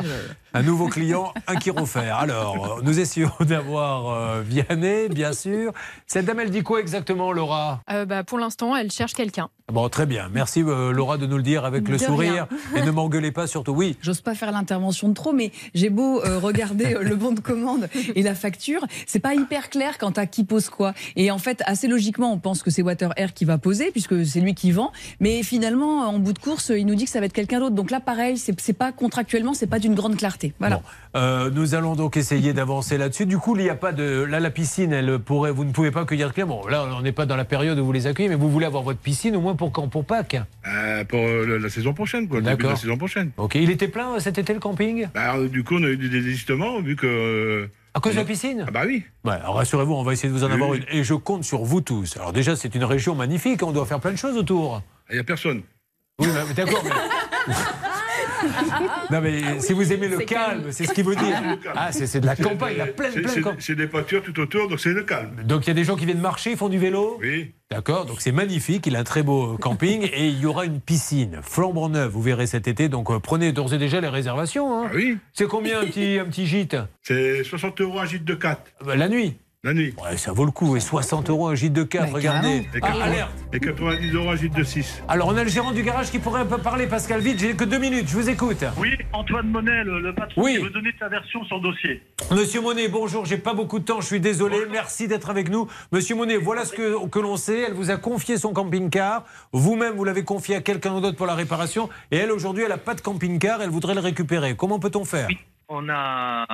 Un 0.53 0.63
nouveau 0.63 0.87
client, 0.87 1.31
un 1.47 1.55
chirophère. 1.57 2.17
Alors, 2.17 2.77
euh, 2.79 2.81
nous 2.83 2.99
essayons 2.99 3.31
d'avoir 3.41 4.09
euh, 4.09 4.41
Vianney, 4.41 5.07
bien 5.09 5.31
sûr. 5.33 5.71
Cette 6.07 6.25
dame, 6.25 6.39
elle 6.39 6.49
dit 6.49 6.63
quoi 6.63 6.79
exactement, 6.79 7.31
Laura? 7.31 7.81
Euh, 7.91 8.05
bah, 8.05 8.23
pour 8.23 8.39
l'instant, 8.39 8.75
elle 8.75 8.91
cherche 8.91 9.13
quelqu'un. 9.13 9.49
Bon, 9.71 9.87
très 9.89 10.07
bien. 10.07 10.27
Merci, 10.33 10.63
euh, 10.65 10.91
Laura, 10.91 11.19
de 11.19 11.27
nous 11.27 11.37
le 11.37 11.43
dire 11.43 11.63
avec 11.65 11.87
le 11.87 11.99
sourire. 11.99 12.47
rien. 12.73 12.81
Et 12.81 12.83
ne 12.85 12.89
m'engueulez 12.89 13.31
pas, 13.31 13.45
surtout. 13.45 13.73
Oui. 13.73 13.95
J'ose 14.01 14.21
pas 14.21 14.33
faire 14.33 14.51
l'intervention 14.51 15.09
de 15.09 15.13
trop, 15.13 15.31
mais 15.33 15.51
j'ai 15.75 15.91
beau 15.91 16.23
euh, 16.25 16.39
regarder 16.39 16.97
le 16.99 17.15
bon 17.15 17.31
de 17.33 17.39
commande 17.39 17.87
et 18.15 18.23
la 18.23 18.33
facture, 18.33 18.83
c'est 19.05 19.19
pas 19.19 19.35
hyper 19.35 19.69
clair 19.69 19.99
quant 19.99 20.09
à 20.09 20.25
qui 20.25 20.43
pose 20.43 20.69
quoi. 20.69 20.95
Et 21.15 21.29
en 21.29 21.37
fait, 21.37 21.61
assez 21.67 21.87
logiquement, 21.87 22.33
on 22.33 22.39
pense 22.39 22.63
que 22.63 22.71
c'est 22.71 22.81
Water 22.81 23.11
Air 23.15 23.35
qui 23.35 23.45
va 23.45 23.59
poser, 23.59 23.91
puisque 23.91 24.25
c'est 24.25 24.39
lui 24.39 24.55
qui 24.55 24.71
vend. 24.71 24.91
Mais 25.19 25.43
finalement, 25.43 25.99
en 26.07 26.17
bout 26.17 26.33
de 26.33 26.39
course, 26.39 26.71
il 26.75 26.87
nous 26.89 26.95
dit 26.95 27.05
que 27.05 27.11
ça 27.11 27.19
va 27.19 27.27
être 27.27 27.33
quelqu'un 27.33 27.59
d'autre. 27.59 27.75
Donc 27.75 27.91
là, 27.91 27.99
pareil, 27.99 28.37
c'est 28.37 28.59
c'est 28.59 28.73
pas 28.73 28.91
contractuellement, 28.91 29.53
c'est 29.53 29.67
pas 29.67 29.79
d'une 29.79 29.95
grande 29.95 30.17
clarté. 30.17 30.53
Voilà. 30.59 30.81
Euh, 31.15 31.49
nous 31.49 31.75
allons 31.75 31.95
donc 31.95 32.17
essayer 32.17 32.53
d'avancer 32.53 32.97
là-dessus. 32.97 33.25
Du 33.25 33.37
coup, 33.37 33.55
il 33.55 33.63
n'y 33.63 33.69
a 33.69 33.75
pas 33.75 33.91
de. 33.91 34.23
Là, 34.23 34.39
la 34.39 34.49
piscine, 34.49 34.91
elle 34.91 35.19
pourrait. 35.19 35.51
Vous 35.51 35.65
ne 35.65 35.71
pouvez 35.71 35.91
pas 35.91 36.01
accueillir 36.01 36.29
de 36.29 36.33
clients. 36.33 36.47
Bon, 36.47 36.65
là, 36.67 36.85
on 36.97 37.01
n'est 37.01 37.11
pas 37.11 37.25
dans 37.25 37.35
la 37.35 37.45
période 37.45 37.79
où 37.79 37.85
vous 37.85 37.91
les 37.91 38.07
accueillez, 38.07 38.29
mais 38.29 38.35
vous 38.35 38.49
voulez 38.49 38.65
avoir 38.65 38.83
votre 38.83 38.99
piscine 38.99 39.35
au 39.35 39.41
moins 39.41 39.55
pour 39.55 39.71
quand? 39.71 39.87
Pour 39.87 40.05
Pâques? 40.05 40.37
Euh, 40.67 41.03
pour 41.05 41.19
euh, 41.19 41.57
la, 41.59 41.69
saison 41.69 41.93
prochaine, 41.93 42.27
quoi. 42.27 42.41
De 42.41 42.45
la 42.45 42.55
D'accord. 42.55 42.77
saison 42.77 42.97
prochaine. 42.97 43.31
Ok. 43.37 43.55
Il 43.55 43.69
était 43.69 43.87
plein 43.87 44.19
cet 44.19 44.37
été, 44.37 44.53
le 44.53 44.59
camping? 44.59 45.07
Bah, 45.13 45.31
alors, 45.31 45.47
du 45.47 45.63
coup, 45.63 45.75
on 45.75 45.83
a 45.83 45.87
eu 45.87 45.97
des 45.97 46.09
désistements 46.09 46.81
vu 46.81 46.95
que. 46.95 47.69
À 47.93 47.99
cause 47.99 48.13
de 48.13 48.19
la 48.19 48.25
piscine? 48.25 48.65
Ah, 48.67 48.71
bah 48.71 48.83
oui. 48.85 49.03
Ouais, 49.25 49.33
alors 49.33 49.55
rassurez-vous, 49.55 49.93
on 49.93 50.03
va 50.03 50.13
essayer 50.13 50.29
de 50.29 50.33
vous 50.33 50.43
en 50.43 50.47
Oui, 50.47 50.53
avoir 50.53 50.69
oui. 50.69 50.83
une. 50.91 50.99
Et 50.99 51.03
je 51.03 51.15
compte 51.15 51.43
sur 51.43 51.63
vous 51.63 51.81
tous. 51.81 52.17
Alors 52.17 52.33
déjà, 52.33 52.55
c'est 52.55 52.75
une 52.75 52.83
région 52.83 53.15
magnifique, 53.15 53.63
on 53.63 53.71
doit 53.71 53.85
faire 53.85 53.99
plein 53.99 54.11
de 54.11 54.17
choses 54.17 54.37
autour. 54.37 54.83
Il 55.09 55.15
n'y 55.15 55.19
a 55.19 55.23
personne. 55.23 55.63
Oui, 56.19 56.27
mais 56.47 56.53
d'accord. 56.53 56.83
mais- 56.83 56.89
non, 59.11 59.21
mais 59.21 59.59
si 59.59 59.73
vous 59.73 59.91
aimez 59.91 60.07
le 60.07 60.17
calme, 60.19 60.71
c'est 60.71 60.85
ce 60.85 60.93
qu'il 60.93 61.03
vous 61.03 61.15
dit. 61.15 61.31
Ah, 61.75 61.91
c'est 61.91 62.07
c'est 62.07 62.19
de 62.19 62.25
la 62.25 62.35
campagne, 62.35 62.73
il 62.75 62.77
y 62.77 62.81
a 62.81 62.87
plein, 62.87 63.09
C'est- 63.11 63.21
plein 63.21 63.29
de 63.29 63.35
c'est- 63.35 63.41
camp- 63.41 63.55
C'est 63.59 63.75
des 63.75 63.87
peintures 63.87 64.23
tout 64.23 64.39
autour, 64.39 64.67
donc 64.69 64.79
c'est 64.79 64.93
le 64.93 65.03
calme. 65.03 65.31
Donc 65.45 65.65
il 65.65 65.67
y 65.67 65.71
a 65.71 65.73
des 65.73 65.83
gens 65.83 65.95
qui 65.95 66.05
viennent 66.05 66.19
marcher, 66.21 66.55
font 66.55 66.69
du 66.69 66.77
vélo 66.77 67.17
Oui. 67.21 67.53
D'accord, 67.71 68.05
donc 68.05 68.21
c'est 68.21 68.31
magnifique, 68.31 68.87
il 68.87 68.95
a 68.95 68.99
un 68.99 69.03
très 69.03 69.23
beau 69.23 69.57
camping 69.57 70.09
et 70.13 70.27
il 70.27 70.39
y 70.39 70.45
aura 70.45 70.65
une 70.65 70.79
piscine 70.79 71.39
flambant 71.43 71.89
neuve, 71.89 72.11
vous 72.11 72.21
verrez 72.21 72.47
cet 72.47 72.67
été, 72.67 72.89
donc 72.89 73.09
euh, 73.11 73.19
prenez 73.19 73.51
d'ores 73.51 73.73
et 73.73 73.77
déjà 73.77 74.01
les 74.01 74.07
réservations. 74.07 74.85
hein. 74.85 74.89
oui. 74.93 75.17
C'est 75.33 75.47
combien 75.47 75.81
un 75.81 75.85
petit, 75.85 76.17
un 76.19 76.25
petit 76.25 76.47
gîte? 76.47 76.77
C'est 77.03 77.43
60 77.43 77.81
euros 77.81 77.99
un 77.99 78.05
gîte 78.05 78.25
de 78.25 78.33
4. 78.35 78.61
Bah, 78.85 78.95
La 78.95 79.09
nuit 79.09 79.37
La 79.65 79.73
nuit. 79.73 79.93
Ouais, 80.01 80.15
ça 80.15 80.31
vaut 80.31 80.45
le 80.45 80.51
coup, 80.51 80.77
et 80.77 80.79
60 80.79 81.29
euros 81.29 81.49
un 81.49 81.55
gîte 81.55 81.73
de 81.73 81.83
4, 81.83 82.13
regardez. 82.13 82.65
Et, 82.73 82.79
Ah, 82.81 82.93
alerte 83.03 83.31
et 83.51 83.59
90 83.59 84.13
euros 84.13 84.29
un 84.29 84.37
gîte 84.37 84.55
de 84.55 84.63
6. 84.63 85.03
Alors 85.09 85.27
on 85.27 85.35
a 85.35 85.43
le 85.43 85.49
gérant 85.49 85.73
du 85.73 85.83
garage 85.83 86.11
qui 86.11 86.19
pourrait 86.19 86.39
un 86.39 86.45
peu 86.45 86.59
parler, 86.59 86.87
Pascal, 86.87 87.19
vite, 87.19 87.39
j'ai 87.39 87.53
que 87.57 87.65
deux 87.65 87.77
minutes, 87.77 88.07
je 88.07 88.13
vous 88.15 88.29
écoute. 88.29 88.63
Oui, 88.77 88.91
Antoine 89.11 89.49
Monet, 89.49 89.83
le, 89.83 89.99
le 89.99 90.15
patron, 90.15 90.41
Oui. 90.43 90.55
qui 90.55 90.63
veut 90.63 90.69
donner 90.69 90.91
sa 90.97 91.09
version 91.09 91.43
sur 91.43 91.57
le 91.57 91.63
dossier. 91.63 92.01
Monsieur 92.31 92.61
Monet, 92.61 92.87
bonjour, 92.87 93.25
j'ai 93.25 93.37
pas 93.37 93.53
beaucoup 93.53 93.79
de 93.79 93.83
temps, 93.83 93.99
je 93.99 94.05
suis 94.07 94.21
désolé, 94.21 94.59
merci 94.71 95.09
d'être 95.09 95.29
avec 95.29 95.49
nous. 95.49 95.67
Monsieur 95.91 96.15
Monet, 96.15 96.37
voilà 96.37 96.63
ce 96.63 96.71
que, 96.71 97.05
que 97.09 97.19
l'on 97.19 97.35
sait, 97.35 97.63
elle 97.67 97.73
vous 97.73 97.91
a 97.91 97.97
confié 97.97 98.37
son 98.37 98.53
camping-car, 98.53 99.25
vous-même 99.51 99.93
vous 99.95 100.05
l'avez 100.05 100.23
confié 100.23 100.55
à 100.55 100.61
quelqu'un 100.61 101.01
d'autre 101.01 101.17
pour 101.17 101.27
la 101.27 101.35
réparation, 101.35 101.89
et 102.11 102.15
elle 102.15 102.31
aujourd'hui 102.31 102.63
elle 102.63 102.69
n'a 102.69 102.77
pas 102.77 102.95
de 102.95 103.01
camping-car, 103.01 103.61
elle 103.61 103.71
voudrait 103.71 103.93
le 103.95 103.99
récupérer. 103.99 104.55
Comment 104.55 104.79
peut-on 104.79 105.03
faire? 105.03 105.27
On 105.71 105.87
a 105.87 106.45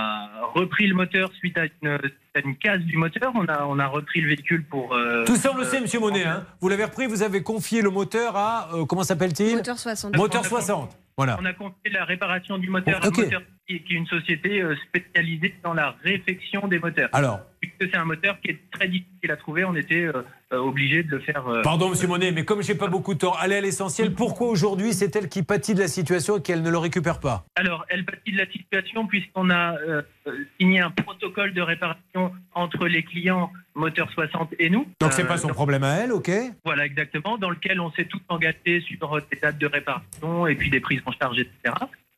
repris 0.54 0.88
le 0.88 0.94
moteur 0.96 1.32
suite 1.40 1.58
à 1.58 1.64
une, 1.82 1.88
à 2.36 2.40
une 2.44 2.58
casse 2.58 2.82
du 2.82 2.98
moteur. 2.98 3.32
On 3.36 3.46
a, 3.48 3.64
on 3.66 3.80
a 3.80 3.88
repris 3.88 4.20
le 4.20 4.28
véhicule 4.28 4.66
pour. 4.66 4.94
euh, 4.94 5.24
Tout 5.26 5.38
ça 5.38 5.52
on 5.54 5.58
le 5.58 5.64
sait, 5.64 5.80
monsieur 5.80 6.02
Monet, 6.02 6.26
hein. 6.26 6.46
vous 6.60 6.68
l'avez 6.68 6.84
repris, 6.84 7.08
vous 7.08 7.24
avez 7.24 7.42
confié 7.42 7.82
le 7.82 7.90
moteur 7.90 8.36
à, 8.36 8.70
euh, 8.74 8.86
comment 8.86 9.04
s'appelle-t-il? 9.04 9.56
Moteur 9.56 9.80
60. 9.80 10.18
Moteur 10.18 10.46
60, 10.46 10.98
voilà. 11.18 11.38
On 11.42 11.46
a 11.46 11.54
confié 11.54 11.92
la 11.92 12.04
réparation 12.04 12.58
du 12.58 12.70
moteur 12.70 13.02
à 13.02 13.06
Moteur 13.06 13.42
qui 13.68 13.76
est 13.76 13.90
une 13.90 14.06
société 14.08 14.62
euh, 14.62 14.76
spécialisée 14.88 15.56
dans 15.64 15.74
la 15.74 15.96
réfection 16.04 16.68
des 16.68 16.80
moteurs. 16.80 17.10
Alors 17.14 17.42
Puisque 17.60 17.92
c'est 17.92 17.98
un 17.98 18.06
moteur 18.06 18.40
qui 18.42 18.52
est 18.52 18.60
très 18.72 18.88
difficile 18.88 19.32
à 19.32 19.38
trouver, 19.38 19.66
on 19.66 19.76
était 19.76 20.06
euh, 20.06 20.22
euh, 20.54 20.58
obligé 20.58 21.02
de 21.02 21.10
le 21.10 21.20
faire. 21.20 21.44
Pardon, 21.64 21.90
monsieur 21.90 22.08
Monet, 22.08 22.32
mais 22.32 22.46
comme 22.46 22.62
j'ai 22.62 22.76
pas 22.76 22.88
beaucoup 22.88 23.16
de 23.16 23.20
temps, 23.20 23.34
allez 23.34 23.56
à 23.56 23.62
l'essentiel. 23.62 24.14
Pourquoi 24.14 24.50
aujourd'hui 24.50 24.94
c'est 24.94 25.16
elle 25.16 25.30
qui 25.30 25.42
pâtit 25.42 25.74
de 25.74 25.80
la 25.80 25.88
situation 25.88 26.38
et 26.38 26.42
qu'elle 26.44 26.62
ne 26.62 26.70
le 26.70 26.78
récupère 26.78 27.20
pas? 27.20 27.46
Alors, 27.56 27.86
elle 27.90 28.06
pâtit 28.06 28.34
de 28.34 28.38
la 28.38 28.46
situation 28.52 29.08
puisqu'on 29.08 29.50
a 29.50 29.78
euh, 29.78 30.04
signé 30.60 30.82
un 30.82 30.92
protocole 30.92 31.54
de 31.54 31.62
réparation 31.62 32.34
entre 32.54 32.88
les 32.88 33.04
clients 33.04 33.52
Moteur 33.74 34.10
60 34.12 34.54
et 34.60 34.70
nous. 34.70 34.88
Donc 35.02 35.12
c'est 35.12 35.28
pas 35.28 35.38
son 35.38 35.50
problème 35.50 35.84
à 35.84 35.96
elle, 35.96 36.14
ok? 36.14 36.32
Voilà, 36.64 36.86
exactement, 36.86 37.38
dans 37.38 37.50
lequel 37.50 37.82
on 37.82 37.92
s'est 37.92 38.06
tous 38.06 38.22
engagés 38.30 38.82
sur 38.88 39.20
des 39.30 39.38
dates 39.38 39.58
de 39.58 39.68
réparation 39.68 40.48
et 40.48 40.56
puis 40.56 40.70
des 40.70 40.80
prises 40.80 41.02
en 41.06 41.12
charge, 41.12 41.40
etc. 41.40 41.74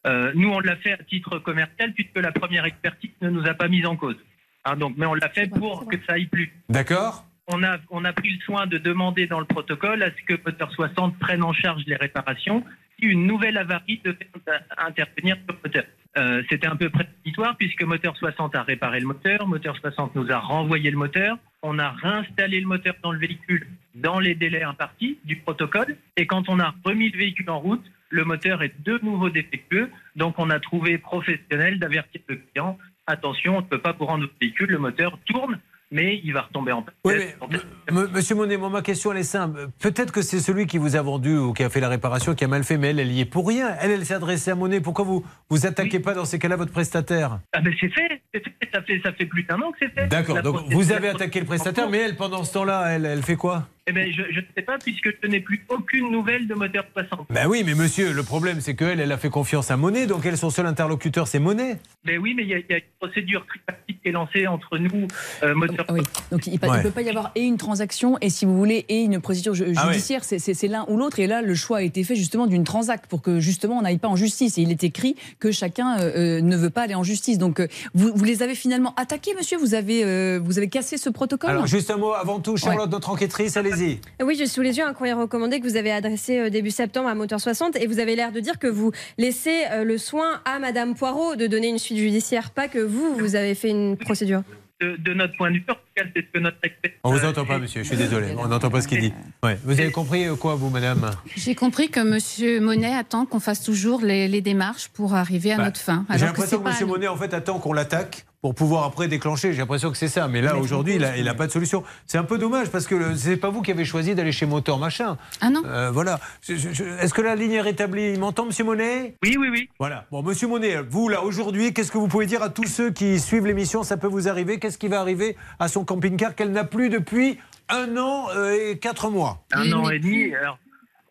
Euh, 0.07 0.31
nous, 0.35 0.49
on 0.49 0.59
l'a 0.59 0.75
fait 0.77 0.93
à 0.93 0.97
titre 0.97 1.39
commercial 1.39 1.91
puisque 1.93 2.17
la 2.17 2.31
première 2.31 2.65
expertise 2.65 3.11
ne 3.21 3.29
nous 3.29 3.45
a 3.47 3.53
pas 3.53 3.67
mis 3.67 3.85
en 3.85 3.95
cause. 3.95 4.17
Hein, 4.65 4.77
donc, 4.77 4.95
mais 4.97 5.05
on 5.05 5.13
l'a 5.13 5.29
fait 5.29 5.47
pour 5.49 5.87
que 5.87 5.97
ça 6.05 6.13
aille 6.13 6.27
plus. 6.27 6.51
D'accord 6.69 7.25
On 7.47 7.63
a, 7.63 7.77
on 7.89 8.05
a 8.05 8.13
pris 8.13 8.29
le 8.29 8.39
soin 8.41 8.67
de 8.67 8.77
demander 8.77 9.27
dans 9.27 9.39
le 9.39 9.45
protocole 9.45 10.03
à 10.03 10.11
ce 10.11 10.23
que 10.25 10.39
Moteur 10.45 10.71
60 10.71 11.17
prenne 11.19 11.43
en 11.43 11.53
charge 11.53 11.83
les 11.87 11.95
réparations 11.95 12.63
si 12.99 13.05
une 13.05 13.27
nouvelle 13.27 13.57
avarie 13.57 14.01
devait 14.03 14.29
intervenir 14.77 15.35
sur 15.35 15.55
le 15.55 15.59
moteur. 15.63 15.83
Euh, 16.17 16.41
C'était 16.49 16.67
un 16.67 16.75
peu 16.75 16.89
prédictoire 16.89 17.55
puisque 17.57 17.83
Moteur 17.83 18.15
60 18.17 18.55
a 18.55 18.63
réparé 18.63 18.99
le 18.99 19.07
moteur, 19.07 19.47
Moteur 19.47 19.77
60 19.77 20.15
nous 20.15 20.31
a 20.31 20.39
renvoyé 20.39 20.89
le 20.89 20.97
moteur, 20.97 21.37
on 21.61 21.77
a 21.79 21.91
réinstallé 21.91 22.59
le 22.59 22.67
moteur 22.67 22.95
dans 23.03 23.11
le 23.11 23.19
véhicule 23.19 23.67
dans 23.93 24.19
les 24.19 24.35
délais 24.35 24.63
impartis 24.63 25.19
du 25.25 25.35
protocole 25.35 25.95
et 26.15 26.25
quand 26.25 26.49
on 26.49 26.59
a 26.59 26.73
remis 26.85 27.09
le 27.09 27.17
véhicule 27.17 27.49
en 27.49 27.59
route, 27.59 27.85
le 28.09 28.23
moteur 28.25 28.63
est 28.63 28.73
de 28.83 28.99
nouveau 29.03 29.29
défectueux, 29.29 29.89
donc 30.15 30.35
on 30.37 30.49
a 30.49 30.59
trouvé 30.59 30.97
professionnel 30.97 31.79
d'avertir 31.79 32.21
le 32.27 32.37
client 32.37 32.77
attention, 33.05 33.57
on 33.57 33.61
ne 33.61 33.65
peut 33.65 33.79
pas 33.79 33.95
vous 33.97 34.05
rendre 34.05 34.23
votre 34.23 34.35
véhicule, 34.41 34.69
le 34.69 34.79
moteur 34.79 35.17
tourne, 35.25 35.59
mais 35.91 36.19
il 36.25 36.33
va 36.33 36.41
retomber 36.41 36.73
en 36.73 36.81
panne. 36.81 36.93
Oui, 37.05 37.13
mais, 37.49 37.57
M- 37.87 38.09
Monsieur 38.13 38.35
Monet, 38.35 38.57
moi, 38.57 38.69
ma 38.69 38.81
question 38.81 39.13
elle 39.13 39.19
est 39.19 39.23
simple. 39.23 39.69
Peut-être 39.79 40.11
que 40.11 40.21
c'est 40.21 40.41
celui 40.41 40.67
qui 40.67 40.77
vous 40.77 40.97
a 40.97 41.01
vendu 41.01 41.37
ou 41.37 41.53
qui 41.53 41.63
a 41.63 41.69
fait 41.69 41.79
la 41.79 41.87
réparation 41.87 42.35
qui 42.35 42.43
a 42.43 42.49
mal 42.49 42.65
fait, 42.65 42.77
mais 42.77 42.89
elle, 42.89 42.99
elle 42.99 43.11
y 43.13 43.21
est 43.21 43.25
pour 43.25 43.47
rien. 43.47 43.73
Elle, 43.79 43.91
elle 43.91 44.05
s'est 44.05 44.15
adressée 44.15 44.51
à 44.51 44.55
Monet. 44.55 44.81
Pourquoi 44.81 45.05
vous 45.05 45.25
vous 45.49 45.65
attaquez 45.65 46.01
pas 46.01 46.13
dans 46.13 46.25
ces 46.25 46.37
cas-là 46.37 46.57
votre 46.57 46.73
prestataire? 46.73 47.39
Ah 47.53 47.61
ben 47.61 47.73
c'est 47.79 47.87
fait, 47.87 48.21
c'est 48.33 48.43
fait, 48.43 48.53
ça 48.73 48.81
fait, 48.81 49.01
ça 49.01 49.13
fait 49.13 49.25
plus 49.25 49.43
d'un 49.43 49.61
an 49.61 49.71
que 49.71 49.77
c'est 49.79 49.93
fait. 49.93 50.07
D'accord. 50.07 50.41
Donc 50.41 50.69
vous 50.69 50.91
avez 50.91 51.07
attaqué 51.07 51.39
le 51.39 51.45
prestataire, 51.45 51.89
mais 51.89 51.99
elle, 51.99 52.17
pendant 52.17 52.43
ce 52.43 52.53
temps-là, 52.55 52.87
elle, 52.89 53.05
elle 53.05 53.23
fait 53.23 53.37
quoi? 53.37 53.69
Eh 53.87 53.93
ben 53.93 54.11
je 54.11 54.21
ne 54.21 54.45
sais 54.55 54.61
pas 54.63 54.77
puisque 54.77 55.09
je 55.23 55.27
n'ai 55.27 55.39
plus 55.39 55.65
aucune 55.69 56.11
nouvelle 56.11 56.45
de 56.47 56.53
moteur 56.53 56.83
60. 56.93 57.27
Ben 57.29 57.47
oui, 57.47 57.63
mais 57.65 57.73
monsieur, 57.73 58.11
le 58.11 58.23
problème 58.23 58.59
c'est 58.59 58.75
qu'elle, 58.75 58.99
elle 58.99 59.11
a 59.11 59.17
fait 59.17 59.29
confiance 59.29 59.71
à 59.71 59.77
Monet, 59.77 60.07
donc 60.07 60.25
elle, 60.25 60.37
son 60.37 60.49
seul 60.49 60.65
interlocuteur, 60.65 61.27
c'est 61.27 61.39
Monet. 61.39 61.77
Ben 62.05 62.19
oui, 62.19 62.33
mais 62.35 62.43
il 62.43 62.49
y, 62.49 62.53
a- 62.53 62.57
il 62.59 62.65
y 62.69 62.73
a 62.73 62.77
une 62.77 62.83
procédure 62.99 63.45
tripartite 63.47 64.01
qui 64.01 64.09
est 64.09 64.11
lancée 64.11 64.45
entre 64.47 64.77
nous, 64.77 65.07
euh, 65.43 65.55
moteur. 65.55 65.85
Donc 66.31 66.47
il 66.47 66.59
ne 66.61 66.67
Ouais. 66.67 66.83
peut 66.83 66.91
pas 66.91 67.01
y 67.01 67.09
avoir 67.09 67.31
et 67.35 67.43
une 67.43 67.57
transaction 67.57 68.17
et 68.19 68.29
si 68.29 68.45
vous 68.45 68.57
voulez 68.57 68.85
et 68.89 69.03
une 69.03 69.21
procédure 69.21 69.53
Ah 69.77 69.87
ouais. 69.87 69.93
judiciaire. 69.93 70.23
C'est- 70.25 70.67
l'un 70.67 70.85
ou 70.89 70.97
l'autre. 70.97 71.19
Et 71.21 71.27
là, 71.27 71.41
le 71.41 71.55
choix 71.55 71.77
a 71.77 71.81
été 71.81 72.03
fait 72.03 72.15
justement 72.17 72.45
d'une 72.45 72.65
transact 72.65 73.05
pour 73.07 73.21
que 73.21 73.39
justement 73.39 73.77
on 73.77 73.83
n'aille 73.83 73.99
pas 73.99 74.09
en 74.09 74.17
justice. 74.17 74.57
Et 74.57 74.61
il 74.63 74.71
est 74.71 74.83
écrit 74.83 75.15
que 75.39 75.51
chacun 75.51 75.97
euh, 75.99 76.11
euh, 76.39 76.41
ne 76.41 76.57
veut 76.57 76.69
pas 76.69 76.81
aller 76.81 76.95
en 76.95 77.03
justice. 77.03 77.37
Donc 77.37 77.61
euh, 77.61 77.67
vous, 77.93 78.11
vous 78.13 78.25
les 78.25 78.43
avez 78.43 78.53
finalement 78.55 78.93
attaqués, 78.97 79.33
monsieur? 79.37 79.57
Vous 79.57 79.75
avez 79.75 80.03
euh, 80.03 80.41
vous 80.43 80.57
avez 80.57 80.67
cassé 80.67 80.97
ce 80.97 81.09
protocole? 81.09 81.51
Alors 81.51 81.67
juste 81.67 81.89
un 81.89 81.95
mot 81.97 82.11
avant 82.13 82.41
tout, 82.41 82.57
Charlotte, 82.57 82.91
notre 82.91 83.09
enquêtrice, 83.09 83.55
allez-y. 83.81 83.99
Oui, 84.23 84.35
j'ai 84.37 84.47
sous 84.47 84.61
les 84.61 84.77
yeux 84.77 84.85
un 84.85 84.93
courrier 84.93 85.13
recommandé 85.13 85.59
que 85.59 85.67
vous 85.67 85.75
avez 85.77 85.91
adressé 85.91 86.39
euh, 86.39 86.49
début 86.49 86.71
septembre 86.71 87.09
à 87.09 87.15
Moteur 87.15 87.39
60 87.39 87.75
et 87.77 87.87
vous 87.87 87.99
avez 87.99 88.15
l'air 88.15 88.31
de 88.31 88.39
dire 88.39 88.59
que 88.59 88.67
vous 88.67 88.91
laissez 89.17 89.63
euh, 89.71 89.83
le 89.83 89.97
soin 89.97 90.41
à 90.45 90.59
Madame 90.59 90.95
Poirot 90.95 91.35
de 91.35 91.47
donner 91.47 91.69
une 91.69 91.79
suite 91.79 91.97
judiciaire, 91.97 92.51
pas 92.51 92.67
que 92.67 92.79
vous, 92.79 93.15
vous 93.17 93.35
avez 93.35 93.55
fait 93.55 93.69
une 93.69 93.97
procédure. 93.97 94.43
De, 94.79 94.95
de 94.95 95.13
notre 95.15 95.35
point 95.37 95.49
de 95.49 95.55
vue, 95.55 95.63
en 95.67 95.73
tout 95.73 95.79
cas, 95.95 96.03
c'est 96.15 96.21
ce 96.21 96.27
que 96.31 96.37
notre 96.37 96.57
expert. 96.61 96.91
On 97.03 97.11
vous 97.11 97.25
entend 97.25 97.45
pas, 97.45 97.57
monsieur, 97.57 97.81
je 97.81 97.87
suis 97.87 97.97
désolé, 97.97 98.27
on 98.37 98.47
n'entend 98.47 98.69
pas 98.69 98.79
ce 98.81 98.87
qu'il 98.87 98.99
dit. 99.01 99.11
Ouais. 99.41 99.57
Vous 99.63 99.71
avez 99.79 99.89
compris 99.89 100.25
euh, 100.27 100.35
quoi, 100.35 100.53
vous, 100.53 100.69
madame? 100.69 101.09
J'ai 101.35 101.55
compris 101.55 101.89
que 101.89 101.99
Monsieur 101.99 102.59
Monet 102.59 102.93
attend 102.93 103.25
qu'on 103.25 103.39
fasse 103.39 103.63
toujours 103.63 104.01
les, 104.01 104.27
les 104.27 104.41
démarches 104.41 104.89
pour 104.89 105.15
arriver 105.15 105.51
à 105.51 105.57
Bah, 105.57 105.63
notre 105.65 105.79
fin. 105.79 106.05
J'ai 106.11 106.19
que 106.19 106.25
l'impression 106.25 106.59
que 106.59 106.63
pas 106.65 106.69
monsieur. 106.69 106.85
Monet, 106.85 107.07
en 107.07 107.17
fait, 107.17 107.33
attend 107.33 107.57
qu'on 107.57 107.73
l'attaque 107.73 108.27
pour 108.47 108.55
pouvoir 108.55 108.85
après 108.85 109.09
déclencher. 109.09 109.51
J'ai 109.51 109.57
l'impression 109.59 109.91
que 109.91 109.97
c'est 109.97 110.07
ça. 110.07 110.29
Mais 110.29 110.39
là, 110.39 110.53
Mais 110.53 110.61
aujourd'hui, 110.61 110.95
il 111.17 111.23
n'a 111.25 111.33
pas 111.33 111.47
de 111.47 111.51
solution. 111.51 111.83
C'est 112.05 112.17
un 112.17 112.23
peu 112.23 112.37
dommage 112.37 112.69
parce 112.69 112.87
que 112.87 113.13
c'est 113.17 113.35
pas 113.35 113.49
vous 113.49 113.61
qui 113.61 113.71
avez 113.71 113.83
choisi 113.83 114.15
d'aller 114.15 114.31
chez 114.31 114.45
Moteur 114.45 114.77
Machin. 114.77 115.17
Ah 115.41 115.49
non 115.49 115.63
Euh, 115.65 115.91
Voilà. 115.91 116.21
Est-ce 116.47 117.13
que 117.13 117.21
la 117.21 117.35
ligne 117.35 117.51
est 117.51 117.61
rétablie 117.61 118.13
Il 118.13 118.19
m'entend, 118.21 118.45
monsieur 118.45 118.63
Monet? 118.63 119.15
Oui, 119.21 119.35
oui, 119.37 119.49
oui. 119.51 119.69
Voilà. 119.79 120.05
Bon, 120.11 120.23
monsieur 120.23 120.47
Monet, 120.47 120.77
vous, 120.89 121.09
là, 121.09 121.23
aujourd'hui, 121.23 121.73
qu'est-ce 121.73 121.91
que 121.91 121.97
vous 121.97 122.07
pouvez 122.07 122.25
dire 122.25 122.41
à 122.41 122.47
tous 122.47 122.67
ceux 122.67 122.89
qui 122.89 123.19
suivent 123.19 123.45
l'émission? 123.45 123.83
Ça 123.83 123.97
peut 123.97 124.07
vous 124.07 124.29
arriver. 124.29 124.59
Qu'est-ce 124.59 124.77
qui 124.77 124.87
va 124.87 125.01
arriver 125.01 125.35
à 125.59 125.67
son 125.67 125.83
camping-car 125.83 126.33
qu'elle 126.33 126.53
n'a 126.53 126.63
plus 126.63 126.87
depuis 126.87 127.39
un 127.67 127.97
an 127.97 128.27
euh, 128.33 128.71
et 128.71 128.77
quatre 128.77 129.09
mois? 129.09 129.43
Un 129.51 129.69
an 129.73 129.89
et 129.89 129.99
demi. 129.99 130.33
Alors, 130.35 130.57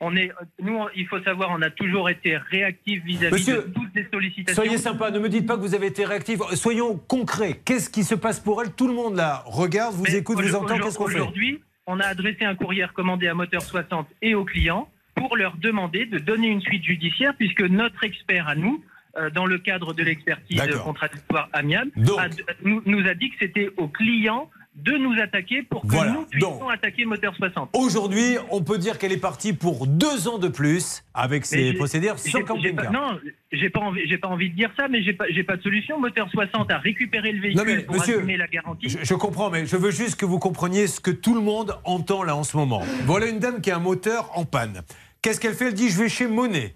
on 0.01 0.14
est, 0.16 0.31
nous, 0.62 0.74
on- 0.77 0.89
il 0.94 1.06
faut 1.06 1.20
savoir, 1.23 1.51
on 1.52 1.62
a 1.62 1.70
toujours 1.70 2.09
été 2.10 2.36
réactifs 2.36 3.02
vis-à-vis 3.05 3.47
de 3.47 3.60
toutes 3.74 3.94
les 3.94 4.06
sollicitations. 4.12 4.62
Soyez 4.62 4.78
sympa, 4.78 5.10
ne 5.10 5.18
me 5.18 5.28
dites 5.28 5.47
pas 5.47 5.56
que 5.56 5.60
vous 5.62 5.74
avez 5.74 5.86
été 5.86 6.05
réactif. 6.05 6.40
Soyons 6.55 6.97
concrets. 6.97 7.60
Qu'est-ce 7.64 7.89
qui 7.90 8.05
se 8.05 8.14
passe 8.14 8.40
pour 8.40 8.62
elle? 8.62 8.73
Tout 8.73 8.89
le 8.89 8.94
monde 8.94 9.16
là 9.16 9.43
regarde, 9.47 9.94
vous 9.94 10.05
Mais 10.05 10.14
écoute, 10.14 10.40
vous 10.40 10.55
entend. 10.55 10.78
Qu'est-ce 10.78 10.98
qu'on 10.98 11.09
fait? 11.09 11.14
Aujourd'hui, 11.20 11.60
on 11.86 11.98
a 12.01 12.05
adressé 12.06 12.44
un 12.44 12.55
courrier 12.55 12.85
recommandé 12.85 13.27
à 13.28 13.35
Moteur 13.35 13.62
60 13.62 14.06
et 14.23 14.35
aux 14.35 14.44
clients 14.44 14.89
pour 15.14 15.36
leur 15.36 15.56
demander 15.56 16.05
de 16.05 16.18
donner 16.18 16.48
une 16.48 16.60
suite 16.60 16.85
judiciaire 16.85 17.35
puisque 17.39 17.62
notre 17.62 18.05
expert 18.05 18.48
à 18.48 18.55
nous, 18.55 18.85
euh, 19.16 19.31
dans 19.31 19.47
le 19.47 19.56
cadre 19.59 19.94
de 19.94 20.02
l'expertise 20.02 20.59
contradictoire 20.85 21.48
amiable, 21.55 21.90
a- 22.18 22.28
nous, 22.64 22.82
nous 22.85 23.06
a 23.09 23.14
dit 23.14 23.31
que 23.31 23.36
c'était 23.40 23.70
aux 23.78 23.89
clients 23.89 24.51
de 24.77 24.93
nous 24.93 25.15
attaquer 25.20 25.62
pour 25.62 25.82
que 25.82 25.86
Voilà. 25.89 26.12
nous 26.12 26.24
puissions 26.27 26.69
attaquer 26.69 27.05
Moteur 27.07 27.35
60. 27.35 27.70
Aujourd'hui, 27.73 28.36
on 28.51 28.62
peut 28.62 28.77
dire 28.78 28.98
qu'elle 28.98 29.12
est 29.12 29.16
partie 29.16 29.53
pour 29.55 29.86
deux 29.86 30.28
ans 30.28 30.39
de 30.39 30.48
plus 30.48 31.03
avec 31.15 31.47
ses 31.47 31.73
procédures 31.73 32.16
pas- 32.16 32.43
camping-car. 32.43 32.93
Non, 32.93 33.19
j'ai 33.53 33.70
pas 33.70 33.81
envie, 33.81 34.03
j'ai 34.07 34.19
pas 34.19 34.28
envie 34.28 34.51
de 34.51 34.55
dire 34.55 34.70
ça, 34.77 34.86
mais 34.89 35.03
j'ai 35.03 35.15
pas, 35.15 35.24
j'ai 35.31 35.43
pas 35.44 35.57
de 35.57 35.62
solution. 35.62 35.98
Moteur 35.98 36.28
60 36.31 36.70
a 36.70 36.78
récupéré 36.78 37.32
le 37.32 37.40
véhicule 37.40 37.59
Non, 37.59 37.65
mais, 37.66 37.82
pour 37.85 37.94
monsieur, 37.97 38.19
assumer 38.19 38.36
la 38.36 38.47
garantie. 38.48 38.89
Je, 38.90 38.98
je 39.03 39.15
comprends, 39.15 39.48
mais 39.51 39.65
je 39.66 39.77
veux 39.77 39.90
juste 39.90 40.16
que 40.16 40.27
vous 40.27 40.39
compreniez 40.39 40.86
ce 40.86 41.01
que 41.01 41.11
tout 41.11 41.35
le 41.35 41.40
monde 41.40 41.74
entend 41.85 42.23
là 42.23 42.36
en 42.36 42.44
ce 42.44 42.57
moment. 42.57 42.82
Voilà 43.07 43.27
une 43.28 43.39
dame 43.39 43.61
qui 43.62 43.70
a 43.70 43.77
un 43.77 43.81
moteur 43.81 44.31
en 44.35 44.44
panne. 44.44 44.82
Qu'est-ce 45.23 45.40
qu'elle 45.40 45.55
fait? 45.55 45.69
Elle 45.69 45.74
dit 45.74 45.89
Je 45.89 45.98
vais 46.03 46.09
chez 46.11 46.27
Monet. 46.27 46.74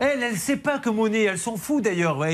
Elle, 0.00 0.22
elle 0.22 0.36
sait 0.36 0.56
pas 0.56 0.78
que 0.78 0.88
Monet, 0.90 1.24
elle 1.24 1.38
s'en 1.38 1.56
fout 1.56 1.82
d'ailleurs. 1.82 2.18
Va, 2.18 2.30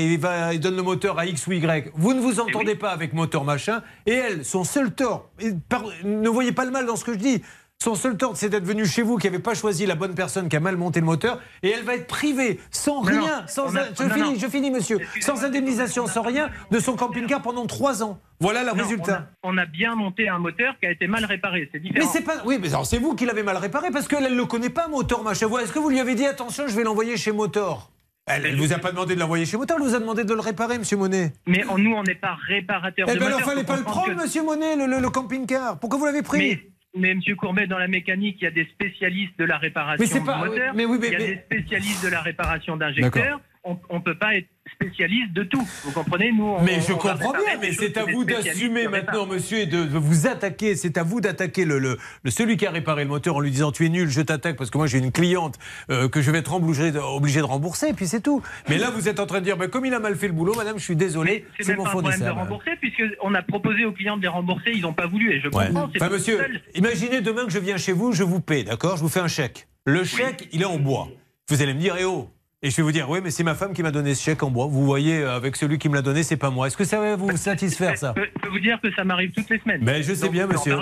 il 0.53 0.59
donne 0.59 0.75
le 0.75 0.83
moteur 0.83 1.17
à 1.17 1.25
X 1.25 1.47
ou 1.47 1.53
Y. 1.53 1.91
Vous 1.95 2.13
ne 2.13 2.19
vous 2.21 2.39
entendez 2.39 2.75
pas 2.75 2.91
avec 2.91 3.13
moteur 3.13 3.43
machin. 3.43 3.81
Et 4.05 4.13
elle, 4.13 4.45
son 4.45 4.63
seul 4.63 4.91
tort, 4.93 5.31
et 5.39 5.51
par- 5.67 5.85
ne 6.03 6.29
voyez 6.29 6.51
pas 6.51 6.63
le 6.65 6.69
mal 6.71 6.85
dans 6.85 6.95
ce 6.95 7.03
que 7.03 7.13
je 7.13 7.17
dis. 7.17 7.41
Son 7.85 7.93
seul 7.93 8.17
tort, 8.17 8.35
c'est 8.35 8.49
d'être 8.49 8.63
venu 8.65 8.83
chez 8.87 9.03
vous, 9.03 9.17
qui 9.19 9.27
n'avait 9.27 9.37
pas 9.37 9.53
choisi 9.53 9.85
la 9.85 9.93
bonne 9.93 10.15
personne, 10.15 10.49
qui 10.49 10.55
a 10.55 10.59
mal 10.59 10.75
monté 10.75 11.01
le 11.01 11.05
moteur, 11.05 11.39
et 11.61 11.69
elle 11.69 11.83
va 11.83 11.93
être 11.93 12.07
privée, 12.07 12.59
sans 12.71 13.01
rien, 13.01 13.19
non, 13.21 13.27
sans 13.45 13.75
a- 13.75 13.81
un- 13.81 13.85
je 13.95 14.03
non, 14.05 14.09
finis, 14.15 14.29
non. 14.33 14.39
je 14.39 14.47
finis, 14.47 14.71
monsieur, 14.71 14.97
sans 15.21 15.43
indemnisation, 15.45 16.07
sans 16.07 16.23
rien, 16.23 16.49
de 16.71 16.79
son 16.79 16.95
camping-car 16.95 17.43
pendant 17.43 17.67
trois 17.67 18.01
ans. 18.01 18.17
Voilà 18.39 18.63
le 18.63 18.71
résultat. 18.71 19.27
On 19.43 19.49
a, 19.49 19.53
on 19.53 19.57
a 19.59 19.65
bien 19.67 19.93
monté 19.93 20.27
un 20.27 20.39
moteur 20.39 20.73
qui 20.79 20.87
a 20.87 20.91
été 20.91 21.05
mal 21.05 21.25
réparé, 21.25 21.69
c'est 21.71 21.77
différent. 21.79 22.03
Mais 22.03 22.11
c'est 22.11 22.25
pas. 22.25 22.41
Oui, 22.43 22.57
mais 22.59 22.69
alors 22.69 22.87
c'est 22.87 22.97
vous 22.97 23.13
qui 23.13 23.27
l'avez 23.27 23.43
mal 23.43 23.57
réparé 23.57 23.91
parce 23.91 24.07
qu'elle 24.07 24.23
ne 24.31 24.35
le 24.35 24.45
connaît 24.45 24.71
pas, 24.71 24.87
Motor, 24.87 25.21
ma. 25.23 25.33
Est-ce 25.33 25.71
que 25.71 25.77
vous 25.77 25.89
lui 25.89 25.99
avez 25.99 26.15
dit 26.15 26.25
attention, 26.25 26.63
je 26.67 26.75
vais 26.75 26.83
l'envoyer 26.83 27.17
chez 27.17 27.31
Motor 27.33 27.91
Elle 28.25 28.55
ne 28.55 28.59
vous 28.59 28.73
a 28.73 28.79
pas 28.79 28.89
demandé 28.93 29.13
de 29.13 29.19
l'envoyer 29.19 29.45
chez 29.45 29.57
Motor, 29.57 29.77
elle 29.79 29.87
vous 29.87 29.93
a 29.93 29.99
demandé 29.99 30.23
de 30.23 30.33
le 30.33 30.39
réparer, 30.39 30.79
monsieur 30.79 30.97
Monet? 30.97 31.33
Mais 31.45 31.63
nous, 31.77 31.93
on 31.93 32.01
n'est 32.01 32.15
pas 32.15 32.35
réparateur 32.47 33.05
Eh 33.11 33.15
bien 33.15 33.27
alors, 33.27 33.41
fallait 33.41 33.63
pas 33.63 33.77
le 33.77 33.83
prendre, 33.83 34.07
que- 34.15 34.21
monsieur 34.23 34.41
Monet, 34.41 34.75
le, 34.75 34.87
le- 34.87 34.99
le 34.99 35.09
camping-car. 35.11 35.77
Pourquoi 35.79 35.99
vous 35.99 36.05
l'avez 36.05 36.23
pris? 36.23 36.39
Mais, 36.39 36.59
mais 36.95 37.13
monsieur 37.15 37.35
Courbet, 37.35 37.67
dans 37.67 37.77
la 37.77 37.87
mécanique, 37.87 38.37
il 38.41 38.45
y 38.45 38.47
a 38.47 38.51
des 38.51 38.65
spécialistes 38.65 39.37
de 39.37 39.45
la 39.45 39.57
réparation 39.57 40.01
Mais 40.03 40.07
c'est 40.07 40.23
pas- 40.23 40.41
du 40.43 40.49
moteur. 40.49 40.73
mais 40.75 40.85
oui, 40.85 40.97
mais- 40.99 41.07
il 41.07 41.13
y 41.13 41.15
a 41.15 41.19
des 41.19 41.35
spécialistes 41.37 42.03
de 42.05 42.09
la 42.09 42.21
réparation 42.21 42.77
d'injecteurs. 42.77 43.39
On 43.65 43.95
ne 43.95 43.99
peut 43.99 44.17
pas 44.17 44.35
être 44.35 44.47
spécialiste 44.73 45.33
de 45.33 45.43
tout. 45.43 45.67
Vous 45.83 45.91
comprenez 45.91 46.31
Nous, 46.31 46.43
on- 46.43 46.61
Mais 46.61 46.81
je 46.81 46.93
on 46.93 46.97
comprends 46.97 47.31
bien, 47.31 47.57
mais 47.59 47.71
c'est 47.71 47.97
à 47.97 48.05
vous 48.05 48.23
d'assumer 48.23 48.87
maintenant, 48.87 49.25
monsieur, 49.25 49.59
et 49.59 49.65
de 49.65 49.85
de 49.85 49.97
vous 49.97 50.27
attaquer. 50.27 50.75
C'est 50.75 50.97
à 50.97 51.03
vous 51.03 51.19
d'attaquer 51.21 51.65
le, 51.65 51.79
le- 51.79 51.97
le- 52.23 52.31
celui 52.31 52.57
qui 52.57 52.65
a 52.67 52.71
réparé 52.71 53.03
le 53.03 53.09
moteur 53.09 53.35
en 53.37 53.39
lui 53.39 53.49
disant 53.51 53.71
tu 53.71 53.85
es 53.85 53.89
nul, 53.89 54.09
je 54.09 54.21
t'attaque 54.21 54.55
parce 54.55 54.69
que 54.69 54.77
moi 54.77 54.85
j'ai 54.87 54.99
une 54.99 55.11
cliente 55.11 55.57
euh, 55.89 56.07
que 56.09 56.21
je 56.21 56.29
vais 56.31 56.39
être 56.39 56.53
obligé 56.53 56.91
de, 56.91 56.99
obligé 56.99 57.39
de 57.39 57.45
rembourser, 57.45 57.89
et 57.89 57.93
puis 57.93 58.05
c'est 58.07 58.21
tout. 58.21 58.41
Mais 58.69 58.77
là, 58.77 58.91
vous 58.91 59.07
êtes 59.09 59.19
en 59.19 59.25
train 59.25 59.39
de 59.39 59.45
dire 59.45 59.57
ben, 59.57 59.67
comme 59.67 59.85
il 59.85 59.93
a 59.93 59.99
mal 59.99 60.15
fait 60.15 60.27
le 60.27 60.33
boulot, 60.33 60.53
madame, 60.55 60.77
je 60.77 60.83
suis 60.83 60.95
désolé, 60.95 61.45
C'est 61.57 61.63
c'est 61.63 61.69
même 61.71 61.77
mon 61.79 61.83
pas 61.85 61.89
un 61.89 61.93
problème 61.93 62.11
de 62.19 62.25
fournisseur. 62.25 62.43
rembourser, 62.43 62.71
puisqu'on 62.79 63.33
a 63.33 63.41
proposé 63.41 63.85
aux 63.85 63.93
clients 63.93 64.17
de 64.17 64.21
les 64.21 64.27
rembourser, 64.27 64.71
ils 64.75 64.81
n'ont 64.81 64.93
pas 64.93 65.07
voulu. 65.07 65.33
Et 65.33 65.39
je 65.41 65.47
Ouais. 65.49 65.67
comprends. 65.67 65.89
c'est 65.93 66.01
Enfin, 66.03 66.11
monsieur, 66.13 66.37
seul. 66.37 66.61
imaginez 66.75 67.21
demain 67.21 67.45
que 67.45 67.51
je 67.51 67.59
viens 67.59 67.77
chez 67.77 67.93
vous, 67.93 68.11
je 68.11 68.23
vous 68.23 68.41
paie, 68.41 68.63
d'accord? 68.63 68.97
Je 68.97 69.01
vous 69.01 69.09
fais 69.09 69.21
un 69.21 69.27
chèque. 69.27 69.67
Le 69.85 70.03
chèque, 70.03 70.49
il 70.51 70.61
est 70.61 70.65
en 70.65 70.77
bois. 70.79 71.07
Vous 71.49 71.61
allez 71.61 71.73
me 71.75 71.79
dire, 71.79 71.95
eh 71.99 72.05
oh 72.05 72.29
et 72.65 72.71
je 72.71 72.75
vais 72.77 72.81
vous 72.83 72.91
dire, 72.91 73.07
oui, 73.09 73.19
mais 73.23 73.29
c'est 73.31 73.43
ma 73.43 73.53
femme 73.55 73.73
qui 73.73 73.83
m'a 73.83 73.91
donné 73.91 74.15
ce 74.15 74.23
chèque 74.23 74.41
en 74.41 74.49
bois. 74.49 74.65
Vous 74.65 74.85
voyez, 74.85 75.19
euh, 75.19 75.35
avec 75.35 75.55
celui 75.55 75.77
qui 75.77 75.87
me 75.87 75.93
l'a 75.95 76.01
donné, 76.01 76.23
c'est 76.23 76.37
pas 76.37 76.49
moi. 76.49 76.65
Est-ce 76.67 76.77
que 76.77 76.83
ça 76.83 76.99
va 76.99 77.15
vous 77.15 77.35
satisfaire, 77.37 77.97
ça 77.97 78.13
Je 78.17 78.21
peux- 78.39 78.49
vous 78.49 78.59
dire 78.59 78.79
que 78.81 78.91
ça 78.93 79.03
m'arrive 79.03 79.31
toutes 79.31 79.49
les 79.49 79.59
semaines. 79.59 79.83
Ben, 79.83 80.01
je 80.01 80.13
sais 80.13 80.25
Donc, 80.25 80.31
bien, 80.33 80.47
monsieur. 80.47 80.77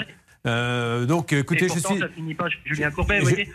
Euh, 0.45 1.05
donc, 1.05 1.31
écoutez, 1.31 1.65
Et 1.65 1.69
je 1.69 1.80
suis. 1.80 1.99
ça 1.99 2.07
finit 2.10 2.34
pas, 2.34 2.47
Julien 2.65 2.91
Courbet. 2.91 3.19
Je- 3.19 3.23
vous 3.23 3.30
voyez, 3.30 3.49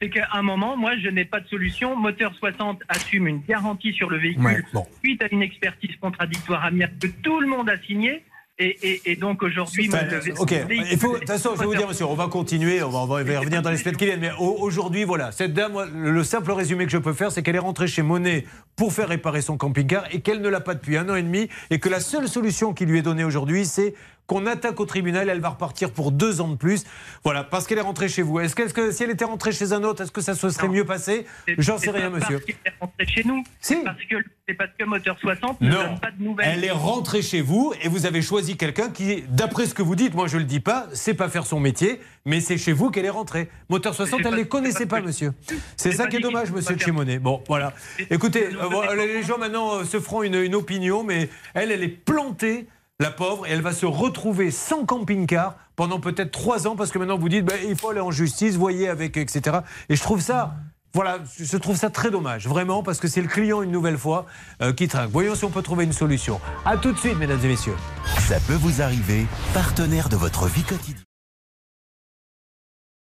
c'est 0.00 0.10
qu'à 0.10 0.28
un 0.32 0.42
moment, 0.42 0.76
moi, 0.76 0.92
je 0.98 1.08
n'ai 1.08 1.24
pas 1.24 1.38
de 1.40 1.46
solution. 1.48 1.94
Moteur 1.96 2.32
60 2.34 2.80
assume 2.88 3.26
une 3.28 3.42
garantie 3.48 3.92
sur 3.92 4.10
le 4.10 4.18
véhicule 4.18 4.44
Ouais, 4.44 4.62
bon. 4.72 4.86
suite 5.04 5.22
à 5.22 5.26
une 5.30 5.42
expertise 5.42 5.94
contradictoire 6.00 6.64
amiable 6.64 6.94
que 7.00 7.06
tout 7.22 7.40
le 7.40 7.46
monde 7.46 7.68
a 7.70 7.76
signée. 7.86 8.24
Et, 8.62 8.76
et- 8.82 9.12
et 9.12 9.16
donc 9.16 9.42
aujourd'hui, 9.42 9.88
Enfin, 9.90 10.04
ok, 10.38 10.54
il 10.90 10.98
faut, 10.98 11.14
de 11.14 11.18
toute 11.20 11.28
façon, 11.28 11.52
je 11.54 11.60
vais 11.60 11.64
vous 11.64 11.74
dire, 11.74 11.88
monsieur, 11.88 12.04
on 12.04 12.14
va 12.14 12.26
continuer, 12.28 12.82
on 12.82 12.90
va, 12.90 12.98
on 12.98 13.06
va 13.06 13.22
y 13.22 13.36
revenir 13.36 13.62
dans 13.62 13.70
les 13.70 13.78
semaines 13.78 13.96
qui 13.96 14.04
viennent. 14.04 14.20
Mais 14.20 14.32
au- 14.38 14.56
aujourd'hui, 14.60 15.04
voilà, 15.04 15.32
cette 15.32 15.54
dame, 15.54 15.82
le 15.94 16.22
simple 16.24 16.52
résumé 16.52 16.84
que 16.84 16.92
je 16.92 16.98
peux 16.98 17.14
faire, 17.14 17.32
c'est 17.32 17.42
qu'elle 17.42 17.56
est 17.56 17.58
rentrée 17.58 17.86
chez 17.88 18.02
Monet 18.02 18.44
pour 18.76 18.92
faire 18.92 19.08
réparer 19.08 19.40
son 19.40 19.56
camping-car 19.56 20.04
et 20.12 20.20
qu'elle 20.20 20.42
ne 20.42 20.48
l'a 20.50 20.60
pas 20.60 20.74
depuis 20.74 20.98
un 20.98 21.08
an 21.08 21.14
et 21.14 21.22
demi 21.22 21.48
et 21.70 21.78
que 21.78 21.88
la 21.88 22.00
seule 22.00 22.28
solution 22.28 22.74
qui 22.74 22.84
lui 22.84 22.98
est 22.98 23.02
donnée 23.02 23.24
aujourd'hui, 23.24 23.64
c'est 23.64 23.94
qu'on 24.30 24.46
attaque 24.46 24.78
au 24.78 24.86
tribunal, 24.86 25.28
elle 25.28 25.40
va 25.40 25.48
repartir 25.48 25.90
pour 25.90 26.12
deux 26.12 26.40
ans 26.40 26.46
de 26.46 26.54
plus. 26.54 26.84
Voilà, 27.24 27.42
parce 27.42 27.66
qu'elle 27.66 27.78
est 27.78 27.80
rentrée 27.82 28.08
chez 28.08 28.22
vous. 28.22 28.38
Est-ce 28.38 28.54
que, 28.54 28.92
si 28.92 29.02
elle 29.02 29.10
était 29.10 29.24
rentrée 29.24 29.50
chez 29.50 29.72
un 29.72 29.82
autre, 29.82 30.04
est-ce 30.04 30.12
que 30.12 30.20
ça 30.20 30.36
se 30.36 30.48
serait 30.50 30.68
mieux 30.68 30.84
passé 30.84 31.26
J'en 31.58 31.78
sais 31.78 31.90
rien, 31.90 32.10
monsieur. 32.10 32.38
Parce 32.38 32.44
qu'elle 32.44 32.56
est 32.72 32.74
rentrée 32.80 33.06
chez 33.06 33.24
nous. 33.24 33.42
Si. 33.60 33.74
Parce 33.82 33.96
que 34.08 34.16
c'est 34.46 34.54
parce 34.54 34.70
que 34.78 34.84
Moteur 34.84 35.18
60 35.20 35.60
ne 35.60 35.68
Non, 35.68 35.76
donne 35.82 35.98
pas 36.00 36.10
de 36.12 36.22
nouvelles. 36.22 36.48
elle 36.48 36.64
est 36.64 36.70
rentrée 36.70 37.22
chez 37.22 37.40
vous 37.40 37.74
et 37.82 37.88
vous 37.88 38.06
avez 38.06 38.22
choisi 38.22 38.56
quelqu'un 38.56 38.90
qui, 38.90 39.24
d'après 39.28 39.66
ce 39.66 39.74
que 39.74 39.82
vous 39.82 39.96
dites, 39.96 40.14
moi 40.14 40.28
je 40.28 40.38
le 40.38 40.44
dis 40.44 40.60
pas, 40.60 40.86
c'est 40.92 41.14
pas 41.14 41.28
faire 41.28 41.44
son 41.44 41.58
métier, 41.58 42.00
mais 42.24 42.40
c'est 42.40 42.56
chez 42.56 42.72
vous 42.72 42.90
qu'elle 42.90 43.06
est 43.06 43.10
rentrée. 43.10 43.48
Moteur 43.68 43.94
60, 43.96 44.20
J'ai 44.20 44.24
elle 44.26 44.30
pas- 44.30 44.36
les 44.36 44.46
connaissait 44.46 44.86
pas, 44.86 45.00
monsieur. 45.00 45.32
C'est 45.76 45.90
ça 45.90 46.06
qui 46.06 46.16
est 46.16 46.20
dommage, 46.20 46.52
monsieur 46.52 46.76
Chimonet. 46.78 47.18
Bon, 47.18 47.42
voilà. 47.48 47.72
Écoutez, 48.10 48.46
euh, 48.46 48.94
les 48.94 49.24
gens 49.24 49.38
maintenant 49.38 49.74
euh, 49.80 49.84
se 49.84 49.98
feront 49.98 50.22
une, 50.22 50.36
une 50.36 50.54
opinion, 50.54 51.02
mais 51.02 51.28
elle, 51.54 51.72
elle 51.72 51.82
est 51.82 51.88
plantée. 51.88 52.66
La 53.00 53.10
pauvre, 53.10 53.46
elle 53.48 53.62
va 53.62 53.72
se 53.72 53.86
retrouver 53.86 54.50
sans 54.50 54.84
camping-car 54.84 55.56
pendant 55.74 56.00
peut-être 56.00 56.30
trois 56.30 56.68
ans 56.68 56.76
parce 56.76 56.90
que 56.90 56.98
maintenant 56.98 57.16
vous 57.16 57.30
dites 57.30 57.46
ben, 57.46 57.58
il 57.66 57.74
faut 57.74 57.88
aller 57.88 58.00
en 58.00 58.10
justice, 58.10 58.56
voyez 58.56 58.90
avec 58.90 59.16
etc. 59.16 59.60
Et 59.88 59.96
je 59.96 60.02
trouve 60.02 60.20
ça, 60.20 60.52
voilà, 60.92 61.16
je 61.38 61.56
trouve 61.56 61.76
ça 61.76 61.88
très 61.88 62.10
dommage, 62.10 62.46
vraiment, 62.46 62.82
parce 62.82 63.00
que 63.00 63.08
c'est 63.08 63.22
le 63.22 63.28
client 63.28 63.62
une 63.62 63.70
nouvelle 63.70 63.96
fois 63.96 64.26
euh, 64.60 64.74
qui 64.74 64.86
trinque. 64.86 65.10
Voyons 65.12 65.34
si 65.34 65.46
on 65.46 65.50
peut 65.50 65.62
trouver 65.62 65.84
une 65.84 65.94
solution. 65.94 66.42
À 66.66 66.76
tout 66.76 66.92
de 66.92 66.98
suite, 66.98 67.16
mesdames 67.16 67.40
et 67.42 67.48
messieurs. 67.48 67.76
Ça 68.18 68.36
peut 68.46 68.52
vous 68.52 68.82
arriver, 68.82 69.24
partenaire 69.54 70.10
de 70.10 70.16
votre 70.16 70.46
vie 70.46 70.62
quotidienne. 70.62 71.09